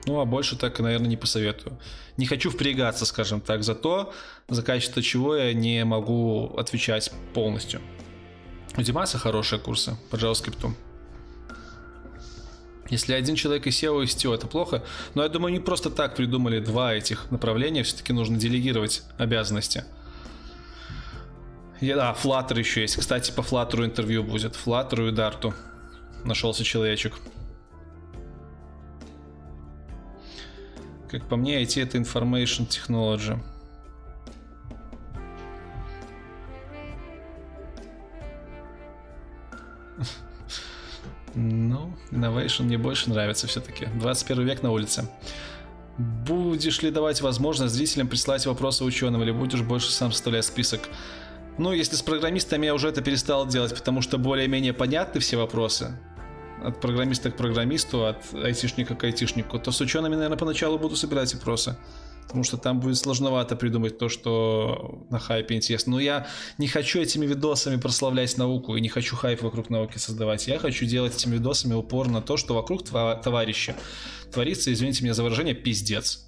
Ну, 0.07 0.21
а 0.21 0.25
больше 0.25 0.55
так, 0.55 0.79
наверное, 0.79 1.09
не 1.09 1.17
посоветую. 1.17 1.77
Не 2.15 2.25
хочу 2.25 2.49
впрягаться, 2.49 3.05
скажем 3.05 3.41
так, 3.41 3.63
за 3.63 3.75
то, 3.75 4.13
за 4.47 4.63
качество 4.63 5.01
чего 5.01 5.35
я 5.35 5.53
не 5.53 5.83
могу 5.83 6.55
отвечать 6.57 7.11
полностью. 7.33 7.81
У 8.77 8.81
Димаса 8.81 9.17
хорошие 9.17 9.59
курсы 9.59 9.97
по 10.09 10.15
JavaScript. 10.15 10.73
Если 12.89 13.11
один 13.11 13.35
человек 13.35 13.67
из 13.67 13.83
SEO 13.83 14.01
и 14.01 14.05
STO, 14.05 14.33
это 14.33 14.47
плохо. 14.47 14.81
Но 15.13 15.23
я 15.23 15.29
думаю, 15.29 15.51
не 15.51 15.59
просто 15.59 15.89
так 15.89 16.15
придумали 16.15 16.59
два 16.59 16.93
этих 16.93 17.29
направления. 17.29 17.83
Все-таки 17.83 18.13
нужно 18.13 18.37
делегировать 18.37 19.03
обязанности. 19.17 19.83
И, 21.81 21.93
да, 21.93 22.15
Flutter 22.23 22.57
еще 22.57 22.79
есть. 22.79 22.95
Кстати, 22.95 23.31
по 23.31 23.41
Flutter 23.41 23.83
интервью 23.83 24.23
будет. 24.23 24.55
Flutter 24.55 25.09
и 25.09 25.11
Dart. 25.11 25.53
Нашелся 26.23 26.63
человечек. 26.63 27.19
Как 31.09 31.23
по 31.23 31.37
мне, 31.37 31.61
IT 31.63 31.81
это 31.81 31.97
Information 31.97 32.67
Technology. 32.67 33.39
Ну, 41.39 41.93
Innovation 42.09 42.63
мне 42.63 42.79
больше 42.79 43.11
нравится 43.11 43.45
все-таки. 43.45 43.85
21 43.85 44.43
век 44.43 44.63
на 44.63 44.71
улице. 44.71 45.07
Будешь 45.97 46.81
ли 46.81 46.89
давать 46.89 47.21
возможность 47.21 47.75
зрителям 47.75 48.07
присылать 48.07 48.45
вопросы 48.47 48.83
ученым, 48.83 49.21
или 49.21 49.31
будешь 49.31 49.61
больше 49.61 49.91
сам 49.91 50.11
составлять 50.11 50.45
список? 50.45 50.81
Ну, 51.59 51.73
если 51.73 51.95
с 51.95 52.01
программистами 52.01 52.65
я 52.65 52.73
уже 52.73 52.89
это 52.89 53.01
перестал 53.01 53.47
делать, 53.47 53.75
потому 53.75 54.01
что 54.01 54.17
более-менее 54.17 54.73
понятны 54.73 55.19
все 55.19 55.37
вопросы, 55.37 55.99
от 56.63 56.81
программиста 56.81 57.31
к 57.31 57.37
программисту, 57.37 58.05
от 58.05 58.33
айтишника 58.33 58.95
к 58.95 59.03
айтишнику, 59.03 59.59
то 59.59 59.71
с 59.71 59.81
учеными, 59.81 60.15
наверное, 60.15 60.37
поначалу 60.37 60.77
буду 60.77 60.95
собирать 60.95 61.33
вопросы. 61.33 61.77
Потому 62.23 62.43
что 62.43 62.57
там 62.57 62.81
будет 62.81 62.97
сложновато 62.97 63.55
придумать 63.55 63.97
то, 63.97 64.09
что 64.09 65.05
на 65.09 65.17
хайпе 65.17 65.55
интересно. 65.55 65.93
Но 65.93 65.99
я 66.01 66.27
не 66.57 66.67
хочу 66.67 66.99
этими 66.99 67.25
видосами 67.25 67.79
прославлять 67.79 68.37
науку 68.37 68.75
и 68.75 68.81
не 68.81 68.89
хочу 68.89 69.15
хайп 69.15 69.41
вокруг 69.41 69.69
науки 69.69 69.97
создавать. 69.97 70.45
Я 70.45 70.59
хочу 70.59 70.85
делать 70.85 71.15
этими 71.15 71.35
видосами 71.35 71.73
упор 71.73 72.09
на 72.09 72.21
то, 72.21 72.35
что 72.35 72.53
вокруг 72.53 72.83
товарища 72.83 73.75
творится, 74.31 74.73
извините 74.73 75.03
меня 75.03 75.13
за 75.13 75.23
выражение, 75.23 75.55
пиздец. 75.55 76.25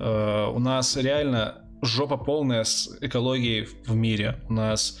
Uh, 0.00 0.52
у 0.52 0.58
нас 0.58 0.96
реально 0.96 1.64
жопа 1.82 2.16
полная 2.16 2.64
с 2.64 2.96
экологией 3.00 3.68
в 3.86 3.94
мире. 3.94 4.40
У 4.48 4.52
нас 4.52 4.98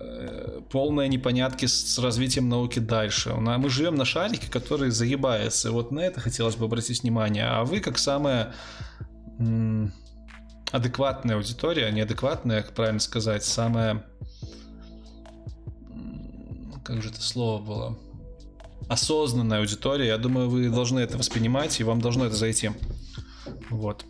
Э, 0.00 0.60
полные 0.70 1.08
непонятки 1.08 1.66
с 1.66 1.98
развитием 1.98 2.48
науки 2.48 2.78
дальше. 2.78 3.34
Мы 3.34 3.68
живем 3.68 3.96
на 3.96 4.04
шарике, 4.04 4.50
который 4.50 4.90
загибается. 4.90 5.72
Вот 5.72 5.90
на 5.90 6.00
это 6.00 6.20
хотелось 6.20 6.56
бы 6.56 6.66
обратить 6.66 7.02
внимание. 7.02 7.46
А 7.46 7.64
вы, 7.64 7.80
как 7.80 7.98
самая 7.98 8.54
адекватная 10.72 11.36
аудитория, 11.36 11.86
а 11.86 11.90
неадекватная, 11.90 12.62
как 12.62 12.74
правильно 12.74 13.00
сказать, 13.00 13.44
самая... 13.44 14.04
Как 16.84 17.02
же 17.02 17.10
это 17.10 17.20
слово 17.20 17.62
было? 17.62 17.98
Осознанная 18.88 19.60
аудитория. 19.60 20.08
Я 20.08 20.18
думаю, 20.18 20.48
вы 20.48 20.70
должны 20.70 21.00
это 21.00 21.18
воспринимать, 21.18 21.80
и 21.80 21.84
вам 21.84 22.00
должно 22.00 22.24
это 22.24 22.34
зайти. 22.34 22.70
Вот. 23.70 24.04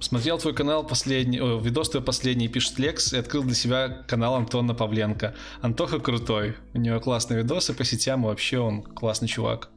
Смотрел 0.00 0.38
твой 0.38 0.54
канал 0.54 0.86
последний, 0.86 1.40
о, 1.40 1.58
видос 1.58 1.90
твой 1.90 2.02
последний, 2.02 2.48
пишет 2.48 2.78
Лекс, 2.78 3.12
и 3.12 3.16
открыл 3.16 3.42
для 3.42 3.54
себя 3.54 3.88
канал 4.06 4.34
Антона 4.34 4.74
Павленко. 4.74 5.34
Антоха 5.62 5.98
крутой, 5.98 6.56
у 6.74 6.78
него 6.78 7.00
классные 7.00 7.38
видосы 7.42 7.74
по 7.74 7.84
сетям, 7.84 8.24
вообще 8.24 8.58
он 8.58 8.82
классный 8.82 9.28
чувак. 9.28 9.70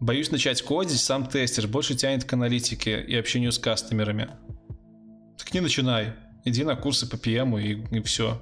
Боюсь 0.00 0.30
начать 0.30 0.60
кодить, 0.62 1.00
сам 1.00 1.26
тестер, 1.26 1.66
больше 1.68 1.94
тянет 1.94 2.24
к 2.24 2.32
аналитике 2.32 3.00
и 3.00 3.16
общению 3.16 3.52
с 3.52 3.58
кастомерами. 3.58 4.30
Так 5.38 5.54
не 5.54 5.60
начинай, 5.60 6.14
иди 6.44 6.64
на 6.64 6.76
курсы 6.76 7.08
по 7.08 7.14
PM 7.16 7.60
и, 7.60 7.96
и 7.96 8.02
все. 8.02 8.40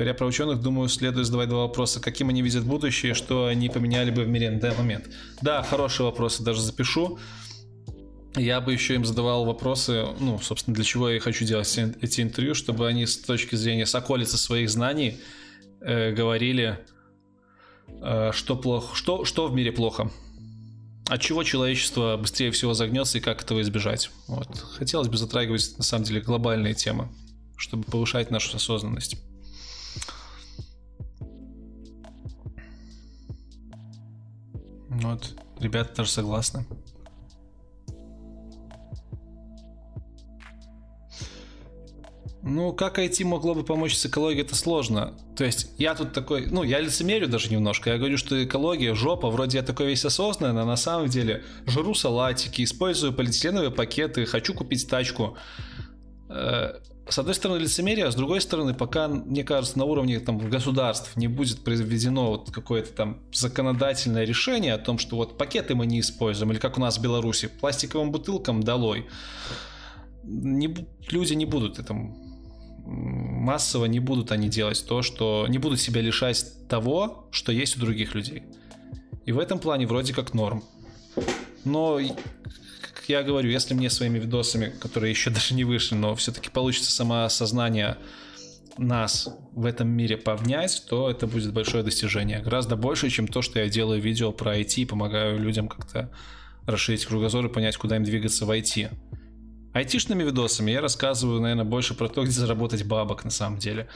Говоря 0.00 0.14
про 0.14 0.26
ученых, 0.26 0.62
думаю, 0.62 0.88
следует 0.88 1.26
задавать 1.26 1.50
два 1.50 1.58
вопроса. 1.58 2.00
Каким 2.00 2.30
они 2.30 2.40
видят 2.40 2.64
будущее, 2.64 3.12
что 3.12 3.44
они 3.44 3.68
поменяли 3.68 4.10
бы 4.10 4.22
в 4.22 4.28
мире 4.28 4.50
на 4.50 4.58
данный 4.58 4.78
момент? 4.78 5.10
Да, 5.42 5.62
хорошие 5.62 6.06
вопросы, 6.06 6.42
даже 6.42 6.62
запишу. 6.62 7.18
Я 8.34 8.62
бы 8.62 8.72
еще 8.72 8.94
им 8.94 9.04
задавал 9.04 9.44
вопросы, 9.44 10.06
ну, 10.18 10.38
собственно, 10.38 10.74
для 10.74 10.84
чего 10.84 11.10
я 11.10 11.20
хочу 11.20 11.44
делать 11.44 11.78
эти 12.00 12.22
интервью, 12.22 12.54
чтобы 12.54 12.88
они 12.88 13.04
с 13.04 13.18
точки 13.18 13.56
зрения 13.56 13.84
соколицы 13.84 14.38
своих 14.38 14.70
знаний 14.70 15.20
э, 15.82 16.12
говорили, 16.12 16.78
э, 17.88 18.30
что 18.32 18.56
плохо, 18.56 18.96
что, 18.96 19.26
что 19.26 19.48
в 19.48 19.54
мире 19.54 19.70
плохо, 19.70 20.10
от 21.08 21.20
чего 21.20 21.44
человечество 21.44 22.16
быстрее 22.16 22.52
всего 22.52 22.72
загнется 22.72 23.18
и 23.18 23.20
как 23.20 23.42
этого 23.42 23.60
избежать. 23.60 24.10
Вот. 24.28 24.48
Хотелось 24.78 25.08
бы 25.08 25.18
затрагивать, 25.18 25.76
на 25.76 25.84
самом 25.84 26.04
деле, 26.04 26.22
глобальные 26.22 26.72
темы, 26.72 27.10
чтобы 27.58 27.84
повышать 27.84 28.30
нашу 28.30 28.56
осознанность. 28.56 29.18
Вот, 35.02 35.34
ребята 35.58 35.94
тоже 35.94 36.10
согласны. 36.10 36.66
Ну, 42.42 42.72
как 42.72 42.98
IT 42.98 43.22
могло 43.24 43.54
бы 43.54 43.64
помочь 43.64 43.94
с 43.94 44.06
экологией, 44.06 44.44
это 44.44 44.54
сложно. 44.54 45.14
То 45.36 45.44
есть, 45.44 45.72
я 45.76 45.94
тут 45.94 46.14
такой, 46.14 46.46
ну, 46.46 46.62
я 46.62 46.80
лицемерю 46.80 47.28
даже 47.28 47.50
немножко. 47.50 47.90
Я 47.90 47.98
говорю, 47.98 48.16
что 48.16 48.42
экология, 48.42 48.94
жопа, 48.94 49.28
вроде 49.28 49.58
я 49.58 49.62
такой 49.62 49.88
весь 49.88 50.04
осознанный, 50.06 50.62
а 50.62 50.64
на 50.64 50.76
самом 50.76 51.08
деле 51.08 51.44
жру 51.66 51.94
салатики, 51.94 52.64
использую 52.64 53.12
полиэтиленовые 53.12 53.70
пакеты, 53.70 54.24
хочу 54.24 54.54
купить 54.54 54.88
тачку. 54.88 55.36
С 57.10 57.18
одной 57.18 57.34
стороны 57.34 57.58
лицемерие, 57.58 58.06
а 58.06 58.12
с 58.12 58.14
другой 58.14 58.40
стороны, 58.40 58.72
пока, 58.72 59.08
мне 59.08 59.42
кажется, 59.42 59.76
на 59.78 59.84
уровне 59.84 60.20
там, 60.20 60.38
государств 60.38 61.16
не 61.16 61.26
будет 61.26 61.64
произведено 61.64 62.30
вот 62.30 62.52
какое-то 62.52 62.92
там 62.92 63.18
законодательное 63.32 64.24
решение 64.24 64.74
о 64.74 64.78
том, 64.78 64.98
что 64.98 65.16
вот 65.16 65.36
пакеты 65.36 65.74
мы 65.74 65.86
не 65.86 66.00
используем, 66.00 66.52
или 66.52 66.58
как 66.58 66.78
у 66.78 66.80
нас 66.80 66.98
в 66.98 67.02
Беларуси, 67.02 67.48
пластиковым 67.48 68.12
бутылкам 68.12 68.62
долой, 68.62 69.06
не, 70.22 70.74
люди 71.10 71.34
не 71.34 71.46
будут 71.46 71.78
этому 71.78 72.16
массово 72.86 73.86
не 73.86 74.00
будут 74.00 74.32
они 74.32 74.48
делать 74.48 74.84
то, 74.86 75.02
что 75.02 75.46
не 75.48 75.58
будут 75.58 75.80
себя 75.80 76.00
лишать 76.00 76.68
того, 76.68 77.28
что 77.30 77.52
есть 77.52 77.76
у 77.76 77.80
других 77.80 78.14
людей. 78.14 78.42
И 79.26 79.32
в 79.32 79.38
этом 79.38 79.58
плане 79.58 79.86
вроде 79.86 80.14
как 80.14 80.34
норм. 80.34 80.62
Но 81.64 81.98
я 83.10 83.22
говорю, 83.22 83.50
если 83.50 83.74
мне 83.74 83.90
своими 83.90 84.18
видосами, 84.18 84.72
которые 84.80 85.10
еще 85.10 85.30
даже 85.38 85.54
не 85.54 85.64
вышли, 85.64 85.94
но 85.94 86.14
все-таки 86.14 86.50
получится 86.50 86.90
самоосознание 86.90 87.98
нас 88.78 89.28
в 89.52 89.66
этом 89.66 89.88
мире 89.88 90.16
повнять, 90.16 90.84
то 90.88 91.10
это 91.10 91.26
будет 91.26 91.52
большое 91.52 91.82
достижение. 91.82 92.40
Гораздо 92.40 92.76
больше, 92.76 93.10
чем 93.10 93.28
то, 93.28 93.42
что 93.42 93.58
я 93.58 93.68
делаю 93.68 94.00
видео 94.00 94.32
про 94.32 94.58
IT 94.58 94.74
и 94.76 94.84
помогаю 94.84 95.38
людям 95.38 95.68
как-то 95.68 96.10
расширить 96.66 97.04
кругозор 97.04 97.46
и 97.46 97.48
понять, 97.48 97.76
куда 97.76 97.96
им 97.96 98.04
двигаться 98.04 98.46
в 98.46 98.50
IT. 98.50 98.90
Айтишными 99.72 100.24
видосами 100.24 100.70
я 100.70 100.80
рассказываю, 100.80 101.40
наверное, 101.40 101.64
больше 101.64 101.94
про 101.94 102.08
то, 102.08 102.22
где 102.22 102.32
заработать 102.32 102.84
бабок 102.84 103.24
на 103.24 103.30
самом 103.30 103.58
деле. 103.58 103.88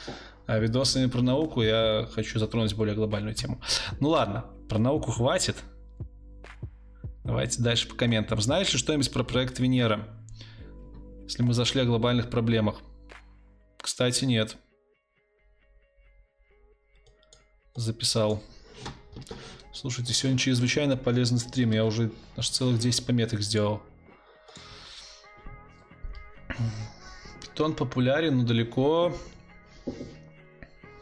А 0.46 0.58
видосами 0.58 1.06
про 1.06 1.22
науку 1.22 1.62
я 1.62 2.08
хочу 2.12 2.38
затронуть 2.38 2.74
более 2.74 2.94
глобальную 2.94 3.34
тему. 3.34 3.60
Ну 4.00 4.10
ладно, 4.10 4.44
про 4.68 4.78
науку 4.78 5.10
хватит. 5.10 5.56
Давайте 7.24 7.62
дальше 7.62 7.88
по 7.88 7.94
комментам. 7.94 8.40
Знаешь 8.40 8.72
ли 8.72 8.78
что-нибудь 8.78 9.10
про 9.10 9.24
проект 9.24 9.58
Венера? 9.58 10.06
Если 11.24 11.42
мы 11.42 11.54
зашли 11.54 11.80
о 11.80 11.86
глобальных 11.86 12.28
проблемах. 12.28 12.80
Кстати, 13.78 14.26
нет. 14.26 14.56
Записал. 17.74 18.42
Слушайте, 19.72 20.12
сегодня 20.12 20.38
чрезвычайно 20.38 20.96
полезный 20.98 21.40
стрим. 21.40 21.72
Я 21.72 21.86
уже 21.86 22.12
аж 22.36 22.48
целых 22.50 22.78
10 22.78 23.06
пометок 23.06 23.40
сделал. 23.40 23.82
Питон 27.40 27.74
популярен, 27.74 28.38
но 28.38 28.44
далеко... 28.44 29.16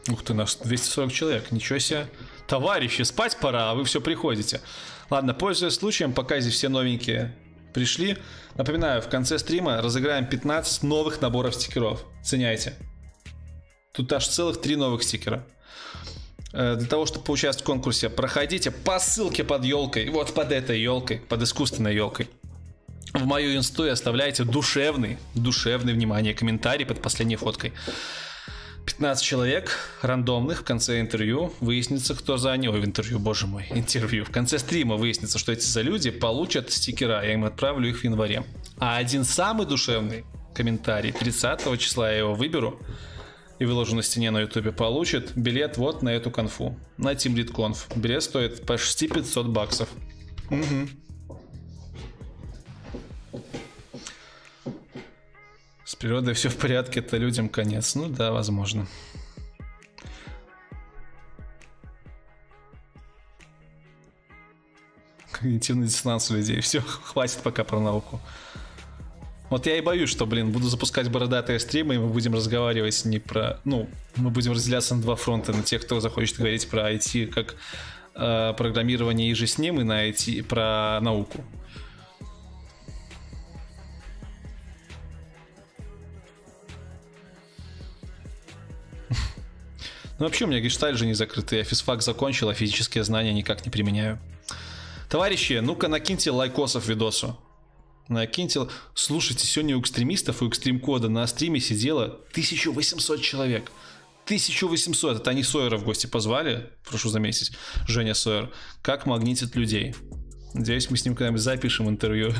Ух 0.09 0.23
ты, 0.23 0.33
нас 0.33 0.55
240 0.55 1.11
человек. 1.11 1.51
Ничего 1.51 1.79
себе. 1.79 2.07
Товарищи, 2.47 3.01
спать 3.03 3.37
пора, 3.39 3.71
а 3.71 3.75
вы 3.75 3.83
все 3.85 4.01
приходите. 4.01 4.61
Ладно, 5.09 5.33
пользуясь 5.33 5.73
случаем, 5.73 6.13
пока 6.13 6.39
здесь 6.39 6.53
все 6.53 6.69
новенькие 6.69 7.35
пришли, 7.73 8.17
напоминаю, 8.55 9.01
в 9.01 9.09
конце 9.09 9.39
стрима 9.39 9.81
разыграем 9.81 10.25
15 10.25 10.83
новых 10.83 11.21
наборов 11.21 11.55
стикеров. 11.55 12.05
Ценяйте. 12.23 12.73
Тут 13.93 14.11
аж 14.13 14.27
целых 14.27 14.61
три 14.61 14.75
новых 14.75 15.03
стикера. 15.03 15.45
Э, 16.53 16.75
для 16.75 16.87
того, 16.87 17.05
чтобы 17.05 17.25
поучаствовать 17.25 17.63
в 17.63 17.65
конкурсе, 17.65 18.09
проходите 18.09 18.71
по 18.71 18.99
ссылке 18.99 19.43
под 19.43 19.65
елкой, 19.65 20.09
вот 20.09 20.33
под 20.33 20.51
этой 20.51 20.79
елкой, 20.79 21.19
под 21.19 21.41
искусственной 21.41 21.95
елкой. 21.95 22.29
В 23.13 23.25
мою 23.25 23.55
инсту 23.55 23.85
и 23.85 23.89
оставляйте 23.89 24.43
душевный, 24.43 25.17
душевный, 25.35 25.93
внимание, 25.93 26.33
комментарий 26.33 26.85
под 26.85 27.01
последней 27.01 27.35
фоткой. 27.35 27.73
15 28.85 29.23
человек 29.23 29.77
рандомных 30.01 30.61
в 30.61 30.63
конце 30.63 30.99
интервью 30.99 31.53
выяснится, 31.59 32.15
кто 32.15 32.37
за 32.37 32.55
него 32.57 32.73
в 32.75 32.85
интервью, 32.85 33.19
боже 33.19 33.47
мой, 33.47 33.65
интервью. 33.71 34.25
В 34.25 34.31
конце 34.31 34.59
стрима 34.59 34.95
выяснится, 34.95 35.39
что 35.39 35.51
эти 35.51 35.65
за 35.65 35.81
люди 35.81 36.11
получат 36.11 36.71
стикера, 36.71 37.23
я 37.23 37.33
им 37.33 37.45
отправлю 37.45 37.89
их 37.89 37.99
в 37.99 38.03
январе. 38.03 38.43
А 38.77 38.97
один 38.97 39.23
самый 39.23 39.65
душевный 39.65 40.25
комментарий 40.53 41.11
30 41.11 41.79
числа 41.79 42.11
я 42.11 42.19
его 42.19 42.33
выберу 42.33 42.79
и 43.59 43.65
выложу 43.65 43.95
на 43.95 44.03
стене 44.03 44.31
на 44.31 44.41
ютубе, 44.41 44.71
получит 44.71 45.35
билет 45.35 45.77
вот 45.77 46.01
на 46.01 46.09
эту 46.09 46.31
конфу, 46.31 46.77
на 46.97 47.13
Team 47.13 47.35
Lead 47.35 47.51
Conf. 47.51 47.77
Билет 47.95 48.23
стоит 48.23 48.65
почти 48.65 49.07
500 49.07 49.47
баксов. 49.47 49.89
Угу. 50.49 50.89
С 55.93 55.95
природой 55.95 56.33
все 56.33 56.49
в 56.49 56.57
порядке, 56.57 57.01
это 57.01 57.17
людям 57.17 57.47
конец. 57.47 57.93
Ну 57.93 58.09
да, 58.09 58.31
возможно. 58.31 58.87
Когнитивный 65.31 65.85
диссонанс 65.85 66.31
у 66.31 66.35
людей. 66.35 66.61
Все, 66.61 66.81
хватит 66.81 67.41
пока 67.43 67.63
про 67.63 67.79
науку. 67.79 68.19
Вот 69.51 69.67
я 69.67 69.77
и 69.77 69.81
боюсь, 69.81 70.09
что, 70.09 70.25
блин, 70.25 70.51
буду 70.51 70.67
запускать 70.67 71.11
бородатые 71.11 71.59
стримы, 71.59 71.93
и 71.93 71.97
мы 71.99 72.07
будем 72.07 72.33
разговаривать 72.33 73.05
не 73.05 73.19
про... 73.19 73.59
Ну, 73.63 73.87
мы 74.15 74.31
будем 74.31 74.53
разделяться 74.53 74.95
на 74.95 75.01
два 75.03 75.15
фронта. 75.15 75.53
На 75.53 75.61
тех, 75.61 75.83
кто 75.83 75.99
захочет 75.99 76.37
говорить 76.37 76.67
про 76.67 76.91
IT 76.91 77.27
как 77.27 77.55
э, 78.15 78.55
программирование 78.57 79.29
и 79.29 79.35
же 79.35 79.45
с 79.45 79.59
ним, 79.59 79.79
и 79.79 79.83
на 79.83 80.09
IT, 80.09 80.41
про 80.45 80.99
науку. 81.01 81.45
Ну 90.19 90.25
вообще 90.25 90.45
у 90.45 90.47
меня 90.47 90.59
гешталь 90.59 90.95
же 90.95 91.05
не 91.05 91.13
закрытый, 91.13 91.59
я 91.59 91.63
физфак 91.63 92.01
закончил, 92.01 92.49
а 92.49 92.53
физические 92.53 93.03
знания 93.03 93.33
никак 93.33 93.65
не 93.65 93.71
применяю. 93.71 94.19
Товарищи, 95.09 95.59
ну-ка 95.61 95.87
накиньте 95.87 96.31
лайкосов 96.31 96.87
видосу. 96.87 97.37
Накиньте... 98.07 98.67
Слушайте, 98.93 99.45
сегодня 99.45 99.77
у 99.77 99.81
экстремистов 99.81 100.41
и 100.41 100.45
у 100.45 100.49
экстрим-кода 100.49 101.09
на 101.09 101.25
стриме 101.27 101.59
сидело 101.59 102.19
1800 102.31 103.21
человек. 103.21 103.71
1800. 104.25 105.17
Это 105.17 105.29
они 105.31 105.43
Сойера 105.43 105.77
в 105.77 105.83
гости 105.83 106.07
позвали, 106.07 106.69
прошу 106.87 107.09
заметить, 107.09 107.51
Женя 107.87 108.13
Сойер. 108.13 108.51
Как 108.81 109.05
магнитит 109.05 109.55
людей. 109.55 109.95
Надеюсь, 110.53 110.89
мы 110.89 110.97
с 110.97 111.05
ним 111.05 111.15
когда-нибудь 111.15 111.41
запишем 111.41 111.89
интервью. 111.89 112.33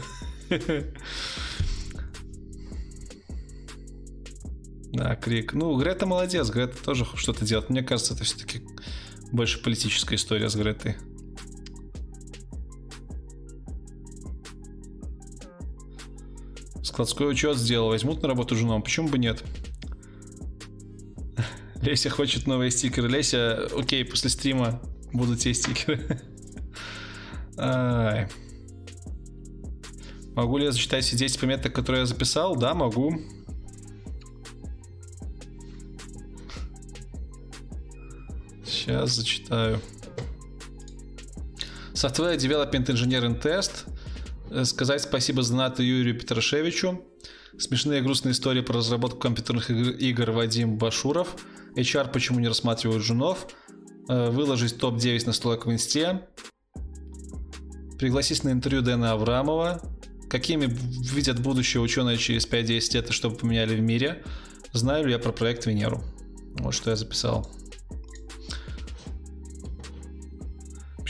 Да, 4.94 5.16
Крик. 5.16 5.54
Ну, 5.54 5.76
Грета 5.76 6.06
молодец, 6.06 6.50
Грета 6.52 6.78
тоже 6.84 7.06
что-то 7.16 7.44
делает. 7.44 7.72
Мне 7.72 7.82
кажется, 7.82 8.14
это 8.14 8.24
все-таки 8.24 8.62
больше 9.32 9.62
политическая 9.62 10.16
история 10.16 10.50
с 10.50 10.56
Гретой. 10.56 10.98
Складской 16.84 17.28
учет 17.28 17.58
сделал. 17.58 17.90
Возьмут 17.90 18.22
на 18.22 18.28
работу 18.28 18.56
женом. 18.56 18.84
Почему 18.84 19.10
бы 19.10 19.18
нет? 19.18 19.44
Леся 21.82 22.12
хочет 22.12 22.46
новые 22.46 22.70
стикеры. 22.70 23.10
Леся, 23.10 23.68
окей, 23.76 24.06
после 24.06 24.30
стрима 24.30 24.80
будут 25.12 25.40
те 25.40 25.56
стикеры. 25.56 26.22
Ай. 27.58 28.30
Могу 30.36 30.58
ли 30.58 30.66
я 30.66 30.72
зачитать 30.72 31.04
все 31.04 31.18
10 31.18 31.40
пометок, 31.40 31.74
которые 31.74 32.02
я 32.02 32.06
записал? 32.06 32.56
Да, 32.56 32.76
могу. 32.76 33.20
Сейчас 38.84 39.16
зачитаю. 39.16 39.80
Software 41.94 42.36
Development 42.36 42.86
Engineering 42.88 43.42
Test. 43.42 43.86
Э, 44.52 44.66
сказать 44.66 45.02
спасибо 45.02 45.42
Знату 45.42 45.82
Юрию 45.82 46.20
Петрашевичу. 46.20 47.02
Смешные 47.58 48.00
и 48.00 48.02
грустные 48.02 48.34
истории 48.34 48.60
про 48.60 48.80
разработку 48.80 49.20
компьютерных 49.20 49.70
игр 49.70 50.32
Вадим 50.32 50.78
Башуров. 50.78 51.34
HR 51.78 52.12
почему 52.12 52.42
не 52.42 52.50
рассматривают 52.50 53.06
женов. 53.06 53.48
Э, 54.10 54.30
выложить 54.32 54.78
топ-9 54.80 55.28
настолок 55.28 55.66
в 55.66 55.72
инсте. 55.72 56.28
Пригласить 57.98 58.44
на 58.44 58.52
интервью 58.52 58.82
Дэна 58.82 59.14
Аврамова. 59.14 59.82
Какими 60.30 60.66
видят 60.66 61.40
будущее 61.40 61.80
ученые 61.80 62.18
через 62.18 62.46
5-10 62.46 62.96
лет, 62.96 63.12
чтобы 63.14 63.38
поменяли 63.38 63.78
в 63.78 63.82
мире. 63.82 64.26
Знаю 64.74 65.06
ли 65.06 65.14
я 65.14 65.20
про 65.20 65.32
проект 65.32 65.68
Венеру. 65.68 66.04
Вот 66.60 66.74
что 66.74 66.90
я 66.90 66.98
записал. 66.98 67.50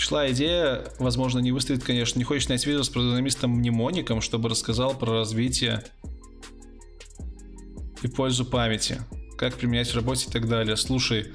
Пришла 0.04 0.30
идея, 0.32 0.84
возможно, 1.00 1.40
не 1.40 1.54
выстрелит, 1.54 1.86
конечно. 1.86 2.20
Не 2.20 2.26
хочешь 2.26 2.48
снять 2.48 2.66
видео 2.66 2.84
с 2.84 2.90
программистом-мнемоником, 2.90 4.20
чтобы 4.20 4.50
рассказал 4.50 4.98
про 4.98 5.20
развитие 5.20 5.82
и 8.02 8.10
пользу 8.10 8.44
памяти, 8.44 9.00
как 9.38 9.56
применять 9.56 9.88
в 9.88 9.96
работе 9.96 10.28
и 10.28 10.30
так 10.30 10.50
далее. 10.50 10.76
Слушай, 10.76 11.32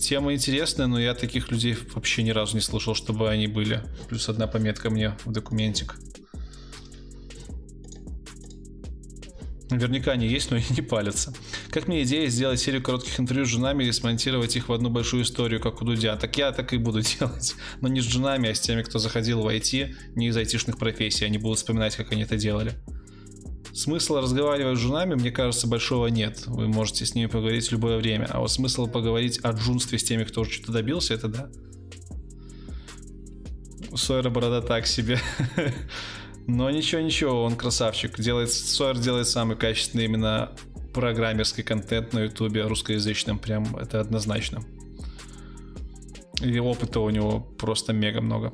тема 0.00 0.34
интересная, 0.34 0.88
но 0.88 0.98
я 0.98 1.14
таких 1.14 1.52
людей 1.52 1.76
вообще 1.94 2.24
ни 2.24 2.30
разу 2.30 2.56
не 2.56 2.60
слышал, 2.60 2.96
чтобы 2.96 3.30
они 3.30 3.46
были. 3.46 3.84
Плюс 4.08 4.28
одна 4.28 4.48
пометка 4.48 4.90
мне 4.90 5.16
в 5.24 5.30
документик. 5.30 5.94
Наверняка 9.72 10.12
они 10.12 10.28
есть, 10.28 10.50
но 10.50 10.58
и 10.58 10.62
не 10.70 10.82
палятся. 10.82 11.32
Как 11.70 11.88
мне 11.88 12.02
идея 12.02 12.28
сделать 12.28 12.60
серию 12.60 12.82
коротких 12.82 13.18
интервью 13.18 13.46
с 13.46 13.48
женами 13.48 13.84
и 13.84 13.92
смонтировать 13.92 14.54
их 14.54 14.68
в 14.68 14.72
одну 14.72 14.90
большую 14.90 15.22
историю, 15.22 15.60
как 15.60 15.80
у 15.80 15.84
Дудя? 15.86 16.14
Так 16.16 16.36
я 16.36 16.52
так 16.52 16.74
и 16.74 16.76
буду 16.76 17.00
делать. 17.18 17.54
Но 17.80 17.88
не 17.88 18.00
с 18.00 18.04
женами, 18.04 18.50
а 18.50 18.54
с 18.54 18.60
теми, 18.60 18.82
кто 18.82 18.98
заходил 18.98 19.40
в 19.40 19.48
IT, 19.48 19.94
не 20.14 20.28
из 20.28 20.36
айтишных 20.36 20.76
профессий. 20.76 21.24
Они 21.24 21.38
будут 21.38 21.58
вспоминать, 21.58 21.96
как 21.96 22.12
они 22.12 22.22
это 22.22 22.36
делали. 22.36 22.74
Смысла 23.72 24.20
разговаривать 24.20 24.76
с 24.76 24.82
женами, 24.82 25.14
мне 25.14 25.30
кажется, 25.30 25.66
большого 25.66 26.08
нет. 26.08 26.42
Вы 26.46 26.68
можете 26.68 27.06
с 27.06 27.14
ними 27.14 27.26
поговорить 27.26 27.66
в 27.66 27.72
любое 27.72 27.96
время. 27.96 28.26
А 28.30 28.40
вот 28.40 28.50
смысл 28.50 28.86
поговорить 28.86 29.40
о 29.42 29.52
джунстве 29.52 29.98
с 29.98 30.04
теми, 30.04 30.24
кто 30.24 30.42
уже 30.42 30.50
что-то 30.50 30.72
добился, 30.72 31.14
это 31.14 31.28
да. 31.28 31.50
Сойера 33.94 34.28
борода 34.28 34.60
так 34.60 34.86
себе. 34.86 35.18
Но 36.46 36.70
ничего-ничего, 36.70 37.44
он 37.44 37.56
красавчик. 37.56 38.18
Делает, 38.18 38.50
Сойер 38.50 38.98
делает 38.98 39.28
самый 39.28 39.56
качественный 39.56 40.04
именно 40.06 40.52
программерский 40.92 41.62
контент 41.62 42.12
на 42.12 42.24
ютубе 42.24 42.62
русскоязычном. 42.62 43.38
Прям 43.38 43.76
это 43.76 44.00
однозначно. 44.00 44.62
И 46.42 46.58
опыта 46.58 47.00
у 47.00 47.10
него 47.10 47.40
просто 47.40 47.92
мега 47.92 48.20
много. 48.20 48.52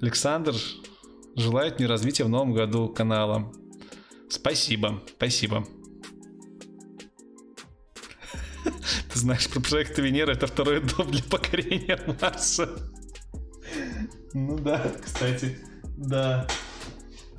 Александр 0.00 0.54
желает 1.36 1.78
мне 1.78 1.86
развития 1.86 2.24
в 2.24 2.28
новом 2.28 2.52
году 2.54 2.88
канала. 2.88 3.52
Спасибо, 4.28 5.02
спасибо. 5.16 5.66
Ты 8.64 9.18
знаешь, 9.18 9.48
про 9.48 9.60
проект 9.60 9.98
Венера 9.98 10.32
это 10.32 10.46
второй 10.46 10.80
дом 10.80 11.10
для 11.10 11.22
покорения 11.22 12.00
Марса. 12.20 12.70
Ну 14.32 14.58
да, 14.58 14.92
кстати, 15.02 15.58
да. 15.96 16.46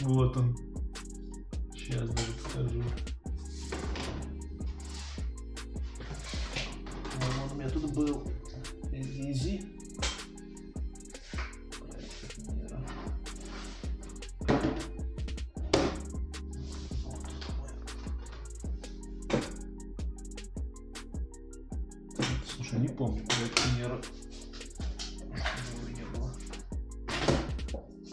Вот 0.01 0.38
он. 0.38 0.56
Сейчас 1.74 2.09
даже 2.09 2.32
покажу. 2.43 2.83
Он 7.16 7.51
у 7.51 7.56
меня 7.56 7.69
тут 7.69 7.93
был. 7.93 8.24
Изи. 8.91 9.76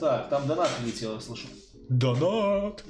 Так, 0.04 0.28
там 0.28 0.46
донат 0.46 0.68
летел, 0.84 1.14
я 1.14 1.20
слышу. 1.20 1.46
Донат! 1.88 2.84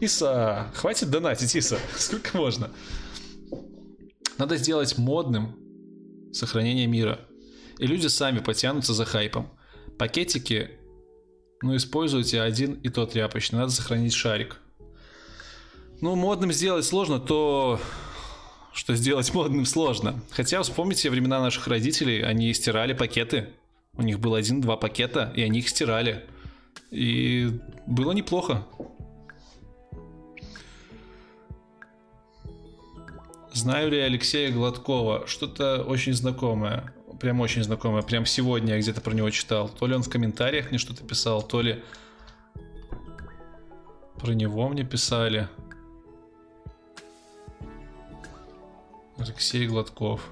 Иса, 0.00 0.70
хватит 0.74 1.10
донатить, 1.10 1.54
Иса. 1.54 1.78
Сколько 1.98 2.38
можно? 2.38 2.70
Надо 4.38 4.56
сделать 4.56 4.96
модным 4.96 5.54
сохранение 6.32 6.86
мира. 6.86 7.20
И 7.78 7.86
люди 7.86 8.06
сами 8.06 8.38
потянутся 8.38 8.94
за 8.94 9.04
хайпом. 9.04 9.50
Пакетики, 9.98 10.70
ну, 11.60 11.76
используйте 11.76 12.40
один 12.40 12.72
и 12.72 12.88
тот 12.88 13.12
тряпочный. 13.12 13.58
Надо 13.58 13.72
сохранить 13.72 14.14
шарик. 14.14 14.56
Ну, 16.00 16.16
модным 16.16 16.52
сделать 16.52 16.86
сложно, 16.86 17.20
то 17.20 17.78
что 18.72 18.94
сделать 18.94 19.30
модным 19.34 19.66
сложно. 19.66 20.22
Хотя 20.30 20.62
вспомните 20.62 21.10
времена 21.10 21.38
наших 21.38 21.66
родителей, 21.66 22.22
они 22.22 22.54
стирали 22.54 22.94
пакеты. 22.94 23.50
У 24.00 24.02
них 24.02 24.18
было 24.18 24.38
один-два 24.38 24.78
пакета, 24.78 25.30
и 25.36 25.42
они 25.42 25.58
их 25.58 25.68
стирали. 25.68 26.24
И 26.90 27.60
было 27.86 28.12
неплохо. 28.12 28.66
Знаю 33.52 33.90
ли 33.90 33.98
Алексея 33.98 34.50
Гладкова? 34.52 35.26
Что-то 35.26 35.82
очень 35.82 36.14
знакомое. 36.14 36.94
Прям 37.20 37.42
очень 37.42 37.62
знакомое. 37.62 38.00
Прям 38.00 38.24
сегодня 38.24 38.72
я 38.76 38.80
где-то 38.80 39.02
про 39.02 39.12
него 39.12 39.28
читал. 39.28 39.68
То 39.68 39.86
ли 39.86 39.94
он 39.94 40.02
в 40.02 40.08
комментариях 40.08 40.70
мне 40.70 40.78
что-то 40.78 41.04
писал, 41.04 41.42
то 41.42 41.60
ли 41.60 41.84
про 44.18 44.32
него 44.32 44.66
мне 44.70 44.82
писали. 44.82 45.46
Алексей 49.18 49.66
Гладков. 49.66 50.26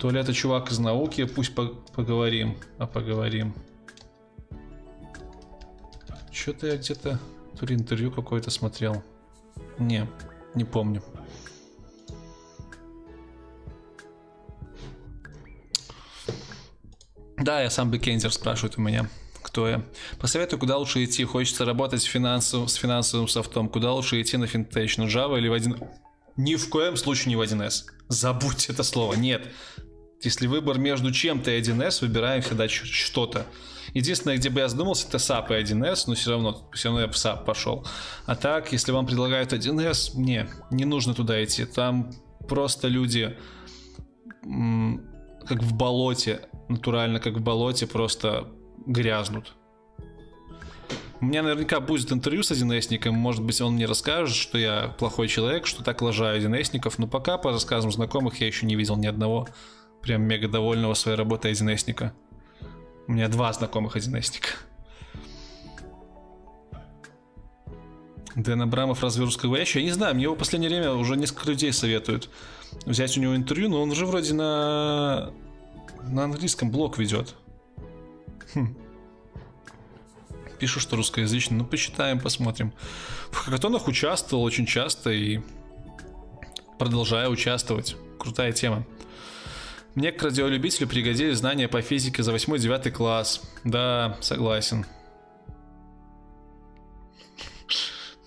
То 0.00 0.10
ли 0.10 0.18
это 0.18 0.32
чувак 0.32 0.72
из 0.72 0.78
науки, 0.78 1.24
пусть 1.24 1.54
по 1.54 1.66
поговорим, 1.94 2.56
а 2.78 2.86
поговорим. 2.86 3.54
Что-то 6.32 6.68
я 6.68 6.76
где-то 6.76 7.20
то 7.58 7.66
ли 7.66 7.74
интервью 7.74 8.10
какое-то 8.10 8.50
смотрел. 8.50 9.02
Не, 9.78 10.08
не 10.54 10.64
помню. 10.64 11.02
Да, 17.36 17.60
я 17.60 17.68
сам 17.68 17.90
бэкендер 17.90 18.32
спрашивает 18.32 18.78
у 18.78 18.80
меня, 18.80 19.06
кто 19.42 19.68
я. 19.68 19.84
Посоветуй, 20.18 20.58
куда 20.58 20.78
лучше 20.78 21.04
идти. 21.04 21.24
Хочется 21.24 21.66
работать 21.66 22.02
финансов, 22.04 22.70
с 22.70 22.74
финансовым 22.74 23.28
софтом. 23.28 23.68
Куда 23.68 23.92
лучше 23.92 24.20
идти 24.22 24.38
на 24.38 24.46
финтех? 24.46 24.96
Ну, 24.96 25.06
Java 25.06 25.36
или 25.36 25.48
в 25.48 25.52
один... 25.52 25.76
Ни 26.36 26.56
в 26.56 26.70
коем 26.70 26.96
случае 26.96 27.34
не 27.34 27.36
в 27.36 27.42
1С. 27.42 27.84
Забудь 28.08 28.70
это 28.70 28.82
слово. 28.82 29.12
Нет. 29.14 29.46
Если 30.22 30.46
выбор 30.46 30.78
между 30.78 31.12
чем-то 31.12 31.50
и 31.50 31.60
1С, 31.60 32.02
выбираем 32.02 32.42
всегда 32.42 32.68
что-то. 32.68 33.46
Единственное, 33.94 34.36
где 34.36 34.50
бы 34.50 34.60
я 34.60 34.68
задумался, 34.68 35.08
это 35.08 35.16
SAP 35.16 35.58
и 35.58 35.64
1С, 35.64 36.04
но 36.06 36.14
все 36.14 36.30
равно, 36.30 36.68
все 36.72 36.88
равно 36.88 37.02
я 37.02 37.08
в 37.08 37.12
SAP 37.12 37.44
пошел. 37.44 37.86
А 38.26 38.36
так, 38.36 38.70
если 38.72 38.92
вам 38.92 39.06
предлагают 39.06 39.52
1С, 39.52 40.16
не, 40.16 40.48
не 40.70 40.84
нужно 40.84 41.14
туда 41.14 41.42
идти. 41.42 41.64
Там 41.64 42.12
просто 42.48 42.88
люди 42.88 43.36
как 44.42 45.62
в 45.62 45.74
болоте, 45.74 46.48
натурально 46.68 47.18
как 47.18 47.34
в 47.34 47.40
болоте, 47.40 47.86
просто 47.86 48.48
грязнут. 48.86 49.54
У 51.20 51.26
меня 51.26 51.42
наверняка 51.42 51.80
будет 51.80 52.12
интервью 52.12 52.42
с 52.42 52.50
1Сником, 52.50 53.10
может 53.10 53.42
быть, 53.42 53.60
он 53.60 53.74
мне 53.74 53.84
расскажет, 53.84 54.34
что 54.34 54.56
я 54.56 54.94
плохой 54.98 55.28
человек, 55.28 55.66
что 55.66 55.82
так 55.82 56.00
лажаю 56.00 56.40
1Сников, 56.40 56.94
но 56.98 57.06
пока, 57.06 57.36
по 57.36 57.50
рассказам 57.52 57.92
знакомых, 57.92 58.40
я 58.40 58.46
еще 58.46 58.64
не 58.64 58.74
видел 58.74 58.96
ни 58.96 59.06
одного 59.06 59.46
прям 60.02 60.22
мега 60.22 60.48
довольного 60.48 60.94
своей 60.94 61.16
работой 61.16 61.52
1Сника. 61.52 62.12
У 63.06 63.12
меня 63.12 63.28
два 63.28 63.52
знакомых 63.52 63.96
1Сника. 63.96 64.48
Дэн 68.36 68.62
Абрамов 68.62 69.02
разве 69.02 69.24
русскоговорящий? 69.24 69.80
Я 69.80 69.86
не 69.86 69.92
знаю, 69.92 70.14
мне 70.14 70.24
его 70.24 70.34
в 70.34 70.38
последнее 70.38 70.70
время 70.70 70.92
уже 70.92 71.16
несколько 71.16 71.48
людей 71.48 71.72
советуют 71.72 72.30
взять 72.86 73.16
у 73.18 73.20
него 73.20 73.34
интервью, 73.34 73.68
но 73.68 73.82
он 73.82 73.90
уже 73.90 74.06
вроде 74.06 74.34
на, 74.34 75.32
на 76.04 76.24
английском 76.24 76.70
блог 76.70 76.98
ведет. 76.98 77.34
Хм. 78.54 78.76
Пишу, 80.58 80.80
что 80.80 80.96
русскоязычный. 80.96 81.58
Ну, 81.58 81.64
почитаем, 81.64 82.20
посмотрим. 82.20 82.72
В 83.30 83.36
хакатонах 83.36 83.88
участвовал 83.88 84.44
очень 84.44 84.66
часто 84.66 85.10
и 85.10 85.40
продолжаю 86.78 87.30
участвовать. 87.30 87.96
Крутая 88.18 88.52
тема. 88.52 88.84
Мне 89.94 90.12
к 90.12 90.22
радиолюбителю 90.22 90.88
пригодились 90.88 91.38
знания 91.38 91.68
по 91.68 91.82
физике 91.82 92.22
за 92.22 92.32
8-9 92.32 92.90
класс. 92.90 93.42
Да, 93.64 94.16
согласен. 94.20 94.86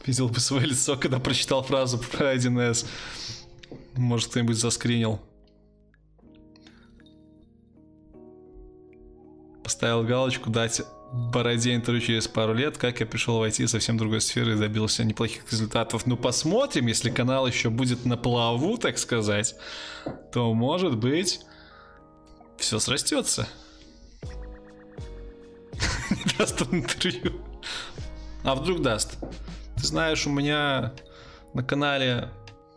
Видел 0.05 0.27
бы 0.27 0.39
свое 0.39 0.67
лицо, 0.67 0.97
когда 0.97 1.19
прочитал 1.19 1.63
фразу 1.63 1.97
про 1.97 2.35
1С. 2.35 2.85
Может, 3.95 4.29
кто-нибудь 4.29 4.57
заскринил. 4.57 5.21
Поставил 9.63 10.03
галочку 10.03 10.49
дать 10.49 10.81
Бороде 11.13 11.75
интервью 11.75 12.01
через 12.01 12.27
пару 12.27 12.55
лет, 12.55 12.77
как 12.77 12.99
я 12.99 13.05
пришел 13.05 13.37
в 13.37 13.43
IT 13.43 13.67
совсем 13.67 13.97
другой 13.97 14.19
сферы 14.19 14.53
и 14.53 14.59
добился 14.59 15.03
неплохих 15.03 15.43
результатов. 15.51 16.07
Ну, 16.07 16.17
посмотрим, 16.17 16.87
если 16.87 17.11
канал 17.11 17.45
еще 17.45 17.69
будет 17.69 18.03
на 18.03 18.17
плаву, 18.17 18.77
так 18.77 18.97
сказать, 18.97 19.55
то, 20.33 20.51
может 20.55 20.97
быть, 20.97 21.39
все 22.57 22.79
срастется. 22.79 23.47
Не 26.09 26.37
даст 26.37 26.61
он 26.61 26.79
интервью. 26.79 27.41
А 28.43 28.55
вдруг 28.55 28.81
даст? 28.81 29.17
Ты 29.77 29.85
знаешь, 29.85 30.27
у 30.27 30.29
меня 30.29 30.93
на 31.53 31.63
канале 31.63 32.29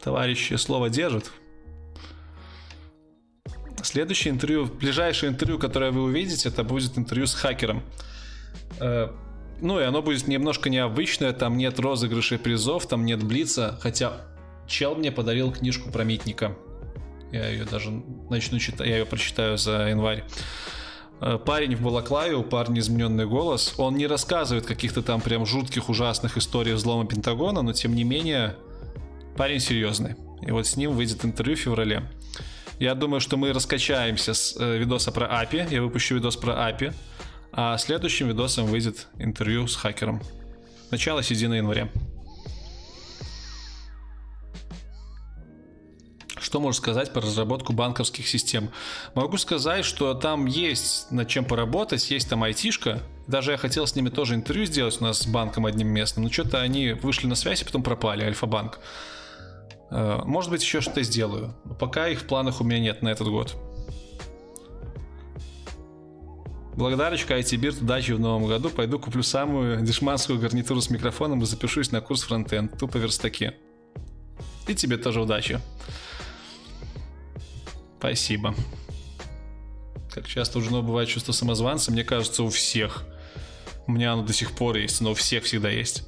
товарищи 0.03 0.55
слово 0.55 0.89
держат. 0.91 1.31
Следующее 3.83 4.35
интервью, 4.35 4.67
ближайшее 4.67 5.31
интервью, 5.31 5.59
которое 5.59 5.91
вы 5.91 6.03
увидите, 6.03 6.49
это 6.49 6.65
будет 6.65 6.99
интервью 6.99 7.27
с 7.27 7.35
хакером. 7.35 7.83
Э, 8.81 9.13
ну 9.61 9.81
и 9.81 9.85
оно 9.85 10.03
будет 10.03 10.27
немножко 10.27 10.69
необычное, 10.69 11.33
там 11.33 11.57
нет 11.57 11.79
розыгрышей 11.79 12.39
призов, 12.39 12.87
там 12.87 13.05
нет 13.05 13.23
блица, 13.23 13.79
хотя 13.81 14.27
чел 14.67 14.97
мне 14.97 15.13
подарил 15.13 15.53
книжку 15.53 15.91
про 15.91 16.05
Митника. 16.05 16.57
Я 17.37 17.49
ее 17.49 17.65
даже 17.65 17.91
начну 18.31 18.59
читать, 18.59 18.87
я 18.87 18.99
ее 18.99 19.07
прочитаю 19.07 19.59
за 19.59 19.89
январь. 19.89 20.25
Э, 21.21 21.39
парень 21.39 21.77
в 21.77 21.83
Балаклаве, 21.83 22.35
у 22.35 22.43
парня 22.43 22.81
измененный 22.81 23.27
голос. 23.27 23.75
Он 23.79 23.97
не 23.97 24.07
рассказывает 24.07 24.67
каких-то 24.67 25.03
там 25.03 25.21
прям 25.21 25.47
жутких, 25.47 25.89
ужасных 25.89 26.37
историй 26.37 26.73
взлома 26.73 27.07
Пентагона, 27.07 27.63
но 27.63 27.73
тем 27.73 27.95
не 27.95 28.05
менее 28.05 28.57
парень 29.37 29.61
серьезный. 29.61 30.17
И 30.43 30.51
вот 30.51 30.67
с 30.67 30.77
ним 30.77 30.93
выйдет 30.93 31.25
интервью 31.25 31.57
в 31.57 31.61
феврале. 31.61 32.03
Я 32.79 32.95
думаю, 32.95 33.21
что 33.21 33.37
мы 33.37 33.53
раскачаемся 33.53 34.35
с 34.35 34.57
э, 34.59 34.79
видоса 34.79 35.13
про 35.13 35.27
API. 35.27 35.73
Я 35.73 35.83
выпущу 35.83 36.15
видос 36.15 36.37
про 36.37 36.53
API. 36.53 36.95
А 37.53 37.79
следующим 37.79 38.29
видосом 38.29 38.67
выйдет 38.67 39.09
интервью 39.19 39.67
с 39.67 39.77
хакером. 39.77 40.21
Начало 40.91 41.23
середины 41.23 41.55
января. 41.55 41.89
Что 46.47 46.61
можешь 46.61 46.81
сказать 46.81 47.13
про 47.13 47.23
разработку 47.23 47.73
банковских 47.73 48.29
систем? 48.29 48.71
Могу 49.15 49.37
сказать, 49.37 49.85
что 49.85 50.15
там 50.15 50.47
есть 50.47 51.11
над 51.11 51.27
чем 51.27 51.45
поработать, 51.45 52.09
есть 52.09 52.31
там 52.31 52.45
айтишка. 52.45 53.03
Даже 53.27 53.51
я 53.51 53.57
хотел 53.57 53.85
с 53.85 53.97
ними 53.97 54.11
тоже 54.11 54.37
интервью 54.37 54.65
сделать 54.65 54.97
у 55.01 55.05
нас 55.05 55.19
с 55.19 55.27
банком 55.27 55.67
одним 55.67 55.89
местным, 55.89 56.25
но 56.25 56.31
что-то 56.31 56.61
они 56.61 56.93
вышли 56.93 57.27
на 57.27 57.35
связь 57.35 57.63
и 57.63 57.65
потом 57.65 57.83
пропали, 57.83 58.23
Альфа-банк. 58.23 58.79
Э, 59.91 60.21
может 60.25 60.53
быть, 60.53 60.63
еще 60.63 60.81
что-то 60.81 61.03
сделаю. 61.03 61.53
Но 61.65 61.75
пока 61.75 62.07
их 62.07 62.21
в 62.21 62.27
планах 62.29 62.61
у 62.61 62.65
меня 62.65 62.79
нет 62.79 63.03
на 63.03 63.09
этот 63.09 63.27
год. 63.27 63.57
Благодарочка 66.77 67.37
IT-Бирт, 67.37 67.83
удачи 67.83 68.13
в 68.13 68.21
новом 68.21 68.47
году. 68.47 68.71
Пойду 68.71 69.01
куплю 69.01 69.25
самую 69.25 69.81
дешманскую 69.81 70.39
гарнитуру 70.39 70.81
с 70.81 70.91
микрофоном 70.91 71.43
и 71.43 71.45
запишусь 71.45 71.91
на 71.91 72.01
курс 72.01 72.23
фронтенд. 72.23 72.79
Тупо 72.79 72.99
верстаки. 72.99 73.51
И 74.69 74.77
тебе 74.77 74.97
тоже 74.97 75.21
удачи. 75.21 75.61
Спасибо. 77.99 78.55
Как 80.11 80.27
часто 80.27 80.59
уже 80.59 80.71
бывает 80.71 81.09
чувство 81.09 81.33
самозванца, 81.33 81.93
мне 81.93 82.05
кажется, 82.05 82.43
у 82.43 82.49
всех. 82.49 83.05
У 83.87 83.93
меня 83.93 84.13
оно 84.13 84.23
до 84.23 84.33
сих 84.33 84.53
пор 84.53 84.77
есть, 84.77 85.01
но 85.01 85.13
у 85.13 85.15
всех 85.15 85.45
всегда 85.45 85.71
есть. 85.71 86.05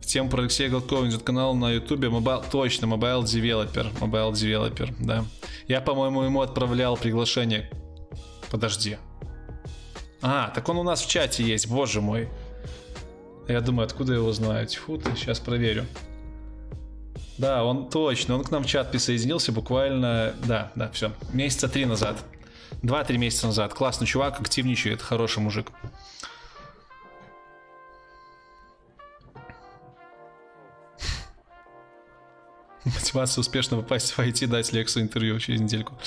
В 0.00 0.06
тему 0.06 0.28
про 0.28 0.42
Алексея 0.42 0.68
Голткова 0.68 1.08
идет 1.08 1.22
канал 1.22 1.54
на 1.54 1.70
ютубе 1.70 2.08
Mobile, 2.08 2.44
точно, 2.50 2.86
Mobile 2.86 3.22
Developer, 3.22 3.98
Mobile 4.00 4.32
Developer, 4.32 4.94
да. 4.98 5.24
Я, 5.68 5.80
по-моему, 5.80 6.22
ему 6.22 6.40
отправлял 6.40 6.96
приглашение. 6.96 7.70
Подожди. 8.50 8.98
А, 10.20 10.50
так 10.54 10.68
он 10.68 10.76
у 10.76 10.82
нас 10.82 11.02
в 11.02 11.08
чате 11.08 11.44
есть, 11.44 11.68
боже 11.68 12.00
мой. 12.00 12.28
Я 13.48 13.60
думаю, 13.60 13.86
откуда 13.86 14.12
его 14.14 14.32
знаю? 14.32 14.66
Тьфу 14.66 14.98
ты, 14.98 15.16
сейчас 15.16 15.40
проверю. 15.40 15.86
Да, 17.42 17.64
он 17.64 17.90
точно, 17.90 18.36
он 18.36 18.44
к 18.44 18.52
нам 18.52 18.62
в 18.62 18.66
чат 18.68 18.92
присоединился 18.92 19.50
буквально, 19.50 20.32
да, 20.46 20.70
да, 20.76 20.88
все, 20.92 21.10
месяца 21.32 21.68
три 21.68 21.86
назад. 21.86 22.24
Два-три 22.82 23.18
месяца 23.18 23.48
назад. 23.48 23.74
Классный 23.74 24.06
чувак, 24.06 24.40
активничает, 24.40 25.02
хороший 25.02 25.40
мужик. 25.40 25.72
Мотивация 32.84 33.40
успешно 33.40 33.76
попасть 33.78 34.12
в 34.12 34.18
IT, 34.20 34.46
дать 34.46 34.72
лекцию, 34.72 35.02
интервью 35.02 35.40
через 35.40 35.60
недельку. 35.60 35.98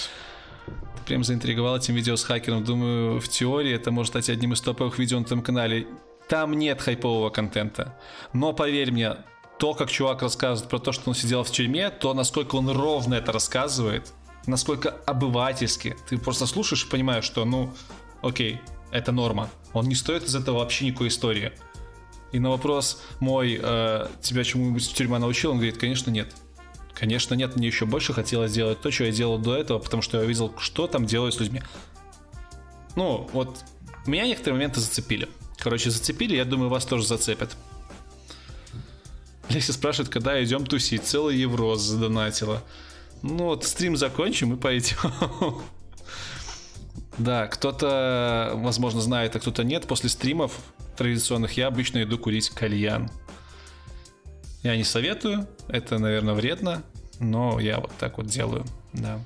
Прям 1.06 1.26
заинтриговал 1.26 1.76
этим 1.76 1.96
видео 1.96 2.16
с 2.16 2.24
хакером. 2.24 2.64
Думаю, 2.64 3.20
в 3.20 3.28
теории 3.28 3.74
это 3.74 3.92
может 3.92 4.12
стать 4.12 4.30
одним 4.30 4.54
из 4.54 4.62
топовых 4.62 4.98
видео 5.00 5.20
на 5.20 5.24
этом 5.26 5.42
канале. 5.42 5.86
Там 6.30 6.54
нет 6.54 6.82
хайпового 6.82 7.30
контента. 7.30 8.00
Но 8.32 8.54
поверь 8.54 8.94
мне, 8.94 9.18
то, 9.59 9.74
как 9.74 9.90
чувак 9.90 10.22
рассказывает 10.22 10.69
про 10.69 10.80
то, 10.80 10.92
что 10.92 11.09
он 11.09 11.16
сидел 11.16 11.43
в 11.43 11.51
тюрьме, 11.51 11.90
то, 11.90 12.14
насколько 12.14 12.56
он 12.56 12.69
ровно 12.69 13.16
это 13.16 13.32
рассказывает, 13.32 14.14
насколько 14.48 14.90
обывательски. 15.06 15.95
Ты 16.09 16.17
просто 16.17 16.45
слушаешь 16.45 16.85
и 16.85 16.90
понимаешь, 16.90 17.24
что, 17.24 17.45
ну, 17.45 17.74
окей, 18.22 18.61
это 18.92 19.11
норма. 19.11 19.50
Он 19.74 19.88
не 19.88 19.95
стоит 19.95 20.24
из 20.24 20.35
этого 20.35 20.59
вообще 20.59 20.85
никакой 20.85 21.08
истории. 21.08 21.53
И 22.32 22.40
на 22.40 22.50
вопрос 22.50 23.01
мой, 23.19 23.59
э, 23.61 24.08
тебя 24.22 24.43
чему-нибудь 24.43 24.93
тюрьма 24.93 25.19
научил, 25.19 25.51
он 25.51 25.58
говорит, 25.58 25.77
конечно, 25.77 26.11
нет. 26.11 26.34
Конечно, 26.93 27.34
нет, 27.34 27.56
мне 27.56 27.67
еще 27.67 27.85
больше 27.85 28.14
хотелось 28.14 28.51
сделать 28.51 28.82
то, 28.82 28.92
что 28.92 29.03
я 29.06 29.11
делал 29.11 29.38
до 29.38 29.56
этого, 29.56 29.80
потому 29.80 30.01
что 30.01 30.19
я 30.19 30.25
видел, 30.25 30.53
что 30.58 30.88
там 30.88 31.06
делают 31.06 31.35
с 31.35 31.40
людьми. 31.40 31.61
Ну, 32.95 33.30
вот, 33.34 33.64
меня 34.06 34.25
некоторые 34.25 34.56
моменты 34.56 34.80
зацепили. 34.80 35.27
Короче, 35.58 35.90
зацепили, 35.90 36.35
я 36.35 36.45
думаю, 36.45 36.69
вас 36.69 36.85
тоже 36.85 37.06
зацепят. 37.06 37.56
Леся 39.49 39.74
спрашивает, 39.74 40.09
когда 40.09 40.43
идем 40.43 40.65
тусить. 40.65 41.03
Целый 41.03 41.38
евро 41.38 41.75
задонатила. 41.75 42.64
Ну 43.22 43.45
вот, 43.45 43.64
стрим 43.64 43.95
закончим 43.98 44.53
и 44.53 44.57
пойдем. 44.57 44.98
Да, 47.17 47.48
кто-то, 47.48 48.51
возможно, 48.56 48.99
знает, 48.99 49.33
а 49.38 49.40
кто-то 49.40 49.64
нет. 49.64 49.88
После 49.88 50.09
стримов 50.09 50.51
традиционных 50.98 51.53
я 51.53 51.67
обычно 51.67 52.03
иду 52.03 52.17
курить 52.17 52.49
кальян. 52.49 53.09
Я 54.64 54.75
не 54.75 54.83
советую, 54.83 55.48
это, 55.69 55.98
наверное, 55.98 56.33
вредно, 56.33 56.83
но 57.19 57.59
я 57.59 57.80
вот 57.80 57.91
так 57.99 58.17
вот 58.17 58.27
делаю, 58.27 58.65
да. 58.93 59.22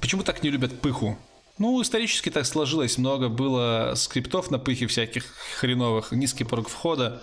Почему 0.00 0.22
так 0.22 0.42
не 0.42 0.50
любят 0.50 0.80
пыху? 0.80 1.16
Ну, 1.58 1.80
исторически 1.80 2.30
так 2.30 2.46
сложилось. 2.46 2.98
Много 2.98 3.28
было 3.28 3.92
скриптов 3.94 4.50
на 4.50 4.58
пыхе 4.58 4.86
всяких 4.86 5.26
хреновых, 5.58 6.10
низкий 6.12 6.44
порог 6.44 6.68
входа. 6.68 7.22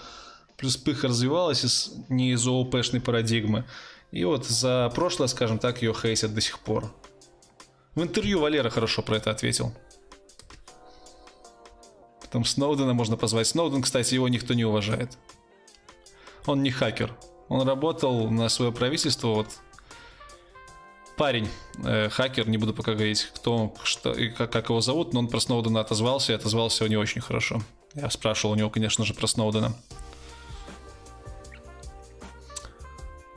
Плюс 0.60 0.76
пыха 0.76 1.08
развивалась 1.08 1.64
из, 1.64 1.94
не 2.10 2.34
из 2.34 2.46
ООПшной 2.46 3.00
парадигмы. 3.00 3.66
И 4.12 4.26
вот 4.26 4.46
за 4.46 4.92
прошлое, 4.94 5.30
скажем 5.30 5.58
так, 5.58 5.82
ее 5.82 5.94
хейсят 5.94 6.34
до 6.34 6.42
сих 6.42 6.60
пор. 6.60 6.94
В 7.96 8.04
интервью 8.04 8.42
Валера 8.42 8.70
хорошо 8.70 9.02
про 9.02 9.16
это 9.16 9.32
ответил. 9.32 9.74
Потом 12.22 12.44
Сноудена 12.44 12.94
можно 12.94 13.16
позвать. 13.16 13.48
Сноуден, 13.48 13.82
кстати, 13.82 14.14
его 14.14 14.28
никто 14.28 14.54
не 14.54 14.66
уважает. 14.66 15.18
Он 16.46 16.62
не 16.62 16.72
хакер. 16.72 17.16
Он 17.48 17.66
работал 17.66 18.30
на 18.30 18.50
свое 18.50 18.74
правительство. 18.74 19.30
Вот 19.30 19.48
парень, 21.16 21.48
э, 21.86 22.10
хакер, 22.10 22.50
не 22.50 22.58
буду 22.58 22.74
пока 22.74 22.96
говорить, 22.96 23.30
кто, 23.34 23.74
что 23.84 24.12
и 24.12 24.28
как, 24.28 24.52
как 24.52 24.70
его 24.70 24.82
зовут, 24.82 25.14
но 25.14 25.22
он 25.22 25.30
про 25.30 25.40
Сноудена 25.40 25.80
отозвался 25.80 26.34
и 26.34 26.36
отозвался 26.36 26.86
не 26.90 26.98
очень 26.98 27.22
хорошо. 27.22 27.62
Я 27.96 28.10
спрашивал 28.10 28.54
у 28.54 28.58
него, 28.58 28.70
конечно 28.70 29.06
же, 29.06 29.14
про 29.14 29.26
Сноудена. 29.26 29.74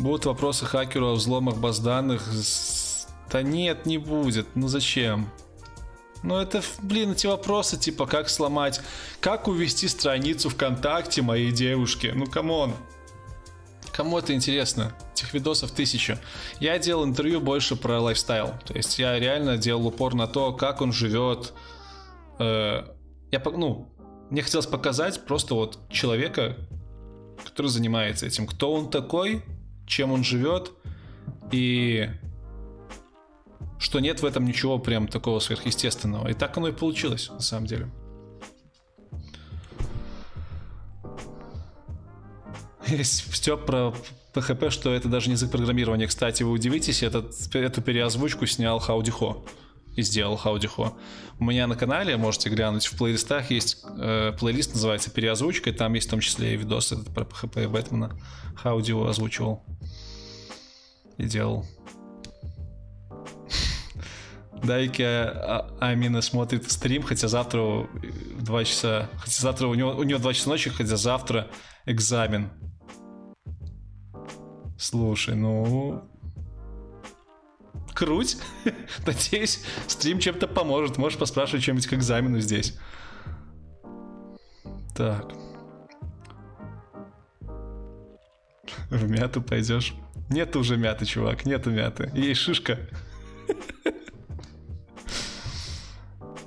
Будут 0.02 0.26
вопросы 0.26 0.66
хакеру 0.66 1.10
о 1.10 1.14
взломах 1.14 1.58
баз 1.58 1.78
данных? 1.78 2.28
Да 3.30 3.40
нет, 3.40 3.86
не 3.86 3.98
будет. 3.98 4.48
Ну 4.56 4.66
зачем? 4.66 5.30
Ну 6.24 6.38
это, 6.38 6.60
блин, 6.82 7.12
эти 7.12 7.28
вопросы, 7.28 7.78
типа, 7.78 8.06
как 8.06 8.28
сломать, 8.28 8.80
как 9.20 9.46
увести 9.46 9.86
страницу 9.86 10.48
ВКонтакте 10.48 11.22
моей 11.22 11.52
девушке. 11.52 12.14
Ну, 12.16 12.26
come 12.26 12.53
on. 12.53 12.74
Кому 13.92 14.18
это 14.18 14.34
интересно? 14.34 14.92
Этих 15.12 15.34
видосов 15.34 15.70
тысячу. 15.70 16.18
Я 16.58 16.80
делал 16.80 17.04
интервью 17.04 17.40
больше 17.40 17.76
про 17.76 18.00
лайфстайл. 18.00 18.54
То 18.66 18.74
есть 18.74 18.98
я 18.98 19.20
реально 19.20 19.56
делал 19.56 19.86
упор 19.86 20.14
на 20.16 20.26
то, 20.26 20.52
как 20.52 20.80
он 20.80 20.92
живет. 20.92 21.52
Э, 22.40 22.88
я, 23.30 23.40
ну, 23.44 23.88
мне 24.30 24.42
хотелось 24.42 24.66
показать 24.66 25.24
просто 25.26 25.54
вот 25.54 25.78
человека, 25.90 26.56
который 27.44 27.68
занимается 27.68 28.26
этим. 28.26 28.48
Кто 28.48 28.72
он 28.72 28.90
такой, 28.90 29.44
чем 29.86 30.12
он 30.12 30.24
живет, 30.24 30.72
и 31.50 32.08
что 33.78 34.00
нет 34.00 34.22
в 34.22 34.24
этом 34.24 34.44
ничего 34.44 34.78
прям 34.78 35.08
такого 35.08 35.38
сверхъестественного. 35.38 36.28
И 36.28 36.34
так 36.34 36.56
оно 36.56 36.68
и 36.68 36.72
получилось, 36.72 37.30
на 37.30 37.40
самом 37.40 37.66
деле. 37.66 37.90
Есть 42.86 43.34
Степ 43.34 43.64
про 43.64 43.94
PHP, 44.34 44.70
что 44.70 44.92
это 44.92 45.08
даже 45.08 45.30
язык 45.30 45.50
программирования. 45.50 46.06
Кстати, 46.06 46.42
вы 46.42 46.52
удивитесь, 46.52 47.02
этот, 47.02 47.34
эту 47.54 47.82
переозвучку 47.82 48.46
снял 48.46 48.78
Хаудихо 48.78 49.38
и 49.96 50.02
сделал 50.02 50.36
Хаудихо. 50.36 50.94
У 51.38 51.44
меня 51.44 51.66
на 51.66 51.76
канале, 51.76 52.16
можете 52.16 52.48
глянуть, 52.50 52.86
в 52.86 52.96
плейлистах 52.96 53.50
есть 53.50 53.84
э, 53.84 54.32
плейлист, 54.38 54.74
называется 54.74 55.10
«Переозвучка», 55.10 55.70
и 55.70 55.72
там 55.72 55.92
есть 55.94 56.06
в 56.08 56.10
том 56.10 56.20
числе 56.20 56.54
и 56.54 56.56
видосы 56.56 56.96
про 56.96 57.24
PHP 57.24 57.64
и 57.64 57.66
Бэтмена. 57.66 58.18
Хаудио 58.56 59.06
озвучивал 59.06 59.64
и 61.18 61.24
делал. 61.24 61.66
Дайки 64.62 65.02
а, 65.02 65.74
Амина 65.80 66.22
смотрит 66.22 66.70
стрим, 66.70 67.02
хотя 67.02 67.28
завтра 67.28 67.60
в 67.60 68.42
2 68.42 68.64
часа... 68.64 69.10
Хотя 69.18 69.42
завтра 69.42 69.66
у 69.66 69.74
него, 69.74 69.90
у 69.90 70.02
него 70.04 70.18
2 70.18 70.34
часа 70.34 70.50
ночи, 70.50 70.70
хотя 70.70 70.96
завтра 70.96 71.50
экзамен. 71.86 72.50
Слушай, 74.78 75.34
ну... 75.36 76.08
Круть. 77.94 78.38
Надеюсь, 79.06 79.62
стрим 79.86 80.18
чем-то 80.18 80.46
поможет. 80.48 80.98
Можешь 80.98 81.18
поспрашивать 81.18 81.62
что-нибудь 81.62 81.86
к 81.86 81.94
экзамену 81.94 82.40
здесь. 82.40 82.78
Так. 84.94 85.32
В 88.90 89.08
мяту 89.08 89.42
пойдешь? 89.42 89.94
Нет 90.28 90.54
уже 90.56 90.76
мяты, 90.76 91.04
чувак, 91.04 91.44
нету 91.44 91.70
мяты. 91.70 92.10
Есть 92.14 92.40
шишка. 92.40 92.78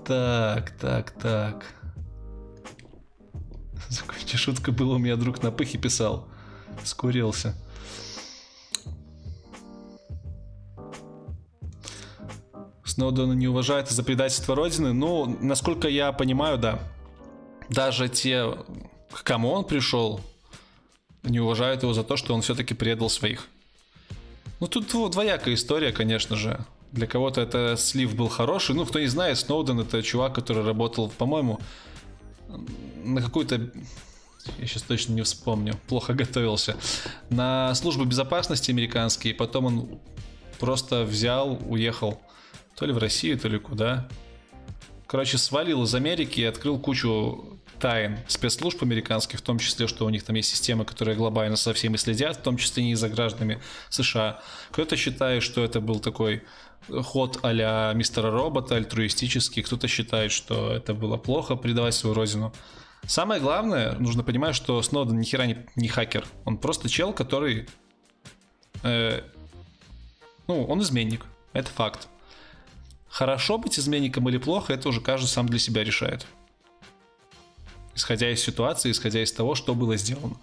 Так, 0.05 0.69
так, 0.79 1.11
так. 1.19 1.65
Закончи 3.89 4.37
шутка 4.37 4.71
была, 4.71 4.97
у 4.97 4.99
меня 4.99 5.15
друг 5.15 5.41
на 5.41 5.51
пыхе 5.51 5.79
писал. 5.79 6.29
Скурился. 6.83 7.55
Сноудена 12.95 13.33
не 13.33 13.49
уважает 13.49 13.91
из-за 13.91 14.03
предательства 14.03 14.55
Родины. 14.55 14.93
Ну, 14.93 15.37
насколько 15.41 15.89
я 15.89 16.13
понимаю, 16.13 16.57
да. 16.57 16.79
Даже 17.67 18.07
те, 18.07 18.53
к 19.11 19.21
кому 19.21 19.51
он 19.51 19.65
пришел, 19.65 20.21
не 21.23 21.41
уважают 21.41 21.83
его 21.83 21.93
за 21.93 22.05
то, 22.05 22.15
что 22.15 22.33
он 22.33 22.41
все-таки 22.41 22.73
предал 22.73 23.09
своих. 23.09 23.47
Ну, 24.61 24.67
тут 24.67 25.11
двоякая 25.11 25.55
история, 25.55 25.91
конечно 25.91 26.37
же. 26.37 26.57
Для 26.93 27.05
кого-то 27.05 27.41
это 27.41 27.75
слив 27.75 28.15
был 28.15 28.29
хороший. 28.29 28.75
Ну, 28.75 28.85
кто 28.85 29.01
не 29.01 29.07
знает, 29.07 29.37
Сноуден 29.39 29.81
это 29.81 30.01
чувак, 30.01 30.33
который 30.33 30.63
работал, 30.63 31.09
по-моему, 31.09 31.59
на 33.03 33.21
какую-то... 33.21 33.71
Я 34.57 34.67
сейчас 34.67 34.83
точно 34.83 35.11
не 35.15 35.23
вспомню, 35.23 35.73
плохо 35.89 36.13
готовился. 36.13 36.77
На 37.29 37.75
службу 37.75 38.05
безопасности 38.05 38.71
американские, 38.71 39.33
потом 39.33 39.65
он 39.65 39.99
просто 40.59 41.03
взял, 41.03 41.59
уехал 41.67 42.21
то 42.75 42.85
ли 42.85 42.93
в 42.93 42.97
Россию, 42.97 43.37
то 43.39 43.47
ли 43.47 43.59
куда. 43.59 44.07
Короче, 45.07 45.37
свалил 45.37 45.83
из 45.83 45.93
Америки 45.95 46.41
и 46.41 46.45
открыл 46.45 46.79
кучу 46.79 47.59
тайн 47.79 48.19
спецслужб 48.27 48.81
американских, 48.81 49.39
в 49.39 49.41
том 49.41 49.59
числе, 49.59 49.87
что 49.87 50.05
у 50.05 50.09
них 50.09 50.23
там 50.23 50.35
есть 50.35 50.49
системы, 50.49 50.85
которые 50.85 51.15
глобально 51.15 51.55
со 51.55 51.73
всеми 51.73 51.97
следят, 51.97 52.37
в 52.37 52.41
том 52.41 52.57
числе 52.57 52.83
не 52.83 52.95
за 52.95 53.09
гражданами 53.09 53.61
США. 53.89 54.41
Кто-то 54.71 54.95
считает, 54.97 55.43
что 55.43 55.63
это 55.63 55.81
был 55.81 55.99
такой 55.99 56.43
ход 56.89 57.39
а-ля 57.43 57.91
мистера 57.95 58.31
робота, 58.31 58.75
альтруистический, 58.75 59.63
кто-то 59.63 59.87
считает, 59.87 60.31
что 60.31 60.71
это 60.71 60.93
было 60.93 61.17
плохо 61.17 61.55
предавать 61.55 61.93
свою 61.93 62.15
родину. 62.15 62.53
Самое 63.07 63.39
главное, 63.39 63.93
нужно 63.99 64.23
понимать, 64.23 64.55
что 64.55 64.81
Сноуден 64.81 65.19
ни 65.19 65.25
хера 65.25 65.45
не, 65.45 65.65
не 65.75 65.87
хакер. 65.87 66.25
Он 66.43 66.57
просто 66.57 66.89
чел, 66.89 67.13
который... 67.13 67.67
Э, 68.83 69.21
ну, 70.47 70.65
он 70.65 70.81
изменник. 70.81 71.25
Это 71.53 71.69
факт. 71.69 72.07
Хорошо 73.15 73.57
быть 73.57 73.79
изменником 73.79 74.27
или 74.27 74.37
плохо, 74.37 74.73
это 74.73 74.89
уже 74.89 74.99
каждый 74.99 75.27
сам 75.27 75.47
для 75.47 75.57
себя 75.57 75.85
решает. 75.85 76.27
Исходя 77.95 78.29
из 78.29 78.43
ситуации, 78.43 78.91
исходя 78.91 79.23
из 79.23 79.31
того, 79.31 79.55
что 79.55 79.73
было 79.73 79.95
сделано. 79.95 80.35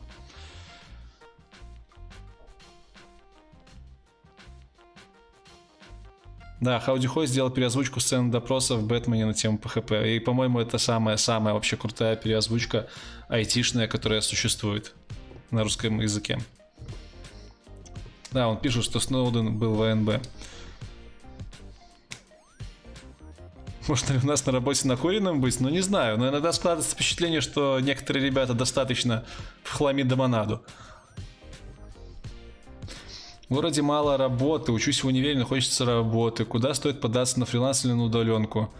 Да, 6.62 6.81
Хауди 6.81 7.07
Хой 7.07 7.26
сделал 7.26 7.51
переозвучку 7.51 8.01
сцены 8.01 8.33
допроса 8.33 8.76
в 8.76 8.86
Бэтмене 8.86 9.26
на 9.26 9.34
тему 9.34 9.59
ПХП. 9.59 9.92
И, 10.07 10.18
по-моему, 10.18 10.59
это 10.59 10.78
самая-самая 10.78 11.52
вообще 11.52 11.76
крутая 11.76 12.17
переозвучка 12.17 12.89
айтишная, 13.28 13.86
которая 13.86 14.23
существует 14.23 14.94
на 15.51 15.62
русском 15.62 16.01
языке. 16.01 16.39
Да, 18.31 18.49
он 18.49 18.57
пишет, 18.57 18.84
что 18.84 18.99
Сноуден 18.99 19.59
был 19.59 19.75
в 19.75 19.83
АНБ. 19.83 20.23
Можно 23.89 24.12
ли 24.12 24.20
у 24.23 24.27
нас 24.27 24.47
на 24.47 24.52
работе 24.52 24.86
накуренным 24.86 25.41
быть? 25.41 25.61
Ну, 25.61 25.69
не 25.69 25.81
знаю. 25.81 26.19
Но 26.19 26.28
иногда 26.28 26.52
складывается 26.52 26.94
впечатление, 26.94 27.41
что 27.41 27.81
некоторые 27.81 28.25
ребята 28.25 28.55
достаточно 28.55 29.25
в 29.65 29.73
хламид 29.73 30.15
монаду. 30.15 30.62
В 33.49 33.55
городе 33.55 33.83
мало 33.83 34.17
работы, 34.17 34.73
учусь 34.73 35.02
в 35.02 35.07
универе, 35.07 35.39
но 35.39 35.44
хочется 35.44 35.85
работы. 35.85 36.44
Куда 36.44 36.73
стоит 36.75 37.01
податься 37.01 37.39
на 37.39 37.44
фриланс 37.44 37.85
или 37.85 37.93
на 37.93 38.05
удаленку? 38.05 38.73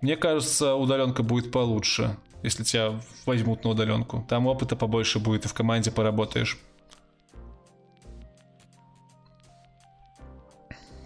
Мне 0.00 0.16
кажется, 0.16 0.74
удаленка 0.74 1.22
будет 1.22 1.52
получше, 1.52 2.16
если 2.42 2.64
тебя 2.64 3.00
возьмут 3.24 3.62
на 3.64 3.70
удаленку. 3.70 4.26
Там 4.28 4.46
опыта 4.46 4.74
побольше 4.74 5.20
будет, 5.20 5.44
и 5.44 5.48
в 5.48 5.54
команде 5.54 5.90
поработаешь. 5.90 6.58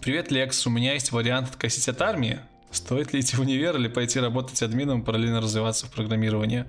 Привет, 0.01 0.31
Лекс. 0.31 0.67
У 0.67 0.71
меня 0.71 0.95
есть 0.95 1.13
вариант 1.13 1.51
откосить 1.51 1.89
от 1.89 2.01
армии. 2.01 2.41
Стоит 2.71 3.13
ли 3.13 3.21
идти 3.21 3.37
в 3.37 3.41
универ 3.41 3.77
или 3.77 3.89
пойти 3.89 4.21
работать 4.21 4.63
админом, 4.63 5.03
параллельно 5.03 5.41
развиваться 5.41 5.87
в 5.87 5.91
программировании? 5.91 6.67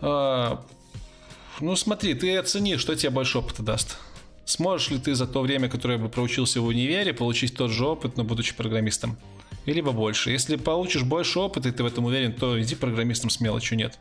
А, 0.00 0.64
ну 1.60 1.76
смотри, 1.76 2.14
ты 2.14 2.36
оцени, 2.36 2.76
что 2.76 2.94
тебе 2.94 3.10
больше 3.10 3.38
опыта 3.38 3.62
даст. 3.62 3.98
Сможешь 4.44 4.90
ли 4.90 4.98
ты 4.98 5.14
за 5.14 5.26
то 5.26 5.40
время, 5.40 5.68
которое 5.68 5.98
бы 5.98 6.08
проучился 6.08 6.60
в 6.60 6.66
универе, 6.66 7.12
получить 7.12 7.56
тот 7.56 7.70
же 7.70 7.86
опыт, 7.86 8.16
но 8.16 8.24
будучи 8.24 8.54
программистом? 8.54 9.16
И 9.64 9.72
либо 9.72 9.92
больше. 9.92 10.30
Если 10.30 10.56
получишь 10.56 11.04
больше 11.04 11.38
опыта, 11.38 11.68
и 11.68 11.72
ты 11.72 11.82
в 11.82 11.86
этом 11.86 12.04
уверен, 12.04 12.32
то 12.32 12.60
иди 12.60 12.74
программистом 12.74 13.30
смело, 13.30 13.60
что 13.60 13.76
нет. 13.76 13.98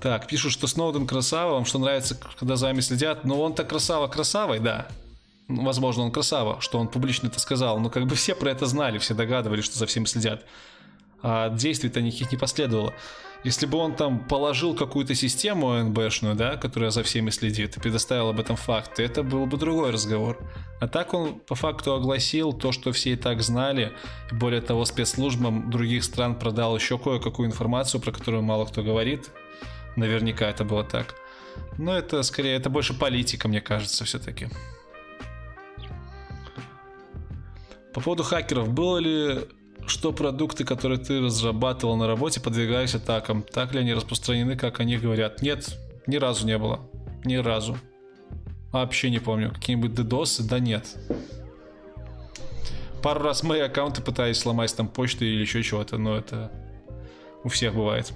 Так, 0.00 0.26
пишут, 0.26 0.52
что 0.52 0.66
Сноуден 0.66 1.06
красава, 1.06 1.52
вам 1.52 1.66
что 1.66 1.78
нравится, 1.78 2.18
когда 2.38 2.56
за 2.56 2.66
вами 2.66 2.80
следят. 2.80 3.24
Но 3.24 3.40
он-то 3.40 3.64
красава 3.64 4.08
красавой, 4.08 4.58
да. 4.58 4.88
Возможно, 5.50 6.04
он 6.04 6.12
красава, 6.12 6.60
что 6.60 6.78
он 6.78 6.88
публично 6.88 7.28
это 7.28 7.40
сказал. 7.40 7.78
Но 7.78 7.90
как 7.90 8.06
бы 8.06 8.14
все 8.14 8.34
про 8.34 8.50
это 8.50 8.66
знали, 8.66 8.98
все 8.98 9.14
догадывались, 9.14 9.64
что 9.64 9.78
за 9.78 9.86
всем 9.86 10.06
следят. 10.06 10.44
А 11.22 11.50
действий-то 11.50 12.00
никаких 12.00 12.32
не 12.32 12.38
последовало. 12.38 12.94
Если 13.42 13.64
бы 13.64 13.78
он 13.78 13.94
там 13.94 14.20
положил 14.20 14.74
какую-то 14.74 15.14
систему 15.14 15.70
ОНБшную, 15.70 16.34
да, 16.34 16.56
которая 16.56 16.90
за 16.90 17.02
всеми 17.02 17.30
следит, 17.30 17.76
и 17.76 17.80
предоставил 17.80 18.28
об 18.28 18.38
этом 18.38 18.56
факты, 18.56 19.02
это 19.02 19.22
был 19.22 19.46
бы 19.46 19.56
другой 19.56 19.92
разговор. 19.92 20.38
А 20.78 20.88
так 20.88 21.14
он 21.14 21.40
по 21.40 21.54
факту 21.54 21.94
огласил 21.94 22.52
то, 22.52 22.70
что 22.70 22.92
все 22.92 23.12
и 23.12 23.16
так 23.16 23.40
знали, 23.40 23.92
и 24.30 24.34
более 24.34 24.60
того, 24.60 24.84
спецслужбам 24.84 25.70
других 25.70 26.04
стран 26.04 26.34
продал 26.34 26.76
еще 26.76 26.98
кое-какую 26.98 27.48
информацию, 27.48 28.00
про 28.02 28.12
которую 28.12 28.42
мало 28.42 28.66
кто 28.66 28.82
говорит. 28.82 29.30
Наверняка 29.96 30.46
это 30.46 30.64
было 30.64 30.84
так. 30.84 31.14
Но 31.78 31.96
это 31.96 32.22
скорее, 32.22 32.56
это 32.56 32.68
больше 32.68 32.92
политика, 32.92 33.48
мне 33.48 33.62
кажется, 33.62 34.04
все-таки. 34.04 34.48
По 37.92 38.00
поводу 38.00 38.22
хакеров, 38.22 38.72
было 38.72 38.98
ли 38.98 39.48
что 39.86 40.12
продукты, 40.12 40.64
которые 40.64 40.98
ты 40.98 41.20
разрабатывал 41.20 41.96
на 41.96 42.06
работе, 42.06 42.40
подвигались 42.40 42.94
атакам. 42.94 43.42
Так 43.42 43.72
ли 43.74 43.80
они 43.80 43.92
распространены, 43.92 44.56
как 44.56 44.80
они 44.80 44.96
говорят? 44.96 45.42
Нет, 45.42 45.78
ни 46.06 46.16
разу 46.16 46.46
не 46.46 46.58
было. 46.58 46.80
Ни 47.24 47.36
разу. 47.36 47.76
Вообще 48.72 49.10
не 49.10 49.18
помню. 49.18 49.50
Какие-нибудь 49.52 49.92
DDoS? 49.92 50.46
Да 50.48 50.60
нет. 50.60 50.86
Пару 53.02 53.22
раз 53.22 53.42
мои 53.42 53.60
аккаунты 53.60 54.02
пытались 54.02 54.38
сломать 54.38 54.74
там 54.76 54.86
почту 54.86 55.24
или 55.24 55.40
еще 55.40 55.62
чего-то, 55.62 55.98
но 55.98 56.16
это 56.16 56.52
у 57.42 57.48
всех 57.48 57.74
бывает. 57.74 58.12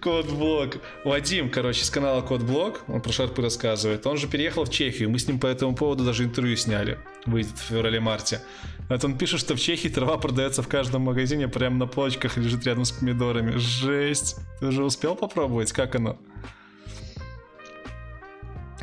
Кодблок. 0.00 0.78
Вадим, 1.04 1.50
короче, 1.50 1.84
с 1.84 1.90
канала 1.90 2.22
Кодблок, 2.22 2.82
он 2.88 3.00
про 3.00 3.12
шарпы 3.12 3.42
рассказывает. 3.42 4.06
Он 4.06 4.16
же 4.16 4.28
переехал 4.28 4.64
в 4.64 4.70
Чехию, 4.70 5.10
мы 5.10 5.18
с 5.18 5.28
ним 5.28 5.38
по 5.38 5.46
этому 5.46 5.74
поводу 5.74 6.04
даже 6.04 6.24
интервью 6.24 6.56
сняли. 6.56 6.98
Выйдет 7.26 7.56
в 7.58 7.68
феврале-марте. 7.68 8.40
Вот 8.88 9.04
он 9.04 9.16
пишет, 9.16 9.40
что 9.40 9.54
в 9.54 9.60
Чехии 9.60 9.88
трава 9.88 10.16
продается 10.16 10.62
в 10.62 10.68
каждом 10.68 11.02
магазине, 11.02 11.48
прямо 11.48 11.76
на 11.76 11.86
полочках 11.86 12.36
лежит 12.36 12.64
рядом 12.64 12.84
с 12.84 12.92
помидорами. 12.92 13.56
Жесть. 13.56 14.36
Ты 14.58 14.66
уже 14.66 14.84
успел 14.84 15.14
попробовать? 15.14 15.72
Как 15.72 15.94
оно? 15.94 16.18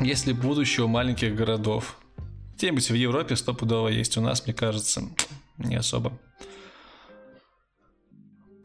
Если 0.00 0.32
будущее 0.32 0.86
у 0.86 0.88
маленьких 0.88 1.34
городов. 1.34 1.98
Где-нибудь 2.56 2.90
в 2.90 2.94
Европе 2.94 3.36
стопудово 3.36 3.88
есть. 3.88 4.16
У 4.16 4.20
нас, 4.20 4.46
мне 4.46 4.54
кажется, 4.54 5.02
не 5.58 5.76
особо. 5.76 6.18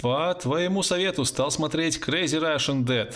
По 0.03 0.33
твоему 0.33 0.83
совету 0.83 1.23
стал 1.23 1.49
смотреть 1.49 1.98
Crazy 1.98 2.38
Russian 2.38 2.83
Dead. 2.83 3.15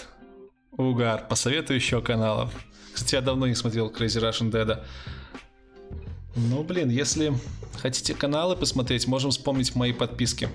Угар, 0.71 1.27
посоветую 1.27 1.75
еще 1.75 2.01
каналов. 2.01 2.53
Кстати, 2.93 3.15
я 3.15 3.21
давно 3.21 3.45
не 3.45 3.55
смотрел 3.55 3.91
Crazy 3.91 4.23
Russian 4.23 4.49
Dead. 4.49 4.85
Ну, 6.37 6.63
блин, 6.63 6.89
если 6.89 7.33
хотите 7.73 8.13
каналы 8.13 8.55
посмотреть, 8.55 9.05
можем 9.05 9.31
вспомнить 9.31 9.75
мои 9.75 9.91
подписки. 9.91 10.47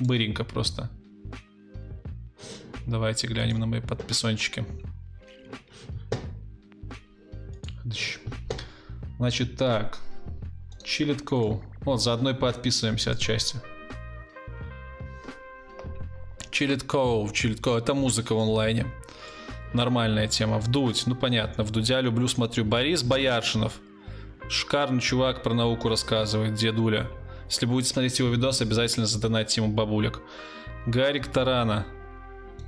Быренько 0.00 0.44
просто. 0.44 0.88
Давайте 2.86 3.26
глянем 3.26 3.58
на 3.58 3.66
мои 3.66 3.82
подписончики. 3.82 4.64
Значит 9.18 9.58
так. 9.58 9.98
Chillit 10.82 11.22
Co. 11.22 11.62
Вот, 11.82 12.00
заодно 12.00 12.30
и 12.30 12.34
подписываемся 12.34 13.10
отчасти. 13.10 13.60
Chillit 16.50 16.86
Cove, 16.86 17.78
это 17.78 17.94
музыка 17.94 18.34
в 18.34 18.38
онлайне. 18.38 18.86
Нормальная 19.72 20.28
тема. 20.28 20.58
Вдуть, 20.58 21.04
ну 21.06 21.14
понятно, 21.14 21.64
в 21.64 21.70
Дудя 21.70 22.00
люблю, 22.00 22.26
смотрю. 22.28 22.64
Борис 22.64 23.02
Бояршинов. 23.02 23.74
Шикарный 24.48 25.00
чувак 25.00 25.42
про 25.42 25.52
науку 25.52 25.88
рассказывает, 25.88 26.54
дедуля. 26.54 27.06
Если 27.48 27.66
будете 27.66 27.90
смотреть 27.92 28.18
его 28.18 28.30
видос, 28.30 28.62
обязательно 28.62 29.06
задонайте 29.06 29.60
ему 29.60 29.72
бабулек. 29.72 30.22
Гарик 30.86 31.26
Тарана. 31.26 31.86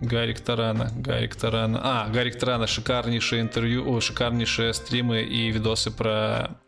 Гарик 0.01 0.41
Тарана, 0.41 0.91
Гарик 0.97 1.37
Тарана. 1.37 1.81
А, 1.83 2.09
Гарик 2.09 2.39
Тарана, 2.39 2.67
шикарнейшее 2.67 3.43
интервью, 3.43 3.91
о, 3.91 4.01
шикарнейшие 4.01 4.73
стримы 4.73 5.23
и 5.23 5.51
видосы 5.51 5.91
про 5.91 6.59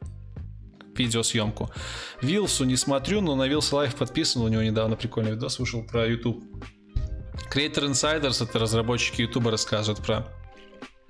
видеосъемку. 0.97 1.71
Вилсу 2.21 2.65
не 2.65 2.77
смотрю, 2.77 3.21
но 3.23 3.35
на 3.35 3.49
Wylsa 3.49 3.77
Life 3.77 3.95
подписан, 3.95 4.43
у 4.43 4.49
него 4.49 4.63
недавно 4.63 4.97
прикольный 4.97 5.33
видос 5.33 5.59
вышел 5.59 5.83
про 5.83 6.07
YouTube. 6.07 6.45
Creator 7.51 7.91
Insiders, 7.91 8.43
это 8.43 8.59
разработчики 8.59 9.23
YouTube 9.23 9.49
рассказывают 9.49 10.05
про 10.05 10.29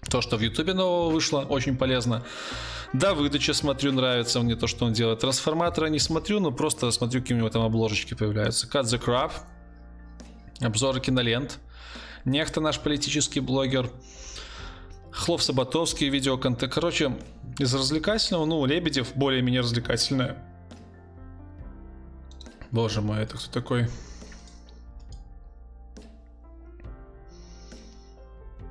то, 0.09 0.21
что 0.21 0.37
в 0.37 0.41
YouTube 0.41 0.75
нового 0.75 1.11
вышло, 1.11 1.41
очень 1.41 1.77
полезно. 1.77 2.25
Да, 2.93 3.15
вДудя 3.15 3.55
смотрю, 3.55 3.93
нравится 3.93 4.41
мне 4.41 4.55
то, 4.55 4.67
что 4.67 4.85
он 4.85 4.93
делает. 4.93 5.21
Трансформатора 5.21 5.87
не 5.87 5.99
смотрю, 5.99 6.41
но 6.41 6.53
просто 6.53 6.91
смотрю, 6.91 7.23
какие 7.23 7.37
у 7.37 7.39
него 7.39 7.49
там 7.49 7.63
обложечки 7.63 8.15
появляются. 8.15 8.67
Cut 8.67 8.83
the 8.83 9.03
Crap, 9.03 9.33
обзоры 10.61 11.01
кинолент. 11.01 11.59
Нехта 12.25 12.61
наш 12.61 12.79
политический 12.79 13.41
блогер. 13.41 13.91
Хлов 15.11 15.43
Саботовский, 15.43 16.09
видеоконтент. 16.09 16.73
Короче, 16.73 17.17
из 17.59 17.75
развлекательного, 17.75 18.45
ну, 18.45 18.65
Лебедев 18.65 19.15
более-менее 19.15 19.61
развлекательное. 19.61 20.37
Боже 22.71 23.01
мой, 23.01 23.23
это 23.23 23.37
кто 23.37 23.51
такой? 23.51 23.89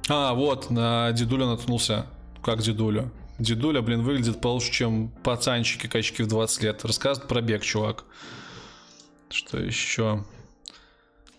А, 0.09 0.33
вот, 0.33 0.69
на 0.69 1.11
дедулю 1.11 1.45
наткнулся. 1.45 2.07
Как 2.43 2.59
дедулю? 2.61 3.11
Дедуля, 3.39 3.81
блин, 3.81 4.01
выглядит 4.01 4.41
получше, 4.41 4.71
чем 4.71 5.09
пацанчики 5.23 5.87
качки 5.87 6.23
в 6.23 6.27
20 6.27 6.63
лет. 6.63 6.85
Рассказывает 6.85 7.27
про 7.27 7.41
бег, 7.41 7.63
чувак. 7.63 8.05
Что 9.29 9.59
еще? 9.59 10.25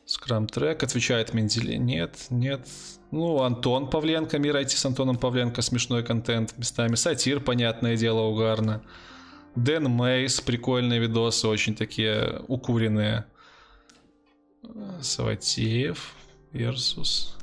Скрам 0.04 0.46
трек, 0.46 0.82
отвечает 0.82 1.32
Менделе. 1.32 1.78
Нет, 1.78 2.26
нет. 2.30 2.66
Ну, 3.10 3.42
Антон 3.42 3.88
Павленко, 3.88 4.38
мир 4.38 4.56
IT 4.56 4.70
с 4.70 4.84
Антоном 4.84 5.16
Павленко, 5.16 5.62
смешной 5.62 6.02
контент 6.02 6.56
местами. 6.58 6.96
Сатир, 6.96 7.40
понятное 7.40 7.96
дело, 7.96 8.22
угарно. 8.22 8.82
Дэн 9.54 9.84
Мейс, 9.84 10.40
прикольные 10.40 10.98
видосы, 10.98 11.46
очень 11.46 11.74
такие 11.74 12.42
укуренные. 12.48 13.26
Саватеев 15.00 16.14
versus... 16.52 17.36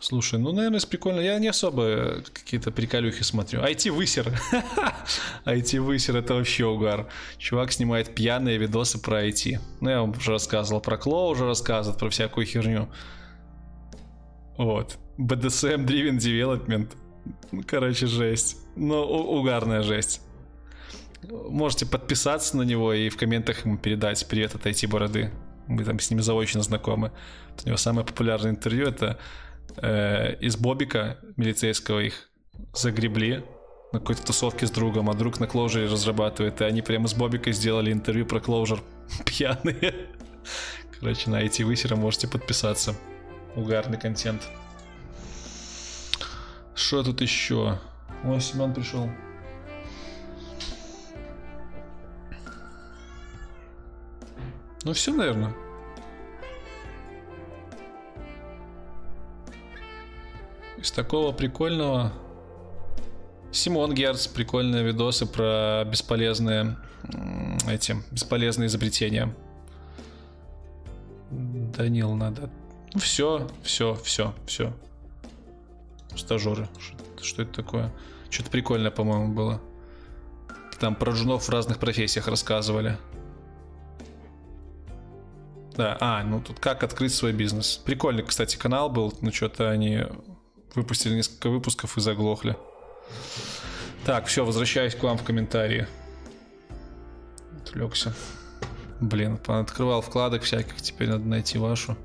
Слушай, 0.00 0.38
ну, 0.38 0.52
наверное, 0.52 0.80
прикольно. 0.80 1.20
Я 1.20 1.38
не 1.38 1.48
особо 1.48 2.22
какие-то 2.32 2.70
приколюхи 2.70 3.22
смотрю. 3.22 3.62
IT-высер. 3.62 4.32
IT-высер 5.44 6.16
это 6.18 6.34
вообще 6.34 6.66
угар. 6.66 7.08
Чувак 7.36 7.72
снимает 7.72 8.14
пьяные 8.14 8.58
видосы 8.58 9.00
про 9.00 9.26
IT. 9.26 9.58
Ну, 9.80 9.90
я 9.90 10.00
вам 10.00 10.10
уже 10.10 10.32
рассказывал. 10.32 10.80
Про 10.80 10.98
Кло 10.98 11.30
уже 11.30 11.46
рассказывал, 11.46 11.98
про 11.98 12.10
всякую 12.10 12.46
херню. 12.46 12.88
Вот. 14.56 14.98
BDSM 15.18 15.84
Driven 15.84 16.18
Development. 16.18 16.92
Ну, 17.50 17.62
короче, 17.66 18.06
жесть. 18.06 18.56
Ну, 18.76 19.02
угарная 19.02 19.82
жесть. 19.82 20.20
Можете 21.28 21.86
подписаться 21.86 22.56
на 22.56 22.62
него 22.62 22.92
и 22.92 23.08
в 23.08 23.16
комментах 23.16 23.64
ему 23.64 23.76
передать 23.76 24.24
привет 24.28 24.54
от 24.54 24.64
IT-бороды. 24.64 25.32
Мы 25.66 25.84
там 25.84 25.98
с 25.98 26.08
ними 26.10 26.20
заочно 26.20 26.62
знакомы. 26.62 27.10
У 27.64 27.66
него 27.66 27.76
самое 27.76 28.06
популярное 28.06 28.52
интервью 28.52 28.86
это 28.86 29.18
э, 29.76 30.36
из 30.40 30.56
Бобика 30.56 31.18
милицейского 31.36 32.00
их 32.00 32.28
загребли 32.74 33.44
на 33.92 34.00
какой-то 34.00 34.24
тусовке 34.24 34.66
с 34.66 34.70
другом, 34.70 35.08
а 35.08 35.14
друг 35.14 35.40
на 35.40 35.44
Clojure 35.44 35.90
разрабатывает, 35.90 36.60
и 36.60 36.64
они 36.64 36.82
прямо 36.82 37.08
с 37.08 37.14
Бобикой 37.14 37.52
сделали 37.52 37.92
интервью 37.92 38.26
про 38.26 38.38
Clojure 38.38 38.80
пьяные. 39.24 40.08
Короче, 40.98 41.30
на 41.30 41.40
эти 41.40 41.62
высера 41.62 41.96
можете 41.96 42.28
подписаться. 42.28 42.94
Угарный 43.54 43.98
контент. 43.98 44.42
Что 46.74 47.02
тут 47.02 47.20
еще? 47.20 47.78
Ой, 48.24 48.40
Семен 48.40 48.74
пришел. 48.74 49.08
Ну 54.84 54.92
все, 54.92 55.12
наверное. 55.12 55.54
Из 60.80 60.90
такого 60.90 61.32
прикольного... 61.32 62.12
Симон 63.50 63.94
Герц, 63.94 64.26
прикольные 64.26 64.84
видосы 64.84 65.24
про 65.24 65.82
бесполезные 65.86 66.76
эти 67.68 67.96
бесполезные 68.10 68.66
изобретения. 68.66 69.34
Данил, 71.30 72.14
надо. 72.14 72.50
Ну 72.92 73.00
все, 73.00 73.48
все, 73.62 73.94
все, 74.04 74.34
все. 74.46 74.72
Стажеры. 76.16 76.68
Что, 76.78 77.24
что 77.24 77.42
это 77.42 77.52
такое? 77.52 77.92
Что-то 78.30 78.50
прикольное, 78.50 78.90
по-моему, 78.90 79.34
было. 79.34 79.60
Там 80.78 80.94
про 80.94 81.12
жунов 81.12 81.44
в 81.44 81.50
разных 81.50 81.78
профессиях 81.78 82.28
рассказывали. 82.28 82.98
Да, 85.76 85.96
а, 86.00 86.22
ну 86.24 86.40
тут 86.40 86.58
как 86.60 86.82
открыть 86.82 87.14
свой 87.14 87.32
бизнес. 87.32 87.76
Прикольный, 87.76 88.24
кстати, 88.24 88.56
канал 88.56 88.90
был, 88.90 89.12
но 89.20 89.30
что-то 89.30 89.70
они 89.70 90.04
Выпустили 90.78 91.14
несколько 91.14 91.50
выпусков 91.50 91.98
и 91.98 92.00
заглохли. 92.00 92.56
Так, 94.04 94.26
все, 94.26 94.44
возвращаюсь 94.44 94.94
к 94.94 95.02
вам 95.02 95.18
в 95.18 95.24
комментарии. 95.24 95.88
Отвлекся. 97.60 98.14
Блин, 99.00 99.40
открывал 99.48 100.02
вкладок 100.02 100.44
всяких, 100.44 100.80
теперь 100.80 101.08
надо 101.08 101.24
найти 101.24 101.58
вашу. 101.58 101.96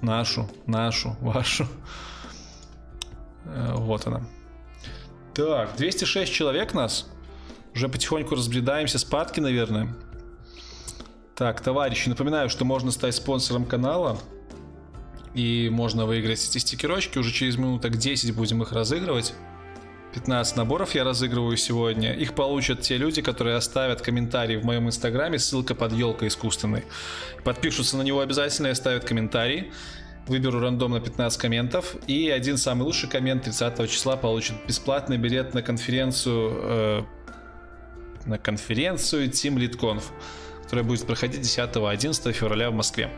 Нашу, 0.00 0.48
нашу, 0.66 1.14
вашу. 1.20 1.68
Э, 3.44 3.74
вот 3.74 4.06
она. 4.06 4.22
Так, 5.34 5.76
206 5.76 6.32
человек 6.32 6.72
нас. 6.72 7.06
Уже 7.74 7.90
потихоньку 7.90 8.34
разбредаемся. 8.34 8.98
Спадки, 8.98 9.40
наверное. 9.40 9.94
Так, 11.34 11.60
товарищи, 11.60 12.08
напоминаю, 12.08 12.48
что 12.48 12.64
можно 12.64 12.92
стать 12.92 13.14
спонсором 13.14 13.66
канала. 13.66 14.18
И 15.34 15.68
можно 15.70 16.06
выиграть 16.06 16.44
эти 16.44 16.58
стикерочки. 16.58 17.18
Уже 17.18 17.32
через 17.32 17.56
минуток 17.56 17.96
10 17.96 18.34
будем 18.34 18.62
их 18.62 18.72
разыгрывать. 18.72 19.34
15 20.14 20.56
наборов 20.56 20.94
я 20.94 21.04
разыгрываю 21.04 21.56
сегодня. 21.56 22.12
Их 22.12 22.34
получат 22.34 22.80
те 22.80 22.96
люди, 22.96 23.22
которые 23.22 23.56
оставят 23.56 24.02
комментарий 24.02 24.56
в 24.56 24.64
моем 24.64 24.88
инстаграме, 24.88 25.38
ссылка 25.38 25.74
под 25.74 25.92
елкой 25.92 26.28
искусственной. 26.28 26.84
Подпишутся 27.44 27.96
на 27.96 28.02
него 28.02 28.20
обязательно 28.20 28.68
и 28.68 28.70
оставят 28.70 29.04
комментарий. 29.04 29.70
Выберу 30.26 30.60
рандомно 30.60 31.00
15 31.00 31.40
комментов. 31.40 31.96
И 32.06 32.28
один 32.28 32.56
самый 32.56 32.82
лучший 32.82 33.08
коммент 33.08 33.44
30 33.44 33.90
числа 33.90 34.16
получит 34.16 34.56
бесплатный 34.66 35.16
билет 35.16 35.54
на 35.54 35.62
конференцию 35.62 36.60
э, 36.62 37.02
на 38.26 38.38
конференцию 38.38 39.28
Team 39.28 39.56
LeadConf, 39.56 40.02
которая 40.62 40.84
будет 40.84 41.06
проходить 41.06 41.40
10-11 41.40 42.32
февраля 42.32 42.70
в 42.70 42.74
Москве. 42.74 43.10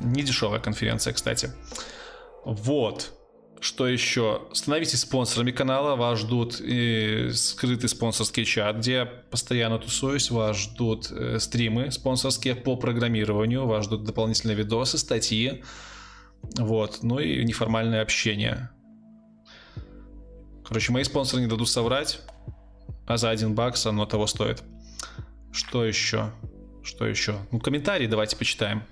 Не 0.00 0.22
дешевая 0.22 0.60
конференция, 0.60 1.12
кстати. 1.12 1.52
Вот. 2.44 3.12
Что 3.60 3.88
еще? 3.88 4.42
Становитесь 4.52 5.00
спонсорами 5.00 5.50
канала, 5.50 5.96
вас 5.96 6.20
ждут 6.20 6.60
и 6.60 7.30
скрытый 7.32 7.88
спонсорский 7.88 8.44
чат, 8.44 8.76
где 8.76 8.92
я 8.92 9.06
постоянно 9.06 9.78
тусуюсь, 9.78 10.30
вас 10.30 10.56
ждут 10.56 11.10
э, 11.10 11.38
стримы 11.40 11.90
спонсорские 11.90 12.54
по 12.54 12.76
программированию, 12.76 13.66
вас 13.66 13.86
ждут 13.86 14.04
дополнительные 14.04 14.56
видосы, 14.56 14.96
статьи, 14.96 15.64
вот, 16.56 17.00
ну 17.02 17.18
и 17.18 17.44
неформальное 17.44 18.00
общение. 18.00 18.70
Короче, 20.64 20.92
мои 20.92 21.02
спонсоры 21.02 21.42
не 21.42 21.48
дадут 21.48 21.68
соврать, 21.68 22.20
а 23.06 23.16
за 23.16 23.30
один 23.30 23.54
бакс 23.54 23.86
оно 23.86 24.06
того 24.06 24.26
стоит. 24.26 24.62
Что 25.50 25.84
еще? 25.84 26.30
Что 26.84 27.06
еще? 27.06 27.36
Ну, 27.50 27.58
комментарии 27.58 28.06
давайте 28.06 28.36
почитаем. 28.36 28.84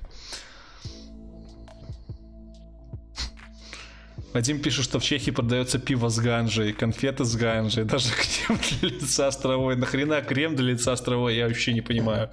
Вадим 4.36 4.60
пишет, 4.60 4.84
что 4.84 4.98
в 4.98 5.02
Чехии 5.02 5.30
продается 5.30 5.78
пиво 5.78 6.10
с 6.10 6.18
ганжей, 6.18 6.74
конфеты 6.74 7.24
с 7.24 7.34
ганжей, 7.36 7.84
даже 7.86 8.10
крем 8.10 8.60
для 8.80 8.90
лица 8.90 9.28
островой. 9.28 9.76
Нахрена 9.76 10.20
крем 10.20 10.54
для 10.54 10.72
лица 10.72 10.92
островой, 10.92 11.36
я 11.36 11.48
вообще 11.48 11.72
не 11.72 11.80
понимаю. 11.80 12.30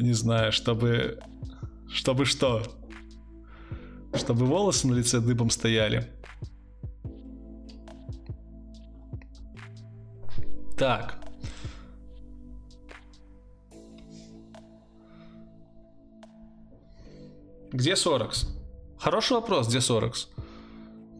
Не 0.00 0.14
знаю, 0.14 0.52
чтобы... 0.52 1.20
Чтобы 1.92 2.24
что? 2.24 2.62
Чтобы 4.14 4.46
волосы 4.46 4.88
на 4.88 4.94
лице 4.94 5.20
дыбом 5.20 5.50
стояли. 5.50 6.10
Так. 10.78 11.18
Где 17.72 17.94
Соракс? 17.94 18.48
Хороший 18.98 19.34
вопрос, 19.34 19.68
где 19.68 19.82
Соракс? 19.82 20.30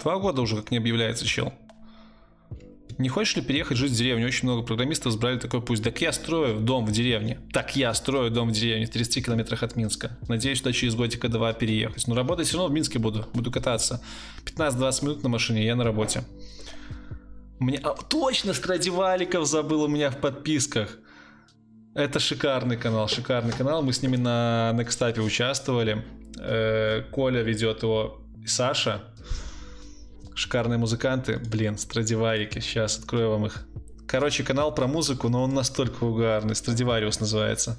Два 0.00 0.18
года 0.18 0.42
уже 0.42 0.57
как 0.57 0.70
не 0.70 0.78
объявляется 0.78 1.26
чел. 1.26 1.52
Не 2.99 3.10
хочешь 3.10 3.36
ли 3.36 3.42
переехать 3.42 3.76
жить 3.76 3.92
в 3.92 3.94
деревню? 3.94 4.26
Очень 4.26 4.49
много 4.49 4.66
программистов 4.66 5.12
избрали 5.12 5.39
такой 5.39 5.60
путь. 5.60 5.83
Так 5.83 6.00
я 6.00 6.12
строю 6.12 6.60
дом 6.60 6.86
в 6.86 6.92
деревне. 6.92 7.39
Так 7.52 7.76
я 7.76 7.92
строю 7.92 8.31
дом 8.31 8.49
в 8.49 8.52
деревне 8.52 8.86
в 8.86 8.91
30 8.91 9.25
километрах 9.25 9.62
от 9.62 9.76
Минска. 9.76 10.16
Надеюсь, 10.28 10.57
что 10.57 10.73
через 10.73 10.94
годика 10.94 11.28
два 11.28 11.52
переехать. 11.52 12.07
Но 12.07 12.15
работать 12.15 12.47
все 12.47 12.57
равно 12.57 12.70
в 12.70 12.75
Минске 12.75 12.99
буду. 12.99 13.26
Буду 13.34 13.50
кататься. 13.50 14.02
15-20 14.47 15.05
минут 15.05 15.23
на 15.23 15.28
машине, 15.28 15.66
я 15.66 15.76
на 15.76 15.84
работе. 15.84 16.25
Мне... 17.58 17.78
А, 17.83 17.94
точно 17.94 18.55
Страдиваликов 18.55 19.47
забыл 19.47 19.83
у 19.83 19.89
меня 19.89 20.10
в 20.10 20.18
подписках. 20.18 20.99
Это 21.94 22.18
шикарный 22.18 22.78
канал, 22.78 23.08
шикарный 23.08 23.52
канал. 23.52 23.83
Мы 23.83 23.92
с 23.92 24.00
ними 24.00 24.16
на 24.16 24.73
Nextapе 24.75 25.20
участвовали. 25.20 26.02
Э, 26.39 27.02
Коля 27.10 27.42
ведет 27.42 27.83
его 27.83 28.23
и 28.42 28.47
Саша 28.47 29.02
шикарные 30.36 30.78
музыканты. 30.78 31.39
Блин, 31.39 31.78
Страдиварики, 31.78 32.60
сейчас 32.60 32.98
открою 32.98 33.31
вам 33.31 33.47
их. 33.47 33.66
Короче, 34.06 34.44
канал 34.44 34.73
про 34.73 34.86
музыку, 34.86 35.28
но 35.28 35.42
он 35.42 35.55
настолько 35.55 36.05
угарный. 36.05 36.55
Страдивариус 36.55 37.18
называется. 37.18 37.78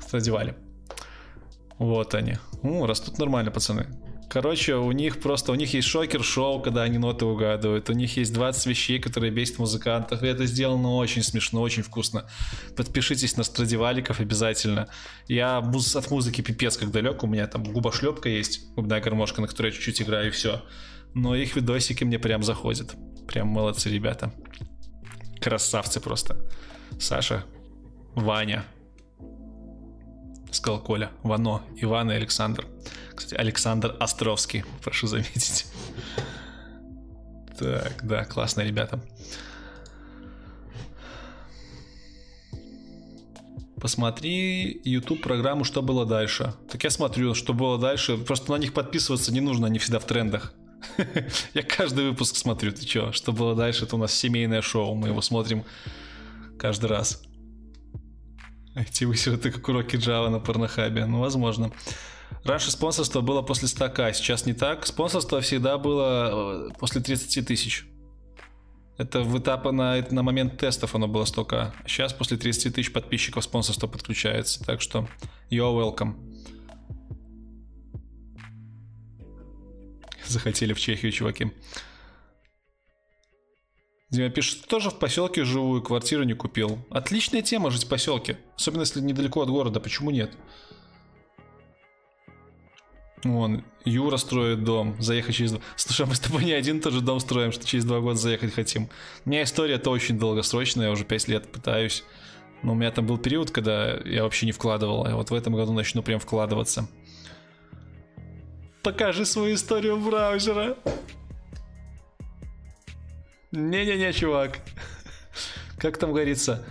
Страдивали. 0.00 0.56
Вот 1.78 2.14
они. 2.14 2.38
У, 2.62 2.86
растут 2.86 3.18
нормально, 3.18 3.50
пацаны. 3.50 3.86
Короче, 4.34 4.74
у 4.74 4.90
них 4.90 5.20
просто, 5.20 5.52
у 5.52 5.54
них 5.54 5.74
есть 5.74 5.86
шокер-шоу, 5.86 6.60
когда 6.60 6.82
они 6.82 6.98
ноты 6.98 7.24
угадывают. 7.24 7.88
У 7.88 7.92
них 7.92 8.16
есть 8.16 8.34
20 8.34 8.66
вещей, 8.66 8.98
которые 8.98 9.30
бесят 9.30 9.60
музыкантов. 9.60 10.24
И 10.24 10.26
это 10.26 10.44
сделано 10.46 10.96
очень 10.96 11.22
смешно, 11.22 11.62
очень 11.62 11.84
вкусно. 11.84 12.28
Подпишитесь 12.76 13.36
на 13.36 13.44
Страдиваликов 13.44 14.18
обязательно. 14.18 14.88
Я 15.28 15.58
от 15.58 16.10
музыки 16.10 16.40
пипец 16.40 16.76
как 16.76 16.90
далек. 16.90 17.22
У 17.22 17.28
меня 17.28 17.46
там 17.46 17.62
губошлепка 17.62 18.28
есть, 18.28 18.74
губная 18.74 19.00
гармошка, 19.00 19.40
на 19.40 19.46
которой 19.46 19.66
я 19.66 19.72
чуть-чуть 19.72 20.02
играю 20.02 20.26
и 20.26 20.30
все. 20.32 20.64
Но 21.14 21.36
их 21.36 21.54
видосики 21.54 22.02
мне 22.02 22.18
прям 22.18 22.42
заходят. 22.42 22.96
Прям 23.28 23.46
молодцы 23.46 23.88
ребята. 23.88 24.34
Красавцы 25.40 26.00
просто. 26.00 26.44
Саша, 26.98 27.44
Ваня, 28.16 28.64
сказал 30.54 30.80
Коля. 30.80 31.10
Вано, 31.22 31.62
Иван 31.76 32.10
и 32.10 32.14
Александр. 32.14 32.66
Кстати, 33.14 33.34
Александр 33.34 33.96
Островский, 34.00 34.64
прошу 34.82 35.06
заметить. 35.06 35.66
Так, 37.58 38.04
да, 38.04 38.24
классные 38.24 38.66
ребята. 38.66 39.00
Посмотри 43.80 44.80
YouTube 44.84 45.22
программу 45.22 45.62
«Что 45.64 45.82
было 45.82 46.06
дальше». 46.06 46.54
Так 46.70 46.82
я 46.84 46.90
смотрю, 46.90 47.34
что 47.34 47.52
было 47.52 47.78
дальше. 47.78 48.16
Просто 48.16 48.50
на 48.50 48.56
них 48.56 48.72
подписываться 48.72 49.30
не 49.30 49.40
нужно, 49.40 49.66
они 49.66 49.78
всегда 49.78 49.98
в 49.98 50.06
трендах. 50.06 50.54
Я 51.54 51.62
каждый 51.62 52.08
выпуск 52.08 52.36
смотрю, 52.36 52.72
ты 52.72 52.84
чё? 52.84 53.12
Что 53.12 53.32
было 53.32 53.54
дальше? 53.54 53.84
Это 53.84 53.96
у 53.96 53.98
нас 53.98 54.14
семейное 54.14 54.62
шоу, 54.62 54.94
мы 54.94 55.08
его 55.08 55.20
смотрим 55.20 55.64
каждый 56.58 56.86
раз. 56.86 57.22
Эти 58.74 59.04
высеры 59.04 59.38
как 59.38 59.68
уроки 59.68 59.96
Java 59.96 60.28
на 60.28 60.40
порнохабе. 60.40 61.06
Ну, 61.06 61.20
возможно. 61.20 61.70
Раньше 62.42 62.70
спонсорство 62.70 63.20
было 63.20 63.42
после 63.42 63.68
100к, 63.68 64.12
сейчас 64.14 64.46
не 64.46 64.52
так. 64.52 64.86
Спонсорство 64.86 65.40
всегда 65.40 65.78
было 65.78 66.68
э, 66.68 66.74
после 66.78 67.00
30 67.00 67.46
тысяч. 67.46 67.86
Это 68.98 69.22
в 69.22 69.38
этапе 69.38 69.70
на, 69.70 70.04
на 70.10 70.22
момент 70.22 70.58
тестов 70.58 70.94
оно 70.94 71.08
было 71.08 71.24
100к. 71.24 71.72
Сейчас 71.86 72.12
после 72.12 72.36
30 72.36 72.74
тысяч 72.74 72.92
подписчиков 72.92 73.44
спонсорство 73.44 73.86
подключается. 73.86 74.64
Так 74.64 74.80
что 74.80 75.08
you're 75.50 75.74
welcome. 75.74 76.14
Захотели 80.26 80.72
в 80.72 80.80
Чехию, 80.80 81.12
чуваки. 81.12 81.52
Дима 84.14 84.30
пишет, 84.30 84.66
тоже 84.66 84.90
в 84.90 84.98
поселке 84.98 85.44
живу 85.44 85.78
и 85.78 85.82
квартиру 85.82 86.24
не 86.24 86.34
купил. 86.34 86.78
Отличная 86.90 87.42
тема 87.42 87.70
жить 87.70 87.84
в 87.84 87.88
поселке. 87.88 88.38
Особенно 88.56 88.82
если 88.82 89.00
недалеко 89.00 89.42
от 89.42 89.48
города. 89.48 89.80
Почему 89.80 90.10
нет? 90.10 90.32
Вон, 93.24 93.64
Юра 93.84 94.18
строит 94.18 94.64
дом, 94.64 94.96
заехать 95.00 95.34
через... 95.34 95.56
Слушай, 95.76 96.04
а 96.04 96.08
мы 96.08 96.14
с 96.14 96.20
тобой 96.20 96.44
не 96.44 96.52
один 96.52 96.80
тоже 96.80 97.00
дом 97.00 97.20
строим, 97.20 97.52
что 97.52 97.66
через 97.66 97.84
два 97.84 98.00
года 98.00 98.18
заехать 98.18 98.54
хотим. 98.54 98.88
У 99.24 99.30
меня 99.30 99.42
история-то 99.42 99.90
очень 99.90 100.18
долгосрочная, 100.18 100.86
я 100.86 100.92
уже 100.92 101.04
пять 101.04 101.26
лет 101.26 101.50
пытаюсь. 101.50 102.04
Но 102.62 102.72
у 102.72 102.74
меня 102.74 102.90
там 102.90 103.06
был 103.06 103.18
период, 103.18 103.50
когда 103.50 103.94
я 104.04 104.24
вообще 104.24 104.46
не 104.46 104.52
вкладывал, 104.52 105.06
а 105.06 105.16
вот 105.16 105.30
в 105.30 105.34
этом 105.34 105.54
году 105.54 105.72
начну 105.72 106.02
прям 106.02 106.20
вкладываться. 106.20 106.86
Покажи 108.82 109.24
свою 109.24 109.54
историю 109.54 109.98
браузера. 109.98 110.76
Не-не-не, 113.54 114.12
чувак. 114.12 114.58
Как 115.78 115.96
там 115.96 116.10
говорится, 116.10 116.64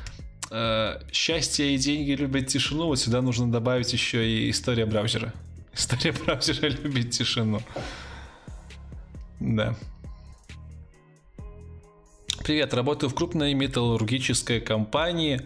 э, 0.52 1.00
счастье 1.14 1.74
и 1.74 1.78
деньги 1.78 2.12
любят 2.12 2.48
тишину, 2.48 2.88
вот 2.88 3.00
сюда 3.00 3.22
нужно 3.22 3.50
добавить 3.50 3.94
еще 3.94 4.28
и 4.28 4.50
история 4.50 4.86
браузера. 4.86 5.34
История 5.74 6.12
браузера 6.26 6.68
любит 6.68 7.12
тишину. 7.12 7.62
Да. 9.40 9.78
Привет, 12.44 12.74
работаю 12.74 13.10
в 13.10 13.16
крупной 13.16 13.54
металлургической 13.54 14.60
компании 14.60 15.42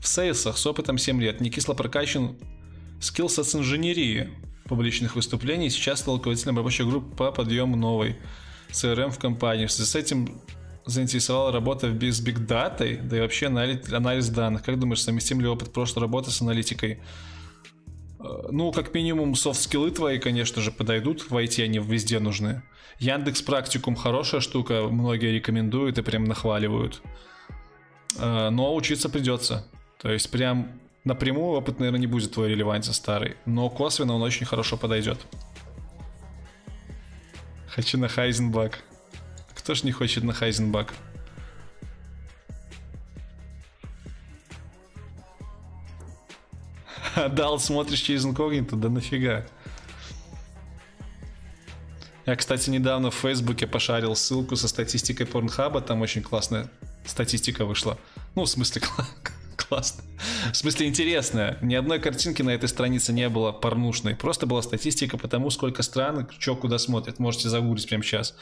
в 0.00 0.06
сейлсах 0.06 0.56
с 0.56 0.64
опытом 0.66 0.98
7 0.98 1.20
лет. 1.20 1.40
Не 1.40 1.50
кисло 1.50 1.74
прокачан 1.74 2.36
skills 3.00 3.38
с 3.38 3.54
инженерии 3.56 4.30
публичных 4.66 5.16
выступлений. 5.16 5.68
Сейчас 5.68 5.98
стал 5.98 6.18
руководителем 6.18 6.56
рабочей 6.58 6.84
группы 6.84 7.16
по 7.16 7.32
подъему 7.32 7.74
новой 7.74 8.16
CRM 8.70 9.10
в 9.10 9.18
компании. 9.18 9.66
С 9.66 9.96
этим 9.96 10.40
заинтересовала 10.86 11.52
работа 11.52 11.88
с 11.88 12.24
Big 12.24 12.46
Data, 12.46 13.00
да 13.02 13.16
и 13.16 13.20
вообще 13.20 13.46
анализ 13.46 14.28
данных. 14.28 14.62
Как 14.62 14.78
думаешь, 14.78 15.02
совместим 15.02 15.40
ли 15.40 15.46
опыт 15.46 15.72
прошлой 15.72 16.00
работы 16.00 16.30
с 16.30 16.40
аналитикой? 16.40 17.00
Э, 18.20 18.48
ну, 18.50 18.72
как 18.72 18.94
минимум, 18.94 19.34
софт-скиллы 19.34 19.90
твои, 19.90 20.18
конечно 20.18 20.62
же, 20.62 20.70
подойдут. 20.70 21.30
В 21.30 21.36
IT 21.36 21.62
они 21.62 21.78
везде 21.78 22.18
нужны. 22.18 22.62
Яндекс 22.98 23.42
Практикум 23.42 23.96
хорошая 23.96 24.40
штука, 24.40 24.82
многие 24.90 25.32
рекомендуют 25.32 25.98
и 25.98 26.02
прям 26.02 26.24
нахваливают. 26.24 27.02
Э, 28.18 28.50
но 28.50 28.74
учиться 28.74 29.08
придется. 29.08 29.66
То 30.00 30.10
есть 30.10 30.30
прям 30.30 30.80
напрямую 31.04 31.58
опыт, 31.58 31.78
наверное, 31.78 32.00
не 32.00 32.06
будет 32.06 32.32
твой 32.32 32.50
релевантен 32.50 32.92
старый. 32.92 33.36
Но 33.46 33.68
косвенно 33.70 34.14
он 34.14 34.22
очень 34.22 34.46
хорошо 34.46 34.76
подойдет. 34.76 35.18
Хочу 37.68 37.98
на 37.98 38.08
Хайзенбак. 38.08 38.82
Кто 39.70 39.76
ж 39.76 39.84
не 39.84 39.92
хочет 39.92 40.24
на 40.24 40.32
Хайзенбак? 40.32 40.92
Дал, 47.30 47.60
смотришь 47.60 48.00
через 48.00 48.24
инкогнито, 48.24 48.74
да 48.74 48.88
нафига? 48.88 49.46
Я, 52.26 52.34
кстати, 52.34 52.68
недавно 52.68 53.12
в 53.12 53.14
Фейсбуке 53.14 53.68
пошарил 53.68 54.16
ссылку 54.16 54.56
со 54.56 54.66
статистикой 54.66 55.26
Порнхаба, 55.26 55.80
там 55.80 56.02
очень 56.02 56.22
классная 56.22 56.68
статистика 57.06 57.64
вышла. 57.64 57.96
Ну, 58.34 58.46
в 58.46 58.48
смысле, 58.48 58.82
классно. 59.56 60.02
В 60.52 60.56
смысле, 60.56 60.88
интересная. 60.88 61.58
Ни 61.62 61.76
одной 61.76 62.00
картинки 62.00 62.42
на 62.42 62.50
этой 62.50 62.68
странице 62.68 63.12
не 63.12 63.28
было 63.28 63.52
порнушной. 63.52 64.16
Просто 64.16 64.46
была 64.46 64.62
статистика 64.62 65.16
по 65.16 65.28
тому, 65.28 65.48
сколько 65.50 65.84
стран, 65.84 66.28
что 66.40 66.56
куда 66.56 66.78
смотрят. 66.78 67.20
Можете 67.20 67.48
загуглить 67.48 67.88
прямо 67.88 68.02
сейчас. 68.02 68.34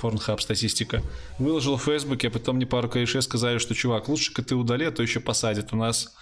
Pornhub 0.00 0.40
статистика. 0.40 1.02
Выложил 1.38 1.76
в 1.76 1.84
Фейсбуке, 1.84 2.28
а 2.28 2.30
потом 2.30 2.56
мне 2.56 2.66
пару 2.66 2.88
корешей 2.88 3.22
сказали, 3.22 3.58
что, 3.58 3.74
чувак, 3.74 4.08
лучше-ка 4.08 4.42
ты 4.42 4.54
удали, 4.54 4.84
а 4.84 4.90
то 4.90 5.02
еще 5.02 5.20
посадят. 5.20 5.72
У 5.72 5.76
нас 5.76 6.14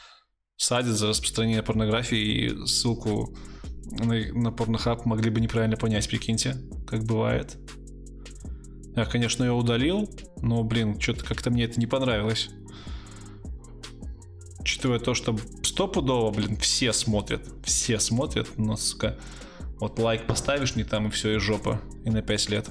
садят 0.57 0.95
за 0.95 1.09
распространение 1.09 1.63
порнографии 1.63 2.19
и 2.19 2.67
ссылку 2.67 3.37
на, 3.91 4.15
на 4.15 4.49
Pornhub 4.49 5.03
могли 5.05 5.31
бы 5.31 5.41
неправильно 5.41 5.77
понять, 5.77 6.09
прикиньте, 6.09 6.57
как 6.87 7.05
бывает. 7.05 7.59
Я, 8.95 9.05
конечно, 9.07 9.45
ее 9.45 9.53
удалил, 9.53 10.09
но, 10.41 10.63
блин, 10.65 11.01
что-то 11.01 11.25
как-то 11.25 11.51
мне 11.51 11.65
это 11.65 11.81
не 11.81 11.87
понравилось. 11.87 12.51
Учитывая 14.61 14.99
то, 14.99 15.15
что 15.15 15.37
стопудово, 15.63 16.31
блин, 16.31 16.57
все 16.57 16.93
смотрят. 16.93 17.43
Все 17.65 17.99
смотрят, 17.99 18.49
но, 18.57 18.77
сука, 18.77 19.19
вот 19.81 19.99
лайк 19.99 20.27
поставишь 20.27 20.77
не 20.77 20.85
там, 20.85 21.09
и 21.09 21.11
все, 21.11 21.35
и 21.35 21.39
жопа. 21.39 21.81
И 22.05 22.11
на 22.11 22.23
5 22.23 22.49
лет. 22.51 22.71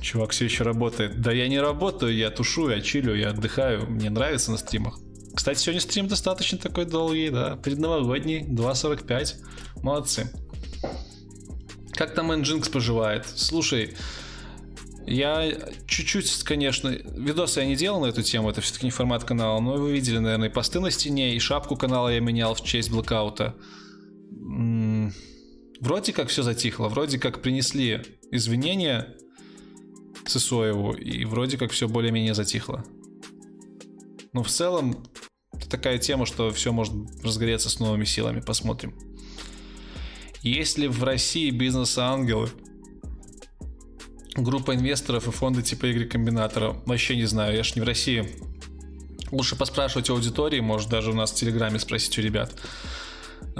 Чувак 0.00 0.30
все 0.30 0.46
еще 0.46 0.64
работает. 0.64 1.20
Да 1.20 1.32
я 1.32 1.48
не 1.48 1.60
работаю, 1.60 2.14
я 2.14 2.30
тушу, 2.30 2.70
я 2.70 2.80
чилю, 2.80 3.14
я 3.14 3.30
отдыхаю. 3.30 3.86
Мне 3.90 4.10
нравится 4.10 4.50
на 4.50 4.56
стримах. 4.56 4.98
Кстати, 5.34 5.58
сегодня 5.58 5.80
стрим 5.80 6.08
достаточно 6.08 6.58
такой 6.58 6.84
долгий, 6.86 7.30
да. 7.30 7.56
Предновогодний, 7.56 8.42
2.45. 8.42 9.36
Молодцы. 9.82 10.30
Как 11.92 12.14
там 12.14 12.32
Nginx 12.32 12.70
поживает? 12.70 13.26
Слушай, 13.26 13.94
я 15.06 15.52
чуть-чуть, 15.86 16.42
конечно, 16.44 16.88
видосы 16.88 17.60
я 17.60 17.66
не 17.66 17.76
делал 17.76 18.00
на 18.00 18.06
эту 18.06 18.22
тему, 18.22 18.50
это 18.50 18.60
все-таки 18.60 18.86
не 18.86 18.90
формат 18.90 19.24
канала, 19.24 19.60
но 19.60 19.74
вы 19.74 19.92
видели, 19.92 20.18
наверное, 20.18 20.50
посты 20.50 20.80
на 20.80 20.90
стене, 20.90 21.34
и 21.34 21.38
шапку 21.38 21.76
канала 21.76 22.08
я 22.08 22.20
менял 22.20 22.54
в 22.54 22.62
честь 22.62 22.90
блокаута. 22.90 23.54
Вроде 25.80 26.12
как 26.12 26.28
все 26.28 26.42
затихло, 26.42 26.88
вроде 26.88 27.18
как 27.18 27.42
принесли 27.42 28.02
извинения 28.30 29.16
Сысоеву, 30.26 30.92
и 30.92 31.24
вроде 31.24 31.58
как 31.58 31.72
все 31.72 31.88
более-менее 31.88 32.34
затихло. 32.34 32.84
Но 34.32 34.42
в 34.42 34.48
целом, 34.48 35.04
это 35.52 35.68
такая 35.68 35.98
тема, 35.98 36.26
что 36.26 36.50
все 36.50 36.72
может 36.72 36.94
разгореться 37.22 37.68
с 37.68 37.80
новыми 37.80 38.04
силами, 38.04 38.40
посмотрим. 38.40 38.94
Есть 40.42 40.78
ли 40.78 40.88
в 40.88 41.02
России 41.04 41.50
бизнес-ангелы? 41.50 42.48
Группа 44.36 44.74
инвесторов 44.74 45.28
и 45.28 45.30
фонды 45.30 45.62
типа 45.62 45.86
Y 45.86 46.08
Комбинатора. 46.08 46.80
Вообще 46.86 47.16
не 47.16 47.26
знаю, 47.26 47.56
я 47.56 47.62
ж 47.62 47.74
не 47.74 47.82
в 47.82 47.84
России. 47.84 48.30
Лучше 49.32 49.56
поспрашивать 49.56 50.08
у 50.10 50.14
аудитории, 50.14 50.60
может 50.60 50.88
даже 50.88 51.10
у 51.10 51.14
нас 51.14 51.32
в 51.32 51.34
Телеграме 51.34 51.78
спросить 51.78 52.18
у 52.18 52.22
ребят. 52.22 52.54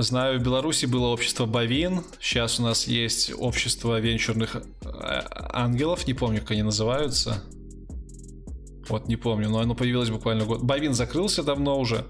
Знаю, 0.03 0.39
в 0.39 0.43
Беларуси 0.43 0.87
было 0.87 1.07
общество 1.07 1.47
Бавин, 1.47 2.03
сейчас 2.21 2.59
у 2.59 2.63
нас 2.63 2.87
есть 2.87 3.33
общество 3.37 4.01
венчурных 4.01 4.57
э, 4.57 5.23
ангелов, 5.53 6.07
не 6.07 6.15
помню, 6.15 6.41
как 6.41 6.53
они 6.53 6.63
называются. 6.63 7.43
Вот, 8.89 9.09
не 9.09 9.17
помню, 9.17 9.49
но 9.49 9.61
оно 9.61 9.75
появилось 9.75 10.11
буквально 10.11 10.45
год. 10.45 10.63
Бавин 10.63 10.95
закрылся 10.95 11.43
давно 11.43 11.79
уже. 11.79 12.07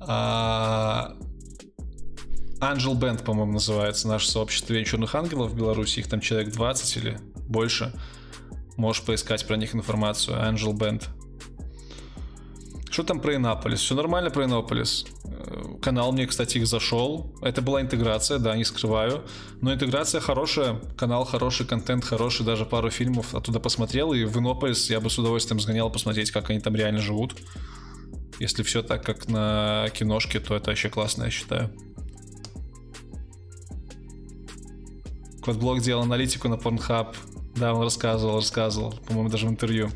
А 0.00 1.16
Angel 2.60 2.94
Band, 2.98 3.24
по-моему, 3.24 3.54
называется 3.54 4.08
наше 4.08 4.30
сообщество 4.30 4.72
венчурных 4.72 5.14
ангелов 5.14 5.52
в 5.52 5.56
Беларуси. 5.56 6.00
Их 6.00 6.08
там 6.08 6.20
человек 6.20 6.52
20 6.52 6.96
или 6.96 7.18
больше. 7.48 7.92
Можешь 8.76 9.02
поискать 9.02 9.46
про 9.46 9.56
них 9.56 9.74
информацию. 9.74 10.36
Angel 10.38 10.72
Band. 10.72 11.04
Что 12.96 13.02
там 13.02 13.20
про 13.20 13.34
Иннополис? 13.34 13.80
Все 13.80 13.94
нормально 13.94 14.30
про 14.30 14.46
Иннополис. 14.46 15.04
Э, 15.24 15.76
канал 15.82 16.12
мне, 16.12 16.26
кстати, 16.26 16.56
их 16.56 16.66
зашел. 16.66 17.30
Это 17.42 17.60
была 17.60 17.82
интеграция, 17.82 18.38
да, 18.38 18.56
не 18.56 18.64
скрываю. 18.64 19.22
Но 19.60 19.74
интеграция 19.74 20.18
хорошая, 20.22 20.80
канал 20.96 21.26
хороший, 21.26 21.66
контент 21.66 22.06
хороший, 22.06 22.46
даже 22.46 22.64
пару 22.64 22.88
фильмов 22.88 23.34
оттуда 23.34 23.60
посмотрел. 23.60 24.14
И 24.14 24.24
в 24.24 24.38
Иннополис 24.38 24.88
я 24.88 24.98
бы 24.98 25.10
с 25.10 25.18
удовольствием 25.18 25.60
сгонял 25.60 25.90
посмотреть, 25.90 26.30
как 26.30 26.48
они 26.48 26.58
там 26.58 26.74
реально 26.74 27.02
живут. 27.02 27.36
Если 28.40 28.62
все 28.62 28.82
так, 28.82 29.04
как 29.04 29.28
на 29.28 29.90
киношке, 29.92 30.40
то 30.40 30.56
это 30.56 30.70
вообще 30.70 30.88
классно, 30.88 31.24
я 31.24 31.30
считаю. 31.30 31.70
Кодблок 35.42 35.82
делал 35.82 36.04
аналитику 36.04 36.48
на 36.48 36.54
Pornhub. 36.54 37.14
Да, 37.56 37.74
он 37.74 37.82
рассказывал, 37.82 38.36
рассказывал, 38.36 38.94
по-моему, 39.06 39.28
даже 39.28 39.46
в 39.46 39.50
интервью. 39.50 39.90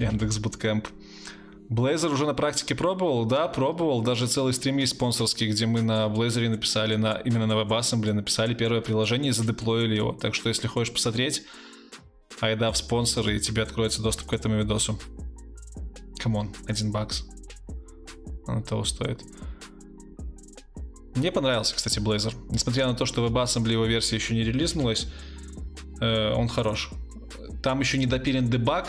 Яндекс 0.00 0.38
Буткэмп. 0.38 0.88
Blazor 1.70 2.12
уже 2.12 2.26
на 2.26 2.34
практике 2.34 2.74
пробовал? 2.74 3.26
Да, 3.26 3.46
пробовал. 3.46 4.02
Даже 4.02 4.26
целый 4.26 4.52
стрим 4.52 4.78
есть 4.78 4.96
спонсорский, 4.96 5.48
где 5.48 5.66
мы 5.66 5.82
на 5.82 6.06
Blazor 6.06 6.48
написали, 6.48 6.96
на, 6.96 7.12
именно 7.24 7.46
на 7.46 7.52
WebAssembly 7.52 8.12
написали 8.12 8.54
первое 8.54 8.80
приложение 8.80 9.30
и 9.30 9.32
задеплоили 9.32 9.94
его. 9.94 10.12
Так 10.12 10.34
что, 10.34 10.48
если 10.48 10.66
хочешь 10.66 10.92
посмотреть, 10.92 11.44
айда 12.40 12.72
в 12.72 12.76
спонсор, 12.76 13.28
и 13.28 13.38
тебе 13.38 13.62
откроется 13.62 14.02
доступ 14.02 14.30
к 14.30 14.32
этому 14.32 14.58
видосу. 14.58 14.98
Come 16.18 16.37
on, 16.37 16.52
один 16.66 16.90
бакс. 16.90 17.24
Он 18.46 18.64
того 18.64 18.82
стоит. 18.84 19.22
Мне 21.14 21.30
понравился, 21.30 21.76
кстати, 21.76 22.00
Blazor. 22.00 22.34
Несмотря 22.50 22.88
на 22.88 22.94
то, 22.94 23.06
что 23.06 23.24
WebAssembly 23.24 23.72
его 23.72 23.84
версия 23.84 24.16
еще 24.16 24.34
не 24.34 24.42
релизнулась, 24.42 25.06
э, 26.00 26.32
он 26.32 26.48
хорош. 26.48 26.90
Там 27.62 27.78
еще 27.78 27.98
не 27.98 28.06
допилен 28.06 28.50
дебаг, 28.50 28.88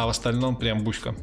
а 0.00 0.06
в 0.06 0.08
остальном 0.08 0.56
прям 0.56 0.82
пушка. 0.82 1.14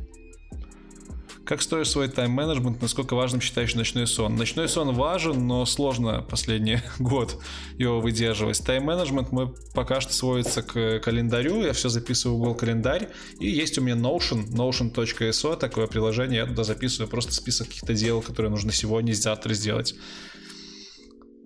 Как 1.46 1.64
строишь 1.64 1.90
свой 1.90 2.10
тайм-менеджмент, 2.10 2.80
насколько 2.80 3.16
важным 3.16 3.42
считаешь 3.42 3.74
ночной 3.74 4.06
сон? 4.06 4.36
Ночной 4.36 4.70
сон 4.70 4.94
важен, 4.94 5.48
но 5.48 5.66
сложно 5.66 6.22
последний 6.22 6.82
год 7.00 7.42
его 7.80 8.02
выдерживать. 8.02 8.64
Тайм-менеджмент 8.64 9.32
мой 9.32 9.56
пока 9.74 10.00
что 10.00 10.14
сводится 10.14 10.62
к 10.62 11.00
календарю, 11.00 11.64
я 11.64 11.74
все 11.74 11.90
записываю 11.90 12.38
в 12.38 12.40
Google 12.40 12.54
календарь, 12.54 13.10
и 13.40 13.50
есть 13.50 13.80
у 13.80 13.82
меня 13.82 13.96
Notion, 13.96 14.48
notion.so, 14.50 15.58
такое 15.58 15.88
приложение, 15.88 16.42
я 16.42 16.46
туда 16.46 16.64
записываю 16.64 17.10
просто 17.10 17.34
список 17.34 17.70
каких-то 17.70 17.96
дел, 17.96 18.22
которые 18.22 18.52
нужно 18.52 18.72
сегодня, 18.72 19.14
завтра 19.14 19.56
сделать 19.56 19.96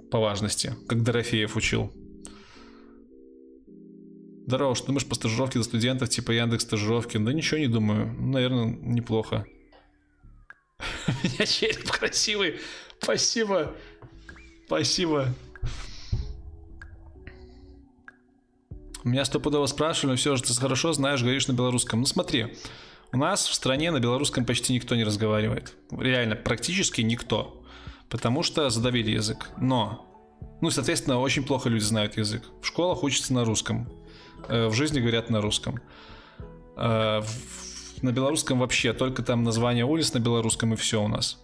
по 0.10 0.20
важности, 0.20 0.76
как 0.90 1.04
Дорофеев 1.04 1.56
учил. 1.56 1.94
Здорово, 4.52 4.76
что 4.76 4.88
думаешь 4.88 5.08
по 5.08 5.16
стажировке 5.16 5.54
для 5.54 5.64
студентов 5.64 6.10
типа 6.10 6.32
Яндекс 6.32 6.66
стажировки? 6.66 7.16
Да 7.16 7.32
ничего 7.32 7.58
не 7.58 7.68
думаю. 7.68 8.14
Наверное, 8.20 8.66
неплохо. 8.66 9.46
У 11.08 11.12
меня 11.26 11.46
череп 11.46 11.90
красивый. 11.90 12.60
Спасибо. 13.02 13.74
Спасибо. 14.66 15.34
Меня 19.06 19.24
стопудово 19.24 19.68
спрашивали, 19.68 20.12
но 20.12 20.18
все 20.18 20.36
же 20.36 20.44
ты 20.44 20.54
хорошо 20.54 20.92
знаешь, 20.92 21.22
говоришь 21.22 21.48
на 21.48 21.54
белорусском. 21.54 22.02
Ну 22.02 22.06
смотри, 22.06 22.54
у 23.14 23.18
нас 23.18 23.48
в 23.48 23.54
стране 23.54 23.90
на 23.90 24.02
белорусском 24.02 24.44
почти 24.44 24.74
никто 24.74 24.98
не 24.98 25.06
разговаривает. 25.06 25.76
Реально, 25.92 26.36
практически 26.36 27.00
никто. 27.00 27.64
Потому 28.10 28.44
что 28.44 28.70
задавили 28.70 29.12
язык. 29.12 29.48
Но, 29.56 30.06
ну, 30.60 30.70
соответственно, 30.72 31.22
очень 31.22 31.46
плохо 31.46 31.70
люди 31.70 31.86
знают 31.86 32.18
язык. 32.18 32.44
В 32.62 32.66
школах 32.66 33.02
учатся 33.04 33.34
на 33.34 33.46
русском. 33.46 33.88
Э, 34.48 34.68
в 34.68 34.74
жизни 34.74 35.00
говорят 35.00 35.30
на 35.30 35.42
русском. 35.42 35.80
Э, 36.76 37.22
на 38.02 38.12
белорусском 38.12 38.60
вообще 38.60 38.94
только 38.94 39.24
там 39.24 39.44
название 39.44 39.86
улиц 39.86 40.14
на 40.14 40.20
белорусском 40.20 40.74
и 40.74 40.76
все 40.76 41.04
у 41.04 41.08
нас. 41.08 41.42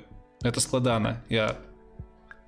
это 0.42 0.60
складана 0.60 1.22
я 1.28 1.56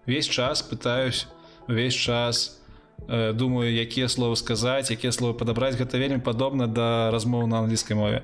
весь 0.06 0.28
час 0.28 0.62
пытаюсь 0.62 1.26
весь 1.68 1.94
час 1.94 2.60
э, 3.08 3.32
думаю 3.32 3.72
якія 3.72 4.08
словы 4.08 4.36
сказаць 4.36 4.90
якія 4.90 5.12
словы 5.12 5.38
падабраць 5.38 5.76
гэта 5.76 5.98
вельмі 5.98 6.18
падобна 6.18 6.66
да 6.66 7.10
размовы 7.10 7.46
на 7.46 7.58
англійскай 7.58 7.96
мове 7.96 8.22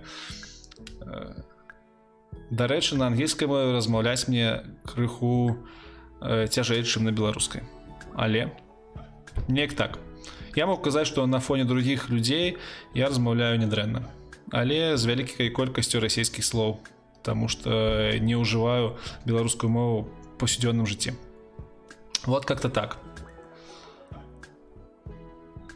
э, 2.32 2.36
дарэчы 2.50 2.96
на 2.96 3.06
ангельскай 3.06 3.48
мове 3.48 3.72
размаўляць 3.72 4.28
мне 4.28 4.62
крыху 4.84 5.26
у 5.26 5.56
э, 6.20 6.46
цяжэй 6.46 6.82
чым 6.84 7.04
на 7.04 7.12
беларускай 7.12 7.62
але 8.14 8.52
неяк 9.48 9.74
так 9.74 9.98
я 10.56 10.66
мог 10.66 10.82
казаць 10.82 11.06
что 11.06 11.26
на 11.26 11.40
фоне 11.40 11.64
других 11.64 12.08
людзей 12.10 12.58
я 12.94 13.08
размаўляю 13.08 13.58
недрэнна 13.58 14.02
але 14.50 14.96
з 14.96 15.06
вялікай 15.06 15.50
колькасцю 15.50 16.00
расійскіх 16.00 16.44
слоў 16.44 16.78
потому 17.22 17.48
что 17.48 18.12
не 18.18 18.36
ўжываю 18.36 18.96
беларускую 19.24 19.70
мову 19.70 20.08
паўсядзённым 20.38 20.86
жыцці 20.86 21.14
вот 22.26 22.44
как-то 22.44 22.68
так 22.68 22.98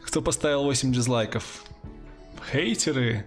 кто 0.03 0.21
поставил 0.21 0.63
8 0.63 0.91
дизлайков 0.91 1.63
хейтеры 2.51 3.25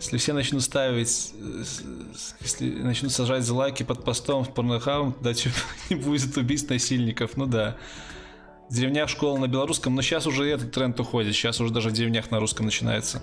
если 0.00 0.16
все 0.16 0.32
начнут 0.32 0.62
ставить, 0.62 1.32
если 2.40 2.70
начнут 2.70 3.12
сажать 3.12 3.44
за 3.44 3.54
лайки 3.54 3.82
под 3.82 4.02
постом 4.02 4.44
в 4.44 4.54
порнохаум, 4.54 5.14
да, 5.20 5.32
не 5.90 5.96
будет 5.96 6.36
убийств 6.36 6.70
насильников, 6.70 7.36
ну 7.36 7.46
да. 7.46 7.76
Деревнях 8.70 9.08
школа 9.08 9.36
на 9.36 9.48
белорусском, 9.48 9.94
но 9.94 10.00
сейчас 10.02 10.26
уже 10.26 10.48
этот 10.48 10.72
тренд 10.72 10.98
уходит, 11.00 11.34
сейчас 11.34 11.60
уже 11.60 11.72
даже 11.72 11.90
в 11.90 11.92
деревнях 11.92 12.30
на 12.30 12.38
русском 12.38 12.66
начинается. 12.66 13.22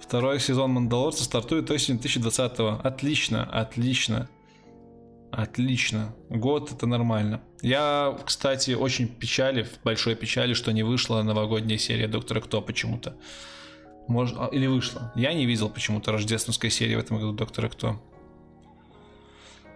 Второй 0.00 0.38
сезон 0.38 0.70
Мандалорца 0.72 1.24
стартует 1.24 1.68
осенью 1.70 2.00
2020 2.00 2.58
-го. 2.60 2.80
Отлично, 2.80 3.42
отлично. 3.42 4.28
Отлично. 5.36 6.14
Год 6.30 6.72
это 6.72 6.86
нормально. 6.86 7.42
Я, 7.60 8.18
кстати, 8.24 8.70
очень 8.70 9.06
печали, 9.06 9.64
в 9.64 9.82
большой 9.84 10.14
печали, 10.14 10.54
что 10.54 10.72
не 10.72 10.82
вышла 10.82 11.22
новогодняя 11.22 11.76
серия 11.76 12.08
Доктора 12.08 12.40
Кто 12.40 12.62
почему-то. 12.62 13.18
Может, 14.08 14.34
а, 14.38 14.48
или 14.50 14.66
вышла. 14.66 15.12
Я 15.14 15.34
не 15.34 15.44
видел 15.44 15.68
почему-то 15.68 16.10
рождественской 16.10 16.70
серии 16.70 16.94
в 16.94 17.00
этом 17.00 17.18
году 17.18 17.32
Доктора 17.32 17.68
Кто. 17.68 18.00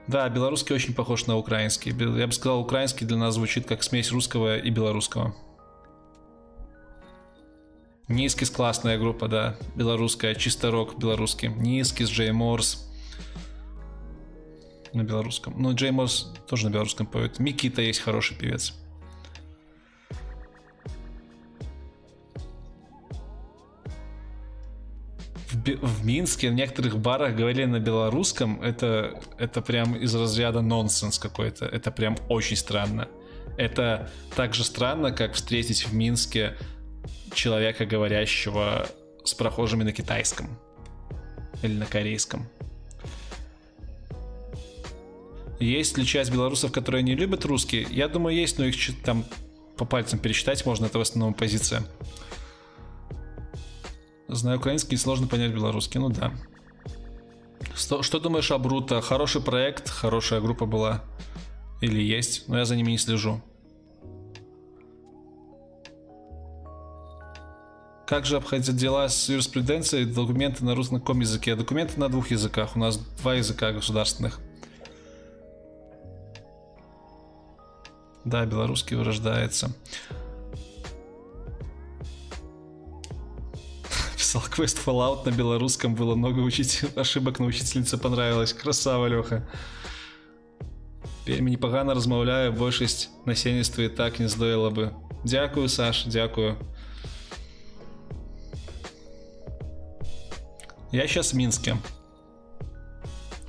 Да, 0.06 0.26
белорусский 0.30 0.74
очень 0.74 0.94
похож 0.94 1.26
на 1.26 1.36
украинский. 1.36 1.90
Я 2.18 2.26
бы 2.26 2.32
сказал, 2.32 2.60
украинский 2.60 3.06
для 3.06 3.18
нас 3.18 3.34
звучит 3.34 3.66
как 3.66 3.82
смесь 3.82 4.10
русского 4.12 4.56
и 4.56 4.70
белорусского. 4.70 5.36
Низкис 8.08 8.48
классная 8.48 8.96
группа, 8.98 9.28
да, 9.28 9.56
белорусская, 9.76 10.34
чисто 10.34 10.70
рок 10.70 10.98
белорусский. 10.98 11.48
Низкис, 11.48 12.08
Джей 12.08 12.32
Морс, 12.32 12.90
на 14.92 15.02
белорусском. 15.02 15.54
Ну, 15.56 15.74
Джей 15.74 15.90
Мосс 15.90 16.32
тоже 16.48 16.68
на 16.68 16.72
белорусском 16.72 17.06
поет. 17.06 17.38
Микита 17.38 17.82
есть 17.82 18.00
хороший 18.00 18.36
певец. 18.36 18.74
В, 25.50 25.56
в 25.56 26.04
Минске 26.04 26.50
в 26.50 26.54
некоторых 26.54 26.98
барах 26.98 27.34
говорили 27.34 27.64
на 27.64 27.80
белорусском. 27.80 28.62
Это, 28.62 29.20
это 29.38 29.60
прям 29.60 29.96
из 29.96 30.14
разряда 30.14 30.60
нонсенс 30.60 31.18
какой-то. 31.18 31.66
Это 31.66 31.90
прям 31.90 32.16
очень 32.28 32.56
странно. 32.56 33.08
Это 33.56 34.10
так 34.36 34.54
же 34.54 34.64
странно, 34.64 35.12
как 35.12 35.34
встретить 35.34 35.86
в 35.86 35.94
Минске 35.94 36.56
человека, 37.34 37.84
говорящего 37.84 38.88
с 39.24 39.34
прохожими 39.34 39.82
на 39.84 39.92
китайском 39.92 40.58
или 41.62 41.76
на 41.76 41.86
корейском. 41.86 42.48
Есть 45.60 45.98
ли 45.98 46.06
часть 46.06 46.32
белорусов, 46.32 46.72
которые 46.72 47.02
не 47.02 47.14
любят 47.14 47.44
русский? 47.44 47.86
Я 47.90 48.08
думаю, 48.08 48.34
есть, 48.34 48.58
но 48.58 48.64
их 48.64 48.76
там 49.02 49.24
по 49.76 49.84
пальцам 49.84 50.18
пересчитать 50.18 50.64
можно, 50.64 50.86
это 50.86 50.98
в 50.98 51.02
основном 51.02 51.34
позиция. 51.34 51.82
Знаю 54.26 54.58
украинский, 54.58 54.96
сложно 54.96 55.26
понять 55.26 55.52
белорусский, 55.52 56.00
ну 56.00 56.08
да. 56.08 56.32
Что, 57.74 58.02
что 58.02 58.20
думаешь 58.20 58.50
о 58.50 58.58
Бруто? 58.58 59.02
Хороший 59.02 59.42
проект, 59.42 59.90
хорошая 59.90 60.40
группа 60.40 60.64
была. 60.64 61.04
Или 61.82 62.02
есть, 62.02 62.48
но 62.48 62.58
я 62.58 62.64
за 62.64 62.74
ними 62.74 62.92
не 62.92 62.98
слежу. 62.98 63.42
Как 68.06 68.24
же 68.26 68.38
обходят 68.38 68.74
дела 68.74 69.08
с 69.08 69.28
юриспруденцией, 69.28 70.04
документы 70.04 70.64
на 70.64 70.74
русском 70.74 71.20
языке? 71.20 71.54
Документы 71.54 72.00
на 72.00 72.08
двух 72.08 72.30
языках. 72.30 72.76
У 72.76 72.78
нас 72.78 72.96
два 72.96 73.34
языка 73.34 73.72
государственных. 73.72 74.40
Да, 78.25 78.45
белорусский 78.45 78.97
вырождается. 78.97 79.71
Писал 84.17 84.41
квест 84.41 84.79
Fallout 84.85 85.25
на 85.25 85.31
белорусском, 85.31 85.95
было 85.95 86.15
много 86.15 86.39
учить 86.39 86.83
ошибок, 86.95 87.39
но 87.39 87.45
учительнице 87.45 87.97
понравилось. 87.97 88.53
Красава, 88.53 89.07
Леха. 89.07 89.47
Вельмі 91.27 91.51
непогано 91.51 91.93
размаўляю, 91.93 92.51
большасць 92.53 93.09
насельніцтва 93.25 93.83
і 93.83 93.89
так 93.89 94.19
не 94.19 94.27
здоіла 94.27 94.69
бы. 94.69 94.89
Дякую, 95.23 95.69
Саш, 95.69 96.05
дякую. 96.05 96.55
Я 100.91 101.07
сейчас 101.07 101.33
в 101.33 101.37
Минске. 101.37 101.77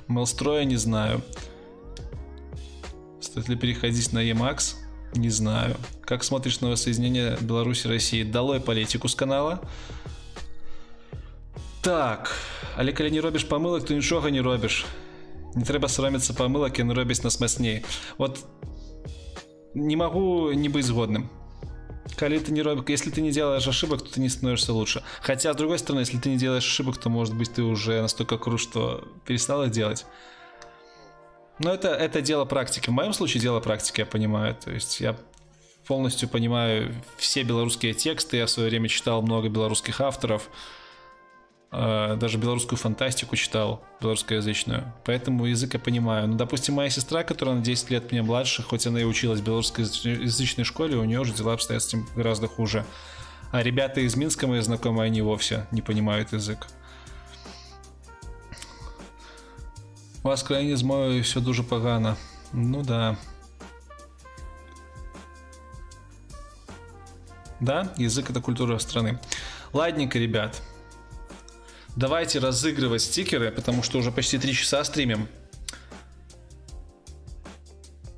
Мелстроя 0.07 0.65
не 0.65 0.77
знаю. 0.77 1.21
Стоит 3.21 3.49
ли 3.49 3.55
переходить 3.55 4.13
на 4.13 4.19
Emax? 4.19 4.75
Не 5.15 5.29
знаю. 5.29 5.75
Как 6.01 6.23
смотришь 6.23 6.61
на 6.61 6.69
воссоединение 6.69 7.37
Беларуси 7.41 7.87
и 7.87 7.89
России? 7.89 8.23
Долой 8.23 8.59
политику 8.59 9.07
с 9.07 9.15
канала. 9.15 9.61
Так, 11.81 12.35
але 12.75 12.91
калі 12.91 13.11
не 13.11 13.21
робіш 13.21 13.45
памылак, 13.47 13.85
то 13.85 13.93
нічога 13.93 14.29
не 14.29 14.41
робіш. 14.41 14.85
Не 15.55 15.63
трэба 15.63 15.87
саромецца 15.87 16.33
памылак 16.35 16.79
і 16.79 16.83
робіць 16.83 17.23
нас 17.23 17.39
мацней. 17.39 17.85
Вот 18.17 18.45
не 19.73 19.95
могу 19.95 20.51
не 20.51 20.69
быть 20.69 20.85
згодным. 20.85 21.29
Коли 22.19 22.39
ты 22.39 22.51
не 22.51 22.61
робишь, 22.61 22.89
если 22.89 23.11
ты 23.11 23.21
не 23.21 23.31
делаешь 23.31 23.67
ошибок, 23.67 24.01
то 24.01 24.13
ты 24.13 24.19
не 24.19 24.29
становишься 24.29 24.73
лучше. 24.73 25.03
Хотя, 25.21 25.53
с 25.53 25.55
другой 25.55 25.77
стороны, 25.77 26.01
если 26.01 26.17
ты 26.17 26.29
не 26.29 26.37
делаешь 26.37 26.65
ошибок, 26.65 26.97
то, 26.97 27.09
может 27.09 27.35
быть, 27.35 27.53
ты 27.53 27.63
уже 27.63 28.01
настолько 28.01 28.37
крут, 28.37 28.59
что 28.59 29.07
перестал 29.25 29.63
их 29.63 29.71
делать. 29.71 30.05
Но 31.58 31.72
это, 31.72 31.88
это 31.88 32.20
дело 32.20 32.44
практики. 32.44 32.88
В 32.88 32.92
моем 32.92 33.12
случае 33.12 33.40
дело 33.40 33.60
практики, 33.60 34.00
я 34.00 34.06
понимаю. 34.06 34.54
То 34.54 34.70
есть 34.70 35.00
я 35.00 35.16
полностью 35.86 36.28
понимаю 36.28 36.94
все 37.16 37.42
белорусские 37.42 37.94
тексты. 37.94 38.38
Я 38.38 38.46
в 38.46 38.50
свое 38.50 38.68
время 38.68 38.88
читал 38.88 39.22
много 39.22 39.48
белорусских 39.48 40.00
авторов. 40.00 40.48
Э, 41.72 42.16
даже 42.16 42.36
белорусскую 42.36 42.78
фантастику 42.78 43.34
читал, 43.36 43.82
белорусскоязычную. 44.00 44.92
Поэтому 45.04 45.46
язык 45.46 45.74
я 45.74 45.80
понимаю. 45.80 46.28
Ну, 46.28 46.36
допустим, 46.36 46.74
моя 46.74 46.90
сестра, 46.90 47.24
которая 47.24 47.56
на 47.56 47.62
10 47.62 47.90
лет 47.90 48.12
мне 48.12 48.22
младше, 48.22 48.62
хоть 48.62 48.86
она 48.86 49.00
и 49.00 49.04
училась 49.04 49.40
в 49.40 49.44
белорусскоязычной 49.44 50.64
школе, 50.64 50.96
у 50.96 51.04
нее 51.04 51.20
уже 51.20 51.32
дела 51.32 51.54
обстоят 51.54 51.82
с 51.82 51.88
этим 51.88 52.06
гораздо 52.14 52.46
хуже. 52.46 52.84
А 53.52 53.62
ребята 53.62 54.00
из 54.00 54.16
Минска, 54.16 54.46
мои 54.46 54.60
знакомые, 54.60 55.06
они 55.06 55.22
вовсе 55.22 55.66
не 55.70 55.82
понимают 55.82 56.32
язык. 56.32 56.68
У 60.24 60.28
вас 60.28 60.42
в 60.42 60.46
країні 60.46 60.76
з 60.76 60.82
мовою 60.82 61.22
все 61.22 61.40
дуже 61.40 61.62
погано. 61.62 62.16
Ну 62.52 62.82
да. 62.82 63.16
Да, 67.60 67.94
язык 67.96 68.30
это 68.30 68.40
культура 68.40 68.78
страны. 68.78 69.18
Ладненько, 69.72 70.18
ребят. 70.18 70.62
Давайте 71.96 72.38
разыгрывать 72.38 73.02
стикеры, 73.02 73.50
потому 73.50 73.82
что 73.82 73.98
уже 73.98 74.10
почти 74.10 74.38
три 74.38 74.52
часа 74.54 74.84
стримим. 74.84 75.28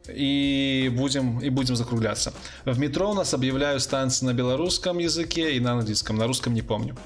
И 0.09 0.91
будем, 0.95 1.41
и 1.41 1.51
будем 1.51 1.77
закругляться. 1.77 2.33
В 2.65 2.79
метро 2.79 3.11
у 3.11 3.15
нас 3.15 3.35
объявляют 3.35 3.83
станции 3.83 4.27
на 4.27 4.35
белорусском 4.35 4.99
языке 4.99 5.57
и 5.57 5.61
на 5.61 5.73
английском. 5.73 6.17
На 6.17 6.27
русском 6.27 6.55
не 6.55 6.63
помню. 6.63 6.97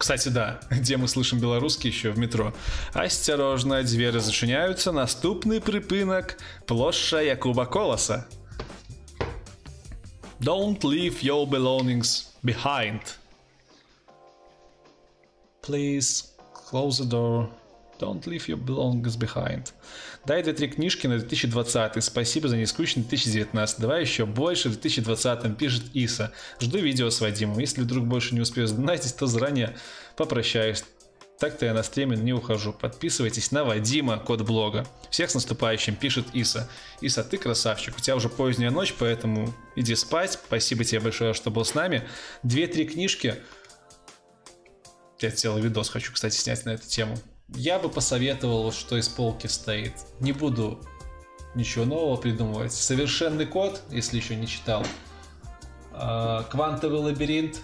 Кстати, 0.00 0.30
да, 0.30 0.60
где 0.70 0.96
мы 0.96 1.08
слышим 1.08 1.40
белорусский 1.40 1.90
еще 1.90 2.10
в 2.10 2.18
метро. 2.18 2.54
Осторожно, 2.94 3.82
двери 3.82 4.18
зачиняются, 4.18 4.92
наступный 4.92 5.60
припынок, 5.60 6.38
площадь 6.66 7.26
Якуба 7.26 7.66
Колоса. 7.66 8.26
Don't 10.40 10.80
leave 10.80 11.20
your 11.20 11.46
belongings 11.46 12.30
behind. 12.42 13.02
Please 15.60 16.32
close 16.54 16.98
the 16.98 17.06
door. 17.06 17.50
Don't 17.98 18.26
leave 18.26 18.48
your 18.48 18.56
belongings 18.56 19.16
behind. 19.18 19.70
Дай 20.26 20.42
две-три 20.42 20.68
книжки 20.68 21.06
на 21.06 21.18
2020. 21.18 22.04
Спасибо 22.04 22.48
за 22.48 22.58
нескучный 22.58 23.02
2019. 23.02 23.80
Давай 23.80 24.02
еще 24.02 24.26
больше 24.26 24.68
в 24.68 24.72
2020, 24.72 25.56
пишет 25.56 25.82
Иса. 25.94 26.32
Жду 26.60 26.78
видео 26.78 27.08
с 27.08 27.20
Вадимом. 27.20 27.58
Если 27.58 27.80
вдруг 27.80 28.06
больше 28.06 28.34
не 28.34 28.40
успею 28.40 28.66
задонатить, 28.66 29.16
то 29.16 29.26
заранее 29.26 29.76
попрощаюсь. 30.16 30.84
Так-то 31.38 31.64
я 31.64 31.72
на 31.72 31.82
стриме 31.82 32.18
не 32.18 32.34
ухожу. 32.34 32.74
Подписывайтесь 32.74 33.50
на 33.50 33.64
Вадима, 33.64 34.18
код 34.18 34.42
блога. 34.42 34.86
Всех 35.10 35.30
с 35.30 35.34
наступающим, 35.34 35.96
пишет 35.96 36.26
Иса. 36.34 36.68
Иса, 37.00 37.24
ты 37.24 37.38
красавчик. 37.38 37.96
У 37.96 38.00
тебя 38.00 38.14
уже 38.14 38.28
поздняя 38.28 38.70
ночь, 38.70 38.94
поэтому 38.98 39.54
иди 39.74 39.94
спать. 39.94 40.32
Спасибо 40.32 40.84
тебе 40.84 41.00
большое, 41.00 41.32
что 41.32 41.50
был 41.50 41.64
с 41.64 41.74
нами. 41.74 42.06
Две-три 42.42 42.84
книжки. 42.84 43.36
Я 45.18 45.30
целый 45.30 45.62
видос 45.62 45.88
хочу, 45.88 46.12
кстати, 46.12 46.36
снять 46.36 46.66
на 46.66 46.70
эту 46.70 46.86
тему 46.86 47.16
я 47.54 47.78
бы 47.78 47.88
посоветовал, 47.88 48.72
что 48.72 48.96
из 48.96 49.08
полки 49.08 49.46
стоит. 49.46 49.94
Не 50.20 50.32
буду 50.32 50.80
ничего 51.54 51.84
нового 51.84 52.16
придумывать. 52.16 52.72
Совершенный 52.72 53.46
код, 53.46 53.82
если 53.90 54.16
еще 54.16 54.36
не 54.36 54.46
читал. 54.46 54.84
А, 55.92 56.44
квантовый 56.44 57.00
лабиринт. 57.00 57.60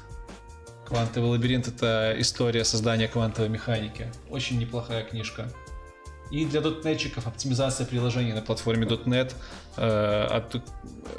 Квантовый 0.86 1.30
лабиринт 1.30 1.68
это 1.68 2.14
история 2.18 2.64
создания 2.64 3.08
квантовой 3.08 3.48
механики. 3.48 4.12
Очень 4.30 4.58
неплохая 4.58 5.04
книжка. 5.04 5.50
И 6.30 6.44
для 6.44 6.60
дотнетчиков 6.60 7.26
оптимизация 7.26 7.86
приложений 7.86 8.32
на 8.34 8.42
платформе 8.42 8.86
.NET 8.86 9.34
э, 9.76 10.24
от 10.24 10.60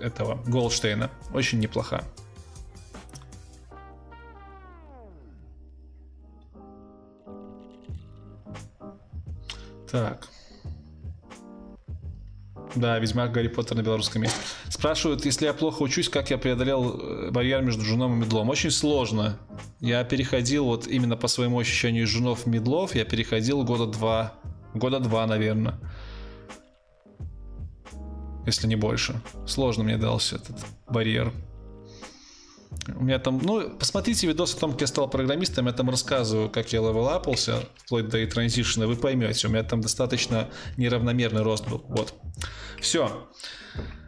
этого 0.02 0.36
Голдштейна. 0.46 1.10
Очень 1.34 1.60
неплохая. 1.60 2.04
Так. 9.92 10.28
Да, 12.76 13.00
Ведьмак 13.00 13.32
Гарри 13.32 13.48
Поттер 13.48 13.78
на 13.78 13.82
белорусском 13.82 14.22
месте. 14.22 14.40
Спрашивают, 14.70 15.26
если 15.26 15.46
я 15.46 15.54
плохо 15.54 15.82
учусь, 15.82 16.10
как 16.10 16.30
я 16.30 16.38
преодолел 16.38 17.00
э, 17.00 17.32
барьер 17.32 17.62
между 17.62 17.84
женом 17.84 18.14
и 18.14 18.26
медлом. 18.26 18.50
Очень 18.50 18.72
сложно. 18.72 19.40
Я 19.80 20.04
переходил 20.04 20.66
вот 20.66 20.88
именно 20.88 21.18
по 21.18 21.28
своему 21.28 21.60
ощущению 21.60 22.04
из 22.04 22.10
женов 22.10 22.42
в 22.42 22.46
медлов, 22.48 22.94
я 22.94 23.06
переходил 23.06 23.64
года 23.64 23.88
два, 23.88 24.34
года 24.74 25.00
два, 25.00 25.26
наверное. 25.26 25.80
Если 28.46 28.68
не 28.68 28.76
больше. 28.76 29.20
Сложно 29.46 29.84
мне 29.84 29.98
дался 29.98 30.36
этот 30.36 30.58
барьер. 30.88 31.34
У 32.96 33.04
меня 33.04 33.20
там, 33.20 33.40
ну, 33.44 33.70
посмотрите 33.78 34.28
видос 34.28 34.56
о 34.56 34.60
том, 34.60 34.72
как 34.72 34.82
я 34.82 34.88
стал 34.88 35.10
программистом, 35.10 35.68
я 35.68 35.74
там 35.74 35.90
рассказываю, 35.90 36.50
как 36.50 36.72
я 36.74 36.80
левелапался, 36.80 37.64
вплоть 37.78 38.10
до 38.10 38.26
транзишена, 38.28 38.88
вы 38.88 38.96
поймете, 38.96 39.48
у 39.48 39.50
меня 39.50 39.64
там 39.64 39.82
достаточно 39.82 40.50
неравномерный 40.78 41.42
рост 41.42 41.68
был, 41.68 41.84
вот. 41.88 42.14
Все. 42.80 43.28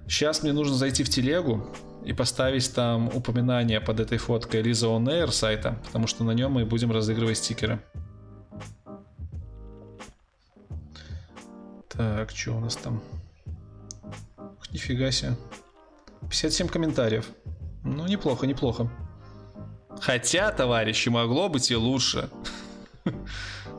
Сейчас 0.07 0.43
мне 0.43 0.53
нужно 0.53 0.75
зайти 0.75 1.03
в 1.03 1.09
телегу 1.09 1.67
и 2.05 2.13
поставить 2.13 2.73
там 2.73 3.09
упоминание 3.13 3.81
под 3.81 3.99
этой 3.99 4.17
фоткой 4.17 4.61
Лиза 4.61 4.87
On 4.87 5.05
Air 5.05 5.31
сайта, 5.31 5.79
потому 5.85 6.07
что 6.07 6.23
на 6.23 6.31
нем 6.31 6.53
мы 6.53 6.65
будем 6.65 6.91
разыгрывать 6.91 7.37
стикеры. 7.37 7.79
Так, 11.89 12.31
что 12.31 12.53
у 12.53 12.59
нас 12.59 12.75
там? 12.75 13.01
Нифига 14.71 15.11
себе. 15.11 15.35
57 16.29 16.67
комментариев. 16.67 17.29
Ну, 17.83 18.07
неплохо, 18.07 18.47
неплохо. 18.47 18.89
Хотя, 20.01 20.51
товарищи, 20.51 21.09
могло 21.09 21.49
быть 21.49 21.71
и 21.71 21.75
лучше. 21.75 22.29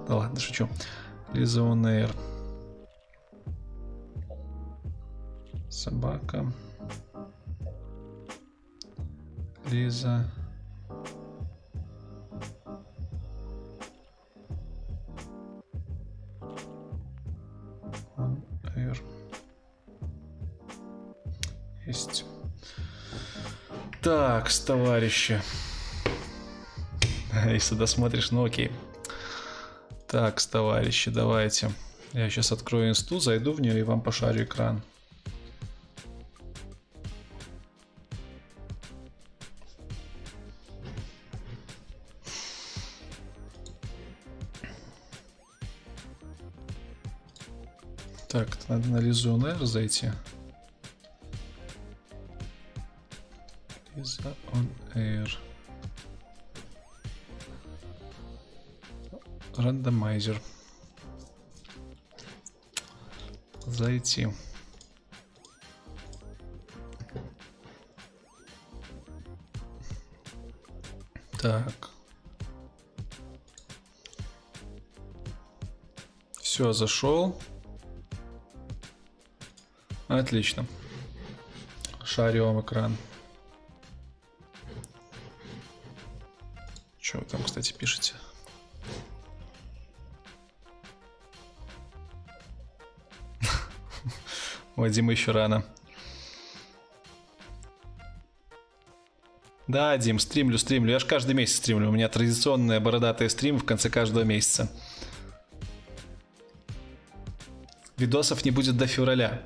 Да 0.09 0.17
ладно, 0.17 0.41
шучу. 0.41 0.69
Air. 1.33 2.11
Собака. 5.69 6.53
Лиза. 9.71 10.27
Есть. 21.91 22.25
Так, 24.03 24.51
товарищи. 24.51 25.43
Если 27.47 27.75
досмотришь, 27.75 28.31
ну 28.31 28.45
окей. 28.45 28.71
Так, 30.09 30.41
товарищи, 30.41 31.11
давайте. 31.11 31.71
Я 32.15 32.31
сейчас 32.31 32.51
открою 32.51 32.89
инсту, 32.89 33.21
зайду 33.21 33.53
в 33.53 33.61
нее 33.61 33.79
и 33.79 33.83
вам 33.83 34.01
пошарю 34.01 34.45
экран. 34.45 34.83
Так, 48.29 48.49
надо 48.69 48.89
на 48.89 48.99
Лизу 48.99 49.37
on 49.37 49.67
зайти. 49.67 50.11
Лиза 53.97 54.35
on 54.53 54.69
air. 54.95 55.29
Рандомайзер. 59.57 60.41
Зайти. 63.67 64.29
Так. 71.41 71.91
Все, 76.41 76.73
зашел. 76.73 77.39
Отлично. 80.09 80.67
Шарю 82.05 82.47
вам 82.47 82.61
экран. 82.61 82.97
Что 87.11 87.19
вы 87.19 87.25
там, 87.25 87.43
кстати, 87.43 87.73
пишете? 87.73 88.15
Ой, 94.77 94.91
Дима, 94.91 95.11
еще 95.11 95.33
рано. 95.33 95.65
Да, 99.67 99.99
Дим, 99.99 100.21
стримлю, 100.21 100.57
стримлю. 100.57 100.93
Я 100.93 101.01
же 101.01 101.07
каждый 101.07 101.35
месяц 101.35 101.57
стримлю. 101.57 101.89
У 101.89 101.93
меня 101.93 102.09
традиционная 102.09 102.79
бородатая 102.79 103.29
стрим 103.29 103.59
в 103.59 103.65
конце 103.65 103.91
каждого 103.91 104.23
месяца. 104.23 104.71
Видосов 107.97 108.45
не 108.45 108.53
будет 108.53 108.77
до 108.77 108.87
февраля. 108.87 109.43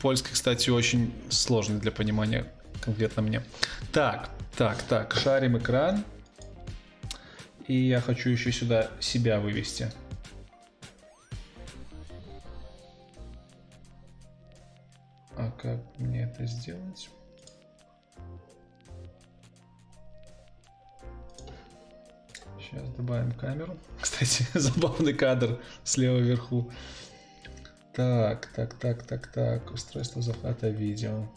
Польский, 0.00 0.32
кстати, 0.32 0.70
очень 0.70 1.12
сложный 1.28 1.78
для 1.78 1.92
понимания 1.92 2.50
конкретно 2.80 3.22
мне. 3.22 3.42
Так, 3.92 4.30
так, 4.56 4.82
так, 4.82 5.14
шарим 5.14 5.58
экран. 5.58 6.04
И 7.66 7.74
я 7.74 8.00
хочу 8.00 8.30
еще 8.30 8.50
сюда 8.50 8.90
себя 8.98 9.38
вывести. 9.38 9.92
А 15.36 15.50
как 15.52 15.78
мне 15.98 16.24
это 16.24 16.46
сделать? 16.46 17.08
Сейчас 22.58 22.88
добавим 22.90 23.32
камеру. 23.32 23.76
Кстати, 24.00 24.44
забавный 24.54 25.14
кадр 25.14 25.60
слева 25.84 26.18
вверху. 26.18 26.70
Так, 27.94 28.46
так, 28.54 28.74
так, 28.74 29.02
так, 29.02 29.26
так. 29.28 29.70
Устройство 29.70 30.22
захвата 30.22 30.68
видео. 30.68 31.28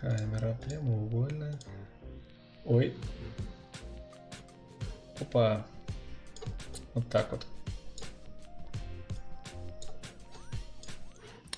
Камера 0.00 0.56
прямоугольная. 0.64 1.58
Ой. 2.64 2.94
Опа. 5.20 5.66
Вот 6.94 7.08
так 7.08 7.32
вот. 7.32 7.44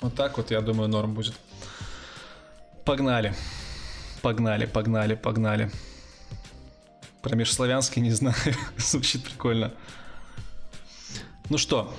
Вот 0.01 0.15
так 0.15 0.39
вот, 0.39 0.51
я 0.51 0.63
думаю, 0.63 0.89
норм 0.89 1.13
будет. 1.13 1.35
Погнали. 2.87 3.35
Погнали, 4.23 4.65
погнали, 4.65 5.15
погнали. 5.15 5.71
Про 7.21 7.37
межславянский 7.37 8.01
не 8.01 8.13
знаю. 8.13 8.37
Звучит 8.79 9.23
прикольно. 9.23 9.75
Ну 11.51 11.59
что, 11.59 11.93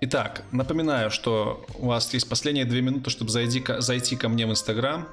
Итак, 0.00 0.44
напоминаю, 0.52 1.10
что 1.10 1.66
у 1.74 1.86
вас 1.86 2.14
есть 2.14 2.28
последние 2.28 2.64
две 2.64 2.82
минуты, 2.82 3.10
чтобы 3.10 3.30
зайти, 3.30 3.64
зайти 3.78 4.14
ко 4.14 4.28
мне 4.28 4.46
в 4.46 4.50
Инстаграм. 4.50 5.08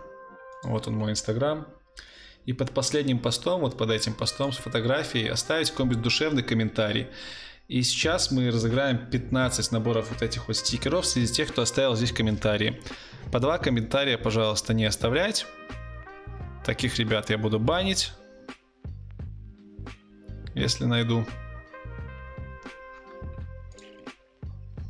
Вот 0.66 0.88
он 0.88 0.95
мой 0.95 1.11
Инстаграм. 1.11 1.68
И 2.45 2.53
под 2.53 2.72
последним 2.72 3.19
постом, 3.19 3.61
вот 3.61 3.77
под 3.77 3.90
этим 3.90 4.14
постом 4.14 4.52
с 4.52 4.58
фотографией 4.58 5.30
оставить 5.30 5.72
какой-нибудь 5.72 6.02
душевный 6.02 6.44
комментарий. 6.44 7.08
И 7.68 7.82
сейчас 7.82 8.30
мы 8.30 8.52
разыграем 8.52 9.10
15 9.10 9.72
наборов 9.72 10.11
вот 10.11 10.22
этих 10.22 10.48
вот 10.48 10.58
стикеров 10.58 11.06
среди 11.06 11.32
тех, 11.32 11.50
кто 11.50 11.64
оставил 11.64 11.95
здесь 11.95 12.11
комментарии. 12.11 12.80
По 13.32 13.40
два 13.40 13.58
комментария, 13.58 14.19
пожалуйста, 14.19 14.76
не 14.76 14.85
оставлять. 14.85 15.48
Таких 16.64 16.98
ребят 17.00 17.32
я 17.32 17.40
буду 17.40 17.60
банить. 17.60 18.11
Если 20.53 20.85
найду. 20.85 21.26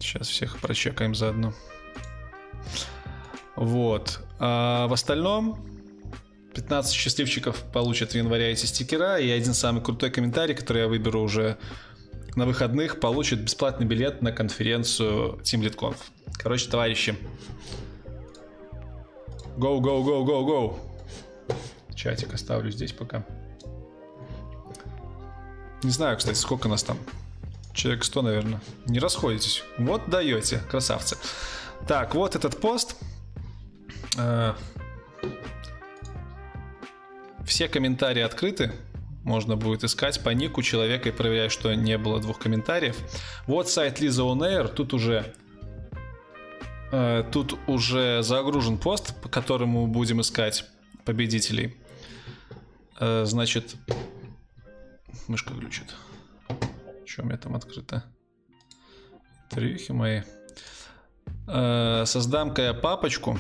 Сейчас 0.02 0.28
всех 0.28 0.60
прочекаем 0.60 1.16
заодно. 1.16 1.54
Вот. 3.56 4.25
А 4.40 4.88
в 4.88 4.94
остальном 4.94 5.58
15 6.54 6.94
счастливчиков 6.94 7.64
получат 7.74 8.12
в 8.12 8.16
январе 8.16 8.52
эти 8.52 8.66
стикера, 8.66 9.20
и 9.20 9.30
один 9.30 9.54
самый 9.54 9.84
крутой 9.84 10.10
комментарий, 10.10 10.56
который 10.56 10.84
я 10.84 10.88
выберу 10.88 11.22
уже 11.22 11.58
на 12.36 12.46
выходных, 12.46 13.00
получит 13.00 13.42
бесплатный 13.42 13.86
билет 13.86 14.22
на 14.22 14.32
конференцию 14.32 15.40
Team 15.44 15.62
TeamLeadConf. 15.62 15.98
Короче, 16.38 16.70
товарищи, 16.70 17.16
go, 19.58 19.80
go, 19.80 20.04
go, 20.04 20.26
go, 20.26 20.46
go. 20.46 20.80
Чатик 21.96 22.34
оставлю 22.34 22.72
здесь 22.72 22.92
пока. 22.92 23.26
Не 25.84 25.92
знаю, 25.92 26.18
кстати, 26.18 26.38
сколько 26.38 26.68
нас 26.68 26.84
там. 26.84 26.98
Человек 27.74 28.04
100, 28.04 28.22
наверное. 28.22 28.62
Не 28.86 29.00
расходитесь. 29.00 29.64
Вот 29.78 30.10
даете, 30.10 30.60
красавцы. 30.70 31.18
Так, 31.88 32.16
вот 32.16 32.36
этот 32.36 32.60
пост. 32.60 32.96
Э, 34.18 34.54
все 37.46 37.68
комментарии 37.68 38.22
открыты. 38.22 38.72
Можно 39.24 39.56
будет 39.56 39.84
искать 39.84 40.24
по 40.24 40.30
нику 40.30 40.62
человека 40.62 41.10
и 41.10 41.12
проверять, 41.12 41.52
что 41.52 41.74
не 41.74 41.98
было 41.98 42.20
двух 42.20 42.40
комментариев. 42.40 42.98
Вот 43.48 43.70
сайт 43.70 44.00
Лиза 44.00 44.22
On 44.22 44.40
Air. 44.40 44.68
Тут 44.68 44.94
уже 44.94 45.34
э, 46.92 47.24
тут 47.32 47.58
уже 47.68 48.22
загружен 48.22 48.78
пост, 48.78 49.20
по 49.22 49.30
которому 49.30 49.88
будем 49.88 50.22
искать 50.22 50.66
победителей. 51.06 51.76
Э, 53.00 53.26
значит, 53.26 53.76
мышка 55.28 55.54
глючит. 55.54 55.96
Что 57.06 57.24
у 57.24 57.26
меня 57.26 57.38
там 57.38 57.56
открыто? 57.56 58.04
Трюхи 59.50 59.92
мои. 59.92 60.22
Создам-ка 61.48 62.62
я 62.64 62.74
папочку, 62.74 63.38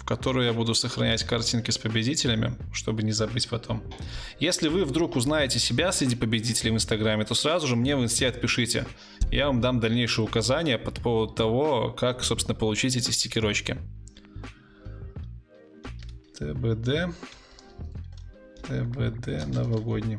в 0.00 0.04
которую 0.04 0.46
я 0.46 0.54
буду 0.54 0.74
сохранять 0.74 1.24
картинки 1.24 1.70
с 1.70 1.76
победителями, 1.76 2.54
чтобы 2.72 3.02
не 3.02 3.12
забыть 3.12 3.48
потом. 3.48 3.82
Если 4.38 4.68
вы 4.68 4.86
вдруг 4.86 5.14
узнаете 5.14 5.58
себя 5.58 5.92
среди 5.92 6.16
победителей 6.16 6.70
в 6.70 6.74
Инстаграме, 6.74 7.24
то 7.26 7.34
сразу 7.34 7.66
же 7.66 7.76
мне 7.76 7.94
в 7.96 8.02
Инсте 8.02 8.26
отпишите. 8.26 8.86
Я 9.30 9.48
вам 9.48 9.60
дам 9.60 9.78
дальнейшие 9.78 10.24
указания 10.24 10.78
по 10.78 10.90
поводу 10.90 11.34
того, 11.34 11.90
как, 11.92 12.24
собственно, 12.24 12.54
получить 12.54 12.96
эти 12.96 13.10
стикерочки. 13.10 13.76
ТБД. 16.38 17.14
ТБД 18.66 19.46
новогодний. 19.48 20.18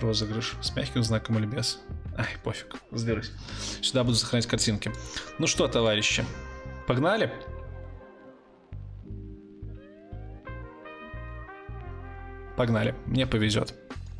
розыгрыш 0.00 0.54
с 0.60 0.76
мягким 0.76 1.02
знаком 1.02 1.38
или 1.38 1.46
без. 1.46 1.80
Ай, 2.16 2.28
пофиг, 2.42 2.76
разберусь. 2.90 3.32
Сюда 3.82 4.04
буду 4.04 4.16
сохранять 4.16 4.46
картинки. 4.46 4.92
Ну 5.38 5.46
что, 5.46 5.66
товарищи, 5.66 6.24
погнали? 6.86 7.32
Погнали, 12.56 12.94
мне 13.06 13.26
повезет. 13.26 13.74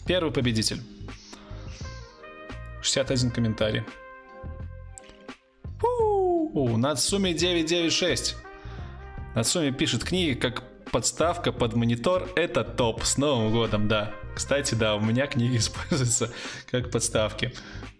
Первый 0.06 0.32
победитель. 0.32 0.80
61 2.82 3.30
комментарий. 3.30 3.84
У, 5.82 6.76
Нацуми 6.76 7.32
996. 7.32 8.36
Нацуми 9.34 9.70
пишет 9.70 10.04
книги 10.04 10.34
как 10.34 10.62
подставка 10.90 11.52
под 11.52 11.74
монитор. 11.74 12.28
Это 12.36 12.64
топ. 12.64 13.04
С 13.04 13.18
Новым 13.18 13.52
годом, 13.52 13.88
да. 13.88 14.12
Кстати, 14.34 14.74
да, 14.74 14.96
у 14.96 15.00
меня 15.00 15.26
книги 15.26 15.56
используются 15.58 16.30
как 16.70 16.90
подставки. 16.90 17.52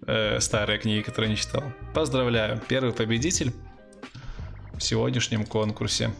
Э, 0.07 0.41
старые 0.41 0.79
книги, 0.79 1.03
которые 1.03 1.31
не 1.31 1.37
читал. 1.37 1.63
Поздравляю. 1.95 2.61
Первый 2.69 2.93
победитель 2.93 3.53
в 4.75 4.81
сегодняшнем 4.81 5.47
конкурсе. 5.47 6.13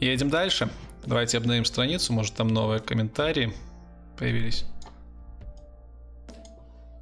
Едем 0.00 0.30
дальше. 0.30 0.68
Давайте 1.06 1.38
обновим 1.38 1.64
страницу, 1.64 2.12
может 2.12 2.34
там 2.34 2.48
новые 2.48 2.80
комментарии 2.80 3.52
появились. 4.18 4.64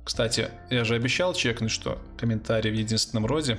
Кстати, 0.04 0.50
я 0.70 0.84
же 0.84 0.94
обещал 0.94 1.34
чекнуть, 1.34 1.70
что 1.70 1.98
комментарии 2.16 2.70
в 2.70 2.74
единственном 2.74 3.26
роде. 3.26 3.58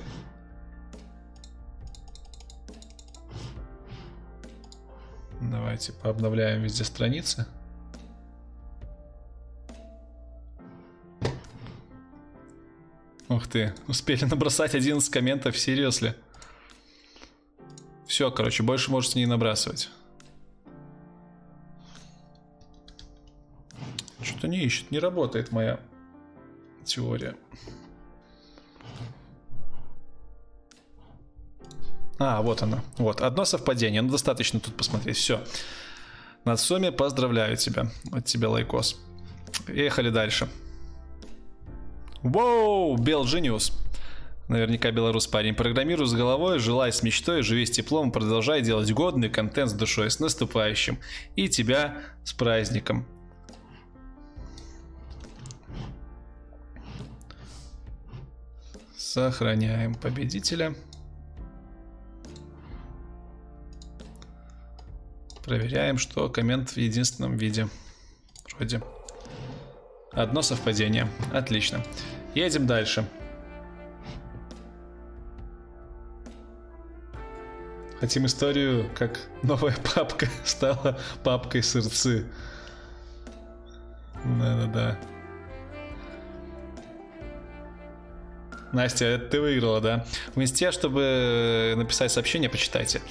Давайте 5.52 5.92
пообновляем 5.94 6.62
везде 6.62 6.84
страницы. 6.84 7.46
Ух 13.30 13.48
ты, 13.48 13.74
успели 13.88 14.26
набросать 14.26 14.76
11 14.76 15.10
комментов, 15.10 15.58
серьезно. 15.58 16.16
Все, 18.06 18.30
короче, 18.32 18.64
больше 18.64 18.92
можете 18.92 19.20
не 19.20 19.26
набрасывать. 19.26 19.90
Что-то 24.22 24.48
не 24.48 24.64
ищет, 24.64 24.92
не 24.92 25.00
работает 25.00 25.52
моя 25.52 25.80
теория. 26.86 27.36
А, 32.26 32.42
вот 32.42 32.62
она. 32.62 32.82
Вот, 32.98 33.20
одно 33.20 33.44
совпадение. 33.44 34.02
Ну, 34.02 34.10
достаточно 34.10 34.58
тут 34.62 34.78
посмотреть. 34.78 35.18
Все. 35.18 35.44
Нацуми, 36.46 36.90
поздравляю 36.90 37.58
тебя. 37.58 37.88
От 38.14 38.24
тебя 38.24 38.50
лайкос. 38.50 38.98
Ехали 39.68 40.10
дальше. 40.10 40.48
Воу, 42.22 42.96
Bel 42.96 43.26
Genius. 43.26 43.74
Наверняка 44.48 44.92
белорус 44.92 45.28
парень. 45.28 45.54
Программируй 45.54 46.08
с 46.08 46.14
головой, 46.14 46.60
желай 46.60 46.94
с 46.94 47.04
мечтой, 47.04 47.44
живи 47.44 47.66
с 47.66 47.72
теплом, 47.72 48.10
продолжай 48.10 48.62
делать 48.62 48.90
годный 48.94 49.30
контент 49.30 49.72
с 49.72 49.74
душой. 49.74 50.10
С 50.10 50.22
наступающим. 50.22 51.00
И 51.36 51.50
тебя 51.50 52.04
с 52.24 52.32
праздником. 52.32 53.06
Сохраняем 58.96 59.94
победителя. 59.94 60.74
Проверяем, 65.44 65.98
что 65.98 66.30
коммент 66.30 66.72
в 66.72 66.78
единственном 66.78 67.36
виде. 67.36 67.68
Вроде. 68.56 68.82
Одно 70.12 70.42
совпадение. 70.42 71.08
Отлично. 71.34 71.84
Едем 72.34 72.66
дальше. 72.66 73.06
Хотим 78.00 78.26
историю, 78.26 78.90
как 78.96 79.20
новая 79.44 79.76
папка 79.96 80.28
стала 80.46 81.00
папкой 81.24 81.64
сырцы. 81.64 82.26
Да-да-да. 84.26 84.98
Настя, 88.74 89.20
ты 89.20 89.40
выиграла, 89.40 89.80
да? 89.82 90.06
В 90.36 90.42
инсте, 90.42 90.72
чтобы 90.72 91.76
написать 91.78 92.12
сообщение, 92.12 92.50
почитайте, 92.50 93.02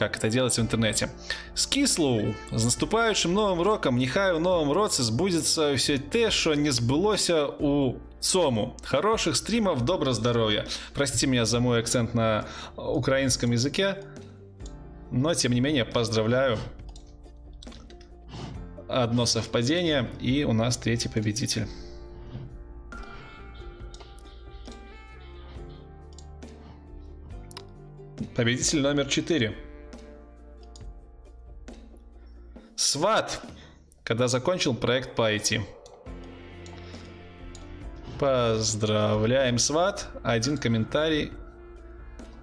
как 0.00 0.16
это 0.16 0.30
делать 0.30 0.56
в 0.56 0.60
интернете. 0.60 1.10
Скислоу, 1.54 2.34
з 2.52 2.64
наступаючим 2.64 3.34
новым 3.34 3.62
роком, 3.62 3.98
нехай 3.98 4.32
у 4.32 4.38
новом 4.38 4.72
році 4.72 5.02
збудеться 5.02 5.74
все 5.74 5.98
те, 5.98 6.30
що 6.30 6.54
не 6.54 6.72
збулося 6.72 7.46
у 7.46 7.94
цому. 8.20 8.76
Хороших 8.84 9.36
стримов, 9.36 9.82
доброго 9.82 10.14
здоровья. 10.14 10.64
Простите 10.94 11.26
меня 11.26 11.44
за 11.44 11.60
мой 11.60 11.80
акцент 11.80 12.14
на 12.14 12.46
украинском 12.76 13.52
языке, 13.52 13.96
но 15.10 15.34
тем 15.34 15.52
не 15.52 15.60
менее 15.60 15.84
поздравляю. 15.84 16.58
Одно 18.88 19.26
совпадение, 19.26 20.08
и 20.22 20.44
у 20.44 20.52
нас 20.52 20.78
третий 20.78 21.10
победитель. 21.10 21.66
Победитель 28.34 28.80
номер 28.80 29.06
4. 29.06 29.69
Сват, 32.80 33.42
когда 34.04 34.26
закончил 34.26 34.74
проект 34.74 35.14
по 35.14 35.30
IT. 35.30 35.60
Поздравляем, 38.18 39.58
Сват. 39.58 40.08
Один 40.22 40.56
комментарий. 40.56 41.30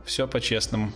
Все 0.05 0.27
по-честному. 0.27 0.93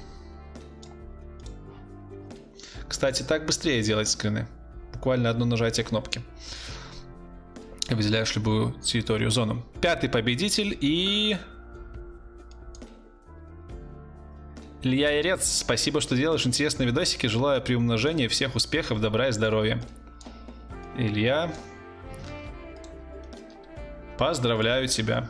Кстати, 2.87 3.23
так 3.23 3.47
быстрее 3.47 3.81
делать 3.81 4.09
скрины. 4.09 4.47
Буквально 4.93 5.31
одно 5.31 5.45
нажатие 5.45 5.87
кнопки. 5.87 6.21
Выделяешь 7.89 8.35
любую 8.35 8.73
территорию, 8.83 9.31
зону. 9.31 9.65
Пятый 9.81 10.07
победитель 10.07 10.77
и... 10.79 11.35
Илья 14.83 15.21
Ирец, 15.21 15.59
спасибо, 15.59 16.01
что 16.01 16.15
делаешь 16.15 16.45
интересные 16.47 16.87
видосики. 16.87 17.27
Желаю 17.27 17.61
приумножения, 17.61 18.27
всех 18.27 18.55
успехов, 18.55 18.99
добра 18.99 19.27
и 19.27 19.31
здоровья. 19.31 19.79
Илья, 20.97 21.53
поздравляю 24.17 24.87
тебя. 24.87 25.29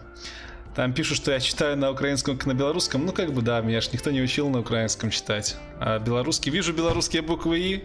Там 0.74 0.94
пишут, 0.94 1.18
что 1.18 1.34
я 1.34 1.42
читаю 1.42 1.76
на 1.76 1.92
украинском, 1.92 2.38
как 2.38 2.48
на 2.48 2.54
белорусском. 2.54 3.06
Ну, 3.06 3.12
как 3.12 3.34
бы, 3.34 3.42
да, 3.42 3.60
меня 3.60 3.82
ж 3.82 3.92
никто 3.92 4.10
не 4.10 4.22
учил 4.22 4.50
на 4.50 4.60
украинском 4.60 5.10
читать. 5.10 5.58
А 5.82 6.00
белорусский... 6.00 6.50
Вижу 6.50 6.74
белорусские 6.74 7.22
буквы 7.22 7.60
И. 7.60 7.84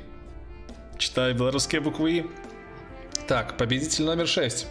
Читаю 0.99 1.35
белорусские 1.35 1.81
буквы 1.81 2.13
И. 2.13 2.27
Так, 3.27 3.57
победитель 3.57 4.05
номер 4.05 4.29
6. 4.29 4.69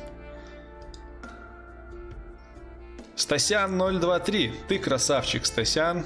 Стасян 3.17 3.77
023. 3.77 4.53
Ты 4.69 4.80
красавчик, 4.80 5.45
Стасян. 5.45 6.06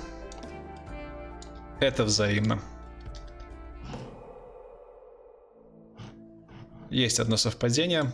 Это 1.79 2.03
взаимно. 2.03 2.59
Есть 6.89 7.19
одно 7.19 7.37
совпадение. 7.37 8.11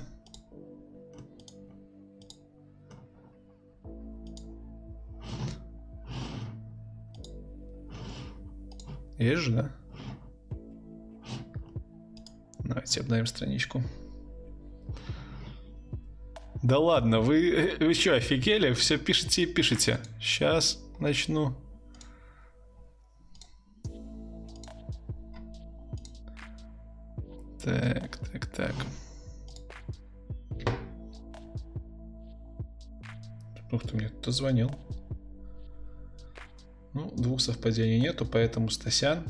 Есть 9.18 9.42
же, 9.42 9.52
да? 9.52 9.72
Давайте 12.60 13.00
обновим 13.00 13.26
страничку. 13.26 13.82
Да 16.62 16.80
ладно, 16.80 17.20
вы, 17.20 17.78
вы 17.80 17.94
что, 17.94 18.16
офигели? 18.16 18.74
Все 18.74 18.98
пишете 18.98 19.44
и 19.44 19.46
пишете. 19.46 20.00
Сейчас 20.20 20.84
начну. 21.00 21.56
Так, 27.66 28.20
так, 28.32 28.46
так. 28.46 28.76
Ух 33.72 33.82
ты, 33.82 33.96
мне 33.96 34.10
кто 34.10 34.30
звонил. 34.30 34.70
Ну, 36.94 37.12
двух 37.18 37.42
совпадений 37.42 38.00
нету, 38.00 38.28
поэтому 38.28 38.70
Стасян. 38.70 39.26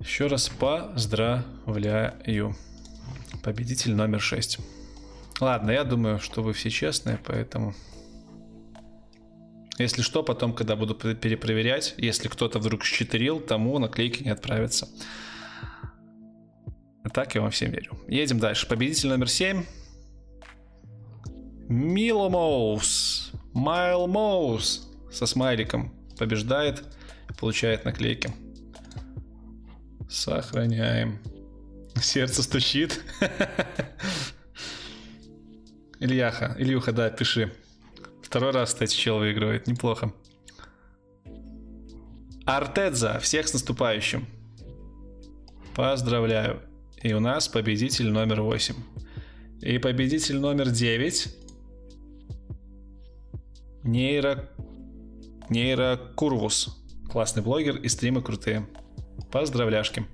Еще 0.00 0.26
раз 0.26 0.48
поздравляю. 0.48 2.56
Победитель 3.44 3.94
номер 3.94 4.20
6. 4.20 4.58
Ладно, 5.40 5.70
я 5.70 5.84
думаю, 5.84 6.18
что 6.18 6.42
вы 6.42 6.52
все 6.52 6.68
честные, 6.68 7.20
поэтому... 7.24 7.76
Если 9.78 10.02
что, 10.02 10.22
потом, 10.22 10.54
когда 10.54 10.74
буду 10.74 10.94
перепроверять, 10.94 11.94
если 11.98 12.28
кто-то 12.28 12.58
вдруг 12.58 12.84
считерил, 12.84 13.40
тому 13.40 13.78
наклейки 13.78 14.22
не 14.22 14.30
отправятся. 14.30 14.88
Так 17.12 17.34
я 17.34 17.42
вам 17.42 17.50
всем 17.50 17.70
верю. 17.70 17.98
Едем 18.08 18.38
дальше. 18.38 18.66
Победитель 18.66 19.08
номер 19.08 19.28
7. 19.28 19.64
Мило 21.68 22.28
Моус. 22.28 23.32
Майл 23.52 24.06
Моус 24.06 24.88
со 25.12 25.26
смайликом 25.26 25.94
побеждает 26.18 26.84
получает 27.38 27.84
наклейки. 27.84 28.30
Сохраняем. 30.08 31.18
Сердце 32.00 32.42
стучит. 32.42 33.02
Ильяха, 36.00 36.54
Ильюха, 36.58 36.92
да, 36.92 37.10
пиши. 37.10 37.52
Второй 38.26 38.50
раз, 38.50 38.70
кстати, 38.70 38.92
чел 38.92 39.20
выигрывает. 39.20 39.68
Неплохо. 39.68 40.12
Артедза, 42.44 43.20
всех 43.20 43.46
с 43.46 43.52
наступающим. 43.52 44.26
Поздравляю. 45.76 46.60
И 47.00 47.12
у 47.12 47.20
нас 47.20 47.46
победитель 47.46 48.10
номер 48.10 48.42
8. 48.42 48.74
И 49.60 49.78
победитель 49.78 50.40
номер 50.40 50.70
9. 50.70 51.36
Нейро... 53.84 54.50
Нейро 55.48 55.96
Курвус. 56.16 56.84
Классный 57.08 57.44
блогер 57.44 57.76
и 57.76 57.88
стримы 57.88 58.22
крутые. 58.22 58.66
Поздравляшки. 59.30 60.04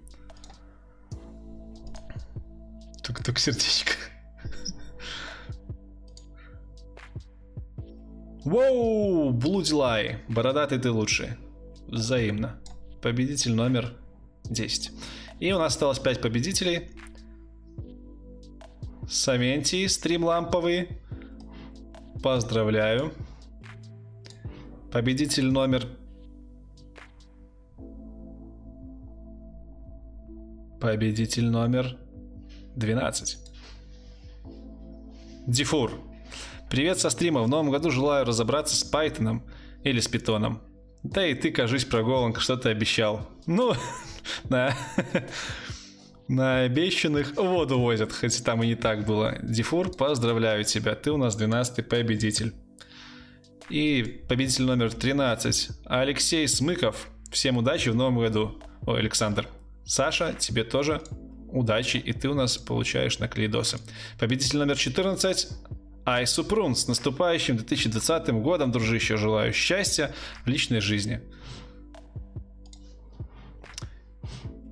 Только 3.02 3.40
сердечко. 3.40 3.94
Воу, 8.44 9.30
Блудилай. 9.30 10.18
Бородатый 10.28 10.78
ты 10.78 10.90
лучший. 10.90 11.28
Взаимно. 11.86 12.60
Победитель 13.00 13.54
номер 13.54 13.92
10. 14.44 14.90
И 15.38 15.52
у 15.52 15.58
нас 15.58 15.74
осталось 15.74 16.00
5 16.00 16.20
победителей. 16.20 16.90
Савентий, 19.08 19.88
стрим 19.88 20.24
ламповый. 20.24 20.88
Поздравляю. 22.22 23.12
Победитель 24.90 25.50
номер... 25.50 25.86
Победитель 30.80 31.48
номер 31.48 31.96
12. 32.74 33.38
Дифур. 35.46 36.11
Привет 36.72 36.98
со 36.98 37.10
стрима. 37.10 37.42
В 37.42 37.48
новом 37.48 37.70
году 37.70 37.90
желаю 37.90 38.24
разобраться 38.24 38.74
с 38.74 38.82
Пайтоном 38.82 39.44
или 39.84 40.00
с 40.00 40.08
Питоном. 40.08 40.62
Да 41.02 41.26
и 41.26 41.34
ты, 41.34 41.50
кажись, 41.50 41.84
про 41.84 42.02
Голанг 42.02 42.40
что 42.40 42.56
ты 42.56 42.70
обещал. 42.70 43.28
Ну, 43.44 43.74
на, 44.48 44.74
на 46.28 46.60
обещанных 46.60 47.36
воду 47.36 47.78
возят, 47.78 48.10
хоть 48.10 48.42
там 48.42 48.62
и 48.62 48.68
не 48.68 48.74
так 48.74 49.04
было. 49.04 49.36
Дифур, 49.42 49.94
поздравляю 49.94 50.64
тебя, 50.64 50.94
ты 50.94 51.10
у 51.12 51.18
нас 51.18 51.38
12-й 51.38 51.82
победитель. 51.82 52.54
И 53.68 54.24
победитель 54.26 54.64
номер 54.64 54.94
13, 54.94 55.68
Алексей 55.84 56.48
Смыков. 56.48 57.10
Всем 57.30 57.58
удачи 57.58 57.90
в 57.90 57.96
новом 57.96 58.18
году. 58.18 58.58
Ой, 58.86 59.00
Александр. 59.00 59.46
Саша, 59.84 60.32
тебе 60.38 60.64
тоже 60.64 61.02
удачи, 61.50 61.98
и 61.98 62.14
ты 62.14 62.30
у 62.30 62.34
нас 62.34 62.56
получаешь 62.56 63.18
наклейдосы. 63.18 63.76
Победитель 64.18 64.56
номер 64.56 64.78
14, 64.78 65.48
Ай, 66.04 66.26
Супрун, 66.26 66.74
с 66.74 66.88
наступающим 66.88 67.56
2020 67.56 68.30
годом, 68.42 68.72
дружище, 68.72 69.16
желаю 69.16 69.52
счастья 69.52 70.12
в 70.44 70.48
личной 70.48 70.80
жизни. 70.80 71.20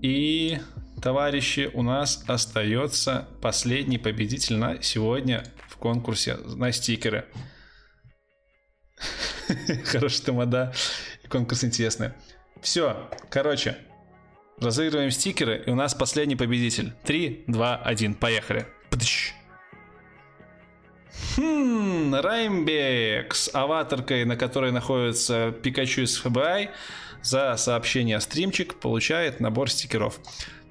И, 0.03 0.59
товарищи, 1.01 1.71
у 1.73 1.83
нас 1.83 2.25
остается 2.27 3.29
последний 3.41 3.99
победитель 3.99 4.57
на 4.57 4.83
сегодня 4.83 5.45
в 5.69 5.77
конкурсе 5.77 6.37
на 6.37 6.73
стикеры. 6.73 7.27
Хорошая 9.85 10.27
тамада. 10.27 10.75
Конкурс 11.29 11.63
интересный. 11.63 12.11
Все, 12.61 13.09
короче, 13.31 13.79
разыгрываем 14.59 15.13
стикеры, 15.13 15.63
и 15.65 15.71
у 15.71 15.77
нас 15.77 15.95
последний 15.95 16.37
победитель. 16.37 16.93
3, 17.05 17.45
2, 17.47 17.77
1, 17.77 18.15
поехали. 18.15 18.67
Пдыщ. 18.91 19.40
Хм, 21.37 22.15
Раймбек 22.15 23.35
аватаркой, 23.53 24.25
на 24.25 24.37
которой 24.37 24.73
находится 24.73 25.53
Пикачу 25.63 26.03
из 26.03 26.17
ФБИ, 26.19 26.71
за 27.23 27.57
сообщение 27.57 28.21
стримчик 28.21 28.77
получает 28.77 29.41
набор 29.41 29.71
стикеров. 29.71 30.19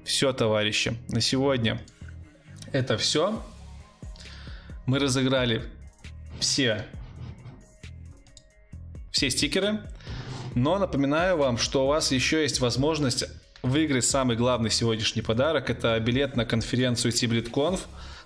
Все, 0.04 0.32
товарищи, 0.32 0.96
на 1.08 1.20
сегодня 1.20 1.80
это 2.72 2.96
все. 2.96 3.42
Мы 4.86 4.98
разыграли 4.98 5.62
все, 6.40 6.86
все 9.10 9.30
стикеры. 9.30 9.80
Но 10.54 10.78
напоминаю 10.78 11.36
вам, 11.36 11.58
что 11.58 11.84
у 11.84 11.86
вас 11.86 12.10
еще 12.10 12.42
есть 12.42 12.60
возможность 12.60 13.24
выиграть 13.62 14.04
самый 14.04 14.36
главный 14.36 14.70
сегодняшний 14.70 15.22
подарок. 15.22 15.70
Это 15.70 15.98
билет 16.00 16.34
на 16.34 16.44
конференцию 16.44 17.12
TibletConf. 17.12 17.80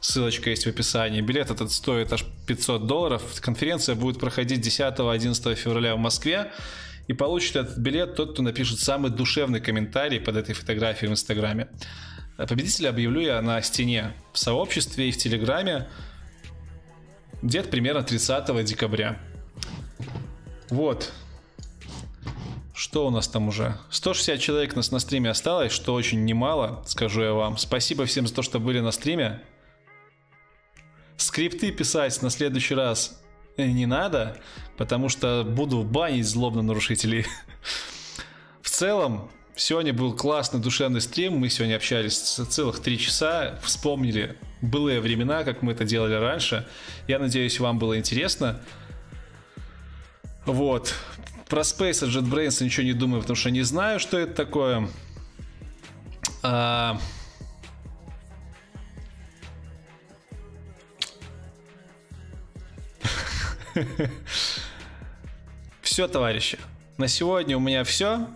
Ссылочка 0.04 0.50
есть 0.50 0.66
в 0.66 0.68
описании. 0.68 1.22
Билет 1.22 1.50
этот 1.50 1.72
стоит 1.72 2.12
аж 2.12 2.26
500 2.46 2.86
долларов. 2.86 3.22
Конференция 3.40 3.94
будет 3.94 4.20
проходить 4.20 4.60
10-11 4.60 5.54
февраля 5.54 5.96
в 5.96 5.98
Москве. 5.98 6.52
И 7.06 7.14
получит 7.14 7.56
этот 7.56 7.78
билет 7.78 8.14
тот, 8.14 8.34
кто 8.34 8.42
напишет 8.42 8.80
самый 8.80 9.10
душевный 9.10 9.62
комментарий 9.62 10.20
под 10.20 10.36
этой 10.36 10.54
фотографией 10.54 11.08
в 11.08 11.12
Инстаграме. 11.12 11.68
Победителя 12.36 12.90
объявлю 12.90 13.22
я 13.22 13.40
на 13.40 13.62
стене 13.62 14.12
в 14.34 14.38
сообществе 14.38 15.08
и 15.08 15.10
в 15.10 15.16
Телеграме 15.16 15.88
где-то 17.40 17.70
примерно 17.70 18.02
30 18.02 18.62
декабря. 18.62 19.18
Вот. 20.68 21.12
Что 22.74 23.06
у 23.06 23.10
нас 23.10 23.26
там 23.26 23.48
уже? 23.48 23.78
160 23.88 24.38
человек 24.38 24.76
нас 24.76 24.90
на 24.90 24.98
стриме 24.98 25.30
осталось, 25.30 25.72
что 25.72 25.94
очень 25.94 26.26
немало, 26.26 26.84
скажу 26.86 27.22
я 27.22 27.32
вам. 27.32 27.56
Спасибо 27.56 28.04
всем 28.04 28.26
за 28.26 28.34
то, 28.34 28.42
что 28.42 28.60
были 28.60 28.80
на 28.80 28.90
стриме 28.90 29.40
скрипты 31.16 31.70
писать 31.70 32.20
на 32.22 32.30
следующий 32.30 32.74
раз 32.74 33.20
не 33.56 33.86
надо, 33.86 34.36
потому 34.76 35.08
что 35.08 35.44
буду 35.44 35.82
банить 35.82 36.26
злобно 36.26 36.62
нарушителей. 36.62 37.26
В 38.62 38.70
целом, 38.70 39.30
сегодня 39.54 39.92
был 39.92 40.14
классный 40.14 40.60
душевный 40.60 41.00
стрим. 41.00 41.38
Мы 41.38 41.48
сегодня 41.48 41.76
общались 41.76 42.18
целых 42.18 42.80
три 42.80 42.98
часа, 42.98 43.58
вспомнили 43.62 44.36
былые 44.60 45.00
времена, 45.00 45.44
как 45.44 45.62
мы 45.62 45.72
это 45.72 45.84
делали 45.84 46.14
раньше. 46.14 46.66
Я 47.06 47.18
надеюсь, 47.18 47.60
вам 47.60 47.78
было 47.78 47.98
интересно. 47.98 48.60
Вот. 50.46 50.94
Про 51.48 51.60
Space 51.60 52.06
и 52.06 52.10
JetBrains 52.10 52.64
ничего 52.64 52.84
не 52.84 52.92
думаю, 52.92 53.20
потому 53.20 53.36
что 53.36 53.50
не 53.50 53.62
знаю, 53.62 54.00
что 54.00 54.18
это 54.18 54.34
такое. 54.34 54.88
А, 56.42 56.98
Все, 65.82 66.08
товарищи. 66.08 66.58
На 66.96 67.08
сегодня 67.08 67.56
у 67.56 67.60
меня 67.60 67.84
все. 67.84 68.26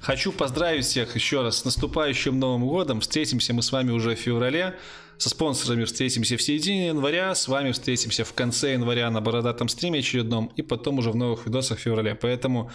Хочу 0.00 0.32
поздравить 0.32 0.84
всех 0.84 1.14
еще 1.14 1.42
раз 1.42 1.58
с 1.58 1.64
наступающим 1.64 2.38
Новым 2.38 2.66
Годом. 2.66 3.00
Встретимся 3.00 3.52
мы 3.52 3.62
с 3.62 3.72
вами 3.72 3.90
уже 3.90 4.14
в 4.14 4.18
феврале. 4.18 4.78
Со 5.18 5.28
спонсорами 5.28 5.84
встретимся 5.84 6.36
в 6.36 6.42
середине 6.42 6.88
января. 6.88 7.34
С 7.34 7.48
вами 7.48 7.72
встретимся 7.72 8.24
в 8.24 8.32
конце 8.32 8.72
января 8.72 9.10
на 9.10 9.20
бородатом 9.20 9.68
стриме 9.68 9.98
очередном. 9.98 10.52
И 10.56 10.62
потом 10.62 10.98
уже 10.98 11.10
в 11.10 11.16
новых 11.16 11.46
видосах 11.46 11.78
в 11.78 11.82
феврале. 11.82 12.14
Поэтому 12.14 12.70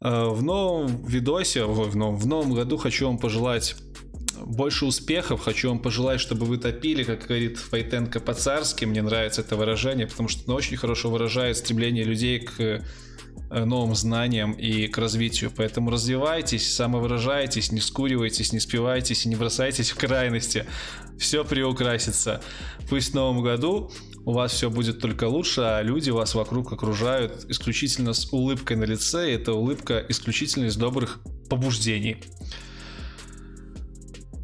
э, 0.00 0.24
в 0.28 0.42
новом 0.42 1.04
видосе, 1.06 1.64
в 1.64 1.94
новом, 1.94 2.16
в 2.16 2.26
новом 2.26 2.54
году 2.54 2.76
хочу 2.76 3.06
вам 3.06 3.18
пожелать 3.18 3.76
больше 4.44 4.86
успехов. 4.86 5.40
Хочу 5.40 5.68
вам 5.68 5.78
пожелать, 5.78 6.20
чтобы 6.20 6.46
вы 6.46 6.58
топили, 6.58 7.02
как 7.02 7.26
говорит 7.26 7.58
Файтенко 7.58 8.20
по-царски. 8.20 8.84
Мне 8.84 9.02
нравится 9.02 9.40
это 9.40 9.56
выражение, 9.56 10.06
потому 10.06 10.28
что 10.28 10.42
оно 10.46 10.56
очень 10.56 10.76
хорошо 10.76 11.10
выражает 11.10 11.56
стремление 11.56 12.04
людей 12.04 12.40
к 12.40 12.60
э, 12.60 12.80
новым 13.50 13.94
знаниям 13.94 14.52
и 14.52 14.86
к 14.86 14.98
развитию. 14.98 15.52
Поэтому 15.54 15.90
развивайтесь, 15.90 16.74
самовыражайтесь, 16.74 17.72
не 17.72 17.80
скуривайтесь, 17.80 18.52
не 18.52 18.60
спивайтесь 18.60 19.26
и 19.26 19.28
не 19.28 19.36
бросайтесь 19.36 19.90
в 19.90 19.96
крайности. 19.96 20.66
Все 21.18 21.44
приукрасится. 21.44 22.42
Пусть 22.88 23.12
в 23.12 23.14
новом 23.14 23.42
году 23.42 23.90
у 24.26 24.32
вас 24.32 24.52
все 24.52 24.68
будет 24.70 25.00
только 25.00 25.28
лучше, 25.28 25.60
а 25.60 25.82
люди 25.82 26.10
вас 26.10 26.34
вокруг 26.34 26.72
окружают 26.72 27.46
исключительно 27.48 28.12
с 28.12 28.32
улыбкой 28.32 28.76
на 28.76 28.84
лице, 28.84 29.30
и 29.30 29.34
эта 29.34 29.52
улыбка 29.52 30.04
исключительно 30.08 30.66
из 30.66 30.76
добрых 30.76 31.20
побуждений. 31.48 32.16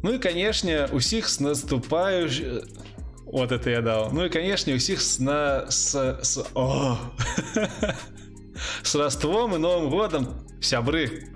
Ну 0.03 0.13
и, 0.13 0.19
конечно, 0.19 0.89
усіх 0.91 1.29
з 1.29 1.39
наступаючим... 1.39 2.61
Вот 3.25 3.51
это 3.51 3.69
я 3.69 3.81
дал. 3.81 4.09
Ну 4.13 4.25
и, 4.25 4.29
конечно, 4.29 4.73
усіх 4.73 5.01
с 5.01 5.19
на... 5.19 5.71
С... 5.71 6.19
с... 6.21 6.45
О! 6.53 6.97
с 8.83 8.95
Рождеством 8.95 9.55
и 9.55 9.57
Новым 9.57 9.89
годом, 9.89 10.27
сябры. 10.61 11.29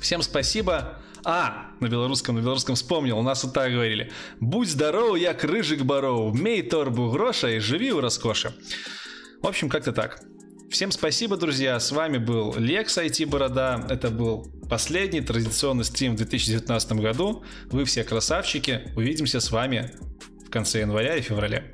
Всем 0.00 0.22
спасибо. 0.22 0.98
А, 1.24 1.70
на 1.80 1.88
белорусском, 1.88 2.36
на 2.36 2.40
белорусском 2.40 2.74
вспомнил, 2.74 3.18
у 3.18 3.22
нас 3.22 3.44
вот 3.44 3.54
так 3.54 3.72
говорили. 3.72 4.12
Будь 4.40 4.68
здоров, 4.68 5.16
як 5.16 5.42
рыжик 5.42 5.84
баров, 5.84 6.38
мей 6.38 6.62
торбу 6.62 7.10
гроша 7.10 7.48
и 7.48 7.60
живи 7.60 7.92
в 7.92 8.00
роскоши. 8.00 8.52
В 9.40 9.46
общем, 9.46 9.70
как-то 9.70 9.92
так. 9.92 10.20
Всем 10.70 10.90
спасибо, 10.90 11.36
друзья. 11.36 11.80
С 11.80 11.92
вами 11.92 12.18
был 12.18 12.54
Лекс 12.58 12.98
IT 12.98 13.26
Борода. 13.26 13.86
Это 13.88 14.10
был 14.10 14.52
Последний 14.68 15.20
традиционный 15.20 15.84
стрим 15.84 16.14
в 16.14 16.16
2019 16.16 16.92
году. 16.92 17.44
Вы 17.66 17.84
все 17.84 18.04
красавчики. 18.04 18.92
Увидимся 18.96 19.40
с 19.40 19.50
вами 19.50 19.92
в 20.46 20.50
конце 20.50 20.80
января 20.80 21.16
и 21.16 21.20
февраля. 21.20 21.64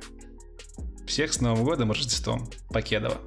Всех 1.07 1.33
с 1.33 1.41
Новым 1.41 1.63
годом 1.63 1.91
и 1.91 1.95
Рождеством. 1.95 2.49
Покедова. 2.69 3.21